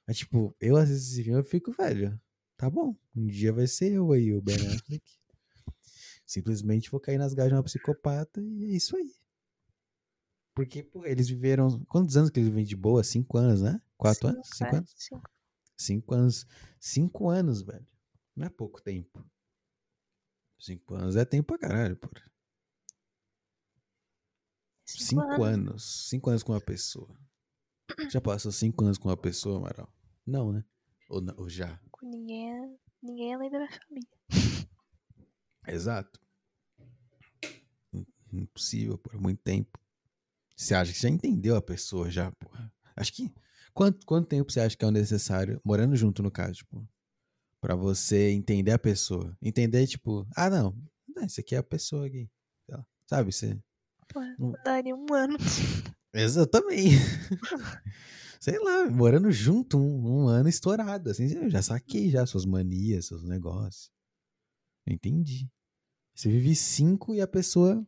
Mas, 0.07 0.19
tipo, 0.19 0.55
eu 0.61 0.77
assisto 0.77 1.13
esse 1.13 1.25
filme 1.25 1.41
eu 1.41 1.45
fico, 1.45 1.73
velho, 1.73 2.19
tá 2.57 2.71
bom, 2.71 2.97
um 3.15 3.27
dia 3.27 3.53
vai 3.53 3.67
ser 3.67 3.93
eu 3.93 4.13
aí, 4.13 4.33
o 4.33 4.41
Ben 4.41 4.55
Affleck. 4.55 5.03
Simplesmente 6.25 6.91
vou 6.91 7.01
cair 7.01 7.19
nas 7.19 7.35
garras 7.35 7.51
de 7.51 7.57
uma 7.57 7.65
psicopata 7.65 8.41
e 8.41 8.65
é 8.65 8.77
isso 8.77 8.97
aí. 8.97 9.13
Porque, 10.55 10.83
pô, 10.83 11.05
eles 11.05 11.29
viveram. 11.29 11.85
Quantos 11.87 12.17
anos 12.17 12.31
que 12.31 12.39
eles 12.39 12.49
vivem 12.49 12.65
de 12.65 12.77
boa? 12.77 13.03
Cinco 13.03 13.37
anos, 13.37 13.61
né? 13.61 13.81
Quatro 13.97 14.29
anos? 14.29 14.49
Cinco 14.55 14.75
é, 14.75 14.79
anos? 14.79 14.95
cinco. 14.97 15.31
Cinco 15.77 16.15
anos. 16.15 16.47
Cinco 16.79 17.29
anos, 17.29 17.63
velho. 17.63 17.87
Não 18.37 18.47
é 18.47 18.51
pouco 18.51 18.81
tempo. 18.83 19.25
Cinco 20.59 20.95
anos 20.95 21.17
é 21.17 21.25
tempo 21.25 21.49
pra 21.49 21.69
caralho, 21.69 21.97
pô. 21.97 22.09
Cinco 24.85 25.43
anos. 25.43 26.09
Cinco 26.09 26.31
anos 26.31 26.43
com 26.43 26.53
uma 26.53 26.61
pessoa. 26.61 27.19
Já 28.11 28.21
passou 28.21 28.53
cinco 28.53 28.85
anos 28.85 28.99
com 28.99 29.09
uma 29.09 29.17
pessoa, 29.17 29.59
Amaral? 29.59 29.93
Não, 30.27 30.53
né? 30.53 30.65
Ou, 31.09 31.21
não, 31.21 31.35
ou 31.37 31.49
já? 31.49 31.81
Com 31.91 32.07
ninguém, 32.07 32.79
ninguém 33.03 33.35
além 33.35 33.51
da 33.51 33.59
minha 33.59 33.71
família. 33.71 34.69
Exato. 35.67 36.21
Impossível 38.33 38.97
por 38.97 39.21
muito 39.21 39.43
tempo. 39.43 39.79
Você 40.57 40.75
acha 40.75 40.93
que 40.93 41.01
já 41.01 41.09
entendeu 41.09 41.57
a 41.57 41.63
pessoa 41.63 42.11
já, 42.11 42.31
porra? 42.33 42.73
Acho 42.95 43.13
que. 43.13 43.35
Quanto, 43.73 44.05
quanto 44.05 44.29
tempo 44.29 44.51
você 44.51 44.61
acha 44.61 44.77
que 44.77 44.85
é 44.85 44.89
o 44.89 44.93
necessário, 44.93 45.61
morando 45.65 45.97
junto 45.97 46.23
no 46.23 46.31
caso, 46.31 46.55
tipo, 46.55 46.87
pra 47.71 47.77
você 47.77 48.31
entender 48.31 48.73
a 48.73 48.79
pessoa? 48.79 49.37
Entender, 49.41 49.87
tipo, 49.87 50.27
ah, 50.35 50.51
não, 50.51 50.77
esse 51.23 51.41
aqui 51.41 51.55
é 51.55 51.59
a 51.59 51.63
pessoa 51.63 52.07
aqui. 52.07 52.29
Sabe? 53.07 53.33
Você. 53.33 53.57
Pô, 54.09 54.21
não... 54.39 54.53
daria 54.65 54.95
um 54.95 55.07
ano. 55.15 55.37
Exatamente. 56.13 56.97
Sei 58.41 58.59
lá, 58.59 58.91
morando 58.91 59.31
junto 59.31 59.79
um, 59.79 60.25
um, 60.25 60.29
ano 60.29 60.49
estourado, 60.49 61.11
assim, 61.11 61.33
eu 61.33 61.49
já 61.49 61.63
saquei 61.63 62.11
já 62.11 62.27
suas 62.27 62.45
manias, 62.45 63.07
seus 63.07 63.23
negócios. 63.23 63.93
Entendi. 64.85 65.49
Você 66.15 66.29
vive 66.29 66.57
cinco 66.57 67.15
e 67.15 67.21
a 67.21 67.29
pessoa 67.29 67.87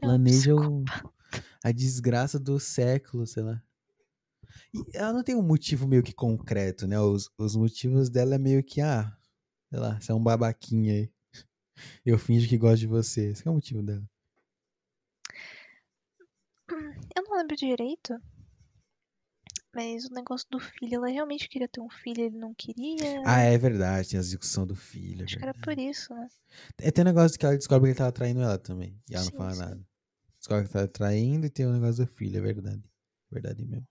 planeja 0.00 0.56
o, 0.56 0.84
a 1.62 1.70
desgraça 1.70 2.38
do 2.38 2.58
século, 2.58 3.26
sei 3.26 3.44
lá. 3.44 3.62
E 4.72 4.84
ela 4.94 5.12
não 5.12 5.22
tem 5.22 5.34
um 5.34 5.42
motivo 5.42 5.86
meio 5.86 6.02
que 6.02 6.12
concreto, 6.12 6.86
né? 6.86 6.98
Os, 7.00 7.30
os 7.38 7.56
motivos 7.56 8.08
dela 8.08 8.34
é 8.34 8.38
meio 8.38 8.62
que, 8.62 8.80
ah, 8.80 9.16
sei 9.70 9.78
lá, 9.78 10.00
você 10.00 10.12
é 10.12 10.14
um 10.14 10.22
babaquinha 10.22 10.94
aí. 10.94 11.10
Eu 12.04 12.18
finjo 12.18 12.48
que 12.48 12.58
gosto 12.58 12.80
de 12.80 12.86
você. 12.86 13.30
Esse 13.30 13.46
é 13.46 13.50
o 13.50 13.54
motivo 13.54 13.82
dela. 13.82 14.04
Eu 17.16 17.22
não 17.22 17.36
lembro 17.36 17.56
direito. 17.56 18.20
Mas 19.74 20.06
o 20.06 20.14
negócio 20.14 20.46
do 20.50 20.58
filho, 20.58 20.96
ela 20.96 21.08
realmente 21.08 21.48
queria 21.48 21.68
ter 21.68 21.80
um 21.80 21.90
filho, 21.90 22.24
ele 22.24 22.36
não 22.36 22.54
queria. 22.54 23.22
Ah, 23.24 23.40
é 23.40 23.56
verdade, 23.56 24.08
tem 24.08 24.18
a 24.18 24.22
discussão 24.22 24.66
do 24.66 24.74
filho. 24.74 25.22
É 25.22 25.24
Acho 25.24 25.36
que 25.36 25.42
era 25.42 25.54
por 25.54 25.78
isso, 25.78 26.14
né? 26.14 26.28
É, 26.78 26.90
tem 26.90 27.04
um 27.04 27.06
negócio 27.06 27.38
que 27.38 27.44
ela 27.44 27.56
descobre 27.56 27.88
que 27.88 27.90
ele 27.92 27.98
tava 27.98 28.12
traindo 28.12 28.40
ela 28.40 28.58
também. 28.58 28.98
E 29.08 29.14
ela 29.14 29.24
sim, 29.24 29.30
não 29.30 29.38
fala 29.38 29.54
sim. 29.54 29.60
nada. 29.60 29.86
Descobre 30.38 30.66
que 30.66 30.72
tá 30.72 30.88
traindo 30.88 31.46
e 31.46 31.50
tem 31.50 31.66
o 31.66 31.68
um 31.68 31.72
negócio 31.74 32.04
do 32.04 32.12
filho, 32.12 32.38
é 32.38 32.40
verdade. 32.40 32.82
Verdade 33.30 33.64
mesmo. 33.64 33.86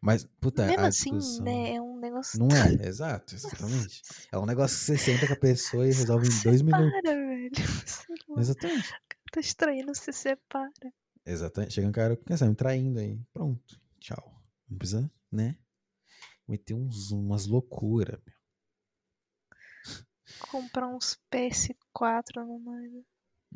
Mas, 0.00 0.24
puta, 0.40 0.66
Mesmo 0.66 0.82
a 0.82 0.86
assim, 0.88 1.16
discussão... 1.16 1.44
né, 1.44 1.74
é 1.74 1.80
um 1.80 1.98
negócio... 1.98 2.38
Não 2.38 2.48
é, 2.48 2.72
exato, 2.86 3.34
exatamente. 3.34 4.02
É 4.30 4.38
um 4.38 4.46
negócio 4.46 4.78
que 4.78 4.84
você 4.84 4.98
senta 4.98 5.26
com 5.26 5.32
a 5.32 5.36
pessoa 5.36 5.84
e 5.86 5.92
resolve 5.92 6.28
em 6.28 6.42
dois 6.42 6.62
minutos. 6.62 6.90
Para, 7.02 7.14
velho. 7.14 7.50
Exatamente. 8.38 8.88
O 8.88 8.90
cara 8.90 9.22
tá 9.32 9.40
estranho, 9.40 9.94
se 9.94 10.12
separa. 10.12 10.92
Exatamente. 11.24 11.74
Chega 11.74 11.88
um 11.88 11.92
cara, 11.92 12.16
quem 12.16 12.36
sabe, 12.36 12.50
me 12.50 12.56
traindo 12.56 12.98
aí. 12.98 13.20
Pronto, 13.32 13.80
tchau. 13.98 14.42
Não 14.68 14.78
precisa, 14.78 15.10
né? 15.30 15.56
Meter 16.46 16.74
uns, 16.74 17.10
umas 17.10 17.46
loucuras, 17.46 18.20
meu. 18.26 18.40
Comprar 20.50 20.88
uns 20.88 21.18
PS4 21.30 22.44
no 22.44 22.58
mano. 22.60 23.04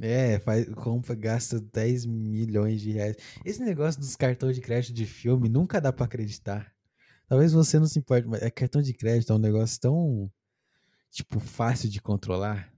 É, 0.01 0.41
faz, 0.41 0.69
compra, 0.71 1.15
gasta 1.15 1.61
10 1.61 2.05
milhões 2.07 2.81
de 2.81 2.91
reais. 2.91 3.17
Esse 3.45 3.63
negócio 3.63 4.01
dos 4.01 4.17
cartões 4.17 4.57
de 4.57 4.63
crédito 4.63 4.93
de 4.93 5.07
filme 5.07 5.49
nunca 5.49 5.81
dá 5.81 5.93
para 5.93 6.05
acreditar. 6.05 6.75
Talvez 7.29 7.53
você 7.53 7.79
não 7.79 7.87
se 7.87 7.99
importe, 7.99 8.27
mas 8.27 8.43
é 8.43 8.51
cartão 8.51 8.83
de 8.83 8.93
crédito 8.93 9.33
é 9.33 9.37
um 9.37 9.39
negócio 9.39 9.81
tão, 9.81 10.31
tipo, 11.11 11.39
fácil 11.39 11.89
de 11.89 12.01
controlar. 12.03 12.73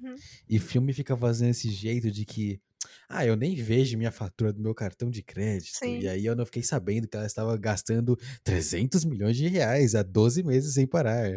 Uhum. 0.00 0.14
E 0.48 0.58
filme 0.58 0.92
fica 0.92 1.16
fazendo 1.16 1.50
esse 1.50 1.70
jeito 1.70 2.10
de 2.10 2.24
que, 2.24 2.60
ah, 3.08 3.26
eu 3.26 3.34
nem 3.34 3.54
vejo 3.56 3.96
minha 3.96 4.12
fatura 4.12 4.52
do 4.52 4.62
meu 4.62 4.74
cartão 4.74 5.10
de 5.10 5.22
crédito. 5.22 5.78
Sim. 5.78 6.00
E 6.00 6.08
aí 6.08 6.24
eu 6.24 6.36
não 6.36 6.44
fiquei 6.44 6.62
sabendo 6.62 7.08
que 7.08 7.16
ela 7.16 7.26
estava 7.26 7.56
gastando 7.56 8.16
300 8.44 9.04
milhões 9.04 9.36
de 9.36 9.48
reais 9.48 9.94
há 9.94 10.02
12 10.02 10.42
meses 10.42 10.74
sem 10.74 10.86
parar. 10.86 11.28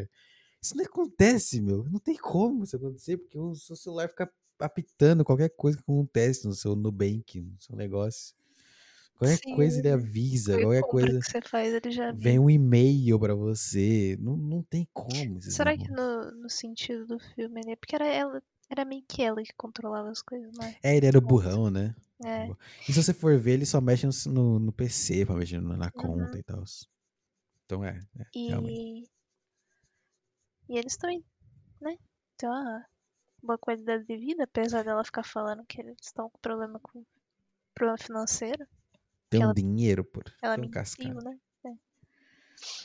Isso 0.61 0.75
não 0.75 0.85
acontece, 0.85 1.59
meu. 1.59 1.83
Não 1.89 1.99
tem 1.99 2.15
como 2.15 2.63
isso 2.63 2.75
acontecer, 2.75 3.17
porque 3.17 3.39
o 3.39 3.55
seu 3.55 3.75
celular 3.75 4.07
fica 4.07 4.31
apitando 4.61 5.23
qualquer 5.25 5.49
coisa 5.49 5.77
que 5.77 5.83
acontece 5.83 6.45
no 6.47 6.53
seu 6.53 6.75
Nubank, 6.75 7.41
no 7.41 7.55
seu 7.59 7.75
negócio. 7.75 8.35
Qualquer 9.17 9.37
Sim, 9.37 9.55
coisa 9.55 9.79
ele 9.79 9.89
avisa, 9.89 10.59
qualquer 10.59 10.83
coisa. 10.83 11.19
que 11.19 11.25
você 11.25 11.41
faz, 11.41 11.73
ele 11.73 11.91
já 11.91 12.11
Vem 12.13 12.39
um 12.39 12.49
e-mail 12.49 13.19
pra 13.19 13.33
você. 13.35 14.17
Não, 14.19 14.35
não 14.37 14.63
tem 14.63 14.87
como. 14.93 15.39
Será 15.41 15.77
que 15.77 15.91
no, 15.91 16.31
no 16.31 16.49
sentido 16.49 17.05
do 17.05 17.19
filme, 17.19 17.61
né? 17.65 17.75
Porque 17.75 17.95
era 17.95 18.07
ela, 18.07 18.41
era 18.69 18.83
meio 18.85 19.03
que 19.07 19.21
ela 19.21 19.43
que 19.43 19.53
controlava 19.55 20.09
as 20.09 20.21
coisas, 20.21 20.51
né? 20.57 20.75
É, 20.83 20.95
ele 20.95 21.05
era 21.07 21.17
o 21.17 21.21
burrão, 21.21 21.69
né? 21.69 21.95
É. 22.23 22.53
E 22.87 22.93
se 22.93 23.01
você 23.03 23.13
for 23.13 23.37
ver, 23.39 23.53
ele 23.53 23.65
só 23.65 23.81
mexe 23.81 24.07
no, 24.29 24.59
no 24.59 24.71
PC 24.71 25.25
pra 25.25 25.35
mexer 25.35 25.61
na 25.61 25.91
conta 25.91 26.37
Uhum. 26.37 26.39
e 26.39 26.43
tal. 26.43 26.63
Então 27.65 27.83
é, 27.85 27.99
é 28.19 28.25
E. 28.33 28.43
realmente. 28.47 28.83
E 30.67 30.75
eles 30.75 30.97
também, 30.97 31.23
né? 31.81 31.97
Tem 32.37 32.49
uma 33.41 33.47
boa 33.47 33.57
qualidade 33.57 34.05
de 34.05 34.17
vida, 34.17 34.43
apesar 34.43 34.83
dela 34.83 35.03
ficar 35.03 35.23
falando 35.23 35.65
que 35.65 35.81
eles 35.81 35.95
estão 36.01 36.29
com 36.29 36.39
problema 36.39 36.79
com 36.79 37.03
problema 37.73 37.97
financeiro. 37.97 38.65
Tem 39.29 39.39
um 39.41 39.43
ela- 39.45 39.53
dinheiro, 39.53 40.03
por. 40.03 40.23
Ela 40.41 40.55
Tem 40.55 40.65
um 40.65 40.69
mentiu, 40.69 41.13
né? 41.21 41.37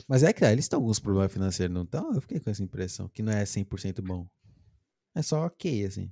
Mas 0.07 0.23
é 0.23 0.33
que 0.33 0.43
ah, 0.43 0.51
eles 0.51 0.65
estão 0.65 0.79
com 0.79 0.85
alguns 0.85 0.99
problemas 0.99 1.31
financeiros, 1.31 1.73
não 1.73 1.83
estão? 1.83 2.11
Eu 2.13 2.21
fiquei 2.21 2.39
com 2.39 2.49
essa 2.49 2.63
impressão, 2.63 3.07
que 3.09 3.21
não 3.21 3.31
é 3.31 3.45
100% 3.45 4.01
bom. 4.01 4.27
É 5.13 5.21
só 5.21 5.45
ok, 5.45 5.85
assim. 5.85 6.11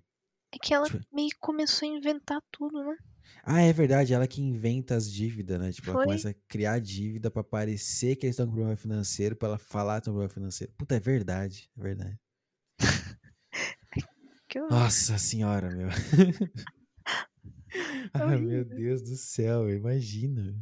É 0.52 0.58
que 0.60 0.74
ela 0.74 0.86
Tipo- 0.86 1.04
meio 1.12 1.30
que 1.30 1.40
começou 1.40 1.88
a 1.90 1.92
inventar 1.98 2.42
tudo, 2.52 2.84
né? 2.84 2.96
Ah, 3.44 3.62
é 3.62 3.74
verdade, 3.74 4.14
ela 4.14 4.28
que 4.28 4.42
inventa 4.42 4.96
as 4.96 5.12
dívidas, 5.12 5.60
né? 5.60 5.72
Tipo, 5.72 5.90
ela 5.90 5.98
Foi. 6.00 6.06
começa 6.06 6.30
a 6.30 6.34
criar 6.48 6.80
dívida 6.80 7.32
pra 7.32 7.44
parecer 7.44 8.16
que 8.16 8.26
eles 8.28 8.36
estão 8.36 8.46
com 8.46 8.54
problema 8.54 8.78
financeiro, 8.78 9.36
pra 9.36 9.48
ela 9.50 9.58
falar 9.58 10.00
que 10.00 10.06
tem 10.06 10.12
um 10.12 10.16
problema 10.16 10.34
financeiro. 10.34 10.72
Puta, 10.78 10.96
é 10.96 11.00
verdade, 11.00 11.70
é 11.78 11.82
verdade. 11.82 12.20
Que. 14.56 14.62
Nossa 14.70 15.18
senhora, 15.18 15.70
meu. 15.70 15.90
Ai, 18.14 18.38
meu. 18.38 18.64
Deus 18.64 19.02
do 19.02 19.18
céu, 19.18 19.70
imagina. 19.70 20.56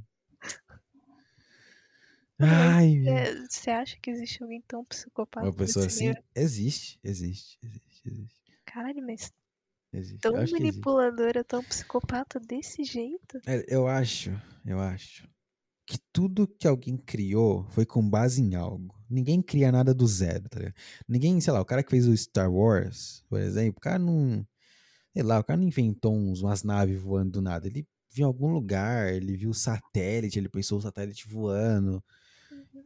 Ai. 2.39 3.07
É, 3.07 3.35
Você 3.47 3.69
acha 3.69 3.95
que 4.01 4.09
existe 4.09 4.41
alguém 4.41 4.63
tão 4.67 4.83
psicopata? 4.83 5.45
Uma 5.45 5.53
pessoa 5.53 5.85
assim? 5.85 6.11
Existe, 6.35 6.99
existe, 7.03 7.59
existe, 7.61 8.01
existe. 8.03 8.41
Caralho, 8.65 9.05
mas 9.05 9.31
existe. 9.93 10.21
tão 10.21 10.33
manipuladora, 10.33 11.43
tão 11.43 11.63
psicopata 11.63 12.39
desse 12.39 12.83
jeito? 12.83 13.39
É, 13.45 13.63
Eu 13.67 13.87
acho, 13.87 14.31
eu 14.65 14.79
acho 14.79 15.31
que 15.85 15.97
tudo 16.11 16.47
que 16.47 16.67
alguém 16.67 16.97
criou 16.97 17.65
foi 17.69 17.85
com 17.85 18.07
base 18.07 18.41
em 18.41 18.55
algo. 18.55 18.95
Ninguém 19.09 19.41
cria 19.41 19.71
nada 19.71 19.93
do 19.93 20.07
zero, 20.07 20.49
tá 20.49 20.59
ligado? 20.59 20.75
Ninguém, 21.07 21.39
sei 21.41 21.53
lá, 21.53 21.61
o 21.61 21.65
cara 21.65 21.83
que 21.83 21.89
fez 21.89 22.07
o 22.07 22.15
Star 22.15 22.51
Wars, 22.51 23.23
por 23.29 23.39
exemplo, 23.39 23.77
o 23.77 23.81
cara 23.81 23.99
não. 23.99 24.45
Sei 25.13 25.21
lá, 25.21 25.39
o 25.39 25.43
cara 25.43 25.59
não 25.59 25.67
inventou 25.67 26.15
uns, 26.15 26.41
umas 26.41 26.63
naves 26.63 26.99
voando 26.99 27.33
do 27.33 27.41
nada. 27.41 27.67
Ele 27.67 27.87
viu 28.09 28.23
em 28.23 28.27
algum 28.27 28.51
lugar, 28.51 29.13
ele 29.13 29.35
viu 29.35 29.51
o 29.51 29.53
satélite, 29.53 30.39
ele 30.39 30.49
pensou 30.49 30.79
o 30.79 30.81
satélite 30.81 31.27
voando. 31.27 32.03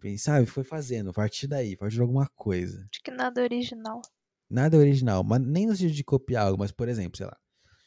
Bem, 0.01 0.17
Sabe, 0.17 0.45
foi 0.45 0.63
fazendo, 0.63 1.09
a 1.09 1.13
partir 1.13 1.47
daí, 1.47 1.73
a 1.73 1.77
partir 1.77 1.95
de 1.95 2.01
alguma 2.01 2.27
coisa. 2.35 2.87
Acho 2.91 3.01
que 3.03 3.11
nada 3.11 3.41
original. 3.41 4.01
Nada 4.49 4.77
original, 4.77 5.23
mas 5.23 5.41
nem 5.41 5.65
no 5.65 5.75
sentido 5.75 5.95
de 5.95 6.03
copiar 6.03 6.45
algo, 6.45 6.59
mas 6.59 6.71
por 6.71 6.87
exemplo, 6.87 7.17
sei 7.17 7.25
lá. 7.25 7.37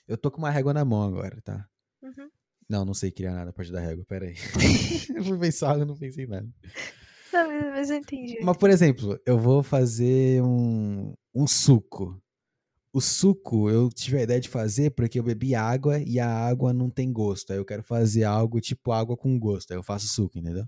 Eu 0.09 0.19
tô 0.19 0.31
com 0.31 0.39
uma 0.39 0.51
régua 0.51 0.75
na 0.75 0.85
mão 0.85 1.03
agora, 1.03 1.41
tá? 1.43 1.69
Uhum. 2.03 2.29
Não, 2.71 2.85
não 2.85 2.95
sei 2.95 3.11
criar 3.11 3.33
nada 3.33 3.51
a 3.51 3.53
partir 3.53 3.73
da 3.73 3.81
régua, 3.81 4.05
pera 4.05 4.27
aí. 4.27 4.37
eu 5.13 5.25
fui 5.25 5.37
pensar 5.37 5.73
algo, 5.73 5.85
não 5.85 5.97
pensei 5.97 6.25
em 6.25 6.29
nada. 6.29 6.49
Não, 7.33 7.71
mas, 7.73 7.91
eu 7.91 7.97
entendi. 7.97 8.39
Mas, 8.41 8.57
por 8.57 8.71
exemplo, 8.71 9.21
eu 9.27 9.37
vou 9.37 9.61
fazer 9.61 10.41
um, 10.41 11.13
um 11.35 11.49
suco. 11.49 12.23
O 12.93 13.01
suco 13.01 13.69
eu 13.69 13.89
tive 13.89 14.19
a 14.19 14.23
ideia 14.23 14.41
de 14.41 14.49
fazer 14.49 14.93
porque 14.93 15.19
eu 15.19 15.23
bebi 15.25 15.53
água 15.53 15.99
e 15.99 16.21
a 16.21 16.29
água 16.29 16.73
não 16.73 16.89
tem 16.89 17.13
gosto. 17.13 17.53
Aí 17.53 17.59
eu 17.59 17.65
quero 17.65 17.83
fazer 17.83 18.23
algo 18.23 18.61
tipo 18.61 18.93
água 18.93 19.17
com 19.17 19.37
gosto. 19.37 19.73
Aí 19.73 19.77
eu 19.77 19.83
faço 19.83 20.07
suco, 20.07 20.39
entendeu? 20.39 20.65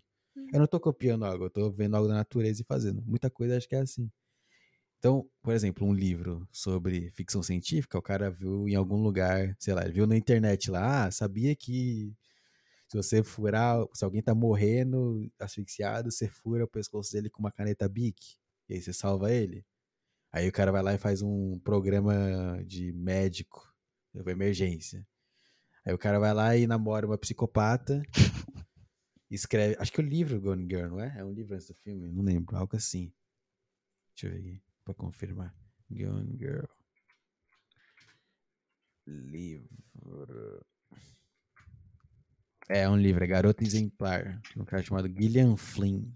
Eu 0.53 0.59
não 0.59 0.67
tô 0.67 0.81
copiando 0.81 1.25
algo, 1.25 1.45
eu 1.45 1.51
tô 1.51 1.71
vendo 1.71 1.95
algo 1.95 2.09
da 2.09 2.15
natureza 2.15 2.63
e 2.63 2.65
fazendo. 2.65 3.01
Muita 3.07 3.31
coisa 3.31 3.57
acho 3.57 3.69
que 3.69 3.77
é 3.77 3.81
assim. 3.81 4.11
Então, 5.03 5.29
por 5.43 5.53
exemplo, 5.53 5.85
um 5.85 5.93
livro 5.93 6.47
sobre 6.53 7.11
ficção 7.11 7.43
científica, 7.43 7.99
o 7.99 8.03
cara 8.03 8.31
viu 8.31 8.69
em 8.69 8.77
algum 8.77 9.03
lugar, 9.03 9.53
sei 9.59 9.75
lá, 9.75 9.83
ele 9.83 9.95
viu 9.95 10.07
na 10.07 10.17
internet 10.17 10.71
lá, 10.71 11.07
ah, 11.07 11.11
sabia 11.11 11.57
que 11.57 12.15
se 12.87 12.97
você 12.97 13.21
furar, 13.25 13.85
se 13.93 14.05
alguém 14.05 14.23
tá 14.23 14.33
morrendo, 14.33 15.29
asfixiado, 15.41 16.09
você 16.09 16.29
fura 16.29 16.63
o 16.63 16.69
pescoço 16.69 17.13
dele 17.13 17.29
com 17.29 17.41
uma 17.41 17.51
caneta 17.51 17.89
Bic, 17.89 18.37
e 18.69 18.75
aí 18.75 18.81
você 18.81 18.93
salva 18.93 19.33
ele. 19.33 19.67
Aí 20.31 20.49
o 20.49 20.53
cara 20.53 20.71
vai 20.71 20.85
lá 20.85 20.95
e 20.95 20.99
faz 20.99 21.21
um 21.21 21.59
programa 21.59 22.63
de 22.65 22.93
médico, 22.93 23.61
de 24.15 24.31
emergência. 24.31 25.05
Aí 25.85 25.93
o 25.93 25.99
cara 25.99 26.21
vai 26.21 26.33
lá 26.33 26.57
e 26.57 26.65
namora 26.65 27.09
uma 27.09 27.19
psicopata, 27.19 28.01
escreve, 29.29 29.75
acho 29.81 29.93
que 29.93 30.01
é 30.01 30.05
o 30.05 30.07
livro 30.07 30.41
Gone 30.41 30.63
Girl, 30.63 30.91
não 30.91 31.01
é? 31.01 31.13
É 31.19 31.25
um 31.25 31.33
livro 31.33 31.57
antes 31.57 31.67
do 31.67 31.75
filme, 31.75 32.09
não 32.13 32.23
lembro, 32.23 32.57
algo 32.57 32.77
assim. 32.77 33.13
Deixa 34.15 34.29
eu 34.29 34.31
ver 34.31 34.39
aqui, 34.39 34.72
pra 34.85 34.95
confirmar. 34.95 35.55
Gone 35.91 36.37
Girl. 36.39 36.67
Livro. 39.07 40.65
É 42.69 42.89
um 42.89 42.97
livro, 42.97 43.23
é 43.23 43.27
Garota 43.27 43.63
Exemplar, 43.63 44.41
um 44.57 44.65
cara 44.65 44.83
chamado 44.83 45.09
Gillian 45.09 45.57
Flynn, 45.57 46.11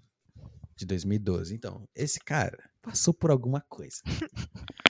de 0.77 0.87
2012. 0.87 1.55
Então, 1.55 1.89
esse 1.95 2.21
cara 2.21 2.71
passou 2.81 3.13
por 3.13 3.31
alguma 3.31 3.61
coisa. 3.63 4.03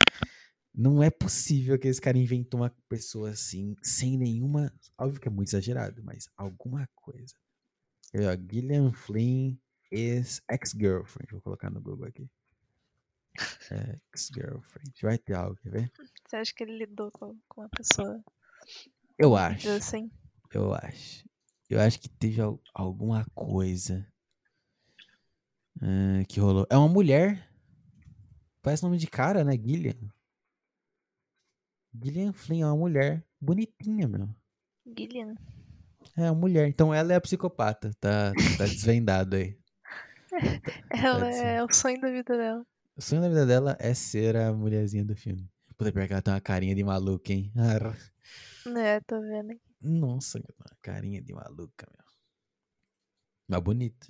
Não 0.74 1.02
é 1.02 1.10
possível 1.10 1.78
que 1.78 1.88
esse 1.88 2.00
cara 2.00 2.18
inventou 2.18 2.60
uma 2.60 2.70
pessoa 2.86 3.30
assim, 3.30 3.74
sem 3.82 4.18
nenhuma. 4.18 4.70
Óbvio 4.98 5.20
que 5.20 5.28
é 5.28 5.30
muito 5.30 5.48
exagerado, 5.48 6.02
mas 6.04 6.28
alguma 6.36 6.86
coisa. 6.94 7.34
Ó, 8.14 8.52
Gillian 8.52 8.92
Flynn 8.92 9.56
is 9.90 10.42
ex-girlfriend. 10.50 11.32
Vou 11.32 11.40
colocar 11.40 11.70
no 11.70 11.80
Google 11.80 12.06
aqui. 12.06 12.28
Ex-girlfriend. 14.12 14.92
Vai 15.02 15.18
ter 15.18 15.34
algo, 15.34 15.56
quer 15.56 15.70
ver? 15.70 15.92
Você 16.26 16.36
acha 16.36 16.52
que 16.54 16.62
ele 16.64 16.78
lidou 16.78 17.10
com, 17.10 17.36
com 17.48 17.60
uma 17.62 17.68
pessoa 17.68 18.22
Eu 19.18 19.36
acho. 19.36 19.68
assim? 19.70 20.10
Eu 20.52 20.74
acho. 20.74 21.24
Eu 21.68 21.80
acho 21.80 22.00
que 22.00 22.08
teve 22.08 22.40
al- 22.40 22.60
alguma 22.74 23.24
coisa 23.34 24.06
ah, 25.82 26.24
que 26.28 26.40
rolou. 26.40 26.66
É 26.70 26.76
uma 26.76 26.88
mulher. 26.88 27.48
Parece 28.62 28.82
nome 28.82 28.98
de 28.98 29.06
cara, 29.06 29.44
né? 29.44 29.52
Gillian. 29.52 29.96
Gillian 31.94 32.32
Flynn 32.32 32.62
é 32.62 32.66
uma 32.66 32.76
mulher 32.76 33.24
bonitinha, 33.40 34.06
meu. 34.06 34.28
Gillian. 34.96 35.34
É 36.16 36.30
uma 36.30 36.34
mulher. 36.34 36.68
Então 36.68 36.92
ela 36.94 37.12
é 37.12 37.16
a 37.16 37.20
psicopata. 37.20 37.90
Tá, 38.00 38.32
tá 38.58 38.64
desvendado 38.64 39.36
aí. 39.36 39.58
Ela 40.90 41.32
sim. 41.32 41.40
é 41.40 41.64
o 41.64 41.72
sonho 41.72 42.00
da 42.00 42.10
vida 42.10 42.36
dela. 42.36 42.66
O 42.96 43.02
sonho 43.02 43.20
da 43.20 43.28
vida 43.28 43.44
dela 43.44 43.76
é 43.78 43.92
ser 43.92 44.36
a 44.36 44.52
mulherzinha 44.52 45.04
do 45.04 45.14
filme. 45.14 45.50
Puta, 45.76 45.92
pior 45.92 46.06
que 46.06 46.12
ela 46.14 46.22
tem 46.22 46.32
uma 46.32 46.40
carinha 46.40 46.74
de 46.74 46.82
maluca, 46.82 47.30
hein? 47.30 47.52
Arra. 47.54 47.96
É, 48.74 49.00
tô 49.00 49.20
vendo. 49.20 49.50
aqui. 49.52 49.60
Nossa, 49.80 50.38
uma 50.38 50.76
carinha 50.80 51.20
de 51.20 51.34
maluca, 51.34 51.86
meu. 51.94 52.06
Mas 53.46 53.60
bonita. 53.60 54.06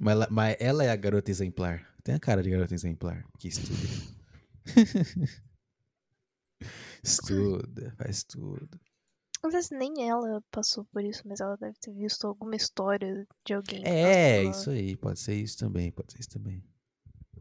Mas 0.00 0.12
ela, 0.12 0.28
mas 0.30 0.56
ela 0.60 0.84
é 0.84 0.90
a 0.90 0.96
garota 0.96 1.30
exemplar. 1.30 1.92
Tem 2.04 2.14
a 2.14 2.20
cara 2.20 2.42
de 2.42 2.50
garota 2.50 2.74
exemplar. 2.74 3.24
Que 3.38 3.48
estuda. 3.48 3.88
estuda, 7.02 7.92
faz 7.98 8.22
tudo. 8.22 8.80
Às 9.42 9.52
vezes 9.54 9.70
nem 9.70 10.06
ela 10.08 10.42
passou 10.50 10.84
por 10.86 11.02
isso, 11.02 11.22
mas 11.26 11.40
ela 11.40 11.56
deve 11.56 11.78
ter 11.78 11.92
visto 11.94 12.26
alguma 12.26 12.54
história 12.54 13.26
de 13.44 13.54
alguém. 13.54 13.82
É, 13.86 14.44
isso 14.44 14.70
aí. 14.70 14.96
Pode 14.96 15.18
ser 15.18 15.34
isso 15.34 15.56
também. 15.58 15.90
Pode 15.90 16.12
ser 16.12 16.20
isso 16.20 16.30
também. 16.30 16.62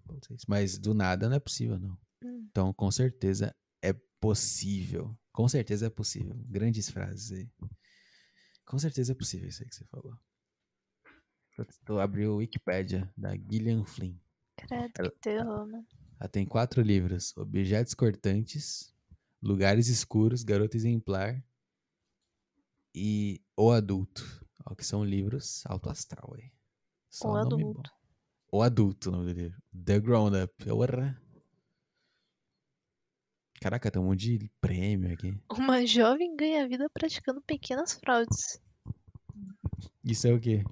Pode 0.05 0.25
ser 0.25 0.33
isso. 0.35 0.45
Mas 0.47 0.77
do 0.77 0.93
nada 0.93 1.27
não 1.27 1.35
é 1.35 1.39
possível, 1.39 1.77
não. 1.77 1.97
Hum. 2.23 2.47
Então, 2.49 2.73
com 2.73 2.89
certeza 2.89 3.53
é 3.81 3.93
possível. 4.19 5.17
Com 5.33 5.47
certeza 5.49 5.87
é 5.87 5.89
possível. 5.89 6.35
Grandes 6.47 6.89
frases 6.89 7.31
aí. 7.31 7.49
Com 8.65 8.79
certeza 8.79 9.11
é 9.11 9.15
possível 9.15 9.49
isso 9.49 9.61
aí 9.63 9.69
que 9.69 9.75
você 9.75 9.85
falou. 9.85 10.17
Eu 11.57 11.65
tô 11.85 11.99
abriu 11.99 12.33
o 12.33 12.37
Wikipedia 12.37 13.11
da 13.17 13.35
Gillian 13.35 13.83
Flynn. 13.83 14.15
Credo, 14.55 14.91
Ela- 14.97 15.11
que 15.11 15.19
terror, 15.19 15.65
né? 15.65 15.83
Ela 16.19 16.29
tem 16.29 16.45
quatro 16.45 16.81
livros: 16.81 17.35
Objetos 17.35 17.93
Cortantes, 17.93 18.93
Lugares 19.41 19.87
Escuros, 19.89 20.43
Garota 20.43 20.77
Exemplar 20.77 21.43
e 22.99 23.41
O 23.55 23.71
Adulto. 23.71 24.23
Ó, 24.65 24.75
que 24.75 24.85
são 24.85 25.05
livros 25.05 25.63
alto 25.65 25.89
astral 25.89 26.33
aí. 26.35 26.51
Só 27.09 27.29
O 27.29 27.33
nome 27.33 27.63
bom. 27.63 27.69
Adulto. 27.69 27.91
O 28.51 28.61
Adulto, 28.61 29.09
o 29.09 29.11
nome 29.13 29.33
do 29.33 29.39
livro. 29.39 29.61
The 29.85 29.99
Grown 29.99 30.43
Up. 30.43 30.65
Porra. 30.65 31.21
Caraca, 33.61 33.91
tem 33.91 34.01
um 34.01 34.05
monte 34.05 34.37
de 34.37 34.51
prêmio 34.59 35.13
aqui. 35.13 35.37
Uma 35.51 35.85
jovem 35.85 36.35
ganha 36.35 36.67
vida 36.67 36.89
praticando 36.89 37.41
pequenas 37.41 37.93
fraudes. 37.93 38.61
Isso 40.03 40.27
é 40.27 40.33
o 40.33 40.39
quê? 40.39 40.63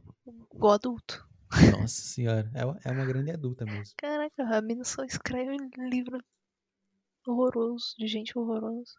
O 0.52 0.68
adulto. 0.68 1.28
Nossa 1.72 2.02
senhora. 2.02 2.50
É 2.54 2.66
uma, 2.66 2.80
é 2.84 2.92
uma 2.92 3.06
grande 3.06 3.32
adulta 3.32 3.66
mesmo. 3.66 3.94
Caraca, 3.98 4.44
a 4.44 4.62
mina 4.62 4.84
só 4.84 5.04
escreve 5.04 5.56
livro 5.78 6.20
horroroso, 7.26 7.94
de 7.98 8.08
gente 8.08 8.38
horrorosa. 8.38 8.94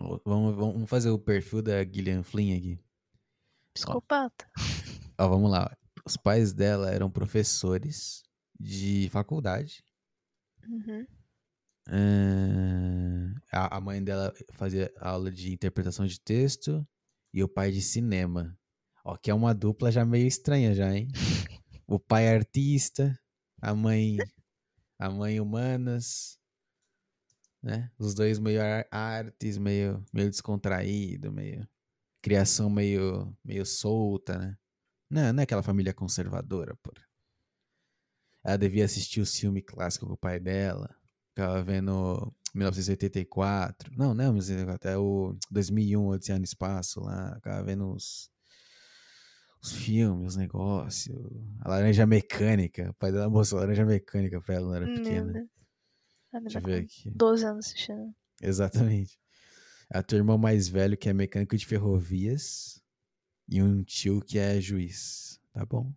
Ó, 0.00 0.20
Vamos, 0.24 0.56
vamos 0.56 0.90
fazer 0.90 1.10
o 1.10 1.18
perfil 1.18 1.62
da 1.62 1.84
Gillian 1.84 2.22
Flynn 2.22 2.56
aqui. 2.56 2.80
Psicopata. 3.74 4.50
Ó, 5.18 5.28
vamos 5.28 5.50
lá. 5.50 5.76
Os 6.04 6.16
pais 6.16 6.52
dela 6.52 6.90
eram 6.90 7.10
professores 7.10 8.22
de 8.58 9.08
faculdade. 9.10 9.84
Uhum. 10.66 11.06
Ahn, 11.88 13.34
a, 13.52 13.76
a 13.76 13.80
mãe 13.80 14.02
dela 14.02 14.32
fazia 14.52 14.92
aula 15.00 15.30
de 15.30 15.52
interpretação 15.52 16.06
de 16.06 16.20
texto 16.20 16.86
e 17.32 17.42
o 17.42 17.48
pai 17.48 17.70
de 17.70 17.80
cinema. 17.80 18.56
Ó, 19.04 19.16
que 19.16 19.30
é 19.30 19.34
uma 19.34 19.54
dupla 19.54 19.90
já 19.90 20.04
meio 20.04 20.26
estranha 20.26 20.74
já, 20.74 20.94
hein? 20.94 21.08
O 21.90 21.98
pai 21.98 22.26
é 22.26 22.34
artista, 22.36 23.18
a 23.62 23.74
mãe 23.74 24.18
a 24.98 25.08
mãe 25.08 25.40
humanas, 25.40 26.37
né? 27.62 27.90
Os 27.98 28.14
dois 28.14 28.38
meio 28.38 28.62
ar- 28.62 28.86
artes, 28.90 29.58
meio 29.58 30.04
meio 30.12 30.30
descontraído, 30.30 31.32
meio 31.32 31.68
criação 32.22 32.68
meio 32.70 33.36
meio 33.44 33.64
solta, 33.66 34.38
né? 34.38 34.56
Não, 35.10 35.32
não 35.32 35.40
é 35.40 35.44
aquela 35.44 35.62
família 35.62 35.94
conservadora, 35.94 36.76
pô. 36.82 36.92
Ela 38.44 38.56
devia 38.56 38.84
assistir 38.84 39.20
o 39.20 39.26
filme 39.26 39.62
clássico 39.62 40.06
com 40.06 40.12
o 40.12 40.16
pai 40.18 40.38
dela. 40.38 40.94
Ficava 41.30 41.62
vendo 41.62 42.32
1984. 42.54 43.90
Não, 43.96 44.14
não 44.14 44.24
é 44.24 44.28
1984, 44.28 44.90
é 44.90 44.96
o 44.98 45.36
2001, 45.50 46.06
Odisseia 46.08 46.38
no 46.38 46.44
Espaço 46.44 47.00
lá. 47.00 47.34
Ficava 47.36 47.64
vendo 47.64 47.90
os, 47.92 48.30
os 49.62 49.72
filmes, 49.72 50.28
os 50.28 50.36
negócios. 50.36 51.16
A 51.60 51.68
Laranja 51.70 52.06
Mecânica. 52.06 52.90
O 52.90 52.94
pai 52.94 53.12
dela 53.12 53.28
mostrou 53.30 53.60
a 53.60 53.62
Laranja 53.64 53.84
Mecânica 53.84 54.40
pra 54.40 54.54
ela, 54.56 54.66
não 54.66 54.74
era 54.74 54.86
pequena. 54.94 55.32
Deixa 56.32 56.58
eu 56.58 56.62
ver 56.62 56.84
aqui. 56.84 57.10
12 57.10 57.44
anos 57.44 57.66
assistindo. 57.66 58.14
Exatamente. 58.40 59.18
A 59.90 60.02
tua 60.02 60.18
irmã 60.18 60.36
mais 60.36 60.68
velho 60.68 60.96
que 60.96 61.08
é 61.08 61.12
mecânico 61.12 61.56
de 61.56 61.64
ferrovias 61.64 62.82
e 63.48 63.62
um 63.62 63.82
tio 63.82 64.20
que 64.20 64.38
é 64.38 64.60
juiz. 64.60 65.40
Tá 65.52 65.64
bom. 65.64 65.92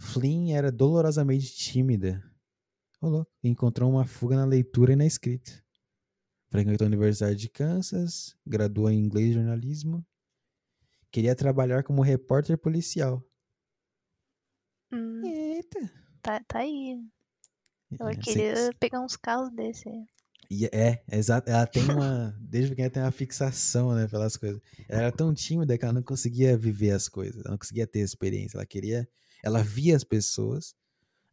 Flynn 0.00 0.54
era 0.54 0.72
dolorosamente 0.72 1.54
tímida. 1.54 2.22
E 3.42 3.48
Encontrou 3.48 3.90
uma 3.90 4.06
fuga 4.06 4.36
na 4.36 4.44
leitura 4.44 4.92
e 4.92 4.96
na 4.96 5.06
escrita. 5.06 5.52
Frequentou 6.50 6.86
a 6.86 6.88
Universidade 6.88 7.36
de 7.36 7.48
Kansas, 7.50 8.34
graduou 8.46 8.90
em 8.90 8.98
inglês 8.98 9.30
e 9.30 9.34
jornalismo. 9.34 10.04
Queria 11.10 11.36
trabalhar 11.36 11.84
como 11.84 12.02
repórter 12.02 12.56
policial. 12.56 13.22
Hum, 14.90 15.22
Eita. 15.24 15.92
tá, 16.22 16.42
tá 16.44 16.60
aí. 16.60 16.98
Ela 17.98 18.12
É, 18.12 18.16
queria 18.16 18.54
pegar 18.78 19.00
uns 19.00 19.16
carros 19.16 19.50
desse. 19.54 19.88
aí. 19.88 20.04
E 20.50 20.64
é, 20.66 21.02
exato. 21.12 21.50
Ela 21.50 21.66
tem 21.66 21.82
uma. 21.84 22.34
Desde 22.40 22.70
pequena 22.70 22.90
tem 22.90 23.02
uma 23.02 23.10
fixação, 23.10 23.94
né, 23.94 24.08
pelas 24.08 24.36
coisas. 24.36 24.60
Ela 24.88 25.02
era 25.02 25.12
tão 25.12 25.34
tímida 25.34 25.76
que 25.76 25.84
ela 25.84 25.92
não 25.92 26.02
conseguia 26.02 26.56
viver 26.56 26.90
as 26.92 27.08
coisas. 27.08 27.40
Ela 27.44 27.50
não 27.52 27.58
conseguia 27.58 27.86
ter 27.86 28.00
experiência. 28.00 28.56
Ela 28.56 28.66
queria. 28.66 29.08
Ela 29.44 29.62
via 29.62 29.94
as 29.94 30.04
pessoas. 30.04 30.74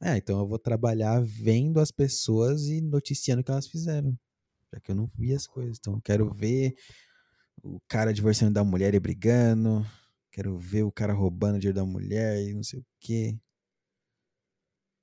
Ah, 0.01 0.17
então 0.17 0.39
eu 0.39 0.47
vou 0.47 0.59
trabalhar 0.59 1.21
vendo 1.23 1.79
as 1.79 1.91
pessoas 1.91 2.67
e 2.67 2.81
noticiando 2.81 3.41
o 3.41 3.43
que 3.43 3.51
elas 3.51 3.67
fizeram. 3.67 4.17
Já 4.73 4.79
que 4.81 4.91
eu 4.91 4.95
não 4.95 5.09
vi 5.17 5.33
as 5.33 5.47
coisas. 5.47 5.77
Então 5.79 5.93
eu 5.93 6.01
quero 6.01 6.33
ver 6.33 6.75
o 7.63 7.79
cara 7.87 8.13
divorciando 8.13 8.53
da 8.53 8.63
mulher 8.63 8.93
e 8.93 8.99
brigando. 8.99 9.85
Quero 10.31 10.57
ver 10.59 10.83
o 10.83 10.91
cara 10.91 11.13
roubando 11.13 11.55
o 11.55 11.59
dinheiro 11.59 11.77
da 11.79 11.85
mulher 11.85 12.41
e 12.45 12.53
não 12.53 12.63
sei 12.63 12.79
o 12.79 12.85
quê. 12.99 13.37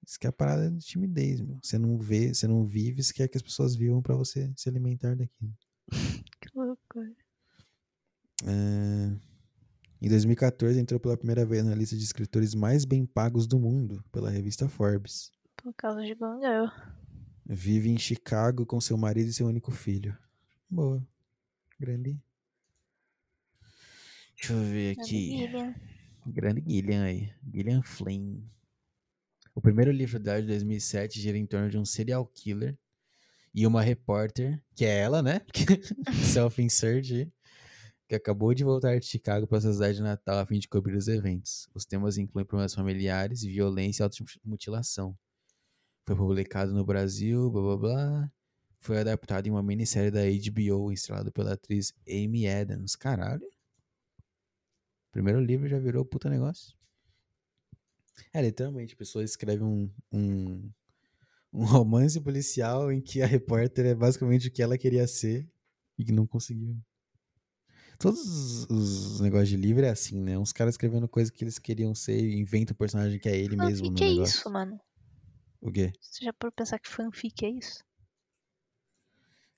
Isso 0.04 0.18
que 0.18 0.26
é 0.26 0.30
a 0.30 0.32
parada 0.32 0.70
de 0.70 0.84
timidez, 0.84 1.40
meu. 1.40 1.58
Você 1.62 1.78
não 1.78 1.96
vê, 1.96 2.34
você 2.34 2.46
não 2.48 2.64
vive, 2.64 3.02
você 3.02 3.12
quer 3.12 3.28
que 3.28 3.36
as 3.36 3.42
pessoas 3.42 3.76
vivam 3.76 4.02
pra 4.02 4.14
você 4.16 4.52
se 4.56 4.68
alimentar 4.68 5.14
daquilo. 5.16 5.52
Que 6.40 6.48
loucura. 6.58 7.12
É, 8.44 9.16
Em 10.00 10.08
2014, 10.08 10.78
entrou 10.80 10.98
pela 10.98 11.16
primeira 11.16 11.46
vez 11.46 11.64
na 11.64 11.74
lista 11.74 11.96
de 11.96 12.02
escritores 12.02 12.54
mais 12.54 12.84
bem 12.84 13.06
pagos 13.06 13.46
do 13.46 13.58
mundo 13.60 14.04
pela 14.10 14.28
revista 14.28 14.68
Forbes. 14.68 15.30
Por 15.56 15.72
causa 15.74 16.02
de 16.02 16.14
Gone 16.14 16.40
Girl. 16.40 16.66
Vive 17.46 17.90
em 17.90 17.98
Chicago 17.98 18.66
com 18.66 18.80
seu 18.80 18.96
marido 18.96 19.28
e 19.28 19.32
seu 19.32 19.46
único 19.46 19.70
filho. 19.70 20.16
Boa. 20.68 21.06
Grande. 21.78 22.20
Deixa 24.36 24.52
eu 24.54 24.62
ver 24.64 24.98
aqui. 24.98 25.48
Grande 26.26 26.62
Gillian 26.66 27.04
aí. 27.04 27.32
Gillian 27.52 27.82
Flynn. 27.82 28.40
O 29.54 29.60
primeiro 29.60 29.92
livro 29.92 30.18
dela 30.18 30.40
de 30.40 30.48
2007 30.48 31.20
gira 31.20 31.36
em 31.36 31.46
torno 31.46 31.68
de 31.68 31.76
um 31.76 31.84
serial 31.84 32.26
killer 32.26 32.78
e 33.54 33.66
uma 33.66 33.82
repórter, 33.82 34.62
que 34.74 34.84
é 34.84 34.98
ela, 35.00 35.22
né? 35.22 35.42
Self-insert, 36.32 37.30
que 38.08 38.14
acabou 38.14 38.54
de 38.54 38.64
voltar 38.64 38.98
de 38.98 39.04
Chicago 39.04 39.46
para 39.46 39.60
sua 39.60 39.74
cidade 39.74 40.00
natal 40.00 40.38
a 40.38 40.46
fim 40.46 40.58
de 40.58 40.68
cobrir 40.68 40.96
os 40.96 41.06
eventos. 41.06 41.68
Os 41.74 41.84
temas 41.84 42.16
incluem 42.16 42.46
problemas 42.46 42.74
familiares, 42.74 43.42
violência 43.42 44.02
e 44.02 44.04
automutilação. 44.04 45.14
Foi 46.06 46.16
publicado 46.16 46.72
no 46.72 46.84
Brasil, 46.84 47.50
blá 47.50 47.62
blá 47.62 47.76
blá. 47.76 48.32
foi 48.80 48.98
adaptado 49.00 49.46
em 49.46 49.50
uma 49.50 49.62
minissérie 49.62 50.10
da 50.10 50.22
HBO, 50.22 50.90
estrelado 50.92 51.30
pela 51.30 51.52
atriz 51.52 51.92
Amy 52.08 52.48
Adams. 52.48 52.96
Caralho. 52.96 53.46
Primeiro 55.12 55.40
livro 55.40 55.68
já 55.68 55.78
virou 55.78 56.06
puta 56.06 56.30
negócio. 56.30 56.74
É, 58.32 58.42
literalmente, 58.42 58.94
a 58.94 58.96
pessoa 58.96 59.24
escreve 59.24 59.62
um, 59.62 59.90
um, 60.12 60.70
um 61.52 61.64
romance 61.64 62.20
policial 62.20 62.92
em 62.92 63.00
que 63.00 63.22
a 63.22 63.26
repórter 63.26 63.86
é 63.86 63.94
basicamente 63.94 64.48
o 64.48 64.52
que 64.52 64.62
ela 64.62 64.78
queria 64.78 65.06
ser 65.06 65.48
e 65.98 66.04
que 66.04 66.12
não 66.12 66.26
conseguiu. 66.26 66.76
Todos 67.98 68.20
os, 68.20 68.70
os 68.70 69.20
negócios 69.20 69.48
de 69.48 69.56
livro 69.56 69.84
é 69.84 69.90
assim, 69.90 70.20
né? 70.20 70.36
Uns 70.36 70.52
caras 70.52 70.74
escrevendo 70.74 71.06
coisa 71.06 71.30
que 71.30 71.44
eles 71.44 71.58
queriam 71.58 71.94
ser 71.94 72.18
e 72.18 72.36
inventam 72.36 72.74
um 72.74 72.76
personagem 72.76 73.18
que 73.18 73.28
é 73.28 73.36
ele 73.36 73.56
mesmo 73.56 73.90
no 73.90 73.92
Fanfic 73.92 74.04
é 74.04 74.08
negócio. 74.08 74.34
isso, 74.34 74.50
mano. 74.50 74.80
O 75.60 75.70
quê? 75.70 75.92
Você 76.00 76.24
já 76.24 76.32
por 76.32 76.50
pensar 76.50 76.80
que 76.80 76.88
fanfic 76.88 77.44
é 77.44 77.50
isso? 77.50 77.84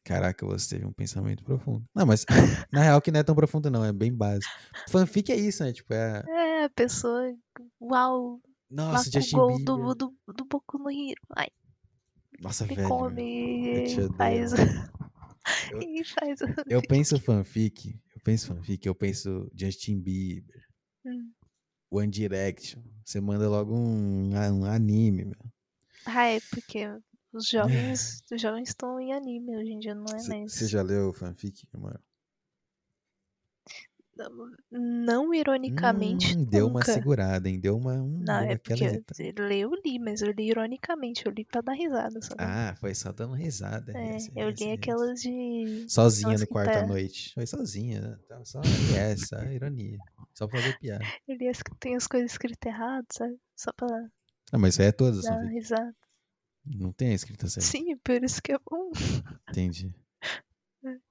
Caraca, 0.05 0.44
você 0.44 0.74
teve 0.76 0.86
um 0.86 0.92
pensamento 0.92 1.42
profundo. 1.42 1.84
Não, 1.94 2.05
mas 2.05 2.26
na 2.73 2.83
real 2.83 3.00
que 3.00 3.10
não 3.10 3.20
é 3.20 3.23
tão 3.23 3.34
profundo 3.34 3.70
não, 3.70 3.84
é 3.84 3.92
bem 3.92 4.12
básico. 4.15 4.52
Fanfic 4.91 5.33
é 5.33 5.36
isso, 5.36 5.65
né? 5.65 5.73
Tipo, 5.73 5.94
é... 5.94 6.23
É, 6.28 6.65
a 6.65 6.70
pessoa. 6.70 7.34
Uau! 7.81 8.41
Nossa, 8.70 9.10
Justin 9.10 9.36
gol 9.36 9.57
Bieber. 9.57 9.65
do, 9.65 9.94
do, 9.94 10.15
do 10.34 10.44
Boku 10.44 10.78
no 10.78 10.91
Hero. 10.91 11.20
Ai, 11.36 11.49
Nossa, 12.41 12.65
ele 12.65 12.74
velho. 12.74 12.89
come 12.89 13.66
eu 13.78 13.84
te 13.86 14.00
odeio. 14.00 14.16
faz. 14.16 14.52
Eu- 15.70 15.83
e 15.83 16.05
faz. 16.05 16.41
o- 16.41 16.47
Eu 16.66 16.81
penso 16.89 17.20
fanfic, 17.20 18.00
eu 18.15 18.20
penso 18.24 18.47
fanfic, 18.49 18.86
eu 18.86 18.94
penso 18.94 19.50
Justin 19.55 20.00
Bieber, 20.00 20.65
Hum. 21.05 21.31
One 21.91 22.10
Direction. 22.10 22.83
Você 23.05 23.20
manda 23.20 23.47
logo 23.49 23.74
um, 23.74 24.31
um 24.33 24.65
anime, 24.65 25.26
meu. 25.26 25.36
Ah, 26.07 26.26
é 26.28 26.41
porque 26.50 26.86
os 27.34 27.48
jovens, 27.50 28.22
os 28.32 28.40
jovens 28.40 28.68
estão 28.68 28.98
em 29.00 29.12
anime 29.12 29.56
hoje 29.56 29.72
em 29.72 29.78
dia, 29.78 29.94
não 29.94 30.04
é 30.04 30.18
Você 30.18 30.28
mais. 30.28 30.52
você 30.52 30.66
já 30.66 30.82
leu 30.82 31.12
fanfic, 31.12 31.66
mano? 31.76 32.00
Não 34.70 35.34
ironicamente. 35.34 36.36
Hum, 36.36 36.44
deu 36.44 36.66
uma 36.66 36.74
nunca. 36.78 36.92
segurada, 36.92 37.48
hein? 37.48 37.58
Deu 37.58 37.76
uma. 37.76 37.94
Hum, 37.94 38.20
Não, 38.20 38.42
deu 38.42 38.50
é 38.52 38.56
porque 38.56 38.84
eu, 38.84 39.50
eu 39.50 39.70
li, 39.84 39.98
mas 39.98 40.22
eu 40.22 40.30
li 40.30 40.50
ironicamente, 40.50 41.26
eu 41.26 41.32
li 41.32 41.44
pra 41.44 41.60
dar 41.60 41.72
risada, 41.72 42.22
sabe? 42.22 42.36
Ah, 42.38 42.74
foi 42.80 42.94
só 42.94 43.10
dando 43.10 43.34
risada. 43.34 43.92
é, 43.92 44.16
essa, 44.16 44.30
eu 44.36 44.48
essa, 44.48 44.64
li 44.64 44.70
essa. 44.70 44.74
aquelas 44.80 45.20
de. 45.20 45.86
Sozinha 45.88 46.38
no 46.38 46.46
quarto 46.46 46.72
tá- 46.72 46.80
à 46.84 46.86
noite. 46.86 47.32
Foi 47.34 47.46
sozinha, 47.46 48.00
né? 48.00 48.18
Tava 48.28 48.44
só 48.44 48.60
essa, 48.96 49.44
ironia. 49.52 49.98
Só 50.32 50.46
pra 50.46 50.60
fazer 50.60 50.78
piada. 50.78 51.04
Eu 51.26 51.36
li 51.36 51.48
as 51.48 51.60
que 51.62 51.74
tem 51.80 51.96
as 51.96 52.06
coisas 52.06 52.30
escritas 52.30 52.72
errado, 52.72 53.06
sabe? 53.12 53.36
Só 53.56 53.72
pra 53.72 53.88
Não, 54.52 54.60
mas 54.60 54.74
isso 54.74 54.82
aí 54.82 54.88
é 54.88 54.92
todas 54.92 55.18
as 55.18 55.24
dar 55.24 55.40
risada. 55.48 55.94
Não 56.65 56.93
tem 56.93 57.10
a 57.10 57.15
escrita 57.15 57.49
certa. 57.49 57.68
Sim, 57.68 57.97
por 57.99 58.23
isso 58.23 58.43
que 58.43 58.52
é 58.52 58.59
bom. 58.59 58.91
Entendi. 59.51 59.94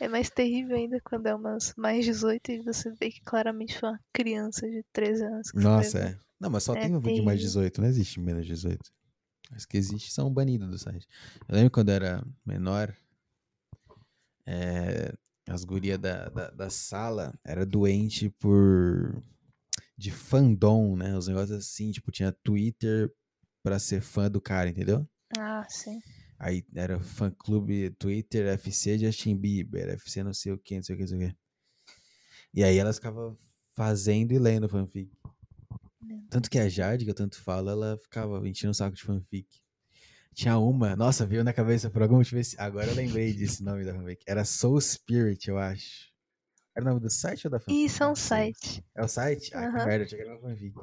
É 0.00 0.08
mais 0.08 0.28
terrível 0.28 0.76
ainda 0.76 1.00
quando 1.00 1.26
é 1.26 1.34
umas 1.34 1.72
mais 1.76 2.04
18 2.04 2.50
e 2.50 2.62
você 2.62 2.90
vê 2.90 3.10
que 3.10 3.20
claramente 3.20 3.78
foi 3.78 3.90
uma 3.90 4.00
criança 4.12 4.68
de 4.68 4.84
13 4.92 5.24
anos 5.24 5.52
Nossa, 5.54 5.98
é. 5.98 6.18
Não, 6.38 6.50
mas 6.50 6.64
só 6.64 6.74
É 6.74 6.80
tem 6.80 6.94
um 6.94 7.00
vídeo 7.00 7.24
mais 7.24 7.38
terrível. 7.38 7.62
18, 7.62 7.80
não 7.80 7.88
existe 7.88 8.20
menos 8.20 8.44
de 8.44 8.52
18. 8.52 8.92
As 9.52 9.64
que 9.64 9.76
existem 9.76 10.10
são 10.10 10.32
banidos 10.32 10.68
do 10.68 10.78
site. 10.78 11.06
Eu 11.48 11.54
lembro 11.54 11.70
quando 11.70 11.90
eu 11.90 11.94
era 11.94 12.26
menor, 12.44 12.94
é, 14.46 15.14
as 15.48 15.64
gurias 15.64 15.98
da, 15.98 16.28
da, 16.28 16.50
da 16.50 16.70
sala 16.70 17.32
era 17.44 17.64
doente 17.64 18.28
por. 18.30 19.22
de 19.96 20.10
fandom, 20.10 20.96
né? 20.96 21.16
Os 21.16 21.28
negócios 21.28 21.56
assim, 21.56 21.92
tipo, 21.92 22.10
tinha 22.10 22.32
Twitter 22.32 23.14
pra 23.64 23.78
ser 23.78 24.02
fã 24.02 24.30
do 24.30 24.40
cara, 24.42 24.68
entendeu? 24.68 25.08
Ah, 25.38 25.66
sim. 25.68 25.98
Aí 26.38 26.62
era 26.74 27.00
fã 27.00 27.30
clube 27.30 27.90
Twitter, 27.98 28.46
FC 28.48 28.98
Justin 28.98 29.36
Bieber, 29.36 29.88
FC 29.88 30.22
não 30.22 30.34
sei 30.34 30.52
o 30.52 30.58
que, 30.58 30.76
não 30.76 30.82
sei 30.82 30.94
o 30.94 30.98
que, 30.98 31.02
não 31.04 31.08
sei 31.08 31.16
o 31.26 31.30
que. 31.30 31.36
E 32.52 32.62
aí 32.62 32.76
elas 32.76 32.96
ficavam 32.96 33.36
fazendo 33.72 34.32
e 34.32 34.38
lendo 34.38 34.68
fanfic. 34.68 35.10
Tanto 36.28 36.50
que 36.50 36.58
a 36.58 36.68
Jade, 36.68 37.04
que 37.04 37.10
eu 37.10 37.14
tanto 37.14 37.40
falo, 37.40 37.70
ela 37.70 37.96
ficava 37.96 38.46
enchendo 38.46 38.72
o 38.72 38.74
saco 38.74 38.94
de 38.94 39.02
fanfic. 39.02 39.48
Tinha 40.34 40.58
uma, 40.58 40.94
nossa, 40.96 41.24
veio 41.24 41.42
na 41.44 41.52
cabeça 41.52 41.88
por 41.88 42.02
algum 42.02 42.16
motivo. 42.16 42.38
esse- 42.40 42.60
Agora 42.60 42.90
eu 42.90 42.94
lembrei 42.94 43.32
desse 43.32 43.62
nome 43.62 43.84
da 43.84 43.94
fanfic. 43.94 44.22
Era 44.26 44.44
Soul 44.44 44.80
Spirit, 44.80 45.48
eu 45.48 45.56
acho. 45.56 46.12
Era 46.76 46.84
o 46.84 46.88
nome 46.88 47.00
do 47.00 47.08
site 47.10 47.46
ou 47.46 47.50
da 47.50 47.58
fanfic? 47.60 47.84
Isso 47.84 48.02
é 48.02 48.08
um 48.08 48.14
site. 48.16 48.84
É 48.94 49.02
o 49.04 49.08
site? 49.08 49.54
Ah, 49.54 49.60
que 49.70 49.76
Aham. 49.78 49.86
merda, 49.86 50.02
eu 50.02 50.06
achei 50.06 50.18
que 50.18 50.24
era 50.24 50.32
uma 50.38 50.40
fanfic. 50.50 50.74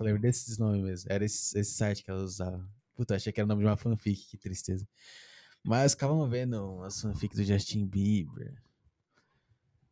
Eu 0.00 0.06
lembro 0.06 0.22
desses 0.22 0.58
nomes 0.58 0.82
mesmo. 0.82 1.12
Era 1.12 1.24
esse, 1.24 1.58
esse 1.58 1.72
site 1.72 2.02
que 2.02 2.10
ela 2.10 2.22
usava. 2.22 2.66
Puta, 2.94 3.16
achei 3.16 3.32
que 3.32 3.40
era 3.40 3.46
o 3.46 3.48
nome 3.48 3.62
de 3.62 3.68
uma 3.68 3.76
fanfic, 3.76 4.26
que 4.28 4.36
tristeza. 4.36 4.86
Mas 5.62 5.92
ficavam 5.92 6.28
vendo 6.28 6.76
umas 6.76 7.00
fanfics 7.00 7.36
do 7.36 7.44
Justin 7.44 7.86
Bieber. 7.86 8.54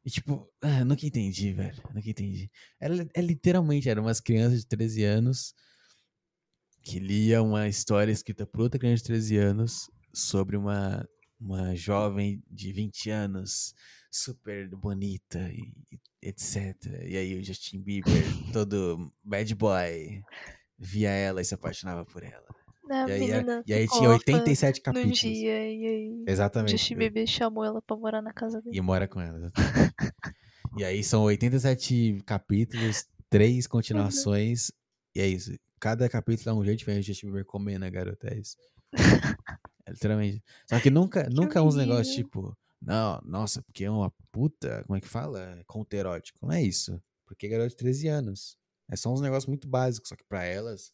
E 0.04 0.10
tipo, 0.10 0.48
ah, 0.60 0.84
nunca 0.84 1.04
entendi, 1.04 1.52
velho. 1.52 1.82
Nunca 1.92 2.08
entendi. 2.08 2.50
Era, 2.78 3.08
é 3.12 3.20
literalmente, 3.20 3.88
eram 3.88 4.04
umas 4.04 4.20
crianças 4.20 4.60
de 4.60 4.66
13 4.66 5.04
anos 5.04 5.54
que 6.80 7.00
liam 7.00 7.48
uma 7.48 7.66
história 7.66 8.12
escrita 8.12 8.46
por 8.46 8.60
outra 8.60 8.78
criança 8.78 9.02
de 9.02 9.08
13 9.08 9.36
anos 9.38 9.90
sobre 10.14 10.56
uma, 10.56 11.04
uma 11.38 11.74
jovem 11.76 12.42
de 12.50 12.72
20 12.72 13.10
anos 13.10 13.74
super 14.10 14.68
bonita 14.74 15.38
e, 15.50 15.72
etc. 16.22 16.74
E 17.06 17.16
aí 17.16 17.38
o 17.38 17.44
Justin 17.44 17.82
Bieber, 17.82 18.12
todo 18.52 19.12
bad 19.22 19.54
boy, 19.54 20.22
via 20.78 21.10
ela 21.10 21.40
e 21.40 21.44
se 21.44 21.54
apaixonava 21.54 22.04
por 22.04 22.22
ela. 22.22 22.44
A 22.88 23.08
E 23.08 23.12
aí, 23.12 23.30
era- 23.30 23.62
e 23.66 23.72
aí 23.74 23.88
tinha 23.88 24.08
órfã 24.10 24.12
87 24.32 24.76
num 24.78 24.82
capítulos. 24.84 25.18
dia 25.18 25.58
e 25.72 25.86
aí 25.86 26.24
Exatamente. 26.26 26.70
Justin 26.72 26.96
Bieber 26.96 27.26
chamou 27.26 27.64
ela 27.64 27.82
pra 27.82 27.96
morar 27.96 28.22
na 28.22 28.32
casa 28.32 28.62
dele. 28.62 28.76
E 28.76 28.80
mora 28.80 29.08
com 29.08 29.20
ela. 29.20 29.38
exatamente. 29.38 29.92
e 30.78 30.84
aí 30.84 31.02
são 31.02 31.22
87 31.24 32.22
capítulos, 32.24 33.04
três 33.28 33.66
continuações. 33.66 34.70
E 35.14 35.20
é 35.20 35.26
isso. 35.26 35.52
Cada 35.80 36.08
capítulo 36.08 36.50
é 36.56 36.60
um 36.60 36.64
jeito 36.64 36.78
diferente 36.78 37.02
de 37.02 37.08
Justin 37.08 37.26
Bieber 37.26 37.44
comendo 37.44 37.84
a 37.84 37.90
garota. 37.90 38.28
É 38.28 38.38
isso. 38.38 38.56
É, 39.86 39.92
literalmente. 39.92 40.42
Só 40.68 40.80
que 40.80 40.90
nunca, 40.90 41.28
nunca 41.30 41.58
é 41.58 41.62
uns 41.62 41.76
negócios 41.76 42.14
tipo, 42.14 42.56
não, 42.80 43.20
nossa, 43.24 43.62
porque 43.62 43.84
é 43.84 43.90
uma 43.90 44.12
puta, 44.30 44.82
como 44.86 44.96
é 44.96 45.00
que 45.00 45.08
fala? 45.08 45.40
É 45.40 45.64
Conto 45.64 45.94
erótico. 45.94 46.38
Não 46.42 46.52
é 46.52 46.62
isso. 46.62 47.00
Porque 47.26 47.46
é 47.46 47.50
garota 47.50 47.70
de 47.70 47.76
13 47.76 48.08
anos. 48.08 48.56
É 48.88 48.96
só 48.96 49.12
uns 49.12 49.20
negócios 49.20 49.46
muito 49.46 49.66
básicos, 49.66 50.08
só 50.08 50.16
que 50.16 50.24
pra 50.24 50.44
elas. 50.44 50.92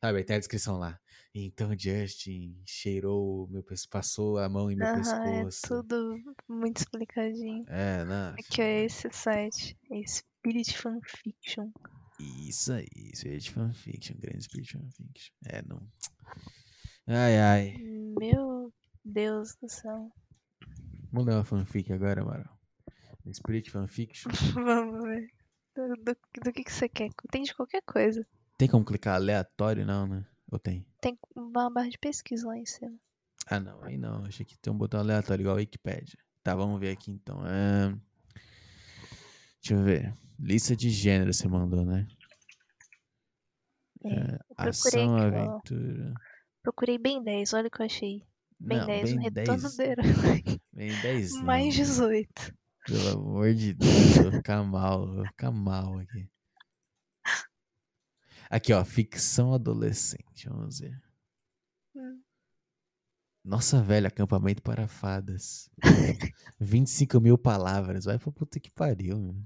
Sabe, 0.00 0.18
aí 0.18 0.24
tem 0.24 0.36
a 0.36 0.38
descrição 0.38 0.78
lá. 0.78 0.98
Então 1.34 1.76
Justin 1.76 2.62
cheirou 2.64 3.48
meu 3.48 3.62
pescoço, 3.62 3.88
passou 3.88 4.38
a 4.38 4.48
mão 4.48 4.70
em 4.70 4.76
meu 4.76 4.86
é 4.86 4.94
pescoço. 4.94 5.60
tudo 5.66 6.16
muito 6.48 6.78
explicadinho. 6.78 7.64
É, 7.68 8.04
não. 8.04 8.34
Aqui 8.34 8.62
é 8.62 8.84
esse 8.84 9.10
site. 9.10 9.76
É 9.90 10.02
Spirit 10.06 10.78
Fanfiction. 10.78 11.70
Isso 12.20 12.72
aí, 12.72 12.86
Spirit 13.14 13.50
Fanfiction, 13.50 14.16
grande 14.18 14.44
Spirit 14.44 14.72
Fanfiction. 14.72 15.34
É, 15.46 15.62
não. 15.62 15.82
Ai, 17.06 17.38
ai. 17.38 17.74
Meu 18.18 18.72
Deus 19.04 19.54
do 19.60 19.68
céu. 19.68 20.10
Vamos 21.12 21.26
ler 21.26 21.34
uma 21.34 21.44
fanfic 21.44 21.92
agora, 21.92 22.24
Mara. 22.24 22.48
Spirit 23.32 23.70
Fanfiction. 23.70 24.30
Vamos 24.54 25.04
ver. 25.04 25.30
Do, 25.74 25.88
do- 25.96 26.16
do 26.44 26.52
que, 26.52 26.64
que 26.64 26.72
você 26.72 26.88
quer? 26.88 27.10
Tem 27.30 27.42
de 27.42 27.54
qualquer 27.54 27.82
coisa. 27.82 28.26
Tem 28.56 28.68
como 28.68 28.84
clicar 28.84 29.16
aleatório, 29.16 29.84
não, 29.84 30.06
né? 30.06 30.24
Ou 30.50 30.58
tem? 30.58 30.86
Tem 31.00 31.18
uma 31.34 31.70
barra 31.70 31.88
de 31.88 31.98
pesquisa 31.98 32.46
lá 32.46 32.56
em 32.56 32.64
cima. 32.66 32.96
Ah, 33.46 33.60
não, 33.60 33.82
aí 33.82 33.96
não. 33.98 34.24
Achei 34.24 34.46
que 34.46 34.56
tem 34.58 34.72
um 34.72 34.76
botão 34.78 35.00
aleatório 35.00 35.42
igual 35.42 35.56
a 35.56 35.58
Wikipedia. 35.58 36.18
Tá, 36.42 36.54
vamos 36.54 36.78
ver 36.80 36.90
aqui 36.90 37.10
então. 37.10 37.40
Ahn, 37.42 37.98
Deixa 39.60 39.74
eu 39.74 39.82
ver. 39.82 40.14
Lista 40.38 40.76
de 40.76 40.90
gênero 40.90 41.32
você 41.32 41.48
mandou, 41.48 41.84
né? 41.84 42.06
É, 44.04 44.34
É, 44.34 44.38
ação, 44.56 45.16
aventura. 45.16 46.14
Procurei 46.64 46.96
bem 46.98 47.22
10, 47.22 47.52
olha 47.52 47.68
o 47.68 47.70
que 47.70 47.82
eu 47.82 47.86
achei. 47.86 48.26
Bem 48.58 48.78
Não, 48.78 48.86
10, 48.86 49.12
um 49.12 49.16
bem 49.16 49.22
retorno 49.22 49.62
10. 49.62 49.76
do 49.76 49.82
herói. 49.82 50.60
Bem 50.72 51.00
10 51.02 51.32
não. 51.36 51.44
Mais 51.44 51.74
18. 51.74 52.54
Pelo 52.86 53.08
amor 53.10 53.54
de 53.54 53.74
Deus, 53.74 54.16
eu 54.16 54.22
vou 54.24 54.32
ficar 54.32 54.62
mal, 54.64 55.06
eu 55.06 55.14
vou 55.16 55.26
ficar 55.26 55.50
mal 55.50 55.98
aqui. 55.98 56.26
Aqui, 58.48 58.72
ó, 58.72 58.82
ficção 58.84 59.52
adolescente, 59.52 60.48
vamos 60.48 60.80
ver. 60.80 60.98
Hum. 61.94 62.20
Nossa, 63.44 63.82
velho, 63.82 64.06
acampamento 64.06 64.62
para 64.62 64.88
fadas. 64.88 65.68
25 66.58 67.20
mil 67.20 67.36
palavras, 67.36 68.06
vai 68.06 68.18
pra 68.18 68.32
puta 68.32 68.58
que 68.58 68.70
pariu. 68.70 69.36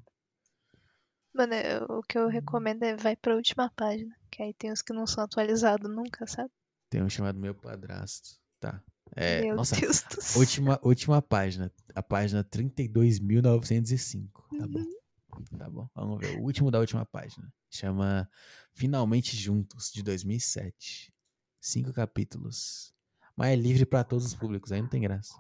Mano, 1.35 1.55
eu- 1.55 1.99
o 1.99 2.03
que 2.03 2.17
eu 2.17 2.29
recomendo 2.29 2.85
é 2.85 2.95
vai 2.97 3.17
pra 3.17 3.35
última 3.35 3.71
página. 3.75 4.15
Que 4.31 4.43
aí 4.43 4.55
tem 4.55 4.71
os 4.71 4.83
que 4.83 4.93
não 4.93 5.07
são 5.07 5.25
atualizados 5.25 5.91
nunca, 5.91 6.27
sabe? 6.29 6.51
Tem 6.91 7.03
um 7.03 7.09
chamado 7.09 7.39
Meu 7.39 7.55
Padrasto. 7.55 8.39
Tá. 8.61 8.83
É, 9.15 9.43
Meu 9.43 9.57
nossa, 9.57 9.77
Deus 9.77 10.03
do 10.03 10.21
céu. 10.21 10.41
última, 10.41 10.81
última 10.83 11.23
página. 11.23 11.73
A 11.95 12.03
página 12.03 12.45
32.905. 12.45 14.31
Tá 14.59 14.67
bom. 14.67 14.79
Uhum. 14.79 15.59
Tá 15.59 15.71
bom. 15.71 15.89
Vamos 15.95 16.19
ver. 16.19 16.39
O 16.39 16.43
último 16.43 16.71
da 16.71 16.79
última 16.81 17.05
página. 17.07 17.53
Chama 17.71 18.29
Finalmente 18.73 19.37
Juntos, 19.37 19.91
de 19.93 20.03
2007. 20.03 21.13
Cinco 21.61 21.93
capítulos. 21.93 22.93
Mas 23.37 23.53
é 23.53 23.57
livre 23.57 23.87
pra 23.87 24.03
todos 24.03 24.25
os 24.25 24.35
públicos, 24.35 24.73
aí 24.73 24.81
não 24.83 24.89
tem 24.89 25.01
graça. 25.01 25.35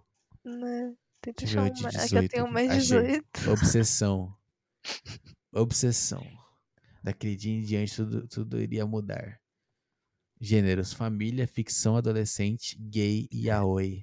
Né? 0.44 0.94
Tenta 1.20 1.44
Deixa 1.44 1.58
eu 1.58 1.64
ver 1.64 1.72
achar 1.72 1.90
de 1.90 1.96
uma. 1.96 2.04
É 2.04 2.08
que 2.08 2.14
eu 2.14 2.20
18 2.22 2.30
tenho 2.30 2.52
mais 2.52 2.70
Achei. 2.70 3.22
18. 3.22 3.50
Obsessão. 3.50 4.36
Obsessão. 5.52 6.24
Daquele 7.02 7.36
dia 7.36 7.52
em 7.52 7.62
diante 7.62 7.96
tudo, 7.96 8.28
tudo 8.28 8.60
iria 8.60 8.86
mudar. 8.86 9.40
Gêneros: 10.40 10.92
família, 10.92 11.46
ficção, 11.46 11.96
adolescente, 11.96 12.76
gay 12.78 13.28
e 13.30 13.46
yaoi. 13.46 14.02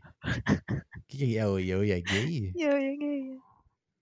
O 0.98 1.02
que, 1.08 1.24
é 1.24 1.28
yaoi? 1.28 1.68
Yaoi 1.68 1.92
é 1.92 2.02
gay? 2.02 2.54
Eu 2.56 2.78
ia 2.78 2.98
ganhar. 2.98 3.40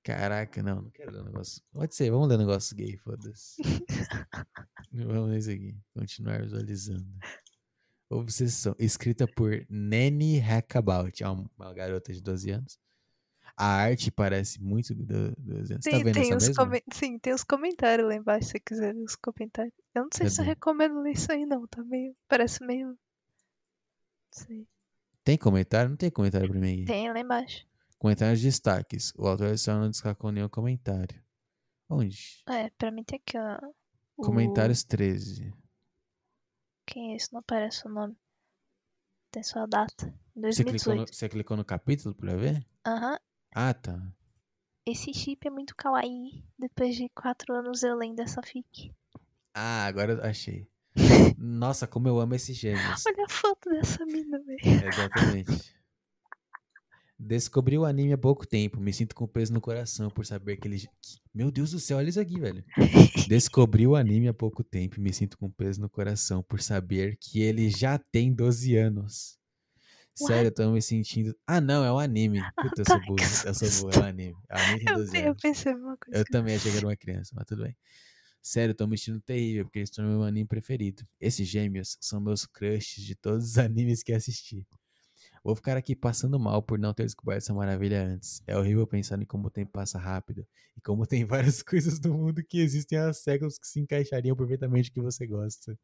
Caraca, 0.04 0.62
não, 0.62 0.82
não 0.82 0.90
quero 0.90 1.12
ler 1.12 1.22
um 1.22 1.26
negócio. 1.26 1.62
Pode 1.72 1.96
ser, 1.96 2.12
vamos 2.12 2.28
ler 2.28 2.36
um 2.36 2.40
negócio 2.40 2.76
gay, 2.76 2.98
foda-se. 2.98 3.62
vamos 4.92 5.30
ler 5.30 5.38
isso 5.38 5.52
aqui. 5.52 5.78
Continuar 5.94 6.42
visualizando. 6.42 7.08
Obsessão. 8.10 8.76
Escrita 8.78 9.26
por 9.28 9.66
Nanny 9.70 10.40
Hackabout. 10.40 11.24
É 11.24 11.28
uma 11.30 11.74
garota 11.74 12.14
de 12.14 12.22
12 12.22 12.52
anos. 12.52 12.80
A 13.56 13.66
arte 13.66 14.10
parece 14.12 14.60
muito 14.62 14.96
do, 14.96 15.32
12 15.38 15.74
anos. 15.74 15.86
Você 15.86 15.92
tá 15.92 15.98
vendo 15.98 16.14
tem 16.14 16.34
essa 16.34 16.54
comen- 16.56 16.82
Sim, 16.92 17.20
tem 17.20 17.34
os 17.34 17.44
comentários 17.44 18.08
lá 18.08 18.16
embaixo, 18.16 18.46
se 18.48 18.52
você 18.54 18.60
quiser 18.60 18.94
ver 18.96 19.04
os 19.04 19.16
comentários. 19.16 19.74
Eu 19.94 20.04
não 20.04 20.10
sei 20.12 20.30
se 20.30 20.42
eu 20.42 20.46
recomendo 20.46 21.00
ler 21.02 21.12
isso 21.12 21.32
aí, 21.32 21.46
não. 21.46 21.68
Tá 21.68 21.84
meio. 21.84 22.16
Parece 22.28 22.64
meio. 22.66 22.88
Não 22.88 22.98
sei. 24.32 24.68
Tem 25.24 25.38
comentário? 25.38 25.90
Não 25.92 25.98
tem 25.98 26.10
comentário 26.10 26.50
pra 26.50 26.60
mim. 26.60 26.74
aqui. 26.78 26.86
Tem 26.86 27.12
lá 27.14 27.20
embaixo. 27.20 27.66
Comentários 28.00 28.40
de 28.40 28.48
destaques. 28.48 29.14
O 29.16 29.28
autor 29.28 29.58
só 29.58 29.74
não 29.80 29.90
destacou 29.90 30.32
nenhum 30.32 30.50
comentário. 30.50 31.24
Onde? 31.88 32.44
É, 32.50 32.70
pra 32.72 32.92
mim 32.92 33.04
tem 33.04 33.20
aqui, 33.24 33.38
ó. 33.38 33.60
o- 34.18 34.24
Comentários 34.26 34.84
13. 34.84 35.54
Quem 36.88 37.14
é 37.14 37.16
esse? 37.16 37.32
Não 37.32 37.40
aparece 37.40 37.86
o 37.88 37.90
nome. 37.90 38.16
Tem 39.32 39.42
só 39.44 39.60
a 39.60 39.66
data. 39.66 40.14
Você 40.36 40.64
clicou, 40.64 40.94
no, 40.96 41.06
2018. 41.06 41.16
você 41.16 41.30
clicou 41.30 41.56
no 41.58 41.64
capítulo 41.64 42.14
pra 42.16 42.36
ver? 42.36 42.66
Aham. 42.86 43.18
Ah, 43.56 43.74
tá. 43.74 44.02
Esse 44.86 45.14
chip 45.14 45.48
é 45.48 45.52
muito 45.52 45.76
kawaii. 45.76 46.44
Depois 46.58 46.96
de 46.96 47.08
quatro 47.10 47.54
anos 47.54 47.84
eu 47.84 47.96
lendo 47.96 48.20
essa 48.20 48.42
fic. 48.42 48.92
Ah, 49.54 49.86
agora 49.86 50.14
eu 50.14 50.24
achei. 50.24 50.68
Nossa, 51.38 51.88
como 51.88 52.08
eu 52.08 52.20
amo 52.20 52.36
esses 52.36 52.58
gêmeos. 52.58 53.04
Olha 53.06 53.26
a 53.26 53.30
foto 53.30 53.70
dessa 53.70 54.06
mina, 54.06 54.40
velho. 54.40 54.88
Exatamente. 54.88 55.74
Descobri 57.18 57.78
o 57.78 57.86
anime 57.86 58.12
há 58.14 58.18
pouco 58.18 58.46
tempo. 58.46 58.82
Me 58.82 58.92
sinto 58.92 59.16
com 59.16 59.26
peso 59.26 59.54
no 59.54 59.62
coração 59.62 60.10
por 60.10 60.26
saber 60.26 60.58
que 60.58 60.68
ele. 60.68 60.86
Meu 61.34 61.50
Deus 61.52 61.72
do 61.72 61.80
céu, 61.80 61.98
olha 61.98 62.10
isso 62.10 62.20
aqui, 62.20 62.40
velho. 62.40 62.64
Descobri 63.30 63.88
o 63.88 63.96
anime 63.96 64.28
há 64.28 64.34
pouco 64.34 64.64
tempo 64.64 65.00
e 65.00 65.02
me 65.02 65.14
sinto 65.14 65.38
com 65.38 65.50
peso 65.50 65.80
no 65.80 65.90
coração 65.90 66.44
por 66.44 66.62
saber 66.62 67.18
que 67.22 67.42
ele 67.42 67.70
já 67.70 67.98
tem 67.98 68.34
12 68.34 68.76
anos. 68.76 69.38
Sério, 70.16 70.48
eu 70.50 70.54
tô 70.54 70.72
me 70.72 70.82
sentindo. 70.82 71.36
Ah, 71.48 71.60
não, 71.60 71.84
é 71.84 71.92
um 71.92 71.98
anime. 72.00 72.52
Puta, 72.60 72.82
eu 72.82 72.86
sou 72.86 73.02
burro. 73.02 73.40
Eu 73.44 73.54
sou 73.54 73.72
burro, 73.72 73.92
é 73.92 73.98
um 73.98 74.04
anime. 74.04 74.38
É 74.50 74.58
um 74.58 74.60
anime 74.62 74.80
tem 74.80 74.92
Eu, 74.92 74.94
12 74.94 75.18
eu 75.28 75.36
anos. 75.36 75.42
pensei 75.42 75.72
a 75.72 75.76
mesma 75.76 75.98
coisa. 75.98 76.20
Eu 76.20 76.26
também 76.26 76.56
achei 76.56 76.72
que 76.72 76.78
era 76.78 76.86
uma 76.88 76.96
criança, 76.98 77.34
mas 77.36 77.46
tudo 77.48 77.64
bem. 77.64 77.76
Sério, 78.42 78.76
tô 78.76 78.88
me 78.88 78.98
sentindo 78.98 79.22
terrível, 79.22 79.66
porque 79.66 79.80
eles 79.80 79.90
tornam 79.92 80.14
meu 80.14 80.24
anime 80.24 80.48
preferido. 80.48 81.08
Esses 81.20 81.48
gêmeos 81.48 81.98
são 82.02 82.22
meus 82.22 82.46
crushes 82.46 83.04
de 83.06 83.16
todos 83.16 83.46
os 83.52 83.58
animes 83.60 84.04
que 84.04 84.14
assisti. 84.14 84.68
Vou 85.44 85.56
ficar 85.56 85.76
aqui 85.76 85.94
passando 85.94 86.40
mal 86.40 86.64
por 86.64 86.80
não 86.80 86.94
ter 86.94 87.04
descoberto 87.04 87.40
essa 87.40 87.54
maravilha 87.54 88.02
antes. 88.02 88.42
É 88.48 88.58
horrível 88.58 88.88
pensar 88.88 89.22
em 89.22 89.26
como 89.26 89.48
o 89.48 89.52
tempo 89.52 89.74
passa 89.74 90.00
rápido 90.00 90.48
e 90.78 90.80
como 90.82 91.06
tem 91.06 91.26
várias 91.58 91.62
coisas 91.62 92.00
no 92.00 92.14
mundo 92.14 92.42
que 92.44 92.60
existem 92.62 92.98
há 92.98 93.12
séculos 93.12 93.58
que 93.60 93.68
se 93.68 93.80
encaixariam 93.82 94.36
perfeitamente 94.38 94.90
que 94.90 95.02
você 95.02 95.28
gosta. 95.28 95.78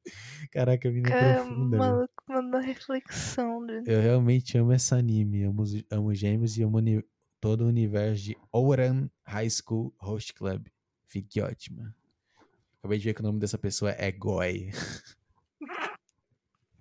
Caraca, 0.52 0.88
a 0.88 0.92
menina 0.92 1.10
é 1.10 1.20
Cara, 1.20 1.34
profunda, 1.46 1.78
maluco 1.78 2.24
mandou 2.30 2.62
reflexão. 2.62 3.62
né? 3.66 3.84
Eu 3.86 4.00
realmente 4.02 4.58
amo 4.58 4.72
esse 4.72 4.94
anime. 4.96 5.44
Amo, 5.44 5.62
os- 5.64 5.84
amo 5.92 6.14
gêmeos 6.16 6.58
e 6.58 6.64
amo 6.64 6.78
uni- 6.78 7.04
todo 7.42 7.66
o 7.66 7.68
universo 7.68 8.24
de 8.24 8.38
Ouran 8.54 9.10
High 9.26 9.50
School 9.50 9.94
Host 10.00 10.34
Club. 10.36 10.68
Fique 11.06 11.42
ótima. 11.42 11.94
Acabei 12.80 12.98
de 12.98 13.04
ver 13.04 13.14
que 13.14 13.20
o 13.20 13.24
nome 13.24 13.40
dessa 13.40 13.58
pessoa 13.58 13.92
é 13.92 14.10
Goi. 14.10 14.70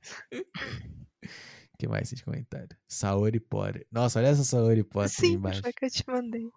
O 1.78 1.80
que 1.80 1.86
mais 1.86 2.10
de 2.10 2.24
comentário? 2.24 2.76
Saori 2.88 3.38
Potter. 3.38 3.86
Nossa, 3.88 4.18
olha 4.18 4.26
essa 4.26 4.42
Saori 4.42 4.84
aí 4.96 5.08
Sim, 5.08 5.34
embaixo. 5.34 5.62
foi 5.62 5.72
que 5.72 5.84
eu 5.84 5.90
te 5.90 6.02
mandei. 6.08 6.50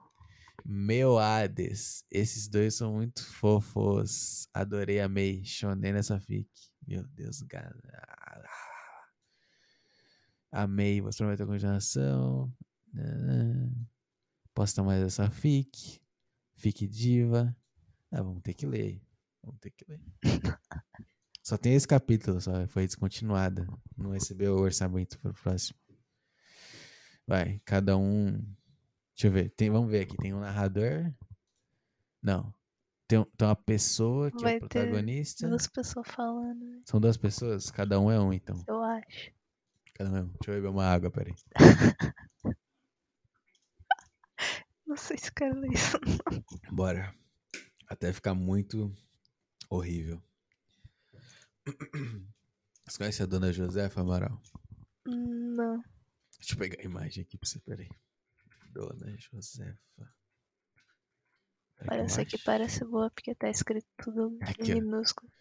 Meu 0.66 1.19
Hades. 1.19 2.03
Esses 2.09 2.48
dois 2.48 2.74
são 2.74 2.93
muito 2.95 3.24
fofos. 3.24 4.48
Adorei, 4.51 5.00
amei. 5.00 5.45
Shonen 5.45 5.93
nessa 5.93 6.19
fic. 6.19 6.50
Meu 6.88 7.03
Deus, 7.03 7.43
cara. 7.43 7.72
Amei. 10.51 11.01
Você 11.01 11.19
prometeu 11.19 11.45
continuação. 11.45 12.51
Nanã. 12.91 13.72
Posta 14.56 14.82
mais 14.82 15.03
essa 15.03 15.30
fic. 15.30 16.01
Fic 16.56 16.88
diva. 16.88 17.56
Ah, 18.11 18.24
vamos 18.24 18.41
ter 18.41 18.56
que 18.56 18.66
ler. 18.66 19.00
Vamos 19.43 19.59
ter 19.59 19.69
que 19.69 19.85
ler. 19.88 20.01
Só 21.52 21.58
tem 21.58 21.76
esse 21.76 21.86
capítulo, 21.86 22.40
só 22.40 22.66
foi 22.68 22.86
descontinuada. 22.86 23.68
Não 23.98 24.12
recebeu 24.12 24.56
o 24.56 24.62
orçamento 24.62 25.20
pro 25.20 25.34
próximo. 25.34 25.78
Vai, 27.28 27.60
cada 27.66 27.98
um. 27.98 28.32
Deixa 29.14 29.28
eu 29.28 29.32
ver. 29.32 29.50
Tem, 29.50 29.70
vamos 29.70 29.92
ver 29.92 30.04
aqui. 30.04 30.16
Tem 30.16 30.34
um 30.34 30.40
narrador. 30.40 31.14
Não. 32.24 32.54
Tem, 33.06 33.22
tem 33.36 33.48
uma 33.50 33.54
pessoa 33.54 34.32
que 34.32 34.38
é 34.38 34.44
Vai 34.44 34.58
o 34.60 34.60
ter 34.62 34.80
protagonista. 34.80 35.50
Duas 35.50 35.68
pessoas 35.68 36.08
falando, 36.08 36.64
né? 36.64 36.82
São 36.86 37.02
duas 37.02 37.18
pessoas? 37.18 37.70
Cada 37.70 38.00
um 38.00 38.10
é 38.10 38.18
um, 38.18 38.32
então. 38.32 38.64
eu 38.66 38.82
acho. 38.82 39.34
Cada 39.94 40.10
um 40.10 40.16
é 40.16 40.22
um. 40.22 40.28
Deixa 40.28 40.52
eu 40.52 40.56
beber 40.56 40.70
uma 40.70 40.86
água, 40.86 41.12
peraí. 41.12 41.36
Não 44.88 44.96
sei 44.96 45.18
se 45.18 45.30
quero 45.34 45.60
ler 45.60 45.74
isso. 45.74 46.00
Bora. 46.72 47.14
Até 47.90 48.14
ficar 48.14 48.34
muito 48.34 48.96
horrível. 49.70 50.24
Você 52.86 52.98
conhece 52.98 53.24
a 53.24 53.26
dona 53.26 53.54
Josefa 53.54 54.02
Amaral? 54.02 54.42
Não. 55.06 55.82
Deixa 56.38 56.54
eu 56.54 56.58
pegar 56.58 56.82
a 56.82 56.86
imagem 56.86 57.24
aqui 57.24 57.38
pra 57.38 57.48
você, 57.48 57.60
peraí. 57.60 57.90
Dona 58.72 59.16
Josefa. 59.18 60.14
Parece 61.86 62.26
que 62.26 62.38
parece 62.38 62.86
boa 62.86 63.10
porque 63.10 63.34
tá 63.34 63.50
escrito 63.50 63.88
tudo 64.04 64.38
Aqui, 64.42 64.72
em 64.72 64.74
ó. 64.74 64.76
minúsculo. 64.76 65.32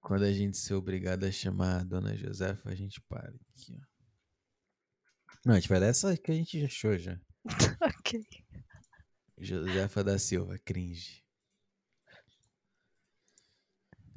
Quando 0.00 0.24
a 0.24 0.32
gente 0.32 0.56
ser 0.56 0.74
obrigado 0.74 1.24
a 1.24 1.32
chamar 1.32 1.80
a 1.80 1.84
Dona 1.84 2.16
Josefa, 2.16 2.70
a 2.70 2.74
gente 2.74 3.00
para 3.02 3.28
aqui, 3.28 3.78
ó. 3.80 3.96
Não, 5.44 5.54
a 5.54 5.60
gente 5.60 5.68
vai 5.68 5.78
dar 5.80 5.86
essa 5.86 6.16
que 6.16 6.30
a 6.30 6.34
gente 6.34 6.64
achou 6.64 6.96
já. 6.98 7.20
ok. 7.98 8.24
Josefa 9.38 10.02
da 10.02 10.18
Silva, 10.18 10.58
cringe. 10.58 11.22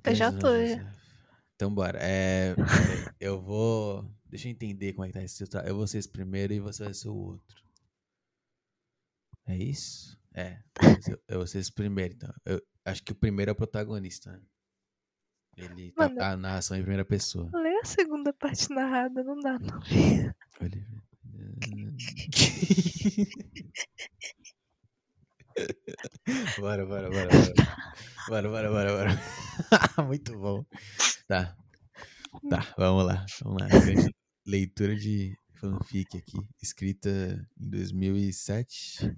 Eu 0.04 0.16
já 0.16 0.32
tô, 0.32 0.66
já. 0.66 1.00
Então 1.60 1.76
bora. 1.76 2.00
É, 2.02 2.56
eu 3.20 3.42
vou. 3.42 4.10
Deixa 4.30 4.48
eu 4.48 4.52
entender 4.54 4.94
como 4.94 5.04
é 5.04 5.10
que 5.10 5.14
tá 5.14 5.22
esse 5.22 5.46
tá? 5.46 5.60
Eu 5.68 5.76
vou 5.76 5.86
ser 5.86 5.98
esse 5.98 6.08
primeiro 6.08 6.54
e 6.54 6.60
você 6.62 6.86
vai 6.86 6.94
ser 6.94 7.10
o 7.10 7.16
outro. 7.16 7.62
É 9.46 9.58
isso? 9.58 10.18
É. 10.34 10.64
Eu, 11.28 11.40
vou 11.40 11.48
ser 11.48 11.60
esse 11.60 11.74
primeiro, 11.74 12.14
então. 12.14 12.34
Eu 12.46 12.62
acho 12.86 13.04
que 13.04 13.12
o 13.12 13.16
primeiro 13.16 13.50
é 13.50 13.52
o 13.52 13.56
protagonista, 13.56 14.32
né? 14.32 14.40
Ele 15.58 15.92
tá 15.92 16.08
Mano. 16.08 16.24
a 16.24 16.38
narração 16.38 16.78
em 16.78 16.82
primeira 16.82 17.04
pessoa. 17.04 17.52
Lê 17.54 17.78
a 17.80 17.84
segunda 17.84 18.32
parte 18.32 18.70
narrada, 18.70 19.22
não 19.22 19.38
dá 19.42 19.60
não. 19.60 19.82
Oliver. 20.62 21.04
bora, 26.58 26.86
bora, 26.86 27.10
bora, 27.10 27.28
bora. 27.28 27.54
Bora, 28.30 28.48
bora, 28.48 28.70
bora, 28.70 28.96
bora. 28.96 29.10
Muito 30.08 30.40
bom. 30.40 30.66
Tá. 31.30 31.56
Tá, 32.50 32.74
vamos 32.76 33.06
lá. 33.06 33.24
Vamos 33.44 33.62
lá. 33.62 33.68
Leitura 34.48 34.96
de 34.96 35.38
fanfic 35.60 36.18
aqui, 36.18 36.40
escrita 36.60 37.08
em 37.56 37.70
2007, 37.70 39.16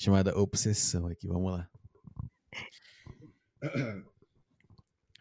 chamada 0.00 0.34
Obsessão 0.38 1.06
aqui. 1.08 1.28
Vamos 1.28 1.52
lá. 1.52 1.68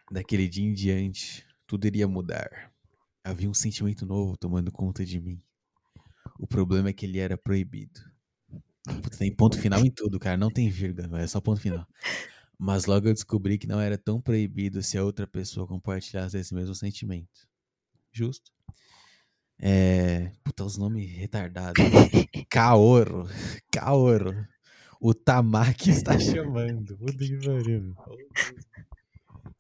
Daquele 0.10 0.48
dia 0.48 0.64
em 0.64 0.74
diante, 0.74 1.46
tudo 1.68 1.86
iria 1.88 2.08
mudar. 2.08 2.72
Havia 3.22 3.50
um 3.50 3.54
sentimento 3.54 4.06
novo 4.06 4.38
tomando 4.38 4.72
conta 4.72 5.04
de 5.04 5.20
mim. 5.20 5.44
O 6.40 6.48
problema 6.48 6.88
é 6.88 6.94
que 6.94 7.06
ele 7.06 7.20
era 7.20 7.38
proibido. 7.38 8.00
Puta, 8.86 9.18
tem 9.18 9.36
ponto 9.36 9.60
final 9.60 9.86
em 9.86 9.92
tudo, 9.92 10.18
cara. 10.18 10.38
Não 10.38 10.50
tem 10.50 10.70
vírgula, 10.70 11.20
é 11.20 11.28
só 11.28 11.42
ponto 11.42 11.60
final. 11.60 11.86
Mas 12.64 12.86
logo 12.86 13.08
eu 13.08 13.14
descobri 13.16 13.58
que 13.58 13.66
não 13.66 13.80
era 13.80 13.98
tão 13.98 14.22
proibido 14.22 14.84
se 14.84 14.96
a 14.96 15.04
outra 15.04 15.26
pessoa 15.26 15.66
compartilhasse 15.66 16.38
esse 16.38 16.54
mesmo 16.54 16.76
sentimento. 16.76 17.50
Justo. 18.12 18.52
É. 19.60 20.32
Puta, 20.44 20.64
os 20.64 20.78
nomes 20.78 21.10
retardados. 21.10 21.84
Kaoro. 22.52 23.28
Kaoro. 23.72 24.48
O 25.02 25.12
Tamaki 25.12 25.90
está 25.90 26.14
chamando. 26.22 26.96
Puta 27.00 27.18
que 27.18 27.36
pariu, 27.44 27.82
meu. 27.82 27.96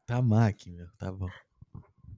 Tamaki, 0.05 0.69
meu. 0.71 0.87
Tá 0.99 1.11
bom. 1.11 1.27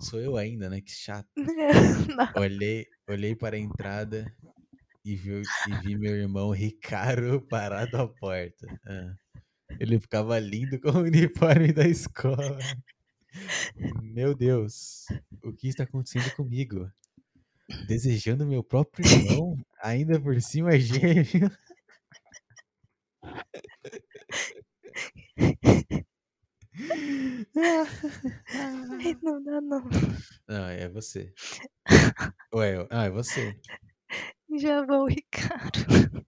Sou 0.01 0.19
eu 0.19 0.35
ainda, 0.35 0.69
né? 0.69 0.81
Que 0.81 0.91
chato. 0.91 1.29
Não. 2.17 2.41
Olhei, 2.41 2.85
olhei 3.07 3.33
para 3.37 3.55
a 3.55 3.59
entrada 3.59 4.29
e 5.05 5.15
vi, 5.15 5.43
e 5.69 5.75
vi 5.81 5.97
meu 5.97 6.13
irmão 6.13 6.51
Ricardo 6.51 7.39
parado 7.39 7.95
à 7.95 8.05
porta. 8.05 8.67
Ah. 8.85 9.15
Ele 9.79 9.99
ficava 9.99 10.39
lindo 10.39 10.79
com 10.79 10.89
o 10.89 11.01
uniforme 11.03 11.71
da 11.73 11.87
escola. 11.87 12.57
Meu 14.01 14.35
Deus, 14.35 15.05
o 15.43 15.51
que 15.53 15.67
está 15.67 15.83
acontecendo 15.83 16.31
comigo? 16.35 16.89
Desejando 17.87 18.45
meu 18.45 18.63
próprio 18.63 19.05
irmão, 19.05 19.57
ainda 19.81 20.19
por 20.19 20.39
cima 20.41 20.77
gêmeo. 20.79 21.49
Ai, 28.55 29.17
não 29.21 29.43
dá 29.43 29.61
não. 29.61 29.83
Não, 30.47 30.65
é 30.67 30.87
você. 30.89 31.33
Ué, 32.53 32.75
eu- 32.77 32.87
ah, 32.91 33.05
é 33.05 33.09
você. 33.09 33.55
Já 34.59 34.85
vou, 34.85 35.07
Ricardo. 35.07 35.79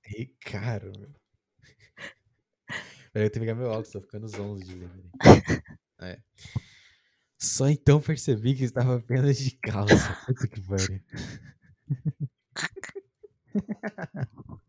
Ricardo, 0.06 0.92
meu. 1.00 1.25
Eu 3.16 3.30
tenho 3.30 3.32
que 3.32 3.40
pegar 3.40 3.56
meu 3.56 3.69
óculos, 3.69 3.92
tô 3.92 4.02
ficando 4.02 4.26
uns 4.26 4.34
11 4.34 4.66
de 4.66 4.76
ler. 4.76 4.90
É. 6.02 6.19
Só 7.40 7.69
então 7.69 8.02
percebi 8.02 8.53
que 8.53 8.66
estava 8.66 8.98
apenas 8.98 9.38
de 9.38 9.52
calça. 9.52 10.14
Puta 10.26 10.45
que 10.45 10.60
pariu. 10.60 11.02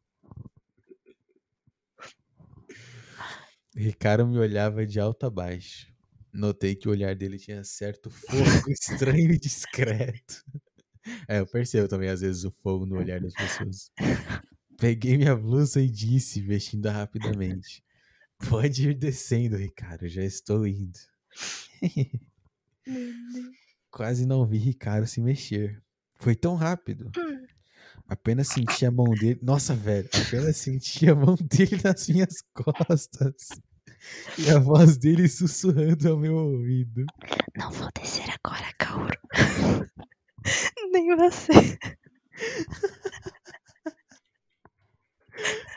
Ricardo 3.75 4.25
me 4.29 4.39
olhava 4.39 4.87
de 4.87 5.01
alto 5.01 5.27
a 5.27 5.31
baixo. 5.31 5.93
Notei 6.33 6.77
que 6.77 6.87
o 6.87 6.93
olhar 6.93 7.17
dele 7.17 7.39
tinha 7.39 7.65
certo 7.65 8.09
fogo 8.09 8.71
estranho 8.71 9.33
e 9.33 9.39
discreto. 9.39 10.45
É, 11.27 11.41
eu 11.41 11.47
percebo 11.49 11.89
também 11.89 12.09
às 12.09 12.21
vezes 12.21 12.45
o 12.45 12.53
fogo 12.63 12.87
no 12.87 12.97
olhar 12.97 13.21
das 13.21 13.35
pessoas. 13.35 13.91
Peguei 14.79 15.17
minha 15.17 15.35
blusa 15.35 15.81
e 15.81 15.91
disse, 15.91 16.41
vestindo 16.41 16.89
rapidamente: 16.89 17.83
Pode 18.39 18.91
ir 18.91 18.95
descendo, 18.95 19.57
Ricardo, 19.57 20.09
já 20.09 20.23
estou 20.23 20.67
indo. 20.67 20.99
Quase 23.91 24.27
não 24.27 24.47
vi 24.47 24.59
Ricardo 24.59 25.07
se 25.07 25.21
mexer. 25.21 25.83
Foi 26.17 26.35
tão 26.35 26.55
rápido. 26.55 27.11
Hum. 27.17 27.47
Apenas 28.09 28.49
senti 28.49 28.87
a 28.87 28.91
mão 28.91 29.11
dele. 29.11 29.41
Nossa, 29.43 29.75
velho. 29.75 30.09
Apenas 30.13 30.57
senti 30.57 31.09
a 31.09 31.15
mão 31.15 31.35
dele 31.35 31.81
nas 31.83 32.09
minhas 32.09 32.43
costas. 32.55 33.49
E 34.39 34.51
a 34.51 34.59
voz 34.59 34.97
dele 34.97 35.29
sussurrando 35.29 36.09
ao 36.09 36.19
meu 36.19 36.35
ouvido. 36.35 37.05
Não 37.57 37.71
vou 37.71 37.89
descer 37.99 38.29
agora, 38.45 38.73
Kaoru. 38.79 39.19
Nem 40.93 41.17
você. 41.17 41.79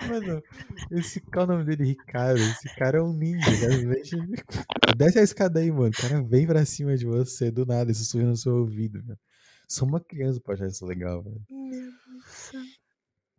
Mano, 0.08 0.42
esse 0.92 1.20
qual 1.22 1.46
é 1.46 1.50
o 1.50 1.52
nome 1.52 1.66
dele? 1.66 1.84
Ricardo. 1.84 2.40
Esse 2.40 2.74
cara 2.76 2.98
é 3.00 3.02
um 3.02 3.14
ninja. 3.14 3.46
Cara. 3.46 4.96
Desce 4.98 5.20
a 5.20 5.24
escada 5.24 5.60
aí, 5.60 5.72
mano. 5.72 5.90
O 5.90 6.02
cara 6.02 6.22
vem 6.24 6.48
pra 6.48 6.66
cima 6.66 6.96
de 6.98 7.06
você 7.06 7.52
do 7.52 7.66
nada, 7.66 7.94
sussurrando 7.94 8.32
no 8.32 8.38
seu 8.38 8.56
ouvido, 8.56 9.04
meu. 9.04 9.18
Só 9.68 9.86
uma 9.86 10.00
criança 10.00 10.42
pode 10.42 10.64
achar 10.64 10.72
isso 10.72 10.86
legal, 10.86 11.24
velho. 11.24 11.46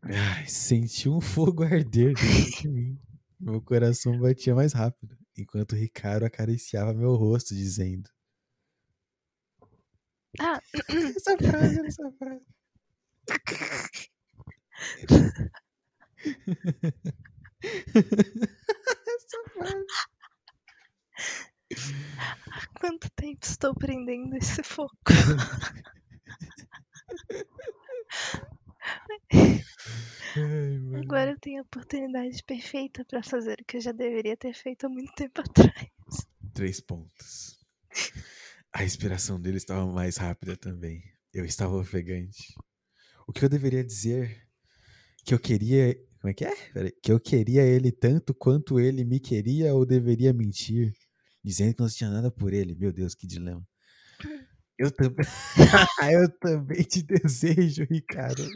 Ai, 0.03 0.47
senti 0.47 1.09
um 1.09 1.21
fogo 1.21 1.63
arder 1.63 2.15
dentro 2.15 2.61
de 2.63 2.69
mim. 2.69 3.01
Meu 3.39 3.61
coração 3.61 4.19
batia 4.19 4.55
mais 4.55 4.73
rápido, 4.73 5.17
enquanto 5.37 5.75
Ricardo 5.75 6.25
acariciava 6.25 6.93
meu 6.95 7.15
rosto, 7.15 7.55
dizendo: 7.55 8.09
Ah, 10.39 10.61
Essa 11.17 11.37
frase, 11.37 11.87
essa 11.87 12.13
frase. 12.13 12.45
há 22.51 22.67
quanto 22.79 23.11
tempo 23.11 23.47
estou 23.47 23.75
prendendo 23.75 24.37
esse? 24.37 24.61
Ai, 30.37 30.79
mano. 30.79 31.03
Agora 31.03 31.31
eu 31.33 31.39
tenho 31.41 31.61
a 31.61 31.63
oportunidade 31.63 32.43
perfeita 32.45 33.05
pra 33.05 33.23
fazer 33.23 33.61
o 33.61 33.65
que 33.65 33.77
eu 33.77 33.81
já 33.81 33.93
deveria 33.93 34.37
ter 34.37 34.55
feito 34.55 34.87
há 34.87 34.89
muito 34.89 35.13
tempo 35.15 35.41
atrás. 35.41 35.91
Três 36.55 36.81
pontos. 36.81 37.59
A 38.73 38.79
respiração 38.79 39.41
dele 39.41 39.57
estava 39.57 39.87
mais 39.87 40.17
rápida 40.17 40.57
também. 40.57 41.03
Eu 41.33 41.45
estava 41.45 41.75
ofegante. 41.77 42.55
O 43.27 43.33
que 43.33 43.45
eu 43.45 43.49
deveria 43.49 43.85
dizer? 43.85 44.47
Que 45.25 45.35
eu 45.35 45.39
queria. 45.39 45.97
Como 46.21 46.31
é 46.31 46.35
que 46.35 46.45
é? 46.45 46.53
Que 47.03 47.11
eu 47.11 47.19
queria 47.19 47.63
ele 47.63 47.91
tanto 47.91 48.35
quanto 48.35 48.79
ele 48.79 49.07
me 49.07 49.19
queria 49.19 49.75
ou 49.75 49.87
deveria 49.87 50.35
mentir, 50.35 50.93
dizendo 51.43 51.75
que 51.75 51.81
não 51.81 51.89
tinha 51.89 52.11
nada 52.11 52.31
por 52.31 52.53
ele. 52.53 52.75
Meu 52.75 52.93
Deus, 52.93 53.15
que 53.15 53.27
dilema. 53.27 53.67
Eu 54.79 54.91
também. 54.91 55.25
eu 56.13 56.29
também 56.39 56.83
te 56.83 57.03
desejo, 57.03 57.85
Ricardo. 57.85 58.47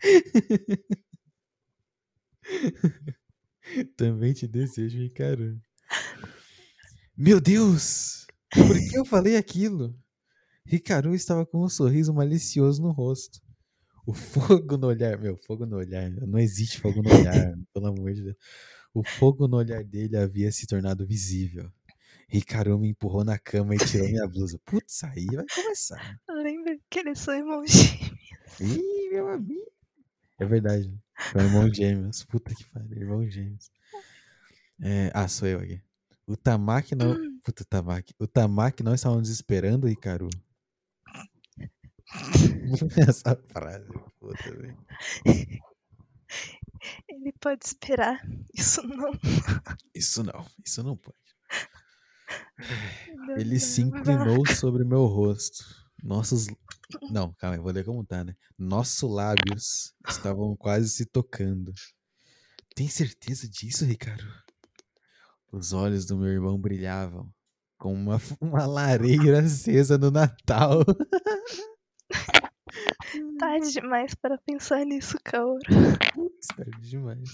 também 3.96 4.32
te 4.32 4.48
desejo, 4.48 4.98
Ricardo. 4.98 5.60
Meu 7.14 7.42
Deus! 7.42 8.26
Por 8.50 8.74
que 8.88 8.96
eu 8.96 9.04
falei 9.04 9.36
aquilo? 9.36 9.94
Ricardo 10.64 11.14
estava 11.14 11.44
com 11.44 11.62
um 11.62 11.68
sorriso 11.68 12.14
malicioso 12.14 12.80
no 12.80 12.90
rosto. 12.90 13.38
O 14.08 14.14
fogo 14.14 14.78
no 14.78 14.86
olhar. 14.86 15.18
Meu, 15.18 15.36
fogo 15.36 15.66
no 15.66 15.76
olhar. 15.76 16.10
Não 16.10 16.38
existe 16.38 16.80
fogo 16.80 17.02
no 17.02 17.10
olhar, 17.10 17.54
pelo 17.74 17.88
amor 17.88 18.14
de 18.14 18.22
Deus. 18.22 18.36
O 18.94 19.04
fogo 19.04 19.46
no 19.46 19.58
olhar 19.58 19.84
dele 19.84 20.16
havia 20.16 20.50
se 20.50 20.66
tornado 20.66 21.06
visível. 21.06 21.70
Ricardo 22.26 22.78
me 22.78 22.88
empurrou 22.88 23.22
na 23.22 23.38
cama 23.38 23.74
e 23.74 23.78
tirou 23.78 24.08
minha 24.08 24.26
blusa. 24.26 24.58
Putz, 24.64 25.04
aí 25.04 25.26
vai 25.26 25.44
começar. 25.54 26.18
Lembra 26.26 26.78
que 26.88 27.00
eles 27.00 27.18
são 27.18 27.34
irmãos 27.34 27.70
gêmeos. 27.70 28.60
Ih, 28.60 29.10
meu 29.12 29.28
amigo. 29.28 29.70
É 30.38 30.46
verdade. 30.46 30.90
Foi 31.14 31.42
irmão 31.42 31.70
gêmeos. 31.70 32.24
Puta 32.24 32.54
que 32.54 32.64
pariu, 32.64 32.96
irmão 32.96 33.28
gêmeos. 33.28 33.70
É, 34.80 35.10
ah, 35.12 35.28
sou 35.28 35.46
eu 35.46 35.60
aqui. 35.60 35.82
O 36.26 36.34
Tamaki 36.34 36.94
não. 36.94 37.14
Puta, 37.42 37.62
Tamaki. 37.62 38.14
O 38.18 38.26
Tamaki 38.26 38.82
não 38.82 38.94
estavam 38.94 39.20
desesperando, 39.20 39.86
Ricardo. 39.86 40.30
Essa 43.08 43.36
frase, 43.50 43.86
puta, 44.18 44.50
velho. 44.56 44.78
Ele 47.08 47.32
pode 47.40 47.66
esperar. 47.66 48.20
Isso 48.54 48.82
não. 48.86 49.12
Isso 49.94 50.22
não, 50.22 50.46
isso 50.64 50.82
não 50.82 50.96
pode. 50.96 51.18
Não 53.14 53.36
Ele 53.36 53.58
se 53.58 53.82
dá. 53.82 53.88
inclinou 53.88 54.46
sobre 54.46 54.84
meu 54.84 55.06
rosto. 55.06 55.64
Nossos. 56.02 56.46
Não, 57.10 57.34
calma 57.34 57.56
aí, 57.56 57.60
vou 57.60 57.72
ler 57.72 57.84
como 57.84 58.04
tá, 58.04 58.24
né? 58.24 58.34
Nossos 58.56 59.10
lábios 59.10 59.94
estavam 60.08 60.56
quase 60.56 60.88
se 60.88 61.04
tocando. 61.04 61.72
Tem 62.74 62.88
certeza 62.88 63.48
disso, 63.48 63.84
Ricardo? 63.84 64.24
Os 65.52 65.72
olhos 65.72 66.06
do 66.06 66.16
meu 66.16 66.28
irmão 66.28 66.58
brilhavam 66.58 67.30
como 67.76 67.94
uma, 67.94 68.20
uma 68.40 68.66
lareira 68.66 69.40
acesa 69.40 69.98
no 69.98 70.10
Natal. 70.10 70.84
Tarde 73.38 73.72
demais 73.72 74.14
para 74.14 74.38
pensar 74.38 74.84
nisso, 74.84 75.16
Kaoru. 75.24 75.60
Tarde 76.56 76.90
demais. 76.90 77.30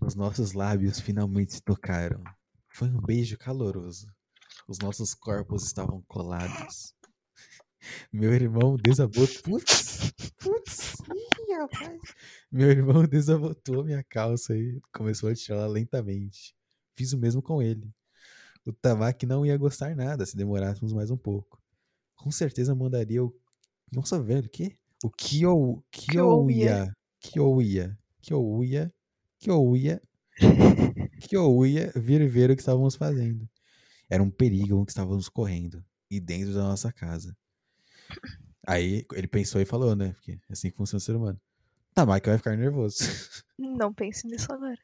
Os 0.00 0.14
nossos 0.14 0.52
lábios 0.52 1.00
finalmente 1.00 1.54
se 1.54 1.62
tocaram. 1.62 2.22
Foi 2.70 2.88
um 2.88 3.00
beijo 3.00 3.36
caloroso. 3.36 4.06
Os 4.68 4.78
nossos 4.78 5.14
corpos 5.14 5.64
estavam 5.64 6.02
colados. 6.08 6.94
Meu 8.12 8.32
irmão 8.32 8.76
desabotou. 8.76 9.42
Putz, 9.42 10.12
putz, 10.38 10.94
ih, 11.14 11.52
rapaz. 11.54 12.00
Meu 12.50 12.70
irmão 12.70 13.04
desabotou 13.04 13.84
minha 13.84 14.02
calça 14.04 14.56
e 14.56 14.80
começou 14.92 15.28
a 15.28 15.34
tirá-la 15.34 15.66
lentamente. 15.66 16.54
Fiz 16.94 17.12
o 17.12 17.18
mesmo 17.18 17.42
com 17.42 17.62
ele. 17.62 17.88
O 18.64 18.72
Tamaki 18.72 19.26
não 19.26 19.46
ia 19.46 19.56
gostar 19.56 19.94
nada 19.94 20.26
se 20.26 20.36
demorássemos 20.36 20.92
mais 20.92 21.10
um 21.10 21.16
pouco. 21.16 21.62
Com 22.16 22.30
certeza 22.30 22.74
mandaria 22.74 23.22
o. 23.22 23.32
Nossa, 23.92 24.20
velho, 24.20 24.46
o 24.46 24.50
quê? 24.50 24.76
O 25.06 25.10
Kyo. 25.10 25.84
Kyoya. 25.92 26.92
Kyoya. 27.20 27.96
Kyoya. 28.20 28.92
Kyoya. 29.38 30.00
Kyoya 31.20 31.92
vir 31.94 32.28
ver 32.28 32.50
o 32.50 32.56
que 32.56 32.60
estávamos 32.60 32.96
fazendo. 32.96 33.48
Era 34.10 34.20
um 34.20 34.30
perigo 34.30 34.84
que 34.84 34.90
estávamos 34.90 35.28
correndo. 35.28 35.84
E 36.10 36.18
dentro 36.18 36.52
da 36.52 36.64
nossa 36.64 36.92
casa. 36.92 37.36
Aí 38.66 39.06
ele 39.14 39.28
pensou 39.28 39.60
e 39.60 39.64
falou, 39.64 39.94
né? 39.94 40.10
Porque 40.14 40.32
é 40.32 40.52
assim 40.52 40.72
que 40.72 40.76
funciona 40.76 40.98
o 40.98 41.00
ser 41.00 41.14
humano. 41.14 41.40
Tamaki 41.94 42.28
vai 42.28 42.38
ficar 42.38 42.56
nervoso. 42.56 42.98
Não 43.56 43.94
pense 43.94 44.26
nisso 44.26 44.52
agora. 44.52 44.78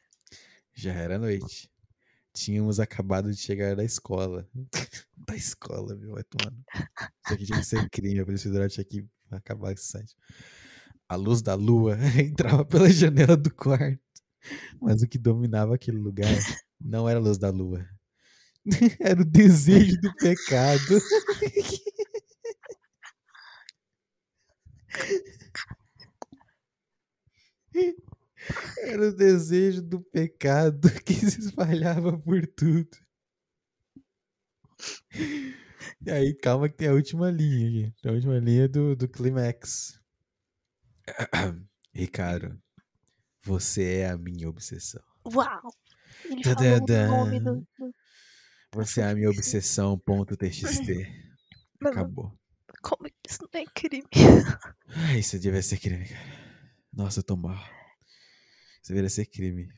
da 5.26 5.34
escola, 5.34 5.94
viu? 5.99 6.12
Vai 6.12 6.23
tomar. 6.23 6.52
Isso 7.25 7.34
aqui 7.34 7.44
tinha 7.44 7.59
que 7.59 7.67
ser 7.67 7.91
crime. 7.91 8.20
A 8.20 8.25
Polícia 8.25 8.49
Federal 8.49 8.68
tinha 8.68 8.84
que 8.84 9.05
acabar 9.39 9.73
esse 9.73 9.86
site. 9.86 10.15
A 11.09 11.17
luz 11.17 11.43
da 11.43 11.55
lua 11.55 11.97
entrava 12.20 12.65
pela 12.65 12.91
janela 12.91 13.36
do 13.36 13.52
quarto. 13.55 14.01
Mas 14.81 15.02
o 15.02 15.09
que 15.09 15.19
dominava 15.19 15.75
aquele 15.75 15.99
lugar 15.99 16.35
não 16.81 17.09
era 17.09 17.19
a 17.19 17.23
luz 17.23 17.39
da 17.39 17.51
lua. 17.51 17.86
Era 19.01 19.20
o 19.20 19.25
desejo 19.25 20.01
do 20.01 20.15
pecado. 20.17 20.99
Era 28.78 29.09
o 29.09 29.12
desejo 29.12 29.83
do 29.83 30.01
pecado 30.01 30.91
que 31.05 31.15
se 31.15 31.41
espalhava 31.41 32.19
por 32.19 32.47
tudo. 32.47 32.91
E 36.05 36.11
aí, 36.11 36.35
calma 36.35 36.69
que 36.69 36.77
tem 36.77 36.89
a 36.89 36.93
última 36.93 37.31
linha 37.31 37.89
aqui. 37.89 38.09
A 38.09 38.12
última 38.12 38.39
linha 38.39 38.69
do, 38.69 38.94
do 38.97 39.09
clímax. 39.09 40.01
Ricardo, 41.94 42.61
você 43.43 43.99
é 43.99 44.11
a 44.11 44.17
minha 44.19 44.49
obsessão. 44.49 45.02
Uau! 45.35 45.70
Ele 46.25 46.43
Tadadã. 46.43 47.09
falou 47.09 47.23
o 47.23 47.27
nome 47.27 47.41
do... 47.41 47.67
do- 47.78 47.94
Você 48.75 49.01
é 49.01 49.11
a 49.11 49.15
minha 49.15 49.31
obsessão, 49.31 49.99
ponto 49.99 50.36
TXT. 50.36 51.07
Acabou. 51.85 52.33
como 52.83 53.05
que 53.05 53.31
isso 53.31 53.41
não 53.52 53.61
é 53.61 53.65
crime? 53.67 54.07
Ai, 54.89 55.19
isso 55.20 55.39
devia 55.39 55.62
ser 55.62 55.78
crime, 55.78 56.09
cara. 56.09 56.43
Nossa, 56.93 57.20
eu 57.20 57.25
tô 57.25 57.36
mal. 57.36 57.57
Isso 58.83 58.89
deveria 58.91 59.11
ser 59.11 59.27
crime. 59.27 59.69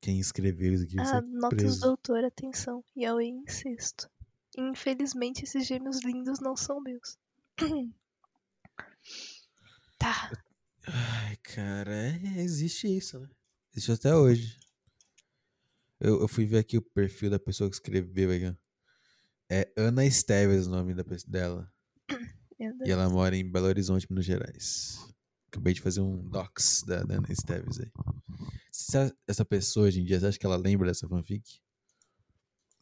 Quem 0.00 0.20
escreveu 0.20 0.72
isso 0.74 0.84
aqui 0.84 0.96
Ah, 1.00 1.20
notas 1.22 1.58
preso. 1.58 1.80
doutor, 1.80 2.24
atenção. 2.24 2.84
Yaoi 2.96 3.26
incesto. 3.26 4.08
Infelizmente, 4.56 5.44
esses 5.44 5.66
gêmeos 5.66 6.02
lindos 6.04 6.40
não 6.40 6.56
são 6.56 6.80
meus. 6.80 7.18
tá. 9.98 10.30
Ai, 10.86 11.36
cara, 11.38 11.92
é- 11.92 12.40
existe 12.42 12.86
isso, 12.86 13.18
né? 13.18 13.28
Existe 13.72 13.92
até 13.92 14.14
hoje. 14.14 14.58
Eu, 16.00 16.20
eu 16.20 16.28
fui 16.28 16.44
ver 16.44 16.58
aqui 16.58 16.76
o 16.76 16.82
perfil 16.82 17.30
da 17.30 17.38
pessoa 17.38 17.68
que 17.70 17.76
escreveu 17.76 18.30
aqui. 18.30 18.56
É 19.50 19.72
Ana 19.76 20.04
Esteves 20.04 20.66
o 20.66 20.70
nome 20.70 20.94
da, 20.94 21.04
dela. 21.26 21.72
Meu 22.58 22.72
E 22.84 22.90
ela 22.90 23.08
mora 23.08 23.36
em 23.36 23.50
Belo 23.50 23.66
Horizonte, 23.66 24.06
Minas 24.10 24.24
Gerais. 24.24 24.98
Acabei 25.48 25.72
de 25.72 25.80
fazer 25.80 26.00
um 26.00 26.16
docs 26.28 26.82
da, 26.82 27.02
da 27.02 27.16
Ana 27.16 27.30
Esteves 27.32 27.80
aí. 27.80 27.90
Você- 28.70 29.14
Essa 29.26 29.44
pessoa 29.44 29.86
hoje 29.86 30.00
em 30.00 30.04
dia, 30.04 30.18
você 30.20 30.26
acha 30.26 30.38
que 30.38 30.46
ela 30.46 30.56
lembra 30.56 30.88
dessa 30.88 31.08
fanfic? 31.08 31.60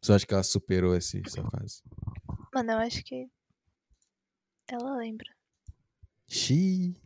Você 0.03 0.13
acha 0.13 0.27
que 0.27 0.35
ela 0.35 0.43
superou 0.43 0.97
esse, 0.97 1.23
essa 1.25 1.43
fase? 1.49 1.83
Mano, 2.53 2.73
eu 2.73 2.79
acho 2.79 3.05
que 3.05 3.29
ela 4.69 4.97
lembra. 4.97 5.29
Xiii. 6.29 6.97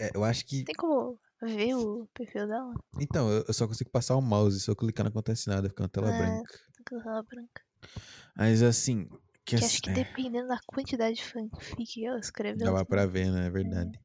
É, 0.00 0.10
eu 0.14 0.24
acho 0.24 0.46
que. 0.46 0.64
Tem 0.64 0.74
como 0.74 1.18
ver 1.42 1.74
o 1.74 2.06
perfil 2.14 2.46
dela? 2.46 2.74
Então, 3.00 3.30
eu, 3.30 3.44
eu 3.46 3.52
só 3.54 3.66
consigo 3.68 3.90
passar 3.90 4.16
o 4.16 4.22
mouse. 4.22 4.60
Se 4.60 4.70
eu 4.70 4.76
clicar 4.76 5.04
não 5.04 5.10
acontece 5.10 5.48
nada, 5.48 5.68
fica 5.68 5.82
uma 5.82 5.88
tela 5.88 6.10
É. 6.10 6.18
branca. 6.18 6.58
Tem 6.74 6.84
que 6.86 6.94
usar 6.94 7.10
ela 7.10 7.22
branca. 7.22 7.62
Mas 8.36 8.62
assim. 8.62 9.06
Que 9.44 9.56
Que 9.56 9.64
acho 9.64 9.80
que 9.82 9.90
é, 9.90 9.92
dependendo 9.92 10.48
da 10.48 10.58
quantidade 10.66 11.16
de 11.16 11.24
fanfic 11.24 11.84
que 11.84 12.06
ela 12.06 12.18
escreveu. 12.18 12.64
dava 12.66 12.84
pra 12.84 13.06
ver, 13.06 13.30
né? 13.30 13.46
É 13.46 13.50
verdade. 13.50 14.00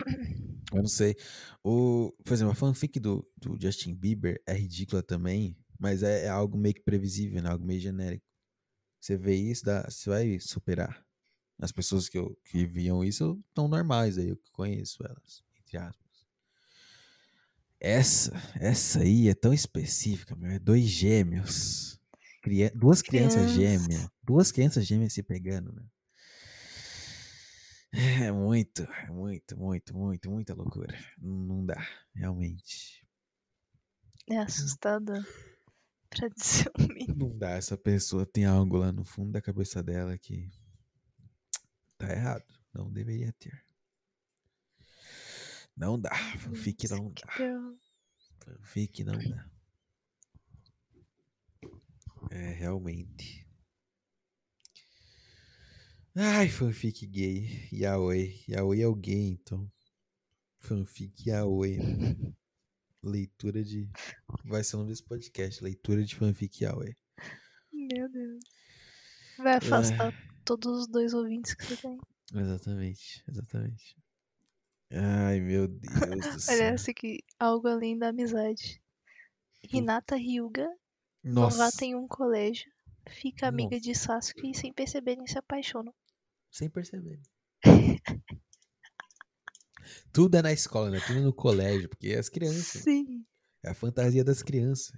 Eu 0.72 0.78
não 0.82 0.88
sei. 0.88 1.14
O, 1.62 2.12
por 2.24 2.32
exemplo, 2.32 2.52
a 2.52 2.56
fanfic 2.56 2.98
do, 2.98 3.24
do 3.36 3.56
Justin 3.60 3.94
Bieber 3.94 4.42
é 4.46 4.54
ridícula 4.54 5.02
também, 5.02 5.56
mas 5.78 6.02
é, 6.02 6.26
é 6.26 6.28
algo 6.28 6.56
meio 6.58 6.74
que 6.74 6.82
previsível, 6.82 7.42
né? 7.42 7.50
Algo 7.50 7.64
meio 7.64 7.80
genérico. 7.80 8.24
Você 9.00 9.16
vê 9.16 9.36
isso, 9.36 9.64
dá, 9.64 9.84
você 9.90 10.10
vai 10.10 10.40
superar. 10.40 11.04
As 11.60 11.72
pessoas 11.72 12.08
que, 12.08 12.18
eu, 12.18 12.36
que 12.44 12.66
viam 12.66 13.04
isso 13.04 13.40
estão 13.48 13.68
normais 13.68 14.18
aí, 14.18 14.30
eu 14.30 14.36
que 14.36 14.50
conheço 14.52 15.04
elas, 15.04 15.44
entre 15.60 15.78
aspas. 15.78 16.26
Essa, 17.80 18.32
essa 18.58 19.00
aí 19.00 19.28
é 19.28 19.34
tão 19.34 19.52
específica, 19.52 20.34
meu. 20.34 20.50
É 20.50 20.58
dois 20.58 20.84
gêmeos. 20.84 22.00
Cria- 22.42 22.72
duas 22.74 23.00
crianças 23.02 23.48
gêmeas. 23.48 24.08
Duas 24.22 24.50
crianças 24.50 24.84
gêmeas 24.86 25.12
se 25.12 25.22
pegando, 25.22 25.72
né? 25.72 25.82
É 27.92 28.30
muito, 28.32 28.82
é 28.82 29.06
muito, 29.10 29.56
muito, 29.56 29.96
muito, 29.96 30.30
muita 30.30 30.54
loucura. 30.54 30.98
Não, 31.18 31.36
não 31.36 31.64
dá, 31.66 31.86
realmente. 32.14 33.04
É 34.28 34.36
assustador. 34.38 35.24
Pra 36.16 36.28
dizer 36.28 36.70
o 36.78 36.82
mínimo. 36.82 37.28
Não 37.30 37.38
dá. 37.38 37.50
Essa 37.50 37.76
pessoa 37.76 38.24
tem 38.24 38.44
algo 38.44 38.76
lá 38.76 38.92
no 38.92 39.04
fundo 39.04 39.32
da 39.32 39.40
cabeça 39.40 39.82
dela 39.82 40.16
que 40.16 40.48
tá 41.98 42.10
errado. 42.10 42.44
Não 42.72 42.90
deveria 42.92 43.32
ter. 43.32 43.64
Não 45.76 46.00
dá. 46.00 46.14
Fanfic 46.38 46.88
não 46.88 47.12
dá. 47.12 47.76
Fanfic 48.44 49.04
não 49.04 49.18
dá. 49.18 49.50
É, 52.30 52.52
realmente. 52.52 53.46
Ai, 56.14 56.48
fanfic 56.48 57.06
gay. 57.06 57.68
Yaoi. 57.72 58.44
Yaoi 58.48 58.82
é 58.82 58.86
o 58.86 58.94
gay, 58.94 59.30
então. 59.30 59.70
Fanfic 60.60 61.28
Yaoi. 61.28 61.78
Leitura 63.04 63.62
de. 63.62 63.88
Vai 64.44 64.64
ser 64.64 64.76
o 64.76 64.78
nome 64.80 64.90
desse 64.90 65.04
podcast. 65.04 65.62
Leitura 65.62 66.02
de 66.04 66.14
fanfic 66.16 66.64
Yaoi. 66.64 66.96
Meu 67.72 68.08
Deus. 68.10 68.42
Vai 69.38 69.54
afastar 69.56 70.12
todos 70.44 70.80
os 70.82 70.86
dois 70.88 71.12
ouvintes 71.12 71.54
que 71.54 71.64
você 71.64 71.76
tem. 71.76 71.98
Exatamente, 72.34 73.22
exatamente. 73.28 73.96
Ai, 74.90 75.40
meu 75.40 75.68
Deus 75.68 76.34
do 76.34 76.40
céu. 76.40 76.62
Essa 76.74 76.90
aqui. 76.90 77.22
Algo 77.38 77.68
além 77.68 77.98
da 77.98 78.08
amizade. 78.08 78.80
Hinata 79.72 80.14
Ryuga, 80.16 80.68
novata 81.22 81.84
em 81.84 81.94
um 81.94 82.06
colégio, 82.06 82.70
fica 83.08 83.48
amiga 83.48 83.76
Nossa. 83.76 83.80
de 83.80 83.94
Sasuke 83.94 84.50
e 84.50 84.54
sem 84.54 84.72
perceberem 84.72 85.26
se 85.26 85.38
apaixonam. 85.38 85.92
sem 86.50 86.68
perceber. 86.70 87.20
Tudo 90.12 90.36
é 90.36 90.42
na 90.42 90.52
escola, 90.52 90.90
né? 90.90 91.00
Tudo 91.06 91.20
no 91.20 91.32
colégio, 91.32 91.88
porque 91.88 92.08
é 92.08 92.18
as 92.18 92.28
crianças. 92.28 92.82
Sim. 92.82 93.24
É 93.62 93.70
a 93.70 93.74
fantasia 93.74 94.24
das 94.24 94.42
crianças. 94.42 94.92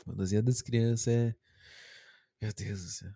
A 0.00 0.04
fantasia 0.04 0.42
das 0.42 0.62
crianças 0.62 1.08
é. 1.08 1.34
Meu 2.40 2.52
Deus 2.52 2.82
do 2.82 2.88
céu. 2.88 3.10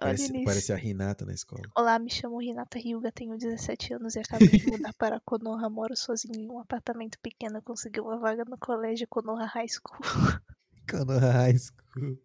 Parece, 0.00 0.44
parece 0.44 0.72
a 0.72 0.76
Renata 0.76 1.26
na 1.26 1.32
escola. 1.32 1.62
Olá, 1.76 1.98
me 1.98 2.08
chamo 2.08 2.40
Hinata 2.40 2.78
Ryuga, 2.78 3.10
tenho 3.10 3.36
17 3.36 3.94
anos 3.94 4.14
e 4.14 4.20
acabei 4.20 4.48
de 4.48 4.70
mudar 4.70 4.94
para 4.94 5.20
Konoha. 5.20 5.68
Moro 5.68 5.96
sozinho 5.96 6.38
em 6.38 6.48
um 6.48 6.60
apartamento 6.60 7.18
pequeno. 7.20 7.60
Consegui 7.60 8.00
uma 8.00 8.18
vaga 8.18 8.44
no 8.44 8.56
colégio 8.56 9.08
Konoha 9.08 9.46
High 9.46 9.68
School. 9.68 10.00
Konoha 10.88 11.32
High 11.32 11.58
School. 11.58 12.18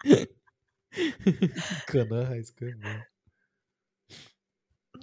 Konoha 1.90 2.24
High 2.24 2.44
School 2.44 2.68
é 2.68 2.74
bom. 2.76 3.13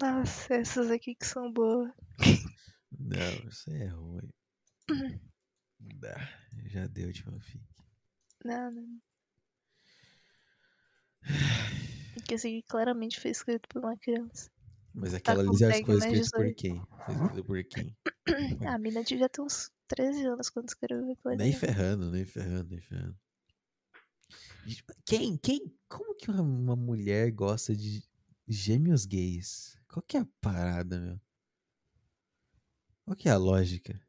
Nossa, 0.02 0.54
essas 0.56 0.90
aqui 0.90 1.16
que 1.16 1.26
são 1.26 1.52
boas. 1.52 1.92
Não, 2.92 3.48
isso 3.48 3.70
é 3.72 3.88
ruim. 3.88 4.30
Já 6.68 6.88
deu 6.88 7.12
de 7.12 7.24
fanfic. 7.24 7.64
Não, 8.44 8.72
não. 8.72 9.02
Que 12.26 12.36
esse 12.36 12.48
aqui 12.48 12.64
claramente 12.64 13.20
foi 13.20 13.32
escrito 13.32 13.68
por 13.70 13.80
uma 13.84 13.98
criança. 13.98 14.50
Mas 14.94 15.12
Tá 15.12 15.18
aquela 15.18 15.44
ali 15.44 15.58
já 15.58 15.72
foi 15.72 15.98
mais 15.98 16.14
escrito 16.14 16.32
por 16.32 16.46
18. 16.46 16.56
quem? 16.56 16.86
Foi 17.06 17.16
escrito 17.16 17.44
por 17.46 17.64
quem? 17.64 17.98
Ah, 18.66 18.74
a 18.76 18.78
mina 18.80 19.04
devia 19.04 19.30
ter 19.30 19.42
uns 19.42 19.72
13 19.88 20.26
anos 20.26 20.50
quando 20.50 20.68
escreveu 20.70 21.12
aquilo. 21.12 21.36
Nem 21.36 21.52
ali. 21.52 21.60
ferrando, 21.60 22.12
nem 22.12 22.26
ferrando, 22.26 22.70
nem 22.70 22.82
ferrando. 22.82 23.18
Quem, 25.06 25.38
quem, 25.38 25.76
como 25.88 26.16
que 26.16 26.30
uma 26.30 26.76
mulher 26.76 27.32
gosta 27.32 27.76
de 27.76 28.04
gêmeos 28.48 29.06
gays? 29.06 29.81
Qual 29.92 30.02
que 30.08 30.18
é 30.18 30.22
a 30.22 30.26
parada, 30.42 31.00
meu? 31.00 31.20
Qual 33.06 33.16
que 33.16 33.30
é 33.30 33.32
a 33.32 33.38
lógica? 33.38 34.02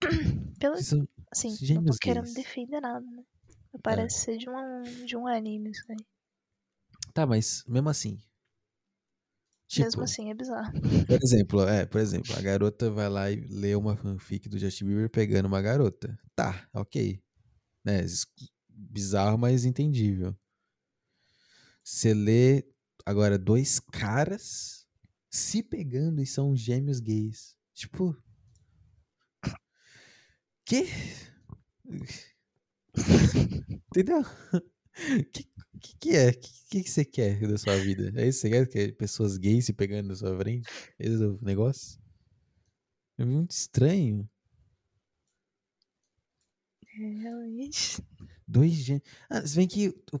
Pelo, 0.60 0.76
são- 0.76 1.06
assim, 1.30 1.56
não 1.74 1.84
tô 1.84 1.96
querendo 2.00 2.24
gays. 2.24 2.34
defender 2.34 2.80
nada, 2.80 3.04
né? 3.04 3.22
Parece 3.82 4.18
ser 4.24 4.38
de 4.38 4.48
um, 4.48 4.82
de 5.04 5.16
um 5.16 5.26
anime 5.26 5.70
isso 5.70 5.84
aí. 5.90 5.96
Tá, 7.12 7.26
mas 7.26 7.64
mesmo 7.66 7.88
assim. 7.88 8.18
Tipo, 9.68 9.84
Mesmo 9.84 10.02
assim, 10.04 10.30
é 10.30 10.34
bizarro. 10.34 10.72
por 11.06 11.18
exemplo, 11.22 11.62
é, 11.68 11.86
por 11.86 12.00
exemplo, 12.00 12.34
a 12.36 12.40
garota 12.40 12.90
vai 12.90 13.08
lá 13.08 13.30
e 13.30 13.36
lê 13.48 13.74
uma 13.74 13.96
fanfic 13.96 14.48
do 14.48 14.58
Justin 14.58 14.86
Bieber 14.86 15.10
pegando 15.10 15.46
uma 15.46 15.60
garota. 15.60 16.18
Tá, 16.34 16.68
ok. 16.72 17.20
Né? 17.84 18.02
Bizarro, 18.68 19.38
mas 19.38 19.64
entendível. 19.64 20.36
Você 21.82 22.12
lê 22.12 22.64
agora 23.06 23.38
dois 23.38 23.78
caras 23.78 24.84
se 25.30 25.62
pegando 25.62 26.20
e 26.20 26.26
são 26.26 26.56
gêmeos 26.56 26.98
gays. 26.98 27.56
Tipo. 27.72 28.16
Que? 30.64 30.86
Entendeu? 33.88 34.20
O 34.20 35.24
que, 35.30 35.44
que, 35.80 35.96
que 36.00 36.16
é? 36.16 36.32
Que, 36.32 36.82
que 36.82 36.90
você 36.90 37.04
quer 37.04 37.46
da 37.46 37.56
sua 37.56 37.76
vida? 37.76 38.12
É 38.20 38.26
isso 38.26 38.42
que 38.42 38.48
você 38.48 38.66
quer? 38.66 38.88
Que 38.88 38.92
pessoas 38.92 39.36
gays 39.36 39.66
se 39.66 39.72
pegando 39.72 40.08
na 40.08 40.16
sua 40.16 40.36
frente? 40.36 40.68
Esse 40.98 41.22
é 41.22 41.26
o 41.26 41.38
negócio? 41.42 42.00
É 43.18 43.24
muito 43.24 43.52
estranho. 43.52 44.28
É, 46.98 47.08
realmente. 47.22 48.02
Dois 48.48 48.72
gêmeos. 48.72 49.04
Ah, 49.30 49.46
se 49.46 49.56
bem 49.56 49.68
que 49.68 49.88
o 50.12 50.18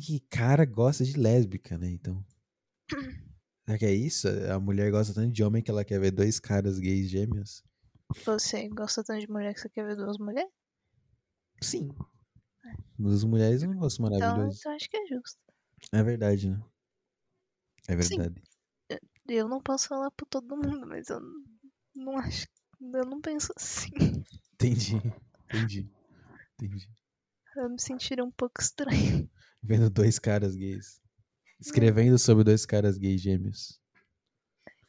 que 0.00 0.20
cara 0.20 0.64
gosta 0.64 1.04
de 1.04 1.18
lésbica, 1.18 1.76
né? 1.78 1.90
Então. 1.90 2.24
Será 3.64 3.78
que 3.78 3.84
é 3.84 3.92
isso? 3.94 4.26
A 4.52 4.58
mulher 4.58 4.90
gosta 4.90 5.12
tanto 5.14 5.32
de 5.32 5.42
homem 5.44 5.62
que 5.62 5.70
ela 5.70 5.84
quer 5.84 6.00
ver 6.00 6.10
dois 6.10 6.40
caras 6.40 6.78
gays 6.78 7.08
gêmeos? 7.10 7.62
Você 8.24 8.68
gosta 8.70 9.04
tanto 9.04 9.20
de 9.20 9.30
mulher 9.30 9.52
que 9.54 9.60
você 9.60 9.68
quer 9.68 9.84
ver 9.86 9.96
duas 9.96 10.16
mulheres? 10.18 10.50
Sim. 11.60 11.90
Duas 12.98 13.22
mulheres 13.24 13.62
é 13.62 13.66
um 13.66 13.70
negócio 13.72 14.04
Então, 14.04 14.18
maravilhoso. 14.18 14.58
então 14.58 14.72
acho 14.74 14.88
que 14.88 14.96
é 14.96 15.06
justo. 15.06 15.38
É 15.92 16.02
verdade, 16.02 16.50
né? 16.50 16.62
É 17.88 18.00
Sim. 18.02 18.16
verdade. 18.18 18.42
Eu 19.28 19.46
não 19.48 19.60
posso 19.60 19.88
falar 19.88 20.10
por 20.12 20.26
todo 20.26 20.56
mundo, 20.56 20.86
mas 20.86 21.08
eu 21.10 21.20
não- 21.20 21.44
não 21.94 22.18
acho. 22.18 22.46
Eu 22.80 23.04
não 23.04 23.20
penso 23.20 23.52
assim. 23.56 23.90
Entendi. 24.54 24.96
Entendi. 25.50 25.90
Entendi. 26.54 26.88
Eu 27.56 27.68
me 27.68 27.80
sentiria 27.80 28.24
um 28.24 28.30
pouco 28.30 28.60
estranho. 28.60 29.28
Vendo 29.62 29.90
dois 29.90 30.18
caras 30.18 30.54
gays. 30.54 31.00
Escrevendo 31.60 32.18
sobre 32.18 32.44
dois 32.44 32.64
caras 32.64 32.96
gays 32.96 33.20
gêmeos. 33.20 33.80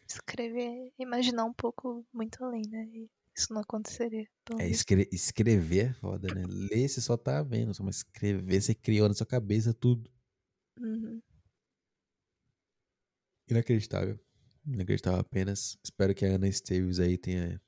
Escrever, 0.08 0.92
é 1.00 1.04
imaginar 1.04 1.46
um 1.46 1.54
pouco 1.54 2.06
muito 2.14 2.44
além, 2.44 2.64
né? 2.70 2.88
Isso 3.36 3.54
não 3.54 3.62
aconteceria. 3.62 4.28
É, 4.60 4.68
escre- 4.68 5.10
escrever 5.12 5.92
é 5.92 5.94
foda, 5.94 6.34
né? 6.34 6.44
Ler 6.48 6.88
você 6.88 7.00
só 7.02 7.16
tá 7.16 7.42
vendo, 7.42 7.74
só, 7.74 7.84
mas 7.84 7.98
escrever 7.98 8.62
você 8.62 8.76
criou 8.76 9.08
na 9.08 9.14
sua 9.14 9.26
cabeça 9.26 9.74
tudo. 9.74 10.12
Uhum. 10.80 11.22
Inacreditável. 13.48 14.20
Inacreditável 14.66 15.20
apenas. 15.20 15.78
Espero 15.84 16.14
que 16.14 16.26
a 16.26 16.36
Ana 16.36 16.48
Esteves 16.48 17.00
aí 17.00 17.18
tenha 17.18 17.62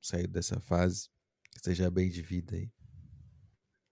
saído 0.00 0.32
dessa 0.32 0.58
fase. 0.60 1.08
Que 1.50 1.56
esteja 1.58 1.90
bem 1.90 2.08
de 2.08 2.22
vida 2.22 2.56
aí. 2.56 2.70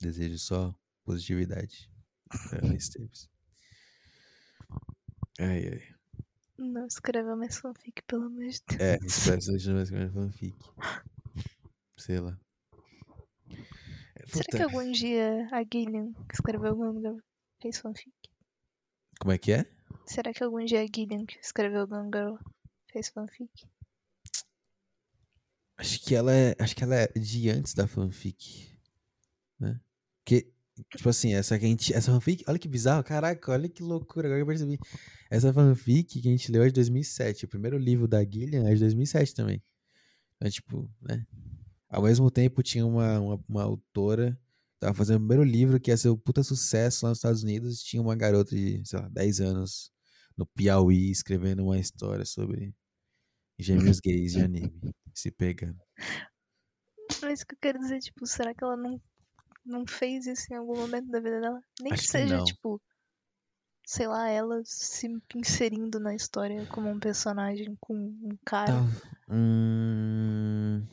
Desejo 0.01 0.39
só 0.39 0.75
positividade 1.05 1.91
Ana 2.53 2.75
Esteves. 2.75 3.29
Ai, 5.39 5.69
ai. 5.69 5.95
Não 6.59 6.87
escreva 6.87 7.37
mais 7.37 7.57
fanfic, 7.59 8.03
pelo 8.03 8.25
amor 8.27 8.49
de 8.49 8.61
Deus. 8.69 8.81
É, 8.81 8.99
espero 9.05 9.39
que 9.39 9.73
mais 9.73 10.13
fanfic. 10.13 10.57
Sei 11.97 12.19
lá. 12.19 12.39
É, 14.17 14.27
Será 14.27 14.45
que 14.51 14.63
algum 14.63 14.91
dia 14.91 15.49
a 15.53 15.63
Gillian, 15.63 16.13
que 16.13 16.35
escreveu 16.35 16.75
Gone 16.75 17.01
Girl, 17.01 17.19
fez 17.63 17.79
fanfic? 17.79 18.13
Como 19.21 19.33
é 19.33 19.39
que 19.39 19.53
é? 19.53 19.67
Será 20.07 20.33
que 20.33 20.43
algum 20.43 20.65
dia 20.65 20.83
a 20.83 20.87
Gillian, 20.87 21.25
que 21.27 21.39
escreveu 21.39 21.87
Gone 21.87 22.11
Girl, 22.13 22.37
fez 22.93 23.09
fanfic? 23.09 23.51
Acho 25.77 26.01
que 26.01 26.15
ela 26.15 26.33
é. 26.35 26.57
Acho 26.59 26.75
que 26.75 26.83
ela 26.83 26.97
é 26.97 27.07
de 27.09 27.51
antes 27.51 27.73
da 27.73 27.87
fanfic. 27.87 28.77
Né? 29.61 29.81
Porque, 30.19 30.53
tipo 30.91 31.09
assim, 31.09 31.35
essa 31.35 31.59
que 31.59 31.65
a 31.65 31.69
gente. 31.69 31.95
Essa 31.95 32.13
fanfic. 32.13 32.45
Olha 32.49 32.59
que 32.59 32.69
bizarro, 32.69 33.03
caraca, 33.05 33.53
olha 33.53 33.69
que 33.69 33.83
loucura, 33.83 34.29
agora 34.29 34.39
que 34.39 34.43
eu 34.43 34.47
percebi. 34.47 34.79
Essa 35.31 35.53
fanfic 35.53 36.21
que 36.21 36.29
a 36.29 36.31
gente 36.31 36.51
leu 36.51 36.63
é 36.63 36.67
de 36.67 36.75
2007. 36.75 37.45
O 37.45 37.49
primeiro 37.49 37.79
livro 37.79 38.07
da 38.09 38.25
Gillian 38.25 38.69
é 38.69 38.75
de 38.75 38.81
2007 38.81 39.35
também. 39.35 39.63
Então, 40.37 40.51
tipo, 40.51 40.91
né? 41.03 41.27
Ao 41.89 42.03
mesmo 42.03 42.31
tempo 42.31 42.63
tinha 42.63 42.87
uma, 42.87 43.19
uma, 43.19 43.45
uma 43.49 43.63
autora 43.63 44.39
que 44.75 44.81
tava 44.81 44.95
fazendo 44.95 45.17
o 45.17 45.21
primeiro 45.21 45.43
livro 45.43 45.81
que 45.81 45.91
ia 45.91 45.97
ser 45.97 46.11
o 46.11 46.19
puta 46.19 46.43
sucesso 46.43 47.05
lá 47.05 47.11
nos 47.11 47.19
Estados 47.19 47.43
Unidos. 47.43 47.83
Tinha 47.83 48.03
uma 48.03 48.15
garota 48.15 48.55
de, 48.55 48.83
sei 48.85 48.99
lá, 48.99 49.09
10 49.09 49.41
anos 49.41 49.91
no 50.37 50.47
Piauí 50.47 51.11
escrevendo 51.11 51.65
uma 51.65 51.79
história 51.79 52.25
sobre 52.25 52.75
gêmeos 53.59 53.99
gays 54.01 54.33
de 54.33 54.41
anime 54.41 54.95
se 55.15 55.31
pegando. 55.31 55.79
Mas 57.21 57.41
o 57.41 57.47
que 57.47 57.55
eu 57.55 57.59
quero 57.61 57.79
dizer, 57.81 57.99
tipo, 57.99 58.25
será 58.27 58.55
que 58.55 58.63
ela 58.63 58.77
não, 58.77 59.01
não 59.69 59.87
fez 59.87 60.27
isso 60.27 60.53
em 60.53 60.57
algum 60.57 60.77
momento 60.77 61.09
da 61.11 61.21
vida 61.21 61.41
dela? 61.41 61.61
Nem 61.81 61.93
Acho 61.93 62.03
que 62.03 62.07
que 62.09 62.13
seja, 62.13 62.37
não. 62.39 62.45
tipo, 62.45 62.81
sei 63.87 64.07
lá, 64.07 64.29
ela 64.29 64.61
se 64.65 65.09
inserindo 65.35 66.01
na 66.01 66.15
história 66.15 66.67
como 66.67 66.89
um 66.91 66.99
personagem 66.99 67.77
com 67.81 67.95
um 67.95 68.37
cara. 68.45 68.73
Tá. 68.73 69.35
Hum... 69.35 70.85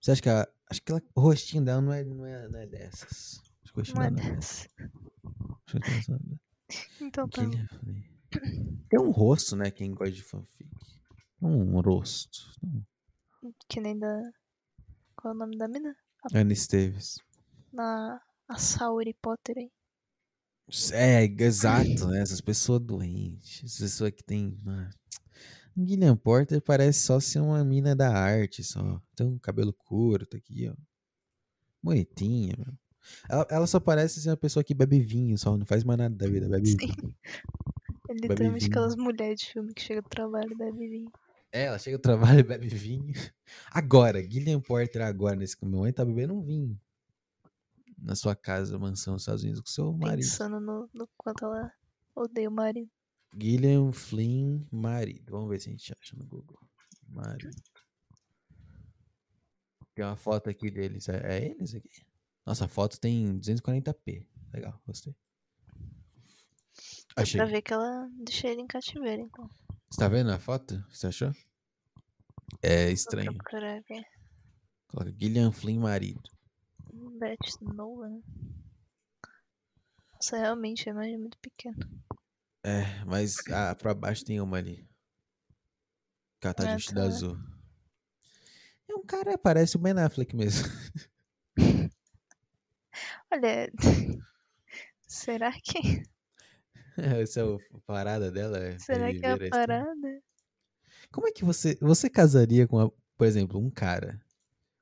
Você 0.00 0.12
acha 0.12 0.22
que 0.22 0.28
a, 0.28 0.48
acho 0.70 0.82
que 0.82 0.92
ela- 0.92 1.02
o 1.14 1.20
rostinho 1.20 1.64
dela 1.64 1.80
não 1.80 1.92
é, 1.92 2.04
não 2.04 2.24
é, 2.26 2.48
não 2.48 2.60
é 2.60 2.66
dessas. 2.66 3.40
Acho 3.64 3.72
que 3.72 3.78
o 3.78 3.80
rostinho 3.80 3.96
Não 3.98 4.04
é 4.06 4.10
dela 4.10 4.22
não 4.28 4.32
é 4.32 4.36
dessa. 4.36 4.68
Acho 5.66 5.80
que 5.80 6.10
ela 6.12 6.20
não 6.24 6.34
é 6.34 7.04
Então 7.04 7.28
tá. 7.28 7.42
Tem 8.88 9.00
um 9.00 9.10
rosto, 9.10 9.56
né? 9.56 9.70
Quem 9.70 9.92
gosta 9.94 10.12
de 10.14 10.22
fanfic. 10.22 10.68
Um 11.40 11.80
rosto. 11.80 12.52
Que 13.68 13.80
nem 13.80 13.98
da. 13.98 14.20
Qual 15.16 15.32
é 15.32 15.36
o 15.36 15.38
nome 15.38 15.56
da 15.56 15.68
mina? 15.68 15.94
Ana 16.34 16.52
Esteves. 16.52 17.18
Na. 17.76 18.20
A 18.48 18.58
Saori 18.58 19.12
Potter 19.20 19.56
aí. 19.58 19.70
É, 20.92 21.24
exato, 21.24 22.06
né? 22.08 22.20
Essas 22.20 22.40
pessoas 22.40 22.80
doentes. 22.80 23.62
Essas 23.64 23.78
pessoas 23.80 24.10
que 24.12 24.22
tem. 24.22 24.56
Ah. 24.66 24.90
Guilherme 25.76 26.16
Porter 26.16 26.60
parece 26.62 27.00
só 27.00 27.20
ser 27.20 27.40
uma 27.40 27.62
mina 27.64 27.94
da 27.94 28.08
arte, 28.08 28.64
só. 28.64 29.00
Tem 29.14 29.26
um 29.26 29.38
cabelo 29.38 29.72
curto 29.72 30.36
aqui, 30.36 30.68
ó. 30.68 30.74
Bonitinha, 31.82 32.54
meu. 32.56 32.72
Ela, 33.28 33.46
ela 33.50 33.66
só 33.66 33.78
parece 33.78 34.20
ser 34.20 34.30
uma 34.30 34.36
pessoa 34.36 34.64
que 34.64 34.74
bebe 34.74 35.00
vinho, 35.00 35.36
só. 35.36 35.56
Não 35.56 35.66
faz 35.66 35.84
mais 35.84 35.98
nada 35.98 36.14
da 36.14 36.26
vida. 36.26 36.48
Bebe 36.48 36.68
Sim. 36.70 36.76
vinho. 36.76 37.14
É 38.08 38.12
literalmente 38.14 38.66
vinho. 38.66 38.70
aquelas 38.70 38.94
mulheres 38.94 39.40
de 39.40 39.46
filme 39.46 39.74
que 39.74 39.82
chega 39.82 40.00
do 40.00 40.08
trabalho 40.08 40.52
e 40.52 40.54
bebe 40.54 40.88
vinho. 40.88 41.10
É, 41.50 41.64
ela 41.64 41.76
chega 41.76 41.98
do 41.98 42.02
trabalho 42.02 42.38
e 42.38 42.42
bebe 42.44 42.68
vinho. 42.68 43.12
Agora, 43.68 44.22
Guilherme 44.22 44.62
Porter, 44.62 45.02
agora, 45.02 45.34
nesse 45.34 45.56
momento, 45.60 45.96
tá 45.96 46.04
bebendo 46.04 46.32
um 46.32 46.40
vinho. 46.40 46.80
Na 47.96 48.14
sua 48.14 48.36
casa, 48.36 48.78
mansão 48.78 49.14
nos 49.14 49.22
Estados 49.22 49.42
Unidos, 49.42 49.60
com 49.60 49.68
seu 49.68 49.92
marido. 49.92 50.24
Pensando 50.24 50.60
no, 50.60 50.88
no 50.92 51.08
quanto 51.16 51.44
ela 51.44 51.72
odeia 52.14 52.48
o 52.48 52.52
marido. 52.52 52.90
Guilherme 53.34 53.92
Flynn, 53.92 54.64
marido. 54.70 55.30
Vamos 55.30 55.48
ver 55.48 55.60
se 55.60 55.68
a 55.68 55.72
gente 55.72 55.92
acha 55.92 56.16
no 56.16 56.26
Google. 56.26 56.58
Marido. 57.08 57.56
Tem 59.94 60.04
uma 60.04 60.16
foto 60.16 60.50
aqui 60.50 60.70
deles. 60.70 61.08
É, 61.08 61.38
é 61.38 61.50
eles 61.50 61.74
aqui? 61.74 62.06
Nossa, 62.44 62.66
a 62.66 62.68
foto 62.68 63.00
tem 63.00 63.38
240p. 63.38 64.26
Legal, 64.52 64.80
gostei. 64.86 65.14
Dá 67.16 67.22
Achei. 67.22 67.38
pra 67.38 67.46
ver 67.46 67.62
que 67.62 67.72
ela 67.72 68.08
deixa 68.12 68.48
ele 68.48 68.60
em 68.60 68.66
cativeiro, 68.66 69.22
então. 69.22 69.48
Você 69.90 69.98
tá 69.98 70.08
vendo 70.08 70.30
a 70.30 70.38
foto? 70.38 70.84
Você 70.90 71.06
achou? 71.06 71.32
É 72.62 72.90
estranho. 72.90 73.34
Coloca 74.88 75.10
Guilherme 75.12 75.52
Flynn, 75.52 75.80
marido. 75.80 76.35
Beth 77.18 77.60
Nolan. 77.60 78.22
Nossa, 80.14 80.38
realmente 80.38 80.88
a 80.88 80.92
imagem 80.92 81.14
é 81.14 81.18
muito 81.18 81.38
pequena. 81.38 81.76
É, 82.64 83.04
mas 83.04 83.36
ah, 83.52 83.74
pra 83.74 83.94
baixo 83.94 84.24
tem 84.24 84.40
uma 84.40 84.56
ali. 84.56 84.88
Que 86.40 86.46
ela 86.46 86.54
tá 86.54 87.02
azul. 87.02 87.36
É 88.88 88.94
um 88.94 89.04
cara, 89.04 89.36
parece 89.36 89.76
o 89.76 89.78
Ben 89.78 89.92
Affleck 89.98 90.34
mesmo. 90.34 90.66
Olha. 93.30 93.70
Será 95.06 95.52
que. 95.52 96.02
Essa 96.96 97.40
é 97.40 97.44
a 97.44 97.58
parada 97.86 98.30
dela. 98.30 98.58
é 98.58 98.78
Será 98.78 99.12
que 99.12 99.24
é 99.24 99.32
a 99.32 99.50
parada? 99.50 100.22
Como 101.10 101.28
é 101.28 101.32
que 101.32 101.44
você. 101.44 101.76
Você 101.80 102.08
casaria 102.08 102.66
com, 102.66 102.78
a- 102.78 102.90
por 103.16 103.26
exemplo, 103.26 103.60
um 103.60 103.70
cara? 103.70 104.20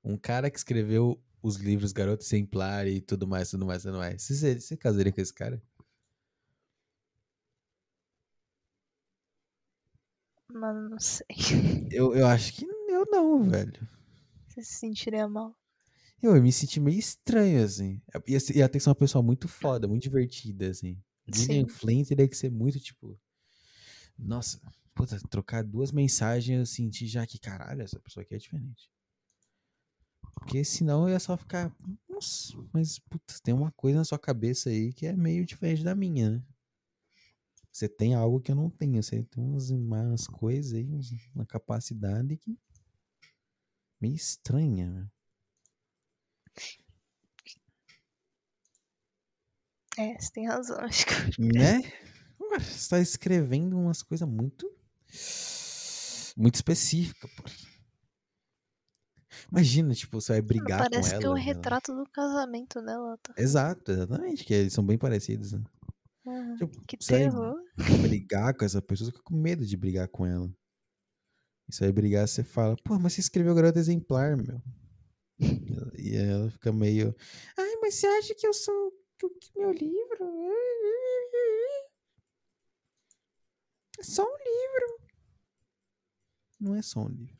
Um 0.02 0.16
cara 0.16 0.50
que 0.50 0.58
escreveu 0.58 1.20
os 1.44 1.56
livros 1.56 1.92
Garoto 1.92 2.24
Exemplar 2.24 2.88
e 2.88 3.02
tudo 3.02 3.28
mais, 3.28 3.50
tudo 3.50 3.66
mais, 3.66 3.82
tudo 3.82 3.98
mais. 3.98 4.22
Você, 4.22 4.58
você 4.58 4.76
casaria 4.78 5.12
com 5.12 5.20
esse 5.20 5.32
cara? 5.32 5.62
Mano, 10.50 10.88
não 10.88 10.98
sei. 10.98 11.26
Eu, 11.90 12.14
eu 12.14 12.26
acho 12.26 12.54
que 12.54 12.64
eu 12.64 13.04
não, 13.10 13.44
velho. 13.50 13.86
Você 14.48 14.62
se 14.62 14.72
sentiria 14.78 15.28
mal. 15.28 15.54
Eu, 16.22 16.40
me 16.42 16.50
senti 16.50 16.80
meio 16.80 16.98
estranho, 16.98 17.62
assim. 17.62 18.00
Ia, 18.26 18.38
ia 18.54 18.68
ter 18.68 18.78
que 18.78 18.80
ser 18.80 18.88
uma 18.88 18.94
pessoa 18.94 19.22
muito 19.22 19.46
foda, 19.46 19.86
muito 19.86 20.02
divertida, 20.02 20.70
assim. 20.70 20.98
Gillian 21.26 21.68
Sim. 21.68 21.74
Flynn 21.74 22.04
teria 22.04 22.26
que 22.26 22.36
ser 22.36 22.50
muito, 22.50 22.80
tipo... 22.80 23.20
Nossa, 24.16 24.58
puta, 24.94 25.18
trocar 25.28 25.62
duas 25.62 25.92
mensagens, 25.92 26.58
eu 26.58 26.64
senti 26.64 27.06
já 27.06 27.26
que, 27.26 27.38
caralho, 27.38 27.82
essa 27.82 28.00
pessoa 28.00 28.22
aqui 28.22 28.34
é 28.34 28.38
diferente. 28.38 28.93
Porque 30.44 30.62
senão 30.62 31.08
eu 31.08 31.14
ia 31.14 31.18
só 31.20 31.36
ficar... 31.38 31.74
Nossa, 32.06 32.52
mas, 32.72 32.98
puta, 32.98 33.34
tem 33.42 33.54
uma 33.54 33.72
coisa 33.72 33.98
na 33.98 34.04
sua 34.04 34.18
cabeça 34.18 34.68
aí 34.68 34.92
que 34.92 35.06
é 35.06 35.16
meio 35.16 35.44
diferente 35.46 35.82
da 35.82 35.94
minha, 35.94 36.30
né? 36.30 36.42
Você 37.72 37.88
tem 37.88 38.14
algo 38.14 38.40
que 38.40 38.52
eu 38.52 38.54
não 38.54 38.68
tenho. 38.68 39.02
Você 39.02 39.22
tem 39.24 39.42
umas, 39.42 39.70
umas 39.70 40.26
coisas 40.26 40.74
aí, 40.74 40.86
uma 41.34 41.46
capacidade 41.46 42.36
que... 42.36 42.58
Meio 43.98 44.14
estranha, 44.14 44.90
né? 44.90 45.08
É, 49.96 50.20
você 50.20 50.30
tem 50.30 50.46
razão. 50.46 50.78
Acho 50.84 51.06
que 51.06 51.40
Né? 51.40 51.80
Ué, 52.38 52.58
Você 52.60 52.90
tá 52.90 53.00
escrevendo 53.00 53.78
umas 53.78 54.02
coisas 54.02 54.28
muito. 54.28 54.70
Muito 56.36 56.56
específicas, 56.56 57.30
pô. 57.32 57.44
Imagina, 59.54 59.94
tipo, 59.94 60.20
você 60.20 60.32
vai 60.32 60.42
brigar 60.42 60.82
com 60.84 60.90
parece 60.90 61.10
ela. 61.12 61.18
que 61.20 61.24
é 61.26 61.28
o 61.28 61.32
ela- 61.32 61.38
retrato 61.40 61.94
do 61.94 62.04
casamento 62.10 62.82
dela. 62.82 63.16
Tá? 63.22 63.34
Exato, 63.38 63.90
exatamente, 63.92 64.44
que 64.44 64.52
eles 64.54 64.72
são 64.72 64.84
bem 64.84 64.98
parecidos. 64.98 65.52
Né? 65.52 65.62
Uhum. 66.26 66.56
Tipo, 66.56 66.80
Que 66.86 66.96
você 67.00 67.12
vai 67.12 67.20
terror. 67.22 67.54
brigar 68.02 68.54
com 68.56 68.64
essa 68.64 68.80
pessoa, 68.82 69.06
você 69.10 69.12
fica 69.12 69.24
com 69.24 69.36
medo 69.36 69.64
de 69.66 69.76
brigar 69.76 70.08
com 70.08 70.24
ela. 70.26 70.50
E 71.68 71.74
você 71.74 71.84
vai 71.84 71.92
brigar, 71.92 72.26
você 72.28 72.42
fala, 72.44 72.76
pô, 72.84 72.98
mas 72.98 73.12
você 73.14 73.20
escreveu 73.20 73.54
Garota 73.54 73.78
Exemplar, 73.78 74.36
meu. 74.36 74.60
E 75.98 76.14
ela 76.16 76.50
fica 76.50 76.72
meio. 76.72 77.14
Ai, 77.58 77.76
mas 77.80 77.94
você 77.94 78.06
acha 78.06 78.34
que 78.34 78.46
eu 78.46 78.52
sou. 78.52 78.92
que 79.18 79.58
meu 79.58 79.72
livro? 79.72 80.24
É 83.98 84.02
só 84.02 84.22
um 84.22 84.36
livro. 84.36 85.08
Não 86.60 86.74
é 86.74 86.82
só 86.82 87.00
um 87.00 87.08
livro. 87.08 87.36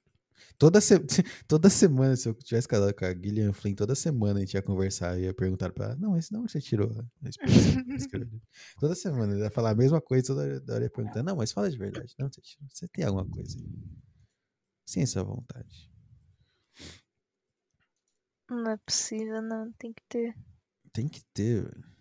Toda, 0.58 0.80
se... 0.80 0.94
toda 1.48 1.68
semana, 1.68 2.16
se 2.16 2.28
eu 2.28 2.34
tivesse 2.34 2.68
casado 2.68 2.94
com 2.94 3.04
a 3.04 3.12
Gillian 3.12 3.52
Flynn, 3.52 3.74
toda 3.74 3.94
semana 3.94 4.38
a 4.38 4.40
gente 4.40 4.54
ia 4.54 4.62
conversar 4.62 5.18
e 5.18 5.24
ia 5.24 5.34
perguntar 5.34 5.72
pra 5.72 5.86
ela: 5.86 5.96
Não, 5.96 6.12
mas 6.12 6.30
não 6.30 6.46
você 6.46 6.60
tirou. 6.60 6.90
Toda 8.78 8.94
semana 8.94 9.34
ela 9.34 9.44
ia 9.44 9.50
falar 9.50 9.70
a 9.70 9.74
mesma 9.74 10.00
coisa, 10.00 10.26
toda 10.26 10.42
hora 10.72 10.84
ia 10.84 10.90
perguntar: 10.90 11.22
Não, 11.22 11.36
mas 11.36 11.52
fala 11.52 11.70
de 11.70 11.76
verdade. 11.76 12.14
Não, 12.18 12.30
você 12.30 12.40
tirou. 12.40 12.68
Você 12.70 12.88
tem 12.88 13.04
alguma 13.04 13.28
coisa 13.28 13.58
aí. 13.58 13.66
Sem 14.86 15.02
essa 15.02 15.22
vontade. 15.24 15.90
Não 18.50 18.70
é 18.70 18.76
possível, 18.76 19.42
não. 19.42 19.72
Tem 19.72 19.92
que 19.92 20.02
ter. 20.08 20.34
Tem 20.92 21.08
que 21.08 21.22
ter. 21.32 21.62
velho. 21.62 21.94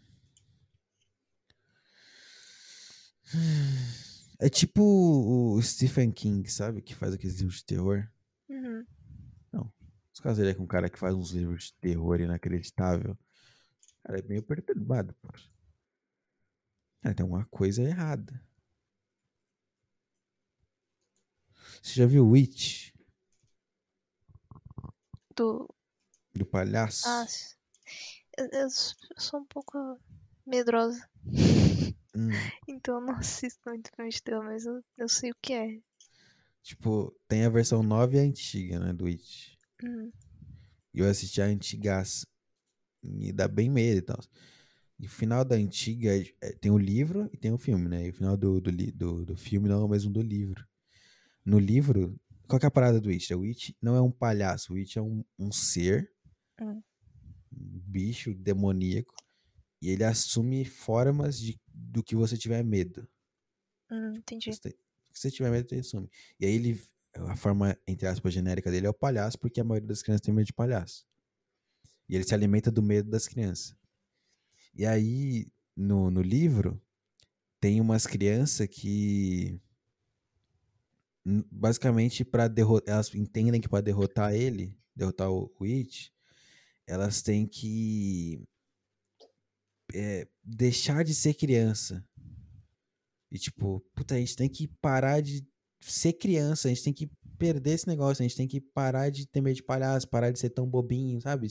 É 4.40 4.50
tipo 4.50 4.84
o 4.84 5.62
Stephen 5.62 6.12
King, 6.12 6.50
sabe? 6.52 6.82
Que 6.82 6.94
faz 6.94 7.14
aqueles 7.14 7.40
livros 7.40 7.58
de 7.58 7.66
terror. 7.66 8.08
Uhum. 8.54 8.86
Os 10.14 10.20
casos 10.20 10.40
ele 10.40 10.52
é 10.52 10.54
com 10.54 10.64
um 10.64 10.68
cara 10.68 10.90
que 10.92 11.00
faz 11.00 11.16
uns 11.16 11.32
livros 11.32 11.66
de 11.66 11.74
terror 11.82 12.22
inacreditável. 12.22 13.18
Cara, 14.04 14.20
é 14.20 14.22
meio 14.22 14.44
perturbado, 14.44 15.16
pô. 15.16 15.30
Cara, 17.02 17.16
tem 17.16 17.24
alguma 17.24 17.46
coisa 17.46 17.82
errada. 17.82 18.40
Você 21.82 21.96
já 21.96 22.06
viu 22.06 22.30
Witch, 22.30 22.94
Do. 25.36 25.68
do 26.36 26.46
palhaço? 26.46 27.08
Ah, 27.08 27.26
eu, 28.38 28.48
eu 28.52 28.68
sou 29.18 29.40
um 29.40 29.46
pouco 29.46 30.00
medrosa. 30.46 31.10
Hum, 32.16 32.30
Então 32.68 32.96
eu 32.96 33.02
não 33.02 33.16
assisto 33.16 33.60
muito 33.68 33.90
filme 33.96 34.12
de 34.12 34.22
terror, 34.22 34.44
mas 34.44 34.66
eu, 34.66 34.84
eu 34.98 35.10
sei 35.10 35.32
o 35.32 35.36
que 35.42 35.54
é. 35.54 35.82
Tipo, 36.64 37.12
tem 37.28 37.44
a 37.46 37.50
versão 37.50 37.84
nova 37.84 38.16
e 38.16 38.20
a 38.20 38.24
antiga, 38.24 38.80
né, 38.80 38.94
do 38.94 39.06
Witch. 39.06 39.54
Uhum. 39.84 40.12
E 40.94 41.00
eu 41.00 41.08
assisti 41.10 41.42
a 41.42 41.46
antigaça. 41.46 42.26
Me 43.04 43.32
dá 43.34 43.48
bem 43.48 43.70
medo 43.70 43.98
e 43.98 44.02
tal. 44.02 44.20
E 45.00 45.06
o 45.06 45.10
final 45.10 45.44
da 45.44 45.56
antiga 45.56 46.16
é- 46.18 46.32
é- 46.42 46.54
tem 46.54 46.72
o 46.72 46.78
livro 46.78 47.30
e 47.34 47.38
tem 47.38 47.52
o 47.52 47.58
filme, 47.58 47.90
né? 47.90 48.06
E 48.06 48.10
o 48.10 48.14
final 48.14 48.38
do, 48.38 48.62
do, 48.62 48.72
do, 48.72 49.26
do 49.26 49.36
filme 49.36 49.68
não 49.68 49.82
é 49.82 49.86
o 49.86 49.90
mesmo 49.90 50.12
do 50.12 50.22
livro. 50.22 50.66
No 51.46 51.60
livro, 51.60 52.18
qual 52.48 52.60
que 52.60 52.66
é 52.66 52.70
a 52.70 52.72
parada 52.72 53.02
do 53.02 53.10
Witch? 53.10 53.32
O 53.32 53.40
Witch 53.40 53.72
não 53.82 53.96
é 53.96 54.02
um 54.02 54.12
palhaço, 54.12 54.72
o 54.72 54.76
Witch 54.76 54.96
é 54.96 55.02
um, 55.02 55.24
um 55.38 55.52
ser, 55.52 56.10
Hum. 56.62 56.82
um 57.52 57.80
bicho 57.86 58.34
demoníaco, 58.34 59.14
e 59.82 59.90
ele 59.90 60.04
assume 60.06 60.64
formas 60.64 61.38
de, 61.40 61.60
do 61.68 62.02
que 62.02 62.16
você 62.16 62.38
tiver 62.38 62.64
medo. 62.64 63.06
Hum, 63.92 64.14
entendi. 64.16 64.54
Você 64.54 64.62
tem- 64.62 64.74
Se 65.14 65.22
você 65.22 65.32
tiver 65.32 65.52
medo, 65.52 65.68
ele 65.72 65.82
assume. 65.82 66.10
E 66.40 66.46
aí 66.46 66.56
ele, 66.56 66.82
a 67.14 67.36
forma, 67.36 67.78
entre 67.88 68.08
aspas, 68.08 68.34
genérica 68.34 68.72
dele 68.72 68.88
é 68.88 68.90
o 68.90 68.94
palhaço, 68.94 69.38
porque 69.40 69.62
a 69.62 69.64
maioria 69.64 69.88
das 69.88 70.02
crianças 70.02 70.26
tem 70.26 70.34
medo 70.34 70.48
de 70.48 70.54
palhaço. 70.54 71.06
E 72.10 72.16
ele 72.16 72.24
se 72.24 72.34
alimenta 72.34 72.72
do 72.72 72.82
medo 72.82 73.10
das 73.10 73.28
crianças. 73.28 73.76
E 74.76 74.86
aí, 74.86 75.48
no, 75.76 76.10
no 76.10 76.22
livro, 76.22 76.82
tem 77.60 77.80
umas 77.80 78.06
crianças 78.06 78.68
que. 78.68 79.60
Basicamente, 81.26 82.26
para 82.26 82.48
derrotar. 82.48 82.96
Elas 82.96 83.14
entendem 83.16 83.62
que 83.62 83.70
para 83.70 83.82
derrotar 83.82 84.34
ele, 84.34 84.78
derrotar 84.96 85.32
o 85.32 85.52
o 85.60 85.66
elas 86.86 87.22
têm 87.22 87.48
que. 87.48 88.44
é, 89.94 90.28
deixar 90.44 91.04
de 91.04 91.14
ser 91.16 91.34
criança. 91.36 92.06
E 93.34 93.40
tipo, 93.40 93.84
puta, 93.96 94.14
a 94.14 94.20
gente 94.20 94.36
tem 94.36 94.48
que 94.48 94.68
parar 94.68 95.20
de 95.20 95.44
ser 95.82 96.14
criança, 96.14 96.68
a 96.68 96.72
gente 96.72 96.84
tem 96.84 96.94
que 96.94 97.10
perder 97.36 97.72
esse 97.72 97.88
negócio, 97.88 98.22
a 98.22 98.28
gente 98.28 98.38
tem 98.38 98.48
que 98.48 98.62
parar 98.62 99.10
de 99.10 99.26
ter 99.26 99.42
medo 99.42 99.56
de 99.56 99.64
palhaço, 99.64 100.08
parar 100.08 100.30
de 100.30 100.38
ser 100.38 100.52
tão 100.52 100.70
bobinho, 100.70 101.20
sabe? 101.20 101.48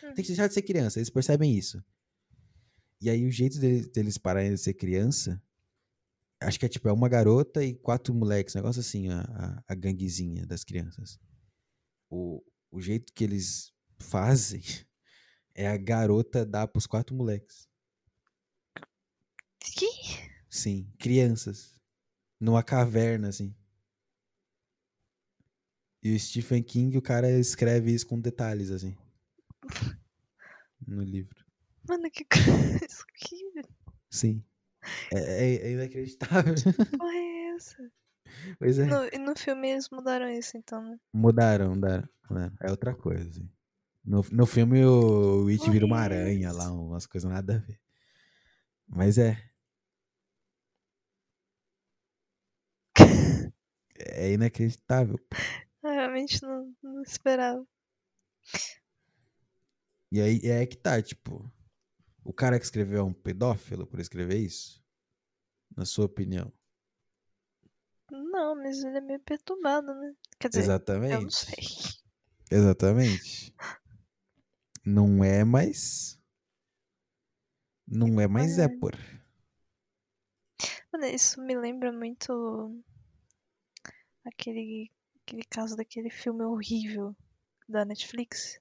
Tem 0.00 0.24
que 0.24 0.26
deixar 0.26 0.48
de 0.48 0.54
ser 0.54 0.62
criança, 0.62 0.98
eles 0.98 1.08
percebem 1.08 1.56
isso. 1.56 1.82
E 3.00 3.08
aí 3.08 3.24
o 3.24 3.30
jeito 3.30 3.60
deles, 3.60 3.88
deles 3.88 4.18
pararem 4.18 4.50
de 4.50 4.58
ser 4.58 4.74
criança, 4.74 5.40
acho 6.40 6.58
que 6.58 6.66
é 6.66 6.68
tipo, 6.68 6.88
é 6.88 6.92
uma 6.92 7.08
garota 7.08 7.64
e 7.64 7.74
quatro 7.74 8.12
moleques, 8.12 8.56
um 8.56 8.58
negócio 8.58 8.80
assim, 8.80 9.08
a, 9.08 9.20
a, 9.20 9.64
a 9.68 9.74
ganguezinha 9.76 10.44
das 10.44 10.64
crianças. 10.64 11.16
O, 12.10 12.42
o 12.72 12.80
jeito 12.80 13.12
que 13.14 13.22
eles 13.22 13.72
fazem 14.00 14.62
é 15.54 15.68
a 15.68 15.76
garota 15.76 16.44
dar 16.44 16.66
pros 16.66 16.88
quatro 16.88 17.14
moleques. 17.14 17.69
Que? 20.50 20.56
Sim, 20.56 20.92
crianças. 20.98 21.74
Numa 22.40 22.62
caverna, 22.62 23.28
assim. 23.28 23.54
E 26.02 26.14
o 26.14 26.18
Stephen 26.18 26.62
King, 26.62 26.96
o 26.96 27.02
cara 27.02 27.30
escreve 27.30 27.92
isso 27.92 28.06
com 28.06 28.18
detalhes, 28.18 28.70
assim. 28.70 28.96
No 30.86 31.02
livro. 31.02 31.44
Mano, 31.88 32.10
que 32.10 32.24
coisa. 32.24 32.80
Que 33.14 33.36
Sim. 34.10 34.42
É, 35.12 35.44
é- 35.46 35.66
é 35.68 35.72
inacreditável. 35.72 36.54
porra 36.98 37.14
é 37.14 37.48
essa? 37.54 37.92
pois 38.58 38.78
é. 38.78 38.86
No, 38.86 39.04
e 39.12 39.18
no 39.18 39.36
filme 39.36 39.68
eles 39.70 39.88
mudaram 39.90 40.28
isso, 40.30 40.56
então, 40.56 40.82
né? 40.82 40.98
Mudaram, 41.12 41.74
mudaram, 41.74 42.08
mudaram. 42.28 42.56
É 42.62 42.70
outra 42.70 42.94
coisa, 42.94 43.28
assim. 43.28 43.48
No, 44.02 44.24
no 44.32 44.46
filme 44.46 44.82
o 44.84 45.48
It 45.48 45.70
vira 45.70 45.84
uma 45.84 45.98
é 46.00 46.04
aranha 46.04 46.48
essa? 46.48 46.56
lá, 46.56 46.72
umas 46.72 47.06
coisas 47.06 47.30
nada 47.30 47.56
a 47.56 47.58
ver. 47.58 47.78
Mas 48.88 49.18
é. 49.18 49.49
É 54.06 54.32
inacreditável. 54.32 55.18
Eu 55.82 55.90
realmente 55.90 56.42
não, 56.42 56.74
não 56.82 57.02
esperava. 57.02 57.66
E 60.12 60.20
aí 60.20 60.40
é 60.44 60.66
que 60.66 60.76
tá, 60.76 61.00
tipo, 61.00 61.50
o 62.24 62.32
cara 62.32 62.58
que 62.58 62.64
escreveu 62.64 63.00
é 63.00 63.02
um 63.02 63.14
pedófilo 63.14 63.86
por 63.86 64.00
escrever 64.00 64.38
isso? 64.38 64.82
Na 65.76 65.84
sua 65.84 66.04
opinião? 66.04 66.52
Não, 68.10 68.56
mas 68.56 68.82
ele 68.82 68.98
é 68.98 69.00
meio 69.00 69.20
perturbado, 69.20 69.94
né? 69.94 70.14
Quer 70.38 70.48
dizer, 70.48 70.62
eu 70.62 70.66
não 70.66 70.74
Exatamente. 70.74 71.34
sei. 71.34 72.00
Exatamente. 72.50 73.54
Não 74.84 75.22
é, 75.22 75.44
mas. 75.44 76.18
Não 77.86 78.20
é, 78.20 78.26
mas 78.26 78.58
é, 78.58 78.64
é. 78.64 78.68
por. 78.68 78.96
Mano, 80.92 81.06
isso 81.06 81.40
me 81.40 81.56
lembra 81.56 81.92
muito 81.92 82.82
aquele, 84.30 84.90
aquele 85.22 85.44
caso 85.44 85.76
daquele 85.76 86.10
filme 86.10 86.42
horrível 86.44 87.14
da 87.68 87.84
Netflix. 87.84 88.60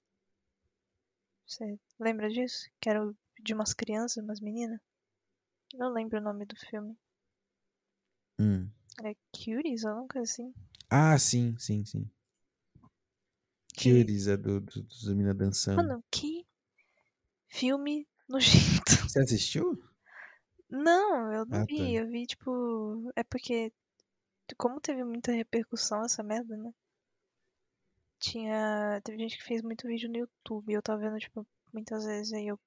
Você 1.45 1.79
lembra 1.99 2.29
disso? 2.29 2.69
Que 2.79 2.89
era 2.89 2.99
de 3.41 3.53
umas 3.53 3.73
crianças, 3.73 4.23
umas 4.23 4.39
meninas? 4.39 4.79
Não 5.73 5.91
lembro 5.93 6.19
o 6.19 6.23
nome 6.23 6.45
do 6.45 6.55
filme. 6.55 6.95
Hum. 8.39 8.69
É 9.03 9.15
Cuties 9.31 9.83
ou 9.83 9.89
alguma 9.91 10.07
coisa 10.07 10.31
assim? 10.31 10.53
Ah, 10.89 11.17
sim, 11.17 11.55
sim, 11.57 11.85
sim. 11.85 12.09
Que- 13.73 14.01
Cuties 14.01 14.27
é 14.27 14.37
do, 14.37 14.59
do, 14.59 14.83
dos 14.83 15.07
meninas 15.07 15.37
dançando. 15.37 15.77
Mano, 15.87 16.03
que 16.11 16.45
filme 17.47 18.07
nojento. 18.27 18.91
Você 19.07 19.19
assistiu? 19.21 19.81
Não, 20.69 21.33
eu 21.33 21.45
não 21.45 21.61
Ah, 21.61 21.65
vi. 21.65 21.77
tá. 21.77 21.83
Eu 21.83 22.07
vi, 22.07 22.25
tipo. 22.27 23.11
É 23.15 23.23
porque. 23.23 23.71
Como 24.57 24.79
teve 24.81 25.03
muita 25.03 25.31
repercussão 25.31 26.03
essa 26.03 26.23
merda, 26.23 26.55
né? 26.57 26.73
Tinha. 28.19 29.01
Teve 29.03 29.17
gente 29.19 29.37
que 29.37 29.43
fez 29.43 29.61
muito 29.61 29.87
vídeo 29.87 30.09
no 30.09 30.17
YouTube. 30.17 30.73
Eu 30.73 30.81
tava 30.81 30.99
vendo, 30.99 31.17
tipo, 31.19 31.45
muitas 31.73 32.05
vezes. 32.05 32.33
Aí 32.33 32.47
eu 32.47 32.59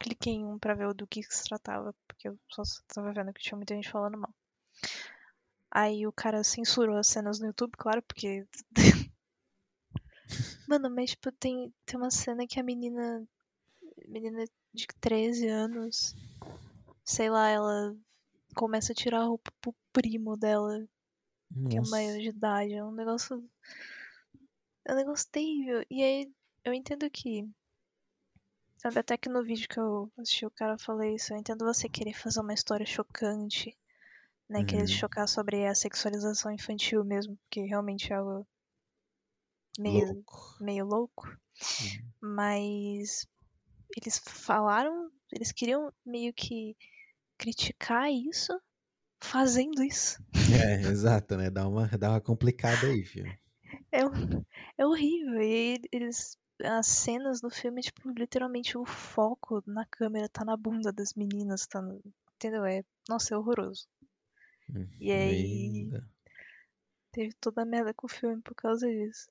cliquei 0.00 0.34
em 0.34 0.46
um 0.46 0.58
pra 0.58 0.74
ver 0.74 0.92
do 0.94 1.06
que, 1.06 1.22
que 1.22 1.34
se 1.34 1.44
tratava. 1.44 1.94
Porque 2.06 2.28
eu 2.28 2.38
só 2.50 2.62
tava 2.88 3.12
vendo 3.12 3.32
que 3.32 3.42
tinha 3.42 3.56
muita 3.56 3.74
gente 3.74 3.90
falando 3.90 4.18
mal. 4.18 4.34
Aí 5.70 6.06
o 6.06 6.12
cara 6.12 6.44
censurou 6.44 6.98
as 6.98 7.08
cenas 7.08 7.40
no 7.40 7.46
YouTube, 7.46 7.72
claro, 7.78 8.02
porque. 8.02 8.46
Mano, 10.68 10.90
mas 10.90 11.10
tipo, 11.10 11.32
tem, 11.32 11.72
tem 11.84 11.98
uma 11.98 12.10
cena 12.10 12.46
que 12.46 12.60
a 12.60 12.62
menina. 12.62 13.26
Menina 14.06 14.44
de 14.74 14.86
13 15.00 15.48
anos. 15.48 16.14
sei 17.04 17.30
lá, 17.30 17.48
ela 17.48 17.96
começa 18.54 18.92
a 18.92 18.94
tirar 18.94 19.20
a 19.22 19.24
roupa 19.24 19.50
pro 19.60 19.74
primo 19.92 20.36
dela, 20.36 20.86
que 21.68 21.76
é 21.76 21.80
maior 21.80 22.18
de 22.18 22.28
idade. 22.28 22.74
É 22.74 22.84
um 22.84 22.92
negócio. 22.92 23.48
É 24.86 24.92
um 24.92 24.96
negócio 24.96 25.28
terrível. 25.30 25.84
E 25.90 26.02
aí 26.02 26.32
eu 26.64 26.72
entendo 26.72 27.08
que. 27.10 27.48
Sabe, 28.78 28.98
até 28.98 29.16
que 29.16 29.28
no 29.28 29.44
vídeo 29.44 29.68
que 29.68 29.78
eu 29.78 30.10
assisti 30.18 30.44
o 30.44 30.50
cara 30.50 30.76
falou 30.76 31.04
isso, 31.04 31.32
eu 31.32 31.38
entendo 31.38 31.64
você 31.64 31.88
querer 31.88 32.14
fazer 32.14 32.40
uma 32.40 32.52
história 32.52 32.84
chocante, 32.84 33.78
né? 34.48 34.64
Querer 34.64 34.82
Uhum. 34.82 34.88
chocar 34.88 35.28
sobre 35.28 35.66
a 35.66 35.74
sexualização 35.74 36.50
infantil 36.50 37.04
mesmo, 37.04 37.36
porque 37.36 37.60
realmente 37.60 38.12
é 38.12 38.16
algo 38.16 38.46
meio, 39.78 40.06
Louco. 40.14 40.56
meio 40.60 40.84
louco. 40.84 41.26
Uhum. 41.28 42.12
Mas 42.20 43.26
eles 43.96 44.18
falaram, 44.18 45.10
eles 45.32 45.52
queriam 45.52 45.92
meio 46.04 46.32
que 46.32 46.76
criticar 47.38 48.10
isso 48.10 48.52
fazendo 49.22 49.82
isso. 49.82 50.22
É, 50.52 50.82
exato, 50.82 51.36
né? 51.36 51.50
Dá 51.50 51.66
uma, 51.66 51.86
dá 51.86 52.10
uma 52.10 52.20
complicada 52.20 52.86
aí, 52.86 53.04
filho. 53.04 53.32
É, 53.90 54.00
é 54.78 54.86
horrível. 54.86 55.40
E 55.40 55.80
eles. 55.92 56.36
As 56.64 56.86
cenas 56.86 57.40
do 57.40 57.50
filme, 57.50 57.80
tipo, 57.80 58.08
literalmente 58.10 58.78
o 58.78 58.84
foco 58.84 59.62
na 59.66 59.84
câmera 59.86 60.28
tá 60.28 60.44
na 60.44 60.56
bunda 60.56 60.92
das 60.92 61.12
meninas, 61.14 61.66
tá 61.66 61.82
no, 61.82 62.00
Entendeu? 62.42 62.64
É, 62.64 62.84
nossa, 63.08 63.34
é 63.34 63.38
horroroso. 63.38 63.86
Hum, 64.68 64.86
E 65.00 65.12
aí 65.12 65.80
ainda. 65.80 66.08
teve 67.12 67.32
toda 67.34 67.62
a 67.62 67.64
merda 67.64 67.94
com 67.94 68.06
o 68.06 68.10
filme 68.10 68.42
por 68.42 68.54
causa 68.54 68.88
disso. 68.88 69.30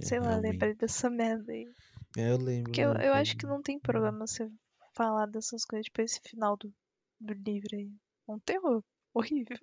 É, 0.00 0.04
Sei 0.04 0.18
lá, 0.18 0.30
realmente. 0.30 0.52
lembrei 0.52 0.74
dessa 0.74 1.10
merda 1.10 1.52
aí. 1.52 1.68
É, 2.16 2.30
eu 2.30 2.38
lembro. 2.38 2.64
Porque 2.64 2.80
eu, 2.80 2.92
eu 2.94 3.12
acho 3.12 3.36
que 3.36 3.46
não 3.46 3.60
tem 3.60 3.78
problema 3.78 4.26
você 4.26 4.50
falar 4.94 5.26
dessas 5.26 5.64
coisas, 5.66 5.84
tipo 5.84 6.00
esse 6.00 6.20
final 6.20 6.56
do, 6.56 6.72
do 7.20 7.34
livro 7.34 7.76
aí. 7.76 7.92
É 8.28 8.32
um 8.32 8.38
terror. 8.40 8.82
Horrível. 9.14 9.56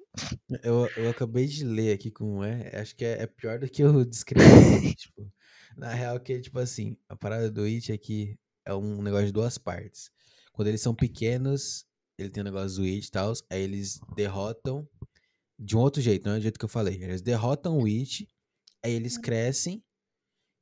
Eu, 0.64 0.88
eu 0.98 1.10
acabei 1.12 1.46
de 1.46 1.64
ler 1.64 1.94
aqui 1.94 2.10
como 2.10 2.44
é. 2.44 2.76
Acho 2.80 2.96
que 2.96 3.06
é, 3.06 3.22
é 3.22 3.28
pior 3.28 3.60
do 3.60 3.70
que 3.70 3.84
eu 3.84 4.04
descrevi. 4.06 4.96
tipo, 4.96 5.32
na 5.78 5.94
real, 5.94 6.20
que 6.20 6.40
tipo 6.40 6.58
assim, 6.58 6.98
a 7.08 7.16
parada 7.16 7.52
do 7.52 7.64
It 7.64 7.92
é 7.92 7.98
que 7.98 8.36
é 8.66 8.74
um 8.74 9.02
negócio 9.02 9.28
de 9.28 9.32
duas 9.32 9.58
partes. 9.58 10.10
Quando 10.52 10.70
eles 10.70 10.82
são 10.82 10.96
pequenos, 10.96 11.86
ele 12.18 12.30
tem 12.30 12.42
um 12.42 12.46
negócio 12.46 12.78
do 12.78 12.84
It 12.84 13.08
e 13.08 13.12
tal, 13.12 13.34
aí 13.50 13.62
eles 13.62 14.00
derrotam 14.16 14.88
de 15.60 15.76
um 15.76 15.80
outro 15.80 16.02
jeito, 16.02 16.26
não 16.26 16.34
é 16.34 16.40
do 16.40 16.42
jeito 16.42 16.58
que 16.58 16.66
eu 16.66 16.70
falei. 16.70 16.96
Eles 17.02 17.22
derrotam 17.22 17.78
o 17.78 17.86
It, 17.86 18.28
aí 18.84 18.94
eles 18.94 19.18
crescem 19.18 19.84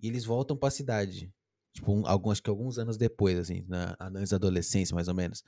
e 0.01 0.07
eles 0.07 0.25
voltam 0.25 0.57
pra 0.57 0.69
cidade. 0.69 1.33
Tipo, 1.73 1.93
um, 1.93 2.05
alguns, 2.05 2.33
acho 2.33 2.43
que 2.43 2.49
alguns 2.49 2.77
anos 2.77 2.97
depois, 2.97 3.37
assim, 3.37 3.63
na, 3.67 3.95
antes 4.01 4.31
da 4.31 4.35
adolescência, 4.35 4.93
mais 4.93 5.07
ou 5.07 5.13
menos. 5.13 5.43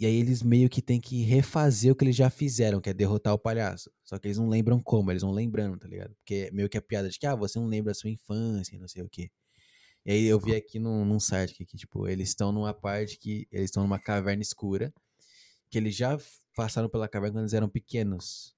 E 0.00 0.06
aí 0.06 0.16
eles 0.16 0.42
meio 0.42 0.70
que 0.70 0.80
têm 0.80 0.98
que 0.98 1.20
refazer 1.24 1.92
o 1.92 1.94
que 1.94 2.02
eles 2.02 2.16
já 2.16 2.30
fizeram, 2.30 2.80
que 2.80 2.88
é 2.88 2.94
derrotar 2.94 3.34
o 3.34 3.38
palhaço. 3.38 3.92
Só 4.02 4.18
que 4.18 4.28
eles 4.28 4.38
não 4.38 4.48
lembram 4.48 4.82
como, 4.82 5.12
eles 5.12 5.20
vão 5.20 5.30
lembrando, 5.30 5.76
tá 5.76 5.86
ligado? 5.86 6.14
Porque 6.14 6.48
é 6.48 6.50
meio 6.52 6.70
que 6.70 6.78
a 6.78 6.80
piada 6.80 7.10
de 7.10 7.18
que, 7.18 7.26
ah, 7.26 7.34
você 7.34 7.58
não 7.58 7.66
lembra 7.66 7.90
da 7.90 7.94
sua 7.94 8.08
infância, 8.08 8.78
não 8.78 8.88
sei 8.88 9.02
o 9.02 9.10
quê. 9.10 9.30
E 10.06 10.12
aí 10.12 10.24
eu 10.24 10.40
vi 10.40 10.56
aqui 10.56 10.78
num, 10.78 11.04
num 11.04 11.20
site 11.20 11.52
que, 11.52 11.66
que, 11.66 11.76
tipo, 11.76 12.08
eles 12.08 12.30
estão 12.30 12.50
numa 12.50 12.72
parte 12.72 13.18
que 13.18 13.46
eles 13.52 13.66
estão 13.66 13.82
numa 13.82 13.98
caverna 13.98 14.40
escura, 14.40 14.90
que 15.68 15.76
eles 15.76 15.94
já 15.94 16.18
passaram 16.56 16.88
pela 16.88 17.06
caverna 17.06 17.34
quando 17.34 17.42
eles 17.42 17.52
eram 17.52 17.68
pequenos. 17.68 18.56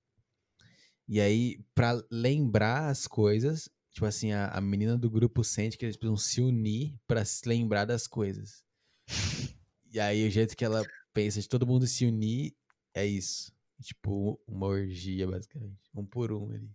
E 1.08 1.20
aí, 1.20 1.58
pra 1.74 2.00
lembrar 2.08 2.88
as 2.88 3.08
coisas, 3.08 3.68
tipo 3.90 4.06
assim, 4.06 4.30
a, 4.30 4.46
a 4.46 4.60
menina 4.60 4.96
do 4.96 5.10
grupo 5.10 5.42
sente 5.42 5.76
que 5.76 5.84
eles 5.84 5.96
precisam 5.96 6.16
se 6.16 6.40
unir 6.40 6.94
pra 7.04 7.24
se 7.24 7.48
lembrar 7.48 7.84
das 7.84 8.06
coisas. 8.06 8.62
E 9.94 10.00
aí, 10.00 10.26
o 10.26 10.30
jeito 10.30 10.56
que 10.56 10.64
ela 10.64 10.82
pensa 11.12 11.40
de 11.40 11.48
todo 11.48 11.66
mundo 11.66 11.86
se 11.86 12.06
unir 12.06 12.54
é 12.94 13.06
isso. 13.06 13.52
Tipo, 13.80 14.40
uma 14.46 14.66
orgia, 14.66 15.26
basicamente. 15.26 15.90
Um 15.94 16.04
por 16.06 16.32
um 16.32 16.50
ali. 16.52 16.70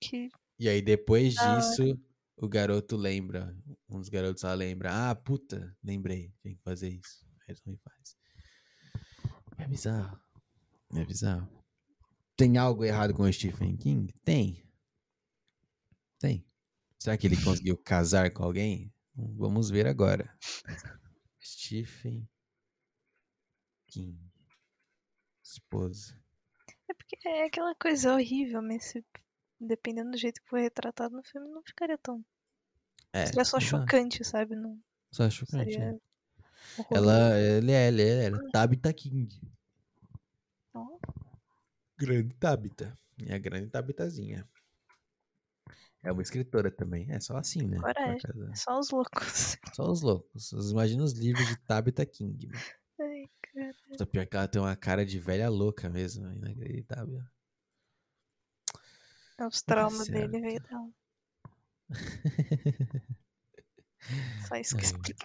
Que 0.00 0.28
E 0.58 0.68
aí, 0.68 0.82
depois 0.82 1.34
disso, 1.34 1.98
o 2.36 2.48
garoto 2.48 2.96
lembra. 2.96 3.56
Um 3.88 4.00
dos 4.00 4.08
garotos 4.08 4.42
lá 4.42 4.54
lembra. 4.54 5.10
Ah, 5.10 5.14
puta, 5.14 5.74
lembrei. 5.82 6.32
Tem 6.42 6.54
que 6.54 6.62
fazer 6.62 6.90
isso. 6.90 7.24
Aí 7.40 7.46
eles 7.48 7.62
vão 7.64 7.74
e 7.74 7.78
faz. 7.78 8.16
É 9.58 9.66
bizarro. 9.66 10.20
É 10.94 11.04
bizarro. 11.04 11.48
Tem 12.36 12.58
algo 12.58 12.84
errado 12.84 13.14
com 13.14 13.22
o 13.22 13.32
Stephen 13.32 13.76
King? 13.76 14.12
Tem. 14.24 14.62
Tem. 16.18 16.44
Será 16.98 17.16
que 17.16 17.26
ele 17.26 17.42
conseguiu 17.42 17.78
casar 17.78 18.30
com 18.32 18.42
alguém? 18.42 18.92
Vamos 19.14 19.70
ver 19.70 19.86
agora. 19.86 20.36
Stephen 21.40 22.28
King. 23.94 24.18
Esposa. 25.42 26.18
É 26.88 26.94
porque 26.94 27.16
é 27.28 27.46
aquela 27.46 27.74
coisa 27.76 28.12
horrível, 28.12 28.60
mas 28.60 28.84
se, 28.86 29.04
dependendo 29.60 30.10
do 30.10 30.18
jeito 30.18 30.42
que 30.42 30.48
foi 30.48 30.62
retratado 30.62 31.16
no 31.16 31.22
filme, 31.22 31.48
não 31.48 31.62
ficaria 31.62 31.96
tão. 31.98 32.24
É. 33.12 33.26
Seria 33.26 33.44
só 33.44 33.58
exato. 33.58 33.82
chocante, 33.82 34.24
sabe? 34.24 34.56
Não 34.56 34.78
Só 35.12 35.30
chocante. 35.30 35.72
seria. 35.72 35.90
é. 35.90 36.96
Ela, 36.96 37.38
ele 37.38 37.70
é, 37.72 37.88
ele 37.88 38.02
é, 38.02 38.24
era 38.24 38.50
Tabitha 38.50 38.92
King. 38.92 39.28
Ó, 40.74 40.98
Grande 41.96 42.34
Tabitha. 42.34 42.98
É 43.28 43.34
a 43.34 43.38
grande 43.38 43.70
Tabitazinha. 43.70 44.48
É 46.02 46.10
uma 46.10 46.22
escritora 46.22 46.70
também. 46.70 47.06
É 47.10 47.20
só 47.20 47.36
assim, 47.36 47.62
né? 47.62 47.78
Coragem. 47.78 48.18
é 48.50 48.56
só 48.56 48.78
os 48.78 48.90
loucos. 48.90 49.56
Só 49.72 49.88
os 49.90 50.02
loucos. 50.02 50.50
Imagina 50.70 51.04
os 51.04 51.12
livros 51.12 51.46
de 51.46 51.56
Tabitha 51.58 52.04
King. 52.04 52.48
mano. 52.48 52.60
Ai, 53.00 53.28
cara. 53.42 53.74
Puta, 53.88 54.06
pior 54.06 54.26
que 54.26 54.36
ela 54.36 54.48
tem 54.48 54.60
uma 54.60 54.76
cara 54.76 55.04
de 55.06 55.18
velha 55.18 55.48
louca 55.48 55.88
mesmo. 55.88 56.30
Inacreditável. 56.30 57.22
É 59.38 59.46
Os 59.46 59.62
traumas 59.62 60.06
certo. 60.06 60.12
dele 60.12 60.40
veio 60.40 60.60
dela. 60.60 60.90
Só 64.48 64.56
isso 64.56 64.76
que 64.76 64.82
É. 64.82 64.86
explica. 64.86 65.20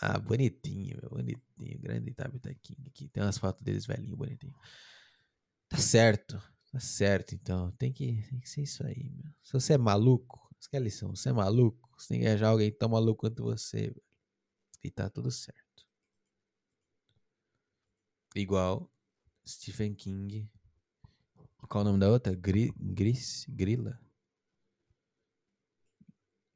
Ah, 0.00 0.18
bonitinho, 0.18 0.98
meu, 1.00 1.10
bonitinho. 1.10 1.78
Grande 1.80 2.12
Tabitha 2.14 2.54
King 2.54 2.88
aqui. 2.88 3.08
Tem 3.08 3.22
umas 3.22 3.38
fotos 3.38 3.62
deles 3.62 3.86
velhinho, 3.86 4.16
bonitinho. 4.16 4.54
Tá 5.68 5.78
certo. 5.78 6.40
Tá 6.72 6.80
certo, 6.80 7.34
então. 7.34 7.70
Tem 7.72 7.92
que, 7.92 8.22
tem 8.28 8.40
que 8.40 8.48
ser 8.48 8.62
isso 8.62 8.84
aí, 8.86 9.10
meu. 9.10 9.32
Se 9.42 9.52
você 9.52 9.74
é 9.74 9.78
maluco, 9.78 10.48
isso 10.58 10.68
que 10.68 10.76
é 10.76 10.78
a 10.80 10.82
lição. 10.82 11.14
Você 11.14 11.28
é 11.28 11.32
maluco, 11.32 11.88
você 11.96 12.08
tem 12.08 12.20
que 12.20 12.26
arranjar 12.26 12.48
alguém 12.50 12.72
tão 12.72 12.88
maluco 12.88 13.20
quanto 13.20 13.44
você, 13.44 13.82
velho. 13.88 14.02
E 14.84 14.90
tá 14.90 15.10
tudo 15.10 15.30
certo. 15.30 15.63
Igual 18.34 18.90
Stephen 19.46 19.94
King. 19.94 20.50
Qual 21.68 21.82
o 21.82 21.84
nome 21.84 22.00
da 22.00 22.10
outra? 22.10 22.34
Gri, 22.34 22.72
Gris? 22.76 23.46
Grilla? 23.48 24.00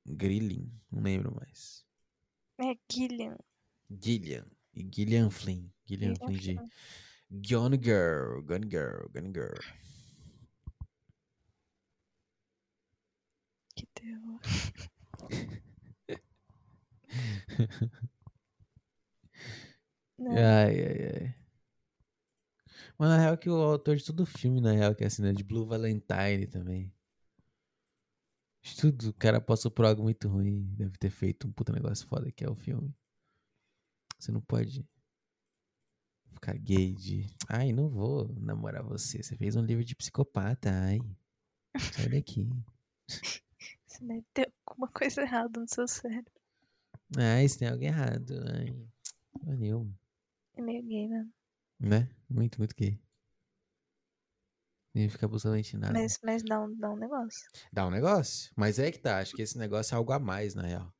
Grilling. 0.04 0.68
Não 0.90 1.02
lembro 1.02 1.32
mais. 1.34 1.86
É 2.60 2.76
Gillian. 2.90 3.38
Gillian. 3.88 4.44
E 4.74 4.82
Gillian 4.92 5.30
Flynn. 5.30 5.72
Gillian 5.86 6.14
Gillian 6.14 6.16
Flynn 6.16 6.36
de 6.36 6.42
Flynn. 6.42 6.70
Gone 7.30 7.76
Girl. 7.76 8.42
Gone 8.42 8.66
Girl. 8.66 9.08
Gone 9.10 9.32
Girl. 9.32 9.60
Que 13.76 13.86
terror. 13.94 14.40
Ai, 20.20 20.84
ai, 20.84 20.98
ai. 21.14 21.34
Mas 22.98 23.10
na 23.10 23.18
real 23.18 23.38
que 23.38 23.48
o 23.48 23.54
autor 23.54 23.96
de 23.96 24.04
todo 24.04 24.20
o 24.20 24.26
filme, 24.26 24.60
na 24.60 24.72
real, 24.72 24.94
que 24.94 25.04
é 25.04 25.06
assim, 25.06 25.22
né? 25.22 25.32
De 25.32 25.44
Blue 25.44 25.64
Valentine 25.64 26.48
também. 26.48 26.92
De 28.60 28.76
tudo, 28.76 29.10
o 29.10 29.14
cara 29.14 29.40
passou 29.40 29.70
por 29.70 29.84
algo 29.84 30.02
muito 30.02 30.28
ruim. 30.28 30.64
Deve 30.76 30.98
ter 30.98 31.10
feito 31.10 31.46
um 31.46 31.52
puta 31.52 31.72
negócio 31.72 32.06
foda 32.08 32.30
que 32.32 32.44
é 32.44 32.50
o 32.50 32.56
filme. 32.56 32.92
Você 34.18 34.32
não 34.32 34.40
pode 34.40 34.84
ficar 36.32 36.58
gay 36.58 36.92
de. 36.92 37.26
Ai, 37.48 37.72
não 37.72 37.88
vou 37.88 38.34
namorar 38.34 38.82
você. 38.82 39.22
Você 39.22 39.36
fez 39.36 39.54
um 39.54 39.64
livro 39.64 39.84
de 39.84 39.94
psicopata, 39.94 40.68
ai. 40.70 40.98
Sai 41.92 42.08
daqui. 42.08 42.48
você 43.86 44.04
deve 44.04 44.24
ter 44.34 44.52
alguma 44.66 44.88
coisa 44.88 45.22
errada 45.22 45.60
no 45.60 45.68
seu 45.68 45.86
cérebro. 45.86 46.32
Ai, 47.16 47.44
isso 47.44 47.60
tem 47.60 47.68
algo 47.68 47.84
errado. 47.84 48.34
Ai. 48.52 48.76
É 49.46 49.56
nenhuma. 49.56 49.96
É 50.56 50.62
meio 50.62 50.82
gay, 50.82 51.08
né? 51.08 51.28
Né? 51.78 52.08
Muito, 52.28 52.58
muito 52.58 52.74
gay. 52.76 53.00
Nem 54.94 55.08
fica 55.08 55.26
absolutamente 55.26 55.76
nada. 55.76 55.92
Mas, 55.92 56.18
mas 56.24 56.42
dá, 56.42 56.60
um, 56.60 56.74
dá 56.76 56.90
um 56.90 56.96
negócio. 56.96 57.48
Dá 57.72 57.86
um 57.86 57.90
negócio. 57.90 58.50
Mas 58.56 58.78
é 58.78 58.90
que 58.90 58.98
tá. 58.98 59.18
Acho 59.18 59.34
que 59.34 59.42
esse 59.42 59.56
negócio 59.56 59.94
é 59.94 59.96
algo 59.96 60.12
a 60.12 60.18
mais, 60.18 60.54
na 60.54 60.62
real. 60.62 60.92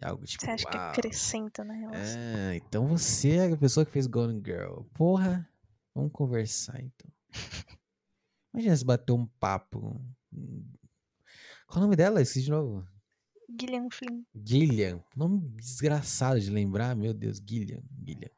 É 0.00 0.08
algo 0.08 0.24
tipo. 0.24 0.44
Você 0.44 0.50
acha 0.50 0.68
que 0.68 0.76
uau. 0.76 0.90
acrescenta 0.90 1.64
na 1.64 1.74
relação? 1.74 2.20
É, 2.20 2.56
então 2.56 2.86
você 2.86 3.30
é 3.36 3.52
a 3.52 3.56
pessoa 3.56 3.86
que 3.86 3.92
fez 3.92 4.06
Golden 4.06 4.42
Girl. 4.44 4.82
Porra, 4.94 5.48
vamos 5.94 6.12
conversar 6.12 6.80
então. 6.80 7.10
Imagina 8.52 8.76
se 8.76 8.84
bater 8.84 9.12
um 9.12 9.26
papo. 9.26 10.00
Qual 11.66 11.78
o 11.78 11.80
nome 11.80 11.96
dela? 11.96 12.20
Esqueci 12.20 12.44
de 12.44 12.50
novo. 12.50 12.86
Gillian 13.58 13.88
Flynn. 13.90 14.24
Gillian. 14.34 15.02
Nome 15.16 15.40
desgraçado 15.56 16.40
de 16.40 16.50
lembrar, 16.50 16.94
meu 16.94 17.14
Deus. 17.14 17.38
Gillian. 17.38 17.82
Gillian. 18.04 18.30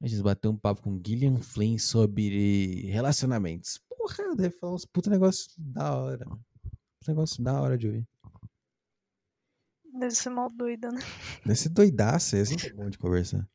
A 0.00 0.06
gente 0.06 0.22
bateu 0.22 0.50
um 0.50 0.56
papo 0.56 0.82
com 0.82 1.00
Gillian 1.04 1.40
Flynn 1.40 1.76
sobre 1.78 2.86
relacionamentos. 2.86 3.78
Porra, 3.88 4.36
deve 4.36 4.56
falar 4.56 4.74
uns 4.74 4.84
puta 4.84 5.10
negócio 5.10 5.50
da 5.58 5.96
hora. 5.96 6.24
mano. 6.24 6.44
Negócio 7.06 7.42
da 7.42 7.60
hora 7.60 7.76
de 7.76 7.86
ouvir. 7.86 8.08
Deve 9.98 10.14
ser 10.14 10.30
mal 10.30 10.48
doida, 10.50 10.92
né? 10.92 11.00
Deve 11.44 11.58
ser 11.58 11.70
doidaça, 11.70 12.36
é 12.36 12.44
sempre 12.44 12.72
bom 12.72 12.88
de 12.88 12.98
conversar. 12.98 13.48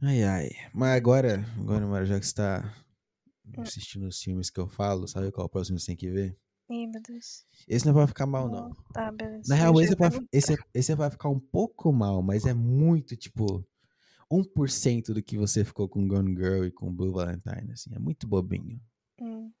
Ai, 0.00 0.22
ai. 0.22 0.50
Mas 0.72 0.96
agora, 0.96 1.44
agora, 1.58 1.86
Mara, 1.86 2.06
já 2.06 2.18
que 2.18 2.26
você 2.26 2.34
tá 2.34 2.74
assistindo 3.58 4.06
os 4.06 4.22
filmes 4.22 4.48
que 4.48 4.58
eu 4.58 4.68
falo, 4.68 5.06
sabe 5.06 5.30
qual 5.30 5.44
é 5.44 5.46
o 5.46 5.50
próximo 5.50 5.76
que 5.76 5.82
você 5.82 5.88
tem 5.88 5.96
que 5.96 6.10
ver? 6.10 6.38
Ih, 6.70 6.86
meu 6.86 7.02
Deus. 7.02 7.44
Esse 7.68 7.84
não 7.84 7.92
vai 7.92 8.06
ficar 8.06 8.26
mal, 8.26 8.48
não. 8.48 8.74
Tá, 8.92 9.12
beleza. 9.12 9.42
Na 9.48 9.54
real, 9.54 9.78
esse, 9.80 9.94
vai, 9.94 10.10
esse, 10.32 10.56
esse 10.72 10.94
vai 10.94 11.10
ficar 11.10 11.28
um 11.28 11.38
pouco 11.40 11.92
mal, 11.92 12.22
mas 12.22 12.46
é 12.46 12.54
muito, 12.54 13.16
tipo, 13.16 13.66
1% 14.42 15.12
do 15.12 15.22
que 15.22 15.36
você 15.36 15.64
ficou 15.64 15.88
com 15.88 16.06
Gone 16.06 16.34
Girl 16.34 16.64
e 16.64 16.70
com 16.70 16.94
Blue 16.94 17.12
Valentine, 17.12 17.72
assim. 17.72 17.94
É 17.94 17.98
muito 17.98 18.26
bobinho. 18.26 18.80
Hum, 19.20 19.52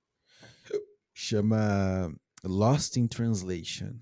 Chama 1.12 2.12
Lost 2.42 2.96
in 2.96 3.06
Translation. 3.06 3.94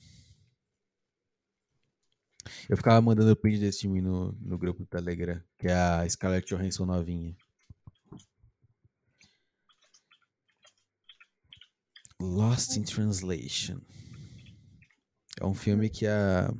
Eu 2.68 2.76
ficava 2.76 3.00
mandando 3.00 3.36
print 3.36 3.60
desse 3.60 3.82
filme 3.82 4.00
no, 4.00 4.32
no 4.32 4.58
grupo 4.58 4.80
do 4.80 4.86
Telegram, 4.86 5.40
que 5.58 5.68
é 5.68 5.74
a 5.74 6.08
Scarlett 6.08 6.48
Johansson 6.48 6.86
novinha. 6.86 7.36
Lost 12.20 12.76
in 12.76 12.82
Translation. 12.82 13.80
É 15.40 15.46
um 15.46 15.54
filme 15.54 15.90
que 15.90 16.06
a. 16.06 16.52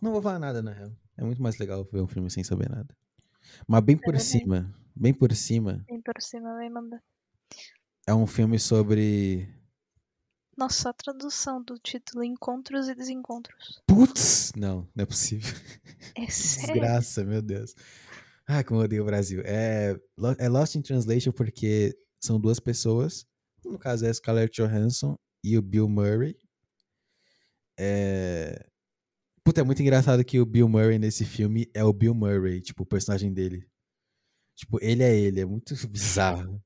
Não 0.00 0.12
vou 0.12 0.22
falar 0.22 0.38
nada, 0.38 0.62
na 0.62 0.72
real. 0.72 0.92
É 1.16 1.24
muito 1.24 1.42
mais 1.42 1.58
legal 1.58 1.84
ver 1.90 2.00
um 2.00 2.06
filme 2.06 2.30
sem 2.30 2.44
saber 2.44 2.68
nada. 2.68 2.94
Mas 3.66 3.82
bem 3.84 3.96
por 3.96 4.18
cima, 4.18 4.74
bem 4.94 5.14
por 5.14 5.32
cima, 5.34 5.84
Vem 5.88 6.00
por 6.02 6.20
cima, 6.20 6.56
vem 6.58 6.70
mandar. 6.70 7.02
é 8.06 8.14
um 8.14 8.26
filme 8.26 8.58
sobre. 8.58 9.48
Nossa, 10.56 10.88
a 10.90 10.92
tradução 10.92 11.62
do 11.62 11.78
título 11.78 12.24
Encontros 12.24 12.88
e 12.88 12.94
Desencontros. 12.94 13.82
Putz! 13.86 14.52
Não, 14.56 14.88
não 14.94 15.02
é 15.02 15.06
possível. 15.06 15.52
É 16.14 16.26
sério? 16.30 16.72
Desgraça, 16.74 17.24
meu 17.24 17.42
Deus. 17.42 17.74
Ah, 18.46 18.64
como 18.64 18.80
eu 18.80 18.84
odeio 18.84 19.02
o 19.02 19.06
Brasil. 19.06 19.42
É, 19.44 19.94
é 20.38 20.48
Lost 20.48 20.74
in 20.76 20.82
Translation 20.82 21.30
porque 21.32 21.94
são 22.20 22.40
duas 22.40 22.58
pessoas. 22.58 23.26
No 23.64 23.78
caso 23.78 24.06
é 24.06 24.08
a 24.08 24.14
Scarlett 24.14 24.62
Johansson 24.62 25.18
e 25.44 25.58
o 25.58 25.62
Bill 25.62 25.88
Murray. 25.88 26.36
É... 27.78 28.66
Puta, 29.46 29.60
é 29.60 29.64
muito 29.64 29.80
engraçado 29.80 30.24
que 30.24 30.40
o 30.40 30.44
Bill 30.44 30.68
Murray 30.68 30.98
nesse 30.98 31.24
filme 31.24 31.70
é 31.72 31.84
o 31.84 31.92
Bill 31.92 32.12
Murray, 32.12 32.60
tipo, 32.60 32.82
o 32.82 32.86
personagem 32.86 33.32
dele. 33.32 33.64
Tipo, 34.56 34.76
ele 34.82 35.04
é 35.04 35.16
ele, 35.16 35.40
é 35.40 35.44
muito 35.44 35.72
bizarro. 35.86 36.60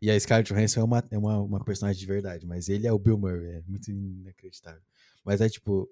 E 0.00 0.08
a 0.08 0.18
Scarlett 0.20 0.54
Johansson 0.54 0.82
é 0.82 0.84
uma, 0.84 1.04
é 1.10 1.18
uma, 1.18 1.40
uma 1.40 1.64
personagem 1.64 1.98
de 1.98 2.06
verdade, 2.06 2.46
mas 2.46 2.68
ele 2.68 2.86
é 2.86 2.92
o 2.92 2.98
Bill 2.98 3.18
Murray, 3.18 3.56
é 3.56 3.62
muito 3.62 3.90
inacreditável. 3.90 4.80
Mas 5.24 5.40
é 5.40 5.48
tipo, 5.48 5.90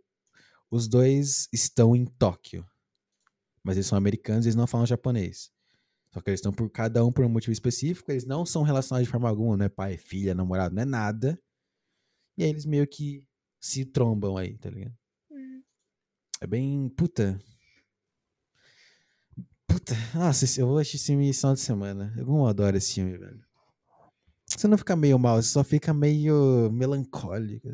os 0.71 0.87
dois 0.87 1.49
estão 1.53 1.97
em 1.97 2.05
Tóquio. 2.05 2.65
Mas 3.65 3.77
eles 3.77 3.89
são 3.89 3.99
americanos 3.99 4.47
e 4.47 4.51
eles 4.51 4.55
não 4.55 4.69
falam 4.69 4.87
japonês. 4.87 5.51
Só 6.15 6.21
que 6.21 6.31
eles 6.31 6.39
estão 6.39 6.53
por 6.53 6.71
cada 6.71 7.05
um 7.05 7.11
por 7.11 7.25
um 7.25 7.29
motivo 7.29 7.53
específico, 7.53 8.09
eles 8.13 8.25
não 8.25 8.47
são 8.47 8.63
relacionados 8.63 9.09
de 9.09 9.11
forma 9.11 9.29
alguma, 9.29 9.57
não 9.57 9.65
é 9.65 9.69
pai, 9.69 9.97
filha, 9.97 10.33
namorado, 10.33 10.77
não 10.77 10.83
é 10.83 10.87
nada. 10.87 11.37
E 12.39 12.45
aí 12.45 12.51
eles 12.51 12.65
meio 12.65 12.87
que 12.87 13.25
se 13.61 13.85
trombam 13.85 14.37
aí, 14.37 14.57
tá 14.57 14.71
ligado? 14.71 15.00
É 16.41 16.47
bem. 16.47 16.89
Puta. 16.91 17.39
Puta. 19.67 19.95
Nossa, 20.15 20.61
eu 20.61 20.67
vou 20.67 20.79
assistir 20.79 20.97
esse 20.97 21.07
filme 21.07 21.29
esse 21.29 21.41
final 21.41 21.55
de 21.55 21.61
semana. 21.61 22.15
Eu 22.17 22.47
adoro 22.47 22.77
esse 22.77 22.95
filme, 22.95 23.17
velho. 23.19 23.45
Você 24.47 24.67
não 24.67 24.77
fica 24.77 24.97
meio 24.97 25.19
mal, 25.19 25.41
você 25.41 25.51
só 25.51 25.63
fica 25.63 25.95
meio 25.95 26.71
melancólico. 26.73 27.69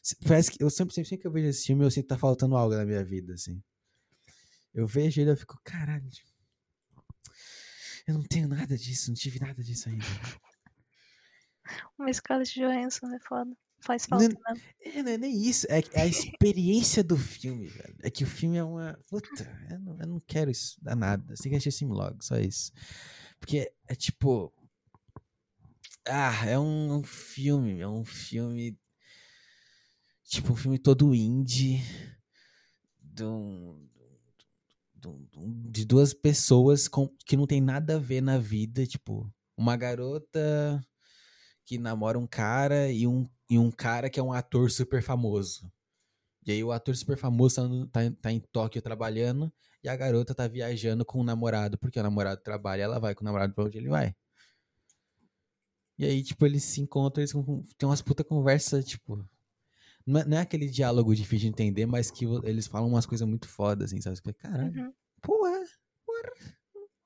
assim. 0.00 0.16
Parece 0.26 0.50
que 0.52 0.62
eu 0.62 0.70
sempre, 0.70 0.94
sempre, 0.94 1.08
sempre 1.08 1.22
que 1.22 1.26
eu 1.26 1.32
vejo 1.32 1.48
esse 1.48 1.66
filme, 1.66 1.84
eu 1.84 1.90
sinto 1.90 2.04
que 2.04 2.08
tá 2.08 2.18
faltando 2.18 2.56
algo 2.56 2.76
na 2.76 2.84
minha 2.84 3.04
vida, 3.04 3.34
assim. 3.34 3.60
Eu 4.72 4.86
vejo 4.86 5.20
ele 5.20 5.30
eu 5.30 5.36
fico, 5.36 5.58
caralho. 5.64 6.08
Eu 8.06 8.14
não 8.14 8.22
tenho 8.22 8.46
nada 8.46 8.76
disso, 8.76 9.08
não 9.10 9.14
tive 9.14 9.40
nada 9.40 9.62
disso 9.62 9.88
ainda. 9.88 10.04
Uma 11.98 12.12
Scarlett 12.12 12.60
Johansson 12.60 13.06
é 13.14 13.18
foda. 13.18 13.56
Faz 13.84 14.06
falta, 14.06 14.28
Não- 14.28 14.54
né? 14.54 14.60
É, 14.80 15.02
não 15.02 15.12
é 15.12 15.18
nem 15.18 15.42
isso. 15.42 15.66
É, 15.68 15.80
é 15.92 16.02
a 16.02 16.06
experiência 16.06 17.04
do 17.04 17.16
filme, 17.16 17.66
velho. 17.66 17.96
É 18.02 18.10
que 18.10 18.24
o 18.24 18.26
filme 18.26 18.56
é 18.56 18.64
uma. 18.64 18.98
Puta, 19.08 19.44
eu 19.70 19.78
não, 19.80 19.98
eu 20.00 20.06
não 20.06 20.20
quero 20.26 20.50
isso 20.50 20.76
dar 20.82 20.96
nada. 20.96 21.36
Você 21.36 21.44
tem 21.44 21.52
que 21.52 21.58
assistir 21.58 21.80
filme 21.80 21.94
logo, 21.94 22.22
só 22.22 22.36
isso. 22.38 22.72
Porque 23.38 23.70
é 23.86 23.94
tipo. 23.94 24.52
Ah, 26.06 26.46
é 26.46 26.58
um, 26.58 26.94
um 26.96 27.02
filme. 27.04 27.80
É 27.80 27.88
um 27.88 28.04
filme. 28.04 28.78
Tipo, 30.24 30.52
um 30.52 30.56
filme 30.56 30.78
todo 30.78 31.14
indie. 31.14 31.82
De 33.02 33.24
um- 33.24 33.88
de 35.70 35.84
duas 35.84 36.14
pessoas 36.14 36.88
com, 36.88 37.08
que 37.26 37.36
não 37.36 37.46
tem 37.46 37.60
nada 37.60 37.96
a 37.96 37.98
ver 37.98 38.22
na 38.22 38.38
vida. 38.38 38.86
Tipo, 38.86 39.30
uma 39.56 39.76
garota 39.76 40.82
que 41.66 41.78
namora 41.78 42.18
um 42.18 42.26
cara 42.26 42.90
e 42.90 43.06
um, 43.06 43.28
e 43.48 43.58
um 43.58 43.70
cara 43.70 44.08
que 44.10 44.18
é 44.18 44.22
um 44.22 44.32
ator 44.32 44.70
super 44.70 45.02
famoso. 45.02 45.70
E 46.46 46.52
aí 46.52 46.62
o 46.64 46.72
ator 46.72 46.94
super 46.96 47.16
famoso 47.16 47.56
tá, 47.56 47.62
tá, 47.92 48.04
em- 48.04 48.12
tá 48.14 48.32
em 48.32 48.40
Tóquio 48.40 48.82
trabalhando 48.82 49.52
e 49.82 49.88
a 49.88 49.96
garota 49.96 50.34
tá 50.34 50.46
viajando 50.46 51.04
com 51.04 51.20
o 51.20 51.24
namorado, 51.24 51.78
porque 51.78 51.98
o 51.98 52.02
namorado 52.02 52.40
trabalha, 52.42 52.82
ela 52.82 52.98
vai 52.98 53.14
com 53.14 53.22
o 53.22 53.24
namorado 53.24 53.54
pra 53.54 53.64
onde 53.64 53.78
ele 53.78 53.88
vai. 53.88 54.14
E 55.96 56.04
aí, 56.04 56.22
tipo, 56.22 56.44
eles 56.44 56.64
se 56.64 56.80
encontram, 56.80 57.22
eles 57.22 57.32
tem 57.78 57.88
umas 57.88 58.02
puta 58.02 58.24
conversa, 58.24 58.82
tipo. 58.82 59.24
Não 60.06 60.20
é, 60.20 60.24
não 60.24 60.36
é 60.36 60.40
aquele 60.40 60.68
diálogo 60.68 61.14
difícil 61.14 61.46
de 61.46 61.48
entender, 61.48 61.86
mas 61.86 62.10
que 62.10 62.24
eles 62.42 62.66
falam 62.66 62.88
umas 62.88 63.06
coisas 63.06 63.26
muito 63.26 63.48
fodas, 63.48 63.90
assim, 63.92 64.00
sabe? 64.00 64.20
Caralho, 64.34 64.86
Uhum. 64.86 64.92
pô, 65.22 65.46
é, 65.46 65.64
porra, 66.04 66.32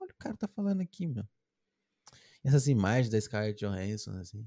olha 0.01 0.11
o 0.11 0.15
cara 0.19 0.37
tá 0.37 0.49
falando 0.49 0.81
aqui, 0.81 1.07
meu. 1.07 1.25
E 2.45 2.49
essas 2.49 2.67
imagens 2.67 3.11
da 3.11 3.21
Scarlett 3.21 3.65
Johansson, 3.65 4.13
assim. 4.19 4.45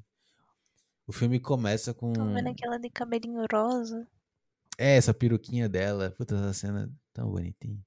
O 1.07 1.11
filme 1.11 1.39
começa 1.39 1.93
com. 1.93 2.13
Tô 2.13 2.25
vendo 2.25 2.47
aquela 2.49 2.77
de 2.77 2.89
cabelinho 2.89 3.45
rosa. 3.51 4.07
É, 4.77 4.95
essa 4.95 5.13
peruquinha 5.13 5.67
dela. 5.67 6.11
Puta, 6.11 6.35
essa 6.35 6.53
cena 6.53 6.85
é 6.85 6.89
tão 7.13 7.29
bonitinha. 7.29 7.79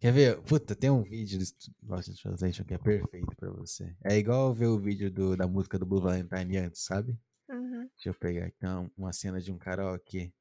Quer 0.00 0.12
ver? 0.12 0.40
Puta, 0.42 0.74
tem 0.74 0.88
um 0.90 1.02
vídeo 1.02 1.38
do 1.38 1.44
Lost 1.82 2.08
in 2.08 2.14
Translation 2.14 2.64
que 2.64 2.72
é 2.74 2.78
perfeito 2.78 3.36
pra 3.36 3.50
você. 3.50 3.94
É 4.02 4.16
igual 4.16 4.54
ver 4.54 4.66
o 4.68 4.78
vídeo 4.78 5.10
do- 5.10 5.36
da 5.36 5.46
música 5.46 5.78
do 5.78 5.84
Blue 5.84 6.00
Valentine 6.00 6.56
antes, 6.56 6.82
sabe? 6.82 7.18
Uhum. 7.50 7.80
Deixa 7.94 8.08
eu 8.08 8.14
pegar 8.14 8.46
aqui 8.46 8.64
uma, 8.64 8.90
uma 8.96 9.12
cena 9.12 9.40
de 9.40 9.52
um 9.52 9.58
karaokê. 9.58 10.32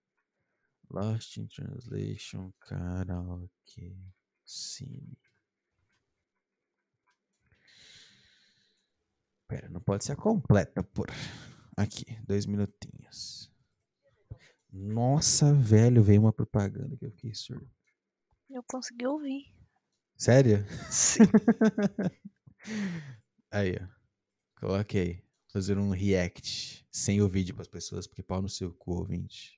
Lost 0.89 1.35
in 1.37 1.47
Translation, 1.47 2.51
karaokê, 2.61 3.95
cine. 4.45 5.17
Pera, 9.47 9.67
não 9.69 9.81
pode 9.81 10.05
ser 10.05 10.13
a 10.13 10.15
completa, 10.15 10.81
por. 10.83 11.07
Aqui, 11.79 12.03
dois 12.27 12.45
minutinhos. 12.45 13.49
Nossa, 14.69 15.53
velho, 15.53 16.03
veio 16.03 16.19
uma 16.19 16.33
propaganda 16.33 16.97
que 16.97 17.05
eu 17.05 17.11
fiquei 17.11 17.33
surdo. 17.33 17.71
Eu 18.49 18.61
consegui 18.63 19.07
ouvir. 19.07 19.55
Sério? 20.17 20.57
Sim. 20.91 21.23
Aí, 23.49 23.77
ó. 23.81 24.59
Coloquei. 24.59 25.23
Fazer 25.53 25.77
um 25.77 25.91
react 25.91 26.85
sem 26.91 27.21
o 27.21 27.29
vídeo 27.29 27.55
pras 27.55 27.69
pessoas, 27.69 28.05
porque 28.05 28.21
pau 28.21 28.41
no 28.41 28.49
seu 28.49 28.73
cu, 28.73 28.95
ouvinte. 28.95 29.57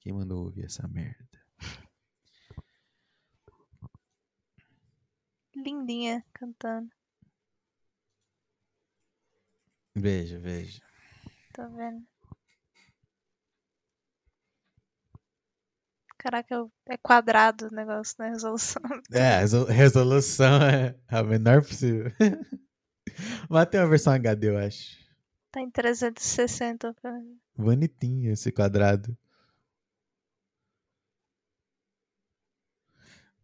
Quem 0.00 0.12
mandou 0.12 0.44
ouvir 0.44 0.66
essa 0.66 0.86
merda? 0.88 1.42
Lindinha 5.56 6.22
cantando. 6.34 6.90
Veja, 9.96 10.38
veja. 10.38 10.89
Tô 11.52 11.68
vendo. 11.68 12.04
Caraca, 16.18 16.68
é 16.86 16.96
quadrado 16.98 17.68
o 17.68 17.74
negócio, 17.74 18.14
né? 18.18 18.28
Resolução. 18.30 18.82
É, 19.12 19.36
a 19.36 19.40
resol- 19.40 19.64
resolução 19.66 20.62
é 20.62 20.94
a 21.08 21.22
menor 21.22 21.62
possível. 21.62 22.12
Mas 23.48 23.66
tem 23.68 23.80
uma 23.80 23.88
versão 23.88 24.12
HD, 24.12 24.50
eu 24.50 24.58
acho. 24.58 24.98
Tá 25.50 25.60
em 25.60 25.70
360. 25.70 26.94
cara. 26.94 27.20
Bonitinho 27.56 28.32
esse 28.32 28.52
quadrado. 28.52 29.16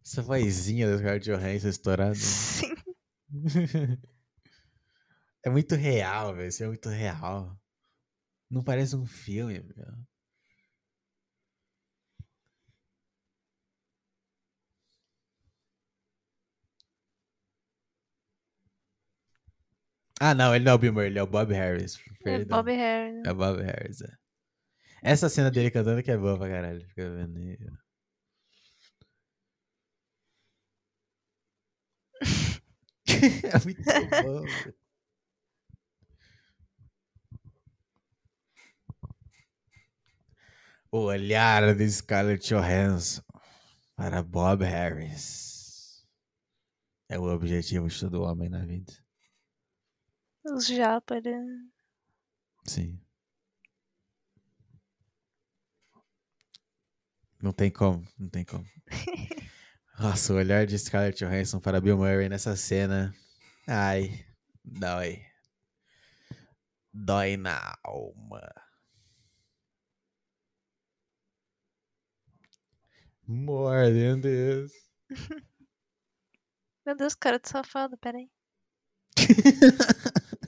Essa 0.05 0.21
vozinha 0.21 0.89
do 0.89 0.97
Scarlett 0.97 1.25
Johansson 1.29 1.67
estourada. 1.69 2.15
Sim. 2.15 2.73
É 5.43 5.49
muito 5.49 5.75
real, 5.75 6.35
velho. 6.35 6.49
Isso 6.49 6.63
é 6.63 6.67
muito 6.67 6.89
real. 6.89 7.57
Não 8.49 8.63
parece 8.63 8.95
um 8.95 9.05
filme, 9.05 9.61
meu. 9.75 10.07
Ah, 20.19 20.33
não, 20.33 20.55
ele 20.55 20.65
não 20.65 20.71
é 20.71 20.75
o 20.75 20.77
Bill 20.77 20.93
Murray, 20.93 21.07
ele 21.09 21.19
é 21.19 21.23
o 21.23 21.27
Bob 21.27 21.53
Harris. 21.53 21.97
É, 21.97 22.23
perdão. 22.23 22.59
É 22.59 22.63
Bob 22.63 22.71
Harris. 22.75 23.15
Né? 23.15 23.23
É 23.25 23.31
o 23.31 23.35
Bob 23.35 23.61
Harris, 23.61 24.01
é. 24.01 24.11
Essa 25.03 25.29
cena 25.29 25.51
dele 25.51 25.71
cantando 25.71 26.03
que 26.03 26.11
é 26.11 26.17
boa 26.17 26.37
pra 26.37 26.49
caralho. 26.49 26.85
Fica 26.87 27.09
vendo 27.09 27.37
aí. 27.37 27.57
é 33.43 33.63
muito 33.63 33.83
bom. 34.23 34.45
O 40.89 40.99
olhar 40.99 41.75
de 41.75 41.89
Scarlett 41.89 42.47
Johansson 42.47 43.21
para 43.95 44.23
Bob 44.23 44.63
Harris 44.63 46.07
é 47.09 47.19
o 47.19 47.23
objetivo 47.23 47.87
de 47.87 47.99
todo 47.99 48.21
homem 48.21 48.47
na 48.47 48.65
vida. 48.65 48.93
Os 50.45 50.65
japa, 50.67 51.19
né? 51.19 51.43
Sim. 52.65 53.01
Não 57.41 57.51
tem 57.51 57.69
como, 57.69 58.07
não 58.17 58.29
tem 58.29 58.45
como. 58.45 58.65
Nossa, 59.99 60.33
o 60.33 60.37
olhar 60.37 60.65
de 60.65 60.77
Scarlett 60.79 61.23
Johansson 61.23 61.59
para 61.59 61.81
Bill 61.81 61.97
Murray 61.97 62.29
nessa 62.29 62.55
cena. 62.55 63.13
Ai, 63.67 64.25
dói. 64.63 65.21
Dói 66.93 67.35
na 67.35 67.77
alma. 67.83 68.66
More 73.27 73.91
than 73.91 74.21
this. 74.21 74.71
Meu 76.85 76.95
Deus, 76.95 77.13
cara 77.15 77.37
de 77.39 77.49
safado, 77.49 77.97
peraí. 77.97 78.29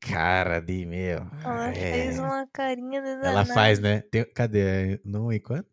Cara 0.00 0.58
de 0.58 0.84
meu. 0.84 1.18
Ela 1.44 1.68
é. 1.70 1.74
fez 1.74 2.18
uma 2.18 2.44
carinha 2.48 3.00
de 3.00 3.24
Ela 3.24 3.46
faz, 3.46 3.78
né? 3.78 4.00
Tem- 4.00 4.24
cadê? 4.34 5.00
1 5.04 5.32
e 5.32 5.38
quanto? 5.38 5.68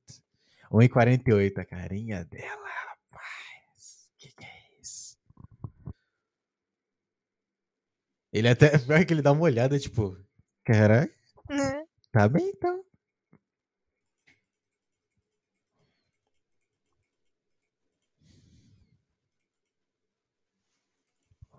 1 0.71 0.83
e 0.83 0.89
48, 0.89 1.59
a 1.59 1.65
carinha 1.65 2.23
dela, 2.25 2.69
rapaz. 2.69 4.07
Que 4.19 4.31
que 4.31 4.43
é 4.45 4.79
isso? 4.79 5.17
Ele 8.31 8.47
até. 8.49 8.69
Pior 8.85 9.03
que 9.03 9.13
ele 9.13 9.23
dá 9.23 9.31
uma 9.31 9.41
olhada, 9.41 9.79
tipo. 9.79 10.15
Caralho, 10.63 11.11
Né? 11.49 11.85
tá 12.11 12.29
bem 12.29 12.49
então. 12.49 12.85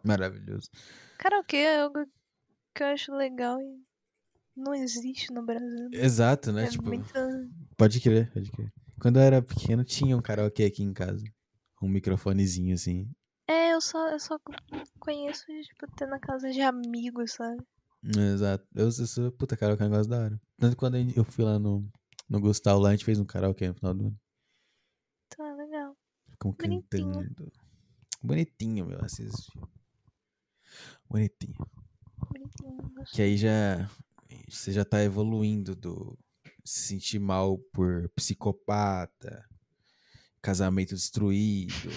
Maravilhoso. 0.04 0.70
Karaokê 1.18 1.58
é 1.58 1.80
algo 1.80 2.06
que 2.74 2.82
eu 2.82 2.86
acho 2.88 3.12
legal 3.14 3.60
e 3.60 3.82
não 4.56 4.74
existe 4.74 5.32
no 5.32 5.44
Brasil. 5.44 5.88
Exato, 5.92 6.52
né? 6.52 6.64
É 6.64 6.68
tipo, 6.68 6.84
muito. 6.84 7.12
pode 7.76 8.00
crer, 8.00 8.32
pode 8.32 8.50
crer. 8.50 8.72
Quando 9.00 9.16
eu 9.16 9.22
era 9.22 9.42
pequeno, 9.42 9.84
tinha 9.84 10.16
um 10.16 10.22
karaokê 10.22 10.64
aqui 10.64 10.82
em 10.82 10.92
casa. 10.92 11.24
Um 11.82 11.88
microfonezinho 11.88 12.74
assim. 12.74 13.10
É, 13.48 13.72
eu 13.72 13.80
só, 13.80 14.08
eu 14.08 14.20
só 14.20 14.38
conheço, 14.98 15.44
tipo, 15.46 15.86
ter 15.96 16.06
na 16.06 16.20
casa 16.20 16.50
de 16.50 16.60
amigos, 16.60 17.32
sabe? 17.32 17.62
Exato. 18.04 18.66
Eu, 18.74 18.84
eu 18.84 18.92
sou, 18.92 19.32
puta, 19.32 19.56
karaokê 19.56 19.82
é 19.82 19.86
um 19.86 19.90
negócio 19.90 20.10
da 20.10 20.20
hora. 20.20 20.40
Tanto 20.58 20.76
quando 20.76 20.96
eu 20.96 21.24
fui 21.24 21.44
lá 21.44 21.58
no, 21.58 21.88
no 22.28 22.40
Gustavo, 22.40 22.80
lá 22.80 22.90
a 22.90 22.92
gente 22.92 23.04
fez 23.04 23.18
um 23.18 23.24
karaokê 23.24 23.68
no 23.68 23.74
final 23.74 23.94
do 23.94 24.06
ano. 24.06 24.20
Então 25.26 25.46
é 25.46 25.54
legal. 25.54 25.96
Ficamos 26.30 26.56
Bonitinho. 26.56 27.12
cantando. 27.12 27.52
Bonitinho, 28.22 28.86
meu, 28.86 29.02
assiste. 29.02 29.50
Bonitinho. 31.10 31.56
Bonitinho. 32.32 33.04
Que 33.12 33.22
aí 33.22 33.36
já. 33.36 33.90
Você 34.48 34.72
já 34.72 34.84
tá 34.84 35.02
evoluindo 35.02 35.74
do 35.74 36.16
se 36.64 36.82
sentir 36.82 37.18
mal 37.18 37.58
por 37.72 38.08
psicopata, 38.10 39.44
casamento 40.40 40.94
destruído. 40.94 41.90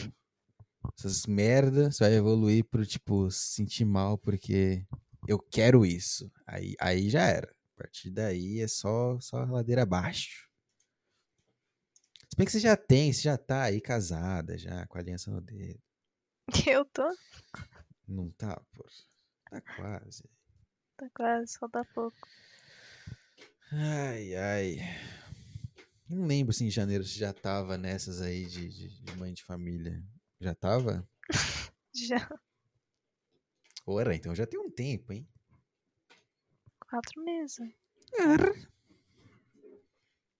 Essas 0.97 1.25
merdas, 1.27 1.95
você 1.95 2.03
vai 2.03 2.13
evoluir 2.15 2.65
pro 2.65 2.85
tipo, 2.85 3.29
se 3.29 3.53
sentir 3.53 3.85
mal 3.85 4.17
porque 4.17 4.85
eu 5.27 5.39
quero 5.39 5.85
isso. 5.85 6.31
Aí, 6.45 6.75
aí 6.79 7.09
já 7.09 7.21
era. 7.21 7.55
A 7.75 7.83
partir 7.83 8.09
daí 8.09 8.61
é 8.61 8.67
só, 8.67 9.19
só 9.19 9.43
ladeira 9.45 9.83
abaixo. 9.83 10.49
Se 12.29 12.35
bem 12.35 12.45
que 12.45 12.51
você 12.51 12.59
já 12.59 12.75
tem, 12.75 13.13
você 13.13 13.21
já 13.21 13.37
tá 13.37 13.63
aí 13.63 13.79
casada, 13.79 14.57
já, 14.57 14.87
com 14.87 14.97
a 14.97 15.01
aliança 15.01 15.29
no 15.29 15.39
dedo. 15.39 15.79
Eu 16.67 16.83
tô. 16.85 17.07
Não 18.07 18.29
tá, 18.31 18.59
pô. 18.73 18.85
Tá 19.49 19.61
quase. 19.61 20.23
Tá 20.97 21.09
quase, 21.13 21.57
falta 21.57 21.85
pouco. 21.93 22.17
Ai, 23.71 24.35
ai. 24.35 24.77
Não 26.09 26.27
lembro 26.27 26.53
se 26.53 26.63
em 26.63 26.69
janeiro 26.69 27.03
você 27.03 27.17
já 27.17 27.33
tava 27.33 27.77
nessas 27.77 28.21
aí 28.21 28.45
de, 28.45 28.69
de, 28.69 29.01
de 29.01 29.17
mãe 29.17 29.33
de 29.33 29.43
família. 29.43 30.03
Já 30.39 30.53
tava? 30.53 31.07
Já. 31.95 32.29
Ora, 33.85 34.15
então 34.15 34.33
já 34.33 34.47
tem 34.47 34.59
um 34.59 34.71
tempo, 34.71 35.13
hein? 35.13 35.27
Quatro 36.79 37.23
meses. 37.23 37.59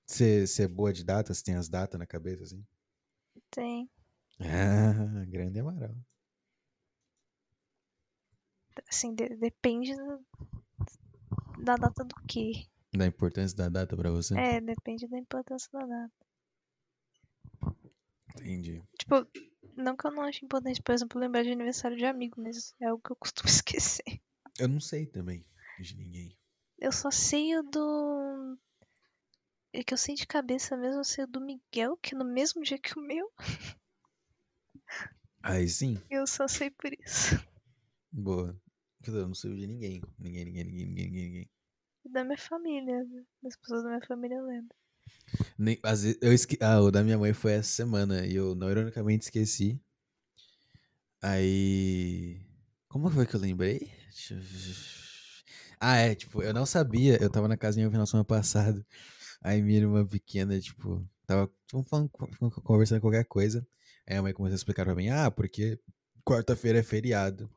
Você 0.05 0.63
é 0.63 0.67
boa 0.67 0.93
de 0.93 1.03
data? 1.03 1.33
Você 1.33 1.43
tem 1.43 1.55
as 1.55 1.67
datas 1.67 1.99
na 1.99 2.05
cabeça, 2.05 2.43
assim? 2.43 2.65
Tem. 3.49 3.89
Ah, 4.39 5.25
grande 5.27 5.59
Amaral. 5.59 5.95
Assim, 8.89 9.13
de- 9.13 9.35
depende 9.37 9.93
da 11.63 11.75
data 11.75 12.03
do 12.03 12.15
quê? 12.27 12.65
Da 12.93 13.05
importância 13.07 13.55
da 13.57 13.69
data 13.69 13.95
pra 13.95 14.11
você? 14.11 14.35
É, 14.37 14.61
depende 14.61 15.07
da 15.07 15.17
importância 15.17 15.69
da 15.73 15.85
data. 15.85 16.13
Entendi. 18.35 18.81
Tipo, 18.97 19.27
não 19.75 19.95
que 19.95 20.05
eu 20.07 20.11
não 20.11 20.23
ache 20.23 20.43
importante, 20.45 20.81
por 20.81 20.93
exemplo, 20.93 21.19
lembrar 21.19 21.43
de 21.43 21.51
aniversário 21.51 21.97
de 21.97 22.05
amigo, 22.05 22.41
mas 22.41 22.73
é 22.79 22.85
algo 22.87 23.01
que 23.03 23.11
eu 23.11 23.15
costumo 23.15 23.47
esquecer. 23.49 24.21
Eu 24.59 24.67
não 24.67 24.79
sei 24.79 25.05
também 25.05 25.45
de 25.79 25.95
ninguém. 25.95 26.37
Eu 26.77 26.91
só 26.91 27.09
sei 27.09 27.55
o 27.57 27.63
do. 27.63 28.57
É 29.71 29.83
que 29.83 29.93
eu 29.93 29.97
sei 29.97 30.13
de 30.15 30.27
cabeça 30.27 30.77
mesmo, 30.77 30.99
eu 30.99 31.03
sei 31.03 31.23
o 31.23 31.27
do 31.27 31.41
Miguel, 31.41 31.97
que 31.97 32.13
é 32.13 32.17
no 32.17 32.25
mesmo 32.25 32.61
dia 32.61 32.77
que 32.77 32.97
o 32.97 33.01
meu. 33.01 33.31
Aí 35.41 35.67
sim, 35.67 35.99
Eu 36.09 36.27
só 36.27 36.47
sei 36.47 36.69
por 36.69 36.91
isso. 36.93 37.35
boa. 38.11 38.55
Eu 39.07 39.27
não 39.27 39.33
sei 39.35 39.55
de 39.55 39.67
ninguém. 39.67 40.01
Ninguém, 40.19 40.45
ninguém, 40.45 40.63
ninguém, 40.63 40.85
ninguém, 40.87 41.05
ninguém. 41.05 41.25
ninguém. 41.27 41.49
Da 42.05 42.23
minha 42.23 42.37
família. 42.37 43.05
Das 43.41 43.55
pessoas 43.55 43.83
da 43.83 43.89
minha 43.89 44.05
família 44.05 44.35
eu 44.35 44.45
lembro. 44.45 44.75
Nem, 45.57 45.79
às 45.83 46.03
vezes, 46.03 46.17
eu 46.21 46.33
esque... 46.33 46.57
Ah, 46.61 46.81
o 46.81 46.91
da 46.91 47.03
minha 47.03 47.17
mãe 47.17 47.33
foi 47.33 47.53
essa 47.53 47.69
semana 47.69 48.25
e 48.25 48.35
eu 48.35 48.53
não 48.55 48.69
ironicamente 48.69 49.25
esqueci. 49.25 49.81
Aí. 51.21 52.41
Como 52.89 53.09
foi 53.09 53.25
que 53.25 53.35
eu 53.35 53.39
lembrei? 53.39 53.89
Deixa 54.11 54.35
eu- 54.35 54.41
Ah, 55.79 55.95
é, 55.97 56.15
tipo, 56.15 56.41
eu 56.43 56.53
não 56.53 56.65
sabia. 56.65 57.17
Eu 57.21 57.29
tava 57.29 57.47
na 57.47 57.57
casa 57.57 57.77
minha 57.77 57.89
na 57.89 58.05
semana 58.05 58.25
passada. 58.25 58.85
Aí 59.41 59.61
minha 59.61 59.79
irmã 59.79 60.05
pequena, 60.05 60.59
tipo, 60.59 61.05
tava 61.25 61.51
tava 61.67 61.83
falando, 61.83 62.09
conversando 62.63 63.01
qualquer 63.01 63.25
coisa. 63.25 63.65
Aí 64.07 64.15
a 64.17 64.21
mãe 64.21 64.33
começou 64.33 64.53
a 64.55 64.57
explicar 64.57 64.85
pra 64.85 64.95
mim: 64.95 65.09
ah, 65.09 65.29
porque 65.31 65.79
quarta-feira 66.25 66.79
é 66.79 66.83
feriado. 66.83 67.49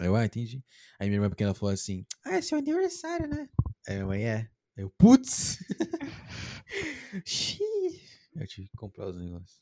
Eu, 0.00 0.16
ah, 0.16 0.24
entendi. 0.24 0.64
Aí 0.98 1.08
minha 1.08 1.18
irmã 1.18 1.28
pequena 1.28 1.54
falou 1.54 1.72
assim: 1.72 2.06
ah, 2.24 2.36
é 2.36 2.42
seu 2.42 2.58
aniversário, 2.58 3.28
né? 3.28 3.48
Aí 3.86 3.94
minha 3.96 4.06
mãe 4.06 4.24
é. 4.24 4.50
Aí 4.76 4.84
eu, 4.84 4.90
putz! 4.90 5.58
Xiii. 7.24 8.00
Eu 8.34 8.46
tive 8.46 8.68
que 8.68 8.76
comprar 8.76 9.08
os 9.08 9.18
negócios. 9.18 9.60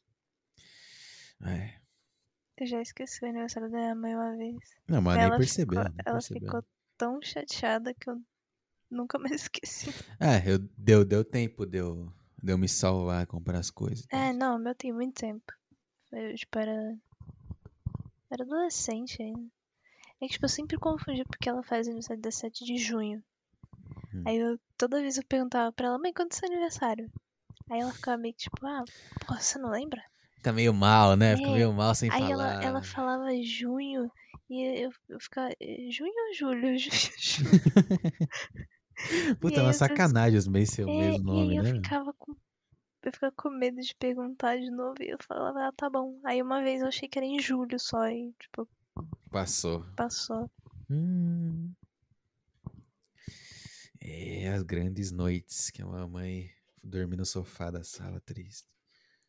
É. 1.45 1.81
Eu 2.57 2.67
já 2.67 2.81
esqueci 2.81 3.25
o 3.25 3.29
aniversário 3.29 3.71
da 3.71 3.79
minha 3.79 3.95
mãe 3.95 4.15
uma 4.15 4.37
vez. 4.37 4.59
Não, 4.89 5.01
mas 5.01 5.17
nem 5.17 5.27
ela 5.27 5.37
percebeu. 5.37 5.81
ficou, 5.81 5.95
nem 5.95 6.03
ela 6.07 6.15
percebeu. 6.15 6.49
ficou 6.49 6.65
tão 6.97 7.23
chateada 7.23 7.95
que 7.95 8.11
eu 8.11 8.21
nunca 8.91 9.19
mais 9.19 9.43
esqueci. 9.43 9.91
É, 10.21 10.51
eu, 10.51 10.59
deu, 10.77 11.05
deu 11.05 11.25
tempo 11.25 11.65
de 11.67 11.79
eu, 11.79 12.13
de 12.43 12.53
eu 12.53 12.59
me 12.59 12.69
salvar, 12.69 13.27
comprar 13.27 13.59
as 13.59 13.71
coisas. 13.71 14.07
É, 14.11 14.33
não, 14.33 14.59
meu 14.59 14.75
tem 14.75 14.93
muito 14.93 15.15
tempo. 15.15 15.53
Eu, 16.13 16.35
tipo, 16.35 16.59
era. 16.59 16.97
Era 18.31 18.45
adolescente 18.45 19.23
ainda. 19.23 19.58
É 20.21 20.27
que, 20.27 20.33
tipo, 20.35 20.45
eu 20.47 20.49
sempre 20.49 20.77
confundi 20.77 21.25
porque 21.25 21.49
ela 21.49 21.63
faz 21.63 21.87
aniversário 21.87 22.23
dia 22.23 22.33
7 22.33 22.65
de 22.65 22.77
junho. 22.77 23.23
Hum. 24.15 24.25
Aí 24.27 24.37
eu, 24.37 24.59
toda 24.77 25.01
vez 25.01 25.17
eu 25.17 25.25
perguntava 25.25 25.73
pra 25.73 25.87
ela, 25.89 25.99
mãe, 25.99 26.13
quando 26.13 26.33
é 26.33 26.35
seu 26.37 26.49
aniversário? 26.49 27.11
Aí 27.71 27.81
ela 27.81 27.93
ficava 27.93 28.17
meio 28.19 28.35
que 28.35 28.41
tipo, 28.45 28.67
ah, 28.67 28.85
pô, 29.27 29.35
você 29.35 29.59
não 29.59 29.71
lembra? 29.71 30.03
Fica 30.37 30.53
meio 30.53 30.73
mal, 30.73 31.17
né? 31.17 31.37
Fica 31.37 31.51
É, 31.51 31.55
meio 31.55 31.73
mal 31.73 31.95
sem 31.95 32.11
Aí 32.11 32.21
falar. 32.21 32.33
ela, 32.33 32.65
ela 32.65 32.83
falava 32.83 33.27
junho 33.43 34.11
e 34.49 34.85
eu, 34.85 34.91
eu 35.09 35.21
ficava, 35.21 35.51
"Eh, 35.61 35.89
junho 35.91 36.13
ou 36.29 36.35
julho? 36.35 36.79
Junho. 37.19 37.61
Puta, 39.41 39.55
e 39.55 39.59
é 39.59 39.61
aí 39.61 39.67
uma 39.67 39.73
sacanagem 39.73 40.39
os 40.39 40.49
meus 40.49 40.69
seu 40.71 40.89
É, 40.89 40.99
mesmo 40.99 41.25
e 41.31 41.33
nome, 41.33 41.51
aí 41.53 41.57
eu 41.57 41.65
né? 41.65 41.73
ficava 41.75 42.13
com. 42.15 42.33
Eu 43.03 43.13
ficava 43.13 43.33
com 43.37 43.51
medo 43.51 43.81
de 43.81 43.95
perguntar 43.95 44.59
de 44.59 44.71
novo 44.71 44.97
e 45.01 45.11
eu 45.11 45.19
falava, 45.27 45.69
ah, 45.69 45.73
tá 45.73 45.89
bom. 45.89 46.19
Aí 46.25 46.43
uma 46.43 46.63
vez 46.63 46.83
eu 46.83 46.89
achei 46.89 47.09
que 47.09 47.19
era 47.19 47.27
em 47.27 47.39
julho 47.41 47.79
só 47.79 48.09
e, 48.09 48.33
tipo, 48.41 48.69
Passou. 49.31 49.85
Passou. 49.97 50.51
Hum. 50.91 51.73
É, 54.01 54.49
as 54.49 54.63
grandes 54.63 55.11
noites 55.11 55.71
que 55.71 55.83
a 55.83 55.87
mamãe 55.87 56.51
dorme 56.83 57.17
no 57.17 57.27
sofá 57.27 57.71
da 57.71 57.83
sala 57.83 58.21
triste. 58.21 58.69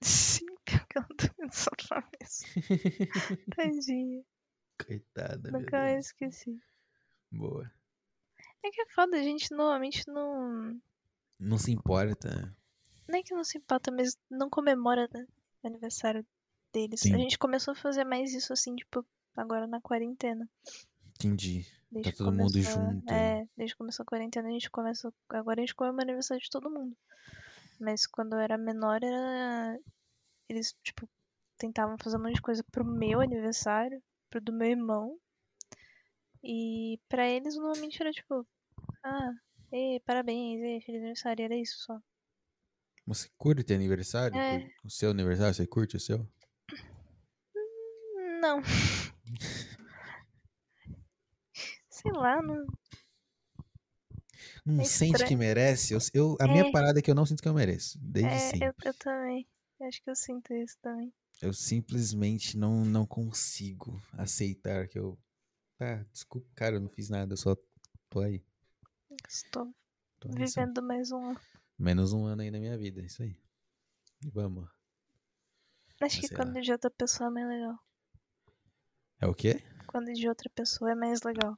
Sim, 0.02 0.46
pior 0.66 0.86
que 0.88 0.98
ela 0.98 1.08
dormiu 1.10 1.48
no 1.48 1.54
sofá 1.54 2.08
mesmo. 2.20 2.48
Tadinha. 3.56 4.24
Coitada, 4.86 5.52
meu 5.52 5.62
Nunca 5.62 5.86
Deus. 5.86 6.06
esqueci. 6.06 6.60
Boa. 7.32 7.70
É 8.64 8.70
que 8.72 8.82
é 8.82 8.86
foda, 8.88 9.18
a 9.18 9.24
gente 9.24 9.52
normalmente 9.52 10.08
não. 10.08 10.80
Não 11.40 11.58
se 11.58 11.72
importa. 11.72 12.56
Nem 13.08 13.24
que 13.24 13.34
não 13.34 13.44
se 13.44 13.58
importa, 13.58 13.92
mas 13.92 14.18
não 14.30 14.50
comemora 14.50 15.10
né, 15.14 15.26
o 15.64 15.68
aniversário 15.68 16.26
deles. 16.74 17.02
Sim. 17.02 17.14
A 17.14 17.18
gente 17.18 17.38
começou 17.38 17.72
a 17.72 17.76
fazer 17.76 18.04
mais 18.04 18.34
isso 18.34 18.54
assim, 18.54 18.76
tipo, 18.76 19.06
agora 19.36 19.68
na 19.68 19.80
quarentena. 19.82 20.48
Entendi. 21.16 21.66
Desde 21.92 22.12
Tá 22.12 22.18
todo 22.18 22.32
mundo 22.32 22.52
começou- 22.52 22.74
junto. 22.84 23.12
É, 23.14 23.48
desde 23.58 23.74
que 23.74 23.78
começou 23.80 24.04
a 24.04 24.06
quarentena 24.06 24.48
a 24.48 24.52
gente 24.52 24.70
começa. 24.70 25.12
Agora 25.30 25.60
a 25.60 25.64
gente 25.64 25.76
comemora 25.76 26.00
o 26.02 26.08
aniversário 26.08 26.42
de 26.44 26.50
todo 26.50 26.70
mundo. 26.70 26.96
Mas 27.80 28.06
quando 28.06 28.34
eu 28.34 28.40
era 28.40 28.58
menor, 28.58 29.04
era. 29.04 29.80
Eles, 30.48 30.76
tipo, 30.84 31.08
tentavam 31.58 31.98
fazer 31.98 32.18
um 32.18 32.22
monte 32.24 32.36
de 32.36 32.42
coisa 32.42 32.64
pro 32.72 32.86
meu 32.86 33.22
aniversário, 33.22 34.02
pro 34.30 34.40
do 34.42 34.54
meu 34.54 34.70
irmão. 34.70 35.18
E 36.44 37.00
pra 37.10 37.28
eles 37.28 37.56
normalmente 37.56 38.02
era 38.02 38.12
tipo, 38.12 38.48
ah, 39.04 39.32
ei, 39.72 40.00
parabéns, 40.02 40.62
ei, 40.62 40.82
feliz 40.82 41.02
aniversário, 41.02 41.44
era 41.46 41.56
isso 41.56 41.78
só. 41.80 42.00
Você 43.06 43.28
curte 43.38 43.74
aniversário? 43.74 44.38
É. 44.38 44.70
O 44.84 44.90
seu 44.90 45.10
aniversário? 45.12 45.54
Você 45.54 45.66
curte 45.68 45.98
o 45.98 46.00
seu? 46.00 46.26
Não. 48.42 48.62
Sei 51.90 52.12
lá, 52.12 52.42
não. 52.42 52.66
Não 54.66 54.82
É 54.82 54.86
sente 54.86 55.26
que 55.26 55.36
merece? 55.36 55.94
Eu, 55.94 56.00
eu- 56.14 56.38
a 56.40 56.48
minha 56.48 56.66
É. 56.66 56.72
parada 56.72 57.00
é 57.00 57.02
que 57.02 57.10
eu 57.12 57.16
não 57.16 57.26
sinto 57.26 57.42
que 57.42 57.48
eu 57.50 57.54
mereço. 57.54 57.98
Desde 58.02 58.32
É, 58.32 58.40
sempre. 58.40 58.68
eu, 58.68 58.74
eu 58.86 58.94
também. 58.94 59.48
Acho 59.82 60.02
que 60.02 60.10
eu 60.10 60.16
sinto 60.16 60.54
isso 60.54 60.78
também. 60.82 61.14
Eu 61.42 61.54
simplesmente 61.54 62.58
não, 62.58 62.84
não 62.86 63.06
consigo 63.06 64.02
aceitar 64.14 64.88
que 64.88 65.00
eu. 65.00 65.18
Ah, 65.80 66.04
desculpa, 66.12 66.48
cara, 66.56 66.76
eu 66.76 66.82
não 66.82 66.90
fiz 66.90 67.10
nada, 67.10 67.34
eu 67.34 67.38
só 67.38 67.56
tô 68.10 68.20
aí. 68.20 68.44
Estou 69.28 69.74
Tô 70.20 70.30
vivendo 70.30 70.82
mais 70.84 71.12
um. 71.12 71.34
Menos 71.78 72.12
um 72.12 72.26
ano 72.26 72.42
aí 72.42 72.52
na 72.52 72.60
minha 72.60 72.78
vida, 72.78 73.02
é 73.02 73.06
isso 73.06 73.24
aí. 73.24 73.40
Vamos. 74.34 74.70
Acho 76.02 76.20
que 76.20 76.30
quando 76.30 76.56
lá. 76.56 76.62
de 76.62 76.72
outra 76.74 76.90
pessoa 76.92 77.30
é 77.30 77.32
mais 77.32 77.48
legal. 77.48 77.80
É 79.20 79.28
o 79.28 79.34
quê? 79.34 79.62
Quando 79.88 80.10
é 80.10 80.14
de 80.14 80.28
outra 80.28 80.50
pessoa 80.56 80.92
é 80.92 80.96
mais 80.96 81.22
legal. 81.24 81.58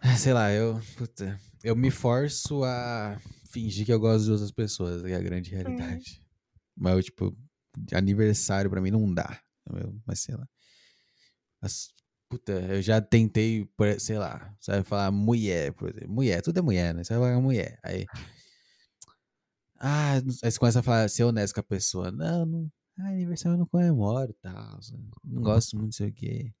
Ah, 0.00 0.16
Sei 0.16 0.32
lá, 0.32 0.52
eu. 0.52 0.80
Puta, 0.96 1.38
eu 1.62 1.76
me 1.76 1.90
forço 1.90 2.64
a 2.64 3.20
fingir 3.50 3.86
que 3.86 3.92
eu 3.92 4.00
gosto 4.00 4.24
de 4.24 4.30
outras 4.32 4.50
pessoas, 4.50 5.02
que 5.02 5.10
é 5.12 5.14
a 5.16 5.20
grande 5.22 5.50
realidade. 5.50 6.20
Mas 6.76 6.94
eu, 6.94 7.02
tipo, 7.02 7.36
aniversário 7.92 8.70
pra 8.70 8.80
mim 8.80 8.90
não 8.90 9.12
dá. 9.12 9.40
eu- 9.70 9.94
mas 10.04 10.20
sei 10.20 10.34
lá. 10.34 10.48
Mas, 11.60 11.90
puta, 12.28 12.52
eu 12.52 12.82
já 12.82 13.00
tentei, 13.00 13.68
sei 14.00 14.18
lá, 14.18 14.52
você 14.60 14.72
vai 14.72 14.82
falar 14.82 15.10
mulher, 15.12 15.72
por 15.72 15.88
exemplo. 15.90 16.10
Mulher, 16.12 16.42
tudo 16.42 16.58
é 16.58 16.62
mulher, 16.62 16.92
né? 16.92 17.04
Você 17.04 17.16
vai 17.16 17.28
falar 17.30 17.40
mulher. 17.40 17.78
Aí. 17.82 18.06
Ah, 19.84 20.12
aí 20.12 20.20
você 20.20 20.58
começa 20.60 20.78
a 20.78 20.82
falar, 20.82 21.10
ser 21.10 21.24
honesto 21.24 21.54
com 21.54 21.60
a 21.60 21.64
pessoa. 21.64 22.12
Não, 22.12 22.46
não. 22.46 22.70
Ah, 22.98 23.08
aniversário 23.08 23.54
eu 23.54 23.58
não 23.58 23.66
comemoro 23.66 24.32
tal. 24.34 24.78
Não 25.24 25.42
gosto 25.42 25.76
muito, 25.76 25.86
não 25.86 25.92
sei 25.92 26.08
o 26.10 26.12
quê. 26.12 26.54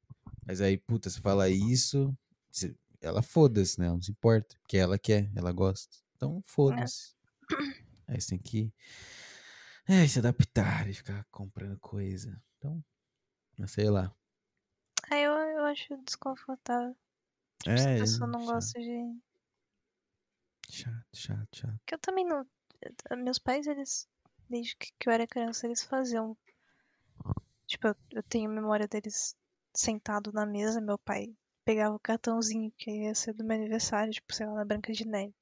Mas 0.46 0.60
aí, 0.60 0.78
puta, 0.78 1.10
você 1.10 1.20
fala 1.20 1.48
isso, 1.48 2.16
você- 2.50 2.76
ela 3.00 3.22
foda-se, 3.22 3.78
né? 3.78 3.86
Ela 3.86 3.94
não 3.96 4.02
se 4.02 4.10
importa. 4.12 4.56
Porque 4.62 4.76
ela 4.76 4.98
quer, 4.98 5.30
ela 5.36 5.52
gosta. 5.52 5.96
Então, 6.16 6.42
foda-se. 6.46 7.14
Aí 8.08 8.20
você 8.20 8.30
tem 8.30 8.38
que 8.38 8.74
é, 9.88 10.06
se 10.06 10.18
adaptar 10.18 10.88
e 10.88 10.94
ficar 10.94 11.24
comprando 11.30 11.78
coisa. 11.78 12.40
Então, 12.58 12.84
mas 13.58 13.72
sei 13.72 13.90
lá. 13.90 14.14
Aí 15.10 15.22
eu, 15.22 15.32
eu 15.32 15.64
acho 15.66 15.96
desconfortável. 15.98 16.96
Tipo, 17.60 17.78
se 17.80 17.88
a 17.88 17.92
É, 17.92 17.98
pessoa 17.98 18.28
não 18.30 18.44
chato. 18.44 18.46
gosta 18.46 18.80
de. 18.80 19.20
Chato, 20.68 21.16
chato, 21.16 21.56
chato. 21.56 21.80
Que 21.86 21.94
eu 21.94 21.98
também 22.00 22.24
não. 22.24 22.44
Meus 23.16 23.38
pais, 23.38 23.66
eles. 23.68 24.08
Desde 24.52 24.76
que 24.76 24.92
que 24.98 25.08
eu 25.08 25.12
era 25.14 25.26
criança, 25.26 25.66
eles 25.66 25.82
faziam. 25.82 26.36
Tipo, 27.66 27.88
eu, 27.88 27.96
eu 28.10 28.22
tenho 28.22 28.50
memória 28.50 28.86
deles 28.86 29.34
sentado 29.74 30.30
na 30.30 30.44
mesa, 30.44 30.78
meu 30.78 30.98
pai 30.98 31.34
pegava 31.64 31.94
o 31.94 31.98
cartãozinho 31.98 32.70
que 32.76 32.90
ia 32.90 33.14
ser 33.14 33.32
do 33.32 33.42
meu 33.42 33.56
aniversário, 33.56 34.12
tipo, 34.12 34.34
sei 34.34 34.46
lá, 34.46 34.56
na 34.56 34.64
Branca 34.64 34.92
de 34.92 35.06
Neve. 35.06 35.34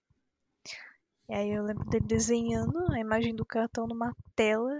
E 1.28 1.34
aí 1.34 1.50
eu 1.50 1.64
lembro 1.64 1.89
dele 1.89 2.06
desenhando 2.06 2.92
a 2.92 3.00
imagem 3.00 3.34
do 3.34 3.44
cartão 3.44 3.89
numa 3.89 4.14
tela 4.36 4.76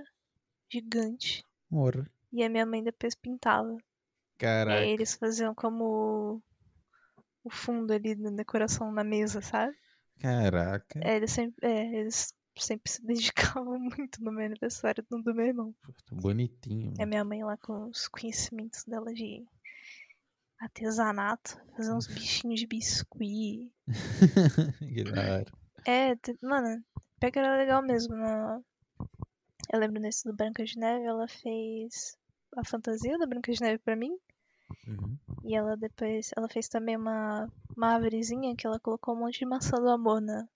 gigante. 0.71 1.45
Morra. 1.69 2.09
E 2.33 2.45
a 2.45 2.49
minha 2.49 2.65
mãe 2.65 2.85
depois 2.85 3.17
pintava. 3.17 3.73
E 3.73 3.81
Caraca. 4.39 4.79
aí 4.79 4.91
eles 4.91 5.15
faziam 5.15 5.53
como 5.57 6.41
o 7.43 7.51
fundo 7.51 7.93
ali 7.93 8.15
da 8.15 8.31
decoração 8.31 8.93
na 8.93 9.03
mesa, 9.03 9.43
sabe? 9.43 9.77
Caraca. 10.21 11.01
É, 11.03 11.17
eles 11.17 11.33
sempre, 11.33 11.67
é, 11.67 11.99
eles 11.99 12.33
sempre 12.63 12.91
se 12.91 13.05
dedicavam 13.05 13.79
muito 13.79 14.23
no 14.23 14.33
meu 14.33 14.47
aniversário 14.47 15.05
no 15.11 15.23
do 15.23 15.35
meu 15.35 15.47
irmão. 15.47 15.75
Puta, 15.83 16.15
Bonitinho. 16.15 16.95
A 17.01 17.07
minha 17.07 17.25
mãe 17.25 17.43
lá 17.43 17.57
com 17.57 17.89
os 17.89 18.09
conhecimentos 18.09 18.85
dela 18.85 19.13
de 19.13 19.45
artesanato, 20.61 21.59
fazer 21.77 21.93
uns 21.93 22.07
bichinhos 22.07 22.61
de 22.61 22.67
biscuit. 22.67 23.73
hora. 25.35 25.53
É, 25.87 26.15
mano, 26.43 26.85
pior 27.19 27.33
que 27.33 27.39
era 27.39 27.57
legal 27.57 27.83
mesmo. 27.83 28.15
né? 28.15 28.63
Eu 29.73 29.79
lembro 29.79 30.01
nesse 30.01 30.25
do 30.25 30.37
Branca 30.37 30.65
de 30.65 30.79
Neve, 30.79 31.05
ela 31.05 31.27
fez 31.29 32.19
a 32.57 32.65
fantasia 32.65 33.17
da 33.19 33.27
Branca 33.27 33.53
de 33.53 33.61
Neve 33.61 33.79
pra 33.79 33.97
mim. 33.97 34.17
Uhum. 34.87 35.17
E 35.45 35.55
ela 35.55 35.77
depois, 35.77 36.31
ela 36.37 36.49
fez 36.49 36.69
também 36.69 36.97
uma, 36.97 37.51
uma 37.77 37.95
árvorezinha 37.95 38.55
que 38.55 38.67
ela 38.67 38.79
colocou 38.79 39.15
um 39.15 39.21
monte 39.21 39.39
de 39.41 39.47
maçã 39.47 39.77
do 39.77 39.89
amor 39.89 40.21
na, 40.21 40.47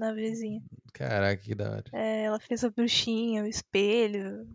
na 0.00 0.08
árvorezinha. 0.08 0.62
Caraca, 0.94 1.42
que 1.42 1.54
da 1.54 1.70
hora. 1.70 1.84
É, 1.92 2.24
ela 2.24 2.40
fez 2.40 2.64
a 2.64 2.70
bruxinha, 2.70 3.44
o 3.44 3.46
espelho, 3.46 4.48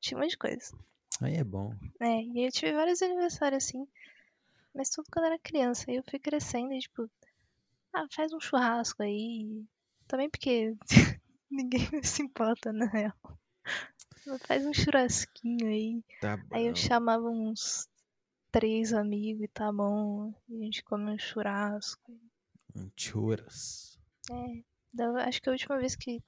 tinha 0.00 0.16
um 0.16 0.22
monte 0.22 0.30
de 0.30 0.38
coisa. 0.38 0.78
Aí 1.20 1.34
é 1.34 1.44
bom. 1.44 1.74
É, 2.00 2.22
e 2.22 2.46
eu 2.46 2.52
tive 2.52 2.72
vários 2.72 3.02
aniversários 3.02 3.64
assim, 3.64 3.86
mas 4.72 4.88
tudo 4.88 5.08
quando 5.12 5.26
era 5.26 5.38
criança. 5.38 5.84
Aí 5.88 5.96
eu 5.96 6.04
fui 6.08 6.18
crescendo 6.20 6.72
e 6.72 6.78
tipo, 6.78 7.10
ah, 7.92 8.06
faz 8.10 8.32
um 8.32 8.40
churrasco 8.40 9.02
aí. 9.02 9.64
Também 10.06 10.30
porque 10.30 10.76
ninguém 11.50 11.80
se 12.04 12.22
importa, 12.22 12.72
na 12.72 12.86
real. 12.86 13.12
Faz 14.46 14.64
um 14.64 14.72
churrasquinho 14.72 15.66
aí. 15.66 16.04
Tá 16.20 16.36
bom. 16.36 16.56
Aí 16.56 16.66
eu 16.66 16.76
chamava 16.76 17.28
uns 17.28 17.88
três 18.52 18.92
amigos 18.92 19.42
e 19.42 19.48
tá 19.48 19.72
bom. 19.72 20.32
E 20.48 20.60
a 20.60 20.64
gente 20.64 20.84
come 20.84 21.10
um 21.10 21.18
churrasco. 21.18 22.12
Um 22.76 22.90
churras. 22.96 23.98
É, 24.30 24.62
da- 24.92 25.24
acho 25.24 25.40
que 25.42 25.48
a 25.48 25.52
última 25.52 25.78
vez 25.78 25.94
que 25.96 26.22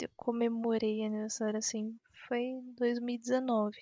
eu 0.00 0.08
comemorei 0.16 1.04
aniversário 1.04 1.58
assim 1.58 1.96
foi 2.28 2.40
em 2.40 2.72
2019. 2.74 3.76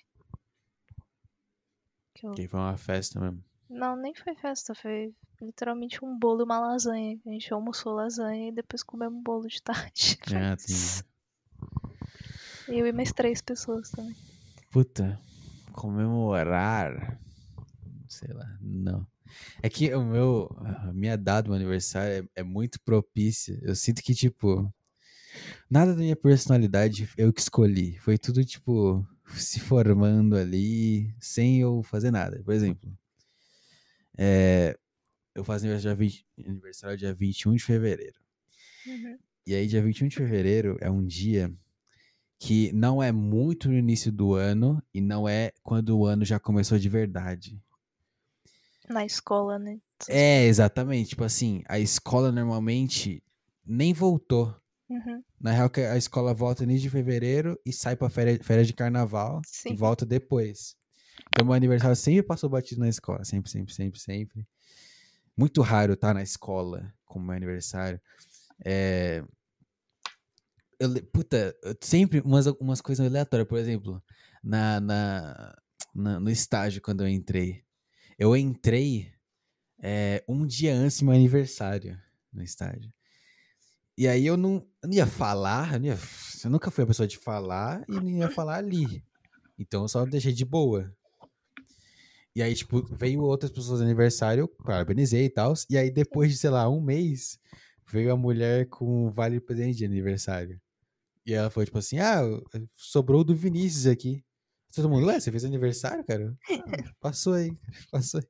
Que 2.13 2.27
eu 2.27 2.31
Que 2.31 2.47
foi 2.47 2.59
uma 2.59 2.77
festa 2.77 3.19
mesmo. 3.19 3.43
Não, 3.69 3.95
nem 3.95 4.13
foi 4.13 4.35
festa, 4.35 4.75
foi 4.75 5.13
literalmente 5.41 6.03
um 6.05 6.17
bolo 6.17 6.41
e 6.41 6.43
uma 6.43 6.59
lasanha. 6.59 7.19
A 7.25 7.29
gente 7.29 7.51
almoçou 7.53 7.93
lasanha 7.93 8.49
e 8.49 8.51
depois 8.51 8.83
comemos 8.83 9.17
um 9.17 9.23
bolo 9.23 9.47
de 9.47 9.61
tarde. 9.61 10.17
Ah, 10.35 10.55
isso. 10.55 11.03
Eu 12.67 12.87
e 12.87 12.91
mais 12.93 13.11
três 13.11 13.41
pessoas 13.41 13.89
também. 13.89 14.15
Puta, 14.71 15.19
comemorar. 15.73 17.19
Sei 18.07 18.31
lá, 18.33 18.57
não. 18.61 19.05
É 19.61 19.69
que 19.69 19.93
o 19.93 20.03
meu, 20.03 20.49
a 20.59 20.93
minha 20.93 21.17
data 21.17 21.49
do 21.49 21.53
aniversário 21.53 22.29
é, 22.35 22.41
é 22.41 22.43
muito 22.43 22.79
propícia. 22.81 23.57
Eu 23.61 23.75
sinto 23.75 24.01
que, 24.01 24.13
tipo, 24.13 24.71
nada 25.69 25.93
da 25.93 25.99
minha 25.99 26.15
personalidade 26.15 27.09
eu 27.17 27.31
que 27.31 27.41
escolhi. 27.41 27.97
Foi 27.99 28.17
tudo, 28.17 28.43
tipo, 28.43 29.05
se 29.35 29.59
formando 29.59 30.35
ali, 30.35 31.13
sem 31.19 31.59
eu 31.59 31.83
fazer 31.83 32.11
nada. 32.11 32.41
Por 32.43 32.53
exemplo, 32.53 32.91
é, 34.17 34.77
eu 35.35 35.43
faço 35.43 35.65
aniversário 35.65 35.97
dia, 35.97 36.07
20, 36.07 36.25
aniversário 36.47 36.97
dia 36.97 37.13
21 37.13 37.55
de 37.55 37.63
fevereiro. 37.63 38.19
Uhum. 38.85 39.17
E 39.45 39.55
aí, 39.55 39.67
dia 39.67 39.81
21 39.81 40.07
de 40.07 40.15
fevereiro 40.15 40.77
é 40.79 40.89
um 40.89 41.05
dia 41.05 41.51
que 42.39 42.73
não 42.73 43.01
é 43.01 43.11
muito 43.11 43.69
no 43.69 43.77
início 43.77 44.11
do 44.11 44.33
ano 44.33 44.83
e 44.93 44.99
não 44.99 45.27
é 45.27 45.51
quando 45.63 45.97
o 45.97 46.05
ano 46.05 46.25
já 46.25 46.39
começou 46.39 46.77
de 46.77 46.89
verdade. 46.89 47.57
Na 48.89 49.05
escola, 49.05 49.57
né? 49.57 49.79
É, 50.09 50.45
exatamente. 50.45 51.09
Tipo 51.09 51.23
assim, 51.23 51.63
a 51.67 51.79
escola 51.79 52.31
normalmente 52.31 53.23
nem 53.65 53.93
voltou. 53.93 54.55
Uhum. 54.89 55.23
Na 55.39 55.51
real, 55.51 55.69
que 55.69 55.81
a 55.81 55.97
escola 55.97 56.33
volta 56.33 56.63
início 56.63 56.83
de 56.83 56.89
fevereiro 56.89 57.59
e 57.65 57.71
sai 57.71 57.95
pra 57.95 58.09
férias, 58.09 58.39
férias 58.45 58.67
de 58.67 58.73
carnaval 58.73 59.41
Sim. 59.45 59.73
e 59.73 59.75
volta 59.75 60.05
depois. 60.05 60.75
Então, 61.29 61.45
meu 61.45 61.53
aniversário 61.53 61.95
sempre 61.95 62.23
passou 62.23 62.49
batido 62.49 62.81
na 62.81 62.89
escola. 62.89 63.23
Sempre, 63.23 63.49
sempre, 63.49 63.73
sempre, 63.73 63.99
sempre. 63.99 64.47
Muito 65.35 65.61
raro 65.61 65.93
estar 65.93 66.13
na 66.13 66.21
escola 66.21 66.93
como 67.05 67.25
meu 67.25 67.35
aniversário. 67.35 67.99
É... 68.63 69.23
Eu, 70.79 70.89
puta, 71.05 71.55
eu 71.63 71.75
sempre 71.81 72.19
umas, 72.19 72.45
umas 72.47 72.81
coisas 72.81 73.05
aleatórias. 73.07 73.47
Por 73.47 73.57
exemplo, 73.57 74.03
na, 74.43 74.79
na, 74.79 75.55
na- 75.95 76.19
no 76.19 76.29
estágio, 76.29 76.81
quando 76.81 77.01
eu 77.01 77.07
entrei. 77.07 77.63
Eu 78.23 78.37
entrei 78.37 79.11
é, 79.81 80.23
um 80.29 80.47
dia 80.47 80.73
antes 80.73 80.99
do 80.99 81.05
meu 81.07 81.13
aniversário 81.13 81.99
no 82.31 82.41
estágio. 82.41 82.89
E 83.97 84.07
aí 84.07 84.25
eu 84.25 84.37
não, 84.37 84.65
eu 84.81 84.87
não 84.87 84.93
ia 84.95 85.05
falar, 85.05 85.73
eu, 85.73 85.79
não 85.81 85.85
ia- 85.87 85.99
eu 86.41 86.49
nunca 86.49 86.71
fui 86.71 86.85
a 86.85 86.87
pessoa 86.87 87.05
de 87.05 87.17
falar 87.17 87.83
e 87.89 87.91
não 87.91 88.09
ia 88.09 88.29
falar 88.29 88.55
ali. 88.55 89.03
Então 89.59 89.81
eu 89.81 89.89
só 89.89 90.05
deixei 90.05 90.31
de 90.31 90.45
boa. 90.45 90.89
E 92.33 92.41
aí, 92.41 92.55
tipo, 92.55 92.81
veio 92.95 93.19
outras 93.19 93.51
pessoas 93.51 93.81
no 93.81 93.85
aniversário, 93.87 94.43
eu 94.43 94.47
parabenizei 94.47 95.25
e 95.25 95.29
tal. 95.29 95.53
E 95.69 95.77
aí, 95.77 95.91
depois 95.91 96.31
de, 96.31 96.37
sei 96.37 96.49
lá, 96.49 96.69
um 96.69 96.79
mês, 96.79 97.37
veio 97.91 98.09
a 98.13 98.15
mulher 98.15 98.69
com 98.69 99.11
vale 99.11 99.41
presente 99.41 99.79
de 99.79 99.85
aniversário. 99.85 100.61
E 101.25 101.33
ela 101.33 101.49
foi 101.49 101.65
tipo 101.65 101.77
assim: 101.77 101.99
Ah, 101.99 102.21
sobrou 102.73 103.21
do 103.21 103.35
Vinícius 103.35 103.85
aqui. 103.85 104.23
Todo 104.73 104.89
mundo, 104.89 105.07
ué, 105.07 105.19
você 105.19 105.31
fez 105.31 105.45
aniversário, 105.45 106.03
cara? 106.03 106.35
Ah, 106.49 106.53
passou 106.99 107.33
aí, 107.33 107.55
passou 107.91 108.19
aí. 108.19 108.27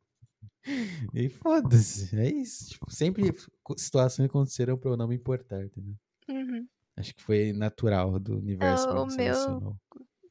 E 1.14 1.30
foda-se, 1.30 2.18
é 2.18 2.30
isso. 2.30 2.70
Tipo, 2.70 2.92
sempre 2.92 3.34
situações 3.78 4.28
aconteceram 4.28 4.78
pra 4.78 4.92
eu 4.92 4.98
não 4.98 5.08
me 5.08 5.16
importar, 5.16 5.64
entendeu? 5.64 5.96
Uhum. 6.30 6.68
Acho 6.96 7.16
que 7.16 7.24
foi 7.24 7.54
natural 7.54 8.20
do 8.20 8.38
universo 8.38 8.88
o 8.90 9.06
me 9.08 9.18
meu-. 9.18 9.78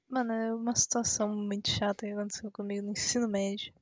Mano, 0.09 0.33
é 0.33 0.55
uma 0.55 0.75
situação 0.75 1.35
muito 1.35 1.71
chata 1.71 2.07
que 2.07 2.13
aconteceu 2.13 2.51
comigo 2.51 2.85
no 2.85 2.93
ensino 2.93 3.27
médio. 3.29 3.73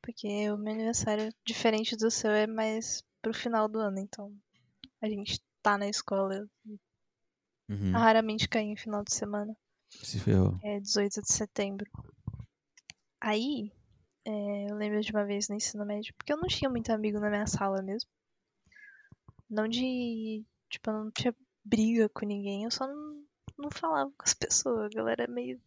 Porque 0.00 0.50
o 0.50 0.56
meu 0.56 0.72
aniversário, 0.72 1.32
diferente 1.44 1.96
do 1.96 2.10
seu, 2.10 2.30
é 2.30 2.46
mais 2.46 3.04
pro 3.20 3.32
final 3.32 3.68
do 3.68 3.78
ano, 3.78 3.98
então 4.00 4.34
a 5.00 5.08
gente 5.08 5.40
tá 5.62 5.78
na 5.78 5.88
escola. 5.88 6.48
Uhum, 7.68 7.92
Raramente 7.92 8.48
cai 8.48 8.62
em 8.62 8.76
final 8.76 9.04
de 9.04 9.14
semana. 9.14 9.54
Se 10.02 10.18
ferrou. 10.18 10.58
É 10.62 10.80
18 10.80 11.22
de 11.22 11.32
setembro. 11.32 11.90
Aí, 13.20 13.72
é, 14.24 14.70
eu 14.70 14.76
lembro 14.76 15.00
de 15.00 15.12
uma 15.12 15.24
vez 15.24 15.48
no 15.48 15.56
ensino 15.56 15.84
médio, 15.84 16.14
porque 16.16 16.32
eu 16.32 16.36
não 16.36 16.48
tinha 16.48 16.70
muito 16.70 16.90
amigo 16.90 17.20
na 17.20 17.30
minha 17.30 17.46
sala 17.46 17.82
mesmo. 17.82 18.08
Não 19.48 19.68
de. 19.68 20.44
Tipo, 20.70 20.90
eu 20.90 21.04
não 21.04 21.10
tinha 21.10 21.34
briga 21.64 22.08
com 22.08 22.24
ninguém, 22.24 22.64
eu 22.64 22.70
só 22.70 22.86
não, 22.86 23.22
não 23.58 23.70
falava 23.70 24.10
com 24.10 24.24
as 24.24 24.34
pessoas. 24.34 24.86
A 24.86 24.96
galera 24.96 25.24
é 25.24 25.28
meio. 25.28 25.60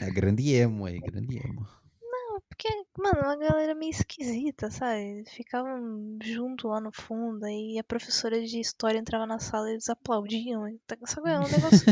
É 0.00 0.10
grande 0.10 0.54
emo 0.54 0.86
aí, 0.86 0.98
grande 0.98 1.38
emo. 1.38 1.66
Porque, 2.48 2.68
mano, 2.98 3.20
uma 3.20 3.36
galera 3.36 3.74
meio 3.74 3.90
esquisita, 3.90 4.68
sabe? 4.68 5.24
Ficavam 5.28 6.18
junto 6.20 6.66
lá 6.66 6.80
no 6.80 6.90
fundo, 6.90 7.44
aí 7.44 7.78
a 7.78 7.84
professora 7.84 8.44
de 8.44 8.58
história 8.58 8.98
entrava 8.98 9.26
na 9.26 9.38
sala 9.38 9.68
e 9.68 9.74
eles 9.74 9.88
aplaudiam. 9.88 10.64
Sabe, 11.06 11.30
é 11.30 11.38
um 11.38 11.46
negócio. 11.48 11.86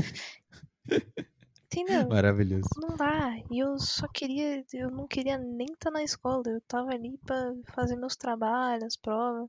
Entendeu? 1.67 2.09
Maravilhoso. 2.09 2.69
Não 2.77 2.97
dá. 2.97 3.37
E 3.51 3.59
eu 3.59 3.79
só 3.79 4.07
queria. 4.09 4.65
Eu 4.73 4.91
não 4.91 5.07
queria 5.07 5.37
nem 5.37 5.67
estar 5.73 5.91
na 5.91 6.03
escola. 6.03 6.43
Eu 6.47 6.61
tava 6.63 6.91
ali 6.93 7.19
pra 7.19 7.53
fazer 7.75 7.97
meus 7.97 8.17
trabalhos, 8.17 8.97
provas. 8.97 9.49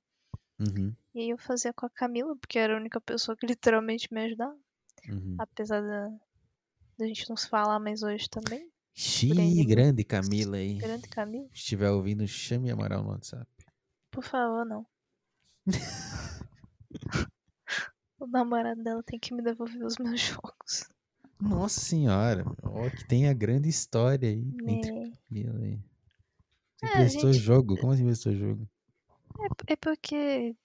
Uhum, 0.59 0.91
E 1.13 1.19
aí 1.19 1.29
eu 1.29 1.37
fazia 1.37 1.71
com 1.71 1.85
a 1.85 1.89
Camila, 1.89 2.35
porque 2.35 2.57
era 2.57 2.73
a 2.73 2.79
única 2.79 2.99
pessoa 2.99 3.37
que 3.37 3.45
literalmente 3.45 4.11
me 4.11 4.25
ajudava. 4.25 4.57
uhum. 5.07 5.35
Apesar 5.37 5.81
da, 5.81 6.09
da 6.97 7.05
gente 7.05 7.29
não 7.29 7.37
se 7.37 7.47
falar 7.47 7.79
mais 7.79 8.01
hoje 8.01 8.27
também. 8.27 8.67
Xiii, 8.95 9.63
grande 9.65 10.03
Camila 10.03 10.57
aí. 10.57 10.79
Grande 10.79 11.07
Camila. 11.07 11.47
Se 11.53 11.59
estiver 11.59 11.91
ouvindo, 11.91 12.27
chame 12.27 12.71
Amaral 12.71 13.03
no 13.03 13.09
WhatsApp. 13.11 13.47
Por 14.09 14.23
favor, 14.23 14.65
não. 14.65 14.83
o 18.19 18.25
namorado 18.25 18.81
dela 18.83 19.03
tem 19.03 19.19
que 19.19 19.33
me 19.33 19.43
devolver 19.43 19.85
os 19.85 19.97
meus 19.99 20.19
jogos. 20.21 20.89
Nossa 21.39 21.79
senhora, 21.79 22.43
ó, 22.63 22.89
que 22.89 23.05
tem 23.05 23.27
a 23.29 23.33
grande 23.33 23.69
história 23.69 24.29
aí. 24.29 24.43
Entre 24.65 24.91
É, 24.91 25.11
Camila 25.29 25.59
aí. 25.63 25.79
Você 26.77 26.99
É, 26.99 27.07
gente- 27.09 27.33
jogo? 27.39 27.77
Como 27.77 27.91
assim 27.91 28.03
emprestou 28.03 28.33
jogo? 28.33 28.67
é 29.67 29.75
porque, 29.75 30.55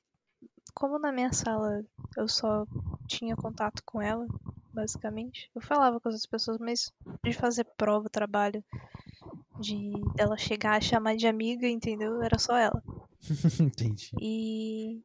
como 0.75 0.99
na 0.99 1.13
minha 1.13 1.33
sala 1.33 1.85
eu 2.17 2.27
só 2.29 2.67
tinha 3.07 3.37
contato 3.37 3.83
com 3.85 4.01
ela, 4.01 4.27
basicamente, 4.73 5.51
eu 5.55 5.61
falava 5.61 6.01
com 6.01 6.09
as 6.09 6.25
pessoas, 6.27 6.59
mas 6.59 6.93
de 7.25 7.33
fazer 7.33 7.65
prova, 7.77 8.09
trabalho, 8.09 8.65
de 9.61 9.93
ela 10.19 10.37
chegar 10.39 10.77
a 10.77 10.81
chamar 10.81 11.17
de 11.17 11.27
amiga, 11.27 11.69
entendeu? 11.69 12.23
Era 12.23 12.39
só 12.39 12.57
ela. 12.57 12.83
Entendi. 13.61 14.11
E 14.21 15.01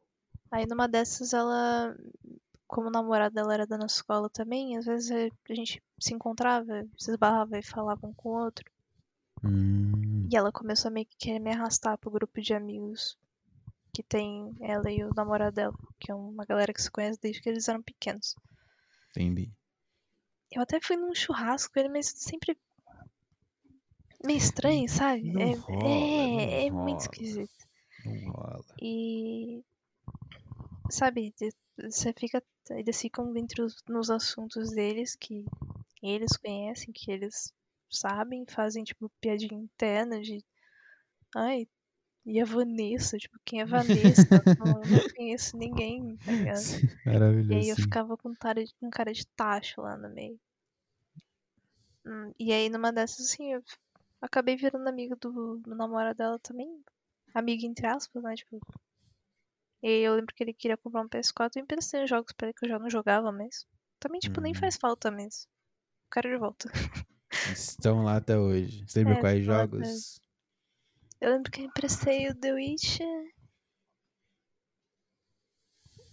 aí 0.50 0.66
numa 0.66 0.88
dessas 0.88 1.32
ela, 1.32 1.94
como 2.68 2.88
o 2.88 2.90
namorado 2.92 3.34
dela 3.34 3.54
era 3.54 3.66
da 3.66 3.78
nossa 3.78 3.96
escola 3.96 4.28
também, 4.28 4.76
às 4.76 4.84
vezes 4.84 5.10
a 5.10 5.54
gente 5.54 5.82
se 5.98 6.14
encontrava, 6.14 6.86
se 6.98 7.10
esbarrava 7.10 7.58
e 7.58 7.62
falava 7.62 8.06
um 8.06 8.12
com 8.12 8.28
o 8.28 8.44
outro. 8.44 8.70
Hum, 9.42 10.28
E 10.30 10.36
ela 10.36 10.52
começou 10.52 10.88
a 10.90 10.92
meio 10.92 11.06
que 11.06 11.16
querer 11.16 11.38
me 11.38 11.50
arrastar 11.50 11.96
pro 11.96 12.10
grupo 12.10 12.40
de 12.40 12.52
amigos 12.52 13.16
que 13.94 14.02
tem 14.02 14.54
ela 14.60 14.90
e 14.92 15.02
o 15.02 15.14
namorado 15.14 15.56
dela, 15.56 15.74
que 15.98 16.12
é 16.12 16.14
uma 16.14 16.44
galera 16.44 16.72
que 16.72 16.82
se 16.82 16.90
conhece 16.90 17.18
desde 17.20 17.40
que 17.40 17.48
eles 17.48 17.68
eram 17.68 17.82
pequenos. 17.82 18.36
entendi. 19.10 19.50
Eu 20.50 20.62
até 20.62 20.78
fui 20.80 20.96
num 20.96 21.14
churrasco 21.14 21.72
com 21.72 21.80
ele, 21.80 21.88
mas 21.88 22.06
sempre 22.06 22.56
meio 24.24 24.38
estranho, 24.38 24.88
sabe? 24.88 25.22
Não 25.32 25.40
é 25.40 25.54
rola, 25.54 25.84
é, 25.88 26.66
é 26.66 26.70
não 26.70 26.78
muito 26.78 26.98
rola. 26.98 27.02
esquisito. 27.02 27.66
Não 28.04 28.32
rola. 28.32 28.64
E 28.80 29.62
sabe, 30.90 31.34
você 31.78 32.12
fica 32.12 32.42
eles 32.70 33.00
ficam 33.00 33.32
dentro 33.32 33.64
os- 33.64 33.82
nos 33.88 34.10
assuntos 34.10 34.70
deles 34.72 35.16
que 35.16 35.44
eles 36.02 36.36
conhecem, 36.36 36.92
que 36.92 37.10
eles 37.10 37.52
sabem, 37.90 38.44
fazem 38.46 38.84
tipo 38.84 39.10
piadinha 39.20 39.54
interna 39.60 40.20
de 40.20 40.44
ai, 41.34 41.66
e 42.26 42.40
a 42.40 42.44
Vanessa, 42.44 43.18
tipo, 43.18 43.38
quem 43.44 43.60
é 43.62 43.66
Vanessa? 43.66 44.26
não, 44.58 44.86
não 44.86 45.04
conheço 45.16 45.56
ninguém, 45.56 46.16
tá 46.18 46.32
ligado? 46.32 46.66
E 47.48 47.54
Maravilhoso. 47.54 47.56
aí 47.56 47.68
eu 47.70 47.76
ficava 47.76 48.16
com 48.16 48.34
cara 48.34 48.64
de, 48.64 48.74
com 48.76 48.90
cara 48.90 49.12
de 49.12 49.26
tacho 49.28 49.82
lá 49.82 49.96
no 49.96 50.08
meio. 50.10 50.38
Hum, 52.04 52.32
e 52.38 52.52
aí 52.52 52.68
numa 52.68 52.92
dessas, 52.92 53.26
assim, 53.26 53.52
eu 53.54 53.62
acabei 54.20 54.56
virando 54.56 54.88
amiga 54.88 55.16
do, 55.16 55.58
do 55.58 55.74
namorado 55.76 56.16
dela 56.16 56.38
também. 56.40 56.82
Amiga 57.34 57.66
entre 57.66 57.86
aspas, 57.86 58.22
né? 58.22 58.34
Tipo. 58.34 58.60
E 59.82 59.88
eu 60.02 60.14
lembro 60.14 60.34
que 60.34 60.42
ele 60.42 60.52
queria 60.52 60.76
comprar 60.76 61.02
um 61.02 61.08
PS4 61.08 61.56
e 61.56 61.60
emprestei 61.62 62.02
os 62.02 62.10
jogos 62.10 62.32
pra 62.32 62.48
ele 62.48 62.54
que 62.54 62.64
eu 62.64 62.68
já 62.68 62.78
não 62.78 62.90
jogava 62.90 63.30
mais. 63.30 63.66
Também, 64.00 64.20
tipo, 64.20 64.40
nem 64.40 64.52
Uhum. 64.52 64.58
faz 64.58 64.76
falta 64.76 65.10
mesmo. 65.10 65.48
Quero 66.12 66.28
de 66.30 66.36
volta. 66.36 66.68
Estão 67.52 68.02
lá 68.02 68.16
até 68.16 68.36
hoje. 68.38 68.84
Você 68.86 69.00
lembra 69.00 69.14
É, 69.18 69.20
quais 69.20 69.44
jogos? 69.44 70.20
Eu 71.20 71.30
lembro 71.32 71.50
que 71.50 71.60
eu 71.62 71.66
emprestei 71.66 72.28
o 72.28 72.34
The 72.34 72.52
Witcher. 72.54 73.34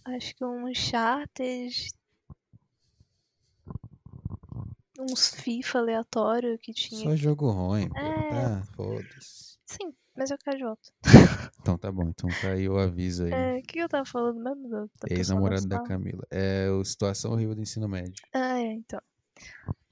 Acho 0.04 0.34
que 0.36 0.44
um 0.44 0.66
Uncharted. 0.68 1.92
Uns 4.98 5.34
FIFA 5.34 5.78
aleatório 5.78 6.58
que 6.58 6.72
tinha. 6.72 7.10
Só 7.10 7.16
jogo 7.16 7.50
ruim. 7.50 7.90
É. 7.96 8.30
Tá, 8.30 8.62
foda-se. 8.74 9.58
Sim, 9.66 9.94
mas 10.16 10.30
eu 10.30 10.38
quero 10.38 10.56
de 10.58 10.64
volta. 10.64 10.90
Então 11.66 11.76
tá 11.76 11.90
bom, 11.90 12.04
então 12.04 12.30
tá 12.40 12.50
aí 12.52 12.68
o 12.68 12.78
aviso 12.78 13.24
aí. 13.24 13.32
É, 13.32 13.58
o 13.58 13.62
que 13.62 13.80
eu 13.80 13.88
tava 13.88 14.04
falando 14.04 14.38
mesmo? 14.40 14.68
Da, 14.68 14.78
da 14.82 14.88
Ex-namorado 15.10 15.66
da? 15.66 15.80
Camila. 15.80 16.22
É 16.30 16.70
o 16.70 16.84
situação 16.84 17.32
horrível 17.32 17.56
do 17.56 17.60
ensino 17.62 17.88
médio. 17.88 18.24
Ah, 18.32 18.60
é, 18.60 18.72
então. 18.72 19.00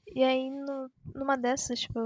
E 0.07 0.23
aí, 0.23 0.49
no- 0.51 0.89
numa 1.13 1.37
dessas, 1.37 1.81
tipo, 1.81 1.99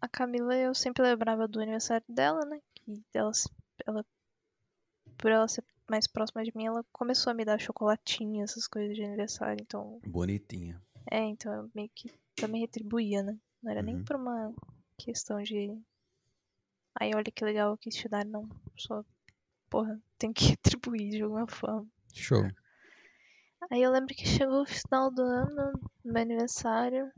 a 0.00 0.08
Camila, 0.08 0.52
eu 0.56 0.74
sempre 0.74 1.04
lembrava 1.04 1.46
do 1.46 1.60
aniversário 1.60 2.04
dela, 2.08 2.44
né? 2.44 2.58
Que 2.74 3.00
ela, 3.14 3.32
se- 3.32 3.48
ela, 3.86 4.04
por 5.16 5.30
ela 5.30 5.46
ser 5.48 5.64
mais 5.88 6.06
próxima 6.08 6.42
de 6.44 6.52
mim, 6.56 6.66
ela 6.66 6.84
começou 6.92 7.30
a 7.30 7.34
me 7.34 7.44
dar 7.44 7.60
chocolatinho, 7.60 8.42
essas 8.42 8.66
coisas 8.66 8.96
de 8.96 9.04
aniversário. 9.04 9.62
Então, 9.62 10.00
Bonitinha. 10.06 10.80
é, 11.10 11.20
então 11.20 11.52
eu 11.54 11.70
meio 11.74 11.90
que 11.94 12.12
também 12.34 12.60
retribuía, 12.62 13.22
né? 13.22 13.38
Não 13.62 13.70
era 13.70 13.82
nem 13.82 13.96
Uhum. 13.96 14.04
por 14.04 14.16
uma 14.16 14.52
questão 14.96 15.40
de. 15.42 15.72
Ai, 17.00 17.10
olha 17.14 17.30
que 17.30 17.44
legal 17.44 17.70
eu 17.70 17.78
quis 17.78 17.94
te 17.94 18.08
dar, 18.08 18.24
não. 18.24 18.48
Só, 18.76 19.04
porra, 19.70 20.00
tem 20.18 20.32
que 20.32 20.50
retribuir 20.50 21.10
de 21.10 21.22
alguma 21.22 21.46
forma. 21.46 21.86
Show. 22.12 22.42
Aí 23.70 23.82
eu 23.82 23.90
lembro 23.90 24.14
que 24.14 24.26
chegou 24.26 24.62
o 24.62 24.66
final 24.66 25.10
do 25.10 25.22
ano, 25.22 25.72
no 26.04 26.12
meu 26.12 26.22
aniversário. 26.22 27.12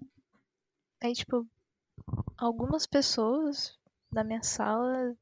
Aí, 1.02 1.14
tipo, 1.14 1.46
algumas 2.36 2.86
pessoas 2.86 3.78
da 4.12 4.24
minha 4.24 4.42
sala, 4.42 5.16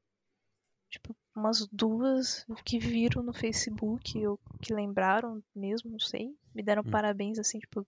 tipo, 0.89 1.15
umas 1.35 1.67
duas 1.67 2.45
que 2.65 2.79
viram 2.79 3.23
no 3.23 3.33
Facebook 3.33 4.25
ou 4.25 4.39
que 4.61 4.73
lembraram 4.73 5.41
mesmo, 5.55 5.91
não 5.91 5.99
sei, 5.99 6.35
me 6.53 6.63
deram 6.63 6.83
Hum. 6.85 6.91
parabéns, 6.91 7.39
assim, 7.39 7.59
tipo, 7.59 7.85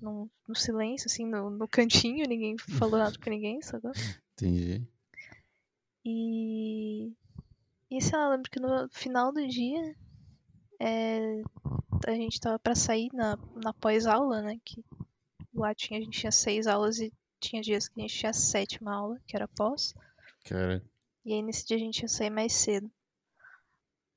no, 0.00 0.30
no 0.46 0.54
silêncio, 0.54 1.06
assim, 1.06 1.26
no, 1.26 1.50
no 1.50 1.66
cantinho, 1.66 2.28
ninguém 2.28 2.56
falou 2.58 2.98
nada 3.12 3.18
com 3.18 3.30
ninguém, 3.30 3.60
sabe? 3.62 3.88
Entendi. 4.32 4.86
E. 6.04 7.12
E 7.90 8.00
sei 8.00 8.16
lá, 8.16 8.26
eu 8.26 8.30
lembro 8.30 8.50
que 8.50 8.60
no 8.60 8.88
final 8.90 9.32
do 9.32 9.46
dia 9.48 9.96
é, 10.80 11.42
a 12.06 12.12
gente 12.12 12.40
tava 12.40 12.58
pra 12.58 12.74
sair 12.74 13.10
na, 13.12 13.36
na 13.56 13.72
pós-aula, 13.72 14.40
né? 14.40 14.58
Que 14.64 14.84
lá 15.54 15.74
tinha, 15.74 15.98
a 15.98 16.02
gente 16.02 16.18
tinha 16.18 16.32
seis 16.32 16.66
aulas 16.66 17.00
e 17.00 17.12
tinha 17.40 17.60
dias 17.60 17.88
que 17.88 18.00
a 18.00 18.02
gente 18.02 18.16
tinha 18.16 18.30
a 18.30 18.34
sétima 18.34 18.94
aula, 18.94 19.20
que 19.26 19.36
era 19.36 19.48
pós. 19.48 19.94
Cara, 20.44 20.82
E 21.24 21.34
aí 21.34 21.42
nesse 21.42 21.66
dia 21.66 21.76
a 21.76 21.80
gente 21.80 22.00
ia 22.02 22.08
sair 22.08 22.30
mais 22.30 22.52
cedo. 22.52 22.90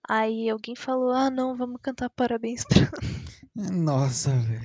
Aí 0.08 0.50
alguém 0.50 0.76
falou, 0.76 1.12
ah 1.12 1.30
não, 1.30 1.56
vamos 1.56 1.82
cantar 1.82 2.10
parabéns 2.10 2.64
pra. 2.66 2.78
nossa, 3.56 4.32
velho. 4.40 4.62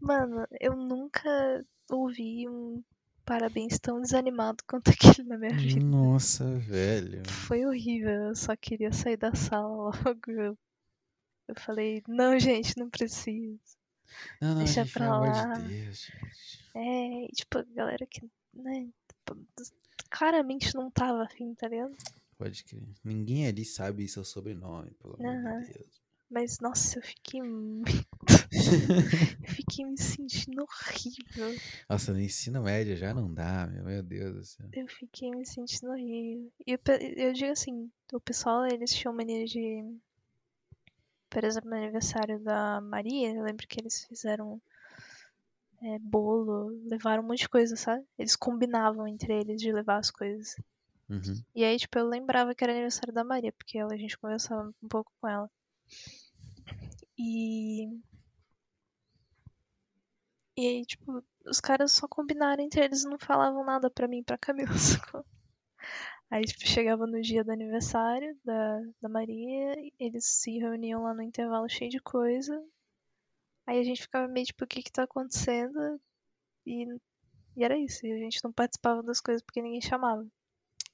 Mano, 0.00 0.46
eu 0.60 0.76
nunca 0.76 1.64
ouvi 1.90 2.48
um 2.48 2.82
parabéns 3.24 3.78
tão 3.78 4.00
desanimado 4.00 4.62
quanto 4.68 4.90
aquele 4.90 5.28
na 5.28 5.38
minha 5.38 5.52
vida. 5.52 5.84
Nossa, 5.84 6.44
velho. 6.58 7.22
Foi 7.28 7.64
horrível, 7.64 8.28
eu 8.28 8.34
só 8.36 8.56
queria 8.56 8.92
sair 8.92 9.16
da 9.16 9.34
sala 9.34 9.90
logo. 10.04 10.30
Eu, 10.30 10.58
eu 11.48 11.54
falei, 11.58 12.02
não, 12.08 12.38
gente, 12.38 12.76
não 12.78 12.88
preciso. 12.88 13.58
Não, 14.40 14.54
não, 14.54 14.64
Deixa 14.64 14.82
gente, 14.84 14.92
pra 14.94 15.18
lá. 15.18 15.52
de 15.52 15.62
Deus. 15.62 16.10
É, 16.74 17.24
e, 17.24 17.28
tipo, 17.28 17.58
a 17.58 17.62
galera 17.62 18.06
que, 18.06 18.20
né, 18.52 18.88
tipo, 19.08 19.38
claramente 20.10 20.74
não 20.74 20.90
tava 20.90 21.22
afim, 21.24 21.54
tá 21.54 21.68
ligado? 21.68 21.94
Pode 22.36 22.64
crer. 22.64 22.82
Ninguém 23.04 23.46
ali 23.46 23.64
sabe 23.64 24.08
seu 24.08 24.24
sobrenome, 24.24 24.90
pelo 24.92 25.14
amor 25.14 25.34
Aham. 25.34 25.60
de 25.62 25.72
Deus. 25.72 26.02
Mas, 26.30 26.58
nossa, 26.58 26.98
eu 26.98 27.02
fiquei 27.02 27.40
muito. 27.42 27.92
Eu 29.42 29.54
fiquei 29.54 29.84
me 29.84 29.98
sentindo 29.98 30.62
horrível. 30.62 31.60
Nossa, 31.88 32.12
no 32.12 32.20
ensino 32.20 32.62
médio 32.62 32.96
já 32.96 33.12
não 33.12 33.32
dá, 33.32 33.66
meu, 33.66 33.84
meu 33.84 34.02
Deus 34.02 34.34
do 34.34 34.44
céu. 34.44 34.68
Eu 34.72 34.88
fiquei 34.88 35.30
me 35.30 35.46
sentindo 35.46 35.92
horrível. 35.92 36.52
E 36.66 36.72
eu, 36.72 36.78
eu 37.16 37.32
digo 37.32 37.52
assim, 37.52 37.90
o 38.12 38.20
pessoal, 38.20 38.66
eles 38.66 38.92
tinham 38.92 39.14
mania 39.14 39.44
de. 39.44 39.84
Por 41.28 41.42
exemplo, 41.44 41.70
no 41.70 41.76
aniversário 41.76 42.38
da 42.40 42.80
Maria, 42.80 43.34
eu 43.34 43.42
lembro 43.42 43.66
que 43.66 43.80
eles 43.80 44.04
fizeram 44.04 44.60
é, 45.82 45.98
bolo, 45.98 46.68
levaram 46.88 47.22
um 47.22 47.26
monte 47.26 47.40
de 47.40 47.48
coisa, 47.48 47.76
sabe? 47.76 48.04
Eles 48.18 48.36
combinavam 48.36 49.06
entre 49.06 49.34
eles 49.34 49.60
de 49.60 49.72
levar 49.72 49.98
as 49.98 50.10
coisas. 50.10 50.56
Uhum. 51.08 51.42
E 51.54 51.62
aí, 51.64 51.76
tipo, 51.76 51.98
eu 51.98 52.08
lembrava 52.08 52.54
que 52.54 52.64
era 52.64 52.72
aniversário 52.72 53.12
da 53.12 53.22
Maria, 53.22 53.52
porque 53.52 53.78
ela, 53.78 53.92
a 53.92 53.96
gente 53.96 54.18
conversava 54.18 54.72
um 54.82 54.88
pouco 54.88 55.12
com 55.20 55.28
ela. 55.28 55.50
E. 57.18 57.88
E 60.56 60.66
aí, 60.66 60.86
tipo, 60.86 61.22
os 61.46 61.60
caras 61.60 61.92
só 61.92 62.06
combinaram 62.06 62.62
entre 62.62 62.84
eles 62.84 63.02
e 63.02 63.08
não 63.08 63.18
falavam 63.18 63.64
nada 63.64 63.90
pra 63.90 64.08
mim 64.08 64.22
pra 64.22 64.38
Camila? 64.38 64.70
Aí, 66.30 66.44
tipo, 66.44 66.66
chegava 66.66 67.06
no 67.06 67.20
dia 67.20 67.44
do 67.44 67.52
aniversário 67.52 68.36
da, 68.44 68.80
da 69.00 69.08
Maria, 69.08 69.74
eles 70.00 70.24
se 70.24 70.58
reuniam 70.58 71.02
lá 71.02 71.14
no 71.14 71.22
intervalo 71.22 71.68
cheio 71.68 71.90
de 71.90 72.00
coisa. 72.00 72.60
Aí 73.66 73.78
a 73.78 73.84
gente 73.84 74.02
ficava 74.02 74.26
meio 74.26 74.46
tipo, 74.46 74.64
o 74.64 74.66
que 74.66 74.82
que 74.82 74.90
tá 74.90 75.04
acontecendo? 75.04 76.00
E, 76.66 76.86
e 77.56 77.64
era 77.64 77.78
isso, 77.78 78.06
e 78.06 78.12
a 78.12 78.18
gente 78.18 78.42
não 78.42 78.52
participava 78.52 79.02
das 79.02 79.20
coisas 79.20 79.42
porque 79.42 79.62
ninguém 79.62 79.80
chamava. 79.80 80.26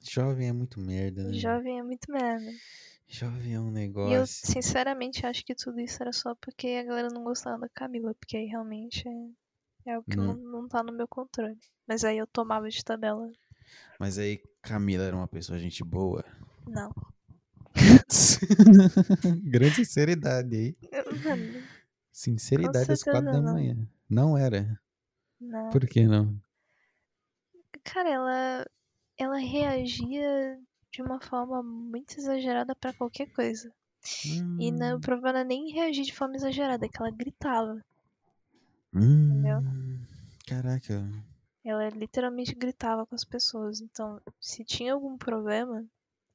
Jovem 0.02 0.48
é 0.48 0.52
muito 0.52 0.80
merda, 0.80 1.22
né? 1.24 1.32
Jovem 1.38 1.78
é 1.78 1.82
muito 1.82 2.10
merda. 2.10 2.50
Jovem 3.08 3.54
é 3.54 3.60
um 3.60 3.66
E 3.66 3.68
eu, 3.68 3.72
negócio. 3.72 4.46
sinceramente, 4.46 5.26
acho 5.26 5.44
que 5.44 5.54
tudo 5.54 5.80
isso 5.80 6.02
era 6.02 6.12
só 6.12 6.34
porque 6.34 6.68
a 6.68 6.84
galera 6.84 7.08
não 7.08 7.24
gostava 7.24 7.58
da 7.58 7.68
Camila, 7.68 8.14
porque 8.14 8.36
aí 8.36 8.46
realmente 8.46 9.04
é, 9.86 9.92
algo 9.94 10.06
que 10.08 10.16
Não. 10.16 10.34
não, 10.34 10.68
tá 10.68 10.82
no 10.82 10.92
meu 10.92 11.06
controle. 11.08 11.58
Mas 11.86 12.04
aí 12.04 12.18
eu 12.18 12.26
tomava 12.26 12.68
de 12.68 12.84
tabela. 12.84 13.30
Mas 13.98 14.18
aí, 14.18 14.42
Camila 14.62 15.04
era 15.04 15.16
uma 15.16 15.28
pessoa 15.28 15.58
gente 15.58 15.84
boa. 15.84 16.24
Não. 16.66 16.94
Grande 19.44 19.76
sinceridade 19.76 20.54
aí. 20.56 20.76
Mano, 21.22 21.68
Sinceridade 22.12 22.92
às 22.92 23.02
quatro 23.02 23.28
da 23.30 23.42
não. 23.42 23.42
manhã. 23.42 23.76
Não 24.08 24.38
era. 24.38 24.80
não. 25.40 25.70
Por 25.70 25.86
que 25.86 26.06
não? 26.06 26.40
Cara, 27.84 28.08
ela, 28.08 28.66
ela 29.18 29.38
reagia 29.38 30.58
de 30.92 31.02
uma 31.02 31.20
forma 31.20 31.62
muito 31.62 32.18
exagerada 32.18 32.74
pra 32.76 32.92
qualquer 32.94 33.26
coisa. 33.32 33.72
E 34.58 34.70
não, 34.72 34.98
o 34.98 35.00
Hum, 35.00 35.02
problema 35.02 35.34
não 35.34 35.40
é 35.40 35.44
nem 35.44 35.72
reagir 35.72 36.04
de 36.04 36.14
forma 36.14 36.36
exagerada, 36.36 36.86
é 36.86 36.88
que 36.88 37.00
ela 37.00 37.10
gritava. 37.10 37.84
Hum, 38.94 39.98
Caraca. 40.46 41.02
Ela 41.64 41.88
literalmente 41.90 42.54
gritava 42.54 43.06
com 43.06 43.14
as 43.14 43.24
pessoas. 43.24 43.80
Então, 43.80 44.20
se 44.40 44.64
tinha 44.64 44.94
algum 44.94 45.16
problema, 45.16 45.86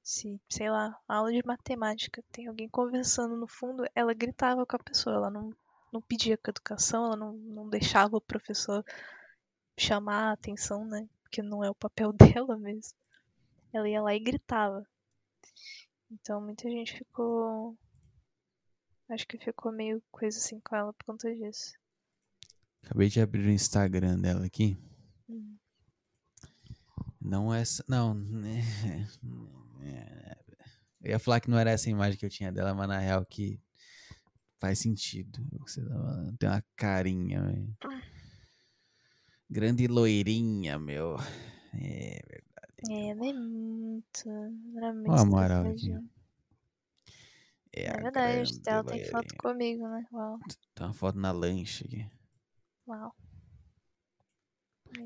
se, 0.04 0.40
sei 0.50 0.70
lá, 0.70 0.98
aula 1.08 1.32
de 1.32 1.46
matemática, 1.46 2.24
tem 2.32 2.48
alguém 2.48 2.70
conversando 2.70 3.36
no 3.36 3.48
fundo, 3.48 3.84
ela 3.96 4.14
gritava 4.14 4.66
com 4.66 4.76
a 4.76 4.80
pessoa. 4.80 5.16
Ela 5.16 5.30
não, 5.30 5.52
não 5.92 6.02
pedia 6.02 6.38
com 6.38 6.50
educação, 6.50 7.06
ela 7.06 7.16
não, 7.16 7.34
não 7.34 7.68
deixava 7.68 8.16
o 8.16 8.22
professor 8.22 8.86
chamar 9.78 10.30
a 10.30 10.34
atenção, 10.34 10.86
né? 10.86 11.10
Porque 11.24 11.42
não 11.42 11.64
é 11.64 11.70
o 11.70 11.76
papel 11.76 12.14
dela 12.14 12.58
mesmo. 12.58 12.98
Ela 13.74 13.90
ia 13.90 14.02
lá 14.02 14.16
e 14.16 14.20
gritava. 14.20 14.88
Então, 16.10 16.40
muita 16.40 16.70
gente 16.70 16.98
ficou. 16.98 17.76
Acho 19.10 19.28
que 19.28 19.38
ficou 19.38 19.72
meio 19.72 20.02
coisa 20.12 20.38
assim 20.38 20.60
com 20.60 20.76
ela 20.76 20.94
por 20.94 21.06
conta 21.06 21.34
disso. 21.36 21.74
Acabei 22.86 23.10
de 23.10 23.20
abrir 23.20 23.46
o 23.48 23.52
Instagram 23.52 24.20
dela 24.20 24.46
aqui. 24.46 24.78
Não 27.20 27.54
é 27.54 27.62
essa. 27.62 27.84
Não. 27.88 28.14
né, 28.14 28.62
Eu 31.02 31.12
ia 31.12 31.20
falar 31.20 31.40
que 31.40 31.50
não 31.50 31.58
era 31.58 31.72
essa 31.72 31.90
imagem 31.90 32.18
que 32.20 32.26
eu 32.26 32.30
tinha 32.30 32.52
dela, 32.52 32.74
mas 32.76 32.88
na 32.88 33.00
real 33.00 33.26
que 33.26 33.60
faz 34.60 34.78
sentido. 34.80 35.40
Você 35.62 35.84
tá 35.84 36.34
tem 36.38 36.50
uma 36.50 36.64
carinha, 36.76 37.42
velho. 37.44 37.76
Grande 39.50 39.88
loirinha, 39.88 40.78
meu. 40.78 41.18
É, 41.74 42.20
É, 42.90 43.10
ela 43.10 43.28
é 43.28 43.34
muito. 43.34 44.30
Ela 44.76 44.88
é 44.90 44.94
muito 44.94 45.12
Ó 45.12 45.18
a 45.18 45.26
moral 45.26 45.66
aqui. 45.68 45.92
é, 47.74 47.86
É 47.86 47.90
a 47.90 48.02
verdade, 48.04 48.36
grande 48.52 48.62
ela 48.70 48.84
tem 48.84 49.06
foto 49.06 49.36
comigo, 49.38 49.88
né? 49.88 50.06
Uau, 50.12 50.38
Tem 50.76 50.86
uma 50.88 50.94
foto 50.94 51.18
na 51.20 51.32
lancha 51.32 51.84
aqui. 51.86 52.08
Uau. 52.88 53.14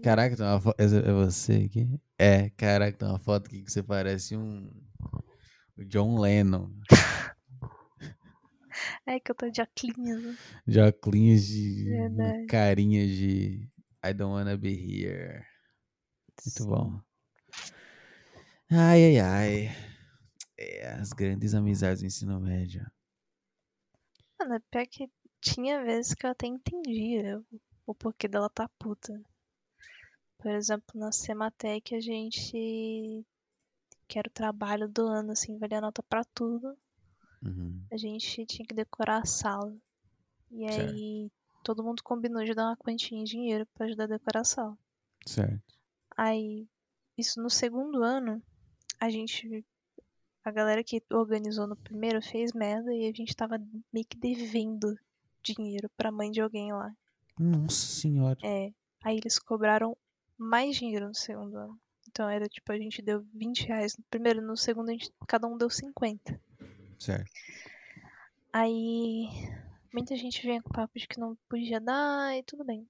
Caraca, 0.03 0.35
tem 0.35 0.45
uma 0.45 0.61
foto. 0.61 0.79
É 0.79 1.11
você 1.13 1.53
aqui? 1.65 1.99
É, 2.17 2.49
caraca, 2.51 2.97
tem 2.97 3.07
uma 3.07 3.19
foto 3.19 3.47
aqui 3.47 3.63
que 3.63 3.71
você 3.71 3.81
parece 3.81 4.35
um. 4.37 4.69
O 5.77 5.83
John 5.85 6.19
Lennon. 6.19 6.71
É 9.05 9.19
que 9.19 9.31
eu 9.31 9.35
tô 9.35 9.49
de 9.49 9.61
óculos. 9.61 10.23
né? 10.23 10.37
De 10.65 10.79
óculos 10.79 11.45
de. 11.47 11.85
Verdade. 11.89 12.45
carinha 12.45 13.05
de. 13.07 13.67
I 14.05 14.13
don't 14.13 14.31
wanna 14.33 14.55
be 14.55 14.69
here. 14.73 15.43
Muito 16.45 16.65
bom. 16.67 17.01
Ai, 18.71 19.17
ai, 19.17 19.19
ai. 19.19 19.75
É, 20.57 20.91
as 20.93 21.11
grandes 21.11 21.53
amizades 21.55 22.01
do 22.01 22.05
ensino 22.05 22.39
médio. 22.39 22.85
Mano, 24.39 24.53
é 24.55 24.59
pior 24.71 24.85
que 24.87 25.09
tinha 25.41 25.83
vezes 25.83 26.13
que 26.13 26.25
eu 26.25 26.29
até 26.31 26.47
entendia 26.47 27.39
o- 27.39 27.61
o 27.89 27.95
porquê 27.95 28.27
dela 28.27 28.49
tá 28.49 28.69
puta. 28.77 29.19
Por 30.37 30.51
exemplo, 30.51 30.99
na 30.99 31.11
Sematec 31.11 31.95
a 31.95 31.99
gente. 31.99 33.25
Que 34.07 34.17
era 34.17 34.27
o 34.27 34.31
trabalho 34.31 34.87
do 34.87 35.07
ano, 35.07 35.31
assim, 35.31 35.57
valia 35.57 35.81
nota 35.81 36.01
pra 36.03 36.23
tudo. 36.23 36.77
Uhum. 37.43 37.83
A 37.91 37.97
gente 37.97 38.45
tinha 38.45 38.65
que 38.65 38.73
decorar 38.73 39.21
a 39.21 39.25
sala. 39.25 39.75
E 40.51 40.71
Certo. 40.71 40.91
aí 40.91 41.31
todo 41.63 41.83
mundo 41.83 42.03
combinou 42.03 42.43
de 42.43 42.53
dar 42.53 42.67
uma 42.67 42.77
quantia 42.77 43.17
em 43.17 43.23
dinheiro 43.23 43.67
pra 43.73 43.85
ajudar 43.85 44.05
a 44.05 44.07
decorar 44.07 44.41
a 44.41 44.45
sala. 44.45 44.77
Certo. 45.25 45.75
Aí, 46.15 46.67
isso 47.17 47.41
no 47.41 47.49
segundo 47.49 48.03
ano, 48.03 48.41
a 48.99 49.09
gente. 49.09 49.65
A 50.43 50.51
galera 50.51 50.83
que 50.83 51.03
organizou 51.11 51.67
no 51.67 51.75
primeiro 51.75 52.21
fez 52.21 52.53
merda 52.53 52.93
e 52.93 53.07
a 53.07 53.11
gente 53.11 53.35
tava 53.35 53.59
meio 53.91 54.05
que 54.05 54.17
devendo 54.17 54.97
dinheiro 55.43 55.89
pra 55.97 56.11
mãe 56.11 56.31
de 56.31 56.41
alguém 56.41 56.71
lá. 56.71 56.95
Nossa 57.39 57.87
senhora. 57.87 58.37
É. 58.43 58.73
Aí 59.03 59.17
eles 59.17 59.39
cobraram 59.39 59.97
mais 60.37 60.75
dinheiro 60.75 61.07
no 61.07 61.15
segundo 61.15 61.55
ano. 61.57 61.79
Então 62.09 62.29
era 62.29 62.47
tipo, 62.49 62.71
a 62.71 62.77
gente 62.77 63.01
deu 63.01 63.25
20 63.33 63.65
reais 63.65 63.95
no 63.97 64.03
primeiro, 64.09 64.41
no 64.41 64.57
segundo 64.57 64.89
a 64.89 64.91
gente, 64.91 65.09
cada 65.27 65.47
um 65.47 65.57
deu 65.57 65.69
50. 65.69 66.39
Certo. 66.99 67.31
Aí 68.51 69.27
muita 69.93 70.15
gente 70.15 70.41
vinha 70.41 70.61
com 70.61 70.69
papo 70.69 70.99
de 70.99 71.07
que 71.07 71.19
não 71.19 71.37
podia 71.47 71.79
dar 71.79 72.35
e 72.37 72.43
tudo 72.43 72.65
bem. 72.65 72.85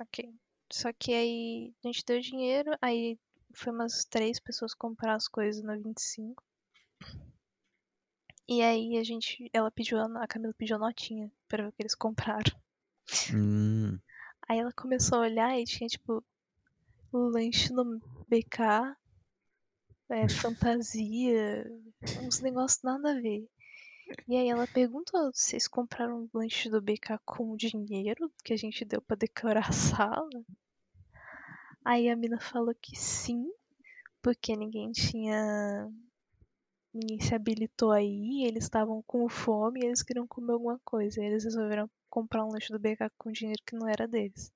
Ok. 0.00 0.34
Só 0.72 0.92
que 0.92 1.12
aí 1.12 1.72
a 1.84 1.88
gente 1.88 2.04
deu 2.04 2.20
dinheiro, 2.20 2.76
aí 2.82 3.16
foi 3.54 3.72
umas 3.72 4.04
três 4.04 4.40
pessoas 4.40 4.74
comprar 4.74 5.14
as 5.14 5.28
coisas 5.28 5.62
na 5.62 5.76
25. 5.76 6.42
E 8.48 8.62
aí 8.62 8.96
a 8.96 9.04
gente, 9.04 9.48
ela 9.52 9.70
pediu, 9.70 9.98
a 9.98 10.24
a 10.24 10.26
Camila 10.26 10.54
pediu 10.54 10.76
a 10.76 10.78
notinha 10.78 11.30
pra 11.46 11.64
ver 11.64 11.68
o 11.68 11.72
que 11.72 11.82
eles 11.82 11.94
compraram. 11.94 12.65
Hum, 13.32 13.98
Aí 14.48 14.58
ela 14.58 14.72
começou 14.72 15.18
a 15.18 15.22
olhar 15.22 15.58
e 15.58 15.64
tinha, 15.64 15.88
tipo, 15.88 16.24
lanche 17.12 17.72
no 17.72 18.00
BK, 18.28 18.96
é, 20.10 20.28
fantasia, 20.30 21.66
uns 22.22 22.40
negócios 22.40 22.82
nada 22.82 23.12
a 23.12 23.20
ver. 23.20 23.48
E 24.28 24.36
aí 24.36 24.48
ela 24.48 24.66
perguntou, 24.68 25.30
vocês 25.34 25.68
compraram 25.68 26.28
o 26.32 26.38
lanche 26.38 26.70
do 26.70 26.80
BK 26.80 27.18
com 27.24 27.52
o 27.52 27.56
dinheiro 27.56 28.32
que 28.44 28.52
a 28.52 28.56
gente 28.56 28.84
deu 28.84 29.02
pra 29.02 29.16
decorar 29.16 29.68
a 29.68 29.72
sala? 29.72 30.28
Aí 31.84 32.08
a 32.08 32.16
mina 32.16 32.38
falou 32.40 32.74
que 32.74 32.96
sim, 32.96 33.50
porque 34.22 34.56
ninguém 34.56 34.92
tinha. 34.92 35.88
Se 37.20 37.34
habilitou 37.34 37.92
aí, 37.92 38.44
eles 38.44 38.64
estavam 38.64 39.02
com 39.06 39.28
fome 39.28 39.80
e 39.80 39.86
eles 39.86 40.02
queriam 40.02 40.26
comer 40.26 40.52
alguma 40.52 40.78
coisa. 40.84 41.20
E 41.20 41.26
eles 41.26 41.44
resolveram 41.44 41.90
comprar 42.08 42.44
um 42.44 42.50
lanche 42.50 42.72
do 42.72 42.78
BK 42.78 43.10
com 43.18 43.32
dinheiro 43.32 43.62
que 43.66 43.76
não 43.76 43.88
era 43.88 44.06
deles. 44.06 44.52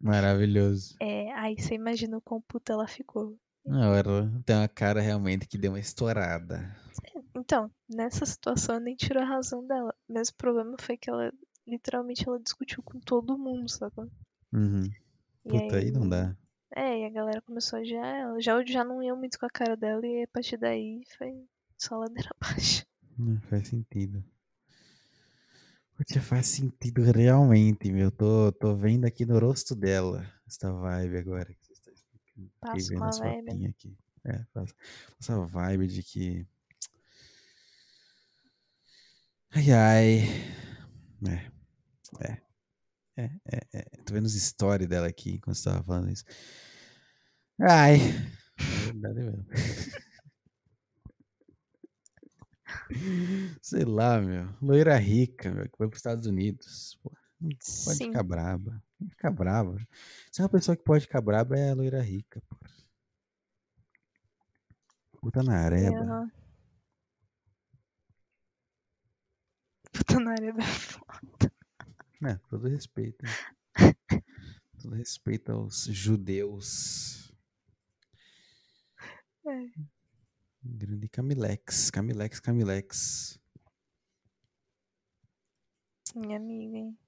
Maravilhoso. 0.00 0.96
É, 1.00 1.32
aí 1.32 1.56
você 1.56 1.74
imagina 1.74 2.16
o 2.16 2.20
quão 2.20 2.40
puta 2.40 2.72
ela 2.72 2.88
ficou. 2.88 3.36
Não, 3.64 3.94
ela 3.94 4.42
tem 4.44 4.56
uma 4.56 4.68
cara 4.68 5.00
realmente 5.00 5.46
que 5.46 5.56
deu 5.56 5.72
uma 5.72 5.78
estourada. 5.78 6.76
Então, 7.34 7.70
nessa 7.88 8.26
situação 8.26 8.74
eu 8.76 8.80
nem 8.80 8.96
tiro 8.96 9.20
a 9.20 9.24
razão 9.24 9.64
dela. 9.66 9.94
Mas 10.08 10.28
o 10.28 10.34
problema 10.34 10.76
foi 10.80 10.96
que 10.96 11.08
ela, 11.08 11.32
literalmente, 11.66 12.28
ela 12.28 12.40
discutiu 12.40 12.82
com 12.82 12.98
todo 12.98 13.38
mundo, 13.38 13.70
sabe? 13.70 13.94
Uhum. 14.52 14.90
E 15.44 15.48
Puta, 15.48 15.76
aí 15.76 15.90
não 15.90 16.08
dá. 16.08 16.36
É, 16.74 17.00
e 17.00 17.04
a 17.04 17.10
galera 17.10 17.42
começou 17.42 17.78
ela. 17.78 18.40
Já, 18.40 18.64
já 18.64 18.82
não 18.82 19.02
iam 19.02 19.16
muito 19.16 19.38
com 19.38 19.46
a 19.46 19.50
cara 19.50 19.76
dela 19.76 20.06
e 20.06 20.24
a 20.24 20.28
partir 20.28 20.56
daí 20.56 21.02
foi 21.16 21.46
só 21.82 21.96
ladeira 21.96 22.30
abaixo. 22.40 22.86
Não 23.18 23.40
faz 23.42 23.68
sentido. 23.68 24.24
Porque 25.96 26.20
faz 26.20 26.46
sentido 26.46 27.02
realmente, 27.02 27.90
meu. 27.92 28.10
Tô, 28.10 28.52
tô 28.52 28.74
vendo 28.74 29.04
aqui 29.04 29.26
no 29.26 29.38
rosto 29.38 29.74
dela 29.74 30.26
essa 30.46 30.72
vibe 30.72 31.18
agora 31.18 31.52
que 31.52 31.66
você 31.66 31.72
está 31.72 31.92
explicando. 31.92 32.50
Passa 32.60 32.94
uma 32.94 33.10
vibe. 33.10 33.66
aqui. 33.66 33.96
É, 34.24 34.44
passa 34.52 34.74
essa 35.20 35.46
vibe 35.46 35.86
de 35.88 36.02
que. 36.02 36.46
Ai, 39.50 39.70
ai. 39.72 40.18
É. 41.28 41.52
É. 42.20 42.42
É, 43.14 43.30
é, 43.44 43.60
é. 43.74 43.82
Tô 44.06 44.14
vendo 44.14 44.24
os 44.24 44.34
stories 44.34 44.88
dela 44.88 45.06
aqui 45.06 45.32
enquanto 45.32 45.56
você 45.56 45.68
tava 45.68 45.84
falando 45.84 46.10
isso. 46.10 46.24
Ai. 47.60 47.98
É 47.98 48.92
verdade 48.92 49.20
mesmo. 49.20 49.46
Sei 53.60 53.84
lá, 53.84 54.20
meu. 54.20 54.48
Loira 54.60 54.96
rica, 54.96 55.50
meu, 55.50 55.64
que 55.68 55.76
foi 55.76 55.88
pros 55.88 55.98
Estados 55.98 56.26
Unidos. 56.26 56.98
Pô, 57.02 57.12
não 57.40 57.50
pode 57.50 57.62
Sim. 57.64 58.06
ficar 58.06 58.22
braba. 58.22 58.82
Não 59.00 59.08
ficar 59.08 59.30
brava. 59.30 59.76
Se 60.30 60.40
é 60.40 60.44
uma 60.44 60.50
pessoa 60.50 60.76
que 60.76 60.84
pode 60.84 61.04
ficar 61.04 61.20
braba, 61.20 61.56
é 61.56 61.70
a 61.70 61.74
loira 61.74 62.00
rica, 62.00 62.42
pô. 62.48 62.56
Puta 65.20 65.42
na 65.42 65.56
areba. 65.56 65.98
Aham. 65.98 66.30
Puta 69.92 70.18
na 70.18 70.32
área 70.32 70.52
da 70.54 70.64
É, 72.30 72.34
todo 72.48 72.66
respeito. 72.66 73.24
todo 74.82 74.94
respeito 74.94 75.52
aos 75.52 75.84
judeus. 75.84 77.32
É. 79.46 79.66
Grande 80.64 81.08
Camilex. 81.08 81.90
Camilex, 81.90 82.40
Camilex. 82.40 83.38
Minha 86.14 86.36
amiga, 86.36 86.76
hein? 86.76 86.98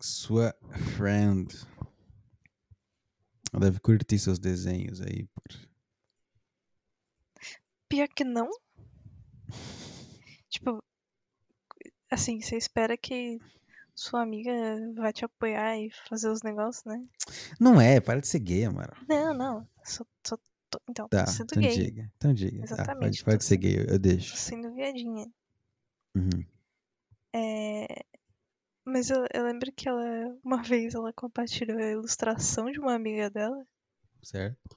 Sua 0.00 0.54
friend. 0.96 1.54
Ela 3.52 3.62
deve 3.62 3.80
curtir 3.80 4.18
seus 4.18 4.38
desenhos 4.38 5.00
aí. 5.00 5.26
Por... 5.26 5.42
Pior 7.88 8.08
que 8.08 8.24
não. 8.24 8.48
Tipo, 10.48 10.82
assim, 12.10 12.40
você 12.40 12.56
espera 12.56 12.96
que 12.96 13.38
sua 13.94 14.22
amiga 14.22 14.52
vai 14.94 15.12
te 15.12 15.24
apoiar 15.24 15.76
e 15.78 15.90
fazer 16.08 16.30
os 16.30 16.42
negócios, 16.42 16.84
né? 16.84 17.02
Não 17.60 17.80
é, 17.80 18.00
para 18.00 18.20
de 18.20 18.26
ser 18.26 18.38
gay, 18.38 18.64
Amaro. 18.64 18.96
Não, 19.06 19.34
não. 19.34 19.68
Só, 19.84 20.04
só 20.26 20.38
então, 20.88 21.08
Tá, 21.08 21.26
sendo 21.26 21.48
então 21.52 21.62
gay. 21.62 21.74
diga. 21.74 22.12
Então 22.16 22.32
diga. 22.34 22.58
Tá, 22.58 22.64
Exatamente, 22.64 23.24
pode, 23.24 23.24
pode 23.24 23.38
tô 23.38 23.44
ser 23.44 23.56
gay, 23.56 23.76
eu, 23.76 23.82
eu 23.82 23.92
Tô 23.92 23.98
deixo. 23.98 24.36
sendo 24.36 24.72
viadinha. 24.74 25.26
Uhum. 26.14 26.44
É... 27.32 28.04
Mas 28.84 29.10
eu, 29.10 29.24
eu 29.32 29.44
lembro 29.44 29.70
que 29.72 29.88
ela, 29.88 30.02
uma 30.44 30.62
vez, 30.62 30.94
ela 30.94 31.12
compartilhou 31.12 31.78
a 31.78 31.90
ilustração 31.90 32.70
de 32.70 32.78
uma 32.80 32.94
amiga 32.94 33.30
dela. 33.30 33.66
Certo? 34.22 34.76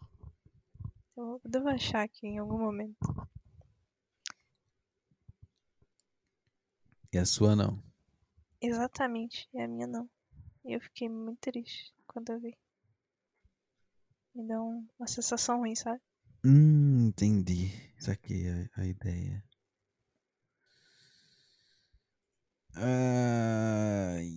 Eu 1.16 1.40
devo 1.46 1.70
achar 1.70 2.04
aqui 2.04 2.26
em 2.28 2.40
algum 2.40 2.58
momento. 2.58 2.96
E 7.12 7.18
a 7.18 7.26
sua 7.26 7.56
não. 7.56 7.82
Exatamente, 8.60 9.48
e 9.54 9.62
a 9.62 9.68
minha 9.68 9.86
não. 9.86 10.10
E 10.66 10.74
eu 10.74 10.82
fiquei 10.82 11.08
muito 11.10 11.40
triste 11.40 11.94
quando 12.08 12.32
eu 12.32 12.40
vi. 12.40 12.58
Me 14.36 14.58
um- 14.58 14.88
uma 15.00 15.08
sensação 15.08 15.60
ruim, 15.60 15.76
sabe? 15.76 16.02
Hum, 16.44 17.08
entendi. 17.08 17.72
Saquei 18.00 18.50
a, 18.50 18.82
a 18.82 18.86
ideia. 18.86 19.44
Ai, 22.76 24.34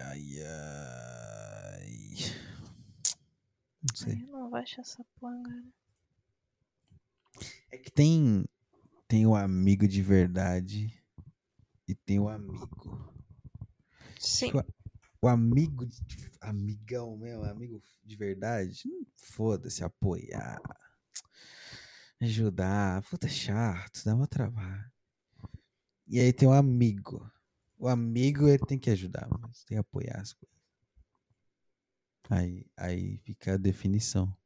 ai, 0.00 0.40
ai. 0.42 2.16
Não 3.82 3.94
sei. 3.94 4.22
eu 4.22 4.26
não 4.28 4.48
vou 4.50 4.58
achar 4.58 4.80
essa 4.82 5.04
porra 5.20 5.34
agora. 5.38 5.64
É 7.70 7.78
que 7.78 7.90
tem, 7.90 8.44
tem 9.06 9.26
o 9.26 9.34
amigo 9.34 9.86
de 9.86 10.02
verdade 10.02 10.92
e 11.86 11.94
tem 11.94 12.18
o 12.18 12.28
amigo. 12.28 13.12
Sim, 14.18 14.52
O, 15.24 15.28
amigo, 15.28 15.88
amigão 16.38 17.16
mesmo, 17.16 17.44
amigo 17.44 17.82
de 18.04 18.14
verdade, 18.14 18.82
hum, 18.86 19.06
foda-se, 19.16 19.82
apoiar, 19.82 20.60
ajudar, 22.20 23.02
puta 23.04 23.26
chato, 23.26 24.04
dá 24.04 24.14
uma 24.14 24.26
trabalho. 24.26 24.92
E 26.06 26.20
aí 26.20 26.30
tem 26.30 26.46
o 26.46 26.52
amigo. 26.52 27.26
O 27.78 27.88
amigo 27.88 28.46
ele 28.46 28.66
tem 28.66 28.78
que 28.78 28.90
ajudar, 28.90 29.26
mas 29.40 29.64
tem 29.64 29.76
que 29.76 29.80
apoiar 29.80 30.20
as 30.20 30.34
coisas. 30.34 30.60
Aí, 32.28 32.66
aí 32.76 33.16
fica 33.16 33.54
a 33.54 33.56
definição. 33.56 34.36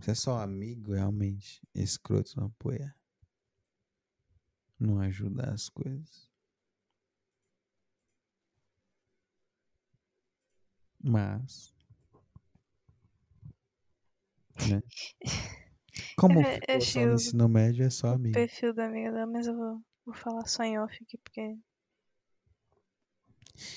Se 0.00 0.10
é 0.10 0.14
só 0.16 0.40
amigo, 0.40 0.94
realmente, 0.94 1.62
escroto 1.72 2.32
não 2.36 2.48
apoia. 2.48 2.92
Não 4.80 4.98
ajuda 4.98 5.48
as 5.48 5.68
coisas. 5.68 6.27
Mas. 11.08 11.74
Né? 14.68 14.82
Como 16.16 16.40
Eu- 16.40 16.60
eu 16.68 16.80
só 16.80 17.00
no 17.00 17.10
o- 17.12 17.14
ensino 17.14 17.48
médio, 17.48 17.84
é 17.84 17.90
só 17.90 18.10
o 18.10 18.14
amigo. 18.14 18.34
perfil 18.34 18.74
da 18.74 18.86
amiga 18.86 19.10
dela, 19.12 19.26
mas 19.26 19.46
eu 19.46 19.56
vou, 19.56 19.82
vou 20.04 20.14
falar 20.14 20.46
só 20.46 20.62
em 20.62 20.78
off 20.78 20.96
aqui, 21.02 21.16
porque. 21.18 21.56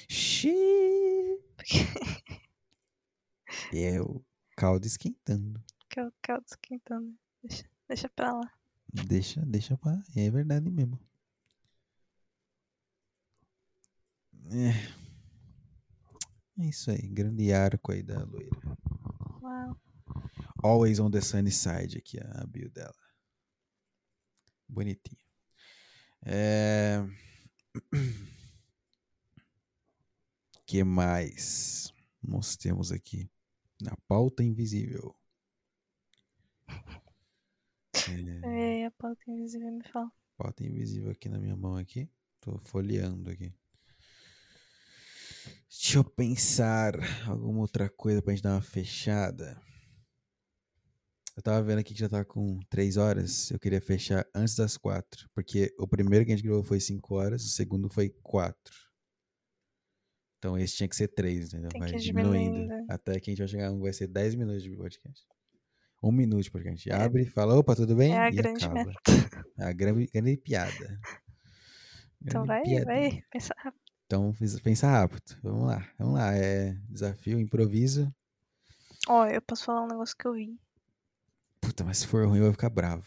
Xiii. 0.09 1.37
porque 1.55 1.77
E 3.73 3.83
é 3.83 4.01
o 4.01 4.23
caldo 4.55 4.85
esquentando. 4.85 5.63
que 5.89 5.99
eu 5.99 6.11
caldo 6.21 6.45
esquentando. 6.47 7.15
Deixa, 7.43 7.65
deixa 7.87 8.09
pra 8.09 8.33
lá. 8.33 8.51
Deixa, 8.93 9.41
deixa 9.45 9.77
pra. 9.77 10.01
É 10.15 10.29
verdade 10.29 10.69
mesmo. 10.69 10.99
É. 14.51 15.00
É 16.59 16.65
isso 16.65 16.91
aí. 16.91 17.07
Grande 17.07 17.51
arco 17.53 17.91
aí 17.91 18.03
da 18.03 18.23
loira. 18.23 18.49
Uau. 19.41 19.77
Always 20.63 20.99
on 20.99 21.09
the 21.09 21.21
sunny 21.21 21.51
side 21.51 21.97
aqui, 21.97 22.19
a 22.19 22.45
bio 22.45 22.69
dela. 22.69 22.93
Bonitinho. 24.67 25.19
É... 26.23 26.99
que 30.67 30.83
mais 30.83 31.93
nós 32.21 32.55
temos 32.55 32.91
aqui 32.91 33.29
na 33.81 33.95
pauta 34.07 34.43
invisível? 34.43 35.15
É, 38.43 38.81
É, 38.81 38.85
a 38.85 38.91
pauta 38.91 39.21
invisível 39.27 39.71
me 39.71 39.83
fala. 39.89 40.11
pauta 40.37 40.63
invisível 40.63 41.11
aqui 41.11 41.27
na 41.27 41.39
minha 41.39 41.55
mão 41.55 41.75
aqui. 41.75 42.09
Tô 42.39 42.57
folheando 42.59 43.29
aqui. 43.29 43.53
Deixa 45.91 45.99
eu 45.99 46.09
pensar 46.09 46.93
alguma 47.27 47.59
outra 47.59 47.89
coisa 47.89 48.21
pra 48.21 48.33
gente 48.33 48.43
dar 48.43 48.53
uma 48.53 48.61
fechada. 48.61 49.61
Eu 51.35 51.43
tava 51.43 51.61
vendo 51.61 51.79
aqui 51.79 51.93
que 51.93 51.99
já 51.99 52.07
tá 52.07 52.23
com 52.23 52.57
3 52.69 52.95
horas. 52.95 53.51
Eu 53.51 53.59
queria 53.59 53.81
fechar 53.81 54.25
antes 54.33 54.55
das 54.55 54.77
4. 54.77 55.27
Porque 55.35 55.69
o 55.77 55.85
primeiro 55.85 56.25
que 56.25 56.31
a 56.31 56.35
gente 56.37 56.45
gravou 56.45 56.63
foi 56.63 56.79
5 56.79 57.13
horas, 57.13 57.43
o 57.43 57.49
segundo 57.49 57.89
foi 57.89 58.07
4. 58.23 58.55
Então 60.37 60.57
esse 60.57 60.77
tinha 60.77 60.87
que 60.87 60.95
ser 60.95 61.09
três, 61.09 61.47
entendeu? 61.49 61.67
Tem 61.71 61.81
vai 61.81 61.91
diminuindo. 61.91 62.53
diminuindo. 62.53 62.85
Até 62.89 63.19
que 63.19 63.29
a 63.29 63.31
gente 63.33 63.39
vai 63.39 63.47
chegar, 63.49 63.77
vai 63.77 63.91
ser 63.91 64.07
10 64.07 64.35
minutos 64.35 64.63
de 64.63 64.73
podcast. 64.73 65.25
Um 66.01 66.13
minuto 66.13 66.41
de 66.41 66.51
podcast. 66.51 66.89
É. 66.89 66.93
Abre, 66.93 67.25
fala, 67.25 67.53
opa, 67.59 67.75
tudo 67.75 67.97
bem? 67.97 68.13
É 68.13 68.17
a 68.17 68.29
e 68.29 68.31
grande 68.31 68.63
acaba. 68.63 68.85
meta. 68.85 69.45
É 69.59 69.63
a 69.65 69.73
grande, 69.73 70.05
grande 70.05 70.37
piada. 70.37 71.01
Então 72.23 72.45
Grande 72.45 72.47
vai, 72.47 72.63
piadinha. 72.63 72.85
vai, 72.85 73.23
pensa 73.29 73.53
rápido. 73.57 73.90
Então 74.11 74.33
pensa 74.61 74.89
rápido. 74.89 75.39
Vamos 75.41 75.67
lá, 75.67 75.89
vamos 75.97 76.15
lá. 76.15 76.35
É 76.35 76.73
desafio, 76.89 77.39
improviso. 77.39 78.13
Ó, 79.07 79.25
eu 79.25 79.41
posso 79.41 79.63
falar 79.63 79.83
um 79.83 79.87
negócio 79.87 80.17
que 80.17 80.27
eu 80.27 80.33
vi. 80.33 80.59
Puta, 81.61 81.85
mas 81.85 81.99
se 81.99 82.07
for 82.07 82.27
ruim 82.27 82.39
eu 82.39 82.43
vou 82.43 82.51
ficar 82.51 82.69
bravo. 82.69 83.05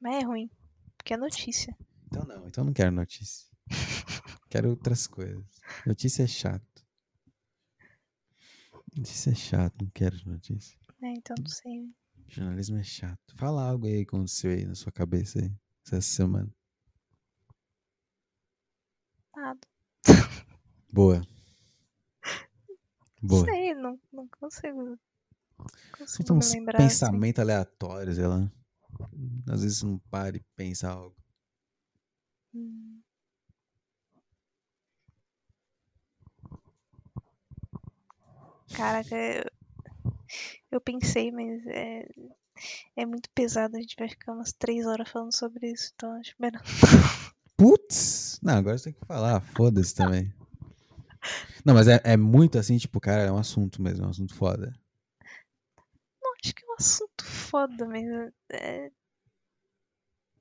Mas 0.00 0.22
é 0.22 0.24
ruim. 0.24 0.48
Porque 0.96 1.12
é 1.12 1.16
notícia. 1.16 1.76
Então 2.06 2.24
não, 2.24 2.46
então 2.46 2.62
não 2.62 2.72
quero 2.72 2.92
notícia. 2.92 3.48
quero 4.48 4.70
outras 4.70 5.08
coisas. 5.08 5.44
Notícia 5.84 6.22
é 6.22 6.28
chato. 6.28 6.86
Notícia 8.96 9.32
é 9.32 9.34
chato, 9.34 9.74
não 9.82 9.90
quero 9.90 10.16
notícia. 10.24 10.78
É, 11.02 11.14
então 11.14 11.34
não 11.36 11.48
sei. 11.48 11.92
Jornalismo 12.28 12.78
é 12.78 12.84
chato. 12.84 13.34
Fala 13.34 13.68
algo 13.68 13.86
aí 13.86 14.04
que 14.04 14.14
aconteceu 14.14 14.52
aí 14.52 14.64
na 14.64 14.76
sua 14.76 14.92
cabeça 14.92 15.40
aí, 15.40 15.52
essa 15.84 16.00
semana. 16.00 16.48
Nada. 19.34 19.66
Boa. 20.90 21.22
Boa. 23.22 23.44
Sei, 23.44 23.74
não, 23.74 23.98
não 24.12 24.28
consigo. 24.28 24.98
São 25.58 25.66
consigo 25.98 26.34
uns 26.34 26.52
lembrar. 26.54 26.78
assim. 26.78 26.88
pensamentos 26.88 27.40
aleatórios, 27.40 28.16
sei 28.16 28.26
lá. 28.26 28.50
Às 29.50 29.62
vezes 29.62 29.82
não 29.82 29.98
para 30.10 30.36
e 30.36 30.40
pensa 30.56 30.88
algo. 30.88 31.16
Hum. 32.54 33.00
Caraca, 38.74 39.16
eu, 39.16 39.44
eu 40.70 40.80
pensei, 40.80 41.32
mas 41.32 41.66
é, 41.66 42.06
é 42.96 43.06
muito 43.06 43.28
pesado. 43.30 43.76
A 43.76 43.80
gente 43.80 43.96
vai 43.98 44.08
ficar 44.08 44.32
umas 44.32 44.52
três 44.52 44.86
horas 44.86 45.08
falando 45.08 45.34
sobre 45.34 45.72
isso. 45.72 45.92
Então 45.94 46.12
acho 46.12 46.34
melhor. 46.38 46.62
Putz! 47.56 48.38
Não, 48.42 48.54
agora 48.54 48.78
você 48.78 48.92
tem 48.92 49.00
que 49.00 49.06
falar. 49.06 49.40
Foda-se 49.40 49.94
também. 49.94 50.32
Não, 51.64 51.74
mas 51.74 51.88
é, 51.88 52.00
é 52.04 52.16
muito 52.16 52.58
assim, 52.58 52.78
tipo, 52.78 53.00
cara, 53.00 53.22
é 53.22 53.32
um 53.32 53.38
assunto 53.38 53.82
mesmo, 53.82 54.04
é 54.04 54.06
um 54.06 54.10
assunto 54.10 54.34
foda. 54.34 54.72
Não, 56.22 56.32
acho 56.42 56.54
que 56.54 56.64
é 56.64 56.68
um 56.68 56.74
assunto 56.78 57.24
foda, 57.24 57.86
mas 57.86 58.04
é, 58.50 58.90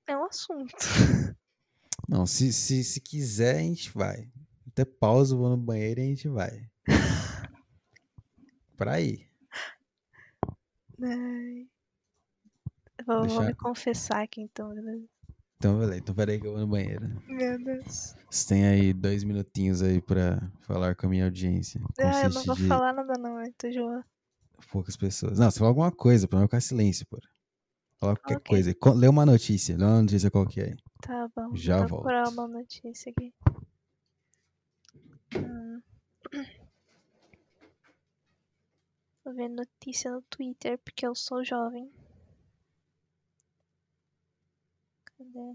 é 0.07 0.17
um 0.17 0.25
assunto. 0.25 0.75
Não, 2.07 2.25
se, 2.25 2.53
se, 2.53 2.83
se 2.83 3.01
quiser, 3.01 3.57
a 3.57 3.59
gente 3.59 3.91
vai. 3.91 4.31
Até 4.67 4.85
pausa, 4.85 5.35
vou 5.35 5.49
no 5.49 5.57
banheiro 5.57 5.99
e 5.99 6.03
a 6.03 6.05
gente 6.07 6.29
vai. 6.29 6.69
Pra. 8.77 8.93
Ai. 8.93 9.27
Vou, 13.05 13.27
vou 13.27 13.43
me 13.43 13.53
confessar 13.53 14.23
aqui 14.23 14.41
então, 14.41 14.73
beleza? 14.73 15.07
Então, 15.57 15.79
beleza. 15.79 15.97
Então, 15.97 16.13
peraí 16.15 16.39
que 16.39 16.45
eu 16.45 16.51
vou 16.51 16.61
no 16.61 16.67
banheiro. 16.67 17.07
Meu 17.27 17.57
Deus. 17.63 18.15
Você 18.29 18.47
tem 18.47 18.65
aí 18.67 18.93
dois 18.93 19.23
minutinhos 19.23 19.81
aí 19.81 19.99
pra 20.01 20.39
falar 20.61 20.95
com 20.95 21.07
a 21.07 21.09
minha 21.09 21.25
audiência. 21.25 21.81
Ah, 21.99 22.23
eu 22.25 22.29
não 22.29 22.43
vou 22.43 22.55
de 22.55 22.67
falar 22.67 22.93
nada 22.93 23.13
não, 23.19 23.43
eu 23.43 23.51
tô 23.57 23.67
enjoando. 23.67 24.05
poucas 24.71 24.95
pessoas. 24.95 25.39
Não, 25.39 25.49
você 25.49 25.57
fala 25.57 25.69
alguma 25.69 25.91
coisa 25.91 26.27
pra 26.27 26.37
não 26.39 26.45
ficar 26.45 26.61
silêncio, 26.61 27.07
pô. 27.09 27.17
Fala 27.99 28.15
qualquer 28.15 28.35
Ok. 28.35 28.45
coisa. 28.47 28.75
Co- 28.75 28.93
Lê 28.93 29.07
uma 29.07 29.25
notícia. 29.25 29.75
Lê 29.75 29.83
uma 29.83 30.01
notícia 30.03 30.29
qualquer. 30.29 30.75
Tá 31.01 31.27
bom, 31.35 31.55
Já 31.55 31.79
vou 31.79 31.87
procurar 31.87 32.25
volto. 32.25 32.33
uma 32.33 32.47
notícia 32.47 33.11
aqui. 33.11 33.33
Hum. 35.35 35.81
Vou 39.25 39.33
ver 39.33 39.49
notícia 39.49 40.11
no 40.11 40.21
Twitter, 40.23 40.77
porque 40.83 41.05
eu 41.07 41.15
sou 41.15 41.43
jovem. 41.43 41.91
Cadê? 45.17 45.47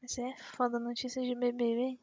Mas 0.00 0.16
é 0.18 0.36
foda 0.54 0.78
notícia 0.78 1.20
de 1.20 1.34
BBB. 1.34 1.98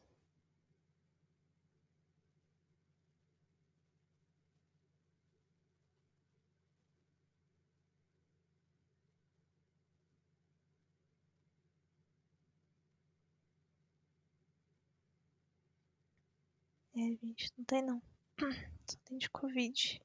É, 17.02 17.16
gente, 17.16 17.52
não 17.58 17.64
tem 17.64 17.82
não. 17.82 18.00
Só 18.88 18.96
tem 19.04 19.18
de 19.18 19.28
Covid. 19.28 20.00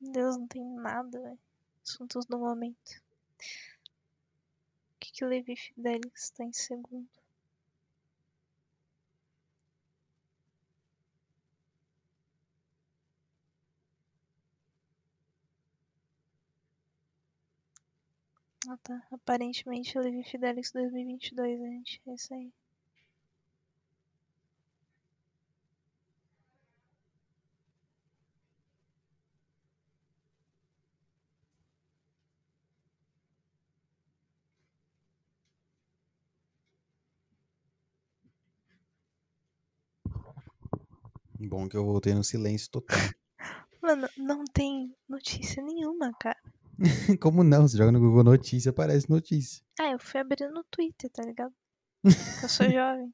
Deus, 0.00 0.36
não 0.36 0.48
tem 0.48 0.64
nada, 0.64 1.20
velho. 1.20 1.38
Assuntos 1.84 2.26
do 2.26 2.38
momento. 2.38 2.90
O 4.94 4.98
que 4.98 5.12
que 5.12 5.24
o 5.24 5.28
Levi 5.28 5.54
Fidelix 5.54 6.24
está 6.24 6.42
em 6.42 6.52
segundo? 6.52 7.25
Ah 18.68 18.76
tá, 18.82 19.02
aparentemente 19.10 19.98
o 19.98 20.02
Levi 20.02 20.22
Fidelix 20.22 20.70
2022, 20.70 21.58
gente. 21.58 22.02
É 22.06 22.14
isso 22.14 22.34
aí. 22.34 22.52
Bom 41.38 41.68
que 41.68 41.76
eu 41.76 41.84
voltei 41.84 42.14
no 42.14 42.24
silêncio 42.24 42.70
total. 42.70 42.96
Mano, 43.80 44.08
não 44.16 44.44
tem 44.44 44.94
notícia 45.08 45.62
nenhuma, 45.62 46.12
cara. 46.18 46.38
Como 47.20 47.42
não? 47.42 47.66
Você 47.66 47.76
joga 47.76 47.92
no 47.92 48.00
Google 48.00 48.24
Notícia, 48.24 48.70
aparece 48.70 49.08
notícia. 49.08 49.62
Ah, 49.80 49.90
eu 49.92 49.98
fui 49.98 50.20
abrir 50.20 50.48
no 50.50 50.64
Twitter, 50.70 51.10
tá 51.10 51.22
ligado? 51.22 51.54
Eu 52.42 52.48
sou 52.48 52.70
jovem. 52.70 53.12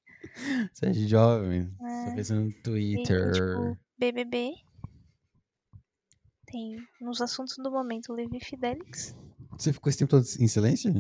Você 0.73 0.87
é 0.87 0.93
jovem. 0.93 1.71
Você 1.79 1.85
É. 1.85 2.05
tá 2.07 2.15
pensando 2.15 2.41
no 2.43 2.53
Tem, 2.53 2.63
Twitter. 2.63 3.33
tipo, 3.33 3.79
BBB. 3.99 4.53
Tem 6.47 6.77
nos 7.01 7.21
assuntos 7.21 7.57
do 7.57 7.71
momento 7.71 8.13
Levi 8.13 8.39
Fidelix. 8.41 9.17
Você 9.53 9.73
ficou 9.73 9.89
esse 9.91 9.99
tempo 9.99 10.11
todo 10.11 10.25
em 10.39 10.49
silêncio? 10.49 10.93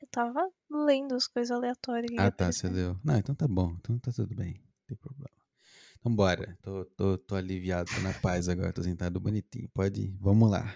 Eu 0.00 0.08
tava 0.10 0.48
lendo 0.70 1.14
as 1.14 1.26
coisas 1.26 1.50
aleatórias. 1.50 2.10
Ah, 2.18 2.30
tá, 2.30 2.50
você 2.50 2.68
leu. 2.68 2.98
Não, 3.04 3.16
então 3.16 3.34
tá 3.34 3.46
bom. 3.46 3.74
Então 3.78 3.98
tá 3.98 4.10
tudo 4.12 4.34
bem. 4.34 4.54
Não 4.54 4.86
tem 4.86 4.96
problema. 4.96 5.30
Então 5.98 6.14
bora. 6.14 6.56
Tô, 6.62 6.84
tô, 6.96 7.18
tô 7.18 7.34
aliviado, 7.34 7.90
tô 7.94 8.00
na 8.00 8.12
paz 8.14 8.48
agora. 8.48 8.72
Tô 8.72 8.82
sentado 8.82 9.20
bonitinho. 9.20 9.68
Pode 9.74 10.00
ir. 10.02 10.16
Vamos 10.20 10.50
lá. 10.50 10.72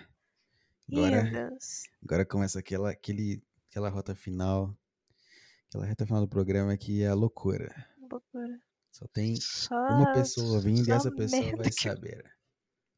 Agora, 0.93 1.57
agora 2.03 2.27
começa 2.27 2.59
aquela, 2.59 2.91
aquele, 2.91 3.43
aquela 3.71 3.89
rota 3.89 4.15
final. 4.15 4.77
Aquela 5.69 5.87
reta 5.87 6.05
final 6.05 6.21
do 6.23 6.29
programa 6.29 6.77
que 6.77 7.03
é 7.03 7.09
a 7.09 7.15
loucura. 7.15 7.73
Loucura. 8.11 8.61
Só 8.93 9.07
tem 9.13 9.37
Só, 9.37 9.75
uma 9.77 10.13
pessoa 10.13 10.55
ouvindo 10.57 10.89
e 10.89 10.91
essa 10.93 11.11
pessoa 11.13 11.57
vai 11.57 11.71
que- 11.71 11.81
saber. 11.83 12.25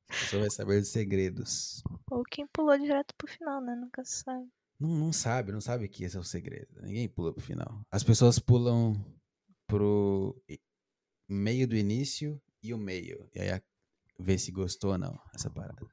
Essa 0.08 0.20
pessoa 0.20 0.40
vai 0.42 0.50
saber 0.50 0.80
dos 0.80 0.88
segredos. 0.90 1.82
Ou 2.10 2.22
quem 2.24 2.46
pulou 2.46 2.78
direto 2.78 3.14
pro 3.16 3.26
final, 3.28 3.60
né? 3.60 3.74
Nunca 3.74 4.02
sabe. 4.04 4.48
Não, 4.80 4.88
não 4.88 5.12
sabe, 5.12 5.52
não 5.52 5.60
sabe 5.60 5.88
que 5.88 6.04
esse 6.04 6.16
é 6.16 6.20
o 6.20 6.24
segredo. 6.24 6.80
Ninguém 6.82 7.08
pula 7.08 7.32
pro 7.32 7.42
final. 7.42 7.84
As 7.90 8.02
pessoas 8.02 8.38
pulam 8.38 8.94
pro 9.66 10.34
meio 11.28 11.68
do 11.68 11.76
início 11.76 12.40
e 12.62 12.72
o 12.74 12.78
meio. 12.78 13.28
E 13.34 13.40
aí 13.40 13.62
vê 14.18 14.38
se 14.38 14.50
gostou 14.50 14.92
ou 14.92 14.98
não 14.98 15.18
essa 15.34 15.50
parada. 15.50 15.86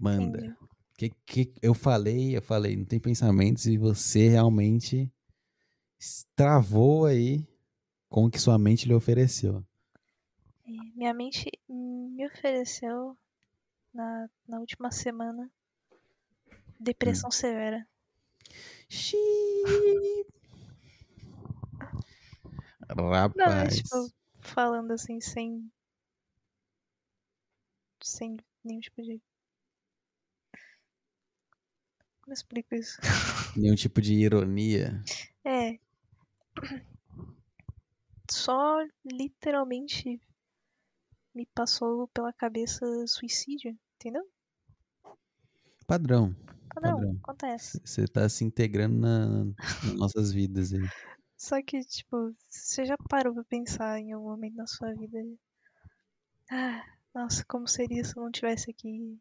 Manda. 0.00 0.38
Entendi. 0.38 0.56
Que, 0.96 1.10
que 1.10 1.54
eu 1.62 1.74
falei, 1.74 2.36
eu 2.36 2.42
falei, 2.42 2.76
não 2.76 2.84
tem 2.84 2.98
pensamentos 2.98 3.66
e 3.66 3.78
você 3.78 4.28
realmente 4.28 5.12
travou 6.34 7.06
aí 7.06 7.46
com 8.08 8.24
o 8.24 8.30
que 8.30 8.40
sua 8.40 8.58
mente 8.58 8.86
lhe 8.88 8.94
ofereceu. 8.94 9.64
É, 10.66 10.70
minha 10.96 11.14
mente 11.14 11.50
me 11.68 12.26
ofereceu 12.26 13.16
na, 13.94 14.28
na 14.46 14.58
última 14.58 14.90
semana. 14.90 15.50
Depressão 16.80 17.30
severa. 17.30 17.86
Xiii. 18.88 20.26
Não, 22.96 23.14
é 23.14 23.18
Rapaz. 23.18 23.76
tipo, 23.76 24.10
falando 24.40 24.92
assim, 24.92 25.20
sem. 25.20 25.70
Sem 28.00 28.36
nenhum 28.64 28.80
tipo 28.80 29.02
de. 29.02 29.20
Como 32.28 32.34
eu 32.34 32.34
explico 32.34 32.74
isso? 32.74 33.00
Nenhum 33.56 33.74
tipo 33.74 34.02
de 34.02 34.12
ironia. 34.12 35.02
É. 35.42 35.78
Só 38.30 38.84
literalmente 39.02 40.20
me 41.34 41.46
passou 41.54 42.06
pela 42.08 42.30
cabeça 42.30 42.84
suicídio, 43.06 43.74
entendeu? 43.94 44.30
Padrão. 45.86 46.36
Padrão, 46.74 46.96
Padrão. 46.96 47.18
acontece. 47.22 47.80
Você 47.82 48.06
tá 48.06 48.28
se 48.28 48.44
integrando 48.44 48.98
na, 48.98 49.44
nas 49.46 49.94
nossas 49.94 50.30
vidas 50.30 50.74
aí. 50.74 50.86
Só 51.34 51.62
que, 51.62 51.80
tipo, 51.80 52.36
você 52.46 52.84
já 52.84 52.98
parou 53.08 53.32
pra 53.32 53.44
pensar 53.44 53.98
em 54.00 54.12
algum 54.12 54.28
momento 54.28 54.56
na 54.56 54.66
sua 54.66 54.92
vida? 54.92 55.18
Ah, 56.50 56.84
nossa, 57.14 57.42
como 57.48 57.66
seria 57.66 58.04
se 58.04 58.14
eu 58.14 58.22
não 58.22 58.30
tivesse 58.30 58.70
aqui? 58.70 59.18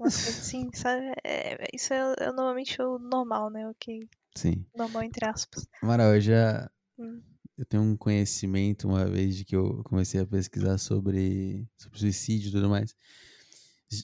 Assim, 0.00 0.70
sabe? 0.74 1.12
É, 1.24 1.56
isso 1.72 1.92
é, 1.92 2.14
é 2.18 2.26
normalmente 2.26 2.80
o 2.80 2.98
normal, 2.98 3.50
né? 3.50 3.68
O 3.68 3.74
que 3.74 4.06
Sim. 4.36 4.64
normal 4.74 5.02
entre 5.02 5.26
aspas. 5.26 5.66
Amaral, 5.82 6.14
eu 6.14 6.20
já. 6.20 6.70
Hum. 6.98 7.22
Eu 7.56 7.64
tenho 7.64 7.82
um 7.82 7.96
conhecimento 7.96 8.86
uma 8.86 9.06
vez 9.06 9.34
de 9.36 9.44
que 9.44 9.56
eu 9.56 9.82
comecei 9.84 10.20
a 10.20 10.26
pesquisar 10.26 10.76
sobre, 10.76 11.66
sobre 11.78 11.98
suicídio 11.98 12.50
e 12.50 12.52
tudo 12.52 12.68
mais. 12.68 12.94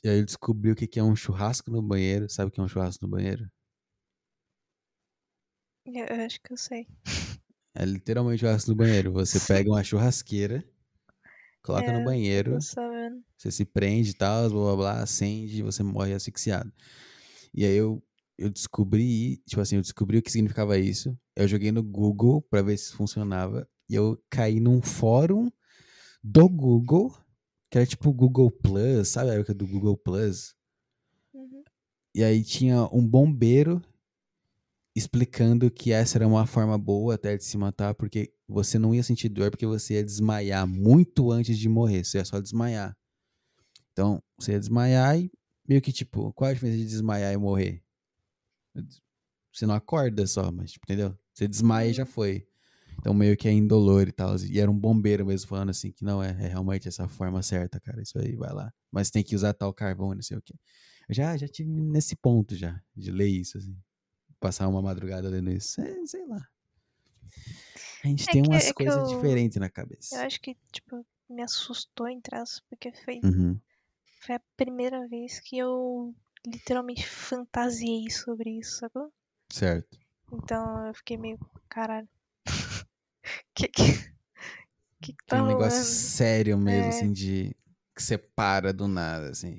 Aí 0.04 0.20
eu 0.20 0.24
descobri 0.24 0.70
o 0.70 0.76
que 0.76 0.98
é 0.98 1.02
um 1.02 1.14
churrasco 1.14 1.70
no 1.70 1.82
banheiro. 1.82 2.28
Sabe 2.30 2.48
o 2.48 2.52
que 2.52 2.60
é 2.60 2.62
um 2.62 2.68
churrasco 2.68 3.04
no 3.04 3.10
banheiro? 3.10 3.46
Eu, 5.84 6.24
acho 6.24 6.40
que 6.40 6.52
eu 6.52 6.56
sei. 6.56 6.86
É 7.74 7.84
literalmente 7.84 8.44
um 8.44 8.46
churrasco 8.46 8.70
no 8.70 8.76
banheiro. 8.76 9.12
Você 9.12 9.40
pega 9.40 9.70
uma 9.70 9.82
churrasqueira, 9.82 10.64
coloca 11.62 11.90
É, 11.90 11.92
no 11.92 12.04
banheiro. 12.04 12.58
Você 13.36 13.50
se 13.50 13.64
prende 13.64 14.10
e 14.10 14.14
tal, 14.14 14.48
blá 14.50 14.62
blá 14.62 14.76
blá, 14.76 15.02
acende 15.02 15.58
e 15.58 15.62
você 15.62 15.82
morre 15.82 16.14
asfixiado. 16.14 16.72
E 17.54 17.64
aí 17.64 17.76
eu, 17.76 18.02
eu 18.38 18.50
descobri, 18.50 19.38
tipo 19.46 19.60
assim, 19.60 19.76
eu 19.76 19.82
descobri 19.82 20.18
o 20.18 20.22
que 20.22 20.30
significava 20.30 20.78
isso. 20.78 21.16
Eu 21.36 21.46
joguei 21.48 21.72
no 21.72 21.82
Google 21.82 22.42
pra 22.42 22.62
ver 22.62 22.76
se 22.76 22.92
funcionava. 22.92 23.68
E 23.88 23.94
eu 23.94 24.22
caí 24.30 24.60
num 24.60 24.80
fórum 24.80 25.50
do 26.22 26.48
Google, 26.48 27.14
que 27.70 27.78
era 27.78 27.86
tipo 27.86 28.12
Google 28.12 28.50
Plus, 28.50 29.08
sabe 29.08 29.30
a 29.30 29.34
época 29.34 29.54
do 29.54 29.66
Google 29.66 29.96
Plus? 29.96 30.54
Uhum. 31.34 31.62
E 32.14 32.22
aí 32.22 32.42
tinha 32.42 32.84
um 32.92 33.06
bombeiro 33.06 33.82
explicando 34.94 35.70
que 35.70 35.92
essa 35.92 36.18
era 36.18 36.28
uma 36.28 36.46
forma 36.46 36.76
boa 36.78 37.14
até 37.14 37.36
de 37.36 37.44
se 37.44 37.56
matar, 37.56 37.94
porque 37.94 38.32
você 38.46 38.78
não 38.78 38.94
ia 38.94 39.02
sentir 39.02 39.28
dor, 39.28 39.50
porque 39.50 39.66
você 39.66 39.94
ia 39.94 40.04
desmaiar 40.04 40.66
muito 40.66 41.30
antes 41.30 41.58
de 41.58 41.68
morrer, 41.68 42.04
você 42.04 42.18
ia 42.18 42.24
só 42.24 42.40
desmaiar. 42.40 42.94
Então, 43.92 44.22
você 44.38 44.52
ia 44.52 44.58
desmaiar 44.60 45.18
e 45.18 45.30
meio 45.68 45.80
que 45.82 45.92
tipo, 45.92 46.32
qual 46.32 46.50
a 46.50 46.54
diferença 46.54 46.78
de 46.78 46.84
desmaiar 46.86 47.32
e 47.32 47.36
morrer? 47.36 47.82
Você 49.52 49.66
não 49.66 49.74
acorda 49.74 50.26
só, 50.26 50.50
mas, 50.50 50.72
tipo, 50.72 50.84
entendeu? 50.86 51.16
Você 51.32 51.46
desmaia 51.46 51.90
e 51.90 51.92
já 51.92 52.06
foi. 52.06 52.46
Então, 52.98 53.12
meio 53.12 53.36
que 53.36 53.48
é 53.48 53.52
indolor 53.52 54.06
e 54.08 54.12
tal. 54.12 54.36
E 54.38 54.58
era 54.60 54.70
um 54.70 54.78
bombeiro 54.78 55.26
mesmo 55.26 55.48
falando 55.48 55.70
assim, 55.70 55.90
que 55.92 56.04
não 56.04 56.22
é, 56.22 56.30
é 56.30 56.48
realmente 56.48 56.88
essa 56.88 57.08
forma 57.08 57.42
certa, 57.42 57.80
cara. 57.80 58.00
Isso 58.00 58.18
aí, 58.18 58.34
vai 58.36 58.52
lá. 58.52 58.72
Mas 58.90 59.10
tem 59.10 59.22
que 59.22 59.34
usar 59.34 59.52
tal 59.52 59.72
carvão, 59.74 60.14
não 60.14 60.22
sei 60.22 60.36
o 60.36 60.42
quê. 60.42 60.54
Eu 61.08 61.14
já, 61.14 61.36
já 61.36 61.48
tive 61.48 61.68
nesse 61.70 62.14
ponto 62.16 62.54
já, 62.54 62.80
de 62.96 63.10
ler 63.10 63.28
isso, 63.28 63.58
assim. 63.58 63.76
Passar 64.40 64.68
uma 64.68 64.80
madrugada 64.82 65.28
lendo 65.28 65.50
isso. 65.50 65.80
É, 65.80 66.06
sei 66.06 66.26
lá. 66.26 66.46
A 68.04 68.08
gente 68.08 68.28
É 68.28 68.32
tem 68.32 68.42
que- 68.42 68.48
umas 68.48 68.66
é 68.66 68.72
coisas 68.72 68.96
eu- 68.96 69.06
diferentes 69.16 69.58
na 69.58 69.66
Eu 69.66 69.70
cabeça. 69.72 70.24
acho 70.24 70.40
que, 70.40 70.56
tipo, 70.72 71.04
me 71.28 71.42
assustou 71.42 72.08
em 72.08 72.20
traço, 72.20 72.62
porque 72.68 72.92
foi, 73.04 73.20
Uhum. 73.24 73.58
Foi 74.24 74.36
a 74.36 74.42
primeira 74.56 75.06
vez 75.08 75.40
que 75.40 75.58
eu 75.58 76.14
literalmente 76.46 77.06
fantasiei 77.06 78.10
sobre 78.10 78.58
isso, 78.58 78.78
sacou? 78.78 79.12
Certo. 79.50 79.98
Então 80.32 80.86
eu 80.86 80.94
fiquei 80.94 81.16
meio, 81.16 81.38
caralho. 81.68 82.08
que 83.54 83.68
que, 83.68 83.82
que, 85.00 85.12
que 85.12 85.24
tá 85.26 85.36
Tem 85.36 85.40
um 85.42 85.46
negócio 85.46 85.78
rolando? 85.78 85.84
sério 85.86 86.58
mesmo, 86.58 86.86
É. 86.86 86.88
assim, 86.88 87.12
de. 87.12 87.56
que 87.94 88.02
separa 88.02 88.72
do 88.72 88.88
nada, 88.88 89.30
assim. 89.30 89.58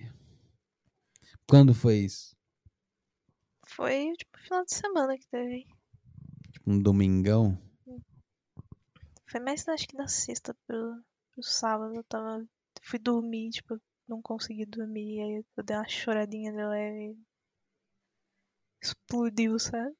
Quando 1.47 1.73
foi 1.73 1.97
isso? 1.97 2.35
Foi, 3.67 4.13
tipo, 4.17 4.37
final 4.39 4.65
de 4.65 4.73
semana 4.73 5.17
que 5.17 5.27
teve. 5.27 5.65
Tipo, 6.51 6.71
um 6.71 6.79
domingão? 6.81 7.57
Foi 9.29 9.39
mais, 9.39 9.67
acho 9.67 9.87
que 9.87 9.97
da 9.97 10.07
sexta 10.07 10.55
pro, 10.67 11.03
pro 11.31 11.43
sábado. 11.43 11.95
Eu 11.95 12.03
tava. 12.03 12.45
Fui 12.81 12.99
dormir, 12.99 13.49
tipo, 13.51 13.79
não 14.07 14.21
consegui 14.21 14.65
dormir. 14.65 15.21
Aí 15.21 15.43
eu 15.57 15.63
dei 15.63 15.75
uma 15.75 15.87
choradinha 15.87 16.51
de 16.51 16.63
leve. 16.63 17.17
Explodiu, 18.81 19.57
sabe? 19.59 19.95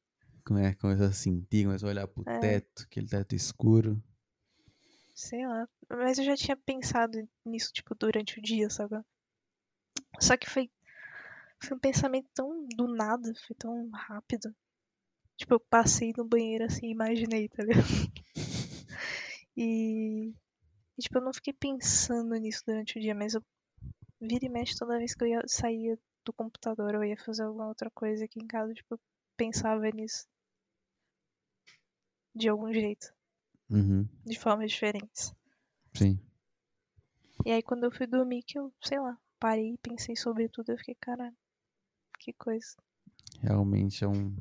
Como 0.46 0.60
é? 0.60 0.74
Começou 0.76 1.08
a 1.08 1.12
sentir, 1.14 1.66
começou 1.66 1.88
a 1.88 1.92
olhar 1.92 2.08
pro 2.08 2.24
É. 2.28 2.40
teto, 2.40 2.84
aquele 2.84 3.08
teto 3.08 3.34
escuro. 3.34 4.04
Sei 5.16 5.46
lá. 5.48 5.68
Mas 5.90 6.18
eu 6.18 6.26
já 6.26 6.36
tinha 6.36 6.58
pensado 6.58 7.18
nisso, 7.46 7.72
tipo, 7.72 7.96
durante 7.96 8.40
o 8.40 8.42
dia, 8.42 8.70
sabe? 8.70 9.02
Só 10.20 10.36
que 10.36 10.50
foi. 10.50 10.70
Foi 11.62 11.78
um 11.78 11.80
pensamento 11.80 12.28
tão 12.34 12.68
do 12.76 12.88
nada, 12.94 13.34
foi 13.48 13.56
tão 13.56 13.90
rápido. 13.92 14.54
Tipo, 15.38 15.54
eu 15.54 15.60
passei 15.62 16.14
no 16.18 16.26
banheiro 16.26 16.66
assim 16.66 16.88
e 16.88 16.92
imaginei, 16.92 17.48
tá 17.50 17.64
ligado? 17.64 17.84
E, 19.56 20.34
e, 20.98 21.02
tipo, 21.04 21.20
eu 21.20 21.22
não 21.22 21.32
fiquei 21.32 21.54
pensando 21.54 22.34
nisso 22.38 22.64
durante 22.66 22.98
o 22.98 23.02
dia, 23.02 23.14
mas 23.14 23.36
eu 23.36 23.44
vira 24.28 24.46
e 24.46 24.50
mexe 24.50 24.78
toda 24.78 24.98
vez 24.98 25.14
que 25.14 25.24
eu 25.24 25.28
ia 25.28 25.42
saía 25.48 25.98
do 26.26 26.32
computador 26.34 26.96
ou 26.96 27.04
ia 27.04 27.18
fazer 27.18 27.44
alguma 27.44 27.68
outra 27.68 27.90
coisa 27.92 28.24
aqui 28.26 28.40
em 28.40 28.48
casa, 28.48 28.74
tipo, 28.74 28.94
eu 28.96 29.00
pensava 29.38 29.90
nisso. 29.92 30.26
De 32.36 32.50
algum 32.50 32.72
jeito, 32.74 33.14
Uhum. 33.70 34.08
de 34.26 34.40
formas 34.40 34.72
diferentes. 34.72 35.34
Sim. 35.94 36.20
E 37.46 37.52
aí 37.52 37.62
quando 37.62 37.84
eu 37.84 37.92
fui 37.92 38.08
dormir 38.08 38.42
que 38.44 38.58
eu, 38.58 38.74
sei 38.82 39.00
lá, 39.00 39.20
parei 39.40 39.74
e 39.74 39.78
pensei 39.78 40.16
sobre 40.16 40.48
tudo, 40.50 40.72
eu 40.72 40.78
fiquei, 40.78 40.96
caralho, 40.96 41.36
que 42.20 42.34
coisa. 42.34 42.76
Realmente 43.42 44.04
é 44.04 44.08
um. 44.08 44.36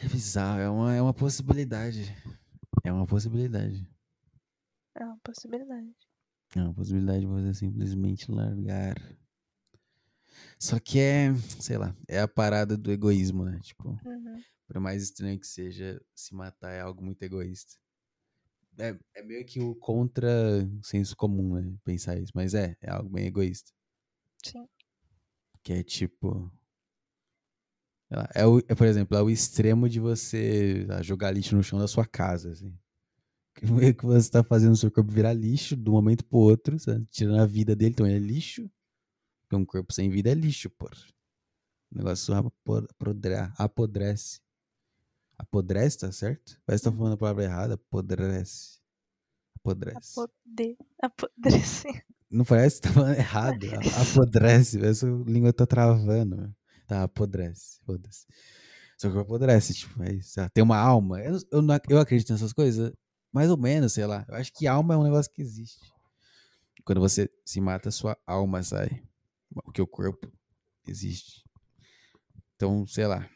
É 0.00 0.06
bizarro, 0.08 0.60
é 0.60 0.68
uma, 0.70 0.94
é 0.94 1.02
uma 1.02 1.14
possibilidade. 1.14 2.04
É 2.84 2.92
uma 2.92 3.06
possibilidade. 3.06 3.84
É 4.94 5.04
uma 5.04 5.18
possibilidade. 5.24 5.92
É 6.54 6.60
uma 6.60 6.74
possibilidade 6.74 7.20
de 7.20 7.26
você 7.26 7.54
simplesmente 7.54 8.30
largar. 8.30 8.96
Só 10.58 10.78
que 10.80 10.98
é, 10.98 11.34
sei 11.60 11.76
lá, 11.78 11.94
é 12.08 12.20
a 12.20 12.28
parada 12.28 12.76
do 12.76 12.90
egoísmo, 12.90 13.44
né? 13.44 13.58
Tipo, 13.62 13.90
Uhum. 14.04 14.42
por 14.66 14.80
mais 14.80 15.02
estranho 15.02 15.38
que 15.38 15.46
seja, 15.46 16.00
se 16.14 16.34
matar 16.34 16.70
é 16.72 16.80
algo 16.80 17.02
muito 17.02 17.22
egoísta. 17.22 17.74
É, 18.78 18.96
é 19.16 19.22
meio 19.22 19.44
que 19.44 19.60
o 19.60 19.74
contra 19.74 20.30
senso 20.82 21.16
comum, 21.16 21.54
né? 21.54 21.76
Pensar 21.84 22.18
isso. 22.18 22.32
Mas 22.34 22.54
é, 22.54 22.76
é 22.80 22.90
algo 22.90 23.08
bem 23.10 23.26
egoísta. 23.26 23.72
Sim. 24.44 24.66
Que 25.62 25.72
é 25.74 25.82
tipo. 25.82 26.50
É, 28.34 28.46
o, 28.46 28.58
é, 28.60 28.74
por 28.74 28.86
exemplo, 28.86 29.16
é 29.18 29.22
o 29.22 29.28
extremo 29.28 29.88
de 29.88 30.00
você 30.00 30.86
jogar 31.02 31.30
lixo 31.30 31.54
no 31.54 31.62
chão 31.62 31.78
da 31.78 31.86
sua 31.86 32.06
casa, 32.06 32.50
assim. 32.52 32.74
Que 33.66 33.72
meio 33.72 33.94
que 33.94 34.04
você 34.06 34.30
tá 34.30 34.42
fazendo 34.44 34.72
o 34.72 34.76
seu 34.76 34.90
corpo 34.90 35.10
virar 35.10 35.32
lixo 35.32 35.76
de 35.76 35.88
um 35.88 35.92
momento 35.94 36.24
pro 36.24 36.38
outro, 36.38 36.78
sabe? 36.78 37.04
tirando 37.10 37.40
a 37.40 37.46
vida 37.46 37.74
dele, 37.74 37.90
então 37.92 38.06
ele 38.06 38.16
é 38.16 38.18
lixo. 38.18 38.70
Porque 39.42 39.56
um 39.56 39.64
corpo 39.64 39.92
sem 39.92 40.10
vida 40.10 40.30
é 40.30 40.34
lixo, 40.34 40.68
pô. 40.70 40.86
O 41.90 41.96
negócio 41.96 42.34
apo- 42.34 42.52
apodre- 42.90 43.34
apodrece. 43.56 44.40
Apodrece, 45.38 45.98
tá 45.98 46.12
certo? 46.12 46.60
Parece 46.66 46.84
que 46.84 46.90
tá 46.90 46.96
falando 46.96 47.12
a 47.14 47.16
palavra 47.16 47.44
errada. 47.44 47.74
Apodrece. 47.74 48.78
Apodrece. 49.56 50.12
Apode... 50.20 50.76
Apodrecer. 51.02 52.04
Não 52.30 52.44
parece 52.44 52.76
que 52.80 52.88
tá 52.88 52.92
falando 52.92 53.14
errado. 53.16 53.66
Apodrece. 54.10 54.78
Parece 54.78 55.06
que 55.06 55.12
a 55.12 55.32
língua 55.32 55.52
tá 55.52 55.66
travando. 55.66 56.36
meu. 56.36 56.50
Tá, 56.86 57.02
apodrece. 57.04 57.78
Foda-se. 57.86 58.26
Seu 58.98 59.10
corpo 59.12 59.34
apodrece, 59.34 59.72
tipo, 59.74 60.02
é 60.02 60.14
isso. 60.14 60.38
Ah, 60.40 60.48
Tem 60.50 60.62
uma 60.62 60.76
alma. 60.76 61.20
Eu, 61.22 61.38
eu, 61.52 61.62
não 61.62 61.78
eu 61.88 61.98
acredito 61.98 62.32
nessas 62.32 62.52
coisas. 62.52 62.92
Mais 63.32 63.50
ou 63.50 63.56
menos, 63.56 63.92
sei 63.92 64.06
lá. 64.06 64.24
Eu 64.28 64.34
acho 64.34 64.52
que 64.52 64.66
alma 64.66 64.94
é 64.94 64.96
um 64.96 65.02
negócio 65.04 65.32
que 65.32 65.42
existe. 65.42 65.92
Quando 66.84 67.00
você 67.00 67.30
se 67.44 67.60
mata, 67.60 67.90
sua 67.90 68.16
alma 68.26 68.62
sai. 68.62 69.02
Porque 69.64 69.82
o 69.82 69.86
corpo 69.86 70.30
existe. 70.86 71.44
Então, 72.56 72.86
sei 72.86 73.06
lá. 73.06 73.28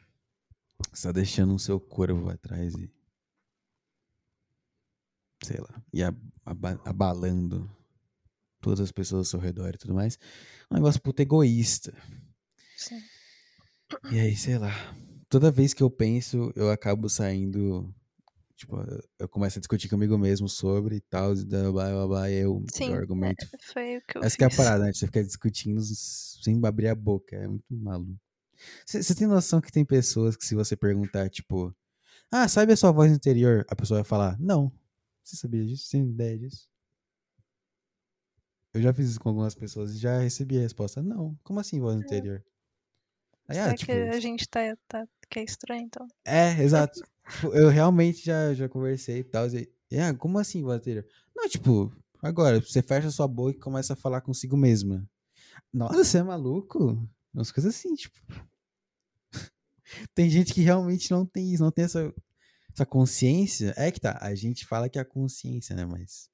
Você 0.92 1.08
tá 1.08 1.12
deixando 1.12 1.54
o 1.54 1.58
seu 1.58 1.78
corpo 1.78 2.28
atrás 2.28 2.74
e. 2.74 2.90
Sei 5.42 5.58
lá. 5.58 5.82
E 5.92 6.02
ab- 6.02 6.32
aba- 6.44 6.80
abalando 6.84 7.70
todas 8.60 8.80
as 8.80 8.92
pessoas 8.92 9.20
ao 9.26 9.30
seu 9.30 9.40
redor 9.40 9.74
e 9.74 9.78
tudo 9.78 9.94
mais. 9.94 10.18
É 10.70 10.74
um 10.74 10.76
negócio 10.76 11.00
puta 11.00 11.22
egoísta. 11.22 11.92
Sim. 12.76 13.00
E 14.10 14.18
aí, 14.18 14.36
sei 14.36 14.56
lá. 14.58 14.70
Toda 15.28 15.50
vez 15.50 15.74
que 15.74 15.82
eu 15.82 15.90
penso, 15.90 16.52
eu 16.54 16.70
acabo 16.70 17.08
saindo. 17.08 17.92
Tipo, 18.62 18.76
eu 19.18 19.28
começo 19.28 19.58
a 19.58 19.60
discutir 19.60 19.88
comigo 19.88 20.16
mesmo 20.16 20.48
sobre 20.48 20.94
e 20.94 21.00
tal, 21.00 21.34
e 21.34 21.44
blá 21.44 21.90
blá 21.90 22.06
blá, 22.06 22.30
e 22.30 22.34
eu 22.34 22.64
Sim, 22.72 22.90
o 22.90 22.94
argumento. 22.94 23.44
é, 23.44 23.58
foi 23.60 23.96
o 23.96 24.02
que 24.02 24.18
eu 24.18 24.22
Essa 24.22 24.36
que 24.36 24.44
é 24.44 24.46
a 24.46 24.50
parada, 24.50 24.84
né? 24.84 24.92
Você 24.92 25.04
fica 25.06 25.24
discutindo 25.24 25.80
sem 25.82 26.64
abrir 26.64 26.86
a 26.86 26.94
boca. 26.94 27.34
É 27.34 27.48
muito 27.48 27.64
maluco. 27.68 28.16
Você 28.86 29.16
tem 29.16 29.26
noção 29.26 29.60
que 29.60 29.72
tem 29.72 29.84
pessoas 29.84 30.36
que, 30.36 30.46
se 30.46 30.54
você 30.54 30.76
perguntar, 30.76 31.28
tipo, 31.28 31.74
ah, 32.30 32.46
sabe 32.46 32.72
a 32.72 32.76
sua 32.76 32.92
voz 32.92 33.10
interior? 33.10 33.66
A 33.68 33.74
pessoa 33.74 33.98
vai 33.98 34.08
falar, 34.08 34.38
não. 34.38 34.72
Você 35.24 35.34
sabia 35.34 35.66
disso? 35.66 35.86
Você 35.86 35.96
tem 35.96 36.08
ideia 36.08 36.38
disso? 36.38 36.68
Eu 38.72 38.80
já 38.80 38.94
fiz 38.94 39.10
isso 39.10 39.20
com 39.20 39.28
algumas 39.28 39.56
pessoas 39.56 39.92
e 39.92 39.98
já 39.98 40.20
recebi 40.20 40.56
a 40.56 40.60
resposta, 40.60 41.02
não. 41.02 41.36
Como 41.42 41.58
assim 41.58 41.80
voz 41.80 42.00
interior? 42.00 42.44
Aí, 43.48 43.58
ah, 43.58 43.74
tipo, 43.74 43.90
que 43.90 43.98
a 43.98 44.20
gente 44.20 44.48
tá, 44.48 44.60
tá 44.86 45.04
que 45.32 45.38
é 45.38 45.44
estranho, 45.44 45.82
então? 45.82 46.06
é, 46.26 46.62
exato. 46.62 47.00
Tipo, 47.00 47.54
eu 47.54 47.68
realmente 47.70 48.24
já, 48.24 48.52
já 48.52 48.68
conversei 48.68 49.20
e 49.20 49.24
tal. 49.24 49.46
E, 49.48 49.98
ah, 49.98 50.14
como 50.14 50.38
assim 50.38 50.60
interior? 50.60 51.06
Não, 51.34 51.48
tipo, 51.48 51.90
agora, 52.20 52.60
você 52.60 52.82
fecha 52.82 53.10
sua 53.10 53.26
boca 53.26 53.56
e 53.56 53.60
começa 53.60 53.94
a 53.94 53.96
falar 53.96 54.20
consigo 54.20 54.56
mesma. 54.56 55.08
Nossa, 55.72 56.04
você 56.04 56.18
é 56.18 56.22
maluco? 56.22 57.08
Umas 57.32 57.50
coisas 57.50 57.74
assim, 57.74 57.94
tipo. 57.94 58.14
tem 60.14 60.28
gente 60.28 60.52
que 60.52 60.60
realmente 60.60 61.10
não 61.10 61.24
tem 61.24 61.54
isso, 61.54 61.62
não 61.62 61.70
tem 61.70 61.86
essa, 61.86 62.12
essa 62.70 62.84
consciência. 62.84 63.72
É 63.76 63.90
que 63.90 64.00
tá, 64.00 64.18
a 64.20 64.34
gente 64.34 64.66
fala 64.66 64.88
que 64.88 64.98
é 64.98 65.02
a 65.02 65.06
consciência, 65.06 65.74
né? 65.74 65.86
Mas. 65.86 66.30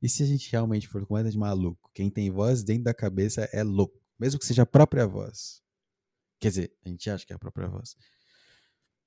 E 0.00 0.08
se 0.08 0.22
a 0.22 0.26
gente 0.26 0.50
realmente 0.52 0.86
for 0.86 1.00
completamente 1.00 1.36
maluco? 1.36 1.90
Quem 1.92 2.08
tem 2.08 2.30
voz 2.30 2.62
dentro 2.62 2.84
da 2.84 2.94
cabeça 2.94 3.48
é 3.52 3.64
louco. 3.64 3.98
Mesmo 4.16 4.38
que 4.38 4.46
seja 4.46 4.62
a 4.62 4.66
própria 4.66 5.06
voz. 5.08 5.60
Quer 6.38 6.48
dizer, 6.50 6.76
a 6.84 6.88
gente 6.88 7.10
acha 7.10 7.26
que 7.26 7.32
é 7.32 7.36
a 7.36 7.38
própria 7.38 7.66
voz. 7.66 7.96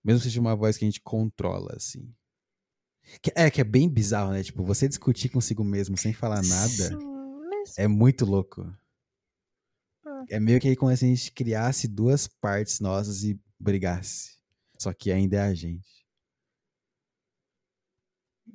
Mesmo 0.04 0.20
que 0.20 0.26
seja 0.26 0.42
uma 0.42 0.56
voz 0.56 0.78
que 0.78 0.86
a 0.86 0.88
gente 0.88 1.02
controla, 1.02 1.74
assim. 1.76 2.14
Que- 3.22 3.34
é, 3.36 3.50
que 3.50 3.62
é 3.62 3.64
bem 3.64 3.90
bizarro, 3.90 4.32
né? 4.32 4.44
Tipo, 4.44 4.64
você 4.64 4.88
discutir 4.88 5.30
consigo 5.30 5.64
mesmo 5.64 5.98
sem 5.98 6.14
falar 6.14 6.42
nada 6.44 6.90
Sim, 6.90 6.98
mas 7.50 7.78
é 7.78 7.88
muito 7.88 8.26
louco. 8.26 8.62
Hum. 10.06 10.26
É 10.30 10.40
meio 10.40 10.60
que 10.60 10.68
aí 10.68 10.76
como 10.76 10.96
se 10.96 11.06
a 11.06 11.08
gente 11.08 11.32
criasse 11.32 11.88
duas 11.88 12.28
partes 12.28 12.80
nossas 12.80 13.24
e 13.24 13.40
brigasse. 13.60 14.38
Só 14.78 14.94
que 14.94 15.12
ainda 15.12 15.38
é 15.38 15.42
a 15.42 15.54
gente. 15.54 16.02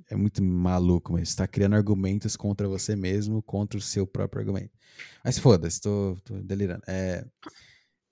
É 0.09 0.17
muito 0.17 0.43
maluco, 0.43 1.13
mas 1.13 1.31
você 1.31 1.37
tá 1.37 1.47
criando 1.47 1.75
argumentos 1.75 2.37
contra 2.37 2.69
você 2.69 2.95
mesmo, 2.95 3.43
contra 3.43 3.79
o 3.79 3.83
seu 3.83 4.07
próprio 4.07 4.41
argumento. 4.41 4.73
Mas 5.25 5.39
foda-se, 5.39 5.81
tô, 5.81 6.17
tô 6.25 6.35
delirando. 6.43 6.83
É, 6.87 7.25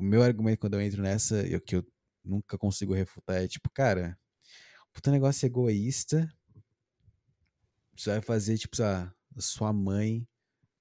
o 0.01 0.05
meu 0.05 0.23
argumento 0.23 0.61
quando 0.61 0.75
eu 0.75 0.81
entro 0.81 1.03
nessa, 1.03 1.37
eu, 1.47 1.61
que 1.61 1.77
eu 1.77 1.85
nunca 2.25 2.59
consigo 2.59 2.95
refutar, 2.95 3.37
é 3.43 3.49
tipo, 3.49 3.71
cara, 3.71 4.19
puta 4.93 5.11
negócio 5.11 5.47
egoísta. 5.47 6.33
Você 7.97 8.11
vai 8.11 8.21
fazer, 8.21 8.59
tipo, 8.59 8.77
a 8.83 9.13
sua 9.39 9.73
mãe 9.73 10.27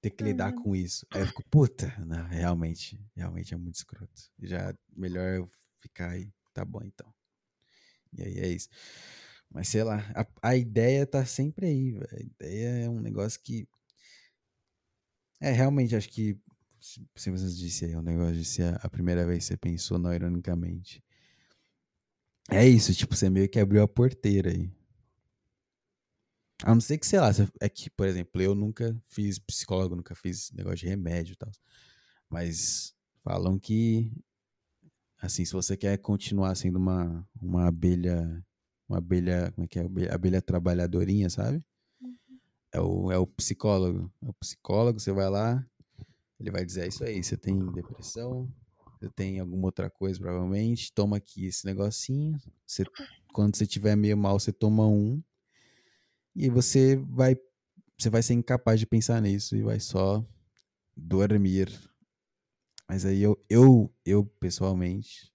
ter 0.00 0.10
que 0.10 0.24
lidar 0.24 0.52
Uhum. 0.52 0.62
com 0.62 0.76
isso. 0.76 1.06
Aí 1.12 1.22
eu 1.22 1.26
fico, 1.26 1.44
puta, 1.50 1.94
não, 2.06 2.26
realmente, 2.28 3.00
realmente 3.16 3.54
é 3.54 3.56
muito 3.56 3.76
escroto. 3.76 4.30
Já 4.40 4.74
melhor 4.96 5.34
eu 5.34 5.50
ficar 5.80 6.10
aí. 6.12 6.32
Tá 6.54 6.64
bom, 6.64 6.82
então. 6.84 7.12
E 8.12 8.22
aí 8.22 8.38
é 8.38 8.48
isso. 8.48 8.68
Mas 9.50 9.68
sei 9.68 9.84
lá, 9.84 9.98
a, 10.14 10.50
a 10.50 10.56
ideia 10.56 11.06
tá 11.06 11.24
sempre 11.26 11.66
aí, 11.66 11.92
velho. 11.92 12.08
A 12.12 12.22
ideia 12.22 12.68
é 12.86 12.90
um 12.90 13.00
negócio 13.00 13.40
que. 13.42 13.68
É, 15.40 15.50
realmente, 15.50 15.94
acho 15.96 16.08
que. 16.08 16.38
Se 16.80 17.00
se 17.16 17.30
você 17.30 17.46
disse 17.54 17.84
aí, 17.86 17.92
é 17.92 17.98
um 17.98 18.02
negócio 18.02 18.34
de 18.34 18.44
ser 18.44 18.74
a, 18.74 18.76
a 18.82 18.90
primeira 18.90 19.26
vez 19.26 19.38
que 19.44 19.48
você 19.48 19.56
pensou 19.56 19.98
não 19.98 20.12
ironicamente. 20.14 21.02
É 22.50 22.66
isso, 22.66 22.94
tipo, 22.94 23.16
você 23.16 23.30
meio 23.30 23.48
que 23.48 23.58
abriu 23.58 23.82
a 23.82 23.88
porteira 23.88 24.50
aí. 24.50 24.70
A 26.62 26.72
não 26.74 26.80
ser 26.80 26.98
que, 26.98 27.06
sei 27.06 27.20
lá, 27.20 27.30
é 27.60 27.68
que, 27.68 27.90
por 27.90 28.06
exemplo, 28.06 28.40
eu 28.40 28.54
nunca 28.54 28.96
fiz 29.08 29.38
psicólogo, 29.38 29.96
nunca 29.96 30.14
fiz 30.14 30.50
negócio 30.52 30.78
de 30.78 30.86
remédio 30.86 31.32
e 31.32 31.36
tal. 31.36 31.50
Mas 32.28 32.94
falam 33.22 33.58
que, 33.58 34.12
assim, 35.18 35.44
se 35.44 35.52
você 35.52 35.76
quer 35.76 35.98
continuar 35.98 36.54
sendo 36.54 36.76
uma, 36.76 37.26
uma 37.40 37.66
abelha, 37.66 38.44
uma 38.88 38.98
abelha, 38.98 39.50
como 39.52 39.64
é 39.64 39.68
que 39.68 39.78
é? 39.78 39.82
Abelha, 39.82 40.14
abelha 40.14 40.42
trabalhadorinha, 40.42 41.28
sabe? 41.28 41.64
É 42.72 42.80
o, 42.80 43.10
é 43.10 43.18
o 43.18 43.26
psicólogo. 43.26 44.12
É 44.22 44.28
o 44.28 44.34
psicólogo, 44.34 45.00
você 45.00 45.12
vai 45.12 45.28
lá, 45.28 45.66
ele 46.38 46.50
vai 46.50 46.64
dizer, 46.64 46.84
é 46.84 46.88
isso 46.88 47.04
aí, 47.04 47.22
você 47.22 47.36
tem 47.36 47.58
depressão, 47.72 48.50
você 49.04 49.10
tem 49.10 49.38
alguma 49.38 49.66
outra 49.66 49.90
coisa, 49.90 50.18
provavelmente, 50.18 50.92
toma 50.92 51.16
aqui 51.18 51.46
esse 51.46 51.64
negocinho, 51.66 52.38
você, 52.66 52.84
quando 53.32 53.56
você 53.56 53.66
tiver 53.66 53.96
meio 53.96 54.16
mal, 54.16 54.38
você 54.38 54.52
toma 54.52 54.86
um, 54.86 55.22
e 56.34 56.44
aí 56.44 56.50
você 56.50 56.96
vai, 56.96 57.36
você 57.96 58.10
vai 58.10 58.22
ser 58.22 58.34
incapaz 58.34 58.80
de 58.80 58.86
pensar 58.86 59.20
nisso 59.20 59.56
e 59.56 59.62
vai 59.62 59.78
só 59.78 60.24
dormir. 60.96 61.68
Mas 62.88 63.04
aí 63.04 63.22
eu, 63.22 63.42
eu, 63.48 63.92
eu 64.04 64.24
pessoalmente, 64.24 65.32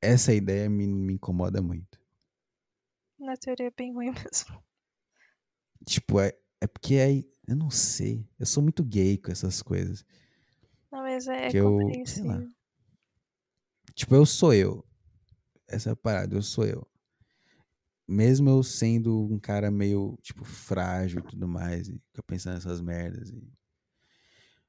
essa 0.00 0.32
ideia 0.32 0.68
me, 0.70 0.86
me 0.86 1.14
incomoda 1.14 1.60
muito. 1.62 2.00
na 3.18 3.36
teoria 3.36 3.68
é 3.68 3.70
bem 3.70 3.92
ruim 3.92 4.10
mesmo. 4.12 4.62
Tipo, 5.84 6.20
é, 6.20 6.32
é 6.60 6.66
porque 6.66 6.96
aí, 6.96 7.28
eu 7.46 7.56
não 7.56 7.70
sei, 7.70 8.24
eu 8.38 8.46
sou 8.46 8.62
muito 8.62 8.84
gay 8.84 9.18
com 9.18 9.30
essas 9.32 9.60
coisas. 9.62 10.04
Não, 10.90 11.00
mas 11.02 11.26
é, 11.26 11.46
é 11.46 11.50
Que 11.50 11.56
eu- 11.56 11.78
sei 12.06 12.22
lá. 12.22 12.40
Tipo, 13.94 14.14
eu 14.14 14.26
sou 14.26 14.54
eu. 14.54 14.84
Essa 15.68 15.90
é 15.90 15.92
a 15.92 15.96
parada, 15.96 16.36
eu 16.36 16.42
sou 16.42 16.66
eu. 16.66 16.86
Mesmo 18.06 18.50
eu 18.50 18.62
sendo 18.62 19.26
um 19.30 19.38
cara 19.38 19.70
meio, 19.70 20.18
tipo, 20.22 20.44
frágil 20.44 21.20
e 21.20 21.22
tudo 21.22 21.48
mais, 21.48 21.88
e 21.88 21.92
fica 22.08 22.22
pensando 22.26 22.54
nessas 22.54 22.80
merdas. 22.80 23.30
E... 23.30 23.42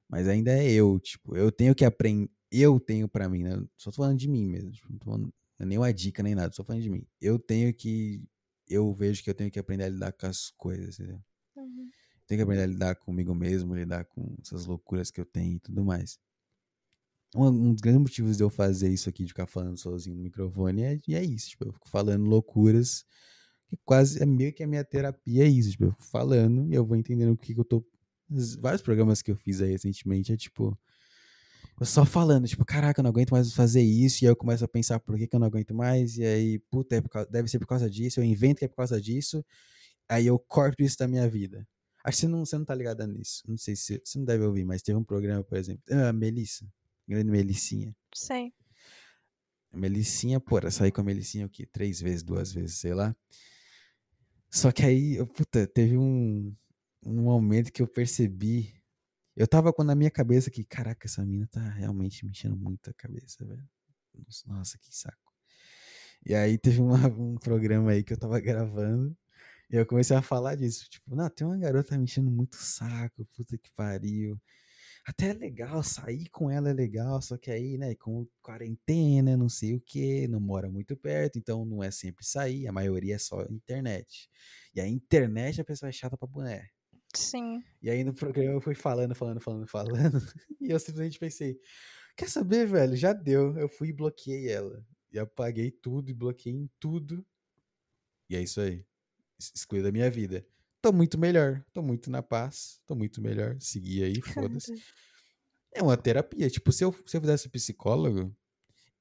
Mas 0.08 0.28
ainda 0.28 0.52
é 0.52 0.72
eu, 0.72 1.00
tipo, 1.00 1.36
eu 1.36 1.52
tenho 1.52 1.76
que 1.76 1.84
aprender. 1.84 2.30
Eu 2.52 2.80
tenho 2.80 3.08
pra 3.08 3.28
mim, 3.28 3.44
né? 3.44 3.62
Só 3.76 3.90
tô 3.90 3.98
falando 3.98 4.18
de 4.18 4.30
mim 4.30 4.46
mesmo. 4.46 4.72
Tipo, 4.72 4.92
não 4.92 5.00
tô 5.00 5.06
falando 5.06 5.34
é 5.60 5.66
nenhuma 5.66 5.94
dica 5.94 6.22
nem 6.22 6.36
nada, 6.36 6.54
só 6.54 6.64
falando 6.64 6.82
de 6.82 6.90
mim. 6.90 7.06
Eu 7.22 7.40
tenho 7.40 7.74
que. 7.74 8.22
Eu 8.68 8.94
vejo 8.94 9.24
que 9.24 9.30
eu 9.30 9.34
tenho 9.34 9.52
que 9.52 9.60
aprender 9.60 9.86
a 9.86 9.90
lidar 9.90 10.12
com 10.14 10.26
as 10.26 10.50
coisas, 10.52 11.00
entendeu? 11.00 11.22
Uhum. 11.56 11.90
Tenho 12.28 12.40
que 12.40 12.44
aprender 12.44 12.64
a 12.64 12.68
lidar 12.68 12.96
comigo 12.96 13.34
mesmo, 13.36 13.76
lidar 13.76 14.06
com 14.06 14.36
essas 14.42 14.66
loucuras 14.66 15.12
que 15.12 15.20
eu 15.20 15.26
tenho 15.26 15.56
e 15.56 15.60
tudo 15.60 15.84
mais. 15.84 16.20
Um, 17.36 17.48
um 17.48 17.74
dos 17.74 17.82
grandes 17.82 18.02
motivos 18.02 18.38
de 18.38 18.44
eu 18.44 18.50
fazer 18.50 18.90
isso 18.90 19.10
aqui, 19.10 19.24
de 19.24 19.30
ficar 19.30 19.48
falando 19.48 19.78
sozinho 19.78 20.16
no 20.16 20.24
microfone, 20.24 20.84
é, 20.84 21.00
é 21.10 21.24
isso. 21.24 21.50
Tipo, 21.50 21.66
eu 21.66 21.74
fico 21.74 21.90
falando 21.90 22.26
loucuras 22.26 23.06
que 23.68 23.78
quase 23.84 24.22
é 24.22 24.26
meio 24.26 24.54
que 24.54 24.64
a 24.64 24.68
minha 24.68 24.84
terapia 24.84 25.44
é 25.46 25.48
isso. 25.48 25.72
Tipo, 25.72 25.86
eu 25.86 25.92
fico 25.92 26.06
falando 26.06 26.72
e 26.72 26.76
eu 26.76 26.86
vou 26.86 26.96
entendendo 26.98 27.32
o 27.34 27.38
que, 27.38 27.54
que 27.54 27.60
eu 27.60 27.66
tô. 27.66 27.84
os 28.30 28.56
Vários 28.56 28.82
programas 28.82 29.22
que 29.22 29.32
eu 29.32 29.36
fiz 29.36 29.62
aí 29.62 29.72
recentemente 29.72 30.32
é 30.32 30.38
tipo. 30.38 30.78
Eu 31.80 31.86
só 31.88 32.06
falando, 32.06 32.48
tipo, 32.48 32.64
caraca, 32.64 33.00
eu 33.00 33.04
não 33.04 33.10
aguento 33.10 33.32
mais 33.32 33.52
fazer 33.54 33.82
isso. 33.82 34.24
E 34.24 34.28
aí 34.28 34.32
eu 34.32 34.36
começo 34.36 34.64
a 34.64 34.68
pensar 34.68 35.00
por 35.00 35.18
que, 35.18 35.26
que 35.28 35.36
eu 35.36 35.40
não 35.40 35.48
aguento 35.48 35.74
mais. 35.74 36.18
E 36.18 36.24
aí, 36.24 36.60
puta, 36.70 36.98
é 36.98 37.02
causa- 37.02 37.30
deve 37.32 37.48
ser 37.50 37.60
por 37.60 37.68
causa 37.68 37.90
disso. 37.90 38.20
Eu 38.20 38.24
invento 38.24 38.60
que 38.60 38.66
é 38.66 38.68
por 38.68 38.76
causa 38.78 39.02
disso. 39.02 39.44
Aí 40.10 40.28
eu 40.28 40.38
corto 40.40 40.84
isso 40.84 40.98
da 40.98 41.08
minha 41.08 41.28
vida. 41.28 41.68
Acho 42.06 42.18
que 42.18 42.22
você 42.22 42.28
não, 42.28 42.46
você 42.46 42.58
não 42.58 42.66
tá 42.66 42.76
ligada 42.76 43.08
nisso. 43.08 43.44
Não 43.48 43.58
sei 43.58 43.76
se 43.76 44.02
você 44.04 44.20
não 44.20 44.26
deve 44.26 44.44
ouvir, 44.46 44.66
mas 44.66 44.82
teve 44.82 44.98
um 44.98 45.04
programa, 45.04 45.44
por 45.44 45.58
exemplo. 45.58 45.84
Ah, 45.90 46.14
Melissa. 46.14 46.66
Grande 47.08 47.30
Melissinha. 47.32 47.96
Sei. 48.14 48.54
A 49.72 49.78
Melicinha, 49.78 50.40
porra, 50.40 50.70
saí 50.72 50.92
com 50.92 51.02
a 51.02 51.04
Melicinha 51.04 51.46
o 51.46 51.50
quê? 51.50 51.66
Três 51.66 52.00
vezes, 52.00 52.24
duas 52.24 52.54
vezes, 52.54 52.78
sei 52.78 52.94
lá. 52.94 53.16
Só 54.52 54.72
que 54.72 54.84
aí, 54.86 55.16
eu, 55.16 55.26
puta, 55.26 55.66
teve 55.66 55.98
um, 55.98 56.56
um 57.04 57.24
momento 57.24 57.72
que 57.72 57.82
eu 57.82 57.88
percebi. 57.88 58.74
Eu 59.36 59.48
tava 59.48 59.74
com 59.74 59.84
na 59.84 59.96
minha 59.96 60.12
cabeça 60.12 60.52
que, 60.52 60.64
caraca, 60.64 61.08
essa 61.08 61.26
mina 61.26 61.48
tá 61.48 61.60
realmente 61.72 62.24
me 62.24 62.32
enchendo 62.32 62.56
muito 62.56 62.90
a 62.90 62.94
cabeça, 62.94 63.44
velho. 63.46 63.68
Nossa, 64.46 64.78
que 64.78 64.96
saco. 64.96 65.34
E 66.24 66.36
aí 66.36 66.58
teve 66.58 66.80
uma- 66.80 67.08
um 67.08 67.36
programa 67.36 67.92
aí 67.92 68.04
que 68.04 68.14
eu 68.14 68.18
tava 68.18 68.40
gravando. 68.40 69.18
E 69.72 69.76
eu 69.76 69.86
comecei 69.88 70.16
a 70.16 70.22
falar 70.22 70.56
disso. 70.56 70.88
Tipo, 70.88 71.16
não, 71.16 71.28
tem 71.32 71.48
uma 71.48 71.58
garota 71.58 71.98
me 71.98 72.04
enchendo 72.04 72.30
muito 72.30 72.58
saco, 72.58 73.26
puta 73.36 73.58
que 73.58 73.72
pariu. 73.72 74.40
Até 75.06 75.30
é 75.30 75.34
legal, 75.34 75.84
sair 75.84 76.30
com 76.30 76.50
ela 76.50 76.70
é 76.70 76.74
legal, 76.74 77.22
só 77.22 77.38
que 77.38 77.52
aí, 77.52 77.78
né, 77.78 77.94
com 77.96 78.26
quarentena, 78.42 79.36
não 79.36 79.50
sei 79.50 79.76
o 79.76 79.82
que, 79.82 80.28
não 80.30 80.40
mora 80.40 80.70
muito 80.70 80.96
perto, 80.96 81.38
então 81.38 81.66
não 81.66 81.84
é 81.84 81.92
sempre 81.92 82.26
sair, 82.26 82.68
a 82.68 82.72
maioria 82.72 83.16
é 83.16 83.18
só 83.18 83.44
internet. 83.50 84.30
E 84.74 84.80
a 84.80 84.88
internet 84.88 85.60
a 85.60 85.66
pessoa 85.66 85.90
é 85.90 85.92
chata 85.92 86.18
pra 86.18 86.28
boné. 86.28 86.70
Sim. 87.14 87.62
E 87.82 87.90
aí 87.90 88.04
no 88.04 88.14
programa 88.14 88.54
eu 88.54 88.62
fui 88.62 88.76
falando, 88.76 89.14
falando, 89.14 89.42
falando, 89.42 89.68
falando, 89.68 90.20
e 90.62 90.72
eu 90.72 90.80
simplesmente 90.80 91.20
pensei, 91.20 91.60
quer 92.16 92.30
saber, 92.30 92.66
velho, 92.66 92.96
já 92.96 93.12
deu. 93.14 93.58
Eu 93.58 93.68
fui 93.68 93.90
e 93.90 93.94
bloqueei 93.94 94.50
ela. 94.50 94.86
E 95.12 95.20
apaguei 95.20 95.70
tudo 95.70 96.10
e 96.10 96.14
bloqueei 96.14 96.56
em 96.56 96.70
tudo. 96.80 97.26
E 98.30 98.36
é 98.36 98.42
isso 98.42 98.62
aí. 98.62 98.86
Excluí 99.38 99.84
da 99.84 99.92
minha 99.92 100.10
vida. 100.10 100.46
Tô 100.84 100.92
muito 100.92 101.18
melhor, 101.18 101.64
tô 101.74 101.82
muito 101.82 102.12
na 102.12 102.22
paz, 102.22 102.82
tô 102.86 102.94
muito 102.94 103.22
melhor, 103.22 103.56
segui 103.60 104.04
aí, 104.04 104.22
foda-se. 104.22 104.74
É 105.74 105.82
uma 105.82 105.96
terapia. 105.96 106.50
Tipo, 106.50 106.72
se 106.74 106.84
eu, 106.84 106.94
se 107.06 107.16
eu 107.18 107.22
fizesse 107.22 107.48
psicólogo, 107.50 108.36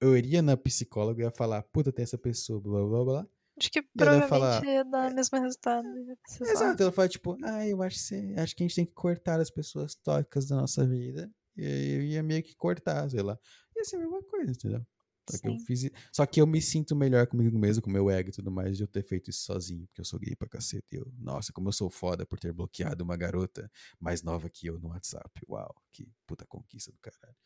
eu 0.01 0.17
iria 0.17 0.41
na 0.41 0.57
psicóloga 0.57 1.21
e 1.23 1.25
ia 1.27 1.31
falar, 1.33 1.63
puta, 1.65 1.93
tem 1.93 2.05
essa 2.05 2.17
pessoa, 2.17 2.61
blá 2.61 2.81
blá 2.87 3.05
blá. 3.05 3.27
Acho 3.59 3.71
que 3.71 3.83
provavelmente 3.83 4.29
falar, 4.31 4.65
ia 4.65 4.85
dar 4.85 5.11
o 5.11 5.15
mesmo 5.15 5.39
resultado. 5.41 5.83
né? 5.93 6.15
Exato, 6.41 6.83
ela 6.85 6.93
fala, 6.93 7.09
tipo, 7.09 7.37
ah, 7.43 7.67
eu 7.67 7.83
acho 7.83 7.97
que, 7.97 8.03
você- 8.05 8.35
acho 8.39 8.57
que 8.57 8.63
a 8.63 8.67
gente 8.67 8.77
tem 8.77 8.87
que 8.87 8.93
cortar 8.95 9.41
as 9.41 9.51
pessoas 9.51 9.95
tóxicas 9.97 10.47
da 10.47 10.57
nossa 10.57 10.87
vida. 10.87 11.29
E 11.57 11.63
eu 11.97 12.03
ia 12.03 12.23
meio 12.23 12.43
que 12.45 12.55
cortar, 12.55 13.11
sei 13.11 13.23
lá. 13.23 13.37
Ia 13.77 13.85
ser 13.85 13.97
a 13.97 13.99
mesma 13.99 14.23
coisa, 14.23 14.53
entendeu? 14.53 14.87
Só 15.29 15.39
que 15.39 15.49
eu 15.49 15.59
fiz. 15.61 15.91
Só 16.13 16.27
que 16.27 16.41
eu 16.41 16.47
me 16.47 16.61
sinto 16.61 16.97
melhor 16.97 17.27
comigo 17.27 17.59
mesmo, 17.59 17.83
com 17.83 17.91
meu 17.91 18.11
ego 18.11 18.31
e 18.31 18.33
tudo 18.33 18.51
mais, 18.51 18.77
de 18.77 18.83
eu 18.83 18.89
ter 18.89 19.05
feito 19.05 19.31
isso 19.31 19.45
sozinho, 19.45 19.87
porque 19.87 20.01
eu 20.01 20.05
sou 20.05 20.19
gay 20.19 20.35
pra 20.35 20.49
cacete. 20.49 20.87
Eu, 20.93 21.13
nossa, 21.19 21.53
como 21.53 21.69
eu 21.69 21.73
sou 21.73 21.89
foda 21.89 22.27
por 22.27 22.39
ter 22.39 22.53
bloqueado 22.53 23.05
uma 23.05 23.17
garota 23.17 23.71
mais 24.01 24.23
nova 24.23 24.51
que 24.51 24.67
eu 24.67 24.79
no 24.79 24.89
WhatsApp. 24.89 25.31
Uau, 25.49 25.75
que 25.93 26.09
puta 26.27 26.45
conquista 26.47 26.91
do 26.91 26.99
caralho. 26.99 27.37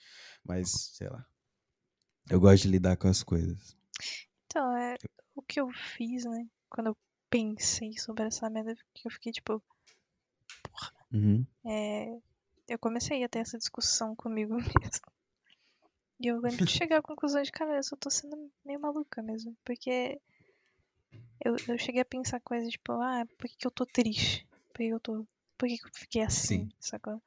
Mas, 0.44 0.70
sei 0.94 1.08
lá. 1.08 1.26
Eu 2.30 2.40
gosto 2.40 2.62
de 2.64 2.68
lidar 2.70 2.96
com 2.96 3.08
as 3.08 3.22
coisas. 3.22 3.76
Então, 4.46 4.76
é 4.76 4.96
o 5.34 5.42
que 5.42 5.60
eu 5.60 5.70
fiz, 5.70 6.24
né? 6.24 6.48
Quando 6.68 6.88
eu 6.88 6.96
pensei 7.30 7.96
sobre 7.98 8.24
essa 8.24 8.48
merda, 8.48 8.74
que 8.94 9.06
eu 9.06 9.12
fiquei 9.12 9.32
tipo, 9.32 9.62
Uhum. 11.12 11.46
é, 11.64 12.18
eu 12.68 12.78
comecei 12.78 13.22
a 13.22 13.28
ter 13.28 13.40
essa 13.40 13.58
discussão 13.58 14.14
comigo 14.16 14.56
mesmo. 14.82 15.16
E 16.19 16.28
eu 16.28 16.41
lembro 16.41 16.65
de 16.65 16.70
chegar 16.73 16.99
à 16.99 17.03
conclusão 17.03 17.43
de, 17.43 17.53
cara, 17.53 17.77
eu 17.77 17.83
só 17.83 17.97
tô 17.97 18.11
sendo 18.11 18.51
meio 18.65 18.81
maluca 18.81 19.23
mesmo. 19.23 19.57
Porque 19.65 20.20
eu, 21.45 21.57
eu 21.69 21.78
cheguei 21.78 22.01
a 22.01 22.05
pensar 22.05 22.41
coisas 22.41 22.70
tipo, 22.70 22.93
ah, 22.93 23.27
por 23.39 23.49
que, 23.49 23.57
que 23.57 23.67
eu 23.67 23.70
tô 23.70 23.85
triste? 23.85 24.47
Por 24.73 24.78
que 24.78 24.85
eu 24.89 25.01
tô. 25.01 25.27
Por 25.59 25.69
que, 25.69 25.78
que 25.78 25.86
eu 25.86 25.91
fiquei 25.95 26.23
assim? 26.23 26.65
Sim. 26.65 26.69
Sacou? 26.81 27.23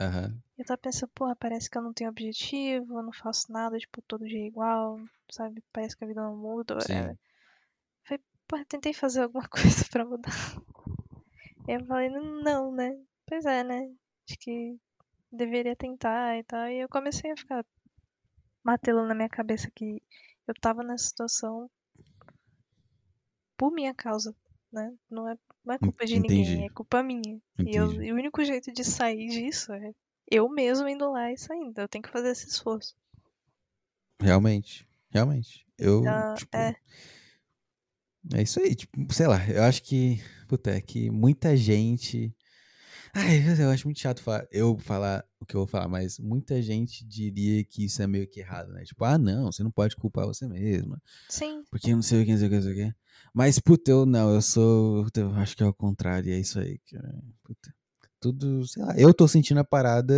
Aham. 0.00 0.36
Eu 0.58 0.64
tava 0.64 0.78
pensando, 0.78 1.10
porra, 1.14 1.36
parece 1.36 1.68
que 1.68 1.76
eu 1.76 1.82
não 1.82 1.92
tenho 1.92 2.08
objetivo, 2.08 2.98
eu 2.98 3.02
não 3.02 3.12
faço 3.12 3.52
nada, 3.52 3.78
tipo, 3.78 4.00
todo 4.02 4.26
dia 4.26 4.40
é 4.40 4.46
igual, 4.46 4.98
sabe? 5.30 5.62
Parece 5.72 5.96
que 5.96 6.04
a 6.04 6.06
vida 6.06 6.22
não 6.22 6.34
muda. 6.34 6.80
Sim. 6.80 7.16
Falei, 8.04 8.24
porra, 8.48 8.64
tentei 8.64 8.94
fazer 8.94 9.22
alguma 9.22 9.46
coisa 9.48 9.84
pra 9.90 10.04
mudar. 10.04 10.32
E 11.68 11.72
eu 11.72 11.84
falei, 11.84 12.08
não, 12.08 12.72
né? 12.72 12.98
Pois 13.26 13.44
é, 13.44 13.62
né? 13.62 13.92
Acho 14.28 14.38
que 14.38 14.78
deveria 15.30 15.76
tentar 15.76 16.38
e 16.38 16.44
tal. 16.44 16.68
E 16.68 16.78
eu 16.78 16.88
comecei 16.88 17.30
a 17.30 17.36
ficar 17.36 17.64
martelando 18.66 19.06
na 19.06 19.14
minha 19.14 19.28
cabeça 19.28 19.70
que 19.72 20.02
eu 20.48 20.54
tava 20.60 20.82
nessa 20.82 21.04
situação 21.06 21.70
por 23.56 23.70
minha 23.72 23.94
causa, 23.94 24.34
né? 24.72 24.92
Não 25.08 25.28
é, 25.28 25.38
não 25.64 25.74
é 25.74 25.78
culpa 25.78 26.04
de 26.04 26.18
ninguém, 26.18 26.42
Entendi. 26.42 26.64
é 26.64 26.68
culpa 26.70 27.00
minha. 27.02 27.40
E, 27.60 27.76
eu- 27.76 27.86
Entendi. 27.92 28.06
e 28.08 28.12
o 28.12 28.16
único 28.16 28.44
jeito 28.44 28.72
de 28.72 28.84
sair 28.84 29.28
disso 29.28 29.72
é 29.72 29.92
eu 30.30 30.48
mesmo 30.48 30.88
indo 30.88 31.08
lá 31.10 31.32
e 31.32 31.38
saindo. 31.38 31.80
Eu 31.80 31.88
tenho 31.88 32.02
que 32.02 32.10
fazer 32.10 32.30
esse 32.30 32.48
esforço. 32.48 32.96
Realmente. 34.20 34.86
Realmente. 35.10 35.64
Eu, 35.78 36.00
Então, 36.00 36.34
tipo. 36.34 36.56
é. 36.56 36.74
É 38.34 38.42
isso 38.42 38.58
aí, 38.58 38.74
tipo, 38.74 39.12
sei 39.14 39.28
lá, 39.28 39.38
eu 39.48 39.62
acho 39.62 39.80
que, 39.84 40.20
puta, 40.48 40.70
é 40.72 40.80
que 40.80 41.08
muita 41.10 41.56
gente. 41.56 42.34
Ai, 43.18 43.42
eu 43.58 43.70
acho 43.70 43.86
muito 43.86 43.98
chato 43.98 44.22
falar, 44.22 44.46
eu 44.52 44.76
falar 44.78 45.24
o 45.40 45.46
que 45.46 45.54
eu 45.54 45.60
vou 45.60 45.66
falar, 45.66 45.88
mas 45.88 46.18
muita 46.18 46.60
gente 46.60 47.02
diria 47.02 47.64
que 47.64 47.86
isso 47.86 48.02
é 48.02 48.06
meio 48.06 48.28
que 48.28 48.40
errado, 48.40 48.70
né? 48.74 48.84
Tipo, 48.84 49.06
ah, 49.06 49.16
não, 49.16 49.50
você 49.50 49.62
não 49.62 49.70
pode 49.70 49.96
culpar 49.96 50.26
você 50.26 50.46
mesma, 50.46 51.00
Sim, 51.26 51.64
porque 51.70 51.94
não 51.94 52.02
sei 52.02 52.22
o 52.22 52.24
que, 52.26 52.32
não 52.32 52.38
sei 52.38 52.46
o 52.46 52.50
que, 52.50 52.56
não 52.56 52.62
sei 52.62 52.72
o 52.72 52.76
que. 52.76 52.94
Mas, 53.32 53.58
puta, 53.58 53.90
eu 53.90 54.04
não, 54.04 54.34
eu 54.34 54.42
sou. 54.42 55.04
puta, 55.04 55.20
Eu 55.20 55.34
acho 55.34 55.56
que 55.56 55.62
é 55.62 55.66
o 55.66 55.72
contrário, 55.72 56.30
é 56.30 56.38
isso 56.38 56.58
aí, 56.60 56.78
cara. 56.90 57.22
Puta, 57.42 57.74
tudo, 58.20 58.66
sei 58.66 58.82
lá, 58.82 58.94
eu 58.98 59.14
tô 59.14 59.26
sentindo 59.26 59.60
a 59.60 59.64
parada. 59.64 60.14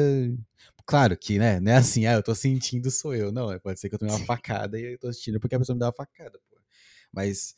Claro 0.84 1.16
que, 1.16 1.38
né? 1.38 1.60
Não 1.60 1.70
é 1.70 1.76
assim, 1.76 2.04
ah, 2.06 2.14
eu 2.14 2.22
tô 2.22 2.34
sentindo, 2.34 2.90
sou 2.90 3.14
eu. 3.14 3.30
Não, 3.30 3.56
pode 3.60 3.78
ser 3.78 3.88
que 3.88 3.94
eu 3.94 3.98
tomei 4.00 4.12
uma 4.12 4.24
facada 4.26 4.76
e 4.76 4.94
eu 4.94 4.98
tô 4.98 5.12
sentindo 5.12 5.38
porque 5.38 5.54
a 5.54 5.58
pessoa 5.60 5.74
me 5.74 5.78
deu 5.78 5.86
uma 5.86 5.94
facada, 5.94 6.36
pô. 6.50 6.56
Mas 7.12 7.54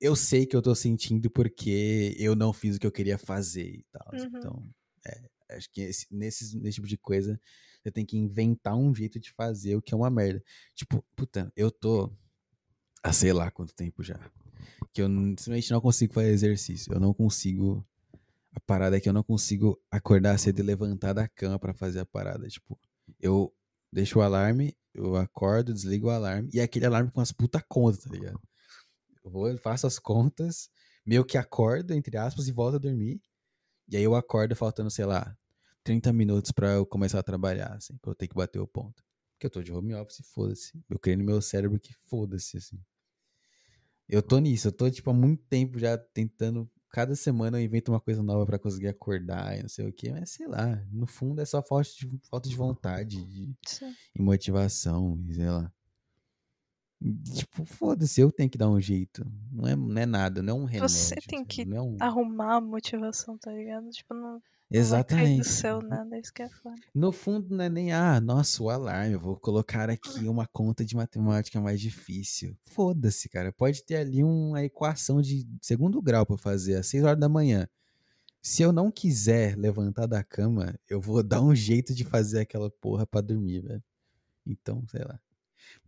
eu 0.00 0.14
sei 0.14 0.46
que 0.46 0.54
eu 0.54 0.62
tô 0.62 0.74
sentindo 0.74 1.30
porque 1.30 2.14
eu 2.18 2.34
não 2.34 2.52
fiz 2.52 2.76
o 2.76 2.80
que 2.80 2.86
eu 2.86 2.92
queria 2.92 3.18
fazer 3.18 3.68
e 3.68 3.84
tal. 3.90 4.08
Uhum. 4.12 4.26
Então, 4.26 4.70
é, 5.06 5.56
acho 5.56 5.70
que 5.70 5.80
esse, 5.80 6.06
nesses, 6.10 6.54
nesse 6.54 6.76
tipo 6.76 6.86
de 6.86 6.96
coisa, 6.98 7.40
você 7.82 7.90
tem 7.90 8.04
que 8.04 8.16
inventar 8.16 8.76
um 8.76 8.94
jeito 8.94 9.18
de 9.18 9.32
fazer 9.32 9.76
o 9.76 9.82
que 9.82 9.94
é 9.94 9.96
uma 9.96 10.10
merda. 10.10 10.42
Tipo, 10.74 11.04
puta, 11.16 11.52
eu 11.56 11.70
tô 11.70 12.12
há 13.02 13.12
sei 13.12 13.32
lá 13.32 13.50
quanto 13.50 13.74
tempo 13.74 14.02
já. 14.02 14.18
Que 14.92 15.02
eu 15.02 15.08
simplesmente 15.08 15.70
não 15.70 15.80
consigo 15.80 16.12
fazer 16.12 16.30
exercício. 16.30 16.92
Eu 16.92 17.00
não 17.00 17.14
consigo. 17.14 17.86
A 18.52 18.60
parada 18.60 18.96
é 18.96 19.00
que 19.00 19.08
eu 19.08 19.12
não 19.12 19.22
consigo 19.22 19.80
acordar 19.90 20.38
cedo 20.38 20.60
e 20.60 20.62
levantar 20.62 21.12
da 21.12 21.28
cama 21.28 21.58
pra 21.58 21.74
fazer 21.74 22.00
a 22.00 22.06
parada. 22.06 22.48
Tipo, 22.48 22.78
eu 23.20 23.52
deixo 23.92 24.18
o 24.18 24.22
alarme, 24.22 24.76
eu 24.94 25.16
acordo, 25.16 25.72
desligo 25.72 26.08
o 26.08 26.10
alarme, 26.10 26.50
e 26.52 26.60
é 26.60 26.62
aquele 26.62 26.86
alarme 26.86 27.10
com 27.10 27.20
as 27.20 27.30
puta 27.30 27.62
contas, 27.68 28.04
tá 28.04 28.10
ligado? 28.10 28.40
Vou, 29.28 29.56
faço 29.58 29.86
as 29.86 29.98
contas, 29.98 30.68
meio 31.04 31.24
que 31.24 31.38
acordo, 31.38 31.92
entre 31.92 32.16
aspas, 32.16 32.48
e 32.48 32.52
volto 32.52 32.76
a 32.76 32.78
dormir. 32.78 33.20
E 33.88 33.96
aí 33.96 34.04
eu 34.04 34.14
acordo 34.14 34.54
faltando, 34.54 34.90
sei 34.90 35.06
lá, 35.06 35.36
30 35.82 36.12
minutos 36.12 36.52
pra 36.52 36.72
eu 36.72 36.86
começar 36.86 37.18
a 37.18 37.22
trabalhar, 37.22 37.74
assim, 37.74 37.96
pra 37.98 38.10
eu 38.10 38.14
ter 38.14 38.28
que 38.28 38.34
bater 38.34 38.58
o 38.58 38.66
ponto. 38.66 39.02
Porque 39.32 39.46
eu 39.46 39.50
tô 39.50 39.62
de 39.62 39.72
home 39.72 39.94
office, 39.94 40.20
foda-se. 40.34 40.72
Eu 40.90 40.98
criei 40.98 41.16
no 41.16 41.24
meu 41.24 41.40
cérebro 41.40 41.78
que 41.78 41.94
foda-se, 42.06 42.58
assim. 42.58 42.78
Eu 44.08 44.22
tô 44.22 44.38
nisso, 44.38 44.68
eu 44.68 44.72
tô, 44.72 44.90
tipo, 44.90 45.10
há 45.10 45.14
muito 45.14 45.44
tempo 45.44 45.78
já 45.78 45.96
tentando. 45.96 46.68
Cada 46.90 47.14
semana 47.14 47.60
eu 47.60 47.64
invento 47.64 47.92
uma 47.92 48.00
coisa 48.00 48.22
nova 48.22 48.46
pra 48.46 48.58
conseguir 48.58 48.88
acordar 48.88 49.58
e 49.58 49.62
não 49.62 49.68
sei 49.68 49.86
o 49.86 49.92
quê, 49.92 50.10
mas 50.10 50.30
sei 50.30 50.46
lá, 50.48 50.82
no 50.90 51.06
fundo 51.06 51.40
é 51.42 51.44
só 51.44 51.62
falta 51.62 51.90
de, 51.90 52.18
falta 52.30 52.48
de 52.48 52.56
vontade 52.56 53.22
de, 53.26 53.54
e 54.14 54.22
motivação, 54.22 55.22
sei 55.30 55.50
lá. 55.50 55.70
Tipo, 57.00 57.64
foda-se, 57.64 58.20
eu 58.20 58.32
tenho 58.32 58.50
que 58.50 58.58
dar 58.58 58.68
um 58.68 58.80
jeito. 58.80 59.24
Não 59.52 59.68
é, 59.68 59.76
não 59.76 60.00
é 60.00 60.06
nada, 60.06 60.42
não 60.42 60.58
é 60.58 60.60
um 60.60 60.64
remédio. 60.64 60.88
Você 60.88 61.16
tem 61.16 61.44
que 61.44 61.64
Não 61.64 61.76
é 61.76 61.80
um... 61.80 61.96
arrumar 62.00 62.56
a 62.56 62.60
motivação, 62.60 63.38
tá 63.38 63.52
ligado? 63.52 63.88
Tipo, 63.90 64.14
não, 64.14 64.32
não 64.32 64.42
Exatamente. 64.70 65.46
céu 65.46 65.80
nada, 65.80 66.18
isso 66.18 66.32
que 66.32 66.42
é 66.42 66.48
foda. 66.48 66.76
No 66.92 67.12
fundo, 67.12 67.54
não 67.54 67.64
é 67.64 67.68
nem, 67.68 67.92
ah, 67.92 68.20
nossa, 68.20 68.62
o 68.62 68.68
alarme, 68.68 69.14
eu 69.14 69.20
vou 69.20 69.36
colocar 69.36 69.88
aqui 69.88 70.26
uma 70.26 70.46
conta 70.48 70.84
de 70.84 70.96
matemática 70.96 71.60
mais 71.60 71.80
difícil. 71.80 72.56
Foda-se, 72.64 73.28
cara. 73.28 73.52
Pode 73.52 73.84
ter 73.84 73.96
ali 73.96 74.24
uma 74.24 74.64
equação 74.64 75.22
de 75.22 75.46
segundo 75.62 76.02
grau 76.02 76.26
pra 76.26 76.36
fazer 76.36 76.74
às 76.74 76.88
6 76.88 77.04
horas 77.04 77.20
da 77.20 77.28
manhã. 77.28 77.68
Se 78.42 78.62
eu 78.62 78.72
não 78.72 78.90
quiser 78.90 79.56
levantar 79.56 80.06
da 80.06 80.24
cama, 80.24 80.74
eu 80.88 81.00
vou 81.00 81.22
dar 81.22 81.42
um 81.42 81.54
jeito 81.54 81.94
de 81.94 82.04
fazer 82.04 82.40
aquela 82.40 82.70
porra 82.70 83.06
pra 83.06 83.20
dormir, 83.20 83.60
velho. 83.60 83.84
Então, 84.44 84.84
sei 84.88 85.04
lá. 85.04 85.20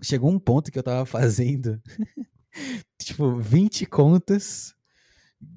Chegou 0.02 0.31
um 0.31 0.39
ponto 0.39 0.70
que 0.70 0.78
eu 0.78 0.83
tava 0.83 1.05
fazendo, 1.05 1.81
tipo, 3.00 3.36
20 3.39 3.86
contas 3.86 4.75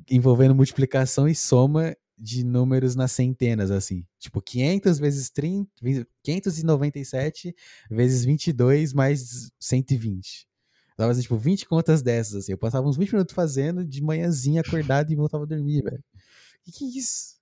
envolvendo 0.10 0.56
multiplicação 0.56 1.28
e 1.28 1.36
soma 1.36 1.96
de 2.18 2.44
números 2.44 2.96
nas 2.96 3.12
centenas, 3.12 3.72
assim. 3.72 4.06
Tipo, 4.20 4.42
500 4.42 5.00
vezes 5.00 5.30
30, 5.30 5.70
597 6.24 7.56
vezes 7.90 8.24
22 8.24 8.94
mais 8.94 9.52
120. 9.60 10.48
Eu 10.92 10.98
tava 10.98 11.10
fazendo, 11.10 11.24
tipo, 11.24 11.38
20 11.38 11.66
contas 11.68 12.02
dessas, 12.02 12.36
assim. 12.36 12.52
Eu 12.52 12.58
passava 12.58 12.88
uns 12.88 12.98
20 12.98 13.14
minutos 13.14 13.34
fazendo, 13.34 13.86
de 13.86 14.02
manhãzinha 14.02 14.62
acordado 14.62 15.12
e 15.12 15.16
voltava 15.16 15.44
a 15.44 15.48
dormir, 15.48 15.82
velho. 15.84 16.04
Que 16.64 16.72
que 16.72 16.86
é 16.86 16.88
isso? 17.00 17.36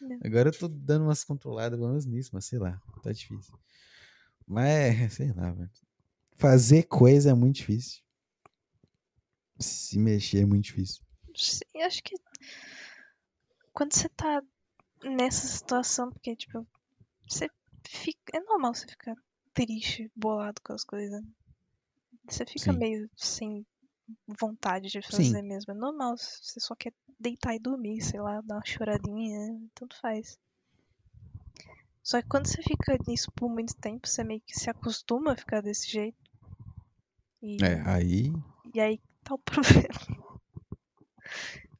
Não. 0.00 0.18
Agora 0.22 0.48
eu 0.50 0.52
tô 0.52 0.68
dando 0.68 1.04
umas 1.04 1.24
controladas, 1.24 1.78
pelo 1.78 1.88
menos 1.88 2.06
nisso, 2.06 2.30
mas 2.32 2.44
sei 2.44 2.58
lá, 2.58 2.80
tá 3.02 3.10
difícil. 3.10 3.58
Mas, 4.46 5.12
sei 5.14 5.32
lá, 5.32 5.50
velho. 5.50 5.70
Fazer 6.36 6.84
coisa 6.84 7.30
é 7.30 7.34
muito 7.34 7.56
difícil. 7.56 8.02
Se 9.58 9.98
mexer 9.98 10.42
é 10.42 10.46
muito 10.46 10.64
difícil. 10.64 11.02
Sim, 11.36 11.82
acho 11.82 12.02
que 12.02 12.14
quando 13.72 13.92
você 13.94 14.08
tá 14.08 14.42
nessa 15.02 15.46
situação, 15.46 16.10
porque, 16.10 16.36
tipo, 16.36 16.66
você 17.28 17.48
fica. 17.86 18.36
É 18.36 18.40
normal 18.40 18.74
você 18.74 18.86
ficar 18.86 19.14
triste, 19.52 20.10
bolado 20.14 20.60
com 20.62 20.72
as 20.72 20.84
coisas. 20.84 21.22
né? 21.22 21.28
Você 22.28 22.44
fica 22.46 22.72
Sim. 22.72 22.78
meio 22.78 23.10
sem 23.16 23.66
vontade 24.26 24.88
de 24.88 25.00
Sim. 25.02 25.10
fazer 25.10 25.42
mesmo. 25.42 25.72
É 25.72 25.74
normal, 25.74 26.16
você 26.16 26.60
só 26.60 26.74
quer 26.74 26.92
deitar 27.18 27.54
e 27.54 27.58
dormir, 27.58 28.00
sei 28.02 28.20
lá, 28.20 28.40
dar 28.40 28.56
uma 28.56 28.64
choradinha, 28.64 29.60
tanto 29.74 29.98
faz. 30.00 30.38
Só 32.02 32.20
que 32.20 32.28
quando 32.28 32.46
você 32.46 32.62
fica 32.62 32.98
nisso 33.08 33.32
por 33.32 33.48
muito 33.48 33.74
tempo, 33.76 34.06
você 34.06 34.22
meio 34.22 34.40
que 34.42 34.58
se 34.58 34.68
acostuma 34.68 35.32
a 35.32 35.36
ficar 35.36 35.62
desse 35.62 35.90
jeito. 35.90 36.18
E, 37.44 37.58
É, 37.62 37.80
aí. 37.86 38.32
e 38.74 38.80
aí 38.80 38.98
tá 39.22 39.34
o 39.34 39.38
problema. 39.44 39.88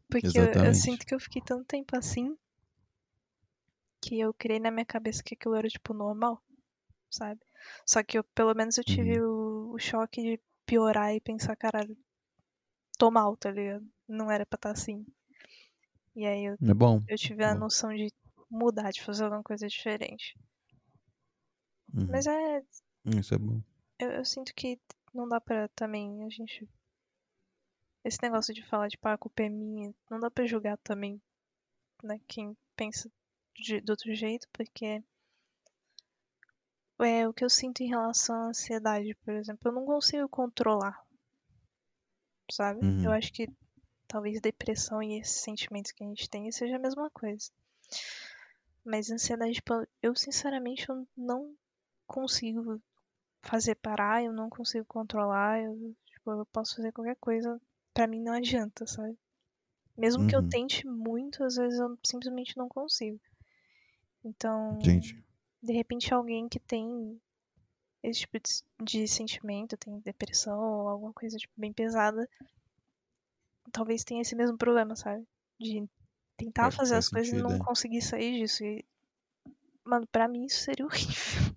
Porque 0.08 0.38
eu, 0.38 0.44
eu 0.68 0.74
sinto 0.74 1.04
que 1.06 1.14
eu 1.14 1.18
fiquei 1.20 1.42
tanto 1.42 1.64
tempo 1.64 1.96
assim 1.96 2.36
que 4.00 4.20
eu 4.20 4.34
criei 4.34 4.60
na 4.60 4.70
minha 4.70 4.84
cabeça 4.84 5.22
que 5.22 5.34
aquilo 5.34 5.54
era 5.54 5.66
tipo 5.68 5.94
normal, 5.94 6.40
sabe? 7.10 7.40
Só 7.86 8.02
que 8.02 8.18
eu, 8.18 8.24
pelo 8.24 8.54
menos 8.54 8.76
eu 8.76 8.84
tive 8.84 9.20
o, 9.20 9.72
o 9.72 9.78
choque 9.78 10.22
de 10.22 10.40
piorar 10.66 11.14
e 11.14 11.20
pensar, 11.20 11.56
caralho, 11.56 11.96
tô 12.98 13.10
mal, 13.10 13.36
tá 13.36 13.50
ligado? 13.50 13.86
Não 14.06 14.30
era 14.30 14.44
pra 14.44 14.56
estar 14.56 14.70
assim. 14.72 15.06
E 16.14 16.24
aí 16.26 16.44
eu, 16.44 16.58
É 16.62 16.74
bom. 16.74 17.02
eu 17.08 17.16
tive 17.16 17.44
a 17.44 17.54
Bom. 17.54 17.60
noção 17.60 17.94
de 17.94 18.12
mudar, 18.50 18.90
de 18.90 19.02
fazer 19.02 19.24
alguma 19.24 19.42
coisa 19.42 19.66
diferente. 19.66 20.36
Uhum. 21.94 22.06
Mas 22.10 22.26
é. 22.26 22.62
Isso 23.06 23.34
é 23.34 23.38
bom. 23.38 23.60
Eu, 23.98 24.10
eu 24.10 24.24
sinto 24.24 24.54
que 24.54 24.78
não 25.14 25.28
dá 25.28 25.40
pra 25.40 25.68
também 25.68 26.24
a 26.24 26.28
gente. 26.28 26.68
Esse 28.04 28.18
negócio 28.22 28.52
de 28.52 28.66
falar 28.66 28.88
de 28.88 28.98
pá, 28.98 29.14
a 29.14 29.18
culpa 29.18 29.42
é 29.42 29.48
minha, 29.48 29.94
não 30.10 30.20
dá 30.20 30.30
pra 30.30 30.46
julgar 30.46 30.76
também, 30.78 31.20
né, 32.02 32.20
quem 32.28 32.56
pensa 32.76 33.10
de, 33.54 33.80
do 33.80 33.90
outro 33.90 34.14
jeito, 34.14 34.46
porque 34.52 35.02
é 36.98 37.26
o 37.26 37.32
que 37.32 37.44
eu 37.44 37.50
sinto 37.50 37.82
em 37.82 37.88
relação 37.88 38.36
à 38.36 38.48
ansiedade, 38.48 39.14
por 39.24 39.32
exemplo, 39.34 39.68
eu 39.68 39.72
não 39.72 39.86
consigo 39.86 40.28
controlar, 40.28 41.02
sabe? 42.50 42.84
Uhum. 42.84 43.04
Eu 43.04 43.12
acho 43.12 43.32
que 43.32 43.48
talvez 44.06 44.40
depressão 44.40 45.02
e 45.02 45.18
esses 45.18 45.42
sentimentos 45.42 45.92
que 45.92 46.04
a 46.04 46.06
gente 46.06 46.28
tem 46.28 46.50
seja 46.52 46.76
a 46.76 46.80
mesma 46.80 47.10
coisa. 47.10 47.50
Mas 48.84 49.10
ansiedade, 49.10 49.54
tipo, 49.54 49.72
eu 50.02 50.14
sinceramente 50.14 50.88
eu 50.88 51.06
não 51.16 51.56
consigo 52.06 52.80
fazer 53.44 53.76
parar, 53.76 54.22
eu 54.24 54.32
não 54.32 54.50
consigo 54.50 54.84
controlar, 54.86 55.62
eu, 55.62 55.94
tipo, 56.06 56.32
eu 56.32 56.46
posso 56.46 56.76
fazer 56.76 56.92
qualquer 56.92 57.16
coisa, 57.16 57.60
pra 57.94 58.06
mim 58.08 58.20
não 58.22 58.32
adianta, 58.34 58.86
sabe? 58.86 59.18
Mesmo 59.96 60.26
que 60.26 60.36
eu 60.36 60.42
Uhum. 60.42 60.48
tente 60.50 60.86
muito, 60.86 61.44
às 61.44 61.56
vezes 61.56 61.78
eu 61.80 61.98
simplesmente 62.06 62.56
não 62.56 62.68
consigo. 62.68 63.20
Então, 64.24 64.82
Gente. 64.82 65.24
de 65.62 65.72
repente 65.72 66.12
alguém 66.14 66.48
que 66.48 66.58
tem 66.60 67.20
esse 68.02 68.20
tipo 68.22 68.38
de, 68.40 68.84
de 69.02 69.08
sentimento, 69.08 69.76
tem 69.76 70.00
depressão 70.00 70.58
ou 70.60 70.88
alguma 70.88 71.12
coisa 71.14 71.36
tipo, 71.38 71.54
bem 71.56 71.72
pesada, 71.72 72.28
talvez 73.72 74.04
tenha 74.04 74.22
esse 74.22 74.34
mesmo 74.34 74.56
problema, 74.56 74.96
sabe? 74.96 75.26
De 75.60 75.86
tentar 76.36 76.70
Faz- 76.70 76.74
fazer 76.74 76.94
faz 76.94 76.96
as 76.96 77.08
coisas 77.10 77.32
e 77.32 77.36
sentido, 77.36 77.42
não 77.42 77.58
é. 77.58 77.58
conseguir 77.58 78.00
sair 78.02 78.38
disso. 78.38 78.64
E, 78.64 78.84
mano, 79.84 80.06
pra 80.06 80.28
mim 80.28 80.44
isso 80.46 80.62
seria 80.64 80.84
horrível. 80.86 81.56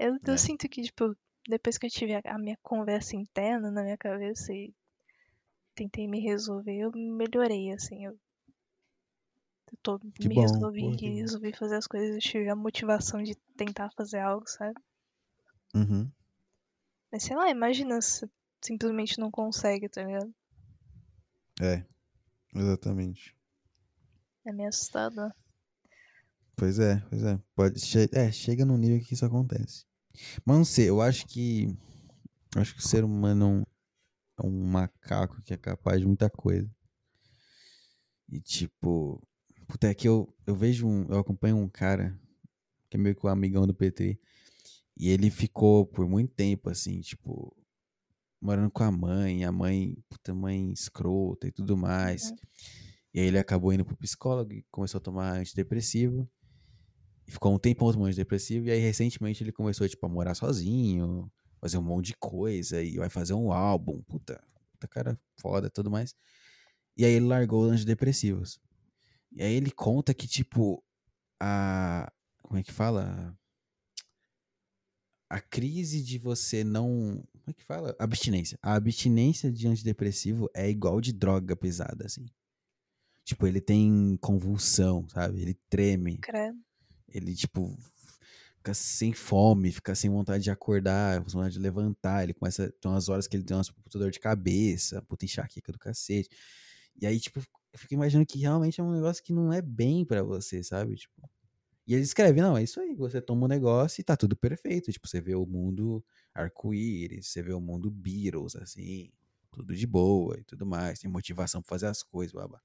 Eu, 0.00 0.18
eu 0.26 0.34
É. 0.34 0.36
sinto 0.38 0.66
que, 0.66 0.82
tipo, 0.82 1.14
depois 1.46 1.76
que 1.76 1.84
eu 1.86 1.90
tive 1.90 2.14
a, 2.14 2.22
a 2.24 2.38
minha 2.38 2.56
conversa 2.62 3.14
interna 3.16 3.70
na 3.70 3.82
minha 3.82 3.98
cabeça 3.98 4.50
e 4.50 4.74
tentei 5.74 6.08
me 6.08 6.20
resolver, 6.20 6.74
eu 6.74 6.90
melhorei, 6.92 7.70
assim. 7.72 8.06
Eu, 8.06 8.12
eu 9.72 9.78
tô, 9.82 9.98
Que 10.14 10.28
me 10.28 10.34
bom, 10.34 10.40
resolvi, 10.40 10.80
porra, 10.80 10.96
resolvi 11.00 11.52
fazer 11.52 11.76
as 11.76 11.86
coisas, 11.86 12.14
eu 12.14 12.20
tive 12.20 12.48
a 12.48 12.56
motivação 12.56 13.22
de 13.22 13.34
tentar 13.58 13.90
fazer 13.94 14.20
algo, 14.20 14.48
sabe? 14.48 14.80
Uhum. 15.74 16.10
Mas 17.12 17.22
sei 17.24 17.36
lá, 17.36 17.50
imagina 17.50 18.00
se 18.00 18.26
simplesmente 18.60 19.20
não 19.20 19.30
consegue, 19.30 19.88
tá 19.88 20.02
ligado? 20.02 20.34
É. 21.60 21.84
Exatamente. 22.54 23.34
É 24.44 24.52
meio 24.52 24.68
assustador. 24.68 25.32
Pois 26.56 26.78
é, 26.78 27.02
pois 27.08 27.22
é. 27.24 27.40
Pode, 27.56 27.80
che 27.80 28.08
é, 28.12 28.30
chega 28.30 28.64
num 28.64 28.76
nível 28.76 29.00
que 29.04 29.14
isso 29.14 29.24
acontece. 29.26 29.84
Mas 30.44 30.56
não 30.56 30.64
sei, 30.64 30.88
eu 30.88 31.00
acho 31.00 31.26
que. 31.26 31.76
eu 32.54 32.60
acho 32.60 32.74
que 32.74 32.80
o 32.80 32.88
ser 32.88 33.04
humano 33.04 33.44
é 33.44 33.48
um, 33.48 33.62
é 34.44 34.46
um 34.46 34.66
macaco 34.66 35.40
que 35.42 35.54
é 35.54 35.56
capaz 35.56 36.00
de 36.00 36.06
muita 36.06 36.28
coisa. 36.28 36.70
E 38.28 38.40
tipo. 38.40 39.22
Puta, 39.66 39.88
é 39.88 39.94
que 39.94 40.08
eu, 40.08 40.32
eu 40.46 40.54
vejo 40.54 40.86
um. 40.86 41.06
Eu 41.08 41.18
acompanho 41.18 41.56
um 41.56 41.68
cara 41.68 42.18
que 42.88 42.96
é 42.96 43.00
meio 43.00 43.14
que 43.14 43.26
um 43.26 43.30
amigão 43.30 43.66
do 43.66 43.74
PT. 43.74 44.18
E 44.96 45.08
ele 45.08 45.30
ficou 45.30 45.86
por 45.86 46.08
muito 46.08 46.34
tempo, 46.34 46.68
assim, 46.70 47.00
tipo. 47.00 47.56
Morando 48.42 48.70
com 48.70 48.82
a 48.82 48.90
mãe, 48.90 49.44
a 49.44 49.52
mãe, 49.52 49.96
puta, 50.08 50.34
mãe 50.34 50.72
escrota 50.72 51.46
e 51.46 51.52
tudo 51.52 51.76
mais. 51.76 52.30
Uhum. 52.30 52.36
E 53.12 53.20
aí 53.20 53.26
ele 53.26 53.38
acabou 53.38 53.72
indo 53.72 53.84
pro 53.84 53.96
psicólogo 53.96 54.52
e 54.52 54.64
começou 54.70 54.98
a 54.98 55.02
tomar 55.02 55.34
antidepressivo. 55.34 56.28
E 57.30 57.32
ficou 57.32 57.54
um 57.54 57.58
tempão 57.60 57.92
tomando 57.92 58.08
antidepressivo. 58.08 58.66
E 58.66 58.72
aí 58.72 58.80
recentemente 58.80 59.44
ele 59.44 59.52
começou, 59.52 59.88
tipo, 59.88 60.04
a 60.04 60.08
morar 60.08 60.34
sozinho, 60.34 61.30
fazer 61.60 61.78
um 61.78 61.82
monte 61.82 62.06
de 62.06 62.16
coisa. 62.16 62.82
E 62.82 62.96
vai 62.96 63.08
fazer 63.08 63.34
um 63.34 63.52
álbum. 63.52 64.02
Puta, 64.02 64.42
puta 64.72 64.88
cara 64.88 65.20
foda 65.40 65.70
tudo 65.70 65.88
mais. 65.88 66.12
E 66.96 67.04
aí 67.04 67.12
ele 67.12 67.26
largou 67.26 67.66
os 67.66 67.70
antidepressivos. 67.70 68.60
E 69.30 69.44
aí 69.44 69.54
ele 69.54 69.70
conta 69.70 70.12
que, 70.12 70.26
tipo, 70.26 70.82
a. 71.40 72.12
Como 72.42 72.58
é 72.58 72.64
que 72.64 72.72
fala? 72.72 73.32
A 75.28 75.40
crise 75.40 76.02
de 76.02 76.18
você 76.18 76.64
não. 76.64 77.22
Como 77.32 77.50
é 77.50 77.52
que 77.52 77.62
fala? 77.62 77.94
Abstinência. 77.96 78.58
A 78.60 78.74
abstinência 78.74 79.52
de 79.52 79.68
antidepressivo 79.68 80.50
é 80.52 80.68
igual 80.68 81.00
de 81.00 81.12
droga 81.12 81.54
pesada, 81.54 82.06
assim. 82.06 82.26
Tipo, 83.24 83.46
ele 83.46 83.60
tem 83.60 84.18
convulsão, 84.20 85.08
sabe? 85.08 85.40
Ele 85.40 85.54
treme. 85.68 86.18
Credo. 86.18 86.58
Ele, 87.10 87.34
tipo, 87.34 87.76
fica 88.58 88.74
sem 88.74 89.12
fome, 89.12 89.72
fica 89.72 89.94
sem 89.94 90.10
vontade 90.10 90.44
de 90.44 90.50
acordar, 90.50 91.22
sem 91.24 91.34
vontade 91.34 91.54
de 91.54 91.60
levantar. 91.60 92.22
Ele 92.24 92.34
começa. 92.34 92.70
Tem 92.80 92.90
umas 92.90 93.08
horas 93.08 93.26
que 93.26 93.36
ele 93.36 93.44
tem 93.44 93.56
umas 93.56 93.70
puta 93.70 93.98
dor 93.98 94.10
de 94.10 94.20
cabeça, 94.20 95.02
puta 95.02 95.24
enxaqueca 95.24 95.72
do 95.72 95.78
cacete. 95.78 96.28
E 97.00 97.06
aí, 97.06 97.18
tipo, 97.20 97.40
eu 97.72 97.78
fico 97.78 97.94
imaginando 97.94 98.26
que 98.26 98.38
realmente 98.38 98.80
é 98.80 98.84
um 98.84 98.92
negócio 98.92 99.22
que 99.22 99.32
não 99.32 99.52
é 99.52 99.62
bem 99.62 100.04
pra 100.04 100.22
você, 100.22 100.62
sabe? 100.62 100.96
Tipo. 100.96 101.28
E 101.86 101.94
ele 101.94 102.02
escreve, 102.02 102.40
não, 102.40 102.56
é 102.56 102.62
isso 102.62 102.80
aí, 102.80 102.94
você 102.94 103.20
toma 103.20 103.46
um 103.46 103.48
negócio 103.48 104.00
e 104.00 104.04
tá 104.04 104.16
tudo 104.16 104.36
perfeito. 104.36 104.92
Tipo, 104.92 105.08
você 105.08 105.20
vê 105.20 105.34
o 105.34 105.44
mundo 105.46 106.04
arco-íris, 106.34 107.28
você 107.28 107.42
vê 107.42 107.52
o 107.52 107.60
mundo 107.60 107.90
Beatles, 107.90 108.54
assim, 108.56 109.10
tudo 109.50 109.74
de 109.74 109.86
boa 109.86 110.38
e 110.38 110.44
tudo 110.44 110.64
mais, 110.64 111.00
tem 111.00 111.10
motivação 111.10 111.60
pra 111.62 111.70
fazer 111.70 111.86
as 111.86 112.02
coisas, 112.02 112.32
blá. 112.32 112.60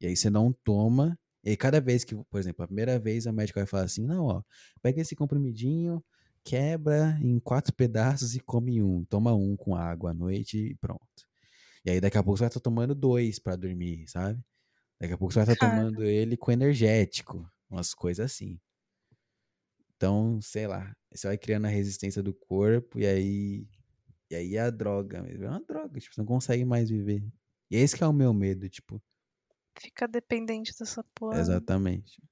E 0.00 0.06
aí 0.06 0.16
você 0.16 0.30
não 0.30 0.52
toma, 0.64 1.18
e 1.44 1.56
cada 1.56 1.80
vez 1.80 2.04
que, 2.04 2.14
por 2.16 2.38
exemplo, 2.40 2.64
a 2.64 2.66
primeira 2.66 2.98
vez 2.98 3.26
a 3.26 3.32
médica 3.32 3.60
vai 3.60 3.66
falar 3.66 3.84
assim, 3.84 4.04
não, 4.06 4.26
ó, 4.26 4.42
pega 4.82 5.00
esse 5.00 5.16
comprimidinho, 5.16 6.04
quebra 6.44 7.18
em 7.22 7.38
quatro 7.40 7.74
pedaços 7.74 8.34
e 8.34 8.40
come 8.40 8.82
um, 8.82 9.04
toma 9.04 9.34
um 9.34 9.56
com 9.56 9.74
água 9.76 10.10
à 10.10 10.14
noite 10.14 10.58
e 10.58 10.74
pronto. 10.76 11.00
E 11.84 11.90
aí 11.90 12.00
daqui 12.00 12.18
a 12.18 12.22
pouco 12.22 12.38
você 12.38 12.42
vai 12.44 12.48
estar 12.48 12.60
tomando 12.60 12.94
dois 12.94 13.38
pra 13.38 13.56
dormir, 13.56 14.06
sabe? 14.08 14.40
Daqui 15.00 15.14
a 15.14 15.18
pouco 15.18 15.32
você 15.34 15.40
vai 15.40 15.44
estar 15.44 15.56
Cara. 15.56 15.56
tomando 15.56 16.04
ele 16.04 16.36
com 16.36 16.52
energético, 16.52 17.50
umas 17.70 17.94
coisas 17.94 18.26
assim. 18.26 18.60
Então, 19.96 20.40
sei 20.40 20.66
lá, 20.66 20.94
você 21.12 21.26
vai 21.28 21.38
criando 21.38 21.66
a 21.66 21.68
resistência 21.68 22.22
do 22.22 22.32
corpo 22.34 22.98
e 22.98 23.06
aí. 23.06 23.68
E 24.30 24.34
aí 24.36 24.56
é 24.56 24.60
a 24.60 24.70
droga 24.70 25.22
mesmo. 25.22 25.44
É 25.44 25.48
uma 25.50 25.60
droga, 25.62 26.00
tipo, 26.00 26.14
você 26.14 26.20
não 26.20 26.26
consegue 26.26 26.64
mais 26.64 26.90
viver. 26.90 27.22
E 27.70 27.76
esse 27.76 27.96
que 27.96 28.04
é 28.04 28.06
o 28.06 28.12
meu 28.12 28.32
medo, 28.34 28.68
tipo. 28.68 29.02
Fica 29.78 30.06
dependente 30.06 30.72
dessa 30.78 31.04
porra. 31.14 31.38
Exatamente. 31.38 32.22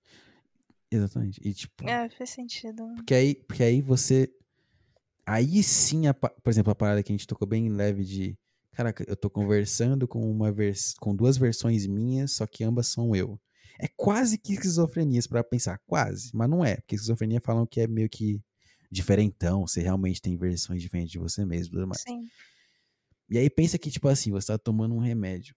Exatamente. 0.91 1.41
E 1.45 1.53
tipo. 1.53 1.89
É, 1.89 2.09
faz 2.11 2.31
sentido. 2.31 2.87
Porque 2.97 3.15
aí, 3.15 3.35
porque 3.35 3.63
aí 3.63 3.81
você. 3.81 4.33
Aí 5.27 5.63
sim, 5.63 6.07
a 6.07 6.15
por 6.15 6.33
exemplo, 6.47 6.73
a 6.73 6.75
parada 6.75 7.03
que 7.03 7.13
a 7.13 7.15
gente 7.15 7.27
tocou 7.27 7.47
bem 7.47 7.69
leve 7.69 8.05
de. 8.05 8.39
Caraca, 8.73 9.05
eu 9.09 9.17
tô 9.17 9.29
conversando 9.29 10.07
com 10.07 10.31
uma 10.31 10.53
vers 10.53 10.95
com 10.95 11.15
duas 11.15 11.37
versões 11.37 11.87
minhas, 11.87 12.33
só 12.33 12.47
que 12.47 12.63
ambas 12.65 12.87
são 12.87 13.15
eu. 13.15 13.39
É 13.81 13.89
quase 13.89 14.39
que 14.39 14.55
esquizofrenia, 14.55 15.21
para 15.29 15.45
pensar, 15.45 15.79
quase, 15.87 16.31
mas 16.35 16.49
não 16.49 16.65
é, 16.65 16.77
porque 16.77 16.97
esquizofrenia 16.97 17.41
falam 17.41 17.67
que 17.67 17.81
é 17.81 17.87
meio 17.87 18.09
que 18.09 18.43
diferentão, 18.91 19.67
você 19.67 19.81
realmente 19.81 20.21
tem 20.21 20.37
versões 20.37 20.81
diferentes 20.81 21.13
de 21.13 21.19
você 21.19 21.45
mesmo, 21.45 21.75
tudo 21.75 21.87
mais. 21.87 22.03
Sim. 22.03 22.27
E 23.29 23.39
aí 23.39 23.51
pensa 23.51 23.79
que 23.79 23.91
tipo 23.91 24.09
assim, 24.09 24.31
você 24.31 24.49
tá 24.49 24.59
tomando 24.59 24.95
um 24.95 24.99
remédio. 24.99 25.55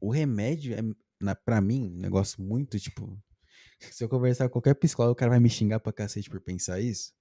O 0.00 0.10
remédio 0.10 0.74
é 0.74 0.82
na 1.20 1.34
para 1.34 1.60
mim, 1.60 1.90
um 1.90 2.00
negócio 2.00 2.42
muito 2.42 2.78
tipo, 2.78 3.20
se 3.92 4.02
eu 4.02 4.08
conversar 4.08 4.48
com 4.48 4.54
qualquer 4.54 4.74
psicólogo, 4.74 5.12
o 5.12 5.16
cara 5.16 5.30
vai 5.30 5.40
me 5.40 5.50
xingar 5.50 5.80
pra 5.80 5.92
cacete 5.92 6.30
por 6.30 6.40
pensar 6.40 6.80
isso, 6.80 7.12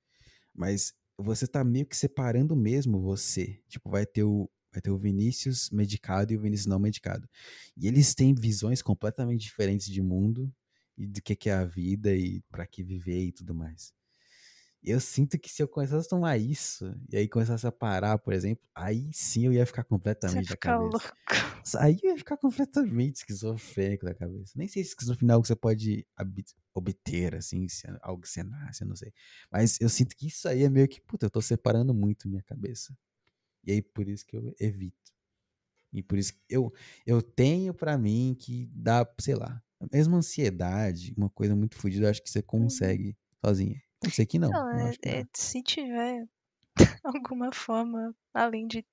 mas 0.53 0.93
você 1.17 1.45
tá 1.45 1.63
meio 1.63 1.85
que 1.85 1.97
separando 1.97 2.55
mesmo 2.55 3.01
você. 3.01 3.61
Tipo, 3.67 3.89
vai 3.89 4.05
ter 4.05 4.23
o 4.23 4.49
vai 4.71 4.81
ter 4.81 4.91
o 4.91 4.97
Vinícius 4.99 5.69
medicado 5.71 6.31
e 6.31 6.37
o 6.37 6.41
Vinícius 6.41 6.67
não 6.67 6.79
medicado. 6.79 7.27
E 7.75 7.87
eles 7.87 8.13
têm 8.13 8.35
visões 8.35 8.83
completamente 8.83 9.41
diferentes 9.41 9.87
de 9.87 10.01
mundo 10.01 10.53
e 10.95 11.07
do 11.07 11.21
que 11.21 11.35
que 11.35 11.49
é 11.49 11.53
a 11.53 11.65
vida 11.65 12.13
e 12.15 12.41
pra 12.51 12.67
que 12.67 12.83
viver 12.83 13.25
e 13.25 13.31
tudo 13.31 13.55
mais. 13.55 13.91
Eu 14.83 14.99
sinto 14.99 15.37
que 15.37 15.49
se 15.49 15.61
eu 15.61 15.67
começasse 15.67 16.07
a 16.07 16.09
tomar 16.09 16.37
isso, 16.37 16.85
e 17.09 17.17
aí 17.17 17.27
começasse 17.27 17.67
a 17.67 17.71
parar, 17.71 18.17
por 18.17 18.33
exemplo, 18.33 18.67
aí 18.73 19.09
sim 19.13 19.45
eu 19.45 19.53
ia 19.53 19.65
ficar 19.65 19.83
completamente 19.83 20.47
da 20.49 20.55
fica 20.55 20.57
cabeça. 20.57 20.97
louco. 21.01 21.13
Aí 21.79 21.99
eu 22.03 22.11
ia 22.11 22.17
ficar 22.17 22.37
completamente 22.37 23.17
esquizofrênico 23.17 24.05
da 24.05 24.15
cabeça. 24.15 24.53
Nem 24.55 24.67
sei 24.67 24.83
se 24.83 24.91
esquizofrenia 24.91 25.33
é 25.33 25.35
algo 25.35 25.43
que 25.43 25.49
você 25.49 25.55
pode 25.55 26.07
obter, 26.73 27.35
assim, 27.35 27.67
se 27.67 27.87
é 27.87 27.97
algo 28.01 28.21
que 28.21 28.29
você 28.29 28.41
nasce, 28.43 28.83
eu 28.83 28.87
não 28.87 28.95
sei. 28.95 29.13
Mas 29.51 29.77
eu 29.81 29.89
sinto 29.89 30.15
que 30.15 30.27
isso 30.27 30.47
aí 30.47 30.63
é 30.63 30.69
meio 30.69 30.87
que, 30.87 31.01
puta, 31.01 31.25
eu 31.25 31.29
tô 31.29 31.41
separando 31.41 31.93
muito 31.93 32.29
minha 32.29 32.43
cabeça. 32.43 32.97
E 33.65 33.71
aí 33.73 33.81
por 33.81 34.07
isso 34.09 34.25
que 34.25 34.37
eu 34.37 34.55
evito. 34.59 35.13
E 35.93 36.03
por 36.03 36.17
isso 36.17 36.33
que 36.33 36.41
eu, 36.49 36.71
eu 37.05 37.21
tenho 37.21 37.73
pra 37.73 37.97
mim 37.97 38.35
que 38.39 38.67
dá, 38.73 39.07
sei 39.19 39.35
lá, 39.35 39.61
mesmo 39.91 40.15
ansiedade, 40.15 41.13
uma 41.17 41.29
coisa 41.29 41.55
muito 41.55 41.75
fodida, 41.77 42.05
eu 42.05 42.09
acho 42.09 42.21
que 42.23 42.29
você 42.29 42.41
consegue 42.41 43.17
sozinha. 43.43 43.81
Pode 43.99 44.13
ser 44.13 44.25
que 44.25 44.39
não. 44.39 44.49
Não, 44.49 44.79
eu 44.79 44.87
é, 44.87 44.91
que 44.97 45.09
é- 45.09 45.25
se 45.33 45.61
tiver 45.61 46.27
alguma 47.03 47.51
forma, 47.51 48.15
além 48.33 48.67
de 48.67 48.85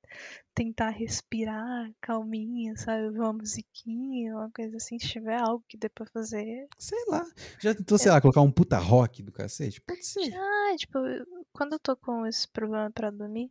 tentar 0.55 0.91
respirar 0.91 1.91
calminha, 2.01 2.77
sabe? 2.77 3.11
Ver 3.11 3.21
uma 3.21 3.33
musiquinha, 3.35 4.35
uma 4.35 4.51
coisa 4.51 4.77
assim, 4.77 4.99
se 4.99 5.09
tiver 5.09 5.37
algo 5.39 5.65
que 5.69 5.77
dê 5.77 5.89
pra 5.89 6.07
fazer. 6.07 6.69
Sei 6.79 6.99
lá. 7.09 7.25
Já 7.61 7.75
tentou, 7.75 7.99
sei 7.99 8.11
lá, 8.11 8.21
colocar 8.21 8.41
um 8.41 8.51
puta 8.51 8.79
rock 8.79 9.23
do 9.23 9.33
cacete? 9.33 9.81
Pode 9.81 10.05
ser. 10.05 10.31
Já, 10.31 10.77
tipo, 10.77 10.99
quando 11.53 11.75
eu 11.75 11.79
tô 11.79 11.97
com 11.97 12.27
esse 12.27 12.49
problema 12.49 12.91
pra 12.91 13.11
dormir, 13.11 13.51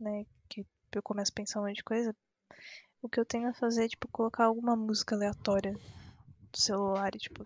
né? 0.00 0.24
Que 0.48 0.64
eu 0.92 1.02
começo 1.02 1.30
a 1.32 1.34
pensar 1.34 1.60
um 1.60 1.64
monte 1.66 1.76
de 1.76 1.84
coisa, 1.84 2.14
o 3.02 3.08
que 3.08 3.20
eu 3.20 3.24
tenho 3.26 3.48
a 3.48 3.54
fazer 3.54 3.84
é, 3.84 3.88
tipo, 3.88 4.08
colocar 4.08 4.44
alguma 4.44 4.74
música 4.74 5.14
aleatória 5.14 5.72
do 5.72 6.58
celular 6.58 7.14
e, 7.14 7.18
tipo, 7.18 7.44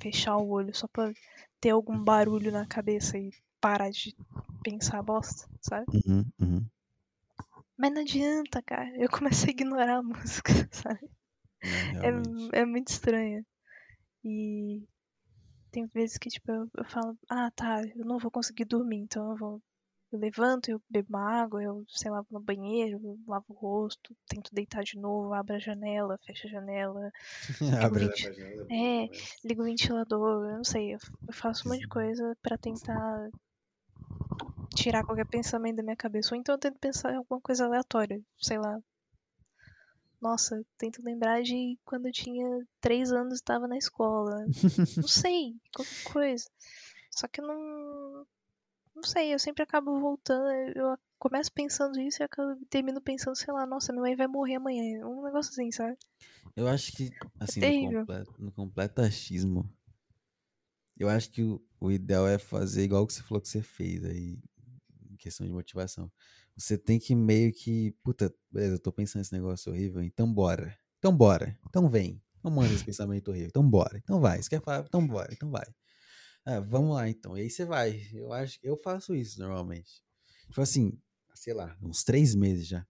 fechar 0.00 0.36
o 0.36 0.48
olho 0.48 0.74
só 0.74 0.86
pra 0.88 1.12
ter 1.66 1.70
algum 1.70 1.98
barulho 1.98 2.52
na 2.52 2.64
cabeça 2.64 3.18
e 3.18 3.32
parar 3.60 3.90
de 3.90 4.14
pensar 4.62 5.02
bosta, 5.02 5.50
sabe? 5.60 5.84
Uhum, 6.06 6.24
uhum. 6.40 6.66
Mas 7.76 7.92
não 7.92 8.02
adianta, 8.02 8.62
cara. 8.62 8.88
Eu 8.96 9.10
começo 9.10 9.48
a 9.48 9.50
ignorar 9.50 9.96
a 9.96 10.02
música, 10.04 10.52
sabe? 10.70 11.10
É, 12.04 12.58
É, 12.58 12.60
é 12.60 12.64
muito 12.64 12.86
estranha. 12.88 13.44
E 14.24 14.84
tem 15.72 15.86
vezes 15.86 16.18
que, 16.18 16.28
tipo, 16.28 16.52
eu, 16.52 16.70
eu 16.78 16.84
falo, 16.84 17.18
ah, 17.28 17.50
tá, 17.50 17.82
eu 17.96 18.04
não 18.04 18.18
vou 18.18 18.30
conseguir 18.30 18.64
dormir, 18.66 18.98
então 18.98 19.32
eu 19.32 19.36
vou. 19.36 19.62
Eu 20.16 20.20
levanto, 20.20 20.70
eu 20.70 20.82
bebo 20.88 21.14
água, 21.18 21.62
eu, 21.62 21.84
sei 21.88 22.10
lá, 22.10 22.22
vou 22.22 22.40
no 22.40 22.44
banheiro, 22.44 23.18
lavo 23.28 23.44
o 23.50 23.52
rosto, 23.52 24.16
tento 24.26 24.54
deitar 24.54 24.82
de 24.82 24.98
novo, 24.98 25.34
abro 25.34 25.54
a 25.54 25.58
janela, 25.58 26.18
fecho 26.24 26.46
a 26.46 26.50
janela, 26.50 27.12
Abre 27.84 28.10
a 28.10 28.16
janela. 28.16 28.66
É. 28.70 29.08
ligo 29.44 29.60
o 29.60 29.66
ventilador, 29.66 30.48
eu 30.48 30.56
não 30.56 30.64
sei, 30.64 30.94
eu, 30.94 30.98
eu 31.28 31.34
faço 31.34 31.68
um 31.68 31.72
monte 31.72 31.82
de 31.82 31.88
coisa 31.88 32.34
pra 32.42 32.56
tentar 32.56 33.28
tirar 34.74 35.04
qualquer 35.04 35.26
pensamento 35.26 35.76
da 35.76 35.82
minha 35.82 35.96
cabeça. 35.96 36.34
Ou 36.34 36.40
então 36.40 36.54
eu 36.54 36.58
tento 36.58 36.78
pensar 36.78 37.12
em 37.12 37.16
alguma 37.16 37.40
coisa 37.40 37.66
aleatória, 37.66 38.18
sei 38.38 38.58
lá. 38.58 38.78
Nossa, 40.18 40.64
tento 40.78 41.02
lembrar 41.02 41.42
de 41.42 41.78
quando 41.84 42.06
eu 42.06 42.12
tinha 42.12 42.66
três 42.80 43.12
anos 43.12 43.34
e 43.34 43.36
estava 43.36 43.68
na 43.68 43.76
escola. 43.76 44.46
Não 44.96 45.08
sei, 45.08 45.54
qualquer 45.74 46.04
coisa. 46.04 46.46
Só 47.10 47.28
que 47.28 47.40
eu 47.40 47.46
não. 47.46 48.26
Não 48.96 49.02
sei, 49.02 49.34
eu 49.34 49.38
sempre 49.38 49.62
acabo 49.62 50.00
voltando. 50.00 50.48
Eu 50.74 50.98
começo 51.18 51.52
pensando 51.52 52.00
isso 52.00 52.22
e 52.22 52.24
acabo, 52.24 52.58
termino 52.70 52.98
pensando, 52.98 53.36
sei 53.36 53.52
lá, 53.52 53.66
nossa, 53.66 53.92
minha 53.92 54.00
mãe 54.00 54.16
vai 54.16 54.26
morrer 54.26 54.54
amanhã. 54.54 55.06
Um 55.06 55.22
negócio 55.22 55.52
assim, 55.52 55.70
sabe? 55.70 55.98
Eu 56.56 56.66
acho 56.66 56.92
que, 56.92 57.10
assim, 57.38 57.60
no, 57.60 57.66
terrível. 57.66 58.00
completo, 58.00 58.34
no 58.38 58.52
completo 58.52 59.02
achismo, 59.02 59.70
eu 60.96 61.10
acho 61.10 61.30
que 61.30 61.42
o, 61.42 61.62
o 61.78 61.92
ideal 61.92 62.26
é 62.26 62.38
fazer 62.38 62.84
igual 62.84 63.02
o 63.02 63.06
que 63.06 63.12
você 63.12 63.22
falou 63.22 63.42
que 63.42 63.48
você 63.50 63.60
fez 63.60 64.02
aí, 64.02 64.38
em 65.10 65.16
questão 65.16 65.46
de 65.46 65.52
motivação. 65.52 66.10
Você 66.56 66.78
tem 66.78 66.98
que 66.98 67.14
meio 67.14 67.52
que, 67.52 67.94
puta, 68.02 68.34
beleza, 68.50 68.76
eu 68.76 68.78
tô 68.78 68.90
pensando 68.90 69.20
nesse 69.20 69.34
negócio 69.34 69.70
horrível, 69.70 70.02
então 70.02 70.32
bora. 70.32 70.74
Então 70.98 71.14
bora. 71.14 71.54
Então 71.68 71.86
vem. 71.86 72.22
Não 72.42 72.50
manda 72.50 72.72
esse 72.72 72.84
pensamento 72.84 73.28
horrível. 73.28 73.48
Então 73.48 73.68
bora. 73.68 73.98
Então 73.98 74.20
vai. 74.20 74.42
Você 74.42 74.48
quer 74.48 74.62
falar? 74.62 74.86
Então 74.86 75.06
bora. 75.06 75.28
Então 75.32 75.50
vai. 75.50 75.66
Ah, 76.48 76.60
vamos 76.60 76.94
lá 76.94 77.08
então. 77.08 77.36
E 77.36 77.40
aí 77.42 77.50
você 77.50 77.64
vai. 77.64 78.08
Eu 78.12 78.32
acho, 78.32 78.60
eu 78.62 78.76
faço 78.76 79.16
isso 79.16 79.40
normalmente. 79.40 80.00
Tipo 80.46 80.60
assim, 80.60 80.96
sei 81.34 81.52
lá, 81.52 81.76
uns 81.82 82.04
três 82.04 82.36
meses 82.36 82.68
já. 82.68 82.86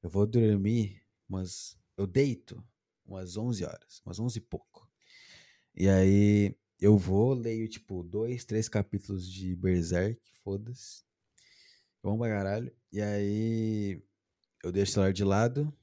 Eu 0.00 0.08
vou 0.08 0.24
dormir 0.24 1.02
umas. 1.28 1.76
Eu 1.96 2.06
deito 2.06 2.64
umas 3.04 3.36
11 3.36 3.64
horas, 3.64 4.00
umas 4.06 4.20
11 4.20 4.38
e 4.38 4.40
pouco. 4.40 4.88
E 5.74 5.88
aí 5.88 6.56
eu 6.80 6.96
vou, 6.96 7.34
leio 7.34 7.68
tipo 7.68 8.04
dois, 8.04 8.44
três 8.44 8.68
capítulos 8.68 9.28
de 9.28 9.56
Berserk, 9.56 10.20
foda-se. 10.44 11.02
Bom 12.00 12.16
pra 12.16 12.28
caralho. 12.28 12.72
E 12.92 13.00
aí 13.02 14.00
eu 14.62 14.70
deixo 14.70 14.92
o 14.92 14.94
celular 14.94 15.12
de 15.12 15.24
lado. 15.24 15.76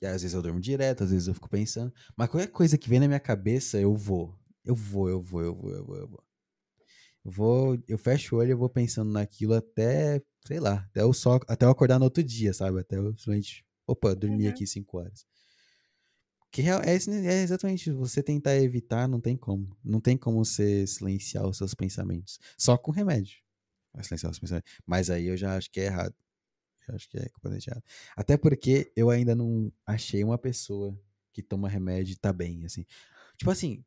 E 0.00 0.06
às 0.06 0.22
vezes 0.22 0.34
eu 0.34 0.40
durmo 0.42 0.60
direto, 0.60 1.04
às 1.04 1.10
vezes 1.10 1.28
eu 1.28 1.34
fico 1.34 1.50
pensando. 1.50 1.92
Mas 2.16 2.30
qualquer 2.30 2.50
coisa 2.50 2.78
que 2.78 2.88
vem 2.88 2.98
na 2.98 3.06
minha 3.08 3.20
cabeça, 3.20 3.78
eu 3.78 3.94
vou. 3.94 4.38
Eu 4.64 4.74
vou, 4.74 5.08
eu 5.08 5.20
vou, 5.20 5.42
eu 5.42 5.54
vou, 5.54 5.70
eu 5.72 5.84
vou, 5.84 5.96
eu 5.96 6.08
vou. 6.08 6.24
Eu 7.24 7.30
vou, 7.30 7.82
eu 7.88 7.98
fecho 7.98 8.36
o 8.36 8.38
olho 8.38 8.48
e 8.48 8.52
eu 8.52 8.58
vou 8.58 8.68
pensando 8.68 9.10
naquilo 9.10 9.54
até, 9.54 10.22
sei 10.46 10.60
lá, 10.60 10.86
até 10.90 11.00
eu 11.02 11.12
só, 11.12 11.40
até 11.48 11.64
eu 11.64 11.70
acordar 11.70 11.98
no 11.98 12.04
outro 12.04 12.22
dia, 12.22 12.52
sabe? 12.52 12.80
Até 12.80 12.98
eu 12.98 13.10
simplesmente, 13.16 13.64
opa, 13.86 14.14
dormi 14.14 14.44
Uhum. 14.44 14.50
aqui 14.50 14.66
cinco 14.66 14.98
horas. 14.98 15.26
Que 16.50 16.62
é, 16.62 16.74
é 16.86 17.42
exatamente 17.42 17.90
você 17.90 18.22
tentar 18.22 18.56
evitar, 18.56 19.08
não 19.08 19.20
tem 19.20 19.36
como. 19.36 19.76
Não 19.84 20.00
tem 20.00 20.16
como 20.16 20.44
você 20.44 20.86
silenciar 20.86 21.44
os 21.48 21.56
seus 21.56 21.74
pensamentos. 21.74 22.38
Só 22.56 22.78
com 22.78 22.92
remédio. 22.92 23.38
Vai 23.92 24.04
silenciar 24.04 24.30
os 24.30 24.38
pensamentos. 24.38 24.70
Mas 24.86 25.10
aí 25.10 25.26
eu 25.26 25.36
já 25.36 25.56
acho 25.56 25.68
que 25.70 25.80
é 25.80 25.86
errado. 25.86 26.14
Eu 26.86 26.94
acho 26.94 27.08
que 27.08 27.16
é 27.18 27.28
completamente 27.30 27.68
errado. 27.68 27.82
Até 28.14 28.36
porque 28.36 28.92
eu 28.94 29.10
ainda 29.10 29.34
não 29.34 29.72
achei 29.84 30.22
uma 30.22 30.38
pessoa 30.38 30.96
que 31.32 31.42
toma 31.42 31.68
remédio 31.68 32.12
e 32.12 32.16
tá 32.16 32.32
bem, 32.32 32.64
assim. 32.64 32.84
Tipo 33.36 33.50
assim, 33.50 33.84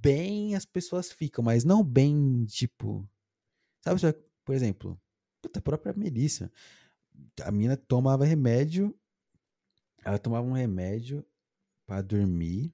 bem 0.00 0.54
as 0.54 0.64
pessoas 0.64 1.10
ficam, 1.12 1.44
mas 1.44 1.64
não 1.64 1.82
bem, 1.84 2.44
tipo. 2.46 3.08
Sabe, 3.82 4.00
por 4.44 4.54
exemplo, 4.54 5.00
puta, 5.40 5.58
a 5.58 5.62
própria 5.62 5.92
Melissa. 5.92 6.50
A 7.42 7.50
mina 7.50 7.76
tomava 7.76 8.24
remédio. 8.24 8.94
Ela 10.04 10.18
tomava 10.18 10.46
um 10.46 10.52
remédio 10.52 11.24
pra 11.86 12.00
dormir. 12.00 12.72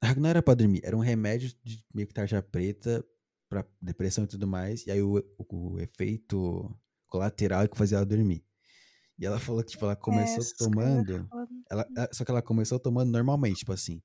Ah, 0.00 0.14
Não 0.14 0.28
era 0.28 0.42
pra 0.42 0.54
dormir, 0.54 0.80
era 0.84 0.96
um 0.96 1.00
remédio 1.00 1.52
de 1.62 1.84
meio 1.94 2.06
que 2.08 2.14
tarja 2.14 2.42
preta 2.42 3.04
pra 3.48 3.64
depressão 3.80 4.24
e 4.24 4.26
tudo 4.26 4.46
mais. 4.46 4.86
E 4.86 4.90
aí 4.90 5.02
o, 5.02 5.18
o, 5.38 5.72
o 5.74 5.80
efeito 5.80 6.74
colateral 7.06 7.62
é 7.62 7.68
que 7.68 7.76
fazia 7.76 7.98
ela 7.98 8.06
dormir. 8.06 8.44
E 9.18 9.26
ela 9.26 9.38
falou 9.38 9.62
que, 9.62 9.70
tipo, 9.70 9.84
ela 9.84 9.94
começou 9.94 10.38
essas 10.38 10.52
coisas 10.52 10.66
é 10.66 10.70
tomando. 10.70 11.28
ela- 11.70 11.88
só 12.12 12.24
que 12.24 12.30
ela 12.30 12.42
começou 12.42 12.78
tomando 12.80 13.10
normalmente, 13.12 13.58
tipo 13.58 13.72
assim. 13.72 14.02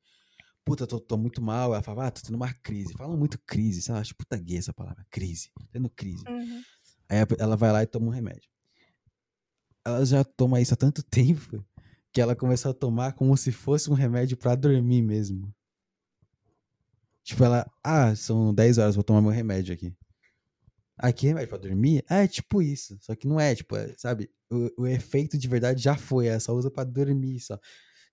Puta, 0.67 0.85
tô, 0.85 0.99
tô 0.99 1.15
muito 1.15 1.41
mal. 1.41 1.73
Ela 1.73 1.81
falava, 1.81 2.07
ah, 2.07 2.11
tô 2.11 2.21
tendo 2.21 2.35
uma 2.35 2.53
crise. 2.55 2.93
Falam 2.97 3.15
muito 3.15 3.39
crise, 3.39 3.89
lá, 3.89 3.99
acho 3.99 4.13
puta 4.13 4.35
gay 4.35 4.57
essa 4.57 4.73
palavra. 4.73 5.07
Crise. 5.09 5.49
Tendo 5.71 5.89
crise. 5.89 6.25
Uhum. 6.27 6.61
Aí 7.07 7.19
ela 7.39 7.55
vai 7.55 7.71
lá 7.71 7.83
e 7.83 7.87
toma 7.87 8.07
um 8.07 8.09
remédio. 8.09 8.49
Ela 9.85 10.05
já 10.05 10.25
toma 10.25 10.59
isso 10.59 10.73
há 10.73 10.77
tanto 10.77 11.01
tempo 11.07 11.65
que 12.11 12.19
ela 12.19 12.35
começou 12.35 12.71
a 12.71 12.73
tomar 12.73 13.13
como 13.13 13.37
se 13.37 13.49
fosse 13.49 13.89
um 13.89 13.93
remédio 13.93 14.35
pra 14.35 14.55
dormir 14.55 15.01
mesmo. 15.01 15.55
Tipo, 17.23 17.45
ela, 17.45 17.65
ah, 17.81 18.13
são 18.13 18.53
10 18.53 18.77
horas, 18.77 18.95
vou 18.95 19.05
tomar 19.05 19.21
meu 19.21 19.31
remédio 19.31 19.73
aqui. 19.73 19.95
Ah, 20.97 21.13
que 21.13 21.27
remédio 21.27 21.47
pra 21.47 21.57
dormir? 21.57 22.03
Ah, 22.09 22.23
é 22.23 22.27
tipo 22.27 22.61
isso. 22.61 22.97
Só 22.99 23.15
que 23.15 23.25
não 23.25 23.39
é, 23.39 23.55
tipo, 23.55 23.73
é, 23.77 23.93
sabe? 23.97 24.29
O, 24.49 24.81
o 24.83 24.87
efeito 24.87 25.37
de 25.37 25.47
verdade 25.47 25.81
já 25.81 25.95
foi, 25.95 26.27
ela 26.27 26.41
só 26.41 26.53
usa 26.53 26.69
pra 26.69 26.83
dormir 26.83 27.39
só. 27.39 27.57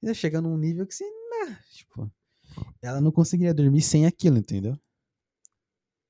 E 0.00 0.15
chegando 0.15 0.49
num 0.49 0.57
nível 0.57 0.86
que 0.86 0.94
você, 0.94 1.05
nah, 1.05 1.58
tipo, 1.73 2.12
ela 2.83 3.00
não 3.00 3.10
conseguiria 3.10 3.55
dormir 3.55 3.83
sem 3.83 4.07
aquilo, 4.07 4.39
entendeu? 4.39 4.78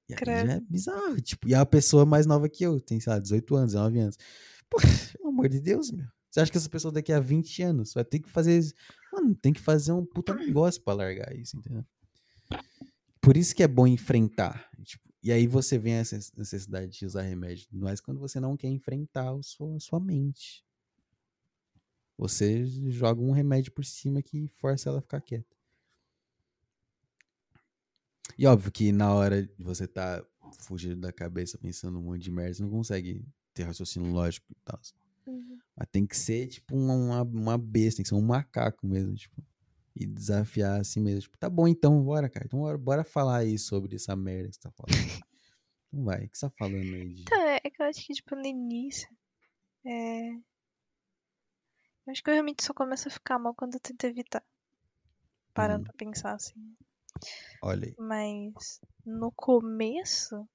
E 0.08 0.14
aí 0.14 0.46
já 0.46 0.52
é 0.54 0.60
bizarro, 0.60 1.20
tipo, 1.20 1.48
e 1.48 1.54
é 1.54 1.58
uma 1.58 1.66
pessoa 1.66 2.04
mais 2.04 2.26
nova 2.26 2.48
que 2.48 2.64
eu, 2.64 2.78
tem, 2.78 3.00
sei 3.00 3.12
lá, 3.12 3.18
18 3.18 3.56
anos, 3.56 3.72
19 3.72 3.98
anos. 3.98 4.18
Pô, 4.68 4.78
pelo 5.16 5.28
amor 5.28 5.48
de 5.48 5.60
Deus, 5.60 5.90
meu. 5.90 6.06
Você 6.30 6.40
acha 6.40 6.50
que 6.50 6.58
essa 6.58 6.68
pessoa 6.68 6.92
daqui 6.92 7.12
a 7.12 7.20
20 7.20 7.62
anos 7.62 7.94
vai 7.94 8.04
ter 8.04 8.18
que 8.18 8.28
fazer. 8.28 8.60
Mano, 9.12 9.36
tem 9.36 9.52
que 9.52 9.60
fazer 9.60 9.92
um 9.92 10.04
puta 10.04 10.34
negócio 10.34 10.82
pra 10.82 10.92
largar 10.92 11.34
isso, 11.34 11.56
entendeu? 11.56 11.84
Por 13.20 13.36
isso 13.36 13.54
que 13.54 13.62
é 13.62 13.68
bom 13.68 13.86
enfrentar. 13.86 14.68
tipo, 14.82 15.08
e 15.22 15.32
aí 15.32 15.46
você 15.46 15.78
vem 15.78 15.94
essa 15.94 16.18
necessidade 16.36 16.98
de 16.98 17.06
usar 17.06 17.22
remédio, 17.22 17.66
mas 17.72 18.00
quando 18.00 18.18
você 18.20 18.38
não 18.38 18.56
quer 18.56 18.68
enfrentar 18.68 19.32
a 19.32 19.42
sua, 19.42 19.76
a 19.76 19.80
sua 19.80 20.00
mente. 20.00 20.62
Você 22.18 22.66
joga 22.90 23.22
um 23.22 23.30
remédio 23.30 23.72
por 23.72 23.84
cima 23.84 24.20
que 24.20 24.48
força 24.56 24.88
ela 24.88 24.98
a 24.98 25.02
ficar 25.02 25.20
quieta. 25.20 25.53
E 28.38 28.46
óbvio 28.46 28.70
que 28.72 28.92
na 28.92 29.12
hora 29.14 29.42
de 29.46 29.62
você 29.62 29.86
tá 29.86 30.24
fugindo 30.60 30.96
da 30.96 31.12
cabeça 31.12 31.58
pensando 31.58 31.98
um 31.98 32.02
monte 32.02 32.22
de 32.22 32.30
merda, 32.30 32.54
você 32.54 32.62
não 32.62 32.70
consegue 32.70 33.24
ter 33.52 33.64
raciocínio 33.64 34.12
lógico 34.12 34.46
e 34.50 34.56
tal. 34.64 34.80
Uhum. 35.26 35.58
Mas 35.76 35.88
tem 35.90 36.06
que 36.06 36.16
ser, 36.16 36.48
tipo, 36.48 36.76
uma, 36.76 37.22
uma 37.22 37.58
besta, 37.58 37.98
tem 37.98 38.02
que 38.02 38.08
ser 38.08 38.14
um 38.14 38.22
macaco 38.22 38.86
mesmo, 38.86 39.14
tipo. 39.14 39.42
E 39.96 40.06
desafiar 40.06 40.80
assim 40.80 41.00
mesmo. 41.00 41.20
Tipo, 41.20 41.38
tá 41.38 41.48
bom 41.48 41.68
então, 41.68 42.02
bora, 42.02 42.28
cara. 42.28 42.44
Então 42.46 42.58
bora, 42.58 42.76
bora 42.76 43.04
falar 43.04 43.38
aí 43.38 43.56
sobre 43.56 43.94
essa 43.94 44.16
merda 44.16 44.48
que 44.48 44.56
você 44.56 44.60
tá 44.60 44.70
falando. 44.72 44.90
Não 45.92 46.04
vai, 46.04 46.24
o 46.24 46.28
que 46.28 46.36
você 46.36 46.46
tá 46.48 46.52
falando 46.58 46.94
aí 46.94 47.12
de. 47.14 47.22
Então, 47.22 47.40
é, 47.40 47.60
é 47.62 47.70
que 47.70 47.80
eu 47.80 47.86
acho 47.86 48.04
que, 48.04 48.12
tipo, 48.12 48.34
no 48.34 48.44
início, 48.44 49.08
é... 49.86 50.30
Eu 52.06 52.10
acho 52.10 52.22
que 52.22 52.28
eu 52.30 52.34
realmente 52.34 52.64
só 52.64 52.74
começo 52.74 53.06
a 53.08 53.10
ficar 53.10 53.38
mal 53.38 53.54
quando 53.54 53.74
eu 53.74 53.80
tento 53.80 54.04
evitar. 54.04 54.44
Parando 55.54 55.78
Uhum. 55.78 55.84
pra 55.84 55.92
pensar, 55.94 56.34
assim. 56.34 56.54
Olha 57.62 57.86
aí. 57.86 57.94
Mas, 57.98 58.80
no 59.04 59.32
começo, 59.32 60.48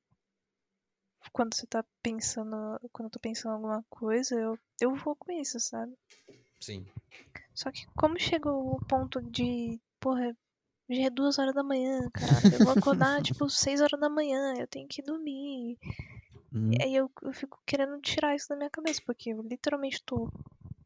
quando 1.31 1.55
você 1.55 1.65
tá 1.67 1.83
pensando... 2.01 2.79
Quando 2.91 3.07
eu 3.07 3.11
tô 3.11 3.19
pensando 3.19 3.51
em 3.51 3.55
alguma 3.55 3.83
coisa, 3.89 4.35
eu, 4.35 4.57
eu 4.79 4.95
vou 4.95 5.15
com 5.15 5.31
isso, 5.31 5.59
sabe? 5.59 5.93
Sim. 6.59 6.85
Só 7.53 7.71
que 7.71 7.85
como 7.95 8.19
chegou 8.19 8.75
o 8.75 8.85
ponto 8.85 9.21
de... 9.21 9.79
Porra, 9.99 10.35
já 10.89 11.03
é 11.03 11.09
duas 11.09 11.37
horas 11.37 11.53
da 11.53 11.63
manhã, 11.63 12.09
cara. 12.11 12.55
Eu 12.55 12.65
vou 12.65 12.73
acordar, 12.73 13.21
tipo, 13.23 13.49
seis 13.49 13.81
horas 13.81 13.99
da 13.99 14.09
manhã. 14.09 14.55
Eu 14.57 14.67
tenho 14.67 14.87
que 14.87 15.01
dormir. 15.01 15.77
Uhum. 16.53 16.71
E 16.73 16.81
aí 16.81 16.95
eu, 16.95 17.11
eu 17.21 17.33
fico 17.33 17.61
querendo 17.65 17.99
tirar 18.01 18.35
isso 18.35 18.49
da 18.49 18.55
minha 18.55 18.69
cabeça, 18.69 19.01
porque 19.05 19.29
eu 19.29 19.41
literalmente 19.41 20.01
tô 20.03 20.31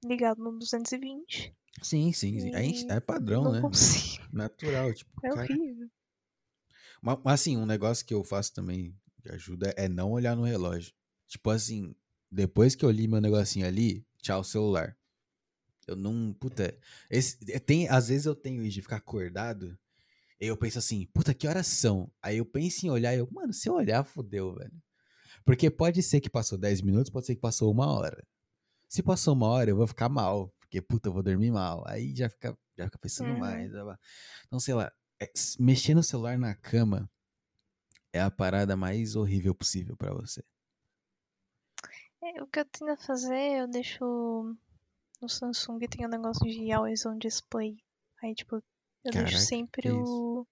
ligado 0.04 0.44
no 0.44 0.58
220. 0.58 1.54
Sim, 1.82 2.14
sim, 2.14 2.40
sim. 2.40 2.54
É, 2.54 2.96
é 2.96 3.00
padrão, 3.00 3.44
não 3.44 3.54
né? 3.54 3.62
consigo. 3.62 4.24
Natural, 4.32 4.94
tipo, 4.94 5.12
É 5.24 5.30
cara. 5.30 5.42
horrível. 5.52 5.90
Mas, 7.02 7.20
mas, 7.24 7.34
assim, 7.42 7.58
um 7.58 7.66
negócio 7.66 8.06
que 8.06 8.14
eu 8.14 8.24
faço 8.24 8.54
também 8.54 8.96
que 9.22 9.30
ajuda 9.30 9.74
é 9.78 9.88
não 9.88 10.12
olhar 10.12 10.36
no 10.36 10.44
relógio. 10.44 10.94
Tipo 11.28 11.50
assim, 11.50 11.96
depois 12.32 12.76
que 12.76 12.86
eu 12.86 12.92
li 12.92 13.08
meu 13.08 13.22
negocinho 13.22 13.66
ali, 13.66 14.06
tchau 14.22 14.44
celular. 14.44 14.98
Eu 15.88 15.96
não, 15.96 16.34
puta, 16.34 16.78
esse, 17.10 17.38
é, 17.52 17.60
tem, 17.60 17.90
às 17.90 18.08
vezes 18.08 18.26
eu 18.26 18.36
tenho 18.36 18.64
isso 18.64 18.76
de 18.76 18.82
ficar 18.82 18.98
acordado, 18.98 19.78
e 20.40 20.48
eu 20.48 20.56
penso 20.58 20.80
assim, 20.80 21.06
puta, 21.14 21.34
que 21.34 21.48
horas 21.48 21.68
são? 21.68 22.12
Aí 22.22 22.38
eu 22.38 22.46
penso 22.46 22.86
em 22.86 22.90
olhar 22.90 23.14
e 23.14 23.20
eu, 23.20 23.28
mano, 23.32 23.54
se 23.54 23.68
eu 23.68 23.74
olhar, 23.74 24.04
fodeu, 24.04 24.56
velho. 24.56 24.82
Porque 25.46 25.70
pode 25.70 26.02
ser 26.02 26.22
que 26.22 26.30
passou 26.30 26.58
10 26.58 26.82
minutos, 26.82 27.10
pode 27.10 27.26
ser 27.26 27.36
que 27.36 27.42
passou 27.42 27.72
uma 27.72 27.88
hora. 27.92 28.26
Se 28.88 29.04
passou 29.04 29.34
uma 29.34 29.48
hora, 29.48 29.70
eu 29.70 29.76
vou 29.76 29.88
ficar 29.88 30.08
mal, 30.08 30.54
porque, 30.74 30.82
puta, 30.82 31.10
eu 31.10 31.14
vou 31.14 31.22
dormir 31.22 31.52
mal. 31.52 31.84
Aí 31.88 32.16
já 32.16 32.28
fica, 32.30 32.58
já 32.76 32.86
fica 32.86 32.98
pensando 32.98 33.30
Uhum. 33.30 33.40
mais. 33.40 33.72
Então, 34.48 34.60
sei 34.60 34.74
lá, 34.74 34.92
é, 35.22 35.32
mexer 35.60 35.94
no 35.94 36.02
celular 36.02 36.38
na 36.38 36.56
cama 36.56 37.10
é 38.12 38.20
a 38.20 38.32
parada 38.32 38.76
mais 38.76 39.16
horrível 39.16 39.54
possível 39.54 39.96
pra 39.96 40.14
você. 40.14 40.44
É, 42.24 42.42
o 42.42 42.48
que 42.48 42.60
eu 42.60 42.66
tento 42.66 43.06
fazer, 43.06 43.60
eu 43.60 43.68
deixo 43.68 44.56
no 45.22 45.30
Samsung 45.30 45.80
tem 45.88 46.06
um 46.06 46.10
negócio 46.10 46.46
de 46.46 46.72
always 46.72 47.06
on 47.06 47.18
display. 47.18 47.78
Aí, 48.22 48.34
tipo, 48.34 48.56
eu 48.56 48.62
Caraca, 49.12 49.28
deixo 49.28 49.38
sempre 49.38 49.92
o. 49.92 50.48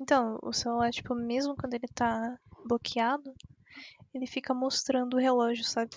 Então, 0.00 0.38
o 0.42 0.52
celular, 0.52 0.90
tipo, 0.90 1.14
mesmo 1.14 1.56
quando 1.56 1.74
ele 1.74 1.88
tá 1.88 2.38
bloqueado, 2.66 3.34
ele 4.12 4.26
fica 4.26 4.52
mostrando 4.52 5.14
o 5.14 5.20
relógio, 5.20 5.64
sabe? 5.64 5.90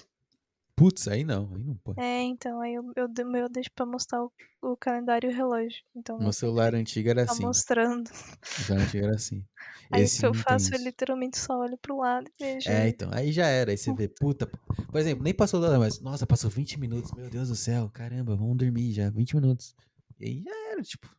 Putz, 0.76 1.08
aí 1.08 1.24
não, 1.24 1.50
aí 1.54 1.64
não 1.64 1.76
pode. 1.76 2.00
É, 2.02 2.22
então, 2.24 2.62
aí 2.62 2.74
eu, 2.74 2.84
eu, 2.96 3.06
o 3.06 3.38
eu 3.38 3.50
deixo 3.50 3.70
pra 3.76 3.86
mostrar 3.86 4.24
o, 4.24 4.32
o 4.62 4.78
calendário 4.78 5.30
e 5.30 5.34
o 5.34 5.36
relógio. 5.36 5.82
Então, 5.96 6.18
Meu 6.18 6.34
celular 6.34 6.74
antigo 6.74 7.10
era 7.10 7.26
tá 7.26 7.32
assim. 7.32 7.44
mostrando. 7.44 8.10
Meu 8.10 8.66
celular 8.66 8.86
antigo 8.86 9.06
era 9.06 9.16
assim. 9.16 9.46
Aí 9.92 10.04
Esse 10.04 10.18
o 10.18 10.20
que 10.22 10.26
eu 10.28 10.34
faço, 10.44 10.74
eu 10.74 10.80
literalmente 10.80 11.38
só 11.38 11.60
olho 11.60 11.78
pro 11.78 11.98
lado 11.98 12.26
e 12.40 12.44
vejo. 12.44 12.70
É, 12.70 12.88
então, 12.88 13.10
aí 13.12 13.32
já 13.34 13.46
era. 13.46 13.72
Aí 13.72 13.78
você 13.78 13.92
vê, 13.92 14.08
puta. 14.08 14.48
Por 14.48 14.98
exemplo, 14.98 15.22
nem 15.22 15.34
passou 15.34 15.60
nada, 15.60 15.78
mas, 15.78 16.00
nossa, 16.00 16.26
passou 16.26 16.50
20 16.50 16.80
minutos. 16.80 17.12
Meu 17.12 17.30
Deus 17.30 17.50
do 17.50 17.56
céu, 17.58 17.90
caramba, 17.94 18.34
vamos 18.38 18.56
dormir 18.56 18.94
já, 18.94 19.10
20 19.10 19.36
minutos. 19.36 19.76
E 20.18 20.26
aí 20.26 20.44
já 20.44 20.72
era, 20.72 20.82
tipo. 20.82 21.10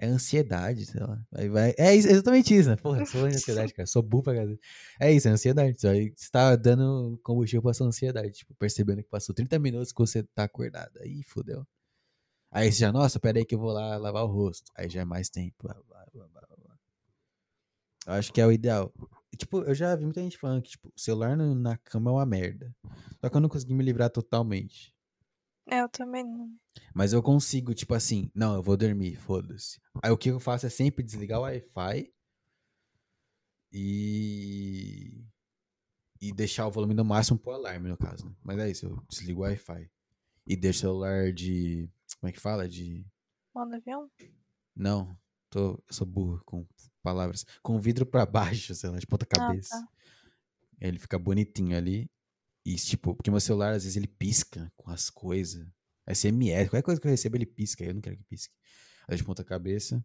É 0.00 0.06
ansiedade, 0.06 0.86
sei 0.86 1.00
lá. 1.00 1.20
Aí 1.34 1.48
vai. 1.48 1.74
É 1.76 1.94
isso- 1.94 2.06
exatamente 2.08 2.54
isso, 2.56 2.68
né? 2.68 2.76
Porra, 2.76 3.04
sou 3.04 3.24
ansiedade, 3.26 3.72
cara. 3.74 3.86
Sou 3.86 4.00
burro 4.02 4.22
pra 4.22 4.34
caralho. 4.34 4.58
É 5.00 5.12
isso, 5.12 5.26
é 5.26 5.30
ansiedade. 5.32 5.80
Só 5.80 5.88
aí 5.88 6.12
você 6.16 6.30
tá 6.30 6.54
dando 6.54 7.18
combustível 7.22 7.62
pra 7.62 7.74
sua 7.74 7.88
ansiedade. 7.88 8.30
Tipo, 8.32 8.54
percebendo 8.54 9.02
que 9.02 9.08
passou 9.08 9.34
30 9.34 9.58
minutos 9.58 9.92
que 9.92 9.98
você 9.98 10.22
tá 10.22 10.44
acordado. 10.44 10.98
Aí 11.00 11.22
fodeu. 11.24 11.66
Aí 12.50 12.70
você 12.72 12.78
já, 12.78 12.92
nossa, 12.92 13.18
pera 13.18 13.38
aí 13.38 13.44
que 13.44 13.54
eu 13.54 13.58
vou 13.58 13.72
lá 13.72 13.96
lavar 13.96 14.22
o 14.24 14.28
rosto. 14.28 14.70
Aí 14.76 14.88
já 14.88 15.00
é 15.00 15.04
mais 15.04 15.28
tempo. 15.28 15.54
Blá, 15.62 15.74
blá, 15.74 16.06
blá, 16.12 16.28
blá, 16.28 16.40
blá. 16.62 16.78
Eu 18.06 18.12
acho 18.14 18.32
que 18.32 18.40
é 18.40 18.46
o 18.46 18.52
ideal. 18.52 18.92
Tipo, 19.36 19.62
eu 19.64 19.74
já 19.74 19.94
vi 19.96 20.04
muita 20.04 20.22
gente 20.22 20.38
falando 20.38 20.62
que, 20.62 20.70
tipo, 20.70 20.88
o 20.96 21.00
celular 21.00 21.36
na 21.36 21.76
cama 21.76 22.10
é 22.10 22.14
uma 22.14 22.24
merda. 22.26 22.74
Só 23.20 23.28
que 23.28 23.36
eu 23.36 23.40
não 23.40 23.48
consegui 23.48 23.74
me 23.74 23.84
livrar 23.84 24.08
totalmente. 24.10 24.94
É, 25.70 25.80
eu 25.82 25.88
também 25.88 26.24
não. 26.24 26.50
Mas 26.94 27.12
eu 27.12 27.22
consigo, 27.22 27.74
tipo 27.74 27.94
assim, 27.94 28.30
não, 28.34 28.54
eu 28.54 28.62
vou 28.62 28.76
dormir, 28.76 29.16
foda-se. 29.16 29.80
Aí 30.02 30.10
o 30.10 30.16
que 30.18 30.30
eu 30.30 30.40
faço 30.40 30.66
é 30.66 30.70
sempre 30.70 31.04
desligar 31.04 31.38
o 31.40 31.42
Wi-Fi 31.42 32.12
e. 33.72 35.24
E 36.20 36.32
deixar 36.32 36.66
o 36.66 36.70
volume 36.70 36.94
no 36.94 37.04
máximo 37.04 37.38
pro 37.38 37.52
alarme, 37.52 37.88
no 37.88 37.96
caso, 37.96 38.26
né? 38.28 38.34
Mas 38.42 38.58
é 38.58 38.70
isso, 38.70 38.86
eu 38.86 39.02
desligo 39.08 39.40
o 39.40 39.44
Wi-Fi. 39.44 39.88
E 40.46 40.56
deixo 40.56 40.78
o 40.78 40.80
celular 40.80 41.32
de. 41.32 41.88
Como 42.20 42.28
é 42.28 42.32
que 42.32 42.40
fala? 42.40 42.68
De. 42.68 43.06
Modo 43.54 43.74
avião? 43.74 44.10
Não, 44.74 45.16
tô, 45.50 45.72
eu 45.74 45.84
sou 45.90 46.06
burro 46.06 46.42
com 46.44 46.66
palavras. 47.02 47.44
Com 47.62 47.78
vidro 47.80 48.04
pra 48.06 48.26
baixo, 48.26 48.74
sei 48.74 48.90
lá, 48.90 48.98
de 48.98 49.06
ponta 49.06 49.26
Ah, 49.30 49.38
cabeça. 49.38 49.70
tá. 49.70 49.88
Ele 50.80 50.98
fica 50.98 51.18
bonitinho 51.18 51.76
ali. 51.76 52.10
E, 52.68 52.76
tipo, 52.76 53.14
porque 53.14 53.30
meu 53.30 53.40
celular, 53.40 53.72
às 53.72 53.84
vezes, 53.84 53.96
ele 53.96 54.06
pisca 54.06 54.70
com 54.76 54.90
as 54.90 55.08
coisas. 55.08 55.66
SMS, 56.06 56.68
qualquer 56.68 56.82
coisa 56.82 57.00
que 57.00 57.06
eu 57.06 57.10
recebo, 57.10 57.34
ele 57.38 57.46
pisca. 57.46 57.82
Eu 57.82 57.94
não 57.94 58.00
quero 58.02 58.18
que 58.18 58.24
pisque. 58.24 58.54
Aí 59.08 59.16
de 59.16 59.24
ponta 59.24 59.42
cabeça, 59.42 60.04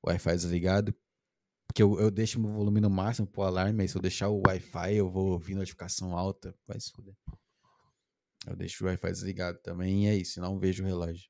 o 0.00 0.08
Wi-Fi 0.08 0.36
desligado. 0.36 0.94
Porque 1.66 1.82
eu, 1.82 1.98
eu 1.98 2.12
deixo 2.12 2.38
meu 2.38 2.52
volume 2.52 2.80
no 2.80 2.88
máximo 2.88 3.26
pro 3.26 3.42
alarme, 3.42 3.82
aí 3.82 3.88
se 3.88 3.96
eu 3.96 4.00
deixar 4.00 4.28
o 4.28 4.40
Wi-Fi, 4.46 4.94
eu 4.94 5.10
vou 5.10 5.32
ouvir 5.32 5.56
notificação 5.56 6.16
alta. 6.16 6.56
Vai 6.68 6.78
se 6.78 6.92
fuder. 6.92 7.16
Eu 8.46 8.54
deixo 8.54 8.84
o 8.84 8.86
Wi-Fi 8.86 9.10
desligado 9.10 9.58
também 9.58 10.04
e 10.04 10.08
é 10.08 10.14
isso, 10.14 10.40
não 10.40 10.56
vejo 10.56 10.84
o 10.84 10.86
relógio. 10.86 11.28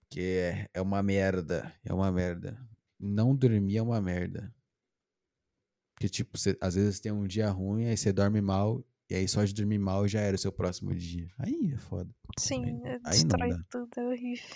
Porque 0.00 0.20
é, 0.22 0.70
é 0.72 0.80
uma 0.80 1.02
merda. 1.02 1.70
É 1.84 1.92
uma 1.92 2.10
merda. 2.10 2.58
Não 2.98 3.36
dormir 3.36 3.76
é 3.76 3.82
uma 3.82 4.00
merda. 4.00 4.54
Porque, 5.94 6.08
tipo, 6.08 6.38
cê- 6.38 6.56
às 6.62 6.76
vezes 6.76 6.98
tem 6.98 7.12
um 7.12 7.26
dia 7.26 7.50
ruim, 7.50 7.84
aí 7.84 7.96
você 7.96 8.10
dorme 8.10 8.40
mal, 8.40 8.82
e 9.12 9.16
aí 9.16 9.28
só 9.28 9.44
de 9.44 9.52
dormir 9.52 9.78
mal 9.78 10.08
já 10.08 10.20
era 10.20 10.34
o 10.34 10.38
seu 10.38 10.50
próximo 10.50 10.94
dia. 10.94 11.28
Aí 11.38 11.72
é 11.74 11.76
foda. 11.76 12.10
Sim, 12.38 12.64
Aí- 12.64 12.80
é, 12.92 12.92
aí 13.04 13.10
destrói 13.12 13.50
tudo, 13.70 13.88
é 13.96 14.06
horrível. 14.06 14.46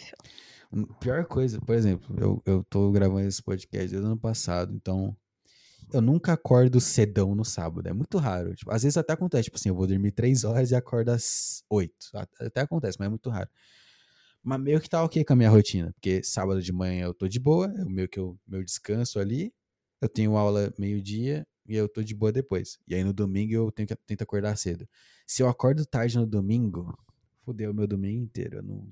Um- 0.72 0.84
Pior 0.98 1.24
coisa, 1.26 1.60
por 1.60 1.74
exemplo, 1.74 2.16
eu, 2.18 2.42
eu 2.46 2.64
tô 2.64 2.90
gravando 2.90 3.28
esse 3.28 3.42
podcast 3.42 3.88
desde 3.90 4.04
o 4.04 4.06
ano 4.06 4.18
passado, 4.18 4.74
então 4.74 5.16
eu 5.92 6.00
nunca 6.00 6.32
acordo 6.32 6.80
cedão 6.80 7.34
no 7.34 7.44
sábado. 7.44 7.86
É 7.88 7.92
muito 7.92 8.18
raro. 8.18 8.54
Tipo, 8.54 8.70
às 8.72 8.82
vezes 8.82 8.96
até 8.96 9.12
acontece, 9.12 9.44
tipo 9.44 9.56
assim, 9.56 9.68
eu 9.68 9.74
vou 9.76 9.86
dormir 9.86 10.10
três 10.12 10.42
horas 10.42 10.70
e 10.70 10.74
acordo 10.74 11.10
às 11.10 11.62
oito. 11.70 12.06
Até 12.40 12.62
acontece, 12.62 12.96
mas 12.98 13.06
é 13.06 13.10
muito 13.10 13.30
raro. 13.30 13.48
Mas 14.42 14.60
meio 14.60 14.80
que 14.80 14.88
tá 14.88 15.02
ok 15.04 15.24
com 15.24 15.32
a 15.32 15.36
minha 15.36 15.50
rotina, 15.50 15.92
porque 15.92 16.22
sábado 16.22 16.62
de 16.62 16.72
manhã 16.72 17.04
eu 17.04 17.14
tô 17.14 17.28
de 17.28 17.38
boa, 17.38 17.66
é 17.76 17.84
o 17.84 17.90
meio 17.90 18.08
que 18.08 18.18
eu, 18.18 18.38
meu 18.46 18.64
descanso 18.64 19.18
ali. 19.18 19.52
Eu 20.00 20.08
tenho 20.08 20.36
aula 20.36 20.72
meio-dia 20.78 21.46
e 21.68 21.76
eu 21.76 21.88
tô 21.88 22.02
de 22.02 22.14
boa 22.14 22.32
depois. 22.32 22.78
E 22.86 22.94
aí 22.94 23.02
no 23.04 23.12
domingo 23.12 23.52
eu 23.52 23.70
tenho 23.72 23.86
que 23.88 23.96
tento 23.96 24.22
acordar 24.22 24.56
cedo. 24.56 24.88
Se 25.26 25.42
eu 25.42 25.48
acordo 25.48 25.84
tarde 25.86 26.16
no 26.16 26.26
domingo, 26.26 26.96
fudeu 27.44 27.70
o 27.70 27.74
meu 27.74 27.86
domingo 27.86 28.22
inteiro. 28.22 28.58
Eu 28.58 28.62
não. 28.62 28.88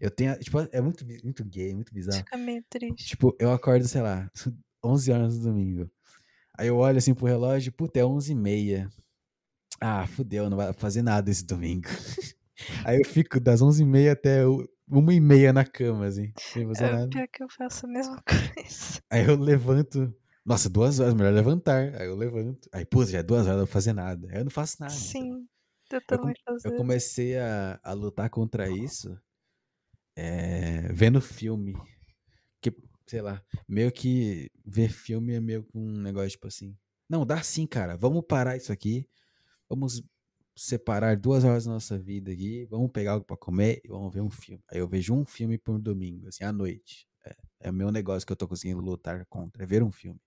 Eu 0.00 0.10
tenho. 0.10 0.38
Tipo, 0.38 0.60
é 0.72 0.80
muito, 0.80 1.04
muito 1.24 1.44
gay, 1.44 1.74
muito 1.74 1.92
bizarro. 1.92 2.18
Fica 2.18 2.36
meio 2.36 2.64
triste. 2.68 3.08
Tipo, 3.08 3.36
eu 3.38 3.52
acordo, 3.52 3.86
sei 3.86 4.00
lá, 4.00 4.30
11 4.84 5.10
horas 5.12 5.36
no 5.38 5.44
domingo. 5.44 5.90
Aí 6.56 6.68
eu 6.68 6.76
olho 6.76 6.98
assim 6.98 7.14
pro 7.14 7.26
relógio, 7.26 7.72
puta, 7.72 8.00
é 8.00 8.04
11 8.04 8.32
e 8.32 8.34
meia. 8.34 8.88
Ah, 9.80 10.06
fudeu, 10.06 10.50
não 10.50 10.56
vai 10.56 10.72
fazer 10.72 11.02
nada 11.02 11.30
esse 11.30 11.44
domingo. 11.44 11.88
Aí 12.84 12.98
eu 12.98 13.04
fico 13.06 13.38
das 13.38 13.62
11 13.62 13.82
e 13.82 13.86
meia 13.86 14.12
até 14.12 14.44
o- 14.46 14.68
uma 14.88 15.14
e 15.14 15.20
meia 15.20 15.52
na 15.52 15.64
cama, 15.64 16.06
assim, 16.06 16.32
sem 16.34 16.66
fazer 16.66 16.84
É, 16.86 16.90
nada. 16.92 17.08
pior 17.08 17.28
que 17.28 17.42
eu 17.44 17.48
faço 17.48 17.86
a 17.86 17.88
mesma 17.88 18.20
coisa. 18.26 19.00
Aí 19.10 19.24
eu 19.24 19.36
levanto. 19.36 20.12
Nossa, 20.48 20.70
duas 20.70 20.98
horas, 20.98 21.12
melhor 21.12 21.34
levantar. 21.34 21.94
Aí 22.00 22.06
eu 22.06 22.16
levanto. 22.16 22.70
Aí, 22.72 22.84
puta, 22.86 23.10
já 23.10 23.18
é 23.18 23.22
duas 23.22 23.42
horas, 23.42 23.58
não 23.58 23.66
vou 23.66 23.72
fazer 23.72 23.92
nada. 23.92 24.26
Aí 24.30 24.38
eu 24.38 24.44
não 24.44 24.50
faço 24.50 24.76
nada. 24.80 24.92
Sim, 24.92 25.46
eu 25.92 26.00
Eu, 26.10 26.18
também 26.18 26.34
eu 26.64 26.72
isso. 26.72 26.76
comecei 26.76 27.36
a, 27.38 27.78
a 27.82 27.92
lutar 27.92 28.30
contra 28.30 28.70
isso 28.70 29.14
é, 30.16 30.90
vendo 30.92 31.20
filme. 31.20 31.74
Que, 32.60 32.74
sei 33.06 33.20
lá, 33.22 33.44
meio 33.68 33.92
que 33.92 34.50
ver 34.64 34.90
filme 34.90 35.34
é 35.34 35.40
meio 35.40 35.64
que 35.64 35.76
um 35.76 36.00
negócio 36.00 36.30
tipo 36.30 36.46
assim. 36.48 36.76
Não, 37.08 37.26
dá 37.26 37.42
sim, 37.42 37.66
cara. 37.66 37.96
Vamos 37.96 38.24
parar 38.26 38.56
isso 38.56 38.72
aqui. 38.72 39.06
Vamos 39.68 40.02
separar 40.56 41.16
duas 41.16 41.44
horas 41.44 41.66
da 41.66 41.72
nossa 41.72 41.98
vida 41.98 42.32
aqui. 42.32 42.66
Vamos 42.66 42.90
pegar 42.90 43.12
algo 43.12 43.26
pra 43.26 43.36
comer 43.36 43.80
e 43.84 43.88
vamos 43.88 44.12
ver 44.12 44.22
um 44.22 44.30
filme. 44.30 44.62
Aí 44.70 44.78
eu 44.78 44.88
vejo 44.88 45.14
um 45.14 45.24
filme 45.26 45.58
por 45.58 45.78
domingo, 45.80 46.28
assim, 46.28 46.44
à 46.44 46.52
noite. 46.52 47.06
É, 47.26 47.36
é 47.68 47.70
o 47.70 47.74
meu 47.74 47.92
negócio 47.92 48.26
que 48.26 48.32
eu 48.32 48.36
tô 48.36 48.48
conseguindo 48.48 48.80
lutar 48.80 49.26
contra. 49.26 49.62
É 49.64 49.66
ver 49.66 49.82
um 49.82 49.92
filme. 49.92 50.20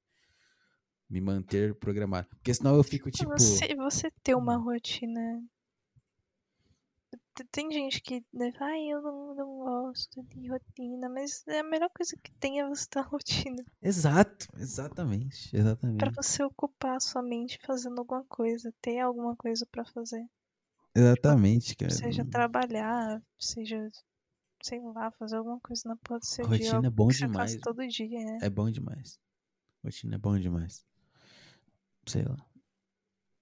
Me 1.11 1.19
manter 1.21 1.75
programado. 1.75 2.27
Porque 2.29 2.53
senão 2.53 2.75
eu 2.75 2.83
fico 2.83 3.11
tipo. 3.11 3.29
Você, 3.31 3.75
você 3.75 4.09
ter 4.23 4.33
uma 4.33 4.55
rotina. 4.55 5.43
T- 7.35 7.43
Tem 7.51 7.69
gente 7.71 8.01
que 8.01 8.23
deve, 8.33 8.57
ai, 8.61 8.87
eu 8.87 9.01
não, 9.01 9.35
não 9.35 9.57
gosto 9.57 10.23
de 10.23 10.47
rotina, 10.47 11.09
mas 11.09 11.45
é 11.47 11.59
a 11.59 11.63
melhor 11.63 11.89
coisa 11.89 12.15
que 12.23 12.31
tem 12.39 12.61
é 12.61 12.67
você 12.67 12.87
ter 12.89 12.99
uma 12.99 13.07
rotina. 13.07 13.63
Exato, 13.81 14.47
exatamente, 14.57 15.49
Pra 15.49 15.59
exatamente. 15.59 16.15
você 16.15 16.43
ocupar 16.43 16.95
a 16.95 16.99
sua 16.99 17.21
mente 17.21 17.59
fazendo 17.65 17.99
alguma 17.99 18.23
coisa, 18.25 18.73
ter 18.81 18.99
alguma 18.99 19.35
coisa 19.35 19.65
pra 19.65 19.83
fazer. 19.85 20.25
Exatamente, 20.95 21.75
cara. 21.75 21.91
Seja 21.91 22.23
trabalhar, 22.25 23.21
seja, 23.39 23.89
sei 24.63 24.79
lá, 24.81 25.11
fazer 25.11 25.37
alguma 25.37 25.59
coisa 25.59 25.83
na 25.85 25.97
seu 26.21 26.47
dia. 26.47 26.57
Rotina 26.57 26.73
é 26.73 26.75
algo 26.77 26.91
bom 26.91 27.07
que 27.07 27.15
você 27.15 27.27
demais. 27.27 27.51
faz 27.51 27.61
todo 27.61 27.87
dia, 27.87 28.19
né? 28.25 28.37
É 28.41 28.49
bom 28.49 28.69
demais. 28.69 29.19
Rotina 29.83 30.15
é 30.15 30.17
bom 30.19 30.37
demais. 30.39 30.85
Sei 32.05 32.23
lá. 32.23 32.37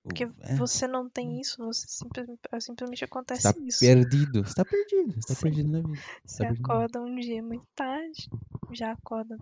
Porque 0.03 0.23
é, 0.23 0.55
você 0.55 0.87
não 0.87 1.09
tem 1.09 1.39
isso, 1.39 1.57
você 1.57 1.85
simplesmente, 1.87 2.39
simplesmente 2.59 2.99
você 2.99 3.05
acontece 3.05 3.43
tá 3.53 3.59
isso. 3.59 3.79
perdido. 3.79 4.43
Você 4.43 4.55
tá 4.55 4.65
perdido. 4.65 5.13
Você 5.13 5.27
tá 5.27 5.35
Sim. 5.35 5.41
perdido 5.41 5.69
na 5.69 5.81
vida. 5.81 6.01
Você 6.25 6.37
tá 6.37 6.45
perdido. 6.45 6.65
acorda 6.65 7.01
um 7.01 7.15
dia 7.19 7.43
muito 7.43 7.67
tarde, 7.75 8.29
já 8.71 8.91
acorda 8.91 9.37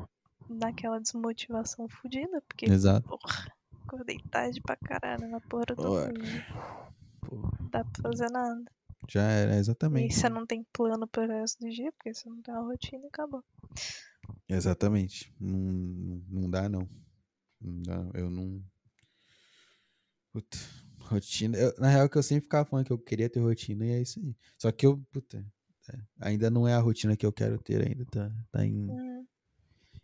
naquela 0.49 0.99
desmotivação 0.99 1.87
fodida, 1.87 2.41
porque 2.41 2.65
Exato. 2.65 3.07
porra, 3.07 3.57
Acordei 3.87 4.19
tarde 4.29 4.59
pra 4.61 4.75
caralho 4.75 5.29
na 5.29 5.39
porra 5.39 5.67
do. 5.67 5.75
Pô, 5.75 7.37
Não 7.59 7.69
dá 7.69 7.85
pra 7.85 8.01
fazer 8.01 8.29
nada. 8.29 8.65
já 9.07 9.21
era, 9.23 9.55
E 9.55 9.59
exatamente. 9.59 10.13
você 10.13 10.27
não 10.27 10.45
tem 10.45 10.65
plano 10.73 11.07
pro 11.07 11.25
resto 11.25 11.61
do 11.61 11.69
dia, 11.69 11.91
porque 11.93 12.13
você 12.13 12.29
não 12.29 12.41
tem 12.41 12.53
uma 12.53 12.63
rotina 12.65 13.05
e 13.05 13.07
acabou. 13.07 13.41
Exatamente. 14.49 15.33
Não, 15.39 16.21
não, 16.29 16.49
dá, 16.49 16.67
não. 16.67 16.89
Não 17.61 17.81
dá, 17.83 17.97
não. 17.97 18.11
eu 18.13 18.29
não. 18.29 18.61
Puta, 20.31 20.57
rotina. 20.99 21.57
eu- 21.57 21.73
na 21.80 21.89
real, 21.89 22.09
que 22.09 22.17
eu 22.17 22.23
sempre 22.23 22.43
ficava 22.43 22.65
falando 22.67 22.85
que 22.85 22.93
eu 22.93 22.99
queria 22.99 23.30
ter 23.30 23.39
rotina 23.39 23.85
e 23.85 23.89
é 23.91 24.01
isso 24.01 24.19
aí. 24.19 24.35
Só 24.57 24.72
que 24.72 24.85
eu, 24.85 24.97
puta, 25.11 25.45
é, 25.89 25.99
ainda 26.19 26.49
não 26.49 26.67
é 26.67 26.73
a 26.73 26.80
rotina 26.80 27.15
que 27.17 27.25
eu 27.25 27.33
quero 27.33 27.57
ter 27.59 27.85
ainda. 27.88 28.06
Tá, 28.06 28.31
tá 28.51 28.65
em, 28.65 28.89
Uhum. 28.89 29.27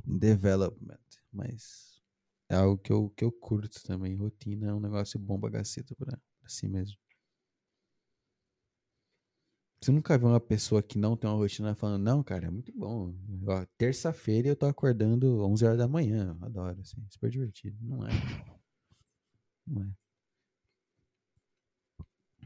em 0.07 0.17
development. 0.17 0.99
Mas 1.31 2.01
é 2.49 2.55
algo 2.55 2.77
que 2.77 2.91
eu, 2.91 3.09
que 3.11 3.23
eu 3.25 3.31
curto 3.31 3.81
também. 3.83 4.15
Rotina 4.15 4.69
é 4.69 4.73
um 4.73 4.79
negócio 4.79 5.19
bom 5.19 5.39
pra 5.39 5.51
caceta 5.51 5.95
pra, 5.95 6.11
pra 6.39 6.49
si 6.49 6.67
mesmo. 6.67 6.97
Você 9.81 9.91
nunca 9.91 10.17
viu 10.17 10.29
uma 10.29 10.39
pessoa 10.39 10.81
que 10.81 10.97
não 10.97 11.17
tem 11.17 11.29
uma 11.29 11.35
rotina 11.35 11.75
falando, 11.75 12.01
não, 12.03 12.23
cara, 12.23 12.45
é 12.47 12.49
muito 12.49 12.71
bom. 12.71 13.13
Terça-feira 13.77 14.47
eu 14.47 14.55
tô 14.55 14.65
acordando 14.65 15.43
11 15.45 15.65
horas 15.65 15.77
da 15.77 15.89
manhã. 15.89 16.37
Adoro, 16.41 16.79
assim, 16.79 17.05
super 17.09 17.29
divertido. 17.29 17.77
Não 17.81 18.07
é. 18.07 18.09
Não 19.67 19.83
é. 19.83 19.91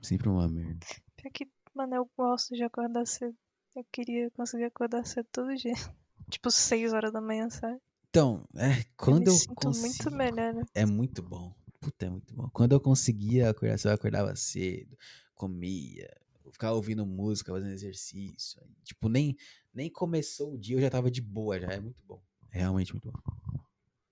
Sempre 0.01 0.29
uma 0.29 0.47
merda. 0.47 0.85
Pior 1.15 1.31
que, 1.31 1.47
mano, 1.73 1.95
eu 1.95 2.09
gosto 2.17 2.55
de 2.55 2.63
acordar 2.63 3.05
cedo. 3.05 3.35
Eu 3.75 3.85
queria 3.91 4.29
conseguir 4.31 4.65
acordar 4.65 5.05
cedo 5.05 5.27
todo 5.31 5.55
dia. 5.55 5.73
Tipo, 6.29 6.51
6 6.51 6.91
horas 6.91 7.13
da 7.13 7.21
manhã, 7.21 7.49
sabe? 7.49 7.79
Então, 8.09 8.45
é, 8.55 8.79
eu 8.79 8.85
quando 8.97 9.19
me 9.19 9.27
eu, 9.27 9.31
sinto 9.33 9.55
consigo, 9.55 9.87
muito 9.87 10.11
melhor. 10.11 10.53
né? 10.53 10.63
é 10.73 10.85
muito 10.85 11.21
bom. 11.21 11.53
Puta, 11.79 12.05
é 12.05 12.09
muito 12.09 12.33
bom. 12.33 12.49
Quando 12.51 12.73
eu 12.73 12.81
conseguia 12.81 13.49
acordar 13.49 13.77
cedo, 13.77 13.91
eu 13.91 13.95
acordava 13.95 14.35
cedo, 14.35 14.97
comia, 15.33 16.09
ficava 16.51 16.75
ouvindo 16.75 17.05
música, 17.05 17.53
fazendo 17.53 17.71
exercício. 17.71 18.61
Tipo, 18.83 19.07
nem, 19.07 19.37
nem 19.73 19.89
começou 19.89 20.53
o 20.53 20.57
dia, 20.57 20.75
eu 20.75 20.81
já 20.81 20.89
tava 20.89 21.09
de 21.09 21.21
boa, 21.21 21.59
já 21.59 21.67
é 21.67 21.79
muito 21.79 22.03
bom. 22.05 22.21
É 22.51 22.59
realmente 22.59 22.91
muito 22.93 23.09
bom. 23.11 23.21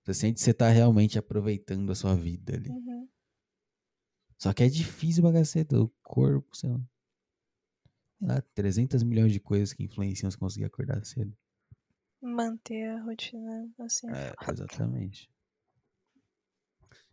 Você 0.04 0.14
sente 0.14 0.34
que 0.36 0.40
você 0.40 0.54
tá 0.54 0.68
realmente 0.68 1.18
aproveitando 1.18 1.90
a 1.90 1.94
sua 1.94 2.14
vida 2.14 2.54
ali. 2.54 2.70
Uhum. 2.70 3.08
Só 4.38 4.52
que 4.52 4.62
é 4.62 4.68
difícil 4.68 5.22
pra 5.22 5.32
caceta, 5.32 5.80
o 5.80 5.88
corpo, 6.02 6.56
sei 6.56 6.70
lá. 6.70 6.80
Sei 8.18 8.28
lá, 8.28 8.42
300 8.54 9.02
milhões 9.02 9.32
de 9.32 9.40
coisas 9.40 9.72
que 9.72 9.84
influenciam 9.84 10.30
você 10.30 10.38
conseguir 10.38 10.64
acordar 10.66 11.04
cedo. 11.04 11.36
Manter 12.20 12.90
a 12.90 13.02
rotina 13.02 13.68
assim. 13.80 14.08
É, 14.10 14.34
exatamente. 14.50 15.30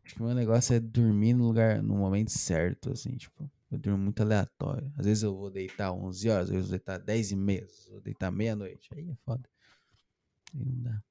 Acho 0.03 0.15
que 0.15 0.21
o 0.21 0.25
meu 0.25 0.35
negócio 0.35 0.75
é 0.75 0.79
dormir 0.79 1.33
no 1.33 1.45
lugar, 1.45 1.81
no 1.81 1.95
momento 1.95 2.29
certo, 2.29 2.91
assim, 2.91 3.15
tipo, 3.15 3.49
eu 3.71 3.77
durmo 3.77 3.97
muito 3.97 4.21
aleatório. 4.21 4.91
Às 4.97 5.05
vezes 5.05 5.23
eu 5.23 5.35
vou 5.35 5.49
deitar 5.49 5.93
11 5.93 6.29
horas, 6.29 6.45
às 6.45 6.49
vezes 6.49 6.65
eu 6.65 6.69
vou 6.69 6.77
deitar 6.77 6.97
10 6.99 7.31
e 7.31 7.35
meia, 7.35 7.65
vou 7.89 8.01
deitar 8.01 8.31
meia-noite. 8.31 8.89
Aí 8.93 9.09
é 9.09 9.15
foda. 9.25 9.49
Aí 10.53 10.65
não 10.65 10.83
dá. 10.83 11.03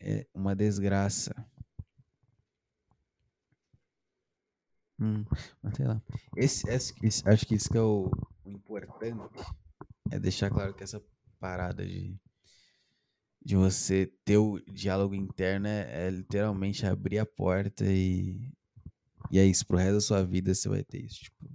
É 0.00 0.26
uma 0.34 0.54
desgraça. 0.54 1.34
Hum, 4.98 5.24
mas 5.62 5.76
sei 5.76 5.86
lá. 5.86 6.00
Esse, 6.36 6.68
esse- 6.70 6.94
esse- 7.02 7.28
acho 7.28 7.46
que 7.46 7.54
isso 7.54 7.68
que 7.70 7.76
é 7.78 7.80
o, 7.80 8.10
o 8.44 8.50
importante. 8.50 9.34
É 10.10 10.18
deixar 10.18 10.50
claro 10.50 10.74
que 10.74 10.84
essa 10.84 11.02
parada 11.40 11.86
de, 11.86 12.16
de 13.44 13.54
você 13.56 14.06
ter 14.24 14.38
o 14.38 14.58
diálogo 14.66 15.14
interno 15.14 15.66
é, 15.68 16.06
é 16.06 16.10
literalmente 16.10 16.84
abrir 16.86 17.18
a 17.18 17.26
porta 17.26 17.84
e, 17.86 18.50
e 19.30 19.38
é 19.38 19.44
isso. 19.46 19.66
Pro 19.66 19.78
resto 19.78 19.94
da 19.94 20.00
sua 20.02 20.24
vida 20.24 20.54
você 20.54 20.68
vai 20.68 20.84
ter 20.84 21.04
isso. 21.04 21.24
Tipo, 21.24 21.46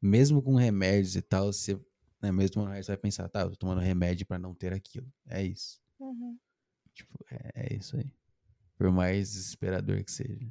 mesmo 0.00 0.42
com 0.42 0.54
remédios 0.54 1.16
e 1.16 1.22
tal, 1.22 1.46
você, 1.52 1.74
né, 2.22 2.30
mesmo 2.32 2.54
tomando 2.54 2.68
remédio, 2.68 2.84
você 2.86 2.92
vai 2.92 2.98
pensar, 2.98 3.28
tá, 3.28 3.42
eu 3.42 3.50
tô 3.50 3.56
tomando 3.56 3.80
remédio 3.80 4.26
pra 4.26 4.38
não 4.38 4.54
ter 4.54 4.72
aquilo. 4.72 5.10
É 5.26 5.42
isso. 5.42 5.80
Uhum. 5.98 6.38
Tipo, 6.94 7.24
é, 7.30 7.72
é 7.72 7.76
isso 7.76 7.96
aí. 7.96 8.10
Por 8.78 8.92
mais 8.92 9.32
desesperador 9.32 10.04
que 10.04 10.12
seja. 10.12 10.48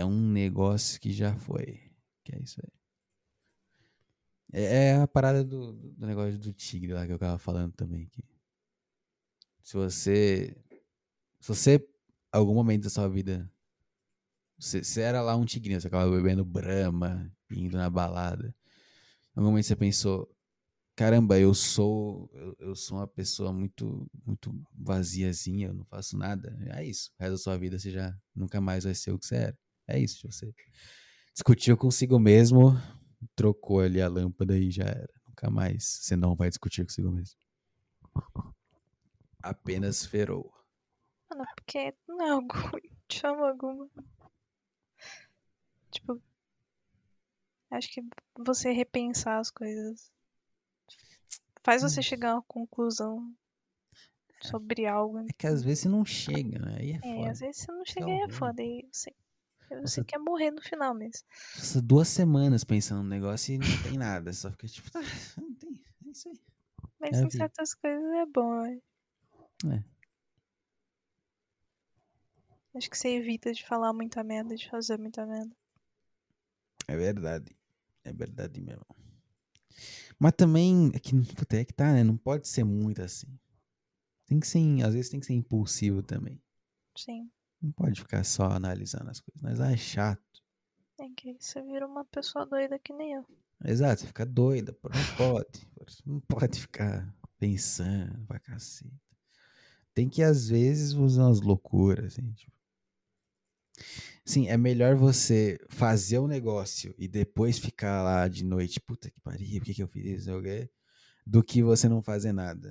É 0.00 0.04
um 0.04 0.30
negócio 0.32 0.98
que 0.98 1.12
já 1.12 1.36
foi. 1.36 1.78
Que 2.24 2.34
é 2.34 2.40
isso 2.42 2.58
aí. 2.64 2.72
É, 4.50 4.62
é 4.62 4.94
a 4.96 5.06
parada 5.06 5.44
do, 5.44 5.74
do 5.74 6.06
negócio 6.06 6.38
do 6.38 6.54
tigre 6.54 6.94
lá 6.94 7.06
que 7.06 7.12
eu 7.12 7.18
tava 7.18 7.38
falando 7.38 7.74
também. 7.74 8.10
Se 9.62 9.76
você. 9.76 10.56
Se 11.38 11.48
você, 11.48 11.88
algum 12.32 12.54
momento 12.54 12.84
da 12.84 12.90
sua 12.90 13.08
vida. 13.08 13.52
Você, 14.58 14.82
você 14.82 15.02
era 15.02 15.20
lá 15.20 15.36
um 15.36 15.44
tigrinho, 15.44 15.78
você 15.78 15.88
acaba 15.88 16.10
bebendo 16.10 16.46
brama, 16.46 17.30
indo 17.50 17.76
na 17.76 17.90
balada. 17.90 18.54
Em 19.36 19.40
algum 19.40 19.50
momento 19.50 19.66
você 19.66 19.76
pensou, 19.76 20.34
caramba, 20.96 21.38
eu 21.38 21.52
sou 21.52 22.30
eu, 22.32 22.56
eu 22.58 22.74
sou 22.74 22.96
uma 22.98 23.06
pessoa 23.06 23.52
muito 23.52 24.10
muito 24.24 24.50
vaziazinha, 24.72 25.68
eu 25.68 25.74
não 25.74 25.84
faço 25.84 26.16
nada. 26.16 26.56
É 26.74 26.84
isso. 26.84 27.10
O 27.18 27.22
resto 27.22 27.32
da 27.32 27.38
sua 27.38 27.58
vida 27.58 27.78
você 27.78 27.90
já 27.90 28.18
nunca 28.34 28.62
mais 28.62 28.84
vai 28.84 28.94
ser 28.94 29.12
o 29.12 29.18
que 29.18 29.26
você 29.26 29.36
era. 29.36 29.58
É 29.90 29.98
isso, 29.98 30.30
você 30.30 30.52
discutiu 31.34 31.76
consigo 31.76 32.18
mesmo, 32.18 32.72
trocou 33.34 33.80
ali 33.80 34.00
a 34.00 34.08
lâmpada 34.08 34.56
e 34.56 34.70
já 34.70 34.84
era. 34.84 35.08
Nunca 35.26 35.50
mais 35.50 35.84
você 35.84 36.16
não 36.16 36.34
vai 36.34 36.48
discutir 36.48 36.84
consigo 36.84 37.10
mesmo. 37.10 37.38
Apenas 39.42 40.04
ferou. 40.04 40.52
Mano, 41.30 41.44
porque 41.54 41.94
não 42.08 42.20
é 42.26 42.30
algo 42.30 42.48
forma 43.20 43.48
alguma. 43.48 43.88
Tipo, 45.90 46.20
acho 47.70 47.88
que 47.92 48.02
você 48.38 48.70
repensar 48.72 49.38
as 49.38 49.50
coisas 49.50 50.12
faz 51.62 51.82
você 51.82 52.00
Hum. 52.00 52.02
chegar 52.02 52.30
a 52.32 52.34
uma 52.36 52.42
conclusão 52.42 53.34
sobre 54.42 54.86
algo. 54.86 55.18
É 55.20 55.32
que 55.36 55.46
às 55.46 55.62
vezes 55.62 55.80
você 55.80 55.88
não 55.88 56.04
chega, 56.04 56.58
né? 56.58 56.76
Aí 56.78 56.92
é 56.92 57.06
É, 57.06 57.14
foda. 57.14 57.30
às 57.30 57.40
vezes 57.40 57.62
você 57.62 57.72
não 57.72 57.82
é 57.82 57.84
chega 57.86 58.08
e 58.08 58.20
é 58.22 58.28
foda. 58.28 58.62
E 58.62 58.88
você, 58.92 59.14
você 59.78 60.04
quer 60.04 60.18
morrer 60.18 60.50
no 60.50 60.60
final 60.62 60.94
mesmo. 60.94 61.26
Passa 61.54 61.80
duas 61.80 62.08
semanas 62.08 62.64
pensando 62.64 63.02
no 63.02 63.08
negócio 63.08 63.54
e 63.54 63.58
não 63.58 63.82
tem 63.82 63.96
nada. 63.96 64.32
Só 64.32 64.50
fica 64.50 64.66
tipo, 64.66 64.90
tá, 64.90 65.00
não 65.38 65.54
tem. 65.54 65.80
É 66.06 66.10
isso 66.10 66.28
aí. 66.28 66.40
Mas 66.98 67.16
É 67.18 67.22
em 67.22 67.30
certas 67.30 67.74
coisas 67.74 68.04
é 68.12 68.26
bom, 68.26 68.62
né? 68.62 68.80
É. 69.76 69.84
Acho 72.74 72.88
que 72.88 72.96
você 72.96 73.08
evita 73.08 73.52
de 73.52 73.64
falar 73.64 73.92
muita 73.92 74.22
merda, 74.22 74.54
de 74.54 74.68
fazer 74.68 74.98
muita 74.98 75.26
merda. 75.26 75.54
É 76.86 76.96
verdade. 76.96 77.56
É 78.04 78.12
verdade 78.12 78.60
mesmo. 78.60 78.86
Mas 80.18 80.32
também, 80.36 80.90
é 80.94 80.98
que, 80.98 81.14
puta, 81.34 81.56
é 81.56 81.64
que 81.64 81.72
tá, 81.72 81.92
né? 81.92 82.04
Não 82.04 82.16
pode 82.16 82.46
ser 82.46 82.64
muito 82.64 83.02
assim. 83.02 83.26
Tem 84.26 84.38
que 84.38 84.46
ser, 84.46 84.84
às 84.84 84.94
vezes 84.94 85.10
tem 85.10 85.18
que 85.18 85.26
ser 85.26 85.34
impulsivo 85.34 86.02
também. 86.02 86.40
Sim. 86.96 87.30
Não 87.60 87.72
pode 87.72 88.00
ficar 88.00 88.24
só 88.24 88.44
analisando 88.44 89.10
as 89.10 89.20
coisas. 89.20 89.42
Mas 89.42 89.60
ah, 89.60 89.72
é 89.72 89.76
chato. 89.76 90.42
É 90.98 91.08
que 91.16 91.36
você 91.38 91.62
vira 91.62 91.86
uma 91.86 92.04
pessoa 92.04 92.46
doida 92.46 92.78
que 92.78 92.92
nem 92.92 93.14
eu. 93.14 93.26
Exato, 93.64 94.00
você 94.00 94.06
fica 94.06 94.24
doida. 94.24 94.76
Não 94.82 95.16
pode. 95.16 95.68
Não 96.06 96.20
pode 96.20 96.60
ficar 96.60 97.14
pensando 97.38 98.26
pra 98.26 98.38
caceta. 98.38 98.90
Tem 99.94 100.08
que, 100.08 100.22
às 100.22 100.48
vezes, 100.48 100.92
usar 100.92 101.26
umas 101.26 101.40
loucuras, 101.40 102.06
assim, 102.12 102.32
tipo. 102.32 102.52
Sim, 104.24 104.48
é 104.48 104.56
melhor 104.56 104.94
você 104.94 105.58
fazer 105.68 106.18
o 106.18 106.28
negócio 106.28 106.94
e 106.98 107.08
depois 107.08 107.58
ficar 107.58 108.02
lá 108.02 108.28
de 108.28 108.44
noite, 108.44 108.78
puta 108.80 109.10
que 109.10 109.20
pariu, 109.20 109.58
por 109.58 109.64
que, 109.64 109.74
que 109.74 109.82
eu 109.82 109.88
fiz 109.88 110.20
isso? 110.20 110.30
Do 111.26 111.42
que 111.42 111.62
você 111.62 111.88
não 111.88 112.02
fazer 112.02 112.32
nada. 112.32 112.68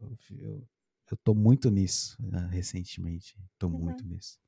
Eu, 0.00 0.18
eu, 0.38 0.68
eu 1.10 1.16
tô 1.18 1.34
muito 1.34 1.70
nisso 1.70 2.16
né, 2.20 2.48
recentemente. 2.50 3.36
Tô 3.58 3.68
Uhum. 3.68 3.78
muito 3.78 4.04
nisso. 4.06 4.38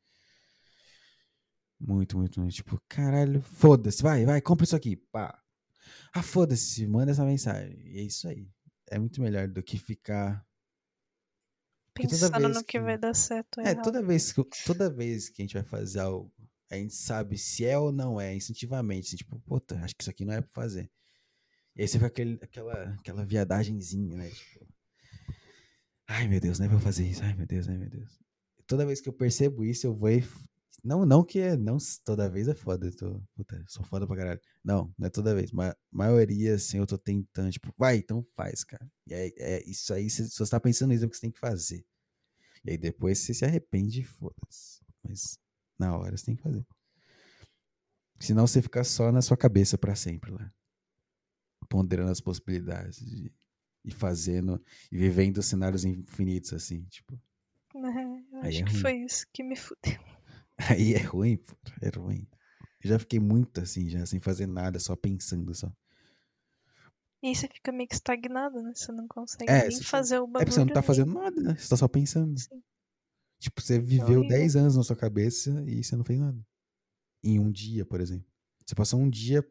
Muito, 1.81 2.17
muito, 2.17 2.41
muito. 2.41 2.55
Tipo, 2.55 2.81
caralho, 2.89 3.43
foda-se, 3.43 4.03
vai, 4.03 4.25
vai, 4.25 4.41
compra 4.41 4.65
isso 4.65 4.77
aqui. 4.77 4.97
Pá. 4.97 5.37
Ah, 6.15 6.23
foda-se, 6.23 6.87
manda 6.87 7.11
essa 7.11 7.25
mensagem. 7.25 7.77
E 7.89 7.99
é 7.99 8.03
isso 8.03 8.29
aí. 8.29 8.49
É 8.89 8.99
muito 8.99 9.21
melhor 9.21 9.49
do 9.49 9.63
que 9.63 9.79
ficar. 9.79 10.47
Porque 11.95 12.09
Pensando 12.09 12.49
no 12.49 12.65
que 12.65 12.73
que- 12.73 12.81
vai 12.81 12.97
dar 12.97 13.15
certo 13.15 13.61
É, 13.61 13.71
errado. 13.71 13.85
toda 13.85 14.03
vez, 14.03 14.33
que, 14.33 14.43
toda 14.65 14.89
vez 14.91 15.29
que 15.29 15.43
a 15.43 15.45
gente 15.45 15.55
vai 15.55 15.63
fazer 15.65 15.99
algo, 16.01 16.33
a 16.71 16.77
gente 16.77 16.95
sabe 16.95 17.37
se 17.37 17.65
é 17.65 17.77
ou 17.79 17.93
não 17.93 18.21
é, 18.21 18.35
instintivamente. 18.35 19.09
Assim, 19.09 19.17
tipo, 19.17 19.39
puta, 19.41 19.77
acho 19.85 19.95
que 19.95 20.03
isso 20.03 20.11
aqui 20.11 20.25
não 20.25 20.33
é 20.35 20.41
pra 20.41 20.51
fazer. 20.53 20.91
E 21.77 21.83
aí 21.83 21.89
você 21.89 21.95
fica 21.99 22.07
aquele, 22.07 22.39
aquela, 22.43 22.95
aquela 22.95 23.25
viadagenzinha, 23.27 24.17
né? 24.17 24.31
Tipo, 24.31 24.67
ai 26.13 26.29
meu 26.29 26.41
Deus, 26.41 26.59
não 26.59 26.67
é 26.67 26.69
pra 26.69 26.79
eu 26.79 26.83
fazer 26.83 27.07
isso. 27.07 27.23
Ai 27.23 27.35
meu 27.35 27.47
Deus, 27.47 27.69
ai 27.69 27.77
meu 27.77 27.89
Deus. 27.89 28.19
Toda 28.67 28.87
vez 28.87 29.01
que 29.01 29.09
eu 29.09 29.13
percebo 29.13 29.65
isso, 29.65 29.87
eu 29.87 29.95
vou 29.95 30.11
e. 30.11 30.23
Não, 30.85 31.07
não 31.07 31.25
que 31.25 31.39
é. 31.39 31.57
Não 31.57 31.79
toda 32.05 32.29
vez 32.29 32.49
é 32.49 32.55
foda. 32.55 32.87
Eu 32.87 32.97
tô, 32.97 33.23
puta, 33.35 33.65
sou 33.69 33.85
foda 33.85 34.07
pra 34.07 34.17
caralho. 34.17 34.41
Não, 34.65 34.93
não 34.99 35.07
é 35.07 35.11
toda 35.11 35.35
vez. 35.35 35.53
Mas 35.53 35.75
maioria, 35.91 36.55
assim, 36.55 36.79
eu 36.79 36.87
tô 36.87 36.99
tentando, 36.99 37.51
tipo, 37.51 37.73
vai, 37.79 37.97
então 37.97 38.25
faz, 38.37 38.65
cara. 38.65 38.87
E 39.07 39.15
é, 39.15 39.33
é 39.39 39.63
isso 39.69 39.93
aí, 39.95 40.11
se, 40.11 40.29
você 40.31 40.51
tá 40.51 40.61
pensando 40.61 40.91
nisso, 40.91 41.05
é 41.05 41.07
o 41.07 41.11
que 41.11 41.17
você 41.17 41.23
tem 41.23 41.31
que 41.33 41.39
fazer. 41.39 41.85
E 42.65 42.73
aí 42.73 42.79
depois 42.79 43.19
você 43.19 43.35
se 43.35 43.45
arrepende 43.45 44.03
foda-se. 44.05 44.81
Mas 45.03 45.39
na 45.79 45.97
hora 45.97 46.17
você 46.17 46.27
tem 46.27 46.37
que 46.37 46.43
fazer. 46.43 46.65
Senão 48.21 48.47
você 48.47 48.63
fica 48.63 48.85
só 48.85 49.11
na 49.11 49.21
sua 49.21 49.37
cabeça 49.37 49.77
para 49.77 49.97
sempre 49.97 50.31
lá. 50.31 50.53
Ponderando 51.69 52.11
as 52.11 52.21
possibilidades 52.21 52.99
de, 52.99 53.33
e 53.85 53.91
fazendo 53.93 54.63
e 54.91 54.97
vivendo 54.99 55.43
cenários 55.43 55.85
infinitos 55.85 56.53
assim, 56.53 56.85
tipo. 56.85 57.21
É, 57.75 58.47
eu 58.49 58.49
acho 58.49 58.61
é 58.61 58.63
que 58.65 58.73
ruim. 58.73 58.81
foi 58.81 58.97
isso 58.99 59.27
que 59.33 59.43
me 59.43 59.57
fudeu. 59.57 60.01
Aí 60.57 60.95
é 60.95 60.99
ruim, 61.03 61.37
pô, 61.39 61.57
é 61.81 61.89
ruim. 61.89 62.27
Eu 62.83 62.91
já 62.91 62.99
fiquei 62.99 63.19
muito 63.21 63.61
assim, 63.61 63.89
já 63.89 64.05
sem 64.07 64.21
fazer 64.21 64.47
nada, 64.47 64.79
só 64.79 64.95
pensando 64.97 65.55
só. 65.55 65.73
E 67.23 67.29
aí 67.29 67.35
você 67.37 67.47
fica 67.49 67.71
meio 67.71 67.89
que 67.89 67.95
estagnado, 67.95 68.61
né? 68.61 68.73
Você 68.75 68.91
não 68.91 69.07
consegue 69.07 69.51
É, 69.51 69.69
nem 69.69 69.81
fazer 69.83 70.19
o 70.19 70.25
É 70.25 70.27
bagulho. 70.27 70.45
porque 70.45 70.53
você 70.53 70.61
não 70.65 70.73
tá 70.73 70.83
fazendo 70.83 71.13
nada, 71.15 71.41
né? 71.41 71.55
Você 71.57 71.69
tá 71.69 71.77
só 71.77 71.87
pensando. 71.87 72.37
Sim. 72.39 72.63
Tipo, 73.39 73.61
você 73.61 73.79
viveu 73.79 74.21
horrível. 74.21 74.29
10 74.29 74.57
anos 74.57 74.77
na 74.77 74.83
sua 74.83 74.97
cabeça 74.97 75.51
e 75.67 75.83
você 75.83 75.97
não 75.97 76.05
fez 76.05 76.19
nada. 76.19 76.39
Em 77.23 77.39
um 77.39 77.51
dia, 77.51 77.87
por 77.87 78.01
exemplo. 78.01 78.27
Você 78.67 78.75
passou 78.75 79.01
um 79.01 79.09
dia 79.11 79.43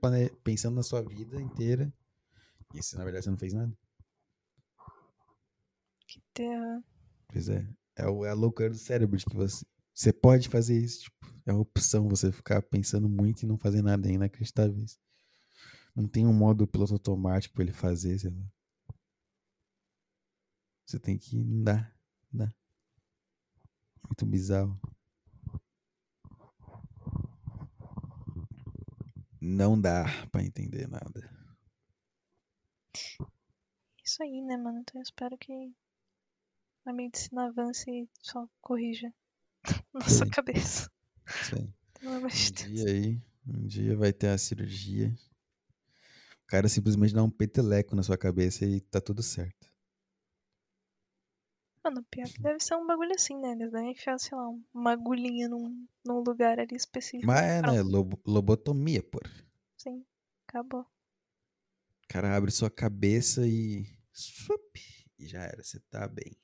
pensando 0.44 0.76
na 0.76 0.84
sua 0.84 1.02
vida 1.02 1.42
inteira 1.42 1.94
e 2.74 2.82
você, 2.82 2.98
na 2.98 3.04
verdade 3.04 3.26
você 3.26 3.32
não 3.32 3.38
fez 3.38 3.54
nada. 3.54 3.78
Terra. 6.34 6.84
Pois 7.28 7.50
é. 7.50 7.68
É, 7.96 8.08
o- 8.08 8.26
é 8.26 8.30
a 8.30 8.34
loucura 8.34 8.70
do 8.70 8.78
cérebro 8.78 9.18
de 9.18 9.26
que 9.26 9.36
você. 9.36 9.66
Você 9.94 10.14
pode 10.14 10.50
fazer 10.50 10.78
isso. 10.78 11.04
Tipo, 11.04 11.28
é 11.46 11.52
uma 11.54 11.62
opção 11.62 12.08
você 12.08 12.32
ficar 12.32 12.62
pensando 12.62 13.10
muito 13.10 13.44
e 13.44 13.46
não 13.46 13.58
fazer 13.58 13.82
nada. 13.82 14.08
É 14.10 14.14
inacreditável 14.14 14.78
isso. 14.84 14.98
Não 15.96 16.08
tem 16.08 16.28
um 16.28 16.34
modo 16.34 16.68
piloto 16.68 16.94
automático 16.94 17.56
pra 17.56 17.64
ele 17.64 17.74
fazer, 17.74 18.20
sei 18.20 18.32
lá. 18.32 18.44
Você 20.86 21.00
tem 21.00 21.18
que. 21.18 21.36
Não 21.44 21.64
dá. 21.64 21.92
Não 22.32 22.46
dá. 22.46 22.54
Muito 24.08 24.26
bizarro. 24.28 24.80
Não 29.42 29.80
dá 29.80 30.06
pra 30.32 30.44
entender 30.44 30.88
nada. 30.88 31.30
Isso 34.04 34.22
aí, 34.22 34.42
né, 34.42 34.58
mano? 34.58 34.80
Então 34.80 35.00
eu 35.00 35.04
espero 35.04 35.38
que 35.38 35.74
a 36.86 36.94
medicina 36.94 37.48
avance 37.48 37.90
e 37.90 38.08
só 38.20 38.48
corrija 38.62 39.12
nossa 39.94 40.26
Sim. 40.26 40.32
cabeça. 40.32 40.90
De 41.42 41.72
Um 42.34 42.52
dia 42.52 42.86
aí, 42.88 43.22
um 43.48 43.68
dia 43.68 43.96
vai 43.96 44.12
ter 44.14 44.28
a 44.30 44.38
cirurgia. 44.38 45.14
O 46.44 46.48
cara 46.48 46.68
simplesmente 46.70 47.14
dá 47.16 47.24
um 47.24 47.32
peteleco 47.32 47.96
na 47.96 48.04
sua 48.04 48.18
cabeça 48.18 48.64
e 48.66 48.80
tá 48.82 49.02
tudo 49.02 49.24
certo. 49.24 49.68
Mano, 51.84 52.04
pior 52.10 52.28
que 52.28 52.42
deve 52.42 52.60
ser 52.60 52.74
um 52.76 52.88
bagulho 52.88 53.14
assim, 53.14 53.38
né? 53.40 53.52
Eles 53.52 53.72
devem 53.72 53.92
enfiar, 53.92 54.18
sei 54.20 54.36
lá, 54.36 54.50
uma 54.74 54.94
agulhinha 54.94 55.48
num, 55.48 55.86
num 56.04 56.24
lugar 56.24 56.60
ali 56.60 56.76
específico. 56.76 57.28
Mas 57.28 57.44
é, 57.46 57.62
né? 57.62 57.82
Lobo- 57.82 58.20
lobotomia, 58.26 59.04
pô. 59.04 59.20
Sim, 59.76 60.06
acabou. 60.48 60.86
O 62.04 62.08
cara 62.08 62.36
abre 62.36 62.52
sua 62.52 62.70
cabeça 62.70 63.48
e. 63.48 63.88
Sup, 64.14 64.78
e 65.18 65.28
já 65.28 65.42
era, 65.44 65.64
você 65.64 65.80
tá 65.90 66.08
bem. 66.08 66.36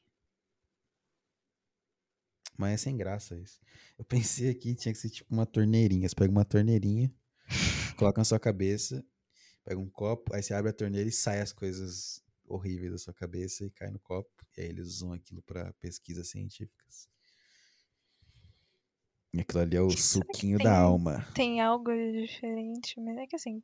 Mas 2.58 2.74
é 2.74 2.78
sem 2.78 2.98
graça 2.98 3.36
isso. 3.36 3.60
Eu 3.98 4.04
pensei 4.06 4.50
aqui 4.50 4.74
tinha 4.76 4.92
que 4.94 5.00
ser 5.00 5.10
tipo 5.10 5.32
uma 5.34 5.46
torneirinha. 5.46 6.08
Você 6.10 6.16
pega 6.16 6.32
uma 6.32 6.44
torneirinha, 6.46 7.14
coloca 7.98 8.20
na 8.20 8.26
sua 8.26 8.40
cabeça, 8.40 9.06
pega 9.64 9.80
um 9.80 9.90
copo, 9.90 10.34
aí 10.34 10.42
você 10.42 10.54
abre 10.54 10.72
a 10.72 10.74
torneira 10.74 11.08
e 11.08 11.12
sai 11.12 11.40
as 11.40 11.54
coisas 11.54 12.24
horríveis 12.46 12.92
da 12.92 12.98
sua 12.98 13.14
cabeça 13.14 13.64
e 13.66 13.70
cai 13.70 13.92
no 13.92 14.00
copo. 14.00 14.30
E 14.58 14.62
aí 14.62 14.68
eles 14.70 14.88
usam 14.88 15.14
aquilo 15.14 15.42
pra 15.44 15.72
pesquisas 15.74 16.30
científicas. 16.30 17.08
E 19.34 19.42
aquilo 19.42 19.60
ali 19.62 19.76
é 19.76 19.82
o 19.82 19.90
suquinho 19.92 20.58
tem- 20.58 20.66
da 20.66 20.80
alma. 20.80 21.28
Tem 21.36 21.62
algo 21.62 21.92
diferente, 21.92 23.00
mas 23.00 23.18
é 23.18 23.28
que 23.28 23.36
assim, 23.36 23.62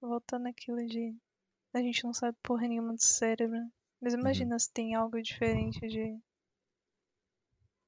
voltando 0.00 0.46
àquilo 0.48 0.84
de. 0.86 1.14
A 1.74 1.80
gente 1.80 2.04
não 2.04 2.14
sabe 2.14 2.36
porra 2.42 2.66
nenhuma 2.68 2.94
do 2.94 3.02
cérebro. 3.02 3.58
Mas 4.00 4.14
imagina 4.14 4.58
se 4.58 4.70
tem 4.72 4.94
algo 4.94 5.20
diferente 5.20 5.80
de. 5.86 6.18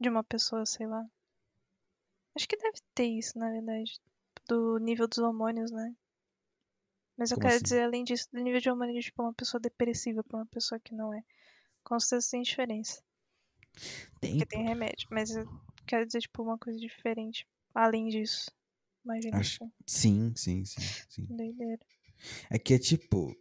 De 0.00 0.08
uma 0.08 0.24
pessoa, 0.24 0.66
sei 0.66 0.86
lá. 0.86 1.04
Acho 2.36 2.48
que 2.48 2.56
deve 2.56 2.78
ter 2.94 3.06
isso, 3.06 3.38
na 3.38 3.50
verdade. 3.50 4.00
Do 4.48 4.78
nível 4.78 5.06
dos 5.08 5.18
hormônios, 5.18 5.70
né? 5.70 5.94
Mas 7.16 7.30
eu 7.30 7.36
Como 7.36 7.42
quero 7.42 7.54
assim? 7.54 7.62
dizer, 7.62 7.82
além 7.84 8.02
disso, 8.04 8.28
do 8.32 8.40
nível 8.40 8.60
de 8.60 8.68
hormônio 8.68 8.94
de 8.94 9.00
tipo, 9.02 9.22
uma 9.22 9.32
pessoa 9.32 9.60
depressiva 9.60 10.22
pra 10.24 10.38
uma 10.38 10.46
pessoa 10.46 10.80
que 10.80 10.94
não 10.94 11.14
é. 11.14 11.22
Com 11.84 11.98
certeza 12.00 12.30
tem 12.32 12.42
diferença. 12.42 13.02
Tem, 14.20 14.32
Porque 14.38 14.46
tem 14.46 14.64
remédio. 14.64 15.06
Mas 15.10 15.30
eu 15.30 15.46
quero 15.86 16.04
dizer, 16.06 16.20
tipo, 16.20 16.42
uma 16.42 16.58
coisa 16.58 16.78
diferente. 16.78 17.46
Além 17.74 18.08
disso. 18.08 18.50
Imagina 19.04 19.38
Acho- 19.38 19.64
isso. 19.64 19.72
Sim, 19.86 20.32
sim, 20.34 20.64
sim, 20.64 20.80
sim. 21.08 21.26
Doideira. 21.28 21.84
É 22.50 22.58
que 22.58 22.74
é 22.74 22.78
tipo. 22.78 23.34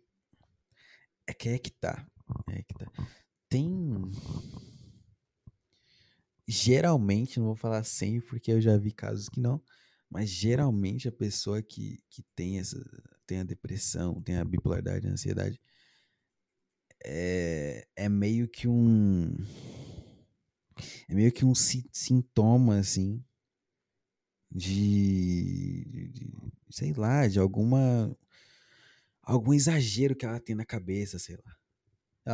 É 1.25 1.33
que 1.33 1.49
é 1.49 1.57
que 1.57 1.71
tá. 1.71 2.05
É 2.51 2.61
que 2.63 2.73
tá. 2.73 2.91
Tem. 3.49 3.71
Geralmente, 6.47 7.39
não 7.39 7.47
vou 7.47 7.55
falar 7.55 7.83
sempre, 7.83 8.27
porque 8.27 8.51
eu 8.51 8.61
já 8.61 8.77
vi 8.77 8.91
casos 8.91 9.29
que 9.29 9.39
não. 9.39 9.61
Mas 10.09 10.29
geralmente 10.29 11.07
a 11.07 11.11
pessoa 11.11 11.61
que, 11.61 11.99
que 12.09 12.23
tem 12.35 12.59
essa. 12.59 12.77
Tem 13.25 13.39
a 13.39 13.43
depressão, 13.43 14.21
tem 14.21 14.35
a 14.37 14.43
bipolaridade, 14.45 15.07
a 15.07 15.11
ansiedade. 15.11 15.59
É, 17.05 17.85
é 17.95 18.09
meio 18.09 18.47
que 18.47 18.67
um. 18.67 19.35
É 21.07 21.13
meio 21.15 21.31
que 21.31 21.45
um 21.45 21.55
si- 21.55 21.89
sintoma, 21.91 22.77
assim. 22.79 23.23
De, 24.51 25.83
de- 25.89 26.07
de- 26.09 26.33
Sei 26.69 26.93
lá, 26.93 27.27
de 27.27 27.39
alguma 27.39 28.15
algum 29.21 29.53
exagero 29.53 30.15
que 30.15 30.25
ela 30.25 30.39
tem 30.39 30.55
na 30.55 30.65
cabeça, 30.65 31.19
sei 31.19 31.37
lá. 31.37 31.55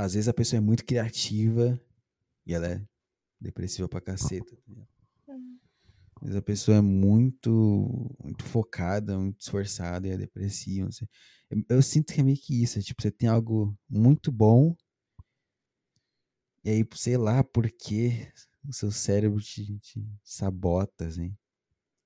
Às 0.04 0.14
vezes 0.16 0.28
a 0.28 0.34
pessoa 0.34 0.58
é 0.60 0.62
muito 0.62 0.86
criativa 0.86 1.80
e 2.46 2.54
ela 2.56 2.68
é 2.68 2.82
depressiva 3.40 3.88
pra 3.88 4.02
caceta. 4.02 4.56
tá. 5.26 5.34
Às 6.22 6.28
vezes 6.28 6.36
a 6.36 6.42
pessoa 6.42 6.78
é 6.78 6.82
muito, 6.82 8.14
muito 8.22 8.44
focada, 8.44 9.18
muito 9.18 9.40
esforçada 9.40 10.08
e 10.08 10.12
é 10.12 10.18
depressiva. 10.18 10.90
Eu, 11.50 11.64
eu 11.70 11.82
sinto 11.82 12.14
que 12.14 12.20
é 12.20 12.24
meio 12.24 12.38
que 12.38 12.62
isso. 12.62 12.78
é 12.78 12.82
tipo, 12.82 13.02
você 13.02 13.10
tem 13.12 13.30
algo 13.30 13.78
muito 13.90 14.32
bom 14.32 14.76
e 16.64 16.70
aí, 16.70 16.86
sei 16.94 17.18
lá, 17.18 17.44
por 17.44 17.72
que 17.72 18.28
o 18.68 18.74
seu 18.74 18.92
cérebro 18.92 19.40
te, 19.40 19.80
te 19.80 20.06
sabota, 20.24 21.06
assim. 21.06 21.36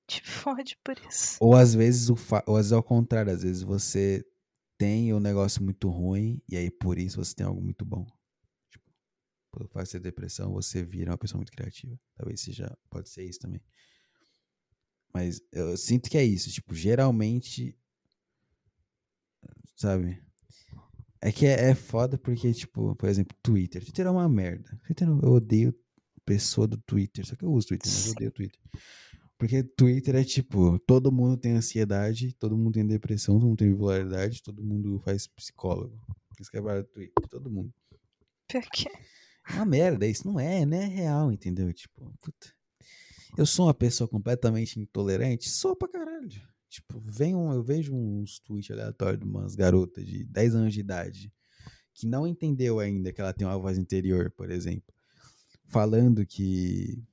Te 0.07 0.21
fode 0.21 0.77
por 0.83 0.95
isso. 1.09 1.37
Ou 1.39 1.55
às 1.55 1.73
vezes 1.73 2.09
o 2.09 2.15
ou 2.45 2.55
às 2.55 2.65
vezes 2.65 2.71
ao 2.71 2.83
contrário, 2.83 3.31
às 3.31 3.41
vezes 3.41 3.63
você 3.63 4.23
tem 4.77 5.13
um 5.13 5.19
negócio 5.19 5.63
muito 5.63 5.89
ruim 5.89 6.41
e 6.47 6.55
aí 6.55 6.69
por 6.69 6.99
isso 6.99 7.23
você 7.23 7.33
tem 7.33 7.45
algo 7.45 7.61
muito 7.61 7.83
bom. 7.83 8.05
Tipo, 9.53 9.67
por 9.67 9.67
faz 9.69 9.89
ser 9.89 9.99
depressão, 9.99 10.51
você 10.51 10.83
vira 10.83 11.11
uma 11.11 11.17
pessoa 11.17 11.37
muito 11.37 11.51
criativa. 11.51 11.99
Talvez 12.15 12.41
seja, 12.41 12.75
pode 12.89 13.09
ser 13.09 13.23
isso 13.23 13.39
também. 13.39 13.61
Mas 15.13 15.41
eu 15.51 15.77
sinto 15.77 16.09
que 16.09 16.17
é 16.17 16.23
isso, 16.23 16.51
tipo, 16.51 16.73
geralmente 16.73 17.77
sabe? 19.75 20.21
É 21.21 21.31
que 21.31 21.45
é, 21.45 21.69
é 21.69 21.75
foda 21.75 22.17
porque, 22.17 22.51
tipo, 22.53 22.95
por 22.95 23.07
exemplo, 23.07 23.35
Twitter. 23.41 23.83
Twitter 23.83 24.07
é 24.07 24.09
uma 24.09 24.27
merda. 24.27 24.77
Twitter, 24.85 25.07
eu 25.07 25.31
odeio 25.31 25.73
pessoa 26.25 26.67
do 26.67 26.77
Twitter. 26.77 27.25
Só 27.25 27.35
que 27.35 27.45
eu 27.45 27.51
uso 27.51 27.67
Twitter, 27.67 27.91
mas 27.91 28.05
eu 28.07 28.11
odeio 28.13 28.31
Twitter. 28.31 28.59
Porque 29.37 29.63
Twitter 29.63 30.15
é 30.15 30.23
tipo, 30.23 30.79
todo 30.79 31.11
mundo 31.11 31.37
tem 31.37 31.53
ansiedade, 31.53 32.33
todo 32.33 32.57
mundo 32.57 32.73
tem 32.73 32.85
depressão, 32.85 33.35
todo 33.35 33.47
mundo 33.47 33.57
tem 33.57 33.71
bipolaridade, 33.71 34.41
todo 34.41 34.63
mundo 34.63 34.99
faz 34.99 35.27
psicólogo. 35.27 35.99
Isso 36.39 36.49
que 36.49 36.57
é 36.57 36.61
barato 36.61 36.89
do 36.89 36.93
Twitter, 36.93 37.27
todo 37.29 37.49
mundo. 37.49 37.73
Pior 38.47 38.63
que 38.71 38.87
É 38.87 39.22
uma 39.51 39.65
merda, 39.65 40.05
isso 40.07 40.25
não 40.27 40.39
é, 40.39 40.65
não 40.65 40.77
é 40.77 40.85
real, 40.85 41.31
entendeu? 41.31 41.71
Tipo, 41.73 42.13
puta. 42.21 42.53
Eu 43.37 43.45
sou 43.45 43.65
uma 43.65 43.73
pessoa 43.73 44.07
completamente 44.07 44.79
intolerante? 44.79 45.49
Sou 45.49 45.75
pra 45.75 45.87
caralho. 45.87 46.41
Tipo, 46.69 46.99
vem 47.05 47.35
um, 47.35 47.51
eu 47.53 47.63
vejo 47.63 47.93
uns 47.93 48.39
tweets 48.39 48.71
aleatórios 48.71 49.19
de 49.19 49.25
umas 49.25 49.55
garotas 49.55 50.05
de 50.05 50.23
10 50.25 50.55
anos 50.55 50.73
de 50.73 50.79
idade 50.79 51.31
que 51.93 52.07
não 52.07 52.25
entendeu 52.25 52.79
ainda 52.79 53.11
que 53.13 53.21
ela 53.21 53.33
tem 53.33 53.45
uma 53.45 53.57
voz 53.59 53.77
interior, 53.77 54.31
por 54.31 54.49
exemplo, 54.49 54.91
falando 55.67 56.25
que. 56.25 57.03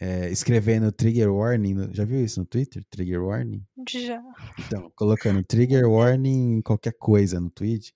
é, 0.00 0.30
escrevendo 0.30 0.90
trigger 0.92 1.32
warning. 1.32 1.72
no- 1.74 1.94
já 1.94 2.04
viu 2.04 2.22
isso 2.22 2.40
no 2.40 2.46
Twitter? 2.46 2.84
Trigger 2.90 3.22
warning? 3.22 3.64
já. 3.88 4.22
Então, 4.66 4.90
colocando 4.94 5.42
trigger 5.42 5.88
warning 5.88 6.56
em 6.58 6.62
qualquer 6.62 6.92
coisa 6.98 7.40
no 7.40 7.48
tweet. 7.50 7.94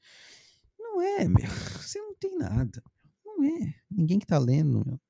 Não 0.78 1.00
é, 1.02 1.26
meu. 1.28 1.36
Você 1.82 1.98
não 2.00 2.14
tem 2.14 2.38
nada. 2.38 2.82
Não 3.38 3.44
é. 3.44 3.74
Ninguém 3.88 4.18
que 4.18 4.26
tá 4.26 4.36
lendo, 4.36 4.84
meu. 4.84 5.00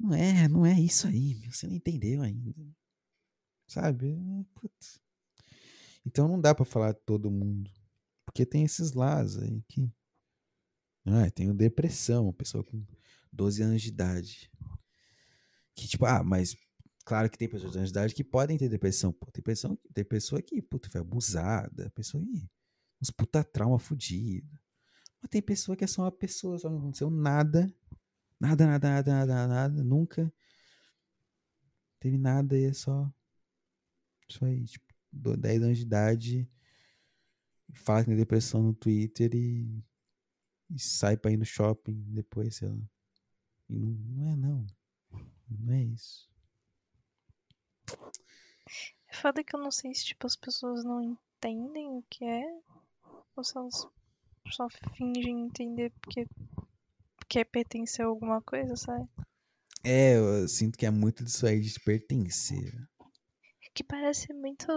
Não 0.00 0.14
é, 0.14 0.48
não 0.48 0.66
é 0.66 0.80
isso 0.80 1.06
aí, 1.06 1.34
meu. 1.34 1.52
Você 1.52 1.66
não 1.66 1.76
entendeu 1.76 2.22
ainda. 2.22 2.54
Sabe? 3.68 4.16
Putz. 4.54 4.98
Então 6.06 6.26
não 6.26 6.40
dá 6.40 6.54
pra 6.54 6.64
falar 6.64 6.92
de 6.92 7.00
todo 7.04 7.30
mundo. 7.30 7.70
Porque 8.24 8.46
tem 8.46 8.64
esses 8.64 8.92
lados 8.92 9.38
aí 9.38 9.62
que. 9.68 9.92
Ah, 11.04 11.26
eu 11.26 11.30
tenho 11.30 11.52
depressão, 11.52 12.32
pessoa 12.32 12.64
com 12.64 12.84
12 13.32 13.62
anos 13.62 13.82
de 13.82 13.88
idade. 13.88 14.50
tipo, 15.76 16.06
ah, 16.06 16.22
mas 16.24 16.56
claro 17.04 17.28
que 17.28 17.36
tem 17.36 17.48
pessoas 17.48 17.74
da 17.74 17.84
idade 17.86 18.14
que 18.14 18.24
podem 18.24 18.56
ter 18.56 18.68
depressão. 18.68 19.12
Pô, 19.12 19.30
tem, 19.30 19.42
pessoa, 19.42 19.78
tem 19.92 20.04
pessoa 20.04 20.40
que, 20.40 20.62
puta, 20.62 20.88
foi 20.88 21.00
abusada, 21.00 21.90
pessoa 21.90 22.24
que. 22.24 22.48
Uns 23.02 23.10
puta 23.10 23.44
trauma 23.44 23.78
fudido. 23.78 24.61
Mas 25.22 25.30
tem 25.30 25.40
pessoa 25.40 25.76
que 25.76 25.84
é 25.84 25.86
só 25.86 26.02
uma 26.02 26.12
pessoa, 26.12 26.58
só 26.58 26.68
não 26.68 26.78
aconteceu 26.78 27.08
nada. 27.08 27.72
Nada, 28.40 28.66
nada, 28.66 28.88
nada, 28.88 29.14
nada, 29.14 29.46
nada, 29.46 29.84
nunca. 29.84 30.32
Teve 32.00 32.18
nada 32.18 32.58
e 32.58 32.64
é 32.64 32.72
só. 32.72 33.08
Isso 34.28 34.44
aí, 34.44 34.64
tipo, 34.64 34.92
10 35.12 35.62
anos 35.62 35.78
de 35.78 35.84
idade. 35.84 36.50
Fala 37.74 38.00
que 38.00 38.06
tem 38.06 38.16
depressão 38.16 38.62
no 38.62 38.74
Twitter 38.74 39.30
e. 39.34 39.84
E 40.68 40.78
sai 40.78 41.16
pra 41.16 41.30
ir 41.30 41.36
no 41.36 41.44
shopping 41.44 42.02
depois, 42.08 42.56
sei 42.56 42.68
lá. 42.68 42.90
E 43.68 43.78
não, 43.78 43.90
não 43.90 44.32
é, 44.32 44.36
não. 44.36 44.66
Não 45.48 45.74
é 45.74 45.82
isso. 45.84 46.28
É 49.06 49.14
foda 49.14 49.44
que 49.44 49.54
eu 49.54 49.60
não 49.60 49.70
sei 49.70 49.94
se 49.94 50.06
tipo, 50.06 50.26
as 50.26 50.34
pessoas 50.34 50.82
não 50.82 51.02
entendem 51.02 51.88
o 51.88 52.02
que 52.08 52.24
é. 52.24 52.60
Ou 53.36 53.44
se 53.44 53.56
elas 53.56 53.86
só 54.50 54.68
fingem 54.96 55.40
entender 55.46 55.92
porque 56.00 56.26
quer 57.28 57.44
pertencer 57.44 58.04
a 58.04 58.08
alguma 58.08 58.40
coisa, 58.42 58.76
sabe? 58.76 59.08
É, 59.84 60.16
eu 60.16 60.46
sinto 60.48 60.78
que 60.78 60.86
é 60.86 60.90
muito 60.90 61.24
disso 61.24 61.46
aí 61.46 61.60
de 61.60 61.80
pertencer. 61.80 62.72
Que 63.74 63.82
parece 63.82 64.32
muito. 64.34 64.70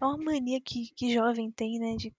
É 0.00 0.04
uma 0.04 0.16
mania 0.16 0.60
que, 0.60 0.90
que 0.96 1.12
jovem 1.12 1.50
tem, 1.50 1.78
né? 1.78 1.96
De 1.96 2.12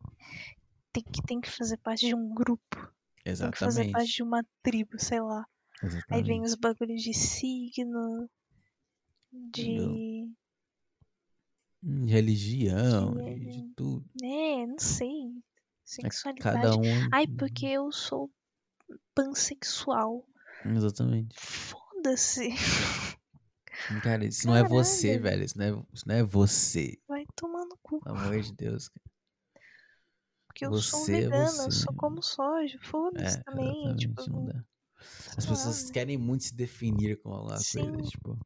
tem 0.93 1.03
que, 1.03 1.21
tem 1.25 1.41
que 1.41 1.49
fazer 1.49 1.77
parte 1.77 2.05
de 2.07 2.15
um 2.15 2.33
grupo. 2.33 2.75
Tem 3.23 3.51
que 3.51 3.57
fazer 3.57 3.91
parte 3.91 4.07
Exatamente. 4.09 4.15
de 4.15 4.23
uma 4.23 4.45
tribo, 4.61 4.99
sei 4.99 5.21
lá. 5.21 5.45
Aí 6.09 6.21
vem 6.23 6.43
Exatamente. 6.43 6.45
os 6.45 6.55
bagulhos 6.55 7.01
de 7.01 7.13
signo, 7.13 8.29
de. 9.31 10.29
Hum, 11.83 12.05
Religião, 12.05 13.15
de- 13.15 13.39
de, 13.39 13.51
de 13.51 13.73
tudo. 13.75 14.05
É, 14.21 14.67
não 14.67 14.77
sei. 14.79 15.31
É 15.89 16.01
Sexualidade. 16.03 16.55
cada 16.61 16.75
um. 16.77 17.09
Ai, 17.11 17.25
porque 17.27 17.65
eu 17.65 17.91
sou 17.91 18.29
pansexual. 19.15 20.25
Exatamente. 20.65 21.35
Foda-se. 21.39 22.49
Cara, 24.03 24.25
isso 24.25 24.45
não 24.45 24.55
é 24.55 24.63
você, 24.63 25.17
Caralho. 25.17 25.23
velho. 25.23 25.43
Isso 25.45 25.57
não 25.57 25.65
é, 25.65 25.83
isso 25.93 26.07
não 26.07 26.15
é 26.15 26.23
você. 26.23 26.97
Vai 27.07 27.25
tomar 27.35 27.65
no 27.65 27.77
cu. 27.81 27.99
Pelo 28.01 28.17
amor 28.17 28.39
de 28.41 28.53
Deus. 28.53 28.89
cara. 28.89 29.05
Porque 30.47 30.65
eu 30.65 30.73
sou 30.81 30.99
Você 30.99 31.13
é 31.13 31.21
vegana, 31.21 31.45
eu 31.45 31.71
você. 31.71 31.71
sou 31.71 31.93
como 31.95 32.21
soja. 32.21 32.77
Foda-se 32.81 33.37
É, 33.37 33.43
também. 33.43 33.95
Tipo. 33.95 34.21
As 35.37 35.45
pessoas 35.45 35.89
querem 35.89 36.17
muito 36.17 36.43
se 36.43 36.53
definir 36.53 37.21
com 37.21 37.31
alguma 37.31 37.57
Sim. 37.57 37.89
coisa. 37.93 38.09
Tipo, 38.09 38.37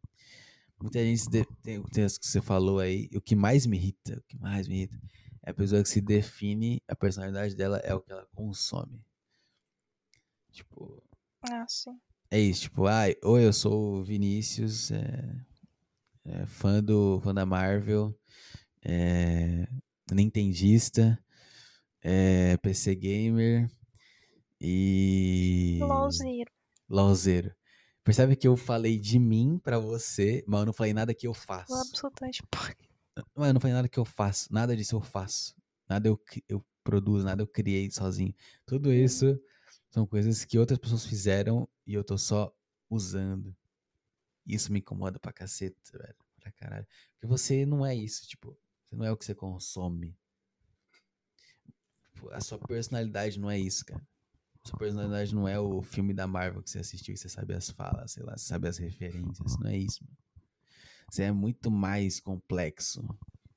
muita 0.80 1.00
gente 1.00 1.22
se 1.22 1.30
de- 1.30 1.46
tem, 1.64 1.82
tem 1.84 2.04
as 2.04 2.18
que 2.18 2.28
você 2.28 2.40
falou 2.40 2.80
aí. 2.80 3.10
O 3.16 3.20
que 3.20 3.36
mais 3.36 3.66
me 3.66 3.76
irrita, 3.76 4.18
o 4.20 4.24
que 4.28 4.38
mais 4.40 4.68
me 4.68 4.76
irrita, 4.84 4.98
é 5.44 5.52
a 5.52 5.54
pessoa 5.54 5.84
que 5.84 5.90
se 5.90 6.02
define, 6.02 6.82
a 6.88 6.96
personalidade 6.96 7.56
dela 7.56 7.78
é 7.80 7.94
o 7.94 8.02
que 8.02 8.12
ela 8.12 8.26
consome. 8.34 9.04
Tipo, 10.52 11.02
Ah, 11.50 11.66
sim. 11.68 12.00
é 12.32 12.40
isso. 12.40 12.62
Tipo, 12.64 12.88
ah, 12.88 13.04
ou 13.24 13.40
eu 13.40 13.52
sou 13.52 13.96
o 14.00 14.04
Vinícius, 14.04 14.92
é, 14.92 15.36
é 16.26 16.46
fã, 16.46 16.82
do, 16.84 17.20
fã 17.22 17.34
da 17.34 17.46
Marvel, 17.46 18.18
é, 18.84 19.68
nintendista, 20.12 21.18
é, 22.02 22.58
PC 22.58 22.96
gamer 22.96 23.70
e. 24.62 25.80
LOLzeiro. 25.82 26.52
LOLzeiro. 26.90 27.56
Percebe 28.04 28.36
que 28.36 28.48
eu 28.48 28.58
falei 28.58 29.00
de 29.00 29.18
mim 29.18 29.58
pra 29.64 29.80
você, 29.80 30.44
mas 30.46 30.60
eu 30.60 30.66
não 30.68 30.74
falei 30.74 30.94
nada 30.94 31.14
que 31.14 31.26
eu 31.26 31.34
faço. 31.34 31.74
Absolutamente 31.74 32.44
porra. 32.52 32.76
Mas 33.36 33.54
não 33.54 33.62
falei 33.62 33.76
nada 33.76 33.88
que 33.88 34.00
eu 34.00 34.06
faço. 34.06 34.52
Nada 34.52 34.76
disso 34.76 34.96
eu 34.96 35.02
faço. 35.02 35.56
Nada 35.88 36.08
eu, 36.08 36.20
eu 36.48 36.66
produzo, 36.84 37.26
nada 37.26 37.42
eu 37.42 37.48
criei 37.48 37.90
sozinho. 37.92 38.34
Tudo 38.66 38.92
isso 38.92 39.40
são 39.90 40.06
coisas 40.06 40.44
que 40.44 40.58
outras 40.58 40.80
pessoas 40.80 41.06
fizeram 41.06 41.68
e 41.86 41.94
eu 41.94 42.04
tô 42.04 42.18
só 42.18 42.54
usando. 42.90 43.56
Isso 44.46 44.72
me 44.72 44.80
incomoda 44.80 45.20
pra 45.20 45.32
caceta, 45.32 45.78
velho. 45.98 46.16
Pra 46.40 46.52
caralho. 46.52 46.88
Porque 47.14 47.28
você 47.28 47.66
não 47.66 47.86
é 47.86 47.96
isso, 47.96 48.28
tipo, 48.28 48.58
você 48.90 48.96
não 48.96 49.06
é 49.06 49.12
o 49.12 49.18
que 49.18 49.26
você 49.26 49.36
consome. 49.36 50.18
A 52.32 52.42
sua 52.42 52.58
personalidade 52.58 53.40
não 53.40 53.50
é 53.50 53.60
isso, 53.60 53.86
cara. 53.86 54.06
Sua 54.66 54.78
personalidade 54.78 55.36
não 55.36 55.48
é 55.48 55.60
o 55.60 55.82
filme 55.82 56.14
da 56.14 56.26
Marvel 56.26 56.64
que 56.64 56.70
você 56.70 56.80
assistiu 56.80 57.14
e 57.14 57.18
você 57.18 57.28
sabe 57.28 57.54
as 57.54 57.70
falas, 57.70 58.14
sei 58.14 58.24
lá, 58.24 58.38
você 58.38 58.46
sabe 58.46 58.68
as 58.68 58.78
referências. 58.78 59.58
Não 59.58 59.70
é 59.70 59.78
isso, 59.78 60.04
mano. 60.04 60.18
É 61.20 61.32
muito 61.32 61.70
mais 61.72 62.20
complexo 62.20 63.04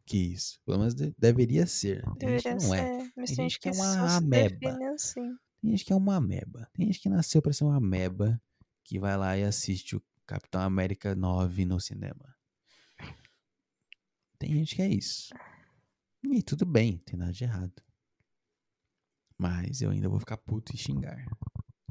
que 0.04 0.16
isso. 0.18 0.60
Pelo 0.64 0.78
menos 0.78 0.94
de- 0.94 1.14
deveria 1.18 1.66
ser. 1.66 2.02
Tem 2.18 2.30
gente 2.38 2.42
que 2.42 2.48
Deveria 2.48 2.54
não 2.68 2.74
é. 2.74 3.00
ser. 3.04 3.12
Mas 3.16 3.30
Tem 3.30 3.36
gente 3.36 3.60
que 3.60 3.68
é 3.68 3.72
uma 3.72 4.16
ameba. 4.16 4.94
assim. 4.94 5.36
Tem 5.60 5.70
gente 5.70 5.84
que 5.84 5.92
é 5.92 5.96
uma 5.96 6.16
ameba. 6.16 6.68
Tem 6.74 6.86
gente 6.86 7.00
que 7.00 7.08
nasceu 7.08 7.40
pra 7.42 7.52
ser 7.52 7.64
uma 7.64 7.76
ameba 7.76 8.40
que 8.84 8.98
vai 8.98 9.16
lá 9.16 9.36
e 9.36 9.42
assiste 9.42 9.96
o 9.96 10.02
Capitão 10.26 10.60
América 10.60 11.14
9 11.14 11.64
no 11.64 11.80
cinema. 11.80 12.36
Tem 14.38 14.52
gente 14.54 14.76
que 14.76 14.82
é 14.82 14.88
isso. 14.88 15.32
E 16.24 16.42
tudo 16.42 16.66
bem, 16.66 16.98
tem 16.98 17.18
nada 17.18 17.32
de 17.32 17.44
errado. 17.44 17.82
Mas 19.38 19.80
eu 19.80 19.90
ainda 19.90 20.08
vou 20.08 20.18
ficar 20.20 20.36
puto 20.36 20.74
e 20.74 20.78
xingar 20.78 21.24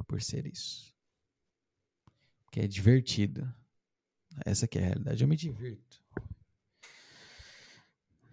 por 0.08 0.22
ser 0.22 0.46
isso. 0.46 0.94
Porque 2.46 2.60
é 2.62 2.68
divertido. 2.68 3.54
Essa 4.46 4.68
que 4.68 4.78
é 4.80 4.82
a 4.82 4.86
realidade. 4.86 5.24
Eu 5.24 5.28
me 5.28 5.36
divirto. 5.36 6.02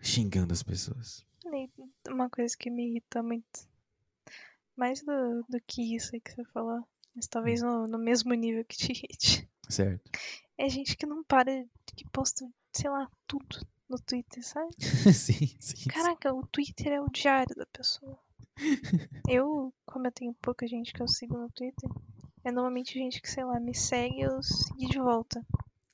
Xingando 0.01 0.53
as 0.53 0.63
pessoas. 0.63 1.25
Uma 2.09 2.29
coisa 2.31 2.57
que 2.57 2.71
me 2.71 2.89
irrita 2.91 3.23
muito. 3.23 3.69
Mais 4.77 5.03
do, 5.03 5.45
do 5.49 5.61
que 5.67 5.95
isso 5.95 6.11
aí 6.15 6.21
que 6.21 6.33
você 6.33 6.45
falou. 6.47 6.83
Mas 7.15 7.27
talvez 7.29 7.63
Hum. 7.63 7.67
no, 7.67 7.87
no 7.89 7.99
mesmo 7.99 8.33
nível 8.35 8.65
que 8.65 8.77
te 8.77 8.93
irrite. 8.93 9.49
Certo? 9.69 10.11
É 10.59 10.69
gente 10.69 10.97
que 10.97 11.07
não 11.07 11.23
para, 11.23 11.65
que 11.95 12.05
posta, 12.11 12.49
sei 12.73 12.91
lá, 12.91 13.09
tudo 13.27 13.65
no 13.89 13.99
Twitter, 13.99 14.43
sabe? 14.45 14.71
sim, 14.81 15.13
sim. 15.13 15.57
sim. 15.61 15.89
Caraca, 15.91 16.33
o 16.33 16.47
Twitter 16.47 16.93
é 16.93 17.01
o 17.01 17.11
diário 17.11 17.55
da 17.55 17.67
pessoa. 17.67 18.19
Eu, 19.29 19.73
como 19.87 20.07
eu 20.07 20.13
tenho 20.13 20.35
pouca 20.35 20.67
gente 20.67 20.93
que 20.93 21.01
eu 21.03 21.09
sigo 21.09 21.37
no 21.39 21.49
Twitter, 21.51 21.89
é 22.45 22.51
normalmente 22.53 22.95
gente 22.99 23.21
que, 23.21 23.31
sei 23.31 23.45
lá, 23.45 23.59
me 23.59 23.75
segue 23.75 24.17
e 24.19 24.23
eu 24.23 24.43
segui 24.43 24.89
de 24.89 24.99
volta. 24.99 25.45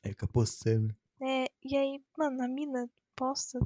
É 0.02 0.09
fica 0.10 0.27
postando. 0.27 0.94
É, 1.20 1.51
e 1.65 1.77
aí, 1.77 2.01
mano, 2.17 2.43
a 2.43 2.49
mina 2.49 2.89
posta 3.17 3.59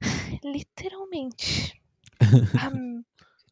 literalmente. 0.44 1.80
a- 2.60 3.02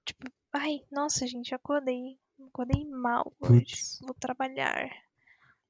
tipo, 0.05 0.31
ai, 0.53 0.85
nossa, 0.91 1.27
gente, 1.27 1.55
acordei. 1.55 2.19
Acordei 2.49 2.85
mal 2.85 3.33
hoje. 3.41 3.99
Vou 4.03 4.15
trabalhar. 4.15 4.91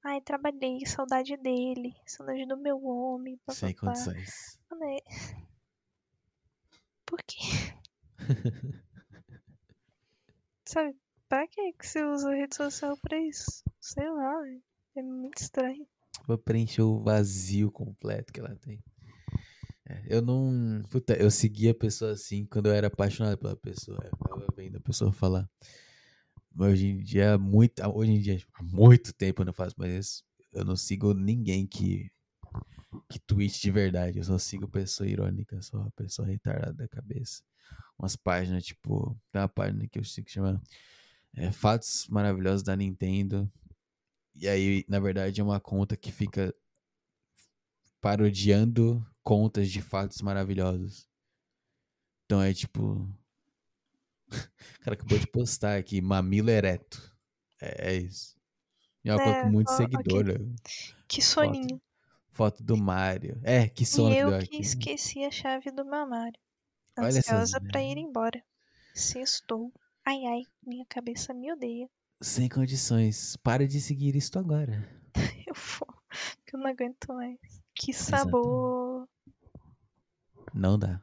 Ai, 0.02 0.20
trabalhei, 0.20 0.84
saudade 0.86 1.36
dele, 1.36 1.94
saudade 2.06 2.46
do 2.46 2.56
meu 2.56 2.82
homem. 2.84 3.40
Sem 3.50 3.74
papapá. 3.74 3.92
condições. 3.92 4.58
Mano, 4.70 4.84
é... 4.84 5.00
Por 7.06 7.22
quê? 7.22 7.38
Sabe, 10.66 10.96
pra 11.28 11.46
que 11.46 11.74
você 11.80 12.02
usa 12.04 12.30
a 12.30 12.34
rede 12.34 12.56
social 12.56 12.96
pra 12.98 13.18
isso? 13.18 13.62
Sei 13.80 14.08
lá, 14.10 14.42
é 14.96 15.02
muito 15.02 15.38
estranho. 15.38 15.86
Pra 16.26 16.38
preencher 16.38 16.82
o 16.82 17.00
vazio 17.00 17.70
completo 17.70 18.32
que 18.32 18.40
ela 18.40 18.54
tem. 18.56 18.82
É, 19.86 20.02
eu 20.06 20.22
não. 20.22 20.82
Puta, 20.88 21.14
eu 21.14 21.30
seguia 21.30 21.72
a 21.72 21.74
pessoa 21.74 22.12
assim 22.12 22.46
quando 22.46 22.66
eu 22.66 22.72
era 22.72 22.86
apaixonado 22.86 23.36
pela 23.36 23.56
pessoa. 23.56 23.98
Eu 24.04 24.16
ficava 24.16 24.46
vendo 24.56 24.78
a 24.78 24.80
pessoa 24.80 25.12
falar. 25.12 25.48
Mas 26.54 26.72
hoje 26.72 26.86
em 26.86 26.98
dia, 26.98 27.36
muito, 27.36 27.82
hoje 27.94 28.12
em 28.12 28.20
dia, 28.20 28.38
há 28.54 28.62
muito 28.62 29.12
tempo 29.12 29.42
eu 29.42 29.46
não 29.46 29.52
faço 29.52 29.74
mais 29.76 29.92
isso. 29.92 30.24
Eu 30.52 30.64
não 30.64 30.76
sigo 30.76 31.12
ninguém 31.12 31.66
que, 31.66 32.10
que 33.08 33.18
tweet 33.18 33.60
de 33.60 33.70
verdade. 33.70 34.18
Eu 34.18 34.24
só 34.24 34.38
sigo 34.38 34.68
pessoa 34.68 35.08
irônica, 35.08 35.60
só 35.60 35.90
pessoa 35.96 36.28
retardada 36.28 36.72
da 36.72 36.88
cabeça. 36.88 37.42
Umas 37.98 38.16
páginas, 38.16 38.64
tipo, 38.64 39.18
tem 39.32 39.42
uma 39.42 39.48
página 39.48 39.86
que 39.88 39.98
eu 39.98 40.04
sigo 40.04 40.26
que 40.26 40.32
chama 40.32 40.62
é, 41.34 41.50
Fatos 41.50 42.06
Maravilhosos 42.08 42.62
da 42.62 42.76
Nintendo. 42.76 43.50
E 44.34 44.48
aí, 44.48 44.84
na 44.88 44.98
verdade, 44.98 45.40
é 45.40 45.44
uma 45.44 45.60
conta 45.60 45.96
que 45.96 46.10
fica 46.10 46.54
parodiando 48.00 49.04
contas 49.22 49.70
de 49.70 49.80
fatos 49.80 50.20
maravilhosos. 50.20 51.08
Então 52.24 52.42
é 52.42 52.52
tipo. 52.52 52.82
O 52.82 53.08
cara 54.80 54.94
acabou 54.94 55.18
de 55.18 55.26
postar 55.26 55.78
aqui, 55.78 56.00
mamilo 56.00 56.50
ereto. 56.50 57.14
É, 57.60 57.92
é 57.92 57.96
isso. 57.96 58.36
E 59.04 59.10
é 59.10 59.14
uma 59.14 59.22
É, 59.22 59.42
com 59.42 59.48
muito 59.50 59.70
ó, 59.70 59.76
seguidor. 59.76 60.30
ok. 60.30 60.38
né? 60.38 60.54
Que 61.06 61.22
soninho. 61.22 61.80
Foto 62.32 62.62
do 62.64 62.76
Mario. 62.76 63.40
É, 63.44 63.68
que 63.68 63.86
sono 63.86 64.10
e 64.10 64.16
que 64.16 64.20
eu 64.20 64.38
que 64.48 64.56
esqueci 64.56 65.24
a 65.24 65.30
chave 65.30 65.70
do 65.70 65.84
meu 65.84 65.94
armário. 65.94 66.40
Olha 66.98 67.08
essas 67.08 67.28
Ansiosa 67.30 67.60
pra 67.60 67.80
ir 67.82 67.96
embora. 67.96 68.42
Sextou. 68.94 69.72
Ai 70.04 70.24
ai, 70.26 70.42
minha 70.66 70.84
cabeça 70.86 71.32
me 71.32 71.52
odeia. 71.52 71.88
Sem 72.20 72.48
condições. 72.48 73.36
Para 73.36 73.66
de 73.66 73.80
seguir 73.80 74.16
isto 74.16 74.38
agora. 74.38 74.88
Eu 76.52 76.58
não 76.60 76.68
aguento 76.68 77.08
mais. 77.08 77.38
Que 77.74 77.92
sabor. 77.92 79.08
Não 80.54 80.78
dá. 80.78 81.02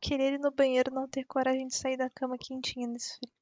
Querer 0.00 0.34
ir 0.34 0.38
no 0.38 0.52
banheiro 0.52 0.92
não 0.94 1.08
ter 1.08 1.24
coragem 1.24 1.66
de 1.66 1.74
sair 1.74 1.96
da 1.96 2.08
cama 2.08 2.38
quentinha 2.38 2.86
nesse 2.86 3.18
frio. 3.18 3.32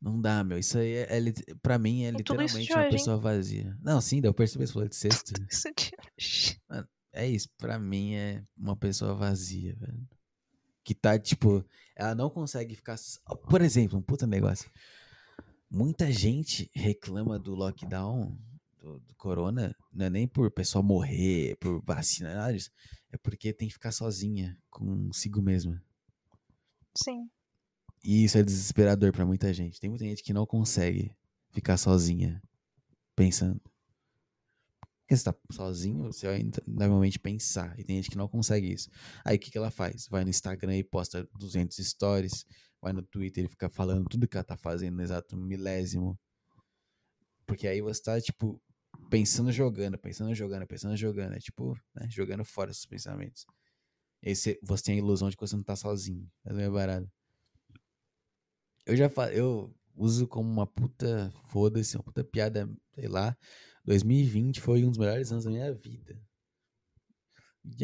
Não 0.00 0.20
dá, 0.20 0.44
meu. 0.44 0.58
Isso 0.58 0.78
aí 0.78 0.92
é, 0.92 1.18
é 1.18 1.32
pra 1.62 1.78
mim 1.78 2.04
é 2.04 2.08
É 2.08 2.10
literalmente 2.10 2.54
uma 2.54 2.60
hoje, 2.60 2.86
hein? 2.86 2.90
pessoa 2.90 3.16
vazia. 3.16 3.76
Não, 3.82 4.00
sim, 4.00 4.20
deu 4.20 4.34
perceber 4.34 4.66
você 4.66 4.72
falou 4.74 4.88
de 4.88 4.96
sexta. 4.96 5.32
Isso 5.50 5.68
de 5.74 5.90
hoje. 6.18 6.60
É 7.12 7.26
isso, 7.26 7.48
pra 7.56 7.78
mim 7.78 8.14
é 8.14 8.44
uma 8.56 8.76
pessoa 8.76 9.14
vazia, 9.14 9.74
velho. 9.76 10.06
Que 10.84 10.94
tá, 10.94 11.18
tipo, 11.18 11.64
ela 11.96 12.14
não 12.14 12.28
consegue 12.28 12.74
ficar. 12.74 12.96
Por 13.48 13.62
exemplo, 13.62 13.98
um 13.98 14.02
puta 14.02 14.26
negócio. 14.26 14.70
Muita 15.76 16.10
gente 16.10 16.70
reclama 16.74 17.38
do 17.38 17.54
lockdown, 17.54 18.34
do, 18.78 18.98
do 18.98 19.14
corona, 19.14 19.76
não 19.92 20.06
é 20.06 20.08
nem 20.08 20.26
por 20.26 20.50
pessoal 20.50 20.82
morrer, 20.82 21.54
por 21.56 21.82
vacina, 21.84 22.34
nada 22.34 22.54
disso. 22.54 22.70
É 23.12 23.18
porque 23.18 23.52
tem 23.52 23.68
que 23.68 23.74
ficar 23.74 23.92
sozinha 23.92 24.56
consigo 24.70 25.42
mesma. 25.42 25.84
Sim. 26.96 27.28
E 28.02 28.24
isso 28.24 28.38
é 28.38 28.42
desesperador 28.42 29.12
pra 29.12 29.26
muita 29.26 29.52
gente. 29.52 29.78
Tem 29.78 29.90
muita 29.90 30.06
gente 30.06 30.22
que 30.22 30.32
não 30.32 30.46
consegue 30.46 31.14
ficar 31.50 31.76
sozinha 31.76 32.42
pensando. 33.14 33.60
Porque 34.80 35.14
você 35.14 35.24
tá 35.24 35.34
sozinho, 35.52 36.04
você 36.04 36.26
vai 36.26 36.40
inevitavelmente 36.40 37.18
pensar. 37.18 37.78
E 37.78 37.84
tem 37.84 37.96
gente 37.96 38.08
que 38.08 38.16
não 38.16 38.28
consegue 38.28 38.72
isso. 38.72 38.88
Aí 39.22 39.36
o 39.36 39.38
que, 39.38 39.50
que 39.50 39.58
ela 39.58 39.70
faz? 39.70 40.08
Vai 40.08 40.24
no 40.24 40.30
Instagram 40.30 40.74
e 40.74 40.82
posta 40.82 41.28
200 41.38 41.76
stories. 41.86 42.46
Vai 42.86 42.92
no 42.92 43.02
Twitter 43.02 43.44
e 43.44 43.48
fica 43.48 43.68
falando 43.68 44.08
tudo 44.08 44.28
que 44.28 44.36
ela 44.36 44.44
tá 44.44 44.56
fazendo 44.56 44.94
no 44.94 45.02
exato 45.02 45.36
milésimo. 45.36 46.16
Porque 47.44 47.66
aí 47.66 47.80
você 47.82 48.00
tá, 48.00 48.20
tipo, 48.20 48.62
pensando 49.10 49.50
jogando, 49.50 49.98
pensando 49.98 50.32
jogando, 50.32 50.64
pensando 50.68 50.96
jogando. 50.96 51.34
É 51.34 51.40
tipo, 51.40 51.76
né, 51.92 52.06
jogando 52.08 52.44
fora 52.44 52.70
esses 52.70 52.86
pensamentos. 52.86 53.44
E 54.22 54.36
você, 54.36 54.56
você 54.62 54.84
tem 54.84 54.94
a 54.94 54.98
ilusão 54.98 55.28
de 55.28 55.36
que 55.36 55.40
você 55.40 55.56
não 55.56 55.64
tá 55.64 55.74
sozinho. 55.74 56.30
É 56.44 56.52
meio 56.52 56.72
barato. 56.72 57.10
Eu 58.86 58.96
já 58.96 59.10
falo, 59.10 59.32
eu 59.32 59.74
uso 59.96 60.28
como 60.28 60.48
uma 60.48 60.64
puta, 60.64 61.32
foda-se, 61.48 61.96
uma 61.96 62.04
puta 62.04 62.22
piada, 62.22 62.70
sei 62.94 63.08
lá. 63.08 63.36
2020 63.84 64.60
foi 64.60 64.84
um 64.84 64.90
dos 64.90 64.98
melhores 64.98 65.32
anos 65.32 65.42
da 65.42 65.50
minha 65.50 65.74
vida. 65.74 66.16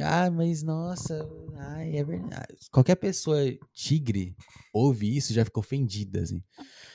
Ah, 0.00 0.30
mas 0.30 0.62
nossa, 0.62 1.28
ai, 1.56 1.96
é 1.96 2.04
verdade. 2.04 2.56
Qualquer 2.70 2.96
pessoa 2.96 3.38
tigre 3.72 4.36
ouve 4.72 5.16
isso 5.16 5.32
já 5.32 5.44
fica 5.44 5.60
ofendida, 5.60 6.22
assim. 6.22 6.42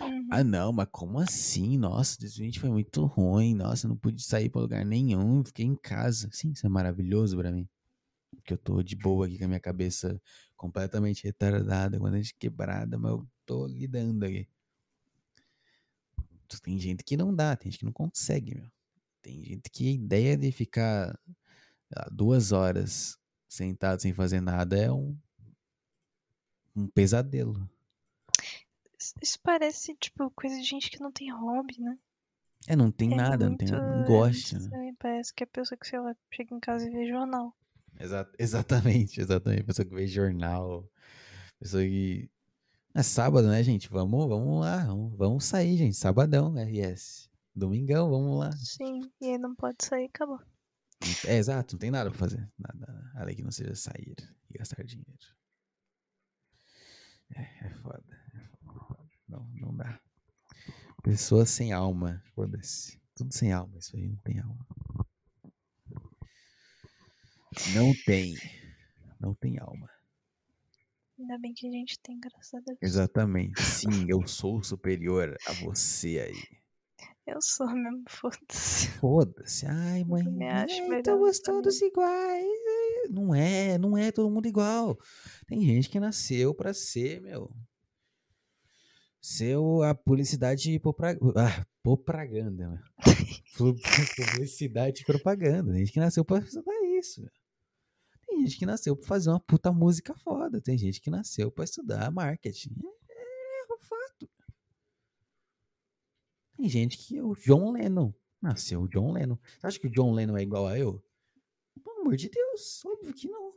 Uhum. 0.02 0.28
Ah, 0.32 0.44
não, 0.44 0.72
mas 0.72 0.88
como 0.92 1.20
assim? 1.20 1.78
Nossa, 1.78 2.18
2020 2.20 2.60
foi 2.60 2.70
muito 2.70 3.06
ruim. 3.06 3.54
Nossa, 3.54 3.88
não 3.88 3.96
pude 3.96 4.24
sair 4.24 4.50
pra 4.50 4.62
lugar 4.62 4.86
nenhum. 4.86 5.44
Fiquei 5.44 5.66
em 5.66 5.76
casa. 5.76 6.30
Sim, 6.32 6.52
isso 6.52 6.66
é 6.66 6.70
maravilhoso 6.70 7.38
pra 7.38 7.52
mim. 7.52 7.68
Porque 8.36 8.54
eu 8.54 8.58
tô 8.58 8.82
de 8.82 8.96
boa 8.96 9.26
aqui 9.26 9.38
com 9.38 9.46
a 9.46 9.48
minha 9.48 9.60
cabeça 9.60 10.22
completamente 10.56 11.24
retardada, 11.24 12.00
com 12.00 12.08
a 12.08 12.10
dente 12.10 12.34
quebrada, 12.38 12.98
mas 12.98 13.12
eu 13.12 13.28
tô 13.46 13.68
lidando 13.68 14.26
aqui. 14.26 14.48
Tem 16.64 16.80
gente 16.80 17.04
que 17.04 17.18
não 17.18 17.34
dá, 17.36 17.56
tem 17.56 17.72
gente 17.72 17.80
que 17.80 17.86
não 17.86 17.92
consegue, 17.92 18.56
meu. 18.56 18.70
Tem 19.22 19.44
gente 19.44 19.70
que 19.70 19.88
a 19.90 19.92
ideia 19.92 20.38
de 20.38 20.52
ficar 20.52 21.18
duas 22.12 22.52
horas 22.52 23.18
sentado 23.48 24.02
sem 24.02 24.14
fazer 24.14 24.42
nada 24.42 24.78
é 24.78 24.92
um, 24.92 25.18
um 26.76 26.88
pesadelo. 26.88 27.70
Isso- 29.22 29.40
parece, 29.42 29.96
tipo, 29.96 30.30
coisa 30.32 30.56
de 30.58 30.64
gente 30.64 30.90
que 30.90 31.00
não 31.00 31.12
tem 31.12 31.32
hobby, 31.32 31.80
né? 31.80 31.98
É, 32.68 32.76
não 32.76 32.92
tem 32.92 33.14
É 33.14 33.16
nada, 33.16 33.50
não 33.50 33.56
tem 33.56 33.70
não 33.70 34.04
é 34.04 34.08
gosta. 34.08 34.60
né? 34.60 34.94
Parece 35.00 35.34
que 35.34 35.44
a 35.44 35.48
pessoa 35.48 35.78
que, 35.78 35.88
sei 35.88 36.00
lá, 36.00 36.16
chega 36.34 36.54
em 36.56 36.60
casa 36.60 36.88
e 36.88 36.92
vê 36.92 37.08
jornal. 37.08 37.56
Exa- 38.00 38.30
exatamente, 38.38 39.22
exatamente. 39.22 39.64
Pessoa 39.64 39.86
que 39.86 39.96
vê 39.96 40.08
jornal. 40.08 40.90
Pessoa 41.60 41.84
que. 41.84 42.30
É 42.94 43.04
sábado, 43.04 43.48
né, 43.48 43.64
gente? 43.64 43.88
Vamos, 43.90 44.28
vamos 44.28 44.60
lá. 44.62 44.86
Vamos, 44.86 45.16
vamos 45.18 45.46
sair, 45.46 45.78
gente. 45.78 45.96
Sabadão, 45.96 46.58
RS. 46.58 47.30
Domingão, 47.56 48.10
vamos 48.10 48.40
lá. 48.40 48.52
Sim, 48.54 49.02
e 49.22 49.28
aí 49.28 49.38
não 49.38 49.56
pode 49.56 49.78
sair, 49.84 50.06
acabou. 50.06 50.40
É, 51.26 51.38
exato, 51.38 51.76
não 51.76 51.80
tem 51.80 51.92
nada 51.92 52.10
pra 52.10 52.20
fazer. 52.20 52.50
Nada 52.58 53.12
além 53.16 53.36
que 53.36 53.44
não 53.44 53.52
seja 53.52 53.76
sair 53.76 54.16
e 54.50 54.58
gastar 54.58 54.84
dinheiro. 54.84 55.12
É, 57.36 57.68
é 57.68 57.70
foda. 57.82 58.04
é 58.36 58.80
foda. 58.88 59.10
Não, 59.28 59.48
não 59.56 59.76
dá. 59.76 60.00
Pessoa 61.04 61.46
sem 61.46 61.72
alma. 61.72 62.22
Foda-se. 62.34 63.00
Tudo 63.16 63.34
sem 63.34 63.52
alma. 63.52 63.78
Isso 63.78 63.96
aí 63.96 64.08
não 64.08 64.18
tem 64.18 64.40
alma. 64.40 64.68
Não 67.74 67.94
tem. 68.06 68.36
Não 69.20 69.34
tem 69.34 69.60
alma. 69.60 69.90
Ainda 71.20 71.40
bem 71.40 71.54
que 71.54 71.68
a 71.68 71.72
gente 71.72 72.00
tem, 72.00 72.20
graças 72.20 72.54
a 72.54 72.60
Deus. 72.60 72.78
Exatamente. 72.82 73.62
Sim, 73.62 74.06
eu 74.08 74.28
sou 74.28 74.62
superior 74.64 75.36
a 75.48 75.54
você 75.54 76.20
aí. 76.20 76.57
Eu 77.28 77.42
sou 77.42 77.68
mesmo, 77.68 78.04
foda-se. 78.10 78.88
Foda-se. 79.00 79.66
Ai, 79.68 80.04
mãe. 80.06 80.24
me 80.24 80.48
acho 80.48 80.82
estamos 80.94 81.40
todos 81.40 81.82
iguais. 81.82 82.46
É, 82.46 83.10
Não 83.10 83.36
é, 83.36 83.78
não 83.78 83.98
é 83.98 84.12
todo 84.12 84.32
mundo 84.32 84.48
igual. 84.48 84.98
Tem 85.46 85.62
gente 85.62 85.90
que 85.90 86.00
nasceu 86.00 86.54
pra 86.56 86.74
ser, 86.74 87.22
meu. 87.22 87.52
Ser 89.22 89.58
a 89.86 89.94
publicidade 89.94 90.80
propra- 90.80 91.18
ah, 91.36 91.66
propaganda, 91.84 92.70
meu. 92.70 92.80
Pu- 93.58 93.76
Publicidade 94.16 95.02
e 95.02 95.06
propaganda. 95.06 95.72
Tem 95.72 95.80
gente 95.80 95.92
que 95.94 96.00
nasceu 96.00 96.24
pra 96.24 96.38
estudar 96.40 96.72
isso, 96.98 97.22
meu. 97.22 97.32
Tem 98.26 98.40
gente 98.42 98.58
que 98.58 98.66
nasceu 98.66 98.96
pra 98.96 99.06
fazer 99.08 99.30
uma 99.32 99.40
puta 99.40 99.72
música 99.74 100.14
foda. 100.24 100.62
Tem 100.62 100.78
gente 100.78 101.02
que 101.02 101.10
nasceu 101.10 101.52
pra 101.52 101.66
estudar 101.66 102.10
marketing. 102.12 102.70
É, 103.10 103.64
é 103.64 103.66
fato. 103.82 104.07
Tem 106.58 106.68
gente 106.68 106.98
que 106.98 107.22
o 107.22 107.36
John 107.36 107.72
Lennon 107.72 108.12
nasceu 108.42 108.82
o 108.82 108.88
John 108.88 109.14
Lennon. 109.14 109.38
Você 109.60 109.68
acha 109.68 109.80
que 109.80 109.88
o 109.88 109.92
John 109.92 110.12
Lennon 110.12 110.36
é 110.36 110.42
igual 110.42 110.66
a 110.66 110.78
eu? 110.78 111.04
Pelo 111.84 112.02
amor 112.02 112.16
de 112.16 112.30
Deus, 112.30 112.84
óbvio 112.84 113.14
que 113.14 113.30
não. 113.30 113.54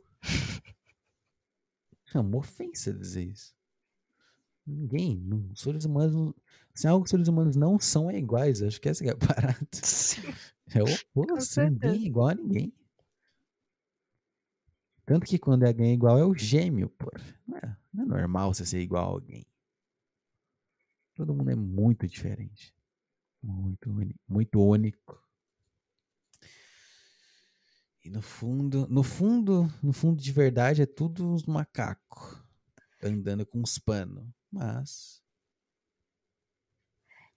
É 2.13 2.19
uma 2.19 2.37
ofensa 2.37 2.93
dizer 2.93 3.23
isso. 3.23 3.55
Ninguém, 4.67 5.17
não, 5.17 5.49
os 5.51 5.61
seres 5.61 5.85
humanos, 5.85 6.33
se 6.75 6.87
algo 6.87 7.03
que 7.03 7.07
os 7.07 7.11
seres 7.11 7.27
humanos 7.27 7.55
não 7.55 7.79
são 7.79 8.11
é 8.11 8.17
iguais, 8.17 8.61
acho 8.61 8.79
que 8.79 8.89
essa 8.89 9.03
que 9.03 9.09
é 9.09 9.13
a 9.13 9.17
parada. 9.17 9.67
Sim. 9.73 10.21
É 10.73 10.81
o 10.81 10.85
oposto, 11.19 11.59
ninguém 11.59 11.89
é 11.89 12.05
igual 12.05 12.29
a 12.29 12.35
ninguém. 12.35 12.73
Tanto 15.05 15.25
que 15.25 15.37
quando 15.37 15.65
alguém 15.65 15.89
é 15.89 15.93
igual 15.93 16.17
é 16.17 16.23
o 16.23 16.33
gêmeo, 16.33 16.89
pô. 16.91 17.11
Não 17.45 17.57
é, 17.57 17.77
não 17.93 18.03
é 18.03 18.07
normal 18.07 18.53
você 18.53 18.65
ser 18.65 18.79
igual 18.79 19.03
a 19.03 19.07
alguém. 19.07 19.45
Todo 21.13 21.33
mundo 21.33 21.51
é 21.51 21.55
muito 21.55 22.07
diferente. 22.07 22.73
Muito 23.43 23.89
único. 23.91 24.19
Muito 24.27 24.59
único. 24.61 25.21
E 28.03 28.09
no 28.09 28.21
fundo, 28.21 28.87
no 28.89 29.03
fundo, 29.03 29.67
no 29.81 29.93
fundo 29.93 30.19
de 30.21 30.31
verdade 30.31 30.81
é 30.81 30.85
tudo 30.87 31.23
uns 31.27 31.45
macaco 31.45 32.43
andando 33.03 33.45
com 33.45 33.59
uns 33.59 33.77
panos. 33.77 34.25
Mas, 34.51 35.21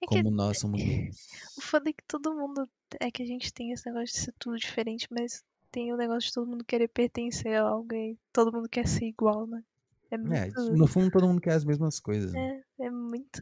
É 0.02 0.06
que 0.06 0.22
como 0.22 0.30
nós 0.30 0.58
somos 0.58 0.80
o 1.58 1.60
foda 1.60 1.90
é 1.90 1.92
que 1.92 2.04
todo 2.06 2.34
mundo. 2.34 2.68
É 3.00 3.10
que 3.10 3.22
a 3.22 3.26
gente 3.26 3.52
tem 3.52 3.72
esse 3.72 3.86
negócio 3.86 4.14
de 4.14 4.20
ser 4.20 4.34
tudo 4.38 4.56
diferente, 4.56 5.06
mas 5.10 5.42
tem 5.70 5.92
o 5.92 5.96
negócio 5.96 6.28
de 6.28 6.34
todo 6.34 6.46
mundo 6.46 6.64
querer 6.64 6.88
pertencer 6.88 7.56
a 7.56 7.62
alguém. 7.68 8.18
Todo 8.32 8.52
mundo 8.52 8.68
quer 8.68 8.86
ser 8.86 9.06
igual, 9.06 9.46
né? 9.46 9.62
É 10.10 10.16
É, 10.16 10.18
muito. 10.18 10.76
no 10.76 10.86
fundo 10.86 11.10
todo 11.10 11.26
mundo 11.26 11.40
quer 11.40 11.54
as 11.54 11.64
mesmas 11.64 11.98
coisas. 12.00 12.32
né? 12.32 12.62
É, 12.78 12.86
é 12.86 12.90
muito. 12.90 13.40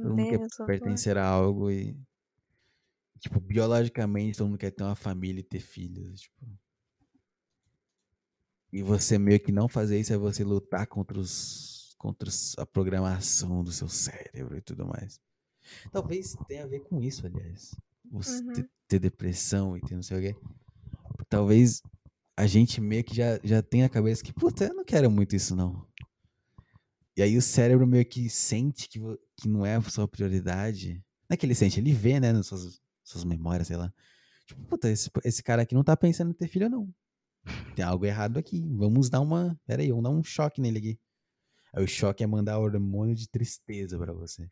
Todo 0.00 0.16
mundo 0.16 0.28
quer 0.28 0.38
mesmo, 0.40 0.66
pertencer 0.66 1.16
a 1.16 1.26
algo 1.26 1.70
e. 1.70 1.96
Tipo, 3.20 3.38
biologicamente 3.40 4.38
todo 4.38 4.48
mundo 4.48 4.58
quer 4.58 4.70
ter 4.72 4.82
uma 4.82 4.96
família 4.96 5.40
e 5.40 5.44
ter 5.44 5.60
filhos. 5.60 6.22
Tipo. 6.22 6.46
E 8.72 8.82
você 8.82 9.18
meio 9.18 9.38
que 9.38 9.52
não 9.52 9.68
fazer 9.68 10.00
isso 10.00 10.12
é 10.12 10.16
você 10.16 10.42
lutar 10.42 10.86
contra 10.86 11.18
os. 11.18 11.94
contra 11.98 12.28
a 12.58 12.66
programação 12.66 13.62
do 13.62 13.70
seu 13.70 13.88
cérebro 13.88 14.56
e 14.56 14.60
tudo 14.60 14.86
mais. 14.86 15.20
Talvez 15.92 16.34
tenha 16.48 16.64
a 16.64 16.66
ver 16.66 16.80
com 16.80 17.00
isso, 17.00 17.26
aliás. 17.26 17.76
Você 18.10 18.42
Uhum. 18.42 18.52
ter, 18.52 18.70
ter 18.88 18.98
depressão 18.98 19.76
e 19.76 19.80
ter 19.80 19.94
não 19.94 20.02
sei 20.02 20.18
o 20.18 20.20
quê. 20.20 20.40
Talvez 21.28 21.80
a 22.36 22.46
gente 22.46 22.80
meio 22.80 23.04
que 23.04 23.14
já, 23.14 23.38
já 23.44 23.62
tem 23.62 23.84
a 23.84 23.88
cabeça 23.88 24.24
que, 24.24 24.32
puta, 24.32 24.64
eu 24.64 24.74
não 24.74 24.84
quero 24.84 25.10
muito 25.10 25.36
isso, 25.36 25.54
não. 25.54 25.86
E 27.16 27.22
aí 27.22 27.36
o 27.36 27.42
cérebro 27.42 27.86
meio 27.86 28.04
que 28.06 28.28
sente 28.28 28.88
que, 28.88 28.98
que 29.42 29.48
não 29.48 29.66
é 29.66 29.74
a 29.74 29.82
sua 29.82 30.06
prioridade. 30.06 30.94
Não 31.28 31.34
é 31.34 31.36
que 31.36 31.44
ele 31.44 31.54
sente, 31.54 31.80
ele 31.80 31.92
vê, 31.92 32.20
né, 32.20 32.32
nas 32.32 32.46
suas, 32.46 32.80
suas 33.02 33.24
memórias, 33.24 33.66
sei 33.66 33.76
lá. 33.76 33.92
Tipo, 34.46 34.62
puta, 34.64 34.88
esse, 34.88 35.10
esse 35.24 35.42
cara 35.42 35.62
aqui 35.62 35.74
não 35.74 35.82
tá 35.82 35.96
pensando 35.96 36.30
em 36.30 36.34
ter 36.34 36.46
filho, 36.46 36.70
não. 36.70 36.88
Tem 37.74 37.84
algo 37.84 38.06
errado 38.06 38.38
aqui. 38.38 38.64
Vamos 38.76 39.10
dar 39.10 39.20
uma. 39.20 39.58
Pera 39.66 39.82
aí, 39.82 39.88
vamos 39.88 40.04
dar 40.04 40.10
um 40.10 40.22
choque 40.22 40.60
nele 40.60 40.78
aqui. 40.78 41.00
Aí 41.74 41.82
o 41.82 41.88
choque 41.88 42.22
é 42.22 42.26
mandar 42.26 42.58
hormônio 42.58 43.14
de 43.16 43.28
tristeza 43.28 43.98
pra 43.98 44.12
você. 44.12 44.48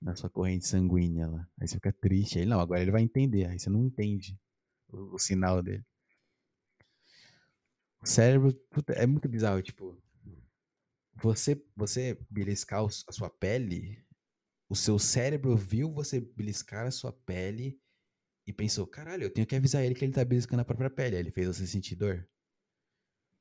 Na 0.00 0.14
sua 0.14 0.28
corrente 0.28 0.66
sanguínea 0.66 1.26
lá. 1.26 1.48
Aí 1.58 1.66
você 1.66 1.76
fica 1.76 1.92
triste. 1.92 2.38
Aí 2.38 2.44
não, 2.44 2.60
agora 2.60 2.82
ele 2.82 2.90
vai 2.90 3.02
entender. 3.02 3.46
Aí 3.46 3.58
você 3.58 3.70
não 3.70 3.82
entende. 3.82 4.38
o, 4.88 5.14
o 5.14 5.18
sinal 5.18 5.62
dele. 5.62 5.84
O 8.02 8.06
cérebro 8.06 8.52
puta, 8.70 8.92
é 8.92 9.06
muito 9.06 9.28
bizarro, 9.28 9.62
tipo. 9.62 9.96
Você, 11.22 11.62
você 11.74 12.18
beliscar 12.30 12.84
a 12.84 13.12
sua 13.12 13.30
pele, 13.30 14.04
o 14.68 14.76
seu 14.76 14.98
cérebro 14.98 15.56
viu 15.56 15.92
você 15.92 16.20
beliscar 16.20 16.86
a 16.86 16.90
sua 16.90 17.12
pele 17.12 17.80
e 18.46 18.52
pensou, 18.52 18.86
caralho, 18.86 19.24
eu 19.24 19.32
tenho 19.32 19.46
que 19.46 19.56
avisar 19.56 19.84
ele 19.84 19.94
que 19.94 20.04
ele 20.04 20.12
tá 20.12 20.24
beliscando 20.24 20.62
a 20.62 20.64
própria 20.64 20.90
pele. 20.90 21.16
Aí 21.16 21.22
ele 21.22 21.30
fez 21.30 21.48
você 21.48 21.66
sentir 21.66 21.96
dor. 21.96 22.28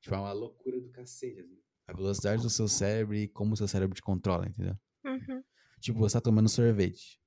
Tipo, 0.02 0.16
é 0.16 0.20
uma 0.20 0.32
loucura 0.32 0.80
do 0.80 0.90
cacete. 0.90 1.40
assim. 1.42 1.60
A 1.88 1.94
velocidade 1.94 2.42
do 2.42 2.50
seu 2.50 2.68
cérebro 2.68 3.16
e 3.16 3.28
como 3.28 3.54
o 3.54 3.58
seu 3.58 3.68
cérebro 3.68 3.96
te 3.96 4.02
controla, 4.02 4.48
entendeu? 4.48 4.76
Uhum. 5.06 5.44
Tipo, 5.80 6.00
você 6.00 6.14
tá 6.14 6.22
tomando 6.22 6.50
sorvete. 6.50 7.20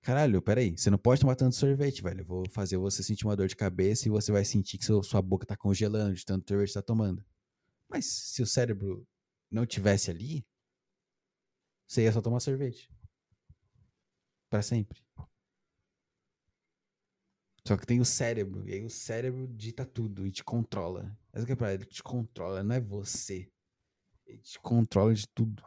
Caralho, 0.00 0.40
peraí, 0.40 0.76
você 0.78 0.88
não 0.88 0.98
pode 0.98 1.20
tomar 1.20 1.34
tanto 1.34 1.56
sorvete, 1.56 2.00
velho. 2.00 2.20
Eu 2.20 2.24
vou 2.24 2.48
fazer 2.50 2.76
você 2.76 3.02
sentir 3.02 3.26
uma 3.26 3.34
dor 3.36 3.48
de 3.48 3.56
cabeça 3.56 4.06
e 4.06 4.10
você 4.10 4.30
vai 4.30 4.44
sentir 4.44 4.78
que 4.78 4.84
seu- 4.84 5.02
sua 5.02 5.20
boca 5.20 5.44
tá 5.44 5.56
congelando 5.56 6.14
de 6.14 6.24
tanto 6.24 6.48
sorvete 6.48 6.68
que 6.68 6.72
você 6.74 6.78
tá 6.78 6.86
tomando. 6.86 7.24
Mas 7.88 8.06
se 8.06 8.40
o 8.40 8.46
cérebro 8.46 9.06
não 9.50 9.66
tivesse 9.66 10.10
ali, 10.10 10.46
você 11.86 12.02
ia 12.02 12.12
só 12.12 12.20
tomar 12.20 12.40
sorvete. 12.40 12.90
Pra 14.50 14.62
sempre. 14.62 15.04
Só 17.66 17.76
que 17.76 17.86
tem 17.86 18.00
o 18.00 18.04
cérebro, 18.04 18.68
e 18.68 18.74
aí 18.74 18.84
o 18.84 18.90
cérebro 18.90 19.48
dita 19.48 19.84
tudo 19.84 20.26
e 20.26 20.30
te 20.30 20.44
controla. 20.44 21.16
Essa 21.32 21.44
que 21.44 21.52
é 21.52 21.54
a 21.54 21.56
parada, 21.56 21.82
ele 21.82 21.84
te 21.84 22.02
controla, 22.02 22.62
não 22.62 22.76
é 22.76 22.80
você. 22.80 23.50
Ele 24.24 24.38
te 24.38 24.58
controla 24.60 25.12
de 25.12 25.26
tudo. 25.28 25.64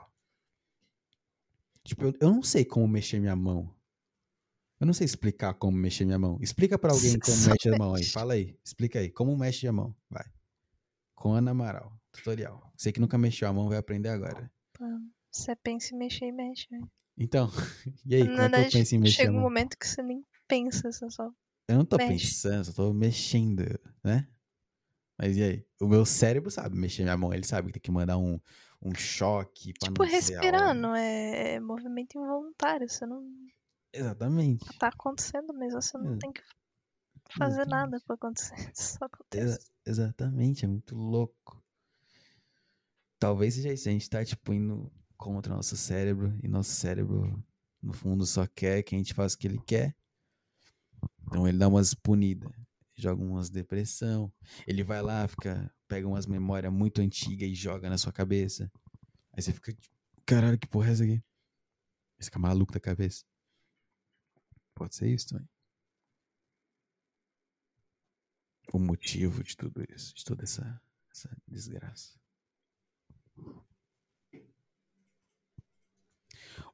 Tipo, 1.83 2.05
eu, 2.05 2.13
eu 2.21 2.29
não 2.31 2.41
sei 2.41 2.63
como 2.63 2.87
mexer 2.87 3.19
minha 3.19 3.35
mão. 3.35 3.73
Eu 4.79 4.85
não 4.87 4.93
sei 4.93 5.03
explicar 5.03 5.53
como 5.55 5.75
mexer 5.75 6.05
minha 6.05 6.19
mão. 6.19 6.37
Explica 6.41 6.79
pra 6.79 6.93
alguém 6.93 7.19
como 7.19 7.35
mexe 7.49 7.69
a 7.69 7.77
mão 7.77 7.93
aí. 7.93 8.05
Fala 8.05 8.33
aí. 8.33 8.57
Explica 8.63 8.99
aí. 8.99 9.09
Como 9.09 9.35
mexe 9.35 9.67
a 9.67 9.73
mão. 9.73 9.93
Vai. 10.09 10.25
Com 11.13 11.33
Ana 11.33 11.51
Amaral. 11.51 11.98
Tutorial. 12.11 12.71
Você 12.75 12.91
que 12.91 12.99
nunca 12.99 13.17
mexeu 13.17 13.47
a 13.47 13.53
mão 13.53 13.69
vai 13.69 13.77
aprender 13.77 14.09
agora. 14.09 14.51
Você 15.31 15.55
pensa 15.55 15.93
em 15.93 15.97
mexer 15.97 16.25
e 16.25 16.31
mexe. 16.31 16.67
né? 16.71 16.81
Então, 17.17 17.49
e 18.05 18.15
aí? 18.15 18.21
Como 18.25 18.41
é 18.41 18.49
que 18.49 18.55
eu 18.55 18.71
penso 18.71 18.95
em 18.95 18.99
mexer 18.99 19.15
chega 19.23 19.31
um 19.31 19.39
momento 19.41 19.77
que 19.77 19.87
você 19.87 20.01
nem 20.01 20.25
pensa, 20.47 20.91
você 20.91 21.09
só. 21.09 21.31
Eu 21.67 21.77
não 21.77 21.85
tô 21.85 21.97
mexe. 21.97 22.09
pensando, 22.13 22.65
só 22.65 22.73
tô 22.73 22.93
mexendo, 22.93 23.63
né? 24.03 24.27
Mas 25.17 25.35
e 25.37 25.43
aí? 25.43 25.65
O 25.81 25.87
meu 25.87 26.05
cérebro 26.05 26.49
sabe 26.49 26.75
mexer 26.77 27.03
minha 27.03 27.17
mão. 27.17 27.33
Ele 27.33 27.45
sabe 27.45 27.67
que 27.67 27.73
tem 27.73 27.81
que 27.81 27.91
mandar 27.91 28.17
um, 28.17 28.39
um 28.81 28.95
choque 28.95 29.73
pra 29.79 29.87
Tipo, 29.89 30.03
não 30.73 30.95
é, 30.95 31.55
é 31.55 31.59
movimento 31.59 32.17
involuntário. 32.17 32.89
Você 32.89 33.05
não 33.05 33.29
Exatamente. 33.93 34.65
tá 34.79 34.87
acontecendo, 34.87 35.53
mas 35.53 35.73
você 35.73 35.97
não 35.97 36.13
É. 36.15 36.17
tem 36.17 36.31
que 36.31 36.41
fazer 37.37 37.61
Exatamente. 37.61 37.69
nada 37.91 38.03
pra 38.05 38.15
acontecer. 38.15 38.55
Só 38.73 39.05
acontece. 39.05 39.43
Exa- 39.45 39.59
exatamente, 39.85 40.63
é 40.65 40.67
muito 40.67 40.95
louco. 40.95 41.61
Talvez 43.19 43.55
seja 43.55 43.73
isso, 43.73 43.89
a 43.89 43.91
gente 43.91 44.09
tá, 44.09 44.23
tipo, 44.23 44.53
indo 44.53 44.89
contra 45.17 45.51
o 45.51 45.55
nosso 45.57 45.75
cérebro, 45.75 46.39
e 46.41 46.47
nosso 46.47 46.71
cérebro, 46.71 47.43
no 47.81 47.91
fundo, 47.91 48.25
só 48.25 48.47
quer 48.47 48.81
que 48.81 48.95
a 48.95 48.97
gente 48.97 49.13
faça 49.13 49.35
o 49.35 49.37
que 49.37 49.47
ele 49.47 49.59
quer. 49.59 49.93
Então 51.27 51.47
ele 51.47 51.57
dá 51.57 51.67
umas 51.67 51.93
punidas, 51.93 52.51
joga 52.95 53.21
umas 53.21 53.49
depressão, 53.49 54.31
ele 54.65 54.83
vai 54.83 55.01
lá, 55.01 55.27
fica, 55.27 55.69
pega 55.87 56.07
umas 56.07 56.25
memórias 56.25 56.71
muito 56.71 57.01
antigas 57.01 57.49
e 57.49 57.53
joga 57.53 57.89
na 57.89 57.97
sua 57.97 58.13
cabeça. 58.13 58.71
Aí 59.33 59.41
você 59.41 59.51
fica, 59.51 59.73
tipo, 59.73 59.95
caralho, 60.25 60.57
que 60.57 60.67
porra 60.67 60.89
é 60.89 60.91
essa 60.93 61.03
aqui? 61.03 61.21
Você 62.17 62.25
fica 62.25 62.39
maluco 62.39 62.73
da 62.73 62.79
cabeça. 62.79 63.25
Pode 64.73 64.95
ser 64.95 65.09
isso 65.09 65.27
também. 65.27 65.47
O 68.71 68.79
motivo 68.79 69.43
de 69.43 69.57
tudo 69.57 69.83
isso, 69.93 70.15
de 70.15 70.23
toda 70.23 70.43
essa, 70.43 70.81
essa 71.11 71.29
desgraça. 71.47 72.17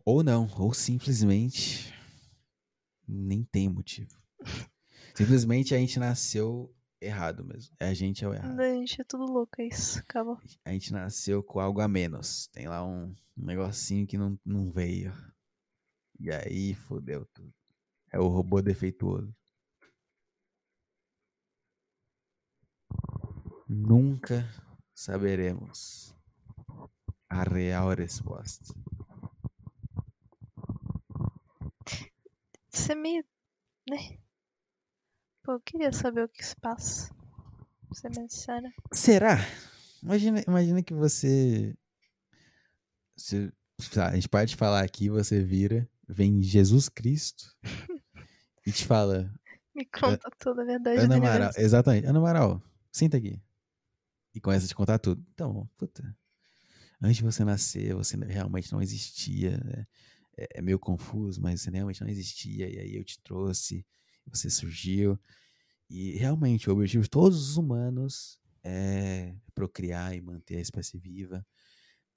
Ou 0.04 0.24
não, 0.24 0.48
ou 0.60 0.74
simplesmente 0.74 1.92
nem 3.08 3.44
tem 3.44 3.68
motivo. 3.68 4.16
Simplesmente 5.16 5.74
a 5.74 5.78
gente 5.78 6.00
nasceu 6.00 6.74
errado 7.02 7.44
mesmo. 7.44 7.76
É 7.80 7.88
a 7.88 7.94
gente 7.94 8.24
é 8.24 8.28
o 8.28 8.34
errado. 8.34 8.60
A 8.60 8.74
gente 8.74 9.02
é 9.02 9.04
tudo 9.04 9.26
louco, 9.26 9.62
é 9.62 9.68
isso. 9.68 10.00
Acabou. 10.00 10.40
A 10.64 10.72
gente 10.72 10.92
nasceu 10.92 11.44
com 11.44 11.60
algo 11.60 11.82
a 11.82 11.88
menos. 11.88 12.48
Tem 12.48 12.68
lá 12.68 12.86
um, 12.86 13.16
um 13.38 13.46
negocinho 13.46 14.06
que 14.06 14.18
não, 14.18 14.40
não 14.46 14.72
veio. 14.72 15.14
E 16.20 16.32
aí 16.32 16.74
fodeu 16.74 17.26
tudo. 17.34 17.54
É 18.12 18.20
o 18.20 18.28
robô 18.28 18.62
defeituoso. 18.62 19.36
Nunca 23.68 24.48
saberemos 24.94 26.15
a 27.36 27.44
real 27.44 27.90
resposta. 27.90 28.74
Você 32.70 32.94
é 32.94 32.96
meio. 32.96 33.26
né? 33.90 34.18
Pô, 35.44 35.54
eu 35.54 35.60
queria 35.60 35.92
saber 35.92 36.24
o 36.24 36.30
que 36.30 36.46
se 36.46 36.56
passa. 36.56 37.14
Pra 37.88 37.96
ser 38.00 38.10
bem 38.16 38.28
sincera. 38.30 38.74
Será? 38.92 39.38
Imagina, 40.02 40.44
imagina 40.48 40.84
que 40.84 40.94
você. 40.94 41.76
você 43.18 43.52
tá, 43.94 44.10
a 44.10 44.16
gente 44.16 44.30
para 44.30 44.46
de 44.46 44.56
falar 44.56 44.84
aqui, 44.84 45.10
você 45.10 45.44
vira, 45.44 45.90
vem 46.08 46.42
Jesus 46.42 46.88
Cristo 46.90 47.56
e 48.66 48.72
te 48.72 48.86
fala: 48.86 49.34
Me 49.74 49.86
conta 49.86 50.30
toda 50.40 50.62
a 50.62 50.66
verdade 50.66 51.00
Ana 51.00 51.18
Amaral, 51.18 51.52
exatamente, 51.58 52.08
Ana 52.08 52.20
Amaral, 52.20 52.62
senta 52.92 53.18
aqui. 53.18 53.42
E 54.34 54.40
começa 54.40 54.66
a 54.66 54.68
te 54.68 54.76
contar 54.76 55.00
tudo. 55.00 55.26
Então, 55.34 55.70
puta. 55.78 56.16
Antes 57.06 57.18
de 57.18 57.24
você 57.24 57.46
nascer, 57.46 57.94
você 57.94 58.18
realmente 58.18 58.72
não 58.72 58.82
existia. 58.82 59.58
né? 59.64 59.86
É, 60.38 60.48
é 60.56 60.62
meio 60.62 60.80
confuso, 60.80 61.40
mas 61.40 61.62
você 61.62 61.70
realmente 61.70 62.02
não 62.02 62.10
existia. 62.10 62.68
E 62.68 62.80
aí 62.80 62.96
eu 62.96 63.04
te 63.04 63.20
trouxe, 63.22 63.86
você 64.26 64.50
surgiu. 64.50 65.20
E 65.88 66.18
realmente, 66.18 66.68
o 66.68 66.74
objetivo 66.74 67.04
de 67.04 67.10
todos 67.10 67.50
os 67.50 67.58
humanos 67.58 68.40
é 68.64 69.36
procriar 69.54 70.16
e 70.16 70.22
manter 70.22 70.58
a 70.58 70.62
espécie 70.62 70.98
viva. 70.98 71.46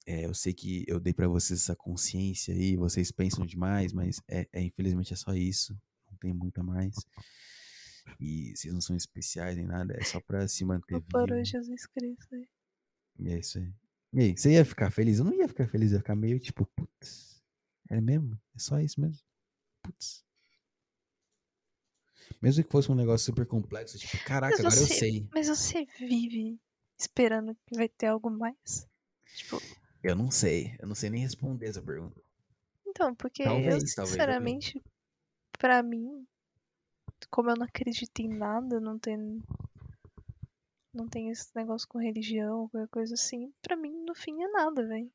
É, 0.06 0.24
eu 0.24 0.32
sei 0.32 0.54
que 0.54 0.86
eu 0.88 0.98
dei 0.98 1.12
pra 1.12 1.28
vocês 1.28 1.60
essa 1.60 1.76
consciência 1.76 2.54
aí, 2.54 2.76
vocês 2.76 3.12
pensam 3.12 3.44
demais, 3.44 3.92
mas 3.92 4.22
é, 4.26 4.48
é, 4.54 4.62
infelizmente 4.62 5.12
é 5.12 5.16
só 5.16 5.34
isso. 5.34 5.78
Não 6.10 6.16
tem 6.16 6.32
muito 6.32 6.62
a 6.62 6.64
mais. 6.64 6.94
E 8.18 8.56
vocês 8.56 8.72
não 8.72 8.80
são 8.80 8.96
especiais 8.96 9.54
nem 9.54 9.66
nada, 9.66 9.94
é 9.94 10.02
só 10.02 10.18
pra 10.18 10.48
se 10.48 10.64
manter 10.64 10.98
vivo. 10.98 11.34
hoje, 11.34 11.50
Jesus 11.50 11.84
Cristo. 11.84 12.34
aí. 12.34 12.48
É 13.26 13.38
isso 13.38 13.58
aí. 13.58 13.70
E 14.12 14.20
aí, 14.20 14.36
você 14.36 14.52
ia 14.52 14.64
ficar 14.64 14.90
feliz? 14.90 15.18
Eu 15.18 15.24
não 15.26 15.34
ia 15.34 15.48
ficar 15.48 15.66
feliz, 15.68 15.90
eu 15.90 15.96
ia 15.96 16.00
ficar 16.00 16.16
meio 16.16 16.38
tipo, 16.40 16.64
putz, 16.64 17.42
é 17.90 18.00
mesmo? 18.00 18.38
É 18.54 18.58
só 18.58 18.80
isso 18.80 19.00
mesmo? 19.00 19.22
Putz. 19.82 20.24
Mesmo 22.40 22.62
que 22.64 22.70
fosse 22.70 22.90
um 22.90 22.94
negócio 22.94 23.26
super 23.26 23.46
complexo, 23.46 23.98
tipo, 23.98 24.16
caraca, 24.24 24.56
Mas 24.56 24.64
agora 24.64 24.80
eu 24.80 24.86
sei. 24.86 25.28
Mas 25.32 25.48
você 25.48 25.86
vive 25.98 26.58
esperando 26.98 27.56
que 27.66 27.76
vai 27.76 27.88
ter 27.88 28.06
algo 28.06 28.30
mais? 28.30 28.86
Tipo, 29.34 29.60
Eu 30.02 30.14
não 30.14 30.30
sei, 30.30 30.76
eu 30.78 30.86
não 30.86 30.94
sei 30.94 31.10
nem 31.10 31.20
responder 31.20 31.66
essa 31.66 31.82
pergunta. 31.82 32.20
então, 32.86 33.14
porque 33.14 33.42
Talvez, 33.42 33.66
eu, 33.66 33.94
talvez, 33.94 34.10
sinceramente, 34.10 34.82
pra 35.58 35.82
mim, 35.82 36.26
como 37.30 37.50
eu 37.50 37.56
não 37.56 37.66
acredito 37.66 38.20
em 38.20 38.28
nada, 38.28 38.80
não 38.80 38.98
tem. 38.98 39.42
Não 40.98 41.06
tem 41.08 41.30
esse 41.30 41.54
negócio 41.54 41.86
com 41.86 41.96
religião, 41.98 42.68
qualquer 42.68 42.88
coisa 42.88 43.14
assim, 43.14 43.54
pra 43.62 43.76
mim, 43.76 44.04
no 44.04 44.16
fim, 44.16 44.42
é 44.42 44.48
nada, 44.48 44.84
velho. 44.84 45.08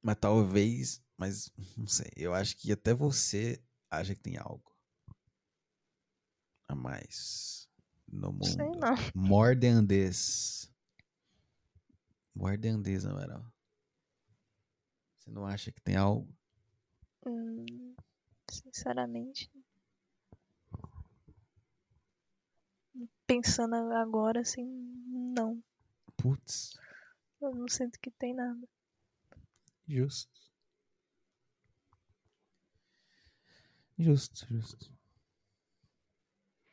Mas 0.00 0.16
talvez, 0.20 1.02
mas 1.16 1.52
não 1.76 1.88
sei, 1.88 2.12
eu 2.16 2.32
acho 2.32 2.56
que 2.56 2.70
até 2.70 2.94
você 2.94 3.60
acha 3.90 4.14
que 4.14 4.20
tem 4.20 4.36
algo 4.36 4.72
a 6.68 6.74
mais 6.76 7.68
no 8.06 8.30
mundo. 8.30 8.46
Sei 8.46 8.70
não. 8.76 8.94
More 9.12 9.58
than 9.58 9.84
this. 9.84 10.72
More 12.32 12.56
than 12.56 12.80
this, 12.80 13.04
Amaral. 13.04 13.44
Você 15.18 15.32
não 15.32 15.44
acha 15.44 15.72
que 15.72 15.80
tem 15.80 15.96
algo? 15.96 16.32
Hum, 17.26 17.96
sinceramente. 18.48 19.50
Pensando 23.26 23.74
agora, 23.74 24.40
assim, 24.40 24.64
não. 25.06 25.62
Putz, 26.16 26.78
Eu 27.40 27.54
não 27.54 27.68
sinto 27.68 27.98
que 28.00 28.10
tem 28.10 28.34
nada. 28.34 28.66
justo. 29.88 30.32
Justo, 33.98 34.46
justo. 34.48 34.92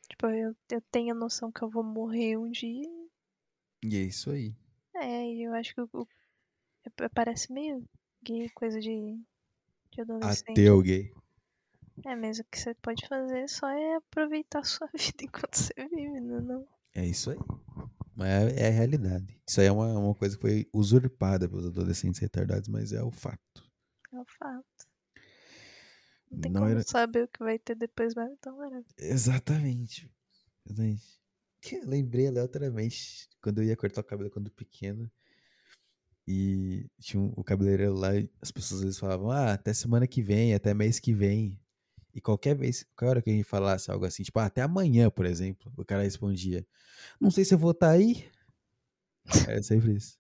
Tipo, 0.10 0.28
eu, 0.28 0.56
eu 0.70 0.82
tenho 0.92 1.12
a 1.14 1.18
noção 1.18 1.52
que 1.52 1.62
eu 1.62 1.70
vou 1.70 1.84
morrer 1.84 2.38
um 2.38 2.50
dia. 2.50 2.90
E 3.84 3.96
é 3.96 4.02
isso 4.02 4.30
aí. 4.32 4.56
É, 4.96 5.26
e 5.34 5.44
eu 5.44 5.54
acho 5.54 5.74
que 5.74 5.82
o, 5.82 5.90
o- 5.94 6.08
é- 6.84 7.10
parece 7.10 7.52
meio 7.54 7.84
gay, 8.24 8.50
coisa 8.50 8.80
de, 8.80 9.20
de 9.92 10.02
adolescente. 10.02 10.52
Ateu 10.52 10.82
gay. 10.82 11.14
É 12.06 12.16
mesmo, 12.16 12.44
o 12.44 12.48
que 12.52 12.60
você 12.60 12.74
pode 12.76 13.08
fazer 13.08 13.48
só 13.48 13.70
é 13.70 13.96
aproveitar 13.96 14.60
a 14.60 14.64
sua 14.64 14.88
vida 14.96 15.24
enquanto 15.24 15.56
você 15.56 15.74
vive, 15.78 16.20
não, 16.20 16.42
não. 16.42 16.68
É 16.94 17.06
isso 17.06 17.32
aí. 17.32 17.38
Mas 18.16 18.28
é, 18.30 18.64
é 18.64 18.68
a 18.68 18.72
realidade. 18.72 19.40
Isso 19.48 19.62
aí 19.62 19.68
é 19.68 19.72
uma, 19.72 19.98
uma 19.98 20.16
coisa 20.16 20.36
que 20.36 20.42
foi 20.42 20.70
usurpada 20.74 21.48
pelos 21.48 21.66
adolescentes 21.68 22.20
retardados, 22.20 22.68
mas 22.68 22.92
é 22.92 23.02
o 23.04 23.12
fato. 23.12 23.64
É 24.12 24.20
o 24.20 24.26
fato. 24.26 24.66
Não 26.30 26.40
tem 26.42 26.52
Não 26.52 26.62
como 26.62 26.72
era- 26.72 26.84
saber 26.84 27.24
o 27.24 27.28
que 27.28 27.40
vai 27.44 27.58
ter 27.60 27.76
depois, 27.76 28.14
mas 28.16 28.32
então 28.32 28.62
era. 28.64 28.84
Exatamente. 28.98 30.12
Exatamente. 30.66 31.22
Eu 31.72 31.88
lembrei 31.88 32.28
aleatoriamente 32.28 33.30
quando 33.42 33.60
eu 33.60 33.66
ia 33.66 33.78
cortar 33.78 34.02
o 34.02 34.06
cabelo 34.06 34.32
quando 34.32 34.50
pequeno. 34.52 35.10
E 36.28 36.88
tinha 37.00 37.22
um- 37.22 37.34
o 37.36 37.44
cabeleireiro 37.44 37.94
lá 37.94 38.16
e 38.16 38.30
as 38.42 38.52
pessoas 38.52 38.80
às 38.80 38.84
vezes 38.86 39.00
falavam, 39.00 39.32
ah, 39.32 39.54
até 39.54 39.74
semana 39.74 40.08
que 40.08 40.22
vem, 40.22 40.54
até 40.54 40.74
mês 40.74 41.00
que 41.00 41.14
vem. 41.14 41.60
E 42.14 42.22
qualquer 42.22 42.56
vez, 42.56 42.84
qualquer 42.96 43.10
hora 43.10 43.22
que 43.22 43.30
a 43.30 43.34
gente 43.34 43.44
falasse 43.44 43.90
algo 43.90 44.06
assim, 44.06 44.24
tipo, 44.24 44.38
ah, 44.40 44.46
até 44.46 44.62
amanhã, 44.62 45.10
por 45.10 45.26
exemplo, 45.26 45.72
o 45.78 45.86
cara 45.86 46.04
respondia, 46.04 46.66
não 47.20 47.32
sei 47.32 47.46
se 47.46 47.54
eu 47.54 47.58
vou 47.58 47.72
estar 47.72 47.92
aí. 47.92 48.26
Era 49.48 49.62
sempre 49.64 49.96
isso. 49.96 50.20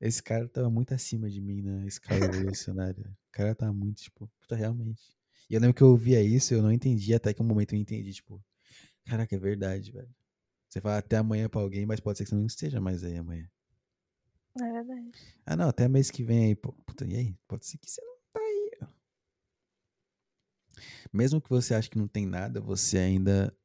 Esse 0.00 0.22
cara 0.22 0.48
tava 0.48 0.70
muito 0.70 0.94
acima 0.94 1.28
de 1.28 1.40
mim 1.42 1.60
na 1.60 1.86
escala 1.86 2.24
evolucionária. 2.24 3.04
O 3.28 3.32
cara 3.32 3.54
tava 3.54 3.72
muito, 3.72 4.02
tipo, 4.02 4.26
puta, 4.40 4.56
realmente. 4.56 5.14
E 5.48 5.54
eu 5.54 5.60
lembro 5.60 5.74
que 5.74 5.82
eu 5.82 5.88
ouvia 5.88 6.22
isso, 6.22 6.54
eu 6.54 6.62
não 6.62 6.72
entendia, 6.72 7.16
até 7.16 7.34
que 7.34 7.42
um 7.42 7.44
momento 7.44 7.74
eu 7.74 7.78
entendi, 7.78 8.12
tipo, 8.14 8.42
caraca, 9.04 9.34
é 9.34 9.38
verdade, 9.38 9.92
velho. 9.92 10.08
Você 10.68 10.80
fala 10.80 10.98
até 10.98 11.16
amanhã 11.16 11.48
pra 11.48 11.60
alguém, 11.60 11.84
mas 11.84 12.00
pode 12.00 12.16
ser 12.16 12.24
que 12.24 12.30
você 12.30 12.36
não 12.36 12.46
esteja 12.46 12.80
mais 12.80 13.04
aí 13.04 13.16
amanhã. 13.16 13.50
É 14.58 14.72
verdade. 14.72 15.10
Ah, 15.44 15.56
não, 15.56 15.68
até 15.68 15.88
mês 15.88 16.10
que 16.10 16.22
vem 16.22 16.46
aí, 16.46 16.54
pô. 16.54 16.72
Puta, 16.86 17.04
e 17.04 17.16
aí? 17.16 17.36
Pode 17.46 17.66
ser 17.66 17.76
que 17.78 17.90
você 17.90 18.00
tá. 18.00 18.09
Mesmo 21.12 21.40
que 21.40 21.48
você 21.48 21.74
ache 21.74 21.90
que 21.90 21.98
não 21.98 22.08
tem 22.08 22.26
nada, 22.26 22.60
você 22.60 22.98
ainda 22.98 23.56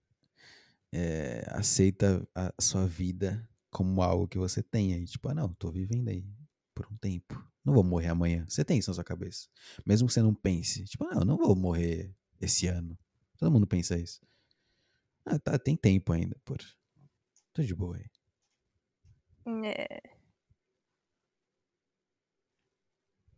é, 0.91 1.45
aceita 1.49 2.27
a 2.33 2.53
sua 2.59 2.85
vida 2.87 3.47
como 3.69 4.01
algo 4.01 4.27
que 4.27 4.37
você 4.37 4.63
tem 4.63 4.93
aí. 4.93 5.05
Tipo, 5.05 5.29
ah, 5.29 5.33
não, 5.33 5.53
tô 5.53 5.71
vivendo 5.71 6.09
aí 6.09 6.25
por 6.73 6.87
um 6.91 6.97
tempo. 6.97 7.43
Não 7.63 7.73
vou 7.73 7.83
morrer 7.83 8.09
amanhã. 8.09 8.45
Você 8.47 8.63
tem 8.63 8.77
isso 8.77 8.89
na 8.89 8.95
sua 8.95 9.03
cabeça. 9.03 9.47
Mesmo 9.85 10.07
que 10.07 10.13
você 10.13 10.21
não 10.21 10.33
pense. 10.33 10.85
Tipo, 10.85 11.05
não, 11.05 11.19
eu 11.19 11.25
não 11.25 11.37
vou 11.37 11.55
morrer 11.55 12.15
esse 12.39 12.67
ano. 12.67 12.97
Todo 13.37 13.51
mundo 13.51 13.67
pensa 13.67 13.97
isso. 13.97 14.21
Ah, 15.25 15.39
tá, 15.39 15.57
tem 15.57 15.75
tempo 15.75 16.13
ainda, 16.13 16.37
por. 16.45 16.57
Tô 17.53 17.63
de 17.63 17.73
boa 17.73 17.97
aí. 17.97 18.05
É, 19.63 20.01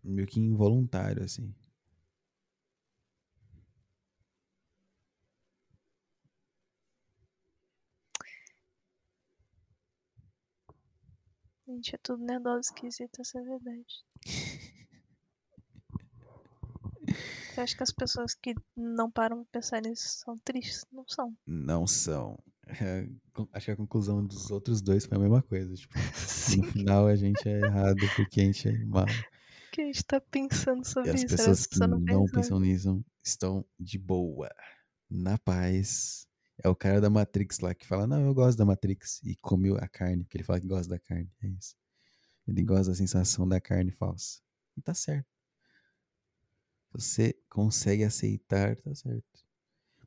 Meio 0.07 0.25
que 0.25 0.39
involuntário, 0.39 1.21
assim. 1.21 1.53
Gente, 11.67 11.95
é 11.95 11.97
tudo 12.01 12.23
nerdoso 12.23 12.59
esquisito, 12.61 13.19
essa 13.21 13.37
é 13.37 13.41
a 13.41 13.45
verdade. 13.45 14.05
Você 17.53 17.61
acha 17.61 17.75
que 17.77 17.83
as 17.83 17.91
pessoas 17.91 18.35
que 18.35 18.53
não 18.75 19.09
param 19.09 19.43
pra 19.43 19.59
pensar 19.61 19.81
nisso 19.81 20.19
são 20.19 20.37
tristes? 20.37 20.85
Não 20.91 21.03
são. 21.07 21.35
Não 21.45 21.87
são. 21.87 22.37
É, 22.67 23.07
acho 23.53 23.65
que 23.65 23.71
a 23.71 23.75
conclusão 23.77 24.23
dos 24.25 24.51
outros 24.51 24.81
dois 24.81 25.05
foi 25.05 25.17
a 25.17 25.21
mesma 25.21 25.41
coisa. 25.41 25.73
Tipo, 25.73 25.93
no 26.57 26.63
final 26.71 27.07
a 27.07 27.15
gente 27.15 27.47
é 27.47 27.59
errado 27.61 27.97
porque 28.15 28.41
a 28.41 28.43
gente 28.43 28.67
é 28.67 28.77
mal. 28.85 29.05
que 29.71 29.81
a 29.81 29.85
gente 29.85 30.03
tá 30.05 30.21
pensando 30.21 30.83
E 30.83 30.85
sobre 30.85 31.09
as 31.11 31.23
isso. 31.23 31.27
pessoas 31.27 31.59
as 31.61 31.65
que 31.65 31.79
pessoas 31.79 31.89
não 31.89 32.03
pensam. 32.03 32.25
pensam 32.31 32.59
nisso 32.59 33.05
estão 33.23 33.65
de 33.79 33.97
boa, 33.97 34.49
na 35.09 35.37
paz. 35.39 36.26
É 36.63 36.69
o 36.69 36.75
cara 36.75 37.01
da 37.01 37.09
Matrix 37.09 37.59
lá 37.59 37.73
que 37.73 37.85
fala: 37.87 38.07
Não, 38.07 38.25
eu 38.25 38.33
gosto 38.33 38.57
da 38.57 38.65
Matrix. 38.65 39.21
E 39.23 39.35
come 39.37 39.69
a 39.77 39.87
carne, 39.87 40.23
porque 40.23 40.37
ele 40.37 40.43
fala 40.43 40.59
que 40.59 40.67
gosta 40.67 40.89
da 40.89 40.99
carne. 40.99 41.31
É 41.43 41.47
isso. 41.47 41.75
Ele 42.47 42.63
gosta 42.63 42.91
da 42.91 42.95
sensação 42.97 43.47
da 43.47 43.61
carne 43.61 43.91
falsa. 43.91 44.41
E 44.77 44.81
tá 44.81 44.93
certo. 44.93 45.27
Você 46.91 47.33
consegue 47.49 48.03
aceitar, 48.03 48.75
tá 48.77 48.93
certo. 48.95 49.23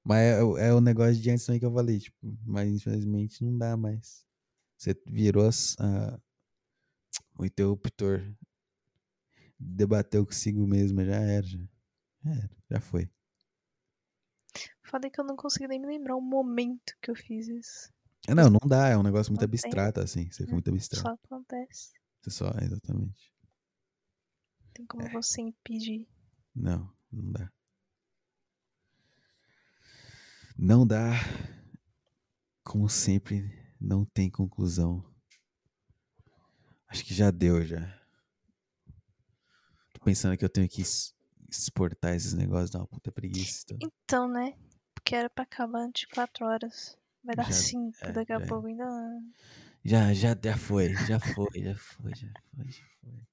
Mas 0.05 0.21
é, 0.59 0.69
é 0.69 0.75
o 0.75 0.81
negócio 0.81 1.17
de 1.21 1.31
antes 1.31 1.47
também 1.47 1.61
que 1.61 1.67
eu 1.67 1.73
falei, 1.75 1.99
tipo, 2.01 2.19
mas 2.45 2.71
infelizmente 2.71 3.45
não 3.45 3.57
dá 3.59 3.77
mais. 3.77 4.25
Você 4.79 4.97
virou 5.07 5.47
as- 5.49 5.77
a- 5.81 6.21
o 7.37 7.45
interruptor, 7.45 8.23
debateu 9.59 10.25
consigo 10.27 10.67
mesmo, 10.67 11.05
já 11.05 11.17
era, 11.17 11.47
já, 11.47 11.59
já 12.25 12.31
era, 12.33 12.51
já 12.71 12.81
foi. 12.81 13.11
Foda 14.83 15.07
é 15.07 15.11
que 15.11 15.21
eu 15.21 15.25
não 15.25 15.37
consigo 15.37 15.69
nem 15.69 15.79
me 15.81 15.87
lembrar 15.87 16.17
o 16.17 16.21
momento 16.21 16.95
que 17.01 17.11
eu 17.11 17.15
fiz 17.15 17.49
isso. 17.49 17.93
É, 18.29 18.35
não, 18.35 18.51
não 18.51 18.61
dá, 18.69 18.89
é 18.89 18.97
um 18.97 19.03
negócio 19.03 19.33
muito 19.33 19.45
abstrato, 19.45 20.01
assim, 20.01 20.31
você 20.31 20.43
fica 20.45 20.51
É, 20.51 20.55
muito 20.55 20.71
abstrato. 20.71 21.09
Só 21.09 21.15
acontece. 21.15 21.93
Você 22.23 22.31
só, 22.31 22.51
exatamente. 22.61 23.33
Tem 24.75 24.87
como 24.87 25.05
É. 25.05 25.11
você 25.11 25.41
impedir. 25.41 26.07
Não, 26.55 26.93
não 27.11 27.33
dá. 27.33 27.53
Não 30.57 30.87
dá. 30.87 31.13
Como 32.63 32.89
sempre, 32.89 33.51
não 33.81 34.05
tem 34.05 34.31
conclusão. 34.31 35.05
Acho 36.87 37.05
que 37.05 37.15
já 37.15 37.31
deu 37.31 37.65
já. 37.65 37.99
Tô 39.95 40.01
pensando 40.05 40.37
que 40.37 40.45
eu 40.45 40.49
tenho 40.51 40.69
que 40.69 40.83
exportar 41.51 42.15
esses 42.15 42.33
negócios, 42.35 42.71
dá 42.71 42.79
uma 42.79 42.87
puta 42.87 43.11
preguiça. 43.13 43.65
Então. 43.75 43.79
Então, 44.05 44.29
né? 44.29 44.55
Porque 44.95 45.15
era 45.15 45.29
pra 45.31 45.45
acabar 45.45 45.81
antes 45.81 46.03
de 46.03 46.09
4 46.09 46.47
horas. 46.47 46.97
Vai 47.25 47.35
dar 47.37 47.45
Já- 47.47 47.53
5 47.53 47.97
é, 48.03 48.13
daqui 48.13 48.33
a 48.33 48.39
já 48.39 48.45
é. 48.45 48.49
pouco. 48.49 48.67
Ainda. 48.67 48.85
Já, 49.85 50.13
já, 50.13 50.37
já 50.43 50.57
foi, 50.57 50.95
já 51.07 51.19
foi, 51.19 51.49
já 51.63 51.75
foi, 51.75 52.15
já 52.15 52.29
foi, 52.55 52.71
já 52.71 52.85
foi. 53.01 53.27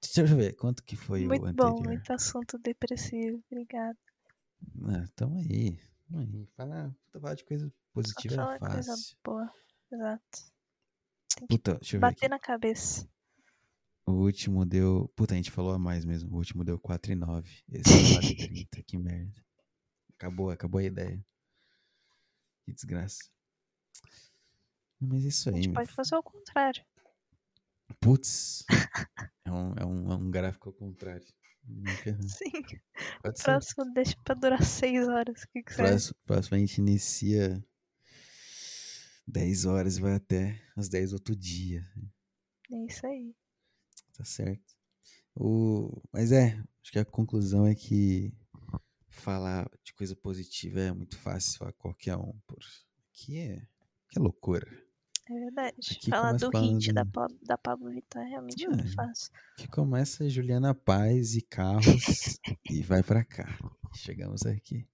Deixa 0.00 0.20
eu 0.20 0.26
ver, 0.36 0.54
quanto 0.56 0.82
que 0.84 0.96
foi 0.96 1.26
Muito 1.26 1.42
o 1.42 1.52
bom, 1.52 1.66
anterior? 1.68 1.84
muito 1.84 2.12
assunto 2.12 2.58
depressivo. 2.58 3.42
Obrigada. 3.50 3.98
Ah, 4.84 5.04
tamo 5.14 5.38
aí, 5.38 5.78
tamo 6.08 6.20
aí. 6.20 6.46
Falar, 6.56 6.94
falar 7.12 7.34
de 7.34 7.44
coisa 7.44 7.72
positiva 7.92 8.34
é 8.34 8.36
falar 8.36 8.58
coisa 8.58 8.92
fácil. 8.92 9.16
boa. 9.24 9.52
Exato. 9.92 10.38
Tem 11.36 11.46
Puta, 11.48 11.74
deixa 11.74 11.96
eu 11.96 12.00
ver 12.00 12.06
aqui. 12.06 12.14
bater 12.16 12.30
na 12.30 12.38
cabeça. 12.38 13.08
O 14.06 14.12
último 14.12 14.64
deu. 14.64 15.12
Puta, 15.16 15.34
a 15.34 15.36
gente 15.36 15.50
falou 15.50 15.72
a 15.72 15.78
mais 15.78 16.04
mesmo. 16.04 16.32
O 16.32 16.36
último 16.36 16.62
deu 16.64 16.78
4,9. 16.78 17.44
Esse 17.68 17.92
é 17.92 18.66
4,30. 18.68 18.82
que 18.86 18.96
merda. 18.96 19.44
Acabou, 20.14 20.50
acabou 20.50 20.78
a 20.78 20.84
ideia. 20.84 21.24
Que 22.64 22.72
desgraça. 22.72 23.28
Mas 25.00 25.24
é 25.24 25.28
isso 25.28 25.48
A 25.48 25.52
aí, 25.52 25.56
gente 25.56 25.68
meu. 25.68 25.74
pode 25.74 25.92
fazer 25.92 26.14
o 26.16 26.22
contrário. 26.22 26.84
Putz. 28.00 28.64
É 29.44 29.52
um, 29.52 29.74
é, 29.76 29.86
um, 29.86 30.10
é 30.10 30.16
um 30.16 30.28
gráfico 30.28 30.70
ao 30.70 30.74
contrário. 30.74 31.24
Sim. 32.26 32.50
Pode 33.22 33.38
ser. 33.38 33.44
Próximo 33.44 33.92
deixa 33.94 34.16
pra 34.24 34.34
durar 34.34 34.60
6 34.60 35.06
horas. 35.08 35.42
O 35.44 35.48
que, 35.52 35.62
que 35.62 35.72
você? 35.72 35.82
Próximo, 35.82 36.16
próximo 36.26 36.56
a 36.56 36.58
gente 36.58 36.78
inicia 36.78 37.64
10 39.28 39.66
horas 39.66 39.98
e 39.98 40.00
vai 40.00 40.14
até 40.14 40.60
as 40.76 40.88
10 40.88 41.12
outro 41.12 41.36
dia. 41.36 41.84
É 42.72 42.86
isso 42.86 43.06
aí. 43.06 43.32
Tá 44.16 44.24
certo. 44.24 44.74
O... 45.34 46.02
Mas 46.10 46.32
é, 46.32 46.58
acho 46.82 46.92
que 46.92 46.98
a 46.98 47.04
conclusão 47.04 47.66
é 47.66 47.74
que 47.74 48.32
falar 49.08 49.68
de 49.84 49.92
coisa 49.92 50.16
positiva 50.16 50.80
é 50.80 50.92
muito 50.92 51.18
fácil 51.18 51.66
a 51.66 51.72
qualquer 51.74 52.16
um. 52.16 52.32
Por... 52.46 52.58
Que 53.12 53.38
é, 53.38 53.60
que 54.08 54.18
é 54.18 54.20
loucura. 54.20 54.66
É 55.28 55.34
verdade. 55.34 55.76
Aqui 55.90 56.08
Falar 56.10 56.32
do 56.34 56.48
hit 56.50 56.92
da, 56.92 57.04
da 57.42 57.58
Pablo 57.58 57.90
Vittar 57.90 58.22
é 58.24 58.28
realmente 58.28 58.64
É. 58.64 58.68
muito 58.68 58.94
fácil. 58.94 59.32
Que 59.58 59.66
começa 59.68 60.28
Juliana 60.30 60.72
Paz 60.74 61.34
e 61.34 61.42
carros 61.42 62.38
e 62.70 62.80
vai 62.82 63.02
pra 63.02 63.24
cá. 63.24 63.58
Chegamos 63.92 64.46
aqui. 64.46 64.88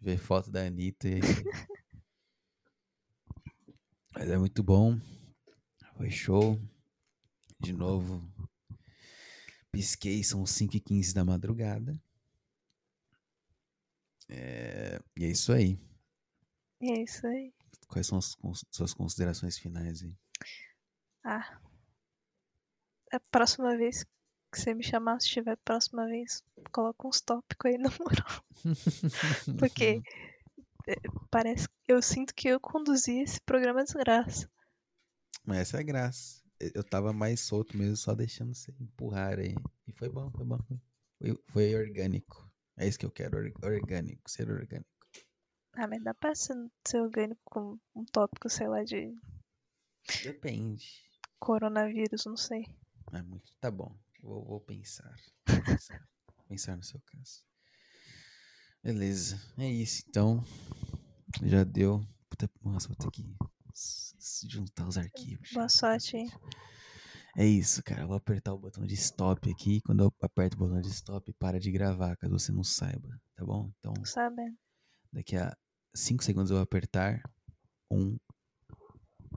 Ver 0.00 0.16
foto 0.16 0.50
da 0.50 0.64
Anitta 0.64 1.06
e. 1.08 1.20
Mas 4.14 4.30
é 4.30 4.38
muito 4.38 4.62
bom. 4.62 4.98
Foi 5.96 6.10
show. 6.10 6.58
De 7.60 7.72
novo. 7.72 8.22
Pisquei, 9.70 10.24
são 10.24 10.44
5h15 10.44 11.12
da 11.12 11.24
madrugada. 11.24 12.00
É, 14.28 15.00
E 15.16 15.24
é 15.24 15.28
isso 15.28 15.52
aí. 15.52 15.78
É 16.80 17.02
isso 17.02 17.26
aí. 17.26 17.52
Quais 17.88 18.06
são 18.06 18.18
as 18.18 18.36
suas 18.70 18.94
considerações 18.94 19.58
finais 19.58 20.02
aí? 20.02 20.16
Ah. 21.24 21.60
A 23.12 23.20
próxima 23.20 23.76
vez 23.76 24.04
que 24.52 24.60
você 24.60 24.72
me 24.74 24.82
chamar, 24.82 25.20
se 25.20 25.28
tiver 25.28 25.56
próxima 25.58 26.06
vez, 26.06 26.42
coloca 26.72 27.06
uns 27.06 27.20
tópicos 27.20 27.70
aí 27.70 27.78
na 27.78 27.90
moral. 27.90 28.44
Porque 29.58 30.02
é, 30.88 30.94
parece 31.30 31.68
eu 31.86 32.00
sinto 32.00 32.34
que 32.34 32.48
eu 32.48 32.60
conduzi 32.60 33.20
esse 33.20 33.40
programa 33.40 33.84
desgraça. 33.84 34.48
Mas 35.44 35.58
essa 35.58 35.76
é 35.78 35.80
a 35.80 35.84
graça. 35.84 36.39
Eu 36.74 36.84
tava 36.84 37.12
mais 37.12 37.40
solto 37.40 37.76
mesmo, 37.76 37.96
só 37.96 38.14
deixando 38.14 38.54
você 38.54 38.72
empurrar 38.80 39.38
aí. 39.38 39.54
E 39.86 39.92
foi 39.92 40.08
bom, 40.08 40.30
foi 40.30 40.44
bom. 40.44 40.58
Foi, 41.18 41.38
foi 41.48 41.74
orgânico. 41.74 42.48
É 42.76 42.86
isso 42.86 42.98
que 42.98 43.06
eu 43.06 43.10
quero, 43.10 43.38
or- 43.38 43.52
orgânico, 43.62 44.30
ser 44.30 44.50
orgânico. 44.50 44.88
Ah, 45.74 45.86
mas 45.86 46.02
dá 46.02 46.12
pra 46.14 46.34
ser, 46.34 46.54
ser 46.86 47.00
orgânico 47.00 47.40
com 47.44 47.78
um 47.94 48.04
tópico, 48.04 48.48
sei 48.50 48.68
lá, 48.68 48.82
de 48.84 49.14
Depende. 50.22 50.86
coronavírus, 51.38 52.26
não 52.26 52.36
sei. 52.36 52.66
É 53.12 53.22
muito. 53.22 53.52
Tá 53.60 53.70
bom. 53.70 53.94
Vou, 54.22 54.44
vou 54.44 54.60
pensar. 54.60 55.14
Vou 55.46 55.56
pensar. 55.64 56.08
pensar 56.48 56.76
no 56.76 56.82
seu 56.82 57.00
caso. 57.00 57.44
Beleza. 58.82 59.40
É 59.58 59.68
isso, 59.70 60.02
então. 60.08 60.44
Já 61.42 61.64
deu. 61.64 62.04
Puta, 62.28 62.50
nossa, 62.62 62.88
vou 62.88 62.96
ter 62.96 63.10
que 63.10 63.22
juntar 64.48 64.86
os 64.86 64.96
arquivos. 64.98 65.50
Boa 65.52 65.68
sorte. 65.68 66.16
É 67.36 67.46
isso, 67.46 67.82
cara. 67.82 68.02
Eu 68.02 68.08
vou 68.08 68.16
apertar 68.16 68.52
o 68.52 68.58
botão 68.58 68.84
de 68.84 68.94
stop 68.94 69.50
aqui. 69.50 69.80
Quando 69.82 70.04
eu 70.04 70.12
aperto 70.20 70.56
o 70.56 70.58
botão 70.58 70.80
de 70.80 70.88
stop, 70.88 71.32
para 71.34 71.60
de 71.60 71.70
gravar, 71.70 72.16
caso 72.16 72.38
você 72.38 72.52
não 72.52 72.64
saiba. 72.64 73.08
Tá 73.36 73.44
bom? 73.44 73.70
Então, 73.78 73.94
sabendo. 74.04 74.56
daqui 75.12 75.36
a 75.36 75.56
5 75.94 76.24
segundos 76.24 76.50
eu 76.50 76.56
vou 76.56 76.64
apertar. 76.64 77.22
Um, 77.90 78.16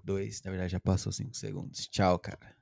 dois. 0.04 0.42
Na 0.44 0.52
verdade, 0.52 0.72
já 0.72 0.80
passou 0.80 1.12
5 1.12 1.36
segundos. 1.36 1.88
Tchau, 1.88 2.18
cara. 2.20 2.56